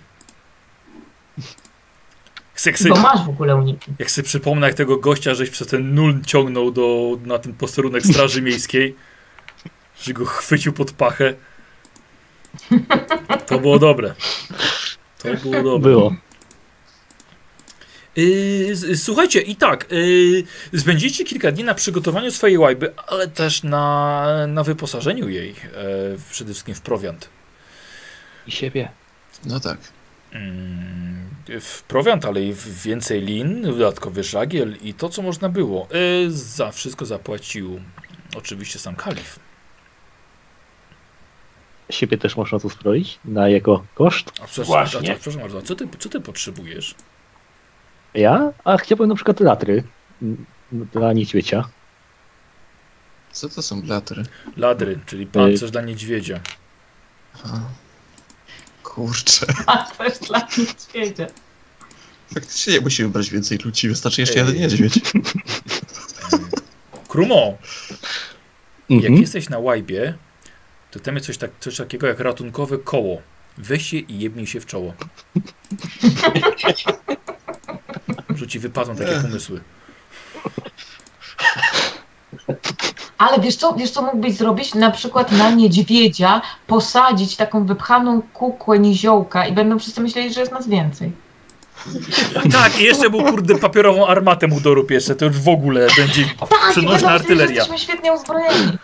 Seksy. 2.57 2.89
Bo 2.89 2.97
masz 2.97 3.26
w 3.26 3.28
ogóle 3.28 3.57
uniki. 3.57 3.93
Jak 3.99 4.10
sobie 4.10 4.26
przypomnę, 4.28 4.67
jak 4.67 4.76
tego 4.76 4.97
gościa 4.97 5.35
żeś 5.35 5.51
przez 5.51 5.68
ten 5.68 5.94
nul 5.94 6.23
ciągnął 6.26 6.70
do, 6.70 7.18
na 7.25 7.39
ten 7.39 7.52
posterunek 7.55 8.07
Straży 8.07 8.43
Miejskiej, 8.43 8.97
że 10.02 10.12
go 10.12 10.25
chwycił 10.25 10.73
pod 10.73 10.93
pachę. 10.93 11.35
To 13.47 13.59
było 13.59 13.78
dobre. 13.78 14.15
To 15.18 15.35
było 15.35 15.62
dobre. 15.62 15.78
Było. 15.91 16.15
Yy, 18.17 18.76
z- 18.76 19.02
słuchajcie, 19.02 19.41
i 19.41 19.57
tak, 19.57 19.86
yy, 20.73 20.81
spędzicie 20.81 21.25
kilka 21.25 21.52
dni 21.52 21.65
na 21.65 21.75
przygotowaniu 21.75 22.31
swojej 22.31 22.59
łajby, 22.59 22.93
ale 23.07 23.28
też 23.28 23.62
na, 23.62 24.47
na 24.47 24.62
wyposażeniu 24.62 25.28
jej, 25.28 25.49
yy, 25.49 26.18
przede 26.31 26.52
wszystkim 26.52 26.75
w 26.75 26.81
prowiant. 26.81 27.28
I 28.47 28.51
siebie. 28.52 28.89
No 29.44 29.60
tak. 29.60 29.78
Mm, 30.32 31.28
w 31.60 31.82
prowiant, 31.82 32.24
ale 32.24 32.42
i 32.42 32.52
w 32.52 32.82
więcej 32.82 33.22
lin, 33.22 33.62
dodatkowy 33.62 34.22
żagiel 34.22 34.76
i 34.82 34.94
to, 34.94 35.08
co 35.08 35.22
można 35.22 35.48
było. 35.48 35.88
Yy, 35.90 36.30
za 36.30 36.72
wszystko 36.72 37.06
zapłacił 37.06 37.80
oczywiście 38.36 38.78
sam 38.78 38.96
kalif. 38.96 39.38
Siebie 41.90 42.18
też 42.18 42.36
można 42.36 42.58
tu 42.58 42.70
sproić 42.70 43.18
na 43.24 43.48
jego 43.48 43.84
koszt. 43.94 44.28
A 44.28 44.46
przepraszam, 44.46 44.64
Właśnie. 44.64 45.10
a, 45.10 45.12
a, 45.12 45.16
przepraszam 45.16 45.42
bardzo, 45.42 45.58
a 45.58 45.62
co 45.62 45.74
ty, 45.74 45.88
co 45.98 46.08
ty 46.08 46.20
potrzebujesz? 46.20 46.94
Ja? 48.14 48.52
A 48.64 48.76
chciałbym 48.76 49.08
na 49.08 49.14
przykład 49.14 49.40
latry 49.40 49.84
m, 50.22 50.46
dla 50.72 51.12
niedźwiedzia. 51.12 51.68
Co 53.32 53.48
to 53.48 53.62
są 53.62 53.82
blatry? 53.82 54.22
Ladry, 54.56 54.98
czyli 55.06 55.26
pancerz 55.26 55.70
dla 55.70 55.80
niedźwiedzia. 55.80 56.40
Aha. 57.34 57.60
Kurczę. 58.97 59.47
A 59.66 59.76
też 59.84 60.18
dla 60.18 60.49
niedźwiedzia. 60.58 61.26
Faktycznie 62.34 62.73
nie 62.73 62.81
musimy 62.81 63.08
brać 63.08 63.31
więcej 63.31 63.58
ludzi, 63.58 63.89
wystarczy 63.89 64.20
jeszcze 64.20 64.39
jeden 64.39 64.57
niedźwiedź. 64.57 65.00
Krumo, 67.08 67.58
jak 68.89 69.05
Mhm. 69.05 69.20
jesteś 69.20 69.49
na 69.49 69.58
łajbie, 69.58 70.15
to 70.91 71.00
tam 71.00 71.15
jest 71.15 71.26
coś, 71.26 71.39
tak, 71.39 71.50
coś 71.60 71.76
takiego 71.76 72.07
jak 72.07 72.20
ratunkowe 72.20 72.78
koło. 72.78 73.23
Weź 73.58 73.86
się 73.91 73.97
i 73.97 74.18
jebnij 74.18 74.47
się 74.47 74.60
w 74.60 74.66
czoło. 74.66 74.94
Że 78.36 78.47
ci 78.47 78.58
wypadną 78.58 78.97
takie 78.97 79.20
pomysły. 79.20 79.60
Ale 83.19 83.41
wiesz 83.41 83.57
co, 83.57 83.73
wiesz 83.75 83.91
co 83.91 84.03
mógłbyś 84.03 84.35
zrobić? 84.35 84.75
Na 84.75 84.91
przykład 84.91 85.33
na 85.33 85.51
niedźwiedzia 85.51 86.43
posadzić 86.67 87.36
taką 87.36 87.67
wypchaną 87.67 88.23
kukłę 88.35 88.78
niziołka 88.78 89.47
i 89.47 89.53
będą 89.53 89.78
wszyscy 89.78 90.01
myśleli, 90.01 90.33
że 90.33 90.41
jest 90.41 90.53
nas 90.53 90.69
więcej. 90.69 91.12
Tak, 92.53 92.81
i 92.81 92.85
jeszcze 92.85 93.11
był 93.11 93.25
kurde 93.25 93.59
papierową 93.59 94.07
armatę 94.07 94.47
mu 94.47 94.61
dorób 94.61 94.91
jeszcze, 94.91 95.15
to 95.15 95.25
już 95.25 95.39
w 95.41 95.49
ogóle 95.49 95.86
będzie 95.97 96.25
Tak, 96.51 96.70
przenośna 96.70 97.09
artyleria. 97.11 97.55
jesteśmy 97.55 97.78
świetnie 97.78 98.12
uzbrojeni. 98.12 98.78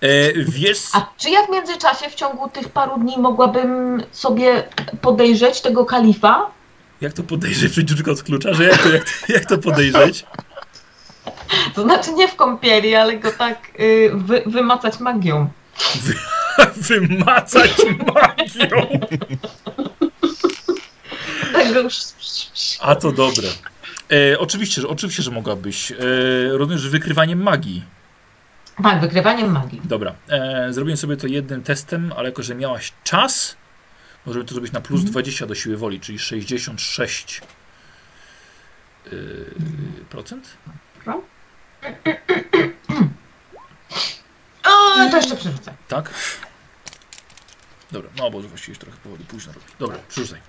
E, 0.00 0.32
wiesz, 0.48 0.78
A 0.92 1.06
czy 1.16 1.30
ja 1.30 1.46
w 1.46 1.50
międzyczasie 1.50 2.10
w 2.10 2.14
ciągu 2.14 2.48
tych 2.48 2.68
paru 2.68 2.98
dni 2.98 3.18
mogłabym 3.18 4.02
sobie 4.12 4.64
podejrzeć 5.00 5.60
tego 5.60 5.84
kalifa? 5.84 6.50
jak 7.00 7.12
to 7.12 7.22
podejrzeć 7.22 7.72
przecież 7.72 8.00
od 8.08 8.22
klucza, 8.22 8.54
że 8.54 8.64
jak 8.64 8.82
to, 8.82 8.88
jak, 8.88 9.04
to- 9.04 9.32
jak 9.32 9.44
to 9.44 9.58
podejrzeć? 9.58 10.26
To 11.74 11.82
znaczy 11.82 12.12
nie 12.12 12.28
w 12.28 12.36
kąpieli, 12.36 12.94
ale 12.94 13.18
go 13.18 13.32
tak 13.32 13.70
y, 13.80 14.10
wy, 14.14 14.42
wymacać 14.46 15.00
magią. 15.00 15.48
Wymacać 16.88 17.70
magią. 18.06 18.98
Tego 21.52 21.80
już... 21.80 21.94
A 22.80 22.94
to 22.94 23.12
dobre. 23.12 23.48
E, 24.12 24.38
oczywiście, 24.38 24.80
że, 24.80 24.88
oczywiście, 24.88 25.22
że 25.22 25.30
mogłabyś. 25.30 25.92
E, 25.92 25.96
również 26.50 26.88
wykrywaniem 26.88 27.42
magii. 27.42 27.84
Tak, 28.82 29.00
wykrywaniem 29.00 29.52
magii. 29.52 29.80
Dobra. 29.84 30.14
E, 30.28 30.68
zrobiłem 30.72 30.96
sobie 30.96 31.16
to 31.16 31.26
jednym 31.26 31.62
testem, 31.62 32.12
ale 32.16 32.28
jako, 32.28 32.42
że 32.42 32.54
miałaś 32.54 32.92
czas, 33.04 33.56
możemy 34.26 34.44
to 34.44 34.54
zrobić 34.54 34.72
na 34.72 34.80
plus 34.80 35.04
20 35.04 35.46
do 35.46 35.54
siły 35.54 35.76
woli, 35.76 36.00
czyli 36.00 36.18
66 36.18 37.40
yy, 39.12 39.46
procent. 40.10 40.56
O, 44.64 45.10
to 45.10 45.16
jeszcze 45.16 45.36
przerzucę. 45.36 45.74
Tak? 45.88 46.10
Dobra, 47.92 48.10
no 48.18 48.30
bo 48.30 48.40
właściwie 48.40 48.70
już 48.70 48.78
trochę 48.78 48.96
powoli 48.98 49.24
późno 49.24 49.52
robię. 49.52 49.66
Dobra, 49.78 49.98
przerzucaj. 50.08 50.40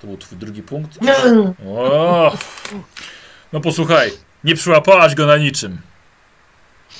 To 0.00 0.06
był 0.06 0.16
twój 0.16 0.38
drugi 0.38 0.62
punkt. 0.62 0.98
Mm. 1.02 1.54
O! 1.66 2.36
No 3.52 3.60
posłuchaj, 3.60 4.10
nie 4.44 4.54
przyłapałaś 4.54 5.14
go 5.14 5.26
na 5.26 5.36
niczym. 5.36 5.80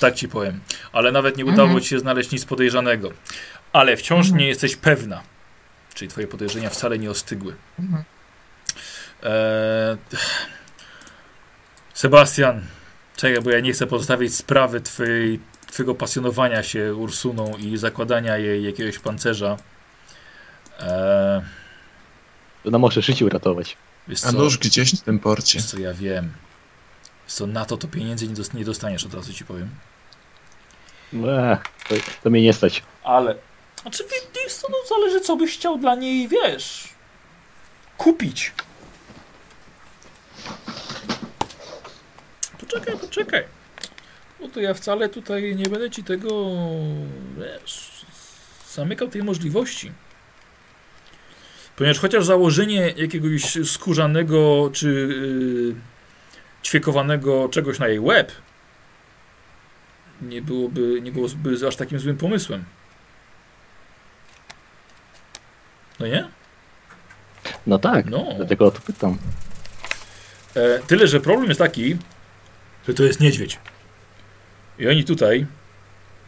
Tak 0.00 0.14
ci 0.14 0.28
powiem. 0.28 0.60
Ale 0.92 1.12
nawet 1.12 1.36
nie 1.36 1.44
udało 1.44 1.62
Mhm. 1.68 1.80
ci 1.80 1.88
się 1.88 1.98
znaleźć 1.98 2.30
nic 2.30 2.44
podejrzanego. 2.44 3.10
Ale 3.72 3.96
wciąż 3.96 4.26
Mhm. 4.26 4.38
nie 4.40 4.46
jesteś 4.48 4.76
pewna. 4.76 5.22
Czyli 5.94 6.08
twoje 6.10 6.26
podejrzenia 6.26 6.70
wcale 6.70 6.98
nie 6.98 7.10
ostygły. 7.10 7.54
Eee... 9.22 9.96
Sebastian, 11.94 12.66
czekaj, 13.18 13.42
bo 13.42 13.50
ja 13.50 13.60
nie 13.60 13.72
chcę 13.72 13.86
pozostawić 13.86 14.34
sprawy 14.34 14.80
twojej, 14.80 15.40
twojego 15.66 15.94
pasjonowania 15.94 16.62
się 16.62 16.94
Ursuną 16.94 17.56
i 17.58 17.76
zakładania 17.76 18.36
jej 18.38 18.64
jakiegoś 18.64 18.98
pancerza. 18.98 19.56
Eee... 20.80 21.42
To 22.64 22.70
nam 22.70 22.80
może 22.80 23.02
życie 23.02 23.26
uratować. 23.26 23.76
Wiesz 24.08 24.24
A 24.24 24.32
co? 24.32 24.38
nóż 24.38 24.58
gdzieś 24.58 24.94
w 24.94 25.00
tym 25.00 25.18
porcie. 25.18 25.58
Wiesz 25.58 25.66
co, 25.68 25.78
ja 25.78 25.94
wiem. 25.94 26.32
Wiesz 27.24 27.34
co, 27.34 27.46
na 27.46 27.64
to 27.64 27.76
to 27.76 27.88
pieniędzy 27.88 28.28
nie, 28.28 28.34
dos- 28.34 28.54
nie 28.54 28.64
dostaniesz, 28.64 29.04
od 29.04 29.14
razu 29.14 29.32
ci 29.32 29.44
powiem. 29.44 29.70
Ech, 31.12 31.58
to, 31.88 31.94
to 32.22 32.30
mnie 32.30 32.42
nie 32.42 32.52
stać. 32.52 32.82
Ale... 33.04 33.34
Znaczy, 33.82 34.04
wie- 34.04 34.42
wiesz 34.42 34.52
co, 34.54 34.68
no 34.70 34.76
zależy 34.88 35.20
co 35.20 35.36
byś 35.36 35.54
chciał 35.54 35.78
dla 35.78 35.94
niej, 35.94 36.28
wiesz... 36.28 36.88
Kupić. 37.98 38.52
Poczekaj, 42.70 42.98
poczekaj. 43.00 43.44
Bo 44.40 44.48
to 44.48 44.60
ja 44.60 44.74
wcale 44.74 45.08
tutaj 45.08 45.56
nie 45.56 45.64
będę 45.64 45.90
ci 45.90 46.04
tego, 46.04 46.50
wiesz, 47.38 48.04
zamykał 48.70 49.08
tej 49.08 49.22
możliwości. 49.22 49.92
Ponieważ 51.76 51.98
chociaż 51.98 52.24
założenie 52.24 52.92
jakiegoś 52.96 53.58
skórzanego 53.64 54.70
czy 54.72 54.88
yy, 55.68 55.74
ćwiekowanego 56.64 57.48
czegoś 57.48 57.78
na 57.78 57.88
jej 57.88 58.00
łeb 58.00 58.32
nie 60.22 60.42
byłoby, 60.42 61.00
nie 61.02 61.12
byłoby 61.12 61.66
aż 61.68 61.76
takim 61.76 61.98
złym 61.98 62.16
pomysłem. 62.16 62.64
No 66.00 66.06
nie? 66.06 66.28
No 67.66 67.78
tak, 67.78 68.06
No. 68.06 68.26
dlatego 68.36 68.66
o 68.66 68.70
to 68.70 68.80
pytam. 68.80 69.18
E, 70.54 70.78
tyle, 70.78 71.06
że 71.06 71.20
problem 71.20 71.48
jest 71.48 71.58
taki, 71.60 71.96
że 72.88 72.94
to 72.94 73.02
jest 73.04 73.20
niedźwiedź. 73.20 73.58
I 74.78 74.88
oni 74.88 75.04
tutaj 75.04 75.46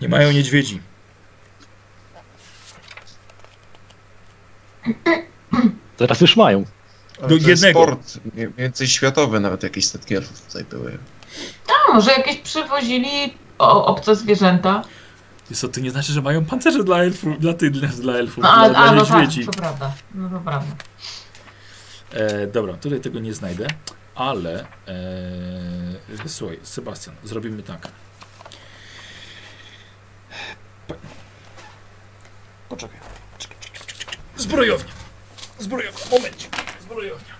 nie 0.00 0.08
mają 0.08 0.32
niedźwiedzi. 0.32 0.80
Teraz 5.96 6.20
już 6.20 6.36
mają. 6.36 6.64
Ale 7.18 7.28
Do 7.28 7.28
to 7.28 7.34
jest 7.34 7.46
jednego. 7.48 7.82
sport 7.82 8.18
mniej 8.34 8.48
więcej 8.58 8.88
światowy, 8.88 9.40
nawet 9.40 9.62
jakieś 9.62 9.86
setki 9.86 10.14
elfów 10.16 10.40
tutaj 10.46 10.64
były. 10.64 10.98
A 11.68 11.92
może 11.92 12.12
jakieś 12.12 12.36
przywozili 12.36 13.34
o, 13.58 13.86
obce 13.86 14.16
zwierzęta? 14.16 14.82
Jest 15.50 15.62
to, 15.62 15.68
to 15.68 15.80
nie 15.80 15.90
znaczy, 15.90 16.12
że 16.12 16.22
mają 16.22 16.44
pancerze 16.44 16.84
dla 16.84 16.98
elfów, 16.98 17.38
dla, 17.40 17.54
tych, 17.54 17.70
dla, 17.70 17.88
dla 17.88 18.12
elfów, 18.12 18.44
No, 18.44 18.50
a, 18.52 18.68
dla, 18.68 18.78
a 18.78 18.82
dla 18.84 18.92
no 18.92 19.06
tak, 19.06 19.20
niedźwiedzi. 19.20 19.46
to 19.46 19.52
prawda. 19.52 19.92
No 20.14 20.28
to 20.30 20.40
prawda. 20.40 20.74
E, 22.12 22.46
dobra, 22.46 22.74
tutaj 22.74 23.00
tego 23.00 23.20
nie 23.20 23.34
znajdę, 23.34 23.66
ale 24.20 24.66
e, 26.24 26.28
słuchaj, 26.28 26.58
Sebastian, 26.62 27.16
zrobimy 27.24 27.62
tak. 27.62 27.88
Po- 30.88 30.94
Poczekaj. 32.68 32.98
Czekaj, 33.38 33.56
czekaj, 33.60 33.80
czekaj, 33.86 33.96
czekaj. 33.96 34.16
Zbrojownia. 34.36 34.92
Zbrojownia, 35.58 36.04
momencik. 36.10 36.56
Zbrojownia. 36.82 37.34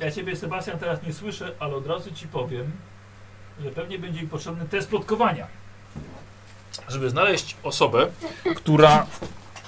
Ja 0.00 0.10
ciebie, 0.10 0.36
Sebastian, 0.36 0.78
teraz 0.78 1.02
nie 1.02 1.12
słyszę, 1.12 1.54
ale 1.58 1.74
od 1.74 1.86
razu 1.86 2.10
ci 2.12 2.28
powiem, 2.28 2.72
że 3.62 3.70
pewnie 3.70 3.98
będzie 3.98 4.22
mi 4.22 4.28
potrzebny 4.28 4.68
test 4.68 4.88
plotkowania. 4.88 5.46
Żeby 6.88 7.10
znaleźć 7.10 7.56
osobę, 7.62 8.10
która 8.56 9.06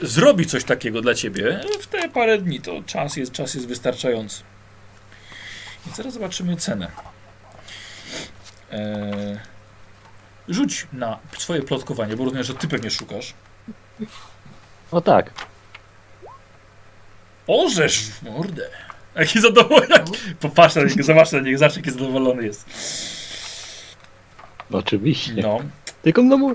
zrobi 0.01 0.47
coś 0.47 0.65
takiego 0.65 1.03
dla 1.03 1.15
ciebie 1.15 1.61
w 1.81 1.87
te 1.87 2.09
parę 2.09 2.39
dni, 2.39 2.61
to 2.61 2.83
czas 2.87 3.17
jest, 3.17 3.33
czas 3.33 3.55
jest 3.55 3.67
wystarczający. 3.67 4.43
I 5.87 5.91
teraz 5.97 6.15
zobaczymy 6.15 6.57
cenę. 6.57 6.91
Eee, 8.73 9.39
rzuć 10.49 10.87
na 10.93 11.19
swoje 11.39 11.63
plotkowanie, 11.63 12.17
bo 12.17 12.25
rozumiem, 12.25 12.45
że 12.45 12.55
ty 12.55 12.69
pewnie 12.69 12.91
szukasz. 12.91 13.35
O 14.91 15.01
tak. 15.01 15.31
Orzesz 17.47 18.01
w 18.01 18.23
mordę. 18.23 18.69
Jaki 19.17 19.41
zadowolony. 19.41 20.05
Popatrz 20.41 20.75
na 20.75 20.83
niego, 20.83 21.03
zobacz 21.03 21.33
na 21.33 21.41
niego, 21.41 21.59
zobacz 21.59 21.77
jaki 21.77 21.91
zadowolony 21.91 22.45
jest. 22.45 22.65
Oczywiście. 24.73 25.35
No. 25.43 25.59
Tylko, 26.03 26.23
no, 26.23 26.55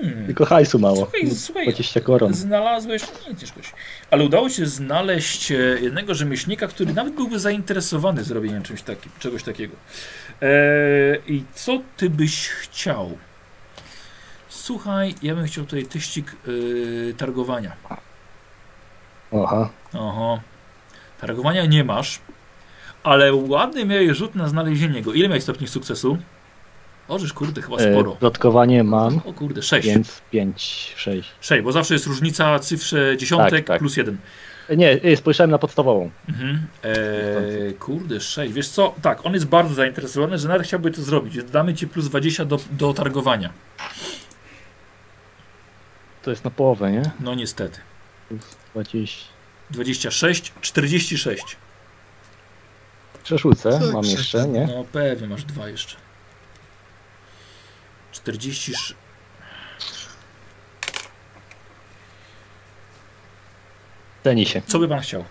Hmm. 0.00 0.26
tylko 0.26 0.44
hajsu 0.44 0.78
mało. 0.78 0.96
Słuchaj, 0.96 1.30
słuchaj, 1.30 1.64
20 1.64 2.00
koron. 2.00 2.34
Znalazłeś, 2.34 3.02
nie 3.28 3.36
ciężko 3.36 3.62
się, 3.62 3.72
ale 4.10 4.24
udało 4.24 4.48
się 4.48 4.66
znaleźć 4.66 5.52
e, 5.52 5.54
jednego 5.56 6.14
rzemieślnika, 6.14 6.68
który 6.68 6.94
nawet 6.94 7.14
byłby 7.14 7.38
zainteresowany 7.38 8.24
zrobieniem 8.24 8.62
czymś 8.62 8.82
takim, 8.82 9.12
czegoś 9.18 9.42
takiego. 9.42 9.76
E, 10.42 10.48
I 11.26 11.44
co 11.54 11.80
ty 11.96 12.10
byś 12.10 12.48
chciał? 12.48 13.18
Słuchaj, 14.48 15.14
ja 15.22 15.34
bym 15.34 15.46
chciał 15.46 15.64
tutaj 15.64 15.84
teścik 15.84 16.36
e, 17.10 17.12
targowania. 17.14 17.72
Aha. 19.32 19.70
Oho. 19.94 20.40
Targowania 21.20 21.66
nie 21.66 21.84
masz, 21.84 22.20
ale 23.02 23.34
ładny 23.34 23.84
miałeś 23.84 24.16
rzut 24.16 24.34
na 24.34 24.48
znalezienie 24.48 25.02
go. 25.02 25.12
Ile 25.12 25.28
miałeś 25.28 25.42
stopni 25.42 25.68
sukcesu? 25.68 26.18
Ożysz, 27.08 27.32
kurde, 27.32 27.62
chyba 27.62 27.76
E, 27.76 27.92
sporo. 27.92 28.12
plotkowanie 28.12 28.84
mam, 28.84 29.20
O 29.26 29.32
kurde, 29.32 29.62
6. 29.62 29.86
więc 29.88 30.20
5, 30.30 30.92
6. 30.96 31.30
6, 31.40 31.62
bo 31.64 31.72
zawsze 31.72 31.94
jest 31.94 32.06
różnica 32.06 32.58
cyfrze 32.58 33.16
dziesiątek 33.16 33.50
Tak, 33.50 33.64
tak. 33.66 33.78
plus 33.78 33.96
1. 33.96 34.18
Nie, 34.76 34.90
e, 35.02 35.16
spojrzałem 35.16 35.50
na 35.50 35.58
podstawową. 35.58 36.10
Mhm. 36.28 36.66
Eee, 36.84 37.74
kurde, 37.74 38.20
6. 38.20 38.52
Wiesz 38.52 38.68
co? 38.68 38.94
Tak, 39.02 39.26
on 39.26 39.34
jest 39.34 39.46
bardzo 39.46 39.74
zainteresowany, 39.74 40.38
że 40.38 40.48
nawet 40.48 40.66
chciałby 40.66 40.90
to 40.90 41.02
zrobić. 41.02 41.44
Damy 41.44 41.74
ci 41.74 41.88
plus 41.88 42.08
20 42.08 42.44
do, 42.44 42.58
do 42.70 42.94
targowania. 42.94 43.50
To 46.22 46.30
jest 46.30 46.44
na 46.44 46.50
połowę, 46.50 46.92
nie? 46.92 47.02
No 47.20 47.34
niestety. 47.34 47.78
Plus 48.28 48.56
20. 48.74 49.24
26, 49.70 50.52
46. 50.60 51.56
Przerzucę, 53.22 53.80
mam 53.92 54.04
jeszcze, 54.04 54.48
nie? 54.48 54.66
No 54.66 54.84
pewnie, 54.92 55.28
masz 55.28 55.44
dwa 55.44 55.68
jeszcze. 55.68 55.96
46. 58.12 58.94
Ceni 64.24 64.46
się. 64.46 64.62
Co 64.66 64.78
by 64.78 64.88
pan 64.88 65.00
chciał? 65.00 65.24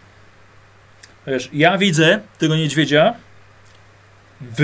Wiesz, 1.28 1.50
ja 1.54 1.78
widzę 1.78 2.20
tego 2.38 2.56
niedźwiedzia 2.56 3.14
w 4.42 4.64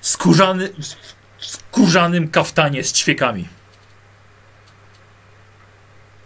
skórzany, 0.00 0.72
skórzanym 1.38 2.30
kaftanie 2.30 2.84
z 2.84 2.92
ćwiekami. 2.92 3.48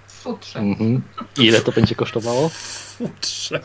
Futrze. 0.08 0.58
Mhm. 0.58 1.02
Ile 1.36 1.60
to 1.60 1.72
będzie 1.72 1.94
kosztowało? 1.94 2.48
Futrze. 2.48 3.60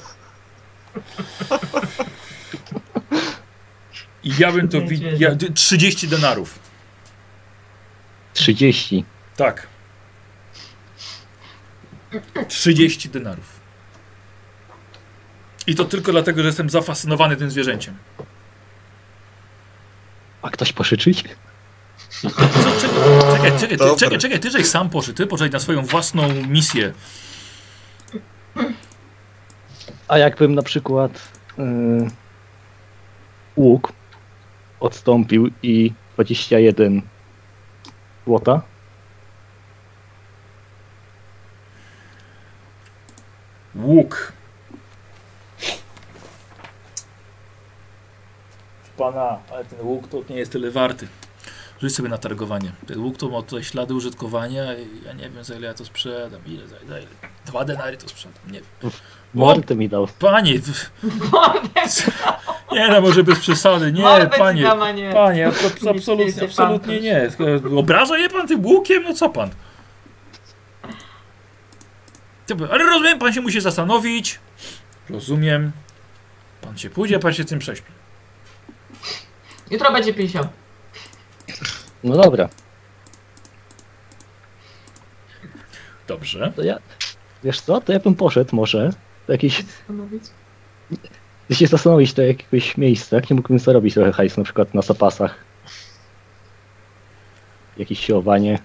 I 4.28 4.32
ja 4.40 4.52
bym 4.52 4.68
to 4.70 4.82
widział. 4.82 5.12
Ja, 5.20 5.36
30 5.54 6.08
denarów. 6.08 6.60
30. 8.34 9.06
Tak. 9.36 9.68
30 12.48 13.10
denarów. 13.10 13.60
I 15.68 15.76
to 15.76 15.86
tylko 15.86 16.12
dlatego, 16.12 16.42
że 16.42 16.48
jestem 16.48 16.70
zafascynowany 16.70 17.36
tym 17.36 17.52
zwierzęciem. 17.52 17.98
A 20.42 20.50
ktoś 20.50 20.74
poszyczyć? 20.74 21.24
Co, 22.22 22.30
czekaj, 22.30 23.60
czekaj, 23.60 23.60
czekaj, 23.60 23.78
ty, 23.78 24.00
czekaj, 24.00 24.18
czekaj, 24.18 24.40
ty 24.40 24.52
żeś 24.52 24.66
sam 24.66 24.90
poszedł, 24.90 25.18
ty 25.18 25.28
poczekaj 25.28 25.52
na 25.52 25.60
swoją 25.60 25.86
własną 25.86 26.34
misję. 26.48 26.94
A 30.08 30.18
jakbym 30.18 30.56
na 30.56 30.62
przykład 30.62 31.32
yy, 31.58 32.08
łuk 33.56 33.97
odstąpił 34.80 35.52
i 35.64 35.94
21 36.16 37.02
złota? 38.26 38.62
Łuk. 43.76 44.34
Pana, 48.98 49.40
ale 49.52 49.66
ten 49.66 49.82
łuk 49.82 50.08
to 50.08 50.24
nie 50.30 50.36
jest 50.36 50.52
tyle 50.52 50.72
warty. 50.72 51.08
Rzuć 51.82 51.96
sobie 51.96 52.10
na 52.10 52.18
targowanie. 52.18 52.72
Ten 52.88 53.00
łuk 53.00 53.18
to 53.18 53.30
ma 53.30 53.42
tutaj 53.42 53.64
ślady 53.64 53.94
użytkowania 53.94 54.74
i 54.74 54.88
ja 55.06 55.14
nie 55.14 55.30
wiem 55.30 55.44
za 55.44 55.56
ile 55.56 55.68
ja 55.68 55.74
to 55.74 55.86
sprzedam. 55.86 56.42
Ile, 56.46 56.68
za, 56.68 56.76
za 56.88 57.00
ile? 57.00 57.08
Dwa 57.46 57.66
denary 57.66 57.98
to 57.98 58.10
sprzedam, 58.10 58.42
nie 58.48 58.62
wiem. 58.62 58.92
Morty 59.38 59.76
mi 59.76 59.90
dał. 59.90 60.08
Panie, 60.20 60.54
nie 62.72 62.88
no, 62.88 63.02
może 63.02 63.24
bez 63.24 63.40
przesady, 63.40 63.92
nie, 63.92 64.02
Morbę 64.02 64.38
panie. 64.38 64.58
ci 64.58 64.64
dam, 64.64 64.82
a 64.82 64.92
nie. 64.92 65.14
Panie, 65.14 65.48
absolutnie, 65.48 66.02
śmiejcie 66.02 66.46
absolutnie 66.46 67.02
nie. 67.02 67.30
Obraża 67.78 68.18
je 68.18 68.30
pan 68.30 68.48
tym 68.48 68.66
łukiem? 68.66 69.04
No 69.04 69.14
co 69.14 69.30
pan? 69.30 69.50
Ale 72.72 72.84
rozumiem, 72.86 73.20
pan 73.20 73.34
się 73.34 73.42
musi 73.42 73.62
zastanowić. 73.62 74.40
Rozumiem. 75.10 75.72
Pan 76.62 76.78
się 76.78 76.90
pójdzie, 76.90 77.20
pan 77.20 77.34
się 77.34 77.46
tym 77.46 77.60
prześpi. 77.60 77.92
Jutro 79.72 79.92
będzie 79.92 80.14
50. 80.14 80.48
No 82.04 82.18
dobra, 82.18 82.50
Dobrze. 86.08 86.54
to 86.56 86.64
ja. 86.64 86.78
Wiesz 87.44 87.62
co, 87.62 87.82
to 87.82 87.94
ja 87.94 88.00
bym 88.00 88.16
poszedł 88.16 88.56
może 88.56 88.90
do 89.28 89.34
jakiejś. 89.34 89.64
Zastanowić. 89.64 90.24
się 91.52 91.68
zastanowić 91.68 92.14
do 92.14 92.24
jakiegoś 92.24 92.78
miejsca, 92.78 93.20
gdzie 93.20 93.36
mógłbym 93.36 93.60
zarobić 93.60 93.94
trochę 93.94 94.12
hajsu, 94.12 94.40
na 94.40 94.44
przykład 94.44 94.74
na 94.74 94.82
zapasach. 94.82 95.36
Jakieś 97.78 98.00
siłowanie. 98.00 98.60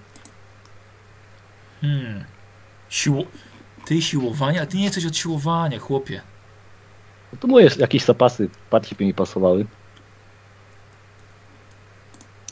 Hmm. 1.81 2.23
Siło... 2.89 3.23
Ty 3.85 4.01
siłowania? 4.01 4.61
A 4.61 4.65
ty 4.65 4.77
nie 4.77 4.83
jesteś 4.83 5.05
od 5.05 5.17
siłowania, 5.17 5.79
chłopie. 5.79 6.21
No 7.33 7.39
to 7.39 7.47
moje 7.47 7.69
jakieś 7.77 8.05
zapasy 8.05 8.49
bardziej 8.71 8.97
by 8.97 9.05
mi 9.05 9.13
pasowały. 9.13 9.65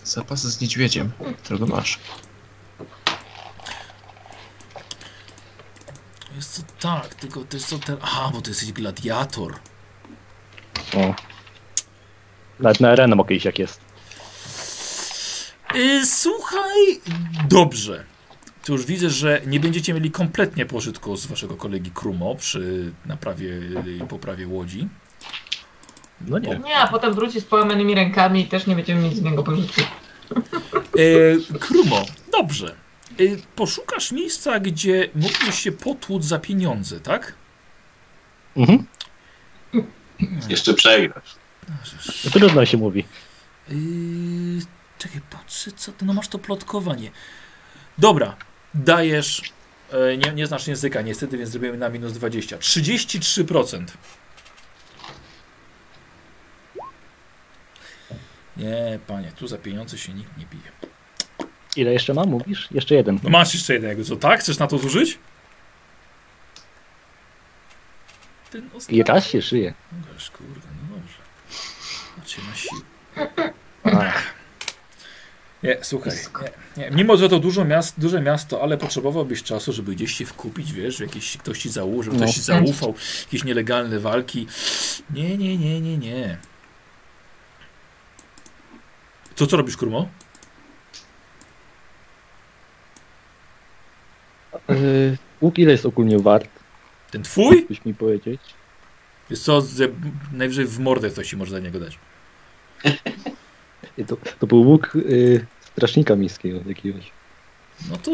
Zapasy 0.04 0.52
z 0.52 0.62
niedźwiedziem, 0.62 1.12
którego 1.44 1.68
masz. 1.68 2.00
Jest 6.42 6.58
to 6.58 6.74
tak, 6.80 7.16
tylko 7.16 7.44
to 7.44 7.58
jest 7.58 7.70
to 7.70 7.78
ten... 7.78 7.98
Aha, 8.02 8.32
bo 8.34 8.42
to 8.42 8.50
jesteś 8.50 8.72
gladiator. 8.72 9.54
O. 10.94 11.16
Nawet 12.60 12.80
na 12.80 12.90
arenę 12.90 13.16
mogę 13.16 13.36
iść 13.36 13.46
jak 13.46 13.60
jest. 13.60 13.82
Yy, 15.76 16.06
słuchaj, 16.06 17.02
dobrze. 17.50 18.04
To 18.66 18.74
już 18.74 18.86
widzę, 18.86 19.10
że 19.10 19.42
nie 19.46 19.60
będziecie 19.60 19.94
mieli 19.94 20.12
kompletnie 20.12 20.66
pożytku 20.66 21.18
z 21.18 21.26
waszego 21.26 21.56
kolegi 21.56 21.92
Krumo 21.92 22.36
przy 22.36 22.92
naprawie 23.06 23.60
i 24.00 24.08
poprawie 24.08 24.48
łodzi. 24.48 24.88
No 26.22 26.40
nie. 26.40 26.60
Nie, 26.60 26.76
a 26.76 26.88
potem 26.88 27.14
wróci 27.14 27.42
z 27.42 27.46
połamanymi 27.46 27.96
rękami 27.96 28.42
i 28.42 28.48
też 28.48 28.68
nie 28.68 28.76
będziemy 28.76 29.02
mieć 29.02 29.16
z 29.16 29.22
niego 29.22 29.44
pożytku. 29.44 29.82
E, 31.52 31.58
Krumo, 31.60 32.06
dobrze. 32.32 32.76
E, 33.20 33.24
poszukasz 33.56 34.12
miejsca, 34.12 34.60
gdzie 34.60 35.10
mógłbyś 35.16 35.60
się 35.60 35.72
potłuc 35.72 36.26
za 36.26 36.40
pieniądze, 36.40 37.00
tak? 37.00 37.34
Mhm. 38.58 38.86
Jeszcze 40.50 40.74
przegrasz. 40.74 41.36
No 42.26 42.32
trudno 42.32 42.66
się 42.66 42.78
mówi. 42.78 43.06
Yy, 43.70 44.62
czekaj, 44.98 45.22
patrzę, 45.30 45.72
co 45.72 45.92
ty. 45.92 46.06
No 46.06 46.14
masz 46.14 46.28
to 46.28 46.40
plotkowanie. 46.40 47.12
Dobra, 47.98 48.36
dajesz. 48.74 49.52
E, 49.92 50.18
nie, 50.18 50.34
nie 50.34 50.48
znasz 50.48 50.68
języka, 50.68 51.02
niestety, 51.02 51.38
więc 51.38 51.50
zrobimy 51.50 51.78
na 51.78 51.90
minus 51.90 52.14
20. 52.14 52.58
33%. 52.58 53.86
Nie, 58.58 59.00
panie, 59.08 59.32
tu 59.32 59.48
za 59.48 59.58
pieniądze 59.58 59.98
się 59.98 60.14
nikt 60.14 60.38
nie 60.38 60.46
bije. 60.46 60.72
Ile 61.76 61.94
jeszcze 61.94 62.14
mam, 62.14 62.30
mówisz? 62.30 62.68
Jeszcze 62.72 62.96
jeden. 62.96 63.20
No 63.24 63.30
masz 63.30 63.54
jeszcze 63.54 63.74
jednego, 63.74 64.04
co 64.04 64.16
tak? 64.16 64.40
Chcesz 64.40 64.60
na 64.60 64.68
to 64.68 64.78
zużyć? 64.78 65.20
Ten 68.52 68.70
ostatni. 68.74 68.98
I 68.98 69.04
raz 69.04 69.28
się 69.28 69.42
żyje. 69.42 69.74
No 69.92 70.14
gosh, 70.14 70.30
kurde, 70.30 70.68
no 70.90 70.96
dobrze. 70.96 71.18
Patrzcie 72.18 72.42
na 72.50 72.56
siłę. 72.56 72.82
Nie, 75.64 75.78
słuchaj, 75.82 76.14
nie, 76.78 76.84
nie. 76.90 76.92
mimo 76.96 77.18
że 77.18 77.30
to 77.30 77.40
dużo 77.40 77.66
miast, 77.66 78.00
duże 78.00 78.22
miasto, 78.22 78.62
ale 78.64 78.78
potrzebowałbyś 78.78 79.44
czasu, 79.44 79.74
żeby 79.74 79.96
gdzieś 79.96 80.12
się 80.16 80.26
wkupić, 80.26 80.74
wiesz, 80.74 81.00
jakiś 81.00 81.38
ktoś 81.38 81.60
ci 81.60 81.70
założył, 81.70 82.14
ktoś 82.14 82.28
No. 82.28 82.34
ci 82.34 82.42
zaufał, 82.42 82.96
jakieś 83.26 83.44
nielegalne 83.44 84.00
walki. 84.00 84.48
Nie, 85.10 85.38
nie, 85.38 85.58
nie, 85.58 85.82
nie, 85.82 85.98
nie. 85.98 86.38
To 89.36 89.48
co 89.48 89.58
robisz, 89.58 89.78
Kurmo? 89.78 90.08
Łuk 95.42 95.60
ile 95.60 95.72
jest 95.72 95.86
ogólnie 95.86 96.20
wart? 96.20 96.50
Ten 97.12 97.24
twój? 97.24 97.66
Byś 97.70 97.86
mi 97.86 97.94
powiedzieć. 97.94 98.42
Jest 99.30 99.44
co, 99.44 99.62
że 99.62 99.88
najwyżej 100.34 100.66
w 100.66 100.80
mordę 100.80 101.10
ktoś 101.10 101.30
ci 101.30 101.38
może 101.38 101.52
za 101.52 101.60
niego 101.60 101.80
dać. 101.80 101.98
To, 104.08 104.18
to 104.40 104.48
był 104.48 104.62
łuk 104.62 104.92
yy, 104.96 105.46
strażnika 105.62 106.16
miejskiego 106.16 106.60
jakiegoś. 106.66 107.12
No 107.90 107.98
to... 107.98 108.12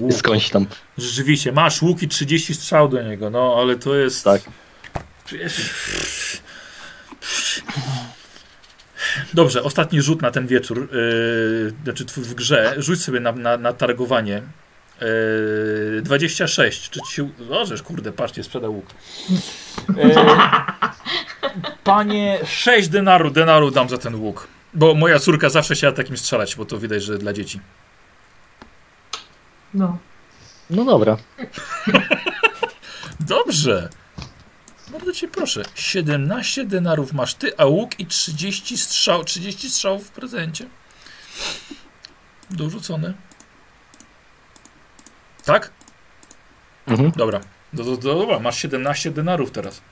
Łuk. 0.00 0.12
Skądś 0.12 0.50
tam. 0.50 0.66
Rzeczywiście, 0.98 1.52
masz 1.52 1.82
łuki 1.82 2.08
30 2.08 2.54
strzał 2.54 2.88
do 2.88 3.02
niego, 3.02 3.30
no 3.30 3.56
ale 3.58 3.76
to 3.76 3.94
jest... 3.94 4.24
Tak. 4.24 4.42
Dobrze, 9.34 9.62
ostatni 9.62 10.02
rzut 10.02 10.22
na 10.22 10.30
ten 10.30 10.46
wieczór, 10.46 10.88
yy, 10.92 11.72
znaczy 11.84 12.04
w 12.16 12.34
grze. 12.34 12.74
Rzuć 12.78 13.02
sobie 13.02 13.20
na, 13.20 13.32
na, 13.32 13.56
na 13.56 13.72
targowanie. 13.72 14.42
Yy, 15.00 16.02
26. 16.02 16.90
Czy 16.90 17.00
ci 17.00 17.14
się. 17.14 17.30
O, 17.50 17.66
żeż 17.66 17.82
kurde, 17.82 18.12
patrzcie, 18.12 18.44
sprzedał 18.44 18.74
łuk. 18.74 18.86
Yy, 19.96 20.14
panie, 21.84 22.38
6 22.46 22.88
denaru, 22.88 23.30
denaru 23.30 23.70
dam 23.70 23.88
za 23.88 23.98
ten 23.98 24.14
łuk. 24.14 24.48
Bo 24.74 24.94
moja 24.94 25.18
córka 25.18 25.48
zawsze 25.48 25.74
chciała 25.74 25.92
takim 25.92 26.16
strzelać, 26.16 26.56
bo 26.56 26.64
to 26.64 26.78
widać, 26.78 27.02
że 27.02 27.18
dla 27.18 27.32
dzieci. 27.32 27.60
No. 29.74 29.98
No 30.70 30.84
dobra. 30.84 31.16
Dobrze. 33.20 33.88
Bardzo 34.92 35.12
cię 35.12 35.28
proszę. 35.28 35.62
17 35.74 36.64
denarów 36.64 37.12
masz 37.12 37.34
ty, 37.34 37.56
a 37.56 37.66
łuk 37.66 38.00
i 38.00 38.06
30 38.06 38.78
strzał, 38.78 39.24
30 39.24 39.70
strzałów 39.70 40.06
w 40.06 40.10
prezencie. 40.10 40.66
Dorzucone. 42.50 43.14
Tak? 45.44 45.70
Mhm. 46.86 47.12
Dobra. 47.16 47.40
Do, 47.72 47.84
do, 47.84 47.96
do, 47.96 48.14
dobra, 48.14 48.38
masz 48.38 48.58
17 48.58 49.10
denarów 49.10 49.50
teraz. 49.50 49.82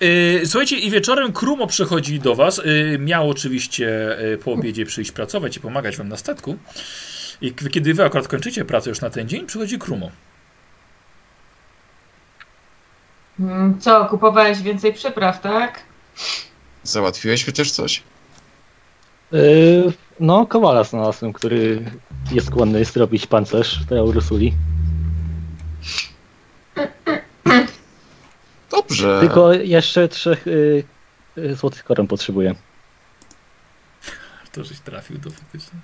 Yy, 0.00 0.42
słuchajcie, 0.44 0.78
i 0.78 0.90
wieczorem 0.90 1.32
Krumo 1.32 1.66
przychodzi 1.66 2.20
do 2.20 2.34
was. 2.34 2.60
Yy, 2.64 2.98
miał 2.98 3.30
oczywiście 3.30 4.16
yy, 4.20 4.38
po 4.38 4.52
obiedzie 4.52 4.86
przyjść 4.86 5.12
pracować 5.12 5.56
i 5.56 5.60
pomagać 5.60 5.96
wam 5.96 6.08
na 6.08 6.16
statku. 6.16 6.58
I 7.40 7.54
kiedy 7.54 7.94
wy 7.94 8.04
akurat 8.04 8.28
kończycie 8.28 8.64
pracę 8.64 8.90
już 8.90 9.00
na 9.00 9.10
ten 9.10 9.28
dzień, 9.28 9.46
przychodzi 9.46 9.78
Krumo. 9.78 10.06
Mm, 10.06 10.16
Co, 13.80 14.04
kupowałeś 14.04 14.62
więcej 14.62 14.92
przypraw, 14.92 15.40
tak? 15.40 15.82
Załatwiłeś 16.82 17.46
chociaż 17.46 17.70
coś? 17.70 18.02
Yy, 19.32 19.92
no, 20.20 20.46
kowala 20.46 20.84
znalazłem, 20.84 21.32
który 21.32 21.90
jest 22.32 22.46
skłonny 22.46 22.84
zrobić 22.84 23.26
pancerz 23.26 23.86
tej 23.88 23.98
Aurusuli. 23.98 24.54
Dobrze. 28.70 29.20
Tylko 29.20 29.52
jeszcze 29.52 30.08
trzech 30.08 30.46
yy, 30.46 30.84
yy, 31.36 31.54
złotych 31.54 31.84
koron 31.84 32.06
potrzebuję. 32.06 32.54
To 34.52 34.64
żeś 34.64 34.80
trafił 34.80 35.18
do 35.18 35.30
faktycznie. 35.30 35.78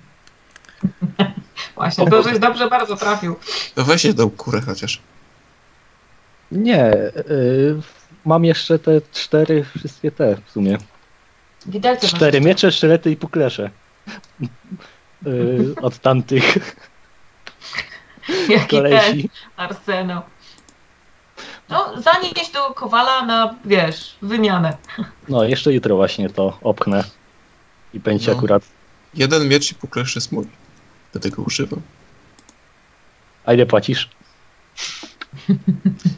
Właśnie, 1.75 2.09
to 2.09 2.23
żeś 2.23 2.39
dobrze 2.39 2.69
bardzo 2.69 2.95
trafił. 2.95 3.35
To 3.75 3.83
weź 3.83 4.03
jedną 4.05 4.29
kurę 4.29 4.61
chociaż. 4.61 5.01
Nie, 6.51 6.91
yy, 7.29 7.81
mam 8.25 8.45
jeszcze 8.45 8.79
te 8.79 9.01
cztery, 9.11 9.65
wszystkie 9.77 10.11
te 10.11 10.35
w 10.45 10.51
sumie. 10.51 10.77
Widelce 11.65 12.07
Cztery 12.07 12.41
miecze, 12.41 12.71
sztylety 12.71 13.11
i 13.11 13.15
puklesze. 13.15 13.69
Yy, 15.25 15.75
od 15.81 15.97
tamtych 15.99 16.55
Jaki 18.49 18.67
ten 18.69 18.83
kolesi. 18.83 19.29
arsenał. 19.57 20.21
No, 21.69 22.01
zanieś 22.01 22.51
do 22.53 22.73
Kowala 22.73 23.25
na, 23.25 23.55
wiesz, 23.65 24.15
wymianę. 24.21 24.77
No, 25.29 25.43
jeszcze 25.43 25.73
jutro 25.73 25.95
właśnie 25.95 26.29
to 26.29 26.57
opchnę. 26.61 27.03
I 27.93 27.99
będzie 27.99 28.31
No. 28.31 28.37
akurat. 28.37 28.63
Jeden 29.13 29.47
miecz 29.47 29.71
i 29.71 29.75
puklesz 29.75 30.15
jest 30.15 30.31
mój. 30.31 30.47
Będę 31.13 31.29
go 31.29 31.41
używał. 31.41 31.81
A 33.45 33.53
ile 33.53 33.65
płacisz? 33.65 34.09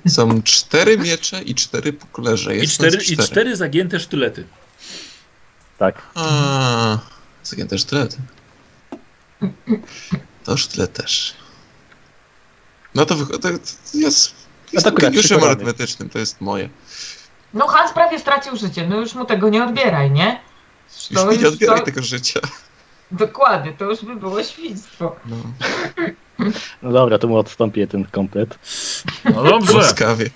Są 0.08 0.44
cztery 0.44 0.98
miecze 0.98 1.42
i 1.42 1.56
cztery 1.56 1.94
puklerze. 1.94 2.56
I 2.56 2.60
Jest 2.60 2.74
cztery, 2.74 2.98
nas 2.98 3.10
I 3.10 3.18
cztery 3.18 3.56
zagięte 3.56 4.00
sztylety. 4.00 4.48
Tak. 5.78 6.02
A, 6.16 6.98
zagięte 7.44 7.78
sztylety. 7.78 8.18
To 10.44 10.58
sztylet 10.58 10.94
też. 10.94 11.34
No 12.96 13.06
to 13.06 13.16
wychodzi. 13.16 13.40
To 13.40 13.50
jest. 13.94 14.34
Jestem 14.74 14.94
akurat 14.94 15.12
geniuszem 15.12 15.24
przekonany. 15.24 15.52
arytmetycznym, 15.52 16.10
to 16.10 16.20
jest 16.20 16.42
moje. 16.42 16.70
No, 17.54 17.68
Hans 17.68 17.94
prawie 17.94 18.20
stracił 18.20 18.56
życie, 18.56 18.88
no 18.88 19.00
już 19.00 19.14
mu 19.16 19.26
tego 19.26 19.50
nie 19.50 19.64
odbieraj, 19.64 20.12
nie? 20.12 20.42
Już 21.12 21.26
mi 21.26 21.38
nie 21.38 21.48
odbieraj 21.48 21.84
tego 21.84 22.02
życia. 22.02 22.40
Dokładnie, 23.12 23.74
to 23.74 23.86
już 23.86 24.06
by 24.06 24.16
było 24.16 24.44
świństwo. 24.44 25.16
No, 25.26 25.36
No 26.82 26.92
dobra, 26.92 27.18
to 27.18 27.28
mu 27.28 27.38
odstąpię 27.38 27.88
ten 27.88 28.06
komplet. 28.06 28.60
No 29.26 29.44
dobrze. 29.44 29.74
łaskawie. 29.74 30.30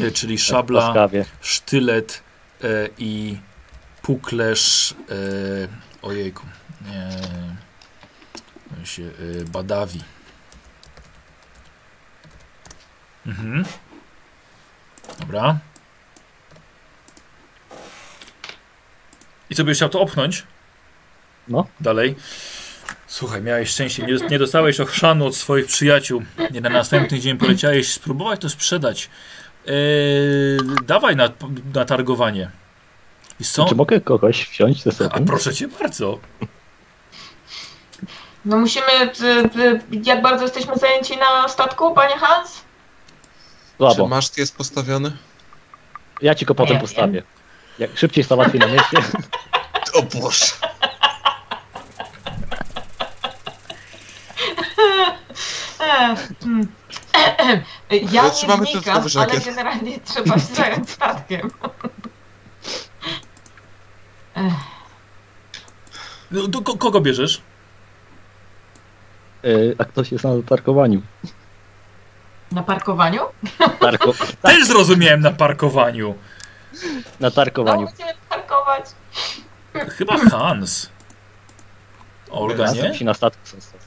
E, 0.00 0.10
Czyli 0.10 0.38
szabla, 0.38 0.84
Łaskawie. 0.84 1.24
sztylet 1.40 2.22
e, 2.64 2.66
i 2.98 3.38
puklerz. 4.02 4.94
E, 5.10 5.14
ojejku. 6.02 6.46
On 8.78 8.86
się 8.86 9.02
e, 9.02 9.44
badawi. 9.44 10.00
Mhm. 13.26 13.64
Dobra. 15.20 15.58
I 19.50 19.54
co 19.54 19.64
byś 19.64 19.76
chciał 19.76 19.88
to 19.88 20.00
opchnąć? 20.00 20.46
No. 21.48 21.66
Dalej. 21.80 22.16
Słuchaj, 23.10 23.42
miałeś 23.42 23.70
szczęście, 23.70 24.02
nie, 24.02 24.28
nie 24.30 24.38
dostałeś 24.38 24.80
ochrzanu 24.80 25.26
od 25.26 25.36
swoich 25.36 25.66
przyjaciół. 25.66 26.22
Nie 26.50 26.60
na 26.60 26.70
następny 26.70 27.20
dzień 27.20 27.38
poleciałeś 27.38 27.92
spróbować 27.92 28.40
to 28.40 28.48
sprzedać. 28.48 29.10
Eee, 29.66 29.72
dawaj 30.86 31.16
na, 31.16 31.28
na 31.74 31.84
targowanie. 31.84 32.50
I 33.40 33.44
są... 33.44 33.66
Czy 33.66 33.74
mogę 33.74 34.00
kogoś 34.00 34.48
wziąć 34.48 34.82
ze 34.82 34.92
sobą? 34.92 35.10
A 35.12 35.20
proszę 35.20 35.54
cię 35.54 35.68
bardzo. 35.68 36.18
No 38.44 38.58
musimy, 38.58 38.86
y, 39.20 39.60
y, 39.60 39.80
jak 40.04 40.22
bardzo 40.22 40.44
jesteśmy 40.44 40.76
zajęci 40.76 41.16
na 41.16 41.48
statku, 41.48 41.94
panie 41.94 42.16
Hans? 42.16 42.52
Czy 42.52 43.76
Słabo. 43.76 44.08
maszt 44.08 44.38
jest 44.38 44.56
postawiony? 44.56 45.12
Ja 46.22 46.34
ci 46.34 46.46
go 46.46 46.54
potem 46.54 46.74
ja 46.74 46.80
postawię. 46.80 47.22
Jak 47.78 47.98
szybciej 47.98 48.24
załatwię 48.24 48.58
na 48.58 48.66
mieście. 48.66 48.96
O 49.94 50.02
Boże. 50.02 50.46
E, 54.80 54.82
hmm. 54.82 55.16
Ja 57.90 58.22
nie 58.24 58.30
Trzymamy 58.30 58.66
to 58.66 58.72
wnikam, 58.72 59.08
w 59.08 59.16
ale 59.16 59.40
generalnie 59.40 60.00
trzeba 60.00 60.34
się 60.48 60.54
zająć 60.54 60.90
statkiem. 60.90 61.50
No, 66.30 66.46
do, 66.48 66.62
ko- 66.62 66.76
kogo 66.78 67.00
bierzesz? 67.00 67.40
E, 69.44 69.48
A 69.78 69.84
ktoś 69.84 70.12
jest 70.12 70.24
na 70.24 70.30
parkowaniu. 70.48 71.02
Na 72.52 72.62
parkowaniu? 72.62 73.20
Tarko... 73.80 74.12
Też 74.42 74.66
zrozumiałem 74.66 75.20
na 75.20 75.30
parkowaniu. 75.30 76.14
Na 76.84 76.88
No, 77.20 77.30
tarkowaniu. 77.30 77.80
musimy 77.90 78.12
parkować. 78.28 78.84
Chyba 79.98 80.18
Hans. 80.18 80.90
Olga, 82.30 82.72
nie? 82.72 82.88
Musi 82.88 83.04
na 83.04 83.14
statku 83.14 83.40
zostać. 83.46 83.80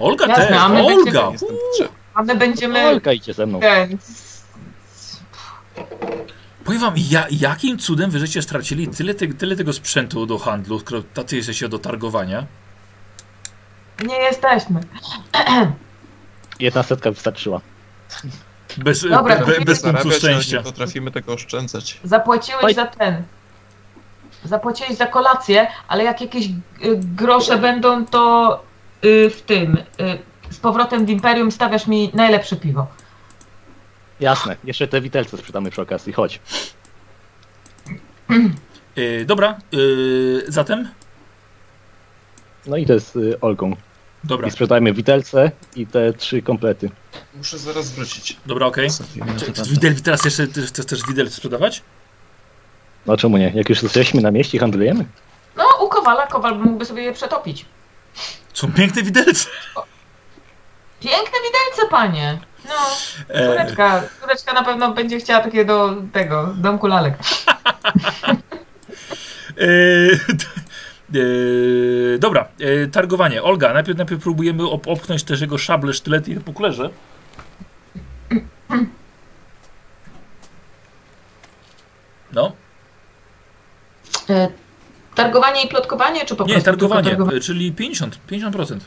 Olga 0.00 0.26
Jasne, 0.26 0.46
też. 0.46 0.56
a 0.58 0.68
my 0.68 0.82
Olga! 0.82 1.30
będziemy-. 1.30 1.88
A 2.14 2.22
my 2.22 2.34
będziemy... 2.34 2.88
Olka 2.88 3.12
idzie 3.12 3.34
ze 3.34 3.46
mną. 3.46 3.60
Ten, 3.60 3.98
Powiem 6.64 6.80
wam, 6.80 6.94
ja, 6.96 7.26
jakim 7.30 7.78
cudem 7.78 8.10
wy 8.10 8.18
żeście 8.18 8.42
stracili 8.42 8.88
tyle, 8.88 9.14
te, 9.14 9.26
tyle 9.26 9.56
tego 9.56 9.72
sprzętu 9.72 10.26
do 10.26 10.38
handlu, 10.38 10.78
skoro 10.78 11.02
tacy 11.14 11.36
jesteście 11.36 11.68
do 11.68 11.78
targowania? 11.78 12.46
nie 14.06 14.16
jesteśmy. 14.16 14.80
Jedna 16.60 16.82
setka 16.82 17.10
wystarczyła. 17.10 17.60
Bez, 18.76 19.08
Dobra, 19.08 19.36
be, 19.46 19.60
bez 19.60 19.82
punktu 19.82 20.00
ale 20.02 20.10
nie 20.10 20.18
szczęścia. 20.18 20.62
potrafimy 20.62 21.10
tego 21.10 21.32
oszczędzać. 21.32 22.00
Zapłaciłeś 22.04 22.64
Oj. 22.64 22.74
za 22.74 22.86
ten. 22.86 23.22
Zapłaciłeś 24.44 24.96
za 24.96 25.06
kolację, 25.06 25.66
ale 25.88 26.04
jak 26.04 26.20
jakieś 26.20 26.46
y, 26.46 26.50
grosze 26.96 27.58
będą, 27.58 28.06
to 28.06 28.62
w 29.02 29.42
tym. 29.46 29.76
Y, 29.76 29.82
z 30.50 30.58
powrotem 30.58 31.06
w 31.06 31.10
Imperium 31.10 31.52
stawiasz 31.52 31.86
mi 31.86 32.10
najlepsze 32.14 32.56
piwo. 32.56 32.86
Jasne. 34.20 34.56
Jeszcze 34.64 34.88
te 34.88 35.00
widelce 35.00 35.36
sprzedamy 35.38 35.70
przy 35.70 35.82
okazji. 35.82 36.12
Chodź. 36.12 36.40
E, 38.96 39.24
dobra, 39.24 39.48
e, 39.48 39.76
zatem? 40.52 40.88
No 42.66 42.76
i 42.76 42.86
to 42.86 42.92
jest 42.92 43.16
y, 43.16 43.40
Olką. 43.40 43.76
Dobra, 44.24 44.48
I 44.48 44.50
sprzedajmy 44.50 44.92
widelce 44.92 45.50
i 45.76 45.86
te 45.86 46.12
trzy 46.12 46.42
komplety. 46.42 46.90
Muszę 47.34 47.58
zaraz 47.58 47.90
wrócić. 47.90 48.36
dobra, 48.46 48.66
okej. 48.66 48.88
No 49.16 49.26
Czy 49.64 49.70
Widel, 49.70 49.94
teraz 50.02 50.24
jeszcze 50.24 50.46
chcesz 50.46 50.86
też 50.86 51.06
widel 51.08 51.30
sprzedawać? 51.30 51.82
No 53.06 53.16
czemu 53.16 53.36
nie? 53.36 53.52
Jak 53.54 53.68
już 53.68 53.82
jesteśmy 53.82 54.20
na 54.22 54.30
mieście 54.30 54.56
i 54.56 54.60
handlujemy? 54.60 55.04
No, 55.56 55.64
u 55.84 55.88
Kowala, 55.88 56.26
Kowal 56.26 56.58
mógłby 56.58 56.84
sobie 56.84 57.02
je 57.02 57.12
przetopić. 57.12 57.64
Są 58.54 58.72
piękne 58.72 59.02
widelce. 59.02 59.48
Piękne 61.00 61.38
widelce, 61.46 61.90
panie. 61.90 62.38
No, 62.68 62.74
E, 63.28 63.46
córeczka, 63.46 64.02
córeczka 64.20 64.52
na 64.52 64.64
pewno 64.64 64.94
będzie 64.94 65.18
chciała 65.18 65.44
takie 65.44 65.64
do 65.64 65.94
tego, 66.12 66.54
domku 66.56 66.86
lalek. 66.86 67.14
e, 69.58 71.18
dobra, 72.18 72.48
targowanie. 72.92 73.42
Olga, 73.42 73.72
najpierw, 73.72 73.98
najpierw 73.98 74.22
próbujemy 74.22 74.62
op 74.70 74.88
opchnąć 74.88 75.24
też 75.24 75.40
jego 75.40 75.58
szable, 75.58 75.92
sztylety 75.94 76.30
i 76.30 76.36
puklerze. 76.40 76.90
No, 82.32 82.52
targowanie 85.22 85.62
i 85.62 85.68
plotkowanie, 85.68 86.24
czy 86.24 86.36
po 86.36 86.44
nie, 86.44 86.52
prostu 86.52 86.64
targowanie, 86.64 87.02
tylko 87.02 87.16
targowanie? 87.16 87.38
e, 87.38 87.40
czyli 87.40 87.72
50, 87.72 88.18
50%. 88.30 88.78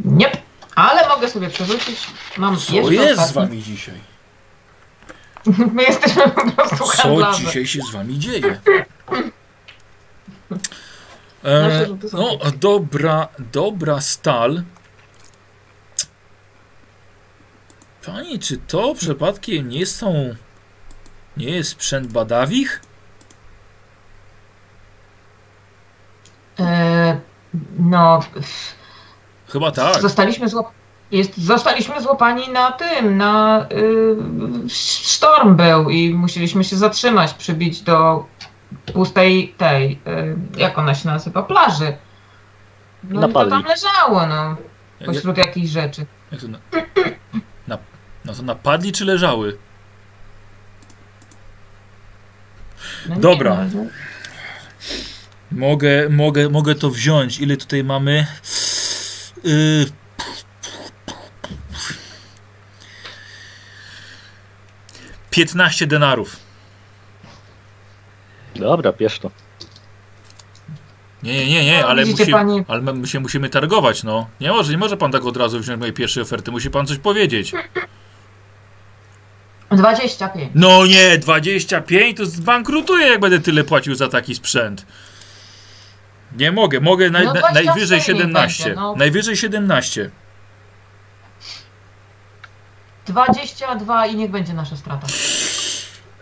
Nie, 0.00 0.30
ale 0.74 1.08
mogę 1.08 1.28
sobie 1.28 1.50
przerzucić. 1.50 2.06
Mam 2.36 2.56
Co 2.56 2.90
jest 2.90 3.28
z 3.28 3.32
wami 3.32 3.62
dzisiaj? 3.62 4.00
My 5.74 5.82
jesteśmy 5.82 6.22
po 6.22 6.50
prostu 6.50 6.84
Co 6.96 7.32
dzisiaj 7.32 7.66
się 7.66 7.80
z 7.82 7.90
wami 7.90 8.18
dzieje? 8.18 8.60
E, 11.44 11.86
no, 12.12 12.38
dobra, 12.56 13.28
dobra 13.52 14.00
stal. 14.00 14.62
Panie, 18.06 18.38
czy 18.38 18.56
to 18.56 18.94
przypadkiem 18.94 19.68
nie 19.68 19.86
są... 19.86 20.34
Nie 21.36 21.50
jest 21.50 21.70
sprzęt 21.70 22.12
badawich? 22.12 22.80
No, 27.78 28.20
Chyba 29.48 29.70
tak. 29.70 30.00
zostaliśmy, 30.02 30.48
złap... 30.48 30.66
jest, 31.10 31.36
zostaliśmy 31.36 32.00
złapani 32.02 32.48
na 32.48 32.72
tym, 32.72 33.16
na 33.16 33.66
y, 33.72 34.68
sztorm 35.04 35.56
był 35.56 35.90
i 35.90 36.14
musieliśmy 36.14 36.64
się 36.64 36.76
zatrzymać, 36.76 37.34
przybić 37.34 37.80
do 37.82 38.26
pustej 38.94 39.54
tej, 39.58 39.92
y, 39.92 40.36
jak 40.60 40.78
ona 40.78 40.94
się 40.94 41.08
nazywa, 41.08 41.42
plaży. 41.42 41.96
No 43.04 43.28
i 43.28 43.32
to 43.32 43.46
tam 43.50 43.64
leżało, 43.64 44.26
no, 44.26 44.34
Jak, 44.34 44.58
jak, 45.00 45.10
pośród 45.10 45.36
jakichś 45.38 45.68
rzeczy. 45.68 46.06
jak 46.32 46.40
to 46.40 46.48
na, 46.48 46.58
na, 47.66 47.78
no 48.24 48.32
to 48.34 48.42
napadli 48.42 48.92
czy 48.92 49.04
leżały? 49.04 49.58
No 53.08 53.14
nie, 53.14 53.20
Dobra. 53.20 53.56
no, 53.74 53.84
Mogę, 55.52 56.08
mogę, 56.08 56.48
mogę 56.48 56.74
to 56.74 56.90
wziąć. 56.90 57.40
Ile 57.40 57.56
tutaj 57.56 57.84
mamy? 57.84 58.26
Yy... 59.44 59.86
Piętnaście 65.30 65.86
denarów. 65.86 66.36
Dobra, 68.56 68.92
bierz 68.92 69.18
to. 69.18 69.30
Nie, 71.22 71.32
nie, 71.32 71.46
nie, 71.46 71.64
nie, 71.64 71.80
No, 71.82 71.88
ale, 71.88 72.04
widzicie, 72.04 72.22
musi, 72.22 72.32
pani- 72.32 72.64
ale 72.68 72.80
my 72.82 73.06
się 73.06 73.20
musimy 73.20 73.48
targować, 73.48 74.02
no. 74.04 74.28
Nie 74.40 74.48
może, 74.50 74.72
nie 74.72 74.78
może 74.78 74.96
pan 74.96 75.12
tak 75.12 75.24
od 75.24 75.36
razu 75.36 75.60
wziąć 75.60 75.80
mojej 75.80 75.94
pierwszej 75.94 76.22
oferty, 76.22 76.50
musi 76.50 76.70
pan 76.70 76.86
coś 76.86 76.98
powiedzieć. 76.98 77.52
25. 79.70 80.50
No 80.54 80.86
nie, 80.86 81.18
25 81.18 82.16
to 82.16 82.26
zbankrutuję, 82.26 83.06
jak 83.06 83.20
będę 83.20 83.40
tyle 83.40 83.64
płacił 83.64 83.94
za 83.94 84.08
taki 84.08 84.34
sprzęt. 84.34 84.86
Nie 86.32 86.52
mogę, 86.52 86.80
mogę 86.80 87.10
No 87.10 87.18
na, 87.18 87.24
24 87.32 87.66
najwyżej 87.66 87.98
niech 87.98 88.06
17. 88.06 88.64
będzie, 88.64 88.80
no. 88.80 88.94
Najwyżej 88.96 89.36
17. 89.36 90.10
22 93.06 94.06
i 94.06 94.16
niech 94.16 94.30
będzie 94.30 94.54
nasza 94.54 94.76
strata. 94.76 95.06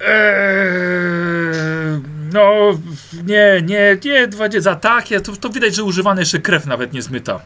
Eee, 0.01 2.01
no, 2.33 2.51
nie, 3.25 3.63
nie, 3.63 3.97
nie, 4.05 4.29
20, 4.29 4.61
za 4.61 4.77
takie, 4.77 5.21
to, 5.21 5.37
to 5.37 5.49
widać, 5.51 5.75
że 5.75 5.85
używana 5.85 6.21
jeszcze 6.21 6.39
krew 6.39 6.67
nawet 6.67 6.93
nie 6.93 7.03
zmyta. 7.03 7.41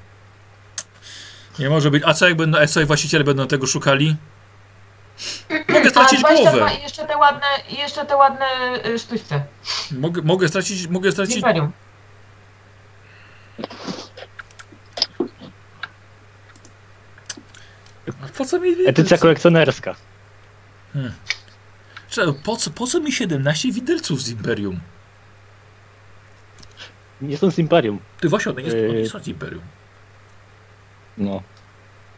Nie 1.59 1.71
może 1.71 1.91
być. 1.91 2.03
A 2.07 2.15
co 2.15 2.29
jak 2.29 2.37
będą, 2.37 2.59
a 2.59 2.67
co 2.67 2.87
właściciele 2.87 3.25
będą 3.25 3.47
tego 3.47 3.67
szukali? 3.67 4.17
Mogę 5.69 5.91
stracić 5.91 6.19
A 6.25 6.29
22 6.29 6.51
głowę. 6.51 6.71
i 6.79 6.83
jeszcze 6.83 7.07
te 7.07 7.17
ładne, 7.17 7.47
jeszcze 7.79 8.07
te 8.07 8.17
ładne 8.17 8.47
y, 8.87 8.99
sztućce. 8.99 9.43
Mogę, 9.91 10.23
mogę 10.23 10.49
stracić, 10.49 10.87
mogę 10.87 11.13
stracić. 11.13 11.37
Imperium. 11.37 11.73
A 18.09 18.29
Po 18.39 18.45
co 18.45 18.59
mi. 18.61 18.87
Edycja 18.87 19.19
kolekcjonerska. 19.19 19.95
Czekaj, 22.11 22.35
Po 22.45 22.57
co, 22.57 22.71
po 22.71 22.87
co 22.87 23.01
mi 23.01 23.13
17 23.13 23.73
widelców 23.73 24.23
z 24.23 24.31
Imperium? 24.31 24.81
Nie 27.21 27.37
są 27.39 27.51
z 27.51 27.59
Imperium. 27.59 27.99
Ty 28.21 28.29
właśnie, 28.29 28.53
one 28.53 28.63
nie, 28.63 28.69
Yy. 28.69 28.89
one 28.91 28.99
nie 28.99 29.09
są 29.09 29.19
z 29.19 29.29
Imperium. 29.29 29.63
No. 31.19 31.43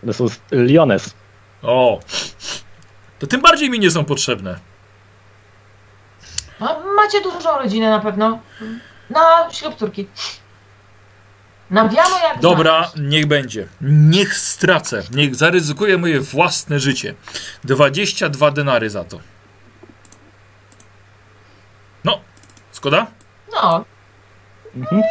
One 0.03 0.13
są 0.13 0.29
z 0.29 0.39
Liones. 0.53 1.15
O! 1.63 2.01
To 3.19 3.27
tym 3.27 3.41
bardziej 3.41 3.71
mi 3.71 3.79
nie 3.81 3.91
są 3.91 4.05
potrzebne. 4.05 4.59
A 6.61 6.65
macie 6.97 7.21
dużą 7.23 7.59
rodzinę 7.59 7.91
na 7.91 8.01
pewno. 8.01 8.41
Na 9.11 9.49
ślub 9.53 9.75
córki. 9.77 10.09
Nawiano 11.71 12.19
jak 12.19 12.41
Dobra, 12.41 12.73
znaleźć. 12.73 13.13
niech 13.13 13.27
będzie. 13.27 13.69
Niech 13.81 14.35
stracę. 14.37 15.03
Niech 15.11 15.35
zaryzykuję 15.35 15.99
moje 15.99 16.21
własne 16.21 16.81
życie. 16.81 17.15
22 17.65 18.51
denary 18.51 18.91
za 18.91 19.05
to. 19.05 19.21
Zgoda? 22.73 23.07
No, 23.53 23.85
Mhm. 24.77 25.03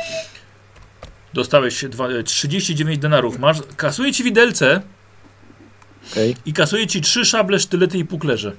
Dostałeś 1.33 1.85
dwa, 1.85 2.07
e, 2.07 2.23
39 2.23 2.97
denarów. 2.99 3.39
Masz, 3.39 3.57
kasuję 3.77 4.13
ci 4.13 4.23
widelce 4.23 4.81
Okej, 6.11 6.35
i 6.45 6.53
kasuję 6.53 6.87
ci 6.87 7.01
trzy 7.01 7.25
szable, 7.25 7.59
sztylety 7.59 7.97
i 7.97 8.05
puklerze. 8.05 8.55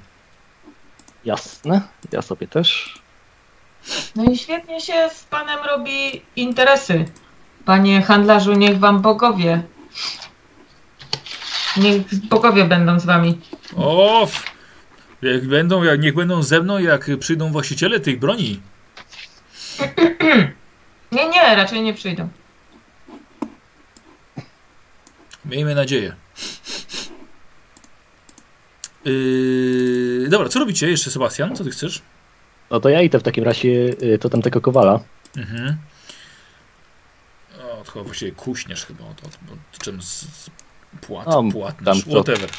jasne. 1.25 1.81
Ja 2.13 2.23
sobie 2.23 2.49
też. 2.49 2.99
no 4.17 4.25
i 4.33 4.39
świetnie 4.39 4.81
się 4.81 5.11
z 5.15 5.25
panem 5.25 5.59
robi 5.67 6.23
interesy. 6.37 7.05
Panie 7.65 8.03
handlarzu, 8.03 8.53
niech 8.53 8.79
wam 8.79 9.03
bogowie. 9.03 9.63
Niech 11.77 12.27
bogowie 12.29 12.65
będą 12.65 13.01
z 13.01 13.05
wami. 13.05 13.39
O! 13.77 14.29
Jak 15.23 15.47
będą, 15.47 15.83
jak, 15.83 16.01
niech 16.01 16.15
będą 16.15 16.43
ze 16.43 16.61
mną, 16.61 16.79
jak 16.79 17.11
przyjdą 17.19 17.53
właściciele 17.53 18.01
tych 18.01 18.19
broni. 18.19 18.61
Nie, 21.13 21.29
nie, 21.29 21.57
raczej 21.57 21.83
nie 21.83 21.95
przyjdą. 21.95 22.29
Miejmy 25.45 25.75
nadzieję. 25.75 26.15
Yy, 29.05 30.27
dobra, 30.29 30.49
co 30.49 30.59
robicie 30.59 30.91
jeszcze, 30.91 31.11
Sebastian? 31.11 31.57
Co 31.57 31.65
ty 31.65 31.71
chcesz? 31.71 32.03
No 32.71 32.81
to 32.81 32.89
ja 32.89 33.03
idę 33.03 33.19
w 33.19 33.23
takim 33.23 33.45
razie 33.45 33.69
y, 34.03 34.19
to 34.21 34.29
tamtego 34.29 34.61
kowala. 34.61 35.01
Mhm. 35.37 35.77
Chyba 37.93 38.05
właściwie 38.05 38.33
kuśniesz 38.33 38.87
chyba 38.87 39.05
od, 39.05 39.25
od, 39.25 39.39
od 39.53 39.79
czym 39.79 40.03
z, 40.03 40.21
z 40.21 40.51
płat, 41.01 41.29
O, 41.29 41.45
płatniesz, 41.53 41.85
tam 41.85 42.03
co. 42.03 42.11
whatever. 42.11 42.51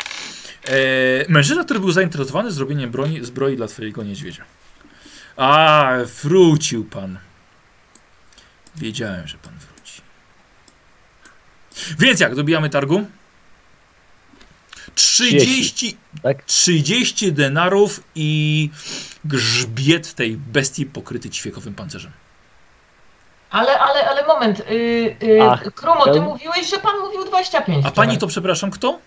E, 0.67 0.75
mężczyzna, 1.29 1.63
który 1.63 1.79
był 1.79 1.91
zainteresowany 1.91 2.51
zrobieniem 2.51 2.91
broni, 2.91 3.25
zbroi 3.25 3.55
dla 3.55 3.67
twojego 3.67 4.03
niedźwiedzia. 4.03 4.43
A, 5.37 5.91
wrócił 6.23 6.85
pan. 6.85 7.19
Wiedziałem, 8.75 9.27
że 9.27 9.37
pan 9.37 9.53
wróci. 9.53 10.01
Więc 11.99 12.19
jak, 12.19 12.35
dobijamy 12.35 12.69
targu? 12.69 13.05
30, 14.95 15.97
tak? 16.23 16.43
30 16.43 17.33
denarów 17.33 18.03
i 18.15 18.69
grzbiet 19.25 20.13
tej 20.13 20.37
bestii 20.37 20.85
pokryty 20.85 21.29
ćwiekowym 21.29 21.73
pancerzem. 21.73 22.11
Ale, 23.51 23.79
ale, 23.79 24.09
ale 24.09 24.27
moment. 24.27 24.59
Y, 24.59 24.63
y, 25.23 25.39
Ach, 25.43 25.63
Krumo, 25.75 26.13
ty 26.13 26.21
mówiłeś, 26.21 26.69
że 26.69 26.77
pan 26.77 26.99
mówił 26.99 27.25
25. 27.25 27.77
A 27.85 27.89
wczoraj. 27.89 28.07
pani 28.07 28.17
to, 28.17 28.27
przepraszam, 28.27 28.71
kto? 28.71 28.99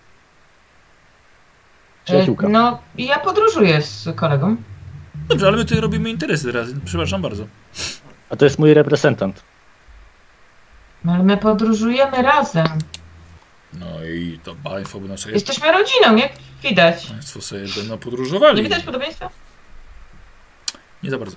Przyjaciółka. 2.05 2.47
Y, 2.47 2.49
No, 2.49 2.79
ja 2.97 3.19
podróżuję 3.19 3.81
z 3.81 4.15
kolegą. 4.15 4.55
Dobrze, 5.29 5.47
ale 5.47 5.57
my 5.57 5.63
tutaj 5.65 5.79
robimy 5.81 6.09
interesy 6.09 6.51
teraz. 6.51 6.67
Przepraszam 6.85 7.21
bardzo. 7.21 7.45
A 8.29 8.35
to 8.35 8.45
jest 8.45 8.59
mój 8.59 8.73
reprezentant. 8.73 9.43
No, 11.03 11.11
Ale 11.13 11.23
my 11.23 11.37
podróżujemy 11.37 12.21
razem. 12.21 12.67
No 13.73 13.85
i 14.03 14.39
to 14.43 14.55
państwo 14.63 14.99
będą 14.99 15.17
sobie, 15.17 15.33
Jesteśmy 15.33 15.71
rodziną, 15.71 16.15
jak 16.15 16.31
widać. 16.63 17.07
państwo 17.07 17.41
sobie 17.41 17.65
będą 17.77 17.97
podróżowali. 17.97 18.57
Nie 18.57 18.63
widać 18.63 18.83
podobieństwa? 18.83 19.29
Nie 21.05 21.11
za 21.11 21.17
bardzo. 21.17 21.35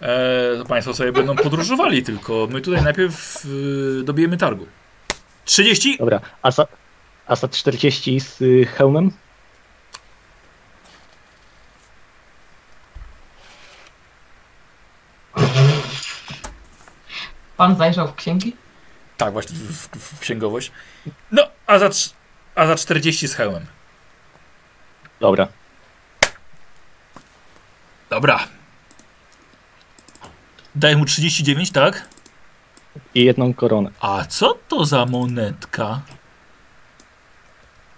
E, 0.00 0.56
to 0.58 0.64
państwo 0.64 0.94
sobie 0.94 1.12
będą 1.12 1.36
podróżowali, 1.36 2.02
tylko 2.02 2.48
my 2.50 2.60
tutaj 2.60 2.82
najpierw 2.82 3.44
y, 4.00 4.02
dobijemy 4.04 4.36
targu. 4.36 4.66
30? 5.44 5.98
Dobra, 5.98 6.20
Asa, 6.42 6.66
Asa 7.26 7.48
40 7.48 8.20
z 8.20 8.42
y, 8.42 8.66
hełmem? 8.66 9.10
Pan 17.56 17.76
zajrzał 17.76 18.08
w 18.08 18.14
księgi? 18.14 18.56
Tak, 19.16 19.32
właśnie 19.32 19.56
w, 19.56 19.88
w, 19.88 20.16
w 20.16 20.20
księgowość. 20.20 20.72
No, 21.30 21.42
a 21.66 21.78
za, 21.78 21.90
a 22.54 22.66
za 22.66 22.76
40 22.76 23.28
z 23.28 23.34
hełmem. 23.34 23.66
Dobra. 25.20 25.48
Dobra. 28.10 28.48
Daję 30.74 30.96
mu 30.96 31.04
39, 31.04 31.70
tak? 31.70 32.08
I 33.14 33.24
jedną 33.24 33.54
koronę. 33.54 33.90
A 34.00 34.24
co 34.24 34.58
to 34.68 34.84
za 34.84 35.06
monetka? 35.06 36.00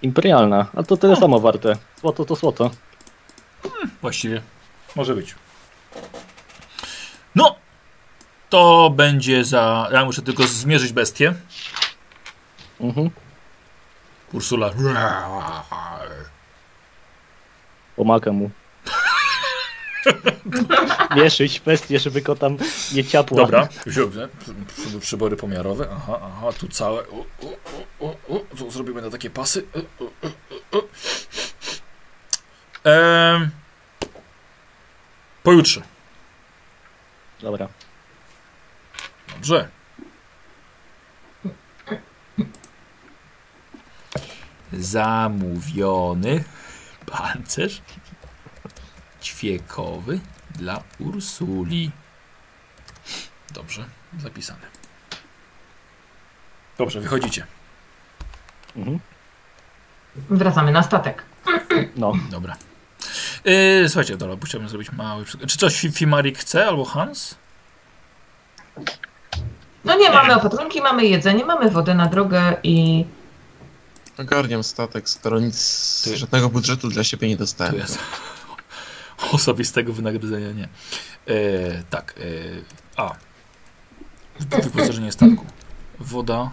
Imperialna, 0.03 0.67
a 0.77 0.83
to 0.83 0.97
tyle 0.97 1.17
samo 1.17 1.41
warte. 1.41 1.77
Złoto 2.01 2.25
to 2.25 2.35
złoto. 2.35 2.71
Właściwie. 4.01 4.43
Może 4.97 5.15
być. 5.15 5.35
No, 7.35 7.57
to 8.51 8.91
będzie 8.97 9.45
za. 9.45 9.89
Ja 9.93 10.05
muszę 10.05 10.23
tylko 10.23 10.47
zmierzyć 10.47 10.93
bestię. 10.93 11.35
Mhm. 12.81 13.11
Ursula. 14.33 14.71
Pomaga 17.97 18.33
mu. 18.33 18.51
Mieszyć 21.17 21.61
bestię, 21.61 21.99
żeby 21.99 22.23
go 22.23 22.37
tam 22.37 22.57
nie 22.93 23.05
ciapła. 23.05 23.37
Dobra, 23.37 23.69
wziąłem 23.87 24.29
przy- 24.77 25.01
przybory 25.01 25.37
pomiarowe. 25.37 25.89
Aha, 25.97 26.21
aha, 26.23 26.53
tu 26.59 26.69
całe. 26.69 27.03
U. 27.09 27.25
Tu 28.59 28.71
zrobimy 28.71 29.03
na 29.03 29.11
takie 29.11 29.31
pasy. 29.31 29.65
Em, 32.85 33.51
pojutrze. 35.43 35.83
Dobra. 37.41 37.69
Dobrze. 39.35 39.69
Zamówiony 44.73 46.45
pancerz 47.07 47.83
ćwiekowy 49.25 50.21
dla 50.51 50.83
Ursuli. 50.99 51.91
Dobrze, 53.55 53.85
zapisane. 54.19 54.67
Dobrze, 56.79 57.01
wychodzicie. 57.01 57.47
Mhm. 58.77 58.99
Wracamy 60.31 60.73
na 60.73 60.83
statek. 60.83 61.23
No. 61.97 62.13
Dobra. 62.31 62.57
Yy, 63.45 63.89
słuchajcie, 63.89 64.17
dobra, 64.17 64.37
bo 64.37 64.47
chciałbym 64.47 64.69
zrobić 64.69 64.93
mały. 64.93 65.25
Czy 65.25 65.59
coś 65.59 65.75
Fi- 65.75 65.93
Fimarik 65.93 66.39
chce 66.39 66.67
albo 66.67 66.85
Hans? 66.85 67.35
No 69.85 69.97
nie, 69.99 70.11
mamy 70.11 70.35
opatrunki, 70.35 70.81
mamy 70.81 71.07
jedzenie, 71.07 71.45
mamy 71.45 71.71
wodę 71.71 71.95
na 71.95 72.07
drogę 72.07 72.57
i 72.63 73.05
Ogarniam 74.19 74.63
statek, 74.65 75.09
skoro 75.09 75.41
nic, 75.41 75.57
Ty- 76.05 76.17
żadnego 76.17 76.49
budżetu 76.49 76.89
dla 76.89 77.05
siebie 77.05 77.29
nie 77.29 77.35
Tu 77.37 77.39
dostałem. 77.39 77.75
jest. 77.75 77.99
Osobistego 79.33 79.93
wynagrodzenia 79.93 80.53
nie. 80.53 80.69
E, 81.27 81.83
tak. 81.91 82.15
E, 82.19 82.23
a. 82.97 83.15
Wyposażenie 84.41 85.13
statku. 85.13 85.47
Woda. 86.01 86.51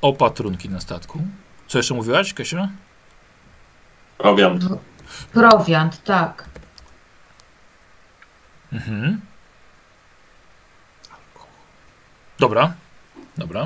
Opatrunki 0.00 0.68
na 0.68 0.80
statku. 0.80 1.20
Co 1.68 1.78
jeszcze 1.78 1.94
mówiłaś, 1.94 2.34
Kasia? 2.34 2.68
Prowiant. 4.18 4.64
prowiant, 5.32 6.04
tak. 6.04 6.48
Mhm. 8.72 9.20
Dobra. 12.38 12.74
Dobra. 13.36 13.64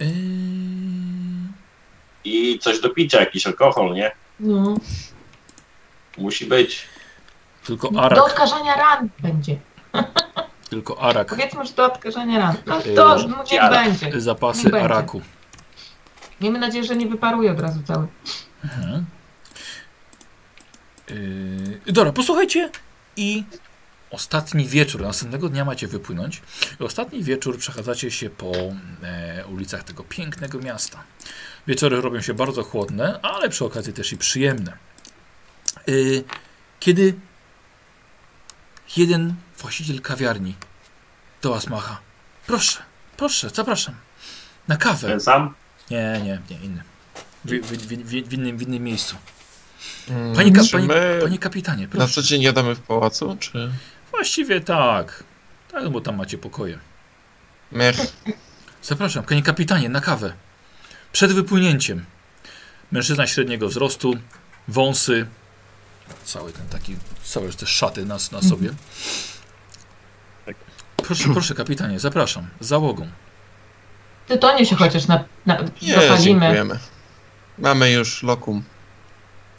E, 0.00 0.04
I 2.24 2.58
coś 2.58 2.80
do 2.80 2.90
picia, 2.90 3.20
jakiś 3.20 3.46
alkohol, 3.46 3.94
nie? 3.94 4.10
No. 4.40 4.76
Musi 6.18 6.46
być. 6.46 6.86
tylko 7.66 7.90
Do 7.90 8.02
arak. 8.02 8.18
odkażania 8.18 8.74
ran 8.76 9.08
będzie. 9.20 9.56
Tylko 10.70 11.00
arak. 11.02 11.28
Powiedzmy, 11.28 11.66
że 11.66 11.72
do 11.72 11.84
odkażania 11.84 12.38
ran. 12.38 12.56
No 12.66 12.78
Yy, 12.86 12.94
to 12.94 13.18
no, 13.28 13.44
niech 13.52 13.70
będzie. 13.70 14.20
Zapasy 14.20 14.62
Niech 14.64 14.72
będzie. 14.72 14.84
araku. 14.84 15.22
Miejmy 16.40 16.58
nadzieję, 16.58 16.84
że 16.84 16.96
nie 16.96 17.06
wyparuje 17.06 17.52
od 17.52 17.60
razu 17.60 17.80
cały. 17.86 18.06
Mhm. 18.64 19.04
Yy, 21.10 21.92
dobra, 21.92 22.12
posłuchajcie 22.12 22.70
i 23.16 23.44
ostatni 24.10 24.66
wieczór, 24.66 25.02
następnego 25.02 25.48
dnia 25.48 25.64
macie 25.64 25.86
wypłynąć. 25.88 26.42
I 26.80 26.84
ostatni 26.84 27.22
wieczór 27.22 27.58
przechadzacie 27.58 28.10
się 28.10 28.30
po 28.30 28.52
e, 29.02 29.44
ulicach 29.52 29.84
tego 29.84 30.04
pięknego 30.04 30.58
miasta. 30.58 31.02
Wieczory 31.66 32.00
robią 32.00 32.20
się 32.20 32.34
bardzo 32.34 32.62
chłodne, 32.62 33.20
ale 33.22 33.48
przy 33.48 33.64
okazji 33.64 33.92
też 33.92 34.12
i 34.12 34.18
przyjemne. 34.18 34.72
Yy, 35.88 36.24
kiedy 36.80 37.14
jeden 38.96 39.34
właściciel 39.58 40.00
kawiarni 40.00 40.54
do 41.42 41.50
was 41.50 41.66
macha. 41.66 42.00
Proszę, 42.46 42.82
proszę, 43.16 43.50
zapraszam. 43.50 43.94
Na 44.68 44.76
kawę. 44.76 45.08
Ten 45.08 45.20
sam? 45.20 45.54
Nie, 45.90 46.20
nie, 46.24 46.40
nie, 46.50 46.64
inny. 46.64 46.82
W, 47.44 47.50
w, 47.50 47.72
w, 47.72 47.86
w, 47.86 48.28
w, 48.28 48.32
innym, 48.32 48.58
w 48.58 48.62
innym 48.62 48.82
miejscu. 48.82 49.16
Mm, 50.08 50.34
Panie, 50.36 50.52
ka, 50.52 50.62
panie, 50.72 50.88
panie 51.22 51.38
kapitanie, 51.38 51.82
na 51.82 51.88
proszę. 51.88 52.14
co 52.14 52.22
dzień 52.22 52.42
jadamy 52.42 52.74
w 52.74 52.80
pałacu, 52.80 53.36
czy... 53.40 53.72
właściwie 54.10 54.60
tak. 54.60 55.24
Tak, 55.72 55.88
bo 55.88 56.00
tam 56.00 56.16
macie 56.16 56.38
pokoje. 56.38 56.78
Mech. 57.72 57.96
Zapraszam, 58.82 59.24
panie 59.24 59.42
kapitanie, 59.42 59.88
na 59.88 60.00
kawę. 60.00 60.32
Przed 61.12 61.32
wypłynięciem. 61.32 62.04
Mężczyzna 62.92 63.26
średniego 63.26 63.68
wzrostu, 63.68 64.14
wąsy, 64.68 65.26
cały 66.24 66.52
ten 66.52 66.68
taki, 66.68 66.96
całe 67.24 67.48
te 67.52 67.66
szaty 67.66 68.04
na, 68.06 68.14
na 68.32 68.42
sobie. 68.42 68.70
Tak. 70.46 70.56
Proszę, 70.96 71.24
proszę 71.34 71.54
kapitanie, 71.54 72.00
zapraszam, 72.00 72.48
załogą. 72.60 73.08
Tytoniu 74.28 74.64
się 74.64 74.76
chociaż 74.76 75.06
na, 75.06 75.24
na, 75.46 75.58
Nie, 75.82 75.94
zapalimy. 75.94 76.18
dziękujemy. 76.20 76.78
Mamy 77.58 77.90
już 77.92 78.22
lokum. 78.22 78.64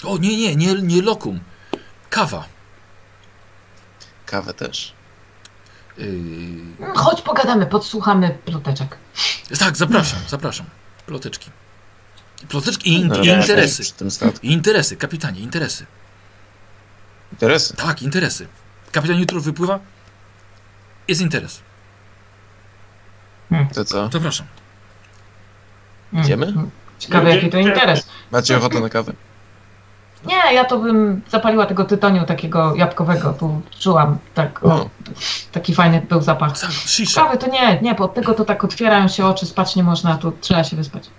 O 0.03 0.18
nie, 0.18 0.38
nie, 0.38 0.56
nie, 0.56 0.74
nie 0.74 1.02
lokum. 1.02 1.40
Kawa. 2.10 2.45
Kawę 4.26 4.53
też. 4.53 4.94
Yy, 5.98 6.06
Mm, 6.06 6.95
Chodź 6.95 7.22
pogadamy, 7.22 7.66
podsłuchamy 7.66 8.38
ploteczek. 8.45 8.98
tak, 9.60 9.78
zapraszam, 9.78 10.19
zapraszam. 10.28 10.66
Ploteczki. 11.06 11.50
Ploteczki 12.50 12.90
i, 12.90 12.94
in, 12.94 13.08
No, 13.08 13.16
i 13.16 13.28
interesy. 13.28 13.84
Przy 13.84 13.94
tym 13.94 14.11
statku. 14.11 14.45
I 14.45 14.52
interesy, 14.52 14.98
kapitanie, 14.98 15.42
interesy. 15.42 15.86
Interesy. 17.32 17.75
Tak, 17.75 18.01
interesy. 18.01 18.48
Kapitan 18.91 19.19
jutro 19.19 19.41
wypływa. 19.41 19.80
Jest 21.08 21.22
interes. 21.22 21.61
To 23.74 23.85
co? 23.85 24.09
Zapraszam. 24.11 24.48
Mm, 26.14 26.25
Idziemy? 26.25 26.45
mm. 26.45 26.69
Ciekawe, 26.99 27.35
jaki 27.35 27.49
to 27.49 27.58
interes. 27.58 28.08
Macie 28.32 28.58
ochotę 28.58 28.80
na 28.80 28.90
kawę? 28.90 29.14
Nie, 30.25 30.53
ja 30.53 30.66
to 30.66 30.80
bym 30.80 31.22
zapaliła 31.30 31.66
tego 31.66 31.85
tytoniu 31.85 32.25
takiego 32.25 32.75
jabłkowego. 32.75 33.33
Tu 33.33 33.61
czułam 33.80 34.17
tak, 34.33 34.66
o, 34.66 34.90
taki 35.51 35.75
fajny 35.75 36.01
był 36.09 36.22
zapach. 36.22 36.53
Kawy 37.16 37.38
to 37.38 37.48
nie, 37.48 37.82
nie, 37.82 37.95
bo 37.95 38.03
od 38.03 38.14
tego 38.14 38.33
to 38.33 38.45
tak 38.45 38.64
otwierają 38.64 39.08
się 39.08 39.25
oczy, 39.25 39.45
spać 39.45 39.75
nie 39.75 39.83
można, 39.83 40.17
tu 40.17 40.32
trzeba 40.41 40.64
się 40.64 40.75
wyspać. 40.75 41.09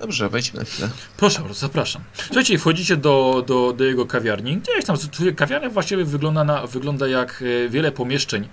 Dobrze, 0.00 0.28
wejdźmy 0.28 0.58
na 0.58 0.64
chwilę. 0.64 0.88
Proszę 1.16 1.42
zapraszam. 1.52 2.02
Słuchajcie, 2.14 2.58
wchodzicie 2.58 2.96
do, 2.96 3.44
do, 3.46 3.72
do 3.72 3.84
jego 3.84 4.06
kawiarni. 4.06 4.56
Gdzieś 4.56 4.84
tam, 4.84 4.96
kawiarnia 5.36 5.70
właściwie 5.70 6.04
wygląda, 6.04 6.44
na, 6.44 6.66
wygląda 6.66 7.06
jak 7.08 7.42
e, 7.42 7.68
wiele 7.68 7.92
pomieszczeń. 7.92 8.48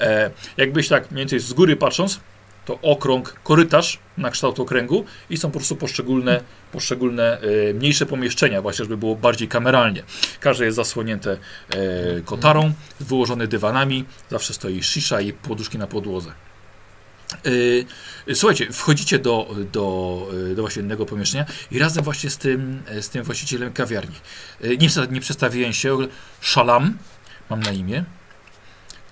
E, 0.00 0.30
jakbyś 0.56 0.88
tak 0.88 1.10
mniej 1.10 1.22
więcej 1.22 1.40
z 1.40 1.52
góry 1.52 1.76
patrząc, 1.76 2.20
to 2.64 2.78
okrąg, 2.82 3.40
korytarz 3.44 3.98
na 4.18 4.30
kształt 4.30 4.60
okręgu 4.60 5.04
i 5.30 5.36
są 5.36 5.50
po 5.50 5.58
prostu 5.58 5.76
poszczególne, 5.76 6.40
poszczególne 6.72 7.40
e, 7.40 7.74
mniejsze 7.74 8.06
pomieszczenia, 8.06 8.62
właśnie 8.62 8.84
żeby 8.84 8.96
było 8.96 9.16
bardziej 9.16 9.48
kameralnie. 9.48 10.02
Każde 10.40 10.64
jest 10.64 10.76
zasłonięte 10.76 11.36
e, 11.70 12.20
kotarą, 12.24 12.72
wyłożone 13.00 13.46
dywanami, 13.46 14.04
zawsze 14.30 14.54
stoi 14.54 14.82
shisha 14.82 15.20
i 15.20 15.32
poduszki 15.32 15.78
na 15.78 15.86
podłodze. 15.86 16.32
E, 18.28 18.34
Słuchajcie, 18.34 18.72
wchodzicie 18.72 19.18
do, 19.18 19.54
do, 19.72 20.28
do 20.56 20.62
właśnie 20.62 20.82
innego 20.82 21.06
pomieszczenia 21.06 21.46
i 21.70 21.78
razem 21.78 22.04
właśnie 22.04 22.30
z 22.30 22.38
tym, 22.38 22.82
z 23.00 23.08
tym 23.08 23.22
właścicielem 23.22 23.72
kawiarni. 23.72 24.16
E, 24.60 24.68
Nie, 24.68 24.88
nie 25.10 25.20
przedstawiłem 25.20 25.72
się, 25.72 25.98
Szalam 26.40 26.98
mam 27.50 27.60
na 27.60 27.70
imię. 27.70 28.04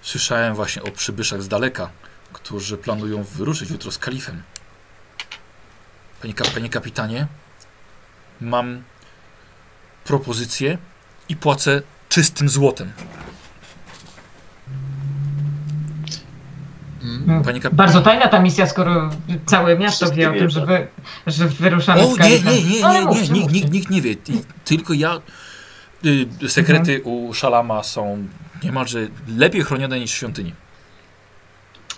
Słyszałem 0.02 0.54
właśnie 0.54 0.82
o 0.82 0.90
przybyszach 0.90 1.42
z 1.42 1.48
daleka, 1.48 1.90
którzy 2.32 2.76
planują 2.76 3.22
wyruszyć 3.22 3.70
jutro 3.70 3.90
z 3.90 3.98
kalifem. 3.98 4.42
Panie, 6.22 6.34
panie 6.54 6.68
kapitanie, 6.68 7.26
mam 8.40 8.82
propozycję 10.04 10.78
i 11.28 11.36
płacę 11.36 11.82
czystym 12.08 12.48
złotem. 12.48 12.92
Mm. 17.02 17.42
Kap- 17.60 17.74
Bardzo 17.74 18.00
tajna 18.00 18.28
ta 18.28 18.40
misja, 18.40 18.66
skoro 18.66 19.10
całe 19.46 19.78
miasto 19.78 20.06
Wszyscy 20.06 20.16
wie 20.20 20.28
o 20.28 20.32
tym, 20.32 20.40
wiedzą. 20.40 20.60
że, 20.60 20.66
wy, 20.66 20.86
że 21.26 21.48
wyruszamy 21.48 22.02
O, 22.02 22.06
z 22.14 22.18
nie, 22.18 22.40
nie, 22.40 22.62
nie, 22.62 22.82
nie, 22.92 23.00
mówcie, 23.00 23.32
nie, 23.32 23.46
nikt, 23.46 23.70
nikt, 23.72 23.90
nie 23.90 24.02
wie. 24.02 24.16
Ty- 24.16 24.32
Tylko 24.64 24.92
ja. 24.92 25.20
Y, 26.42 26.48
sekrety 26.48 27.02
u 27.04 27.34
Szalama 27.34 27.82
są 27.82 28.26
niemalże 28.64 29.06
lepiej 29.36 29.62
chronione 29.62 30.00
niż 30.00 30.10
w 30.12 30.14
świątyni. 30.14 30.52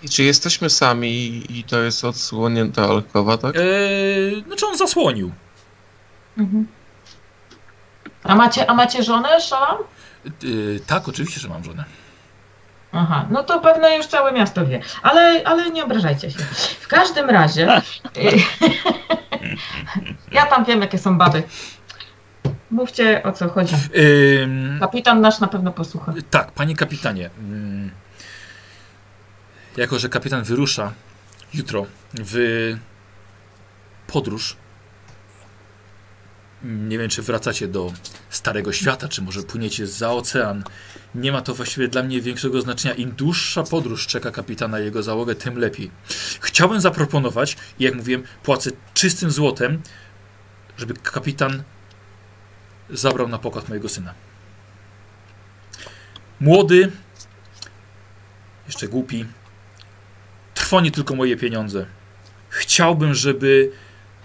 I 0.03 0.09
czy 0.09 0.23
jesteśmy 0.23 0.69
sami 0.69 1.43
i 1.59 1.63
to 1.63 1.81
jest 1.81 2.05
odsłonięta 2.05 2.83
alkowa, 2.85 3.37
tak? 3.37 3.55
Eee, 3.55 4.43
znaczy 4.47 4.65
on 4.67 4.77
zasłonił. 4.77 5.31
Mhm. 6.37 6.67
A 8.23 8.35
macie, 8.35 8.69
a 8.69 8.73
macie 8.73 9.03
żonę, 9.03 9.41
Szalam? 9.41 9.77
Yy, 10.43 10.79
tak, 10.87 11.07
oczywiście, 11.07 11.39
że 11.39 11.49
mam 11.49 11.63
żonę. 11.63 11.83
Aha, 12.93 13.27
no 13.29 13.43
to 13.43 13.59
pewno 13.59 13.89
już 13.89 14.05
całe 14.05 14.31
miasto 14.31 14.65
wie, 14.65 14.81
ale, 15.01 15.41
ale 15.45 15.71
nie 15.71 15.83
obrażajcie 15.83 16.31
się. 16.31 16.39
W 16.79 16.87
każdym 16.87 17.29
razie, 17.29 17.81
y, 18.17 18.37
ja 20.37 20.45
tam 20.45 20.65
wiem, 20.65 20.81
jakie 20.81 20.97
są 20.97 21.17
baby. 21.17 21.43
Mówcie, 22.71 23.23
o 23.23 23.31
co 23.31 23.49
chodzi. 23.49 23.75
Kapitan 24.79 25.21
nasz 25.21 25.39
na 25.39 25.47
pewno 25.47 25.71
posłucha. 25.71 26.13
tak, 26.29 26.51
panie 26.51 26.75
kapitanie. 26.75 27.29
jako, 29.77 29.99
że 29.99 30.09
kapitan 30.09 30.43
wyrusza 30.43 30.91
jutro 31.53 31.85
w 32.13 32.37
podróż. 34.07 34.55
Nie 36.63 36.97
wiem, 36.97 37.09
czy 37.09 37.21
wracacie 37.21 37.67
do 37.67 37.91
Starego 38.29 38.73
Świata, 38.73 39.07
czy 39.07 39.21
może 39.21 39.43
płyniecie 39.43 39.87
za 39.87 40.11
ocean. 40.11 40.63
Nie 41.15 41.31
ma 41.31 41.41
to 41.41 41.53
właściwie 41.53 41.87
dla 41.87 42.03
mnie 42.03 42.21
większego 42.21 42.61
znaczenia. 42.61 42.93
Im 42.93 43.11
dłuższa 43.11 43.63
podróż 43.63 44.07
czeka 44.07 44.31
kapitana 44.31 44.79
i 44.79 44.83
jego 44.83 45.03
załogę, 45.03 45.35
tym 45.35 45.57
lepiej. 45.57 45.91
Chciałbym 46.41 46.81
zaproponować, 46.81 47.57
jak 47.79 47.95
mówiłem, 47.95 48.23
płacę 48.43 48.71
czystym 48.93 49.31
złotem, 49.31 49.81
żeby 50.77 50.93
kapitan 50.93 51.63
zabrał 52.89 53.27
na 53.27 53.39
pokład 53.39 53.69
mojego 53.69 53.89
syna. 53.89 54.13
Młody, 56.39 56.91
jeszcze 58.65 58.87
głupi, 58.87 59.25
trwoni 60.53 60.91
tylko 60.91 61.15
moje 61.15 61.37
pieniądze. 61.37 61.85
Chciałbym, 62.49 63.13
żeby 63.13 63.71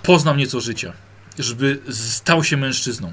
poznał 0.03 0.37
nieco 0.37 0.61
życia, 0.61 0.93
żeby 1.39 1.81
stał 1.91 2.45
się 2.45 2.57
mężczyzną. 2.57 3.13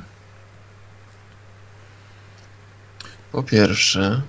Po 3.36 3.44
pierwsze, 3.44 4.22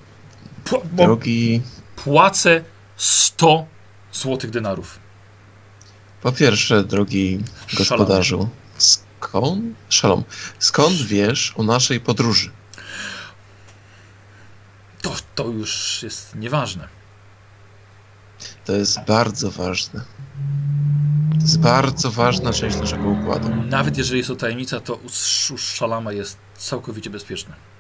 drogi... 0.93 1.63
płacę 1.97 2.65
100 2.97 3.67
złotych 4.13 4.51
denarów. 4.51 4.99
Po 6.23 6.33
pierwsze, 6.33 6.85
drogi 6.85 7.39
gospodarzu, 7.79 8.49
skąd... 8.79 9.65
Szalom. 9.89 10.25
Skąd 10.59 11.03
wiesz 11.03 11.55
o 11.57 11.63
naszej 11.63 12.01
podróży? 12.01 12.51
To, 15.03 15.15
to 15.35 15.45
już 15.45 16.03
jest 16.03 16.35
nieważne. 16.35 16.89
To 18.65 18.73
jest 18.73 18.99
bardzo 19.07 19.51
ważne. 19.51 20.01
To 21.31 21.41
jest 21.41 21.61
bardzo 21.61 22.11
ważna 22.11 22.53
część 22.53 22.77
naszego 22.77 23.09
układu. 23.09 23.49
Nawet 23.55 23.99
jeżeli 23.99 24.19
jest 24.19 24.29
to 24.29 24.37
tajemnica, 24.37 24.81
to 24.81 24.95
u 24.95 25.09
Szalama 25.59 26.13
jest 26.13 26.39
całkowicie 26.57 27.11
bezpieczne. 27.11 27.76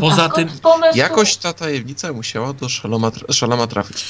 Poza 0.00 0.24
A 0.24 0.28
tym-? 0.28 0.48
Jakoś 0.94 1.36
ta 1.36 1.52
tajemnica 1.52 2.12
musiała 2.12 2.52
do 2.52 2.68
szaloma, 2.68 3.10
szalama 3.30 3.66
trafić. 3.66 4.04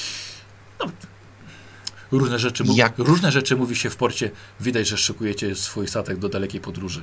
Różne 2.12 2.38
rzeczy, 2.38 2.64
mu- 2.64 2.74
Jak? 2.76 2.98
różne 2.98 3.32
rzeczy 3.32 3.56
mówi 3.56 3.76
się 3.76 3.90
w 3.90 3.96
porcie. 3.96 4.30
Widać, 4.60 4.86
że 4.88 4.98
szykujecie 4.98 5.54
swój 5.54 5.88
statek 5.88 6.18
do 6.18 6.28
dalekiej 6.28 6.60
podróży. 6.60 7.02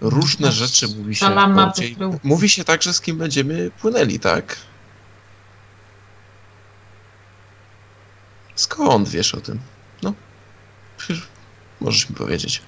Różne 0.00 0.46
No, 0.46 0.52
rzeczy 0.52 0.88
mówi 0.88 1.16
się 1.16 1.26
w 1.26 1.34
porcie. 1.54 1.94
Mówi 2.22 2.48
się 2.48 2.64
także, 2.64 2.92
z 2.94 3.00
kim 3.00 3.18
będziemy 3.18 3.70
płynęli, 3.80 4.18
tak? 4.20 4.56
Skąd 8.54 9.08
wiesz 9.08 9.34
o 9.34 9.40
tym? 9.40 9.58
No, 10.02 10.14
przecież 10.96 11.26
możesz 11.80 12.10
mi 12.10 12.16
powiedzieć. 12.16 12.62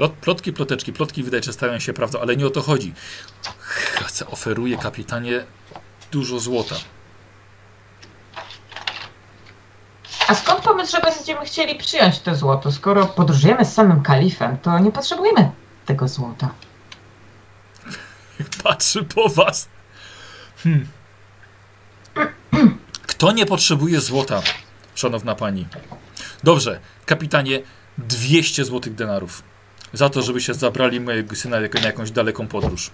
Plot, 0.00 0.12
plotki, 0.12 0.52
ploteczki, 0.52 0.92
plotki 0.92 1.24
widać, 1.24 1.44
że 1.44 1.52
stają 1.52 1.78
się 1.78 1.92
prawdą, 1.92 2.20
ale 2.20 2.36
nie 2.36 2.46
o 2.46 2.50
to 2.50 2.62
chodzi. 2.62 2.92
Chcę, 4.04 4.26
oferuję 4.26 4.78
kapitanie 4.78 5.44
dużo 6.12 6.40
złota. 6.40 6.74
A 10.28 10.34
skąd 10.34 10.60
pomysł, 10.60 10.96
że 10.96 11.02
będziemy 11.02 11.46
chcieli 11.46 11.78
przyjąć 11.78 12.20
to 12.20 12.34
złoto? 12.34 12.72
Skoro 12.72 13.06
podróżujemy 13.06 13.64
z 13.64 13.72
samym 13.72 14.02
kalifem, 14.02 14.58
to 14.58 14.78
nie 14.78 14.92
potrzebujemy 14.92 15.50
tego 15.86 16.08
złota. 16.08 16.54
Patrzy 18.62 19.04
po 19.04 19.28
was. 19.28 19.68
Hmm. 20.62 20.88
Kto 23.02 23.32
nie 23.32 23.46
potrzebuje 23.46 24.00
złota, 24.00 24.42
szanowna 24.94 25.34
pani? 25.34 25.66
Dobrze, 26.44 26.80
kapitanie, 27.06 27.62
200 27.98 28.64
złotych 28.64 28.94
denarów. 28.94 29.49
Za 29.92 30.08
to, 30.08 30.22
żebyście 30.22 30.54
zabrali 30.54 31.00
mojego 31.00 31.36
syna 31.36 31.56
na 31.60 31.86
jakąś 31.86 32.10
daleką 32.10 32.46
podróż. 32.46 32.90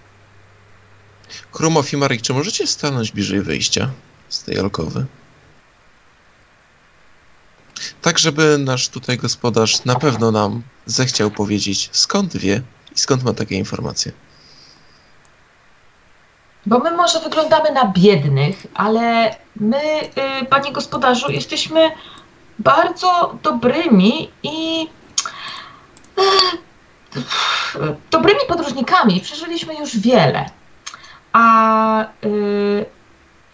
Krumow 1.53 1.93
i 1.93 1.97
Marek, 1.97 2.23
czy 2.23 2.35
możecie 2.35 2.67
stanąć 2.67 3.13
bliżej 3.13 3.43
wyjścia 3.43 3.91
z 4.29 4.43
tej 4.43 4.59
alkowy? 4.59 5.07
Tak, 8.03 8.19
żeby 8.19 8.59
nasz 8.59 8.89
tutaj 8.89 9.17
gospodarz 9.17 9.85
na 9.85 9.95
pewno 9.95 10.31
nam 10.31 10.63
zechciał 10.87 11.31
powiedzieć, 11.31 11.89
skąd 11.93 12.37
wie 12.37 12.63
i 12.97 12.99
skąd 12.99 13.25
ma 13.25 13.33
takie 13.33 13.55
informacje. 13.55 14.13
Bo 16.67 16.79
my 16.79 16.91
może 16.91 17.21
wyglądamy 17.21 17.73
na 17.73 17.93
biednych, 17.93 18.67
ale 18.75 19.37
my, 19.57 20.03
y, 20.43 20.47
panie 20.51 20.73
gospodarzu, 20.73 21.31
jesteśmy 21.31 21.91
bardzo 22.59 23.39
dobrymi 23.43 24.31
i 24.43 24.89
dobrymi 28.11 28.41
podróżnikami. 28.49 29.21
Przeżyliśmy 29.21 29.75
już 29.75 29.99
wiele. 29.99 30.51
A 31.33 32.05
y, 32.25 32.87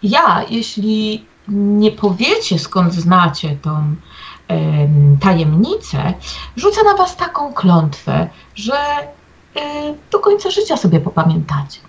ja, 0.03 0.45
jeśli 0.51 1.27
nie 1.49 1.91
powiecie, 1.91 2.59
skąd 2.59 2.95
znacie 2.95 3.57
tą 3.63 3.95
em, 4.49 5.19
tajemnicę, 5.21 6.15
rzucę 6.57 6.83
na 6.85 6.97
was 6.97 7.17
taką 7.17 7.53
klątwę, 7.53 8.29
że 8.55 8.75
y, 9.57 9.61
do 10.11 10.19
końca 10.19 10.51
życia 10.51 10.77
sobie 10.77 11.01
popamiętacie. 11.01 11.81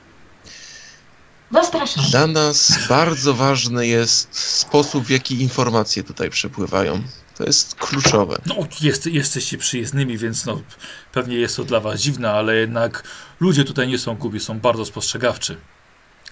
Zastraszam. 1.52 2.04
Dla 2.04 2.28
nas 2.28 2.80
bardzo 2.90 3.34
ważny 3.34 3.88
jest 3.88 4.40
sposób, 4.40 5.04
w 5.04 5.10
jaki 5.10 5.42
informacje 5.42 6.04
tutaj 6.04 6.30
przepływają. 6.30 7.02
To 7.38 7.44
jest 7.44 7.76
kluczowe. 7.76 8.42
No, 8.46 8.56
jest, 8.82 9.06
jesteście 9.06 9.58
przyjezdnymi, 9.58 10.18
więc 10.18 10.46
no, 10.46 10.62
pewnie 11.12 11.36
jest 11.36 11.56
to 11.56 11.64
dla 11.64 11.80
was 11.80 12.02
dziwne, 12.02 12.32
ale 12.32 12.56
jednak 12.56 13.04
ludzie 13.40 13.64
tutaj 13.64 13.88
nie 13.88 13.98
są 13.98 14.16
głupi, 14.16 14.40
są 14.40 14.60
bardzo 14.60 14.86
spostrzegawczy. 14.86 15.58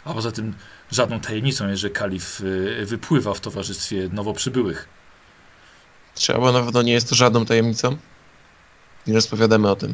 A 0.06 0.14
poza 0.14 0.32
tym 0.32 0.56
żadną 0.92 1.20
tajemnicą 1.20 1.68
jest, 1.68 1.82
że 1.82 1.90
kalif 1.90 2.42
y, 2.42 2.86
wypływa 2.86 3.34
w 3.34 3.40
towarzystwie 3.40 4.10
nowo 4.12 4.34
przybyłych. 4.34 4.88
Trzeba 6.16 6.52
na 6.52 6.64
pewno 6.64 6.82
nie 6.82 6.94
jest 6.94 7.10
to 7.10 7.16
żadną 7.16 7.46
tajemnicą. 7.46 7.98
Nie 9.08 9.14
rozpowiadamy 9.14 9.70
o 9.70 9.76
tym. 9.76 9.94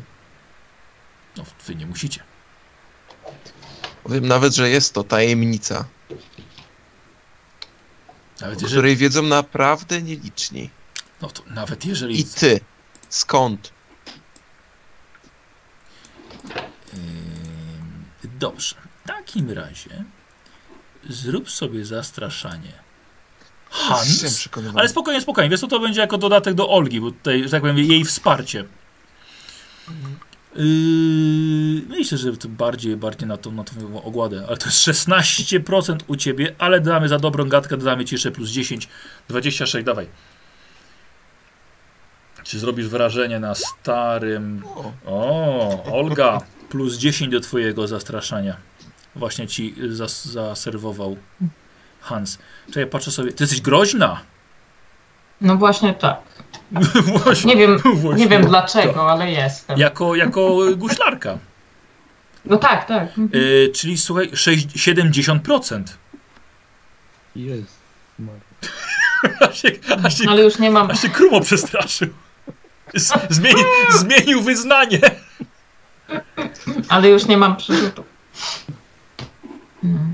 No, 1.38 1.44
wy 1.68 1.76
nie 1.76 1.86
musicie. 1.86 2.24
Powiem 4.04 4.28
nawet, 4.28 4.56
że 4.56 4.70
jest 4.70 4.94
to 4.94 5.04
tajemnica, 5.04 5.86
Nawet 8.42 8.60
o 8.60 8.62
jeżeli, 8.62 8.72
której 8.72 8.96
wiedzą 8.96 9.24
naprawdę 9.24 10.02
nieliczni. 10.02 10.70
No 11.22 11.30
to 11.30 11.44
nawet 11.48 11.86
jeżeli 11.86 12.20
I 12.20 12.26
ty, 12.26 12.60
skąd? 13.10 13.74
Ym, 16.94 17.88
Dobrze. 18.40 18.76
W 19.04 19.08
takim 19.08 19.52
razie 19.52 20.04
zrób 21.10 21.50
sobie 21.52 21.86
zastraszanie. 21.86 22.72
Hans? 23.70 24.50
Ale 24.76 24.90
spokojnie, 24.90 25.22
spokojnie. 25.22 25.50
Wiesz 25.50 25.60
co, 25.60 25.68
to 25.68 25.80
będzie 25.80 26.02
jako 26.02 26.18
dodatek 26.18 26.54
do 26.54 26.70
Olgi, 26.70 27.02
bo 27.02 27.12
tutaj, 27.12 27.44
że 27.44 27.50
tak 27.50 27.62
powiem, 27.62 27.78
jej 27.78 28.06
wsparcie. 28.06 28.66
Yy, 30.56 31.82
myślę, 31.88 32.18
że 32.18 32.38
to 32.38 32.50
bardziej, 32.50 32.98
bardziej 32.98 33.28
na 33.28 33.38
tą, 33.38 33.52
na 33.52 33.64
tą 33.64 34.04
ogładę, 34.04 34.46
ale 34.48 34.58
to 34.58 34.66
jest 34.66 34.88
16% 34.88 35.98
u 36.08 36.16
ciebie, 36.16 36.56
ale 36.58 36.82
damy 36.82 37.10
za 37.10 37.20
dobrą 37.20 37.46
gadkę, 37.50 37.78
dodamy 37.78 38.06
ci 38.06 38.16
jeszcze 38.16 38.32
plus 38.32 38.50
10, 38.50 38.90
26, 39.30 39.86
dawaj. 39.86 40.08
Czy 42.48 42.60
zrobisz 42.60 42.88
wrażenie 42.88 43.40
na 43.40 43.56
starym... 43.56 44.64
O, 45.06 45.84
Olga, 45.94 46.42
plus 46.70 46.98
10 46.98 47.32
do 47.32 47.40
twojego 47.40 47.88
zastraszania. 47.88 48.56
Właśnie 49.16 49.48
ci 49.48 49.76
zas 49.90 50.26
zaserwował 50.26 51.18
Hans. 52.02 52.38
Czekaj, 52.68 52.88
patrzę 52.88 53.12
sobie. 53.12 53.32
Ty 53.32 53.44
jesteś 53.44 53.62
groźna! 53.62 54.22
No 55.42 55.56
właśnie 55.56 55.94
tak. 55.94 56.20
Właśnie, 57.24 57.56
Nie 57.56 57.62
wiem, 57.62 57.78
właśnie 57.96 58.24
nie 58.24 58.30
wiem 58.30 58.42
tak. 58.42 58.50
dlaczego, 58.50 59.12
ale 59.12 59.32
jestem. 59.32 59.80
Jako, 59.80 60.16
jako 60.16 60.58
guślarka. 60.78 61.38
No 62.46 62.58
tak, 62.58 62.86
tak. 62.88 63.04
Mhm. 63.18 63.30
Y, 63.34 63.72
czyli 63.76 63.98
słuchaj, 63.98 64.30
6, 64.34 64.68
70%. 64.68 65.84
Jest. 67.36 67.78
Aż 69.40 69.62
się, 69.62 69.72
aż 70.04 70.18
się, 70.18 70.30
Ale 70.30 70.44
już 70.44 70.60
nie 70.60 70.72
mam. 70.72 70.92
aż 70.92 71.02
się 71.02 71.10
krumo 71.10 71.42
przestraszył. 71.42 72.08
Zmieni, 73.30 73.62
zmienił 74.00 74.42
wyznanie. 74.42 75.00
Ale 76.90 77.10
już 77.10 77.26
nie 77.26 77.38
mam 77.38 77.56
przerzutu. 77.58 78.04
Hmm. 79.82 80.14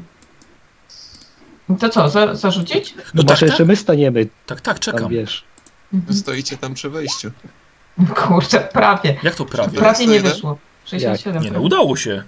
To 1.79 1.89
co, 1.89 2.09
za, 2.09 2.35
zarzucić? 2.35 2.95
No 2.95 3.03
No 3.13 3.23
tak, 3.23 3.29
może 3.29 3.39
tak, 3.39 3.49
jeszcze 3.49 3.65
my 3.65 3.75
staniemy, 3.75 4.25
tak, 4.45 4.61
tak, 4.61 4.79
tam 4.79 4.79
czekam. 4.79 5.09
wiesz. 5.09 5.43
wy 5.91 5.97
Mhm. 5.97 6.17
stoicie 6.17 6.57
tam 6.57 6.73
przy 6.73 6.89
wejściu. 6.89 7.31
Kurczę, 8.15 8.59
prawie. 8.73 9.17
Jak 9.23 9.35
to 9.35 9.45
prawie? 9.45 9.77
Prawie 9.79 10.05
nie 10.07 10.19
101? 10.19 10.31
wyszło. 10.31 10.57
67. 10.85 11.43
Nie 11.43 11.51
no, 11.51 11.61
udało 11.61 11.95
się. 11.97 12.23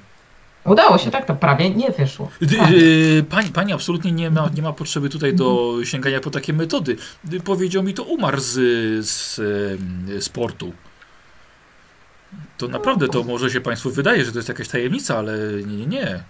Udało 0.66 0.98
się, 0.98 1.11
tak, 1.11 1.26
to 1.26 1.35
prawie 1.35 1.69
nie 1.69 1.92
wyszło. 1.92 2.32
Tak. 2.60 2.72
y, 2.72 3.26
pani, 3.30 3.50
pani 3.50 3.74
absolutnie 3.74 4.11
nie 4.11 4.32
ma, 4.32 4.50
nie 4.56 4.61
ma 4.61 4.74
potrzeby 4.74 5.10
tutaj 5.10 5.34
do 5.34 5.74
sięgania 5.84 6.19
po 6.19 6.30
takie 6.32 6.53
metody. 6.53 6.98
Y, 7.34 7.40
Powiedział 7.40 7.84
mi 7.84 7.94
to 7.94 8.03
umarł 8.03 8.40
z, 8.40 8.52
z 9.08 9.40
em, 9.40 10.22
sportu. 10.22 10.74
To 12.58 12.68
naprawdę 12.68 13.08
to 13.08 13.24
może 13.24 13.50
się 13.50 13.61
Państwu 13.61 13.92
wydaje, 13.92 14.26
że 14.26 14.32
to 14.32 14.38
jest 14.38 14.50
jakaś 14.50 14.68
tajemnica, 14.68 15.18
ale 15.18 15.38
nie, 15.68 15.76
nie, 15.77 15.85
nie. 15.85 16.24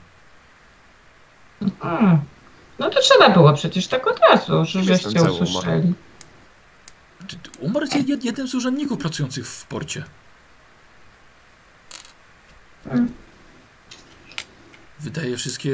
Hmm. 1.79 2.17
No 2.79 2.89
to 2.89 3.01
trzeba 3.01 3.29
było 3.29 3.53
przecież 3.53 3.87
tak 3.87 4.07
od 4.07 4.19
razu, 4.29 4.65
że 4.65 4.83
żeście 4.83 5.21
usłyszeli. 5.31 5.93
Umarł 7.59 7.85
jest 7.85 8.07
jed- 8.07 8.25
jednym 8.25 8.47
z 8.47 8.55
urzędników 8.55 8.97
pracujących 8.99 9.47
w 9.47 9.65
porcie. 9.65 10.03
Hmm. 12.89 13.09
Wydaje 14.99 15.37
wszystkie 15.37 15.71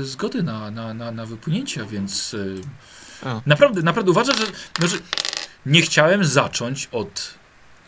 zgody 0.00 0.42
na, 0.42 0.70
na, 0.70 0.94
na, 0.94 1.10
na 1.10 1.26
wypłynięcia, 1.26 1.84
więc 1.84 2.34
y, 2.34 2.60
A. 3.24 3.40
naprawdę, 3.46 3.82
naprawdę 3.82 4.10
uważam, 4.10 4.36
że 4.36 4.46
znaczy, 4.78 5.02
nie 5.66 5.82
chciałem 5.82 6.24
zacząć 6.24 6.88
od 6.92 7.34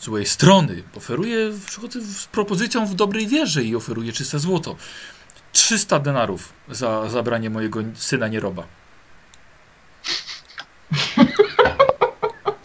złej 0.01 0.27
strony. 0.27 0.83
Oferuję, 0.97 1.53
przychodzę 1.67 2.01
z 2.01 2.27
propozycją 2.27 2.87
w 2.87 2.95
dobrej 2.95 3.27
wierze 3.27 3.65
i 3.65 3.77
oferuję 3.77 4.13
czyste 4.13 4.39
złoto. 4.39 4.77
300 5.53 5.99
denarów 5.99 6.53
za 6.69 7.09
zabranie 7.09 7.51
mojego 7.51 7.81
syna 7.95 8.29
nieroba. 8.29 8.67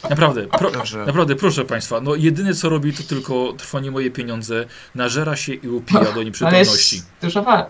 Naprawdę, 0.09 0.47
pro, 0.47 0.71
naprawdę, 1.05 1.35
proszę 1.35 1.65
Państwa, 1.65 2.01
no 2.01 2.15
jedyne 2.15 2.53
co 2.53 2.69
robi 2.69 2.93
to 2.93 3.03
tylko 3.03 3.53
trwonie 3.53 3.91
moje 3.91 4.11
pieniądze, 4.11 4.65
nażera 4.95 5.35
się 5.35 5.53
i 5.53 5.67
upija 5.67 6.03
do 6.03 6.11
Ale 6.15 6.25
nieprzytomności. 6.25 6.95
jest 6.95 7.07
dużo 7.21 7.43
wart. 7.43 7.69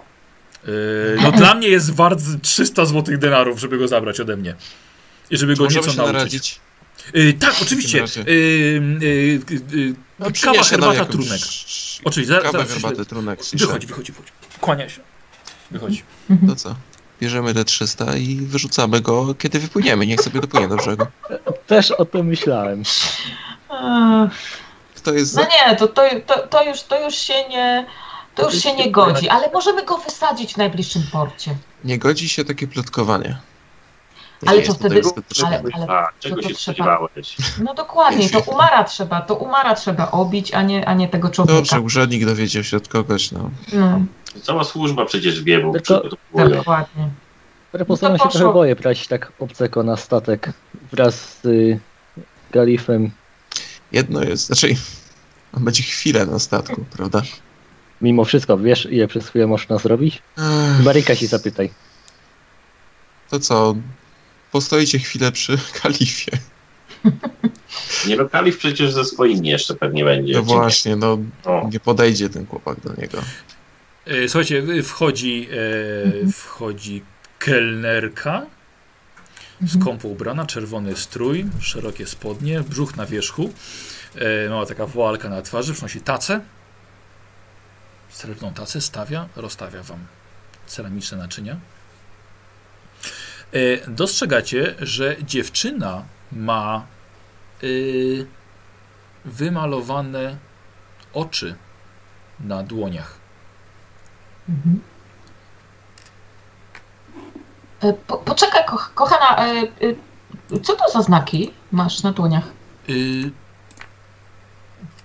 Yy, 0.67 1.17
no 1.23 1.31
dla 1.31 1.55
mnie 1.55 1.67
jest 1.67 1.93
wart 1.93 2.19
300 2.41 2.85
złotych 2.85 3.17
denarów, 3.17 3.59
żeby 3.59 3.77
go 3.77 3.87
zabrać 3.87 4.19
ode 4.19 4.37
mnie. 4.37 4.55
I 5.31 5.37
żeby 5.37 5.53
Czy 5.53 5.59
go 5.59 5.67
nieco 5.67 5.81
nauczyć. 5.81 5.97
naradzić? 5.97 6.59
Yy, 7.13 7.33
tak, 7.33 7.55
oczywiście. 7.61 7.99
razie. 8.01 8.21
Yy, 8.21 8.33
yy, 9.01 9.39
yy, 9.71 9.95
No, 10.19 10.25
kawa, 10.43 10.63
herbata, 10.63 11.05
trunek. 11.05 11.39
Oczywiście, 12.03 12.33
zaraz, 12.33 12.51
Kawę, 12.51 12.57
zaraz 12.57 12.73
herbatę, 12.73 13.05
trunek. 13.05 13.39
Wychodzi, 13.53 13.87
wychodzi, 13.87 14.11
wychodzi. 14.11 14.31
Kłania 14.61 14.89
się. 14.89 15.01
Wychodzi. 15.71 16.03
To 16.47 16.55
co? 16.55 16.75
Bierzemy 17.21 17.53
te 17.53 17.65
300 17.65 18.17
i 18.17 18.35
wyrzucamy 18.35 19.01
go, 19.01 19.35
kiedy 19.35 19.59
wypłyniemy. 19.59 20.07
Niech 20.07 20.21
sobie 20.21 20.41
dopłynie 20.41 20.67
do 20.67 20.75
brzegu. 20.75 21.05
Też 21.67 21.91
o 21.91 22.05
tym 22.05 22.25
myślałem. 22.27 22.83
Kto 24.95 25.13
jest 25.13 25.35
No 25.35 25.41
za... 25.43 25.47
nie, 25.49 25.75
to, 25.75 25.87
to, 25.87 26.01
to, 26.25 26.47
to, 26.47 26.63
już, 26.63 26.81
to 26.83 27.05
już 27.05 27.15
się 27.15 27.33
nie. 27.49 27.85
To 28.35 28.45
już 28.51 28.63
się 28.63 28.75
nie 28.75 28.91
godzi, 28.91 29.29
ale 29.29 29.51
możemy 29.51 29.85
go 29.85 29.97
wysadzić 29.97 30.53
w 30.53 30.57
najbliższym 30.57 31.03
porcie. 31.11 31.55
Nie 31.83 31.97
godzi 31.99 32.29
się 32.29 32.45
takie 32.45 32.67
plotkowanie. 32.67 33.37
To 34.39 34.49
Ale 34.49 34.61
co 34.61 34.73
wtedy- 34.73 35.01
ale- 35.03 35.13
potrzebne. 35.13 35.87
A, 35.89 36.07
czego 36.19 36.41
się 36.41 36.53
trzeba- 36.53 36.57
spodziewałeś? 36.75 37.37
No 37.63 37.73
dokładnie, 37.73 38.29
to 38.29 38.39
umara 38.53 38.83
trzeba, 38.83 39.21
to 39.21 39.35
umara 39.35 39.75
trzeba 39.75 40.11
obić, 40.11 40.53
a 40.53 40.61
nie, 40.61 40.87
a 40.87 40.93
nie 40.93 41.07
tego 41.07 41.29
człowieka. 41.29 41.55
Dobrze, 41.55 41.81
urzędnik 41.81 42.25
dowiedział 42.25 42.63
się 42.63 42.77
od 42.77 42.87
kogoś, 42.87 43.31
no. 43.31 43.49
No, 43.73 43.99
Cała 44.43 44.63
służba 44.63 45.05
przecież 45.05 45.43
wie, 45.43 45.59
bo 45.59 45.71
Tylko- 45.71 45.99
przygotowują. 45.99 46.49
dokładnie. 46.57 47.09
Prepozycja 47.71 48.09
No 48.09 48.17
się 48.17 48.29
trochę 48.29 48.53
boję 48.53 48.75
brać 48.75 49.07
tak 49.07 49.31
obcego 49.39 49.83
na 49.83 49.97
statek 49.97 50.53
wraz 50.91 51.37
z 51.41 51.45
y, 51.45 51.79
Galifem. 52.51 53.11
Jedno 53.91 54.23
jest, 54.23 54.45
znaczy... 54.45 54.75
On 55.57 55.63
będzie 55.63 55.83
chwilę 55.83 56.25
na 56.25 56.39
statku, 56.39 56.85
prawda? 56.97 57.21
Mimo 58.01 58.25
wszystko, 58.25 58.57
wiesz 58.57 58.87
ile 58.91 59.07
przez 59.07 59.29
chwilę 59.29 59.47
można 59.47 59.77
zrobić? 59.77 60.21
Ech, 60.37 60.85
Maryka 60.85 61.15
się 61.15 61.27
zapytaj. 61.27 61.69
To 63.29 63.39
co? 63.39 63.75
Postoicie 64.51 64.99
chwilę 64.99 65.31
przy 65.31 65.57
kalifie. 65.81 66.31
Nie 68.07 68.15
no, 68.15 68.29
Kalif 68.29 68.57
przecież 68.57 68.91
ze 68.91 69.05
swoimi 69.05 69.47
jeszcze 69.49 69.75
pewnie 69.75 70.03
będzie. 70.05 70.33
No 70.33 70.43
właśnie, 70.43 70.95
no 70.95 71.17
O, 71.45 71.69
nie 71.71 71.79
podejdzie 71.79 72.29
ten 72.29 72.45
chłopak 72.45 72.79
do 72.79 73.01
niego. 73.01 73.17
E, 74.05 74.29
Słuchajcie, 74.29 74.57
y, 74.57 74.83
wchodzi, 74.83 75.47
e, 76.25 76.31
wchodzi 76.31 77.03
kelnerka, 77.39 78.45
skąpo 79.67 80.07
ubrana, 80.07 80.45
czerwony 80.45 80.95
strój, 80.95 81.45
szerokie 81.59 82.07
spodnie, 82.07 82.61
brzuch 82.61 82.97
na 82.97 83.05
wierzchu, 83.05 83.49
e, 84.15 84.49
mała 84.49 84.65
taka 84.65 84.85
woalka 84.85 85.29
na 85.29 85.41
twarzy, 85.41 85.73
przynosi 85.73 86.01
tacę, 86.01 86.41
srebrną 88.15 88.53
tacę, 88.53 88.81
stawia, 88.81 89.27
rozstawia 89.35 89.83
wam 89.83 89.99
ceramiczne 90.67 91.17
naczynia. 91.17 91.55
E, 93.53 93.87
dostrzegacie, 93.87 94.75
że 94.79 95.15
dziewczyna 95.23 96.03
ma 96.31 96.85
y, 97.63 98.27
wymalowane 99.25 100.37
oczy 101.13 101.55
na 102.39 102.63
dłoniach. 102.63 103.17
Mhm. 104.49 104.81
E, 107.81 107.93
Po, 107.93 108.17
poczekaj, 108.17 108.65
ko, 108.65 108.77
kochana, 108.95 109.45
e, 109.47 109.61
e, 110.55 110.59
co 110.59 110.75
to 110.75 110.89
za 110.93 111.01
znaki 111.01 111.53
masz 111.71 112.03
na 112.03 112.11
dłoniach? 112.11 112.43
Y, 112.89 113.31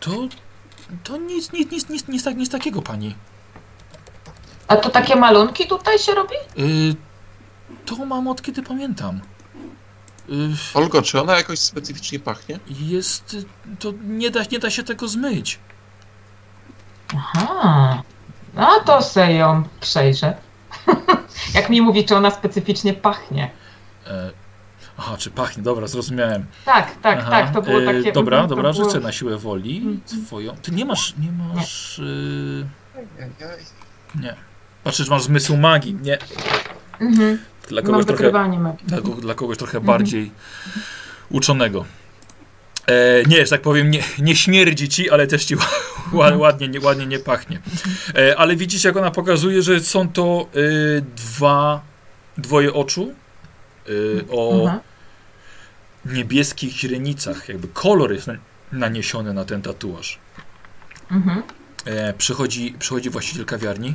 to. 0.00 0.10
To 1.04 1.16
nic, 1.16 1.52
nic, 1.52 1.70
nic, 1.70 1.88
nic, 1.88 2.08
nic, 2.08 2.24
tak, 2.24 2.36
nic 2.36 2.50
takiego, 2.50 2.82
pani. 2.82 3.14
A 4.68 4.76
to 4.76 4.90
takie 4.90 5.16
malunki 5.16 5.66
tutaj 5.66 5.98
się 5.98 6.14
robi? 6.14 6.34
Y, 6.58 6.94
to 7.86 8.06
mam 8.06 8.28
od 8.28 8.42
kiedy 8.42 8.62
pamiętam. 8.62 9.20
Y, 10.28 10.32
Olgo, 10.74 11.02
czy 11.02 11.20
ona 11.20 11.36
jakoś 11.36 11.58
specyficznie 11.58 12.18
pachnie? 12.18 12.58
jest. 12.68 13.36
To 13.78 13.92
nie 14.04 14.30
da, 14.30 14.40
nie 14.52 14.58
da 14.58 14.70
się 14.70 14.82
tego 14.82 15.08
zmyć. 15.08 15.58
Aha. 17.16 18.02
A 18.56 18.80
to 18.86 19.02
se 19.02 19.32
ją 19.32 19.62
przejrzę. 19.80 20.34
Jak 21.54 21.70
mi 21.70 21.82
mówi, 21.82 22.04
czy 22.04 22.16
ona 22.16 22.30
specyficznie 22.30 22.94
pachnie. 22.94 23.50
E, 24.06 24.30
aha, 25.00 25.16
czy 25.18 25.30
pachnie? 25.30 25.62
Dobra, 25.62 25.86
zrozumiałem. 25.86 26.44
Tak, 26.64 26.96
tak, 27.02 27.18
Aha, 27.18 27.30
tak, 27.30 27.54
to 27.54 27.62
było 27.62 27.82
e, 27.82 27.84
takie... 27.84 28.12
Dobra, 28.12 28.36
mhm, 28.36 28.48
to 28.48 28.56
dobra, 28.56 28.72
było- 28.72 28.84
rzucę 28.84 29.00
na 29.00 29.12
siłę 29.12 29.36
woli. 29.38 29.76
Mhm. 29.76 30.00
Twoją. 30.26 30.56
Ty 30.62 30.70
nie 30.72 30.84
masz. 30.84 31.14
Nie 31.18 31.32
masz. 31.32 31.98
Y, 31.98 32.66
nie. 34.20 34.34
Patrzysz, 34.84 35.08
masz 35.08 35.22
zmysł 35.22 35.56
magii. 35.56 35.94
Nie. 36.02 36.18
Mhm. 37.00 37.38
Dla 37.68 37.82
Mam 37.82 37.86
kogoś 37.90 38.06
trochę. 38.06 38.16
wykrywanie 38.24 38.58
magii. 38.58 38.86
Dla, 38.86 39.00
dla 39.00 39.34
kogoś 39.34 39.58
trochę 39.58 39.78
Mhm. 39.78 39.86
bardziej 39.98 40.30
uczonego. 41.30 41.84
E, 42.86 43.22
nie, 43.28 43.36
że 43.36 43.50
tak 43.50 43.60
powiem, 43.62 43.90
nie, 43.90 44.02
nie 44.18 44.36
śmierdzi 44.36 44.88
ci, 44.88 45.10
ale 45.10 45.26
też 45.26 45.44
ci 45.44 45.56
ła- 46.12 46.38
ładnie, 46.38 46.68
nie, 46.68 46.80
ładnie 46.80 47.06
nie 47.06 47.18
pachnie. 47.18 47.60
E, 48.18 48.36
ale 48.38 48.56
widzicie, 48.56 48.88
jak 48.88 48.96
ona 48.96 49.10
pokazuje, 49.10 49.62
że 49.62 49.80
są 49.80 50.08
to 50.08 50.46
y, 50.56 51.02
dwa, 51.16 51.80
dwoje 52.38 52.72
oczu 52.72 53.12
y, 53.88 54.24
o 54.30 54.60
Mhm. 54.62 54.80
Niebieskich 56.04 56.72
źrenicach. 56.72 57.48
Jakby 57.48 57.68
kolor 57.68 58.12
jest 58.12 58.26
na, 58.26 58.34
naniesiony 58.72 59.34
na 59.34 59.44
ten 59.44 59.62
tatuaż. 59.62 60.18
Mhm. 61.10 61.42
E, 61.84 62.12
przychodzi, 62.12 62.74
przychodzi 62.78 63.10
właściciel 63.10 63.44
kawiarni. 63.44 63.94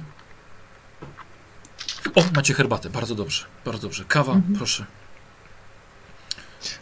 O, 2.16 2.24
macie 2.35 2.53
herbatę, 2.53 2.90
bardzo 2.90 3.16
dobrze, 3.16 3.45
bardzo 3.66 3.82
dobrze. 3.88 4.06
Kawa, 4.08 4.34
Mhm. 4.34 4.56
proszę. 4.56 4.85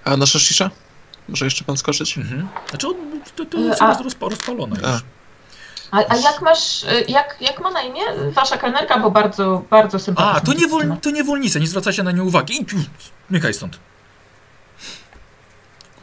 A 0.04 0.18
nasza 0.18 0.40
szisza? 0.40 0.70
Może 1.30 1.46
jeszcze 1.46 1.64
pan 1.66 1.78
skoczyć? 1.78 2.18
Mhm. 2.18 2.48
Znaczy, 2.70 2.88
on, 2.88 2.96
to, 3.36 3.46
to 3.46 3.58
E, 3.58 3.62
jest 3.62 3.82
a- 3.82 3.94
rozpa- 4.04 4.30
rozpalone 4.30 4.76
A. 4.84 4.92
już. 4.92 5.02
A, 5.92 5.98
a 5.98 6.16
jak 6.18 6.42
masz, 6.42 6.84
y, 6.84 7.06
jak, 7.08 7.38
jak 7.42 7.62
ma 7.62 7.72
na 7.72 7.82
imię 7.82 8.02
wasza 8.32 8.58
kelnerka, 8.58 9.00
bo 9.00 9.12
bardzo, 9.12 9.66
bardzo 9.70 10.00
sympatyczna. 10.00 10.38
A, 10.42 10.46
to, 10.46 10.54
niewol, 10.54 10.80
dziewczyna. 10.82 10.98
to 11.02 11.12
niewolnica, 11.12 11.60
nie 11.60 11.68
zwracajcie 11.68 12.04
na 12.04 12.12
nią 12.12 12.24
uwagi. 12.26 12.62
Idź, 12.62 12.70
zmykaj 13.30 13.54
stąd. 13.54 13.80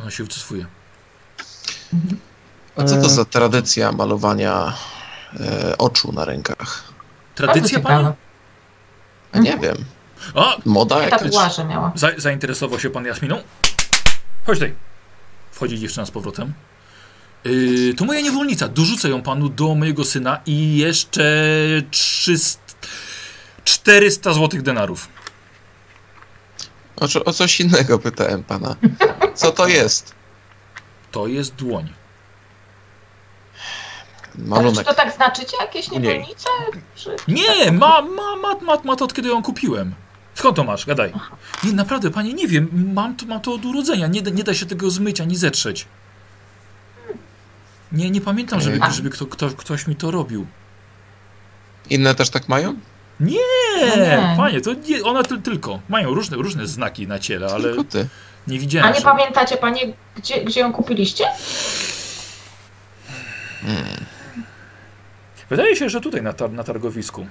Ona 0.03 0.11
się 0.11 0.23
wycofuje. 0.25 0.67
A 2.77 2.85
co 2.85 2.97
to 2.97 3.07
E, 3.07 3.11
za 3.11 3.25
tradycja 3.25 3.93
malowania 3.93 4.73
e, 5.41 5.79
oczu 5.79 6.13
na 6.13 6.25
rękach? 6.25 6.85
Tradycja 7.35 7.81
pani? 7.81 8.09
A 9.33 9.39
nie 9.39 9.59
wiem. 9.59 9.77
A, 10.35 10.57
Moda 10.65 11.03
jakaś? 11.03 11.21
Tatuaże 11.23 11.65
miała. 11.65 11.93
za, 11.95 12.11
zainteresował 12.17 12.81
się 12.81 12.91
pan 12.91 13.05
Jasminą? 13.05 13.43
Chodź 14.47 14.59
tutaj. 14.59 14.75
Wchodzi 15.53 15.79
dziewczyna 15.79 16.07
z 16.07 16.11
powrotem. 16.11 16.53
Yy, 17.45 17.95
to 17.95 18.05
moja 18.05 18.21
niewolnica. 18.21 18.69
Dorzucę 18.69 19.09
ją 19.09 19.23
panu 19.23 19.49
do 19.49 19.75
mojego 19.75 20.05
syna 20.05 20.41
i 20.47 20.77
jeszcze 20.77 21.23
300, 21.91 22.61
400 23.65 24.33
złotych 24.33 24.63
denarów. 24.63 25.09
O, 26.97 27.09
co- 27.09 27.25
o 27.25 27.33
coś 27.33 27.61
innego 27.61 27.99
pytałem 27.99 28.45
pana. 28.45 28.77
Co 29.41 29.53
to 29.53 29.67
jest? 29.69 30.15
To 31.13 31.27
jest 31.27 31.55
dłoń. 31.55 31.93
Ale 34.35 34.45
czy 34.45 34.49
Malunek. 34.49 34.87
to 34.87 34.95
tak 34.95 35.13
znaczycie 35.15 35.57
jakieś 35.61 35.89
Mniej. 35.91 36.01
niewolnice? 36.03 36.49
Czy... 36.97 37.17
Nie, 37.29 37.73
ma, 37.73 38.03
ma, 38.03 38.37
ma, 38.37 38.55
ma, 38.63 38.77
ma 38.85 38.97
to 38.97 39.05
od 39.05 39.15
kiedy 39.15 39.29
ją 39.29 39.43
kupiłem. 39.43 39.95
Skąd 40.35 40.57
to 40.57 40.65
masz? 40.65 40.87
Gadaj. 40.87 41.13
Nie, 41.65 41.73
naprawdę, 41.73 42.11
panie, 42.11 42.33
nie 42.35 42.49
wiem. 42.49 42.93
Mam 42.95 43.17
to, 43.17 43.27
mam 43.27 43.41
to 43.41 43.55
od 43.55 43.65
urodzenia. 43.65 44.07
Nie, 44.07 44.23
da- 44.23 44.31
nie 44.31 44.45
da 44.45 44.55
się 44.55 44.67
tego 44.67 44.91
zmyć 44.91 45.21
ani 45.21 45.37
zetrzeć. 45.37 45.87
Nie, 47.93 48.11
nie 48.11 48.21
pamiętam, 48.21 48.61
żeby, 48.61 48.79
A. 48.81 48.91
żeby 48.91 49.11
kto, 49.11 49.27
kto, 49.27 49.51
ktoś 49.51 49.87
mi 49.87 49.97
to 49.97 50.11
robił. 50.11 50.47
Inne 51.91 52.15
też 52.15 52.31
tak 52.31 52.49
mają? 52.49 52.75
Nie, 53.21 53.37
No 53.97 53.97
nie. 54.05 54.35
panie, 54.37 54.61
to 54.61 54.73
nie, 54.75 55.03
one 55.05 55.23
ty, 55.25 55.39
tylko. 55.43 55.81
Mają 55.89 56.15
różne, 56.15 56.37
różne 56.37 56.67
znaki 56.67 57.07
na 57.07 57.19
ciele, 57.19 57.47
ale 57.47 57.63
Tylko 57.63 57.85
ty. 57.85 58.09
Nie 58.47 58.57
A 58.57 58.61
widziałem. 58.61 58.89
nie 58.89 58.95
żeby- 58.95 59.05
pamiętacie 59.11 59.57
panie, 59.57 59.81
gdzie, 60.17 60.45
gdzie 60.45 60.61
ją 60.61 60.73
kupiliście? 60.73 61.25
Wydaje 65.51 65.77
się, 65.77 65.89
że 65.89 66.01
tutaj 66.01 66.23
na, 66.23 66.33
tar 66.33 66.53
na 66.53 66.65
targowisku. 66.65 67.27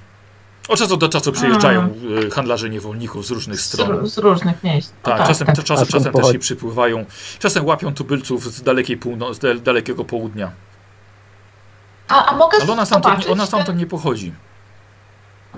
Od 0.68 0.80
czasu 0.80 0.98
do 0.98 1.10
czasu 1.10 1.32
przyjeżdżają 1.32 1.94
y, 2.26 2.32
handlarze 2.32 2.70
niewolników 2.70 3.26
z 3.28 3.32
różnych 3.32 3.60
Z, 3.62 3.66
stron. 3.66 4.08
z 4.08 4.18
różnych 4.18 4.64
miejsc. 4.64 4.92
No 5.06 5.12
Tak, 5.18 5.28
czasem, 5.28 5.48
tak. 5.48 5.56
czasem, 5.56 5.84
A 5.84 5.86
skąd 5.86 6.04
czasem 6.06 6.14
też 6.24 6.32
się 6.32 6.40
przypływają. 6.40 7.06
Czasem 7.40 7.66
łapią 7.66 7.94
tubylców 7.94 8.54
z 8.54 8.62
dalekiej 8.62 8.98
półno- 8.98 9.34
z 9.34 9.40
dal- 9.40 9.60
dalekiego 9.62 10.06
południa. 10.06 10.52
A, 12.08 12.26
a 12.26 12.36
mogę 12.36 12.58
Ale 12.62 12.72
ona 12.74 12.86
stamtąd, 12.86 13.26
nie- 13.26 13.32
ona 13.34 13.46
stamtąd 13.46 13.80
nie 13.80 13.86
pochodzi. 13.88 14.34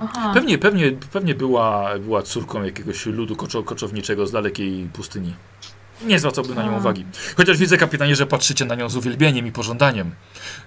Aha. 0.04 0.32
Pewnie, 0.34 0.58
pewnie, 0.58 0.92
pewnie 0.92 1.36
była, 1.36 2.00
była 2.00 2.22
córką 2.22 2.64
jakiegoś 2.64 3.06
ludu 3.06 3.36
koczo 3.36 3.64
koczowniczego 3.64 4.28
z 4.28 4.32
dalekiej 4.32 4.90
pustyni. 4.94 5.34
Nie 6.02 6.20
zwracałbym 6.20 6.56
na 6.56 6.64
nią 6.64 6.78
uwagi. 6.78 7.06
Chociaż 7.38 7.58
widzę, 7.58 7.78
kapitanie, 7.78 8.16
że 8.16 8.28
patrzycie 8.28 8.66
na 8.66 8.76
nią 8.76 8.90
z 8.90 8.96
uwielbieniem 8.96 9.48
i 9.48 9.52
pożądaniem. 9.52 10.16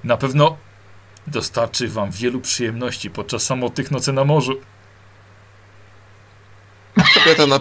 Na 0.04 0.16
pewno 0.16 0.56
dostarczy 1.26 1.88
wam 1.88 2.10
wielu 2.10 2.40
przyjemności 2.40 3.10
podczas 3.10 3.42
samotnych 3.42 3.90
nocy 3.90 4.12
na 4.12 4.24
morzu. 4.24 4.60
Kobieta 7.14 7.46
na... 7.46 7.60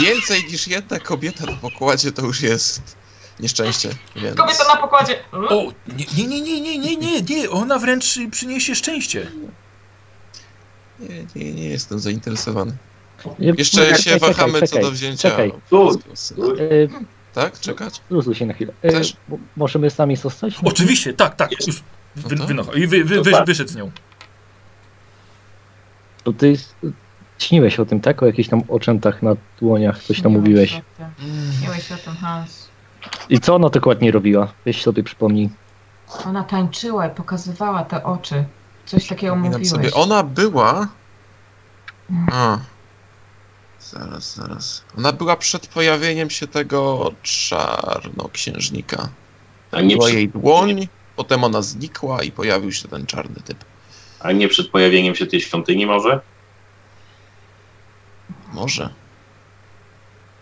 Więcej 0.00 0.44
niż 0.44 0.68
jedna 0.68 0.98
kobieta 1.00 1.46
na 1.46 1.56
pokładzie 1.56 2.12
to 2.12 2.22
już 2.22 2.40
jest 2.40 2.96
nieszczęście. 3.40 3.90
Więc... 4.16 4.36
Kobieta 4.36 4.64
na 4.74 4.76
pokładzie. 4.76 5.24
O, 5.32 5.72
nie, 6.16 6.26
nie, 6.26 6.40
nie, 6.40 6.60
nie, 6.60 6.78
nie, 6.78 6.96
nie, 6.96 7.22
nie, 7.22 7.50
ona 7.50 7.78
wręcz 7.78 8.18
przyniesie 8.30 8.74
szczęście. 8.74 9.26
Nie, 11.00 11.26
nie, 11.44 11.52
nie 11.52 11.68
jestem 11.68 11.98
zainteresowany. 11.98 12.72
Nie, 13.38 13.52
Jeszcze 13.58 13.76
czekaj, 13.84 14.02
się 14.02 14.10
czekaj, 14.10 14.34
wahamy 14.34 14.60
co 14.60 14.66
czekaj, 14.66 14.82
do 14.82 14.90
wzięcia 14.90 15.30
Czekaj, 15.30 15.48
e, 15.48 16.88
Tak? 17.34 17.60
Czekać? 17.60 18.00
Luzuj 18.10 18.34
się 18.34 18.46
na 18.46 18.52
chwilę. 18.54 18.72
Też? 18.82 19.16
mo- 19.28 19.38
możemy 19.56 19.90
sami 19.90 20.16
zostać? 20.16 20.54
Oczywiście, 20.64 21.12
tak, 21.14 21.34
tak. 21.36 21.50
Jest. 21.52 21.66
Już 21.66 21.82
wy, 22.16 22.36
No 22.36 22.42
to- 22.46 22.48
wynocha- 22.48 22.74
I 22.78 22.86
wy, 22.86 23.04
wy, 23.04 23.22
wy, 23.22 23.30
tak. 23.30 23.46
wyszedł 23.46 23.70
z 23.70 23.76
nią. 23.76 23.90
To 26.24 26.32
ty 26.32 26.56
śniłeś 27.38 27.80
o 27.80 27.84
tym, 27.86 28.00
tak? 28.00 28.22
O 28.22 28.26
jakichś 28.26 28.48
tam 28.48 28.62
oczętach 28.68 29.22
na 29.22 29.36
dłoniach, 29.60 30.02
coś 30.02 30.22
tam 30.22 30.32
mówiłeś. 30.32 30.80
Śniłeś 31.60 31.92
o 31.92 31.96
tym, 31.96 32.14
Hans. 32.16 32.68
I 33.28 33.40
co 33.40 33.54
ona 33.54 33.68
dokładnie 33.68 34.10
robiła? 34.10 34.52
Weź 34.64 34.82
sobie 34.82 35.02
przypomnij. 35.02 35.50
Ona 36.26 36.44
tańczyła 36.44 37.06
i 37.06 37.10
pokazywała 37.10 37.84
te 37.84 38.04
oczy. 38.04 38.44
Coś 38.86 39.06
takiego 39.06 39.36
mówiłeś. 39.36 39.68
sobie. 39.68 39.94
Ona 39.94 40.22
była... 40.22 40.88
Mm. 42.10 42.26
A. 42.32 42.58
Zaraz, 43.80 44.34
zaraz. 44.34 44.84
Ona 44.98 45.12
była 45.12 45.36
przed 45.36 45.66
pojawieniem 45.66 46.30
się 46.30 46.46
tego 46.46 47.12
czarnoksiężnika. 47.22 49.08
a 49.72 49.80
nie, 49.80 49.94
Była 49.96 50.06
przed, 50.06 50.16
jej 50.18 50.28
dłoń, 50.28 50.88
potem 51.16 51.44
ona 51.44 51.62
znikła 51.62 52.22
i 52.22 52.32
pojawił 52.32 52.72
się 52.72 52.88
ten 52.88 53.06
czarny 53.06 53.36
typ. 53.44 53.64
a 54.20 54.32
nie 54.32 54.48
przed 54.48 54.68
pojawieniem 54.68 55.14
się 55.14 55.26
tej 55.26 55.40
świątyni 55.40 55.86
może? 55.86 56.20
Może. 58.52 58.90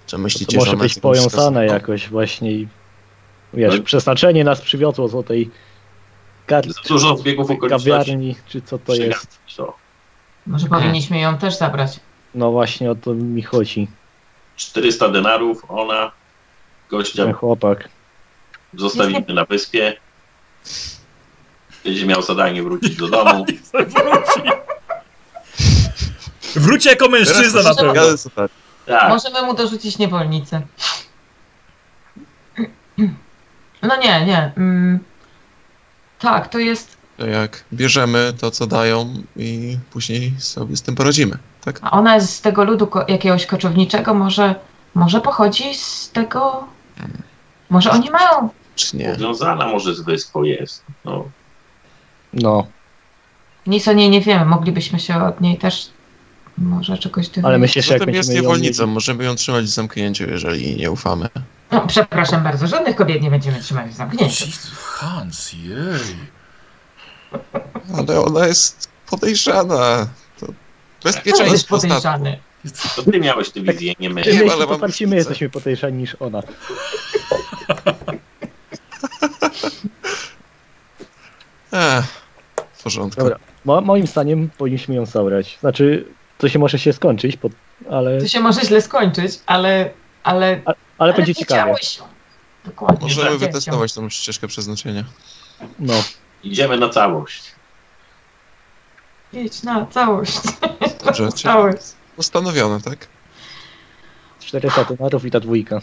Czy 0.06 0.16
To 0.16 0.22
myślicie, 0.22 0.52
że 0.52 0.58
może 0.58 0.70
ona 0.70 0.82
być 0.82 0.98
powiązane 0.98 1.66
jakoś 1.66 2.08
właśnie 2.08 2.52
i 2.52 2.68
wiesz, 3.54 3.74
No. 3.78 3.82
przeznaczenie 3.82 4.44
nas 4.44 4.60
przywiozło 4.60 5.08
do 5.08 5.22
tej 5.22 5.50
kar- 6.46 6.72
Za 6.72 6.80
dużo 6.88 7.16
zbiegów 7.16 7.50
okoliczności. 7.50 7.90
kawiarni, 7.90 8.36
czy 8.48 8.62
co 8.62 8.78
to 8.78 8.94
jest. 8.94 9.38
To. 9.56 9.76
Może 10.46 10.66
powinniśmy 10.66 11.18
ją 11.18 11.38
też 11.38 11.56
zabrać. 11.58 12.00
No 12.34 12.50
właśnie 12.50 12.90
o 12.90 12.94
to 12.94 13.14
mi 13.14 13.42
chodzi, 13.42 13.88
400 14.56 15.08
denarów, 15.08 15.62
ona, 15.68 16.10
gościa 16.90 17.24
ten 17.24 17.32
chłopak. 17.34 17.88
zostawimy 18.74 19.24
na 19.34 19.44
wyspie. 19.44 19.96
Będzie 21.84 22.06
miał 22.06 22.22
zadanie 22.22 22.62
wrócić 22.62 22.96
do 22.96 23.08
domu. 23.08 23.44
Wróci. 26.56 26.88
Jako 26.88 27.08
mężczyzna 27.08 27.62
na 27.62 27.74
pewno. 27.74 28.02
Tak, 28.86 29.08
Możemy 29.08 29.42
mu 29.42 29.54
dorzucić 29.54 29.98
niewolnicę. 29.98 30.62
No 33.82 33.96
nie, 33.96 34.26
nie. 34.26 34.52
Mm. 34.56 34.98
Tak, 36.24 36.48
to 36.48 36.58
jest. 36.58 36.96
To 37.16 37.26
jak 37.26 37.64
bierzemy 37.72 38.32
to, 38.40 38.50
co 38.50 38.66
dają 38.66 39.14
i 39.36 39.78
później 39.90 40.32
sobie 40.38 40.76
z 40.76 40.82
tym 40.82 40.94
poradzimy, 40.94 41.38
tak? 41.64 41.78
A 41.82 41.90
ona 41.90 42.14
jest 42.14 42.34
z 42.34 42.40
tego 42.40 42.64
ludu 42.64 42.86
ko- 42.86 43.04
jakiegoś 43.08 43.46
koczowniczego, 43.46 44.14
może, 44.14 44.54
może 44.94 45.20
pochodzi 45.20 45.74
z 45.74 46.10
tego. 46.10 46.64
Może 47.70 47.90
oni 47.90 48.10
mają. 48.10 48.48
Czy 48.74 48.96
nie? 48.96 49.08
powiązana 49.12 49.66
może 49.66 49.94
z 49.94 50.00
wyspą 50.00 50.42
jest. 50.42 50.84
No, 51.04 51.24
No, 52.32 52.66
Nic 53.66 53.88
o 53.88 53.92
niej 53.92 54.10
nie 54.10 54.20
wiemy. 54.20 54.44
Moglibyśmy 54.44 55.00
się 55.00 55.24
od 55.24 55.40
niej 55.40 55.58
też 55.58 55.90
może 56.58 56.98
czegoś 56.98 57.26
dowiedzieć. 57.28 57.44
ale 57.44 57.58
myślę, 57.58 57.82
że 57.82 57.92
jak 57.92 58.00
Zatem 58.00 58.14
jest 58.14 58.28
ją 58.28 58.34
niewolnicą, 58.34 58.82
mieli... 58.82 58.94
możemy 58.94 59.24
ją 59.24 59.34
trzymać 59.34 59.64
w 59.64 59.68
zamknięciu, 59.68 60.30
jeżeli 60.30 60.62
jej 60.66 60.76
nie 60.76 60.90
ufamy. 60.90 61.28
No, 61.74 61.86
przepraszam 61.86 62.42
bardzo, 62.42 62.66
żadnych 62.66 62.96
kobiet 62.96 63.22
nie 63.22 63.30
będziemy 63.30 63.60
trzymać 63.60 63.90
w 63.90 63.94
zamknięciu. 63.94 64.46
Hans, 64.74 65.52
jej. 65.52 66.16
Ale 67.98 68.20
ona 68.20 68.46
jest 68.46 68.88
podejrzana. 69.10 70.08
To 70.40 70.46
bezpieczeństwo 71.04 71.52
jest 71.52 71.68
podejrzany? 71.68 72.38
to 72.96 73.02
ty 73.02 73.20
miałeś 73.20 73.50
tę 73.50 73.60
wizję, 73.60 73.94
nie 74.00 74.10
my. 74.10 74.22
Nie, 74.22 74.32
myślisz, 74.32 74.52
ale 74.52 74.66
mam 74.66 74.80
bardziej 74.80 75.08
my 75.08 75.16
jesteśmy 75.16 75.50
podejrzani 75.50 75.96
niż 75.96 76.16
ona. 76.20 76.42
Ech, 81.72 82.04
w 82.72 82.82
porządku. 82.82 83.20
Dobra. 83.20 83.38
Mo 83.64 83.80
moim 83.80 84.06
zdaniem 84.06 84.50
powinniśmy 84.58 84.94
ją 84.94 85.06
zabrać. 85.06 85.58
Znaczy, 85.60 86.06
to 86.38 86.48
się 86.48 86.58
może 86.58 86.78
się 86.78 86.92
skończyć, 86.92 87.36
pod... 87.36 87.52
ale, 87.90 88.20
To 88.20 88.28
się 88.28 88.40
może 88.40 88.60
źle 88.60 88.80
skończyć, 88.80 89.40
ale. 89.46 89.90
Ale, 90.22 90.60
ale 90.98 91.12
będzie 91.14 91.30
nie 91.30 91.34
ciekawie. 91.34 91.74
Dokładnie. 92.64 93.08
Możemy 93.08 93.30
tak, 93.30 93.38
wytestować 93.38 93.92
tą 93.92 94.10
ścieżkę 94.10 94.48
przeznaczenia. 94.48 95.04
No, 95.78 95.94
Idziemy 96.42 96.76
na 96.76 96.88
całość. 96.88 97.42
Idź 99.32 99.62
na 99.62 99.86
całość. 99.86 100.38
Dobrze, 101.04 101.32
całość. 101.32 101.78
postanowione, 102.16 102.80
tak? 102.80 103.06
400 104.40 104.84
dolarów 104.84 105.24
i 105.24 105.30
ta 105.30 105.40
dwójka. 105.40 105.80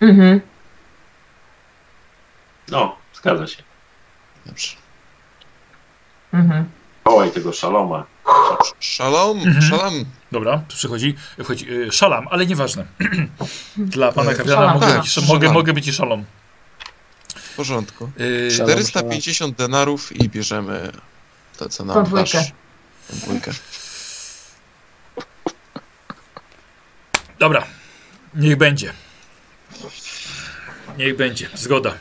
Mhm. 0.00 0.40
No, 2.68 2.96
zgadza 3.14 3.46
się. 3.46 3.62
Dobrze. 4.46 4.76
Mhm. 6.34 6.64
Wołaj 7.04 7.30
tego 7.30 7.52
szaloma. 7.52 8.06
Szalom, 8.80 9.38
Mhm. 9.38 9.62
szalam. 9.62 10.04
Dobra, 10.32 10.62
tu 10.68 10.76
przychodzi, 10.76 11.14
wchodzi 11.44 11.70
y, 11.72 11.92
szalam, 11.92 12.28
ale 12.30 12.46
nieważne. 12.46 12.84
Dla 13.76 14.12
pana 14.12 14.34
kawiara 14.34 14.60
szalam, 14.60 14.74
mogę, 14.74 14.86
tak, 14.86 15.02
być, 15.02 15.16
mogę, 15.16 15.40
szalam. 15.40 15.54
mogę 15.54 15.72
być 15.72 15.86
i 15.88 15.92
szalom. 15.92 16.24
W 17.36 17.54
porządku. 17.56 18.10
Y, 18.20 18.50
Szalom. 18.50 18.70
450 18.70 19.56
denarów 19.56 20.16
i 20.16 20.28
bierzemy 20.28 20.92
to, 21.56 21.68
co 21.68 21.84
nam 21.84 21.94
Tą 21.94 22.04
dwójkę. 22.04 22.38
dasz. 22.38 22.52
Dobra, 27.38 27.66
niech 28.34 28.56
będzie. 28.56 28.92
Niech 30.98 31.16
będzie, 31.16 31.48
zgoda. 31.54 31.94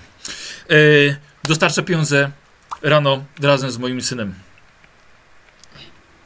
Y, 0.71 1.15
dostarczę 1.43 1.83
pieniądze 1.83 2.31
rano 2.81 3.23
razem 3.41 3.71
z 3.71 3.77
moim 3.77 4.01
synem. 4.01 4.33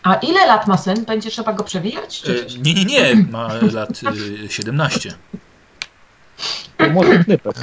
A 0.06 0.16
ile 0.16 0.46
lat 0.46 0.68
ma 0.68 0.78
syn? 0.78 1.06
Będzie 1.06 1.32
trzeba 1.32 1.54
go 1.54 1.64
przewijać? 1.64 2.22
Coś? 2.22 2.56
nie, 2.56 2.74
nie, 2.74 2.86
nie, 2.86 3.16
ma 3.32 3.48
lat 3.74 4.02
y, 4.46 4.50
17. 4.50 5.14
To 6.78 6.90
może 6.90 7.24
knypek. 7.24 7.56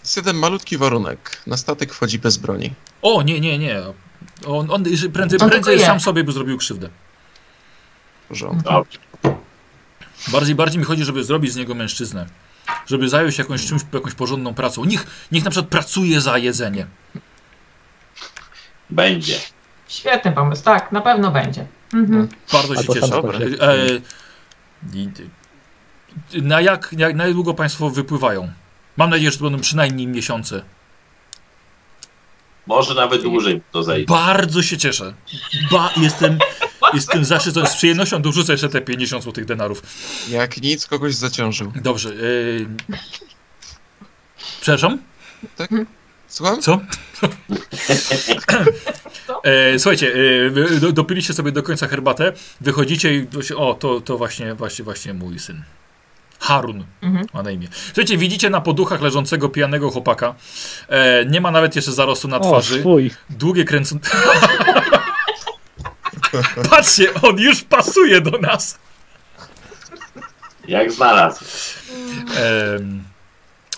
Jest 0.00 0.16
jeden 0.16 0.36
malutki 0.36 0.78
warunek. 0.78 1.42
Na 1.46 1.56
statek 1.56 1.94
wchodzi 1.94 2.18
bez 2.18 2.36
broni. 2.36 2.72
O, 3.02 3.22
nie, 3.22 3.40
nie, 3.40 3.58
nie. 3.58 3.80
On, 4.46 4.70
on 4.70 4.84
prędzej, 5.12 5.40
On 5.40 5.50
prędzej 5.50 5.80
sam 5.80 6.00
sobie 6.00 6.24
by 6.24 6.32
zrobił 6.32 6.58
krzywdę. 6.58 6.88
Porządku. 8.28 8.72
Dobrze. 8.72 8.98
Bardziej, 10.32 10.54
bardziej 10.54 10.78
mi 10.78 10.84
chodzi, 10.84 11.04
żeby 11.04 11.24
zrobić 11.24 11.52
z 11.52 11.56
niego 11.56 11.74
mężczyznę. 11.74 12.26
Żeby 12.86 13.08
zajął 13.08 13.32
się 13.32 13.42
jakąś 13.42 13.66
czymś, 13.66 13.82
jakąś 13.92 14.14
porządną 14.14 14.54
pracą. 14.54 14.84
Niech, 14.84 15.06
niech 15.32 15.44
na 15.44 15.50
przykład 15.50 15.70
pracuje 15.70 16.20
za 16.20 16.38
jedzenie. 16.38 16.86
Będzie. 18.90 19.38
Świetny 19.88 20.32
pomysł, 20.32 20.64
tak, 20.64 20.92
na 20.92 21.00
pewno 21.00 21.30
będzie. 21.30 21.66
Mhm. 21.94 22.28
Bardzo 22.52 22.74
A 22.74 22.82
się 22.82 22.88
cieszę. 22.88 23.22
E, 26.34 26.42
na 26.42 26.60
jak, 26.60 26.94
jak, 26.98 27.14
na 27.14 27.24
jak 27.24 27.34
długo 27.34 27.54
Państwo 27.54 27.90
wypływają? 27.90 28.52
Mam 28.96 29.10
nadzieję, 29.10 29.30
że 29.30 29.38
to 29.38 29.44
będą 29.44 29.60
przynajmniej 29.60 30.06
miesiące. 30.06 30.62
Może 32.66 32.94
nawet 32.94 33.22
dłużej 33.22 33.62
to 33.72 33.82
zejdzie. 33.82 34.06
Bardzo 34.06 34.62
się 34.62 34.78
cieszę. 34.78 35.14
Ba, 35.70 35.90
jestem, 35.96 36.38
jestem 36.94 37.24
zaszczycony. 37.24 37.66
Z 37.66 37.76
przyjemnością 37.76 38.22
dorzucę 38.22 38.52
jeszcze 38.52 38.68
te 38.68 38.80
50 38.80 39.24
złotych 39.24 39.44
denarów. 39.44 39.82
Jak 40.28 40.56
nic, 40.56 40.86
kogoś 40.86 41.14
zaciążył. 41.14 41.72
Dobrze. 41.82 42.08
y, 42.08 42.66
Przepraszam? 44.60 44.98
Słucham? 46.28 46.62
Co? 46.62 46.80
e, 49.44 49.78
słuchajcie, 49.78 50.14
e, 50.88 50.92
dopiliście 50.92 51.34
sobie 51.34 51.52
do 51.52 51.62
końca 51.62 51.88
herbatę, 51.88 52.32
wychodzicie 52.60 53.14
i 53.14 53.26
o, 53.56 53.74
to, 53.74 54.00
to 54.00 54.18
właśnie, 54.18 54.54
właśnie, 54.54 54.84
właśnie 54.84 55.14
mój 55.14 55.38
syn. 55.38 55.62
Harun 56.40 56.84
Mhm. 57.02 57.26
ma 57.34 57.42
na 57.42 57.50
imię. 57.50 57.68
Słuchajcie, 57.86 58.18
widzicie 58.18 58.50
na 58.50 58.60
poduchach 58.60 59.02
leżącego 59.02 59.48
pijanego 59.48 59.90
chłopaka. 59.90 60.34
E, 60.88 61.24
nie 61.26 61.40
ma 61.40 61.50
nawet 61.50 61.76
jeszcze 61.76 61.92
zarostu 61.92 62.28
na 62.28 62.36
O, 62.36 62.40
twarzy. 62.40 62.80
swój. 62.80 63.10
Długie 63.30 63.64
kręcą... 63.64 63.98
Patrzcie, 66.70 67.14
on 67.22 67.38
już 67.38 67.62
pasuje 67.62 68.20
do 68.20 68.38
nas. 68.38 68.78
Jak 70.68 70.92
znalazł. 70.92 71.44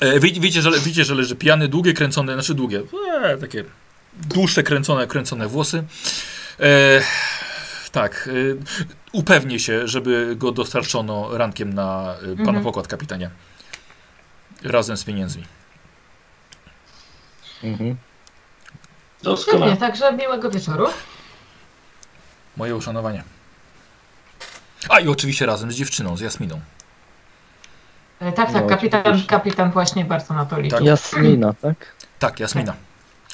E, 0.01 0.21
wi- 0.21 0.33
widzicie, 0.41 0.63
że, 0.63 0.71
widzicie, 0.71 1.05
że 1.05 1.15
leży 1.15 1.37
pijany, 1.37 1.69
długie 1.69 1.93
kręcone, 1.93 2.33
znaczy 2.35 2.55
długie, 2.55 2.83
e, 3.23 3.37
takie 3.39 3.65
dłuższe 4.17 4.63
kręcone, 4.63 5.07
kręcone 5.07 5.49
włosy. 5.49 5.85
E, 6.61 6.65
tak, 7.93 8.29
e, 8.29 8.33
upewnię 9.13 9.61
się, 9.61 9.89
żeby 9.89 10.37
go 10.37 10.53
dostarczono 10.53 11.39
rankiem 11.39 11.73
na 11.73 12.15
e, 12.15 12.37
pana 12.37 12.41
Mhm. 12.49 12.65
pokład, 12.65 12.89
kapitanie. 12.89 13.31
Razem 14.63 14.97
z 14.97 15.05
pieniędzmi. 15.05 15.45
Mhm. 17.65 17.97
Doskonale. 19.23 19.67
Świetnie, 19.73 19.87
także 19.87 20.13
miłego 20.13 20.51
wieczoru. 20.51 20.87
Moje 22.57 22.77
uszanowanie. 22.77 23.23
A 24.89 25.01
i 25.01 25.09
oczywiście 25.09 25.47
razem 25.47 25.73
z 25.73 25.75
dziewczyną, 25.75 26.17
z 26.17 26.21
Jasminą. 26.21 26.61
E, 28.21 28.33
Tak, 28.33 28.49
No, 28.53 28.61
tak, 28.61 28.69
kapitan, 28.69 29.01
oczywiście. 29.01 29.29
kapitan 29.29 29.71
właśnie 29.71 30.05
bardzo 30.05 30.35
na 30.35 30.47
to 30.47 30.61
liczy. 30.61 30.77
Tak. 30.77 30.85
Jasmina, 30.85 31.53
tak? 31.53 31.77
Tak, 32.19 32.41
Jasmina. 32.41 32.75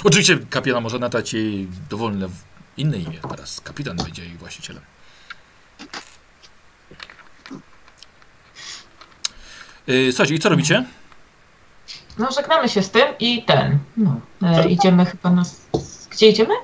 Oczywiście 0.04 0.38
kapitan 0.50 0.82
może 0.82 0.98
nadać 0.98 1.34
jej 1.34 1.68
dowolne 1.90 2.28
inne 2.76 2.98
imię. 2.98 3.18
Teraz 3.30 3.60
kapitan 3.60 3.96
będzie 3.96 4.24
jej 4.24 4.36
właścicielem. 4.36 4.82
Yy, 9.86 10.12
słuchajcie, 10.12 10.34
i 10.34 10.38
co 10.38 10.48
robicie? 10.48 10.84
No, 12.18 12.28
żegnamy 12.36 12.68
się 12.68 12.82
z 12.82 12.90
tym 12.90 13.06
i 13.18 13.42
ten. 13.42 13.78
No, 13.96 14.20
e, 14.42 14.68
idziemy 14.68 15.04
chyba 15.04 15.30
na. 15.30 15.42
Gdzie 16.10 16.28
idziemy? 16.28 16.54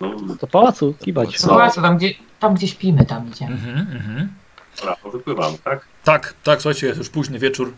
No, 0.00 0.16
Do 0.40 0.46
pałacu, 0.46 0.94
kiwać. 1.04 1.38
Co? 1.38 1.46
Do 1.46 1.52
pałacu, 1.54 1.82
tam 1.82 1.96
gdzie, 1.96 2.14
tam 2.40 2.54
gdzie 2.54 2.68
śpimy, 2.68 3.06
tam 3.06 3.28
idziemy. 3.28 3.52
Mhm, 3.52 3.78
mhm. 3.78 4.32
dobra, 4.76 4.96
to 5.02 5.10
wypływam, 5.10 5.58
tak? 5.64 5.84
Tak, 6.04 6.34
tak, 6.44 6.62
słuchajcie, 6.62 6.86
jest 6.86 6.98
już 6.98 7.08
późny 7.08 7.38
wieczór. 7.38 7.72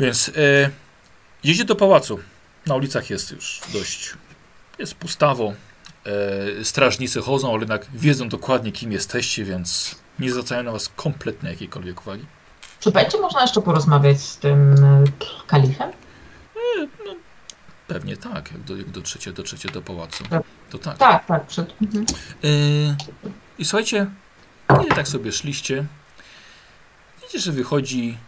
Więc 0.00 0.28
e, 0.28 0.70
jedzie 1.44 1.64
do 1.64 1.76
pałacu. 1.76 2.18
Na 2.66 2.74
ulicach 2.74 3.10
jest 3.10 3.30
już 3.30 3.60
dość. 3.72 4.14
Jest 4.78 4.94
pustawo. 4.94 5.52
E, 6.60 6.64
strażnicy 6.64 7.20
chodzą, 7.20 7.50
ale 7.50 7.58
jednak 7.58 7.86
wiedzą 7.94 8.28
dokładnie, 8.28 8.72
kim 8.72 8.92
jesteście, 8.92 9.44
więc 9.44 9.96
nie 10.18 10.30
zwracają 10.30 10.62
na 10.62 10.72
was 10.72 10.88
kompletnie 10.96 11.50
jakiejkolwiek 11.50 12.00
uwagi. 12.00 12.26
Czy 12.80 12.92
będzie 12.92 13.20
można 13.20 13.42
jeszcze 13.42 13.62
porozmawiać 13.62 14.20
z 14.20 14.36
tym 14.36 14.84
y, 14.84 15.12
kalifem? 15.46 15.92
Pewnie 17.86 18.16
tak, 18.16 18.52
jak, 18.52 18.62
do, 18.62 18.76
jak 18.76 18.90
dotrzecie, 18.90 19.32
dotrzecie 19.32 19.68
do 19.68 19.82
pałacu. 19.82 20.24
Tak. 20.24 20.42
To 20.70 20.78
tak. 20.78 20.98
Tak, 20.98 21.26
tak. 21.26 21.46
Przed... 21.46 21.74
Mhm. 21.82 22.06
Yy, 22.42 22.96
I 23.58 23.64
słuchajcie, 23.64 24.06
kiedy 24.68 24.94
tak 24.94 25.08
sobie 25.08 25.32
szliście, 25.32 25.84
widzicie, 27.20 27.38
że 27.38 27.52
wychodzi 27.52 28.18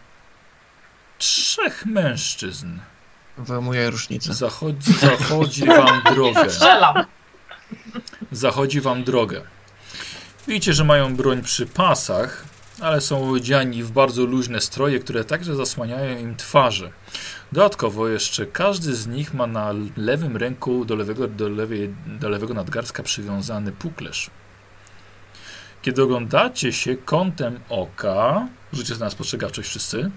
trzech 1.17 1.85
mężczyzn. 1.85 2.79
Wyjmuję 3.37 3.89
różnicę. 3.89 4.33
Zachodzi, 4.33 4.93
zachodzi 4.93 5.65
wam 5.65 6.01
drogę. 6.13 6.49
Strzelam. 6.49 7.05
Zachodzi 8.31 8.81
wam 8.81 9.03
drogę. 9.03 9.41
Widzicie, 10.47 10.73
że 10.73 10.83
mają 10.83 11.15
broń 11.15 11.41
przy 11.41 11.65
pasach, 11.65 12.45
ale 12.81 13.01
są 13.01 13.29
odziani 13.31 13.83
w 13.83 13.91
bardzo 13.91 14.25
luźne 14.25 14.61
stroje, 14.61 14.99
które 14.99 15.23
także 15.23 15.55
zasłaniają 15.55 16.19
im 16.19 16.35
twarze. 16.35 16.91
Dodatkowo 17.51 18.07
jeszcze 18.07 18.45
każdy 18.45 18.95
z 18.95 19.07
nich 19.07 19.33
ma 19.33 19.47
na 19.47 19.73
lewym 19.97 20.37
ręku 20.37 20.85
do 20.85 20.95
lewego, 20.95 21.27
do 21.27 21.49
lewej, 21.49 21.95
do 22.05 22.29
lewego 22.29 22.53
nadgarstka 22.53 23.03
przywiązany 23.03 23.71
puklerz. 23.71 24.29
Kiedy 25.81 26.03
oglądacie 26.03 26.73
się 26.73 26.95
kątem 26.95 27.59
oka, 27.69 28.47
rzućcie 28.73 28.95
na 28.95 29.09
spostrzegawczość 29.09 29.69
wszyscy. 29.69 30.11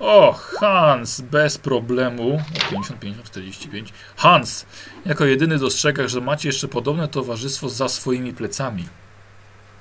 O, 0.00 0.32
Hans, 0.32 1.20
bez 1.20 1.58
problemu. 1.58 2.36
O, 2.36 2.70
50, 2.70 3.00
50, 3.00 3.26
45. 3.26 3.92
Hans, 4.16 4.66
jako 5.06 5.24
jedyny 5.24 5.58
dostrzegasz, 5.58 6.12
że 6.12 6.20
macie 6.20 6.48
jeszcze 6.48 6.68
podobne 6.68 7.08
towarzystwo 7.08 7.68
za 7.68 7.88
swoimi 7.88 8.32
plecami. 8.32 8.88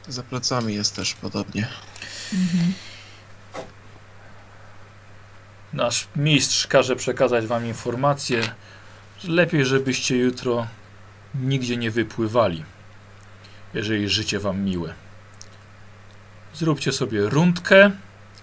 Za 0.07 0.23
plecami 0.23 0.75
jest 0.75 0.95
też 0.95 1.13
podobnie. 1.13 1.67
Nasz 5.73 6.07
mistrz 6.15 6.67
każe 6.67 6.95
przekazać 6.95 7.47
wam 7.47 7.65
informację, 7.65 8.41
że 9.19 9.31
lepiej, 9.31 9.65
żebyście 9.65 10.17
jutro 10.17 10.67
nigdzie 11.35 11.77
nie 11.77 11.91
wypływali, 11.91 12.63
jeżeli 13.73 14.09
życie 14.09 14.39
wam 14.39 14.61
miłe. 14.61 14.93
Zróbcie 16.53 16.91
sobie 16.91 17.29
rundkę 17.29 17.91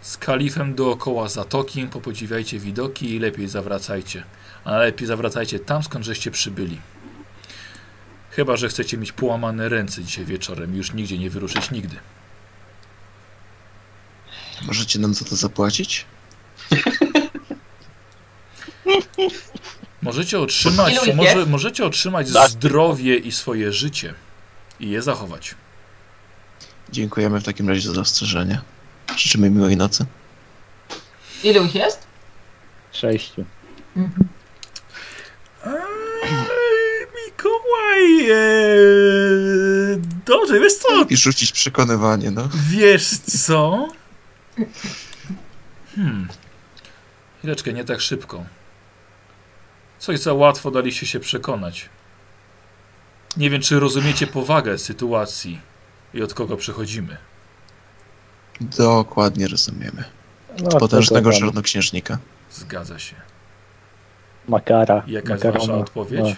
z 0.05 0.17
kalifem 0.17 0.75
dookoła 0.75 1.29
zatoki, 1.29 1.87
popodziwiajcie 1.87 2.59
widoki 2.59 3.15
i 3.15 3.19
lepiej 3.19 3.49
zawracajcie. 3.49 4.25
A 4.65 4.77
lepiej 4.77 5.07
zawracajcie 5.07 5.59
tam, 5.59 5.83
skąd 5.83 6.05
żeście 6.05 6.31
przybyli. 6.31 6.81
Chyba, 8.31 8.57
że 8.57 8.69
chcecie 8.69 8.97
mieć 8.97 9.13
połamane 9.13 9.69
ręce 9.69 10.05
dzisiaj 10.05 10.25
wieczorem 10.25 10.75
i 10.75 10.77
już 10.77 10.93
nigdzie 10.93 11.19
nie 11.19 11.31
wyruszyć 11.31 11.71
nigdy. 11.71 11.97
Możecie 14.63 14.99
nam 14.99 15.15
za 15.15 15.25
to 15.25 15.37
zapłacić? 15.37 16.07
Możecie 20.03 20.41
otrzymać, 20.41 20.95
może, 21.15 21.47
możecie 21.47 21.85
otrzymać 21.87 22.33
Tak. 22.33 22.51
zdrowie 22.51 23.17
i 23.17 23.33
swoje 23.33 23.73
życie 23.73 24.15
i 24.81 24.91
je 24.91 25.03
zachować. 25.03 25.55
Dziękujemy 26.93 27.41
w 27.41 27.45
takim 27.45 27.69
razie 27.69 27.81
za 27.89 27.95
zastrzeżenie. 27.95 28.61
Życzymy 29.17 29.51
miłej 29.51 29.77
nocy. 29.77 30.07
Ilu 31.43 31.65
ich 31.65 31.75
jest? 31.75 32.07
Sześciu. 32.93 33.45
Mhm. 33.97 34.29
Mikołaj, 37.27 38.31
eee, 38.31 40.01
dobrze, 40.27 40.61
wiesz 40.61 40.75
co? 40.75 41.05
I 41.11 41.17
rzucić 41.17 41.53
przekonywanie, 41.53 42.31
no. 42.31 42.49
Wiesz 42.71 43.09
co? 43.19 43.89
Hmm. 45.97 46.29
Chwileczkę, 47.39 47.73
nie 47.73 47.85
tak 47.85 48.01
szybko. 48.01 48.45
Coś 49.99 50.21
za 50.21 50.33
łatwo 50.33 50.71
daliście 50.71 51.07
się 51.07 51.21
przekonać. 51.21 51.89
Nie 53.37 53.51
wiem, 53.51 53.63
czy 53.63 53.81
rozumiecie 53.81 54.27
powagę 54.27 54.79
sytuacji 54.79 55.61
i 56.15 56.23
od 56.23 56.35
kogo 56.35 56.57
przechodzimy. 56.57 57.17
Dokładnie 58.61 59.49
rozumiemy. 59.49 60.05
No, 60.63 60.69
Potężnego 60.79 61.31
to 61.31 61.39
czarnoksiężnika. 61.41 62.19
Zgadza 62.51 62.99
się. 62.99 63.17
Makara. 64.49 65.03
Jaka 65.07 65.33
jest 65.33 65.45
makarona. 65.45 65.59
wasza 65.73 65.75
odpowiedź? 65.75 66.21
No. 66.21 66.35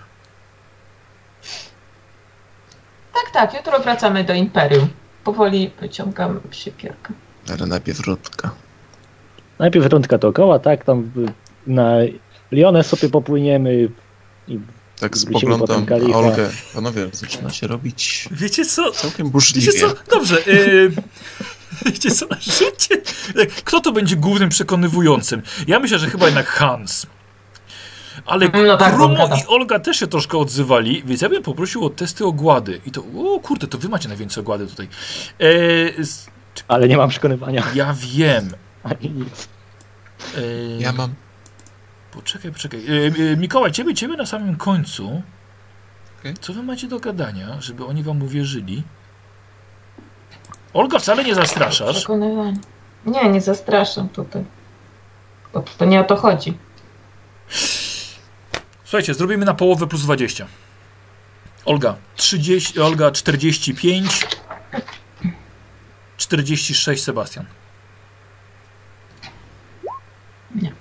Tak, 3.15 3.31
tak. 3.33 3.55
Jutro 3.55 3.78
wracamy 3.81 4.25
do 4.25 4.35
Imperium. 4.35 4.89
Powoli 5.25 5.70
wyciągam 5.81 6.41
siekierkę. 6.51 7.12
Ale 7.59 7.67
najpierw 7.67 8.01
rundka. 8.01 8.51
Najpierw 9.59 9.86
rundka 9.93 10.19
dookoła, 10.19 10.59
tak, 10.59 10.85
tam 10.85 11.11
y, 11.17 11.33
na 11.67 11.93
Lionę 12.53 12.85
sobie 12.85 13.09
popłyniemy 13.09 13.89
i 14.49 14.59
Tak 15.01 15.17
spoglądam 15.19 15.86
na. 15.86 16.17
Olgę. 16.17 16.51
Panowie, 16.75 17.09
zaczyna 17.12 17.51
się 17.51 17.67
robić 17.67 18.28
Wiecie 18.33 18.65
co? 18.65 18.91
całkiem 18.91 19.27
Wiecie 19.27 19.33
burzliwie. 19.33 19.73
co? 19.73 19.95
Dobrze. 20.11 20.36
Yy, 20.47 20.93
wiecie 21.86 22.11
co? 22.11 22.27
Życie. 22.41 23.03
Kto 23.65 23.81
to 23.81 23.93
będzie 23.93 24.17
głównym 24.17 24.49
przekonywującym? 24.49 25.43
Ja 25.67 25.78
myślę, 25.81 25.99
że 25.99 26.11
chyba 26.11 26.27
jednak 26.27 26.47
Hans. 26.47 27.07
Ale 28.27 28.49
No 28.67 28.77
tak, 28.77 28.95
Krumo 28.95 29.27
i 29.36 29.47
Olga 29.49 29.78
też 29.78 29.97
się 29.97 30.07
troszkę 30.07 30.39
odzywali, 30.39 31.03
więc 31.07 31.23
ja 31.23 31.28
bym 31.28 31.43
poprosił 31.43 31.85
o 31.85 31.91
testy 31.91 32.25
ogłady. 32.25 32.81
I 32.86 32.91
to, 32.91 33.01
o 33.35 33.41
kurde, 33.41 33.67
to 33.67 33.78
wy 33.78 33.89
macie 33.89 34.09
najwięcej 34.09 34.41
ogłady 34.41 34.67
tutaj. 34.67 34.89
E, 35.99 36.05
z- 36.05 36.27
ale 36.69 36.89
nie 36.89 36.97
mam 36.97 37.09
przekonywania 37.09 37.62
ja 37.75 37.95
wiem. 37.99 38.51
ani 38.83 39.11
nic. 39.11 39.49
E, 40.36 40.41
Ja 40.81 40.93
mam. 40.93 41.15
Poczekaj, 42.12 42.53
poczekaj. 42.53 42.81
E, 42.81 43.33
e, 43.33 43.36
Mikołaj, 43.36 43.73
ciebie, 43.73 43.95
ciebie 43.95 44.17
na 44.17 44.27
samym 44.27 44.57
końcu. 44.57 45.23
Okej. 46.20 46.35
Co 46.41 46.53
wy 46.53 46.62
macie 46.62 46.89
do 46.89 47.01
gadania, 47.01 47.61
żeby 47.61 47.85
oni 47.85 48.03
wam 48.03 48.23
uwierzyli? 48.23 48.83
Olga, 50.77 50.99
wcale 50.99 51.25
nie 51.25 51.35
zastraszasz. 51.35 52.07
Nie, 53.07 53.29
nie 53.29 53.41
zastraszam 53.41 54.09
tutaj. 54.09 54.45
Bo 55.53 55.65
to 55.79 55.85
nie 55.85 56.01
o 56.01 56.05
to 56.05 56.17
chodzi. 56.17 56.59
Słuchajcie, 58.85 59.15
zrobimy 59.15 59.45
na 59.45 59.55
połowę 59.55 59.87
plus 59.87 60.03
20. 60.03 60.47
Olga 61.65 61.97
30, 62.17 62.81
Olga 62.81 63.11
45, 63.11 64.27
46 66.17 67.05
Sebastian. 67.05 67.47
Nie. 70.55 70.73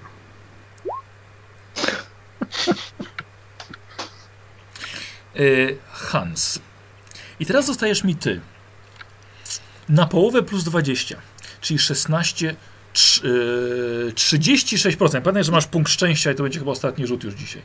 Y, 5.40 5.78
Hans. 5.92 6.60
I 7.40 7.46
teraz 7.46 7.66
zostajesz 7.66 8.04
mi 8.04 8.16
ty. 8.16 8.42
Na 9.90 10.06
połowę 10.08 10.44
plus 10.44 10.64
20, 10.64 11.16
czyli 11.62 11.80
16, 11.80 12.56
trz- 12.94 13.26
y, 13.26 14.14
36%. 14.16 15.22
Pamiętaj, 15.22 15.44
że 15.44 15.52
masz 15.52 15.66
punkt 15.68 15.92
szczęścia 15.92 16.32
i 16.32 16.36
to 16.36 16.44
będzie 16.44 16.60
chyba 16.60 16.72
ostatni 16.72 17.08
rzut 17.08 17.24
już 17.24 17.34
dzisiaj. 17.34 17.62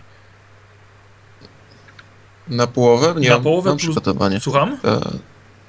Na 2.48 2.66
połowę? 2.66 3.14
Nie, 3.20 3.30
Na 3.30 3.40
połowę 3.40 3.70
mam 3.70 3.78
plus- 3.78 3.86
przygotowanie. 3.94 4.40
Słucham? 4.40 4.78
E, 4.84 5.00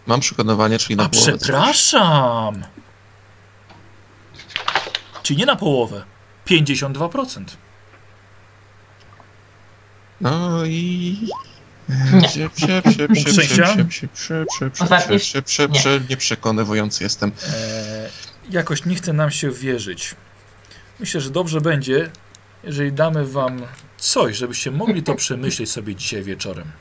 mam 0.07 0.19
przygotowanie, 0.19 0.79
czyli 0.79 0.95
na 0.95 1.03
A 1.03 1.09
połowę. 1.09 1.37
przepraszam! 1.37 2.63
Czyli 5.23 5.39
nie 5.39 5.45
na 5.45 5.55
połowę. 5.55 6.03
52%. 6.45 7.43
No 10.21 10.65
i... 10.65 11.17
Nie. 12.13 12.27
Prze, 12.27 12.49
prze, 12.49 12.81
prze, 12.81 13.07
prze, 13.07 13.07
prze, 13.07 13.31
Szczęścia? 13.31 13.63
prze, 13.63 13.85
prze, 13.85 14.07
prze, 14.07 14.45
prze, 14.45 14.69
prze, 14.71 14.83
Ostatni? 14.83 15.19
prze, 15.19 15.41
prze, 15.41 15.67
Nie. 15.67 15.79
prze, 15.79 16.01
Nieprzekonywujący 16.09 17.03
jestem. 17.03 17.31
E, 17.47 18.09
jakoś 18.51 18.85
nie 18.85 18.95
chce 18.95 19.13
nam 19.13 19.31
się 19.31 19.51
wierzyć. 19.51 20.15
Myślę, 20.99 21.21
że 21.21 21.29
dobrze 21.29 21.61
będzie, 21.61 22.09
jeżeli 22.63 22.91
damy 22.91 23.25
wam 23.25 23.61
coś, 23.97 24.37
żebyście 24.37 24.71
mogli 24.71 25.03
to 25.03 25.15
przemyśleć 25.15 25.71
sobie 25.71 25.95
dzisiaj 25.95 26.23
wieczorem. 26.23 26.71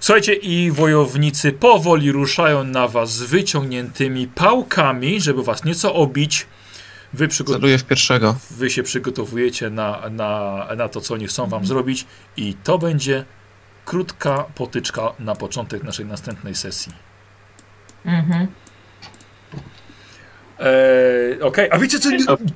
Słuchajcie, 0.00 0.34
i 0.34 0.70
wojownicy 0.70 1.52
powoli 1.52 2.12
ruszają 2.12 2.64
na 2.64 2.88
was 2.88 3.12
z 3.14 3.22
wyciągniętymi 3.22 4.28
pałkami, 4.28 5.20
żeby 5.20 5.42
was 5.42 5.64
nieco 5.64 5.94
obić. 5.94 6.46
Wy, 7.12 7.28
przygo- 7.28 7.52
Celuję 7.52 7.78
w 7.78 7.84
pierwszego. 7.84 8.36
wy 8.50 8.70
się 8.70 8.82
przygotowujecie 8.82 9.70
na, 9.70 10.02
na, 10.10 10.66
na 10.76 10.88
to, 10.88 11.00
co 11.00 11.14
oni 11.14 11.26
chcą 11.26 11.46
wam 11.46 11.66
zrobić 11.66 12.06
i 12.36 12.54
to 12.64 12.78
będzie 12.78 13.24
krótka 13.88 14.44
potyczka 14.54 15.12
na 15.18 15.34
początek 15.34 15.82
naszej 15.82 16.06
następnej 16.06 16.54
sesji. 16.54 16.92
Mhm. 18.04 18.46
Eee, 20.60 21.42
Okej, 21.42 21.68
a 21.70 21.78
wiecie 21.78 21.98
co? 21.98 22.08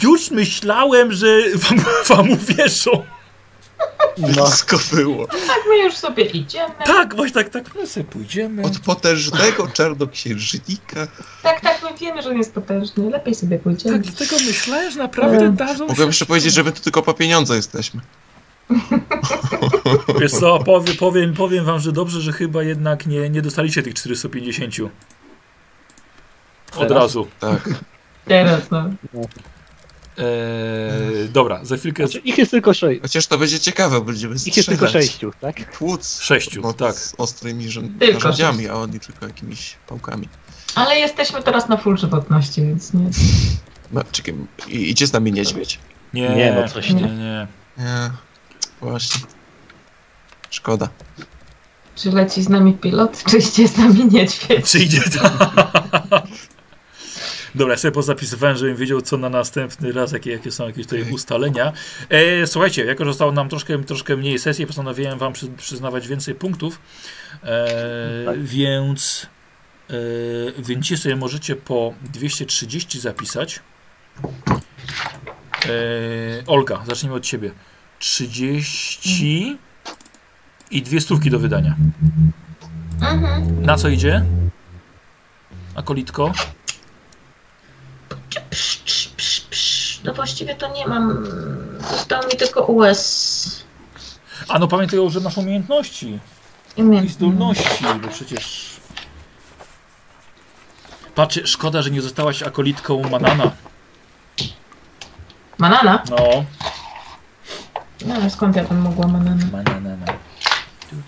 Już 0.02 0.30
myślałem, 0.30 1.12
że 1.12 1.26
wam, 1.54 1.78
wam 2.16 2.30
uwierzą. 2.32 2.90
No, 4.18 4.46
Wszystko 4.46 4.78
było. 4.92 5.26
Tak, 5.26 5.60
my 5.68 5.78
już 5.78 5.94
sobie 5.94 6.24
idziemy. 6.24 6.74
Tak, 6.86 7.16
właśnie 7.16 7.34
tak, 7.34 7.48
tak, 7.48 7.74
my 7.74 7.86
sobie 7.86 8.04
pójdziemy. 8.04 8.62
Od 8.62 8.78
potężnego 8.78 9.68
czarnoksiężnika. 9.68 11.06
Tak, 11.42 11.60
tak, 11.60 11.82
my 11.82 11.98
wiemy, 11.98 12.22
że 12.22 12.28
on 12.30 12.36
jest 12.38 12.54
potężny. 12.54 13.10
Lepiej 13.10 13.34
sobie 13.34 13.58
pójdziemy. 13.58 13.98
Tak, 13.98 14.12
dlatego 14.12 14.36
myślałem, 14.46 14.90
że 14.90 14.98
naprawdę 14.98 15.38
Mm. 15.38 15.56
dadzą 15.56 15.78
Mogłem 15.86 15.96
się... 15.96 16.04
jeszcze 16.04 16.26
powiedzieć, 16.26 16.54
że 16.54 16.64
my 16.64 16.72
tu 16.72 16.82
tylko 16.82 17.02
po 17.02 17.14
pieniądze 17.14 17.56
jesteśmy. 17.56 18.00
Wiesz 20.20 20.32
co, 20.32 20.58
powiem, 20.58 20.96
powiem, 20.96 21.34
powiem 21.34 21.64
wam, 21.64 21.80
że 21.80 21.92
dobrze, 21.92 22.20
że 22.20 22.32
chyba 22.32 22.62
jednak 22.62 23.06
nie, 23.06 23.30
nie 23.30 23.42
dostaliście 23.42 23.82
tych 23.82 23.94
450. 23.94 24.74
Od 24.80 24.90
Teraz? 26.78 26.90
razu. 27.02 27.26
Tak. 27.40 27.68
Teraz, 28.24 28.70
no. 28.70 28.90
Eee, 30.18 31.28
dobra, 31.28 31.64
za 31.64 31.76
chwilkę 31.76 32.06
znaczy, 32.06 32.18
ich 32.18 32.38
jest 32.38 32.50
tylko 32.50 32.74
sześć. 32.74 33.00
Chociaż 33.02 33.26
to 33.26 33.38
będzie 33.38 33.60
ciekawe, 33.60 34.00
będziemy 34.00 34.34
Ich 34.46 34.56
jest 34.56 34.68
tylko 34.68 34.86
strzelać. 34.86 35.06
sześciu, 35.06 35.32
tak? 35.40 35.70
Płuc. 35.78 36.20
Sześciu, 36.20 36.60
no, 36.62 36.72
tak. 36.72 36.94
Z 36.94 37.14
ostrymi 37.18 37.66
narzędziami, 38.14 38.68
a 38.68 38.74
oni 38.74 39.00
tylko 39.00 39.26
jakimiś 39.26 39.76
pałkami. 39.88 40.28
Ale 40.74 40.98
jesteśmy 40.98 41.42
teraz 41.42 41.68
na 41.68 41.76
full 41.76 41.96
żywotności, 41.98 42.62
więc 42.62 42.94
nie. 42.94 43.10
No, 43.92 44.02
czekaj, 44.12 44.34
i- 44.68 44.90
idzie 44.90 45.06
z 45.06 45.12
nami 45.12 45.32
niedźwiedź? 45.32 45.78
Nie, 46.14 46.28
Nie, 46.28 46.52
no 46.62 46.68
coś 46.68 46.90
nie, 46.90 47.02
nie. 47.02 47.08
nie. 47.08 47.46
Nie. 47.78 48.10
Właśnie. 48.82 49.20
Szkoda. 50.50 50.88
Czy 51.96 52.10
leci 52.10 52.42
z 52.42 52.48
nami 52.48 52.74
pilot, 52.74 53.24
czy 53.24 53.38
idzie 53.38 53.68
z 53.68 53.76
nami 53.76 54.04
niedźwiedź? 54.06 54.70
Czy 54.70 54.78
idzie 54.78 55.00
to? 55.00 55.30
Dobra, 57.54 57.74
ja 57.74 57.78
sobie 57.78 57.92
pozapisywałem, 57.92 58.56
żebym 58.56 58.76
wiedział, 58.76 59.00
co 59.00 59.16
na 59.16 59.28
następny 59.28 59.92
raz, 59.92 60.12
jakie, 60.12 60.30
jakie 60.30 60.50
są 60.50 60.66
jakieś 60.66 60.86
tutaj 60.86 61.12
ustalenia. 61.12 61.72
E, 62.08 62.46
słuchajcie, 62.46 62.84
jako 62.84 63.04
że 63.04 63.10
zostało 63.10 63.32
nam 63.32 63.48
troszkę, 63.48 63.84
troszkę 63.84 64.16
mniej 64.16 64.38
sesji, 64.38 64.66
postanowiłem 64.66 65.18
wam 65.18 65.32
przy, 65.32 65.48
przyznawać 65.48 66.08
więcej 66.08 66.34
punktów, 66.34 66.80
e, 67.44 68.24
Tak. 68.26 68.42
więc 68.42 69.26
e, 69.90 70.62
więc 70.62 70.84
dzisiaj 70.84 70.98
sobie 70.98 71.16
możecie 71.16 71.56
po 71.56 71.94
230 72.02 73.00
zapisać. 73.00 73.60
E, 75.64 76.46
Olga, 76.46 76.82
zacznijmy 76.86 77.16
od 77.16 77.24
ciebie. 77.24 77.50
30 78.02 79.58
i 80.70 80.82
dwie 80.82 81.00
stówki 81.00 81.30
do 81.30 81.38
wydania. 81.38 81.76
Mhm. 83.00 83.62
Na 83.62 83.76
co 83.76 83.88
idzie? 83.88 84.24
Akolitko? 85.74 86.32
Psz, 88.50 88.76
psz, 88.76 89.08
psz, 89.08 89.40
psz. 89.40 90.00
No 90.04 90.14
właściwie 90.14 90.54
to 90.54 90.72
nie 90.72 90.86
mam. 90.86 91.26
Został 91.90 92.22
mi 92.28 92.36
tylko 92.36 92.62
US. 92.62 93.64
A 94.48 94.58
no 94.58 94.68
pamiętaj, 94.68 94.98
że 95.10 95.20
masz 95.20 95.38
umiejętności 95.38 96.18
i 96.76 97.08
zdolności, 97.08 97.84
bo 98.02 98.08
przecież... 98.08 98.70
Patrzcie, 101.14 101.46
szkoda, 101.46 101.82
że 101.82 101.90
nie 101.90 102.02
zostałaś 102.02 102.42
akolitką 102.42 103.02
Manana. 103.10 103.50
Manana? 105.58 106.02
No, 106.10 106.44
No 108.06 108.14
ale 108.14 108.30
skąd 108.30 108.56
ja 108.56 108.64
tam 108.64 108.78
mogła 108.78 109.06
manana? 109.06 109.44
Manana. 109.52 110.06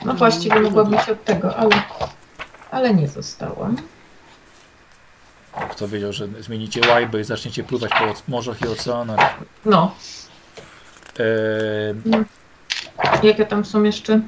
No 0.05 0.15
właściwie 0.15 0.61
mogłabym 0.61 1.01
się 1.01 1.13
od 1.13 1.25
tego, 1.25 1.57
ale. 1.57 1.83
Ale 2.71 2.95
nie 2.95 3.09
zostałam. 3.09 3.77
Kto 5.71 5.89
wiedział, 5.89 6.13
że 6.13 6.29
zmienicie 6.41 6.81
łajbę 6.91 7.21
i 7.21 7.25
zaczniecie 7.25 7.65
pływać 7.65 7.91
po 7.91 8.31
morzach 8.33 8.61
i 8.63 8.69
oceanach. 8.69 9.35
No. 9.65 9.95
Eee, 11.19 12.25
Jakie 13.23 13.47
tam 13.47 13.65
są 13.65 13.83
jeszcze? 13.83 14.21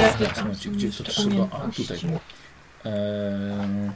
Jakie 0.00 0.26
tam 0.26 0.34
Słuchajcie, 0.34 0.68
są 0.68 0.70
gdzie 0.70 0.92
to 0.92 1.04
trzeba? 1.04 1.44
A, 1.50 1.72
tutaj. 1.72 1.98
Eee, 2.84 3.90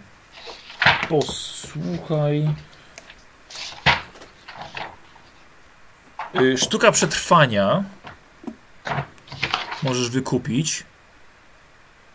posłuchaj. 1.09 2.55
Sztuka 6.57 6.93
przetrwania 6.93 7.85
możesz 9.83 10.11
wykupić, 10.11 10.85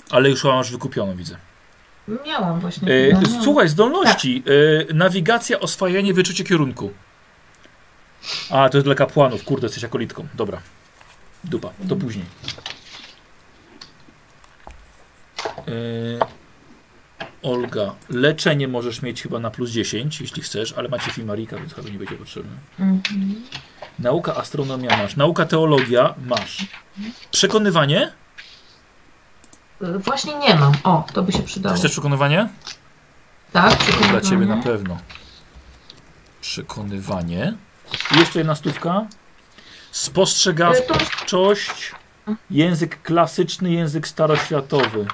ale 0.10 0.30
już 0.30 0.44
masz 0.44 0.72
wykupioną, 0.72 1.16
widzę. 1.16 1.38
Miałam 2.26 2.60
właśnie. 2.60 2.94
E, 2.94 3.14
no. 3.14 3.44
Słuchaj, 3.44 3.70
zdolności. 3.70 4.44
E, 4.90 4.94
nawigacja, 4.94 5.60
oswajanie, 5.60 6.14
wyczucie 6.14 6.44
kierunku. 6.44 6.94
A, 8.50 8.70
to 8.70 8.78
jest 8.78 8.88
dla 8.88 8.96
kapłanów. 8.96 9.44
Kurde, 9.44 9.66
jesteś 9.66 9.84
akolitką. 9.84 10.28
Dobra. 10.34 10.62
Dupa, 11.44 11.70
to 11.90 11.96
później. 11.96 12.26
E, 15.48 15.72
Olga, 17.44 17.96
leczenie 18.10 18.68
możesz 18.68 19.02
mieć 19.02 19.22
chyba 19.22 19.40
na 19.40 19.52
plus 19.52 19.72
10, 19.72 20.22
jeśli 20.22 20.42
chcesz, 20.42 20.74
ale 20.74 20.90
macie 20.90 21.12
Fimarika, 21.12 21.58
więc 21.58 21.74
chyba 21.74 21.90
nie 21.90 21.98
będzie 21.98 22.16
potrzebne. 22.16 22.52
Mhm. 22.80 23.36
Nauka 24.00 24.36
astronomia 24.36 24.98
masz. 24.98 25.16
Nauka 25.16 25.46
teologia 25.46 26.14
masz. 26.26 26.66
Przekonywanie? 27.32 28.12
Y, 29.82 30.00
Właśnie 30.00 30.36
nie 30.36 30.56
mam. 30.56 30.74
O, 30.84 31.06
to 31.14 31.24
by 31.24 31.32
się 31.32 31.44
przydało. 31.44 31.76
Chcesz 31.76 31.92
przekonywanie? 31.92 32.50
Tak, 33.52 33.68
Dla 33.70 33.78
przekonywanie. 33.78 34.22
ciebie 34.30 34.46
na 34.46 34.58
pewno. 34.64 34.98
Przekonywanie. 36.42 37.54
I 38.16 38.20
jeszcze 38.20 38.40
jedna 38.40 38.56
stówka. 38.56 39.06
Spostrzegawczość. 39.92 41.92
Y, 42.30 42.36
Język 42.50 43.02
klasyczny, 43.02 43.72
język 43.72 44.08
staroświatowy. 44.08 45.06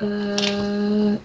Yy, 0.00 0.06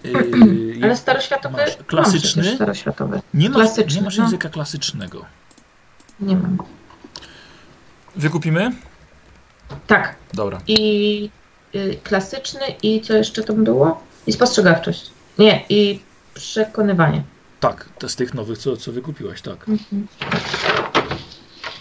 Yy, 0.03 0.79
ale 0.83 0.97
staroświatowy. 0.97 1.57
masz 1.57 1.77
klasyczny? 1.87 2.41
przecież 2.41 2.55
Staroświatowy. 2.55 3.21
nie, 3.33 3.49
masz, 3.49 3.57
klasyczny, 3.57 3.95
nie 3.99 4.01
masz 4.05 4.17
no. 4.17 4.23
języka 4.23 4.49
klasycznego. 4.49 5.25
Nie 6.19 6.35
mam. 6.35 6.57
Wykupimy? 8.15 8.71
Tak. 9.87 10.15
Dobra. 10.33 10.61
I 10.67 11.29
y, 11.75 11.97
klasyczny 12.03 12.59
i 12.83 13.01
co 13.01 13.13
jeszcze 13.13 13.43
tam 13.43 13.63
było? 13.63 14.03
I 14.27 14.33
spostrzegawczość. 14.33 15.11
Nie, 15.39 15.65
i 15.69 15.99
przekonywanie. 16.33 17.23
Tak, 17.59 17.89
to 17.99 18.09
z 18.09 18.15
tych 18.15 18.33
nowych, 18.33 18.57
co, 18.57 18.77
co 18.77 18.91
wykupiłaś, 18.91 19.41
tak. 19.41 19.69
Mhm. 19.69 20.07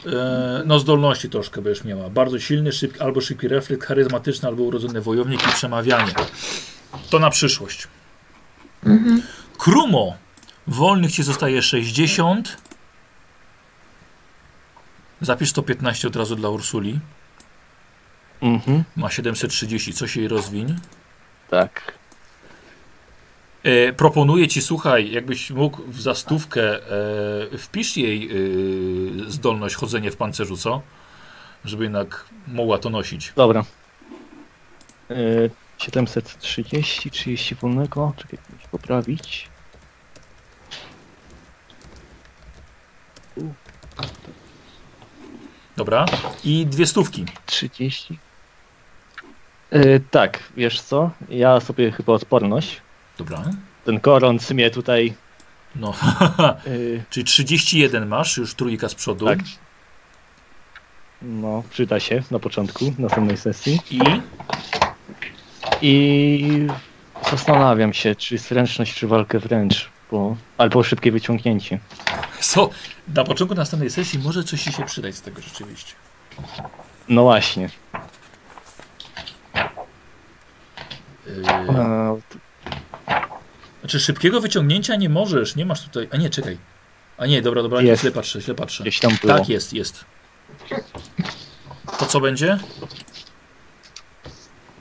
E, 0.07 0.63
no 0.67 0.79
zdolności 0.79 1.29
troszkę 1.31 1.63
będziesz 1.63 1.85
miała. 1.85 2.11
Bardzo 2.11 2.39
silny, 2.39 2.73
szybki, 2.73 3.01
albo 3.01 3.21
szybki 3.21 3.49
refleks, 3.49 3.87
charyzmatyczny, 3.87 4.49
albo 4.49 4.63
urodzony 4.63 5.01
wojownik 5.01 5.45
i 5.49 5.53
przemawianie. 5.53 6.13
To 7.11 7.19
na 7.19 7.31
przyszłość. 7.31 7.89
Mhm. 8.87 9.23
Krumo. 9.59 10.17
Wolnych 10.67 11.13
ci 11.13 11.23
zostaje 11.23 11.63
60. 11.63 12.57
Zapisz 15.21 15.51
115 15.51 16.09
od 16.09 16.17
razu 16.17 16.37
dla 16.37 16.49
Ursuli. 16.49 17.01
Mhm, 18.43 18.85
Ma 18.97 19.11
730. 19.11 19.93
Coś 19.93 20.17
jej 20.17 20.29
rozwiń. 20.29 20.77
tak. 21.51 22.01
E, 23.63 23.93
proponuję 23.93 24.49
ci, 24.49 24.63
słuchaj, 24.63 25.11
jakbyś 25.11 25.51
mógł 25.51 25.83
w 25.87 26.01
zastówkę 26.01 26.63
e, 27.55 27.59
wpisz 27.59 27.97
jej 27.97 28.31
e, 28.31 29.31
zdolność 29.31 29.75
chodzenie 29.75 30.11
w 30.11 30.17
pancerzu, 30.17 30.57
co? 30.57 30.83
Żeby 31.65 31.85
jednak 31.85 32.25
mogła 32.47 32.79
to 32.79 32.91
nosić. 32.91 33.33
Dobra. 33.37 33.65
Y, 35.11 35.51
730, 35.81 37.11
30 37.11 37.55
wolnego. 37.55 38.13
Czekaj, 38.17 38.39
muszę 38.53 38.69
poprawić. 38.71 39.49
Dobra. 45.77 46.07
I 46.45 46.67
dwie 46.67 46.87
stówki. 46.87 47.25
30. 47.47 48.19
Y, 49.75 50.01
tak, 50.11 50.43
wiesz 50.57 50.81
co? 50.81 51.11
Ja 51.29 51.61
sobie 51.61 51.93
chyba 51.93 52.13
odporność. 52.13 52.81
Dobra. 53.19 53.45
Ten 53.85 54.01
koron 54.01 54.39
mnie 54.51 54.71
tutaj. 54.71 55.15
No. 55.77 55.95
Y, 56.67 57.05
Czyli 57.11 57.25
31 57.25 58.07
masz, 58.09 58.37
już 58.37 58.55
trójka 58.55 58.89
z 58.89 58.95
przodu. 58.95 59.27
tak. 59.27 59.39
No, 61.23 61.63
przyda 61.71 62.01
się 62.01 62.23
na 62.31 62.39
początku 62.39 62.93
następnej 62.99 63.37
sesji. 63.37 63.81
I 63.91 64.01
I 65.83 66.67
zastanawiam 67.31 67.93
się, 67.93 68.15
czy 68.15 68.39
zręczność, 68.39 68.95
czy 68.95 69.07
walkę 69.07 69.39
wręcz, 69.39 69.91
bo... 70.11 70.37
albo 70.59 70.83
szybkie 70.83 71.13
wyciągnięcie. 71.13 71.79
co? 72.41 72.71
Na 73.15 73.25
początku 73.25 73.55
następnej 73.55 73.91
sesji 73.91 74.19
może 74.19 74.45
coś 74.45 74.63
ci 74.63 74.73
się 74.73 74.85
przydać 74.85 75.15
z 75.15 75.23
tego 75.23 75.43
rzeczywiście. 75.43 75.95
No 77.09 77.23
właśnie. 77.23 77.71
Yy, 81.27 81.45
Znaczy 83.81 84.01
szybkiego 84.01 84.41
wyciągnięcia 84.41 84.97
nie 84.97 85.09
możesz, 85.09 85.57
nie 85.57 85.67
masz 85.67 85.83
tutaj. 85.83 86.09
A 86.13 86.17
nie, 86.17 86.31
czekaj. 86.31 86.59
A 87.19 87.27
nie, 87.27 87.43
dobra, 87.43 87.63
dobra, 87.63 87.81
nie, 87.83 87.89
Jest. 87.89 88.03
źle 88.03 88.11
patrzę, 88.11 88.41
źle 88.41 88.55
patrzę. 88.55 88.83
Gdzieś 88.83 89.01
tam 89.01 89.13
było. 89.23 89.39
Tak, 89.39 89.49
jest, 89.49 89.73
jest. 89.73 90.05
To 91.99 92.07
co 92.07 92.21
będzie? 92.21 92.59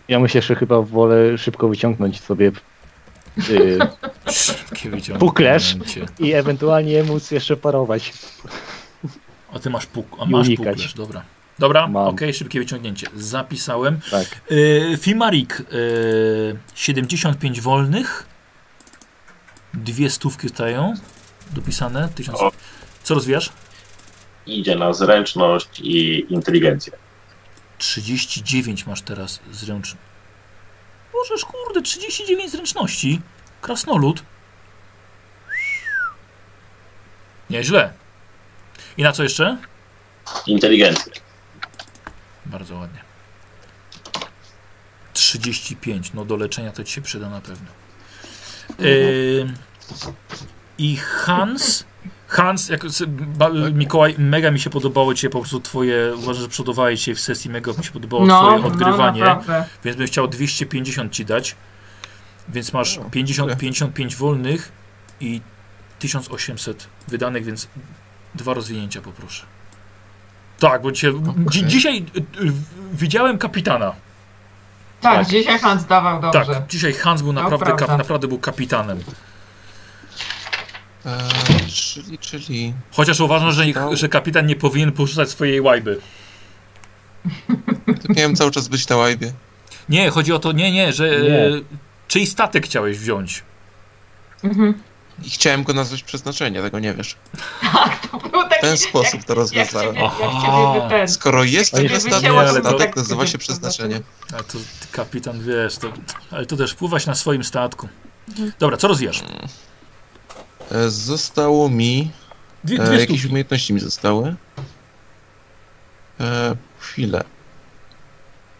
Ja 0.09 0.19
myślę, 0.19 0.41
że 0.41 0.55
chyba 0.55 0.81
wolę 0.81 1.38
szybko 1.38 1.69
wyciągnąć 1.69 2.21
sobie 2.21 2.51
y, 3.49 3.79
wyciągnięcie. 4.71 5.15
Puklerz. 5.15 5.75
i 6.19 6.33
ewentualnie 6.33 7.03
móc 7.03 7.31
jeszcze 7.31 7.57
parować. 7.57 8.13
A 9.53 9.59
ty 9.59 9.69
masz 9.69 9.85
puk, 9.85 10.07
a 10.19 10.25
masz 10.25 10.47
unikać. 10.47 10.67
puklerz, 10.67 10.93
dobra. 10.93 11.23
Dobra, 11.59 11.89
okej, 11.93 12.33
szybkie 12.33 12.59
wyciągnięcie. 12.59 13.07
Zapisałem. 13.15 13.99
Tak. 14.11 14.25
Yy, 14.49 14.97
Fimarik, 14.97 15.63
yy, 15.71 16.57
75 16.75 17.61
wolnych. 17.61 18.25
Dwie 19.73 20.09
stówki 20.09 20.49
stają. 20.49 20.93
Dopisane. 21.51 22.09
Tysiąc... 22.15 22.41
O. 22.41 22.51
Co 23.03 23.13
rozwijasz? 23.13 23.49
Idzie 24.45 24.75
na 24.75 24.93
zręczność 24.93 25.79
i 25.83 26.25
inteligencję. 26.33 26.93
39 27.80 28.85
masz 28.85 29.01
teraz 29.01 29.40
zręczny. 29.51 29.99
Możesz, 31.14 31.45
kurde, 31.45 31.82
39 31.82 32.51
zręczności. 32.51 33.22
Krasnolud. 33.61 34.24
Nieźle. 37.49 37.93
I 38.98 39.03
na 39.03 39.11
co 39.11 39.24
jeszcze? 39.24 39.58
Inteligencję. 40.48 41.11
Bardzo 42.45 42.75
ładnie. 42.75 42.99
35. 45.14 46.14
No 46.14 46.25
do 46.25 46.35
leczenia 46.35 46.72
to 46.72 46.83
ci 46.83 46.93
się 46.93 47.01
przyda 47.01 47.30
na 47.30 47.41
pewno. 47.41 47.67
Yy, 48.80 49.53
I 50.77 50.98
Hans. 50.98 51.83
Hans, 52.30 52.69
jak 52.69 52.82
ba, 53.09 53.49
Mikołaj, 53.74 54.16
mega 54.17 54.51
mi 54.51 54.59
się 54.59 54.69
podobało 54.69 55.14
Cię 55.14 55.30
po 55.30 55.40
prostu 55.40 55.59
Twoje, 55.59 56.14
uważam, 56.17 56.43
że 56.43 56.49
przodowałeś 56.49 57.03
się 57.03 57.16
w 57.16 57.19
sesji, 57.19 57.51
mega 57.51 57.72
mi 57.77 57.83
się 57.83 57.91
podobało 57.91 58.25
No, 58.25 58.41
Twoje 58.41 58.59
no 58.59 58.67
odgrywanie, 58.67 59.22
naprawdę. 59.22 59.66
więc 59.83 59.98
bym 59.98 60.08
chciał 60.08 60.27
250 60.27 61.14
Ci 61.14 61.25
dać. 61.25 61.56
Więc 62.49 62.74
masz 62.74 62.98
O, 62.98 63.09
50, 63.09 63.49
dziękuję. 63.49 63.56
55 63.61 64.16
wolnych 64.16 64.72
i 65.22 65.41
1800 65.99 66.88
wydanych, 67.08 67.45
więc 67.45 67.67
dwa 68.35 68.53
rozwinięcia 68.53 69.01
poproszę. 69.01 69.45
Tak, 70.59 70.82
bo 70.82 70.91
dzisiaj, 70.91 71.14
dzi, 71.51 71.66
dzisiaj 71.66 71.98
y, 71.98 72.19
y, 72.19 72.51
widziałem 72.93 73.38
kapitana. 73.38 73.93
Tak, 75.01 75.16
Tak. 75.17 75.27
dzisiaj 75.27 75.59
Hans 75.59 75.85
dawał 75.85 76.22
dobrze. 76.22 76.45
Tak, 76.45 76.67
dzisiaj 76.67 76.93
Hans 76.93 77.22
był 77.22 77.33
No, 77.33 77.41
naprawdę, 77.41 77.66
prawda. 77.66 77.85
kap, 77.88 77.98
naprawdę 77.98 78.27
był 78.27 78.40
kapitanem. 78.40 78.99
E, 81.05 81.17
czyli, 81.69 82.17
czyli... 82.17 82.73
Chociaż 82.91 83.19
uważam, 83.19 83.51
że, 83.51 83.63
Stał- 83.63 83.95
że 83.95 84.09
kapitan 84.09 84.45
nie 84.45 84.55
powinien 84.55 84.91
porzucać 84.91 85.29
swojej 85.29 85.61
łajby. 85.61 85.99
To 88.07 88.13
miałem 88.13 88.35
cały 88.35 88.51
czas 88.51 88.67
być 88.67 88.87
na 88.87 88.97
łajbie. 88.97 89.31
Nie, 89.89 90.09
chodzi 90.09 90.33
o 90.33 90.39
to, 90.39 90.51
nie, 90.51 90.71
nie, 90.71 90.93
że 90.93 91.21
Nie. 91.21 91.29
e, 91.29 91.51
czyj 92.07 92.27
statek 92.27 92.65
chciałeś 92.65 92.99
wziąć. 92.99 93.43
Mhm. 94.43 94.73
I 95.23 95.29
chciałem 95.29 95.63
go 95.63 95.73
nazwać 95.73 96.03
przeznaczenie, 96.03 96.61
tego 96.61 96.79
nie 96.79 96.93
wiesz. 96.93 97.15
Tak, 97.73 98.07
to 98.07 98.17
był 98.17 98.43
taki... 98.43 98.55
W 98.55 98.61
ten 98.61 98.77
sposób 98.77 99.23
to 99.23 99.33
jak 99.33 99.37
rozwiązałem. 99.37 99.95
ciebie, 99.95 100.09
jak 100.21 100.31
ciebie 100.31 100.81
by 100.83 100.89
ten... 100.89 101.07
Skoro 101.07 101.43
jest 101.43 101.75
Wycięło 101.75 101.99
statek, 101.99 102.31
ale 102.31 102.61
to 102.61 102.69
statek 102.69 102.95
nazywa 102.95 103.27
się 103.27 103.37
przeznaczenie. 103.37 104.01
A 104.33 104.43
to 104.43 104.43
ty, 104.53 104.87
kapitan, 104.91 105.43
wiesz, 105.43 105.77
to, 105.77 105.93
ale 106.31 106.45
to 106.45 106.57
też 106.57 106.73
pływać 106.73 107.05
na 107.05 107.15
swoim 107.15 107.43
statku. 107.43 107.87
Dobra, 108.59 108.77
co 108.77 108.87
rozwijasz? 108.87 109.21
E, 109.21 109.25
Zostało 110.88 111.69
mi... 111.69 112.11
Dwie, 112.64 112.77
E, 112.77 112.85
dwie 112.85 112.99
jakieś 112.99 113.25
umiejętności 113.25 113.73
mi 113.73 113.80
zostały. 113.80 114.35
E, 116.19 116.56
chwilę. 116.80 117.23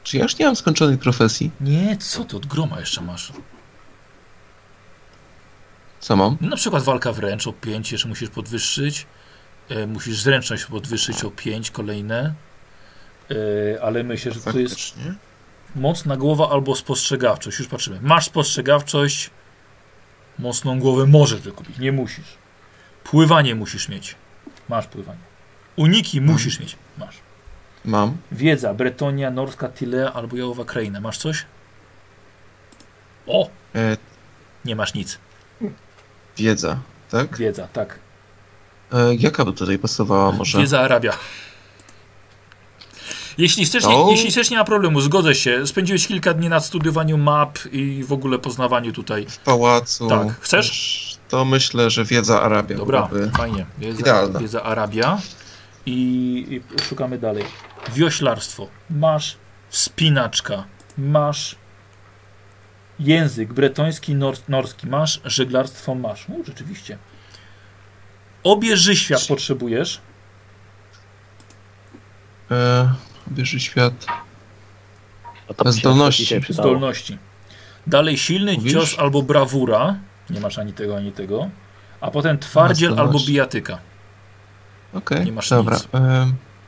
Czy 0.04 0.18
ja 0.18 0.24
już 0.24 0.38
nie 0.38 0.46
mam 0.46 0.56
skończonej 0.56 0.98
profesji? 0.98 1.52
Nie, 1.62 1.98
co 1.98 2.24
ty, 2.24 2.38
od 2.38 2.46
groma 2.46 2.80
jeszcze 2.80 3.02
masz. 3.02 3.34
Co 6.00 6.16
mam? 6.16 6.38
Na 6.42 6.56
przykład 6.56 6.84
walka 6.84 7.12
wręcz 7.12 7.48
o 7.48 7.54
5, 7.54 7.92
jeszcze 7.92 8.08
musisz 8.08 8.30
podwyższyć. 8.30 9.06
E, 9.70 9.88
musisz 9.88 10.22
zręczność 10.22 10.66
podwyższyć 10.66 11.24
o 11.24 11.32
5 11.32 11.72
kolejne. 11.72 12.34
E, 13.32 13.84
ale 13.84 14.04
myślę, 14.04 14.32
że 14.32 14.40
to 14.42 14.60
jest 14.60 14.94
mocna 15.76 16.18
głowa 16.18 16.50
albo 16.50 16.76
spostrzegawczość. 16.76 17.60
Już 17.60 17.68
patrzymy. 17.68 18.00
Masz 18.02 18.26
spostrzegawczość. 18.26 19.30
Mocną 20.40 20.80
głowę 20.80 21.06
możesz 21.06 21.42
wykupić, 21.42 21.77
nie 21.80 21.92
musisz. 21.92 22.38
Pływanie 23.03 23.56
musisz 23.56 23.90
mieć. 23.90 24.16
Masz 24.69 24.88
pływanie. 24.88 25.19
Uniki 25.76 26.22
musisz 26.22 26.59
mieć. 26.59 26.76
Masz. 26.98 27.16
Mam. 27.85 28.18
Wiedza, 28.32 28.74
Bretonia, 28.74 29.32
Norska, 29.32 29.69
Tilea 29.69 30.14
albo 30.14 30.38
Jałowa 30.38 30.66
Kraina. 30.66 31.00
Masz 31.00 31.18
coś? 31.18 31.45
O! 33.27 33.50
E, 33.76 33.98
Nie 34.66 34.76
masz 34.76 34.93
nic. 34.93 35.19
wiedza, 36.38 36.80
tak? 37.11 37.38
Wiedza, 37.38 37.68
tak. 37.74 38.00
E, 38.93 39.16
jaka 39.16 39.45
by 39.45 39.53
tutaj 39.53 39.80
pasowała 39.80 40.32
może? 40.32 40.58
Wiedza 40.58 40.80
Arabia. 40.82 41.14
Jeśli 43.40 43.66
chcesz, 43.66 43.85
nie, 43.88 44.11
jeśli 44.11 44.32
chcesz, 44.32 44.50
nie 44.50 44.58
ma 44.58 44.64
problemu, 44.64 45.01
zgodzę 45.01 45.35
się. 45.35 45.68
Spędziłeś 45.68 46.08
kilka 46.08 46.34
dni 46.34 46.50
na 46.50 46.59
studiowaniu 46.59 47.18
map 47.18 47.59
i 47.72 48.03
w 48.03 48.14
ogóle 48.14 48.40
poznawaniu 48.40 48.92
tutaj. 48.93 49.26
W 49.30 49.38
pałacu. 49.38 50.08
Tak. 50.08 50.27
Chcesz? 50.40 51.00
To 51.30 51.45
myślę, 51.45 51.90
że 51.90 52.06
wiedza 52.06 52.42
Arabia 52.42 52.77
Dobra, 52.77 53.01
byłaby. 53.08 53.32
fajnie. 53.38 53.66
Wiedza, 53.77 54.00
Idealna. 54.00 54.40
wiedza 54.40 54.64
Arabia. 54.64 55.18
I, 55.85 56.61
I 56.77 56.84
szukamy 56.84 57.18
dalej. 57.18 57.43
Wioślarstwo. 57.93 58.68
Masz 58.90 59.38
wspinaczka. 59.69 60.64
Masz 60.98 61.56
język 63.00 63.53
bretoński, 63.53 64.16
nor, 64.16 64.35
norski. 64.48 64.88
Masz 64.88 65.22
żeglarstwo. 65.26 65.95
Masz. 65.95 66.26
No, 66.30 66.35
rzeczywiście. 66.48 66.98
Obieży 68.43 68.95
świat 68.95 69.26
potrzebujesz. 69.27 70.01
E, 72.51 72.90
bierze 73.32 73.59
świat. 73.59 74.06
A 75.49 75.53
to 75.53 75.72
Zdolności. 75.72 76.41
Zdolności. 76.49 77.17
Dalej 77.88 78.17
silny 78.17 78.53
Mówisz? 78.53 78.74
cios 78.74 78.99
albo 78.99 79.22
brawura. 79.22 79.95
Nie 80.30 80.40
masz 80.40 80.59
ani 80.59 80.74
tego, 80.74 80.98
ani 80.98 81.11
tego. 81.11 81.49
A 82.01 82.11
potem 82.11 82.40
twardziel 82.40 82.99
albo 82.99 83.19
bijatyka. 83.27 83.77
Okej, 84.93 85.25
Nie 85.25 85.32
masz 85.32 85.49
dobra. 85.49 85.75
nic. 85.75 85.88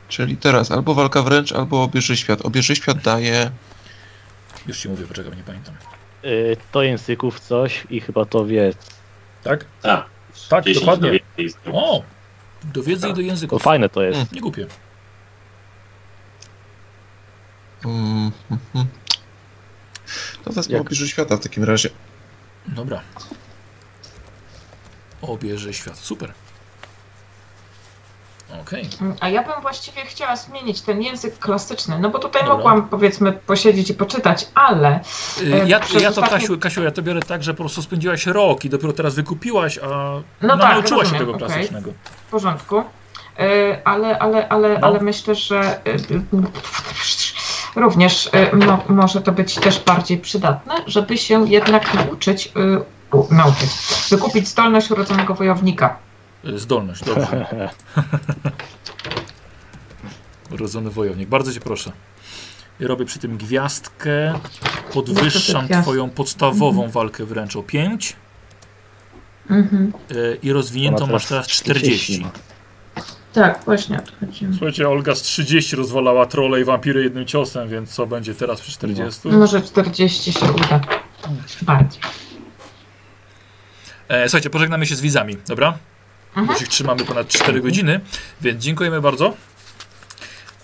Czyli 0.07 0.38
teraz 0.38 0.72
albo 0.72 0.93
walka 0.93 1.22
wręcz, 1.22 1.51
albo 1.51 1.83
obieży 1.83 2.17
świat. 2.17 2.41
Obieży 2.41 2.75
świat 2.75 2.98
daje... 3.01 3.51
Już 4.67 4.80
ci 4.80 4.90
mówię, 4.90 5.06
poczekaj, 5.06 5.38
nie 5.38 5.43
pamiętam. 5.43 5.75
Y, 6.25 6.57
to 6.72 6.83
języków 6.83 7.40
coś 7.40 7.83
i 7.90 8.01
chyba 8.01 8.25
to 8.25 8.45
wie. 8.45 8.73
Tak? 9.43 9.65
A, 9.83 10.06
Tak, 10.49 10.64
10 10.65 10.80
dokładnie. 10.80 11.11
do 11.11 11.17
wiedzy. 11.38 11.56
O! 11.73 12.03
Do 12.64 12.83
wiedzy 12.83 13.07
i 13.07 13.09
do 13.09 13.15
To 13.15 13.22
języków. 13.22 13.61
fajne 13.64 13.90
to 13.90 14.03
jest. 14.03 14.15
Mm. 14.17 14.27
Nie 14.31 14.41
głupie. 14.41 14.67
Mm, 17.85 18.32
mhm. 18.51 18.85
To 20.43 20.51
wezmę 20.53 20.74
Jak? 20.77 20.82
obieży 20.88 21.08
świata 21.10 21.38
w 21.38 21.40
takim 21.40 21.64
razie. 21.64 21.90
Dobra. 22.68 23.01
Obierze 25.22 25.74
świat. 25.74 25.98
Super. 25.98 26.34
Okej. 28.61 28.90
A 29.19 29.30
ja 29.30 29.43
bym 29.43 29.61
właściwie 29.61 30.06
chciała 30.06 30.35
zmienić 30.35 30.82
ten 30.82 31.01
język 31.01 31.40
klasyczny, 31.40 32.00
no 32.00 32.10
bo 32.10 32.19
tutaj 32.19 32.42
Dobra. 32.42 32.56
mogłam 32.58 32.90
powiedzmy 32.90 33.34
posiedzieć 33.34 33.90
i 33.90 33.93
poczytać, 33.93 34.48
ale 34.56 35.00
Y, 35.42 35.45
E, 35.45 35.58
Ja, 35.58 35.66
ja 35.66 35.80
to, 35.80 36.10
ostatnie- 36.10 36.30
Kasiu, 36.30 36.58
Kasiu, 36.60 36.84
ja 36.84 36.92
to 36.92 37.01
biorę 37.01 37.19
tak, 37.19 37.43
że 37.43 37.53
po 37.53 37.58
prostu 37.58 37.82
spędziłaś 37.82 38.26
rok 38.26 38.66
i 38.66 38.69
dopiero 38.69 38.93
teraz 38.93 39.16
wykupiłaś, 39.16 39.77
a 39.77 39.88
No 40.42 40.58
tak, 40.58 40.74
nauczyłaś 40.74 41.10
się 41.11 41.18
tego 41.18 41.34
klasycznego. 41.34 41.93
w 42.27 42.32
porządku. 42.32 42.80
Y, 42.80 42.84
Ale, 43.85 44.19
ale, 44.19 44.50
ale, 44.50 44.80
No. 44.80 44.88
ale 44.88 45.00
myślę, 45.01 45.35
że 45.35 45.80
y, 45.88 46.22
również 47.75 48.30
no, 48.67 48.83
może 48.90 49.22
to 49.22 49.32
być 49.32 49.56
też 49.56 49.80
bardziej 49.80 50.17
przydatne, 50.17 50.74
żeby 50.88 51.17
się 51.17 51.50
jednak 51.50 51.93
nauczyć, 51.93 52.51
y, 53.11 53.17
u, 53.17 53.33
nauczyć, 53.33 53.69
wykupić 54.09 54.48
zdolność 54.48 54.91
urodzonego 54.91 55.33
wojownika. 55.33 55.98
Y, 56.45 56.59
Zdolność, 56.59 57.03
dobrze. 57.03 57.48
Urodzony 60.53 60.90
wojownik. 60.90 61.30
Bardzo 61.30 61.53
cię 61.53 61.59
proszę. 61.59 61.91
I 62.80 62.85
robię 62.88 63.06
przy 63.06 63.19
tym 63.19 63.38
gwiazdkę. 63.38 64.33
Podwyższam 64.93 65.67
twoją 65.82 66.09
podstawową 66.09 66.90
walkę 66.90 67.25
wręcz 67.25 67.56
o 67.56 67.64
5 67.64 68.16
Mhm. 69.50 69.93
i 70.43 70.51
rozwiniętą 70.53 71.08
masz 71.08 71.25
teraz 71.25 71.48
40. 71.48 72.22
ma. 72.22 72.32
Tak, 73.34 73.64
właśnie 73.66 73.98
o 73.98 74.01
to 74.01 74.11
chodzi. 74.19 74.48
Słuchajcie, 74.51 74.90
Olga 74.90 75.16
z 75.16 75.22
30 75.22 75.76
rozwalała 75.76 76.26
trole 76.26 76.61
i 76.61 76.64
wampiry 76.64 77.03
jednym 77.03 77.26
ciosem, 77.26 77.69
więc 77.69 77.93
co 77.93 78.08
będzie 78.08 78.35
teraz 78.35 78.61
przy 78.61 78.72
40? 78.72 79.27
Może 79.27 79.61
40 79.61 80.34
się 80.34 80.51
uda. 80.51 80.80
Bardziej. 81.61 82.01
E, 84.08 84.30
słuchajcie, 84.30 84.50
pożegnamy 84.50 84.85
się 84.85 84.95
z 84.95 85.01
widzami, 85.01 85.38
dobra? 85.48 85.77
Mhm. 86.30 86.48
bo 86.48 86.56
się 86.56 86.66
trzymamy 86.68 87.06
ponad 87.06 87.27
4 87.27 87.61
godziny, 87.61 88.00
więc 88.42 88.64
dziękujemy 88.64 89.01
bardzo. 89.01 89.34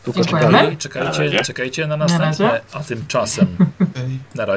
Tylko 0.04 0.26
czekajcie, 0.26 0.90
Na 1.38 1.44
czekajcie 1.44 1.88
na 1.88 1.98
Na 1.98 2.06
następne, 2.06 2.48
razie. 2.48 2.62
a 2.74 2.80
tymczasem 2.84 3.48
na 4.36 4.46
razie. 4.46 4.54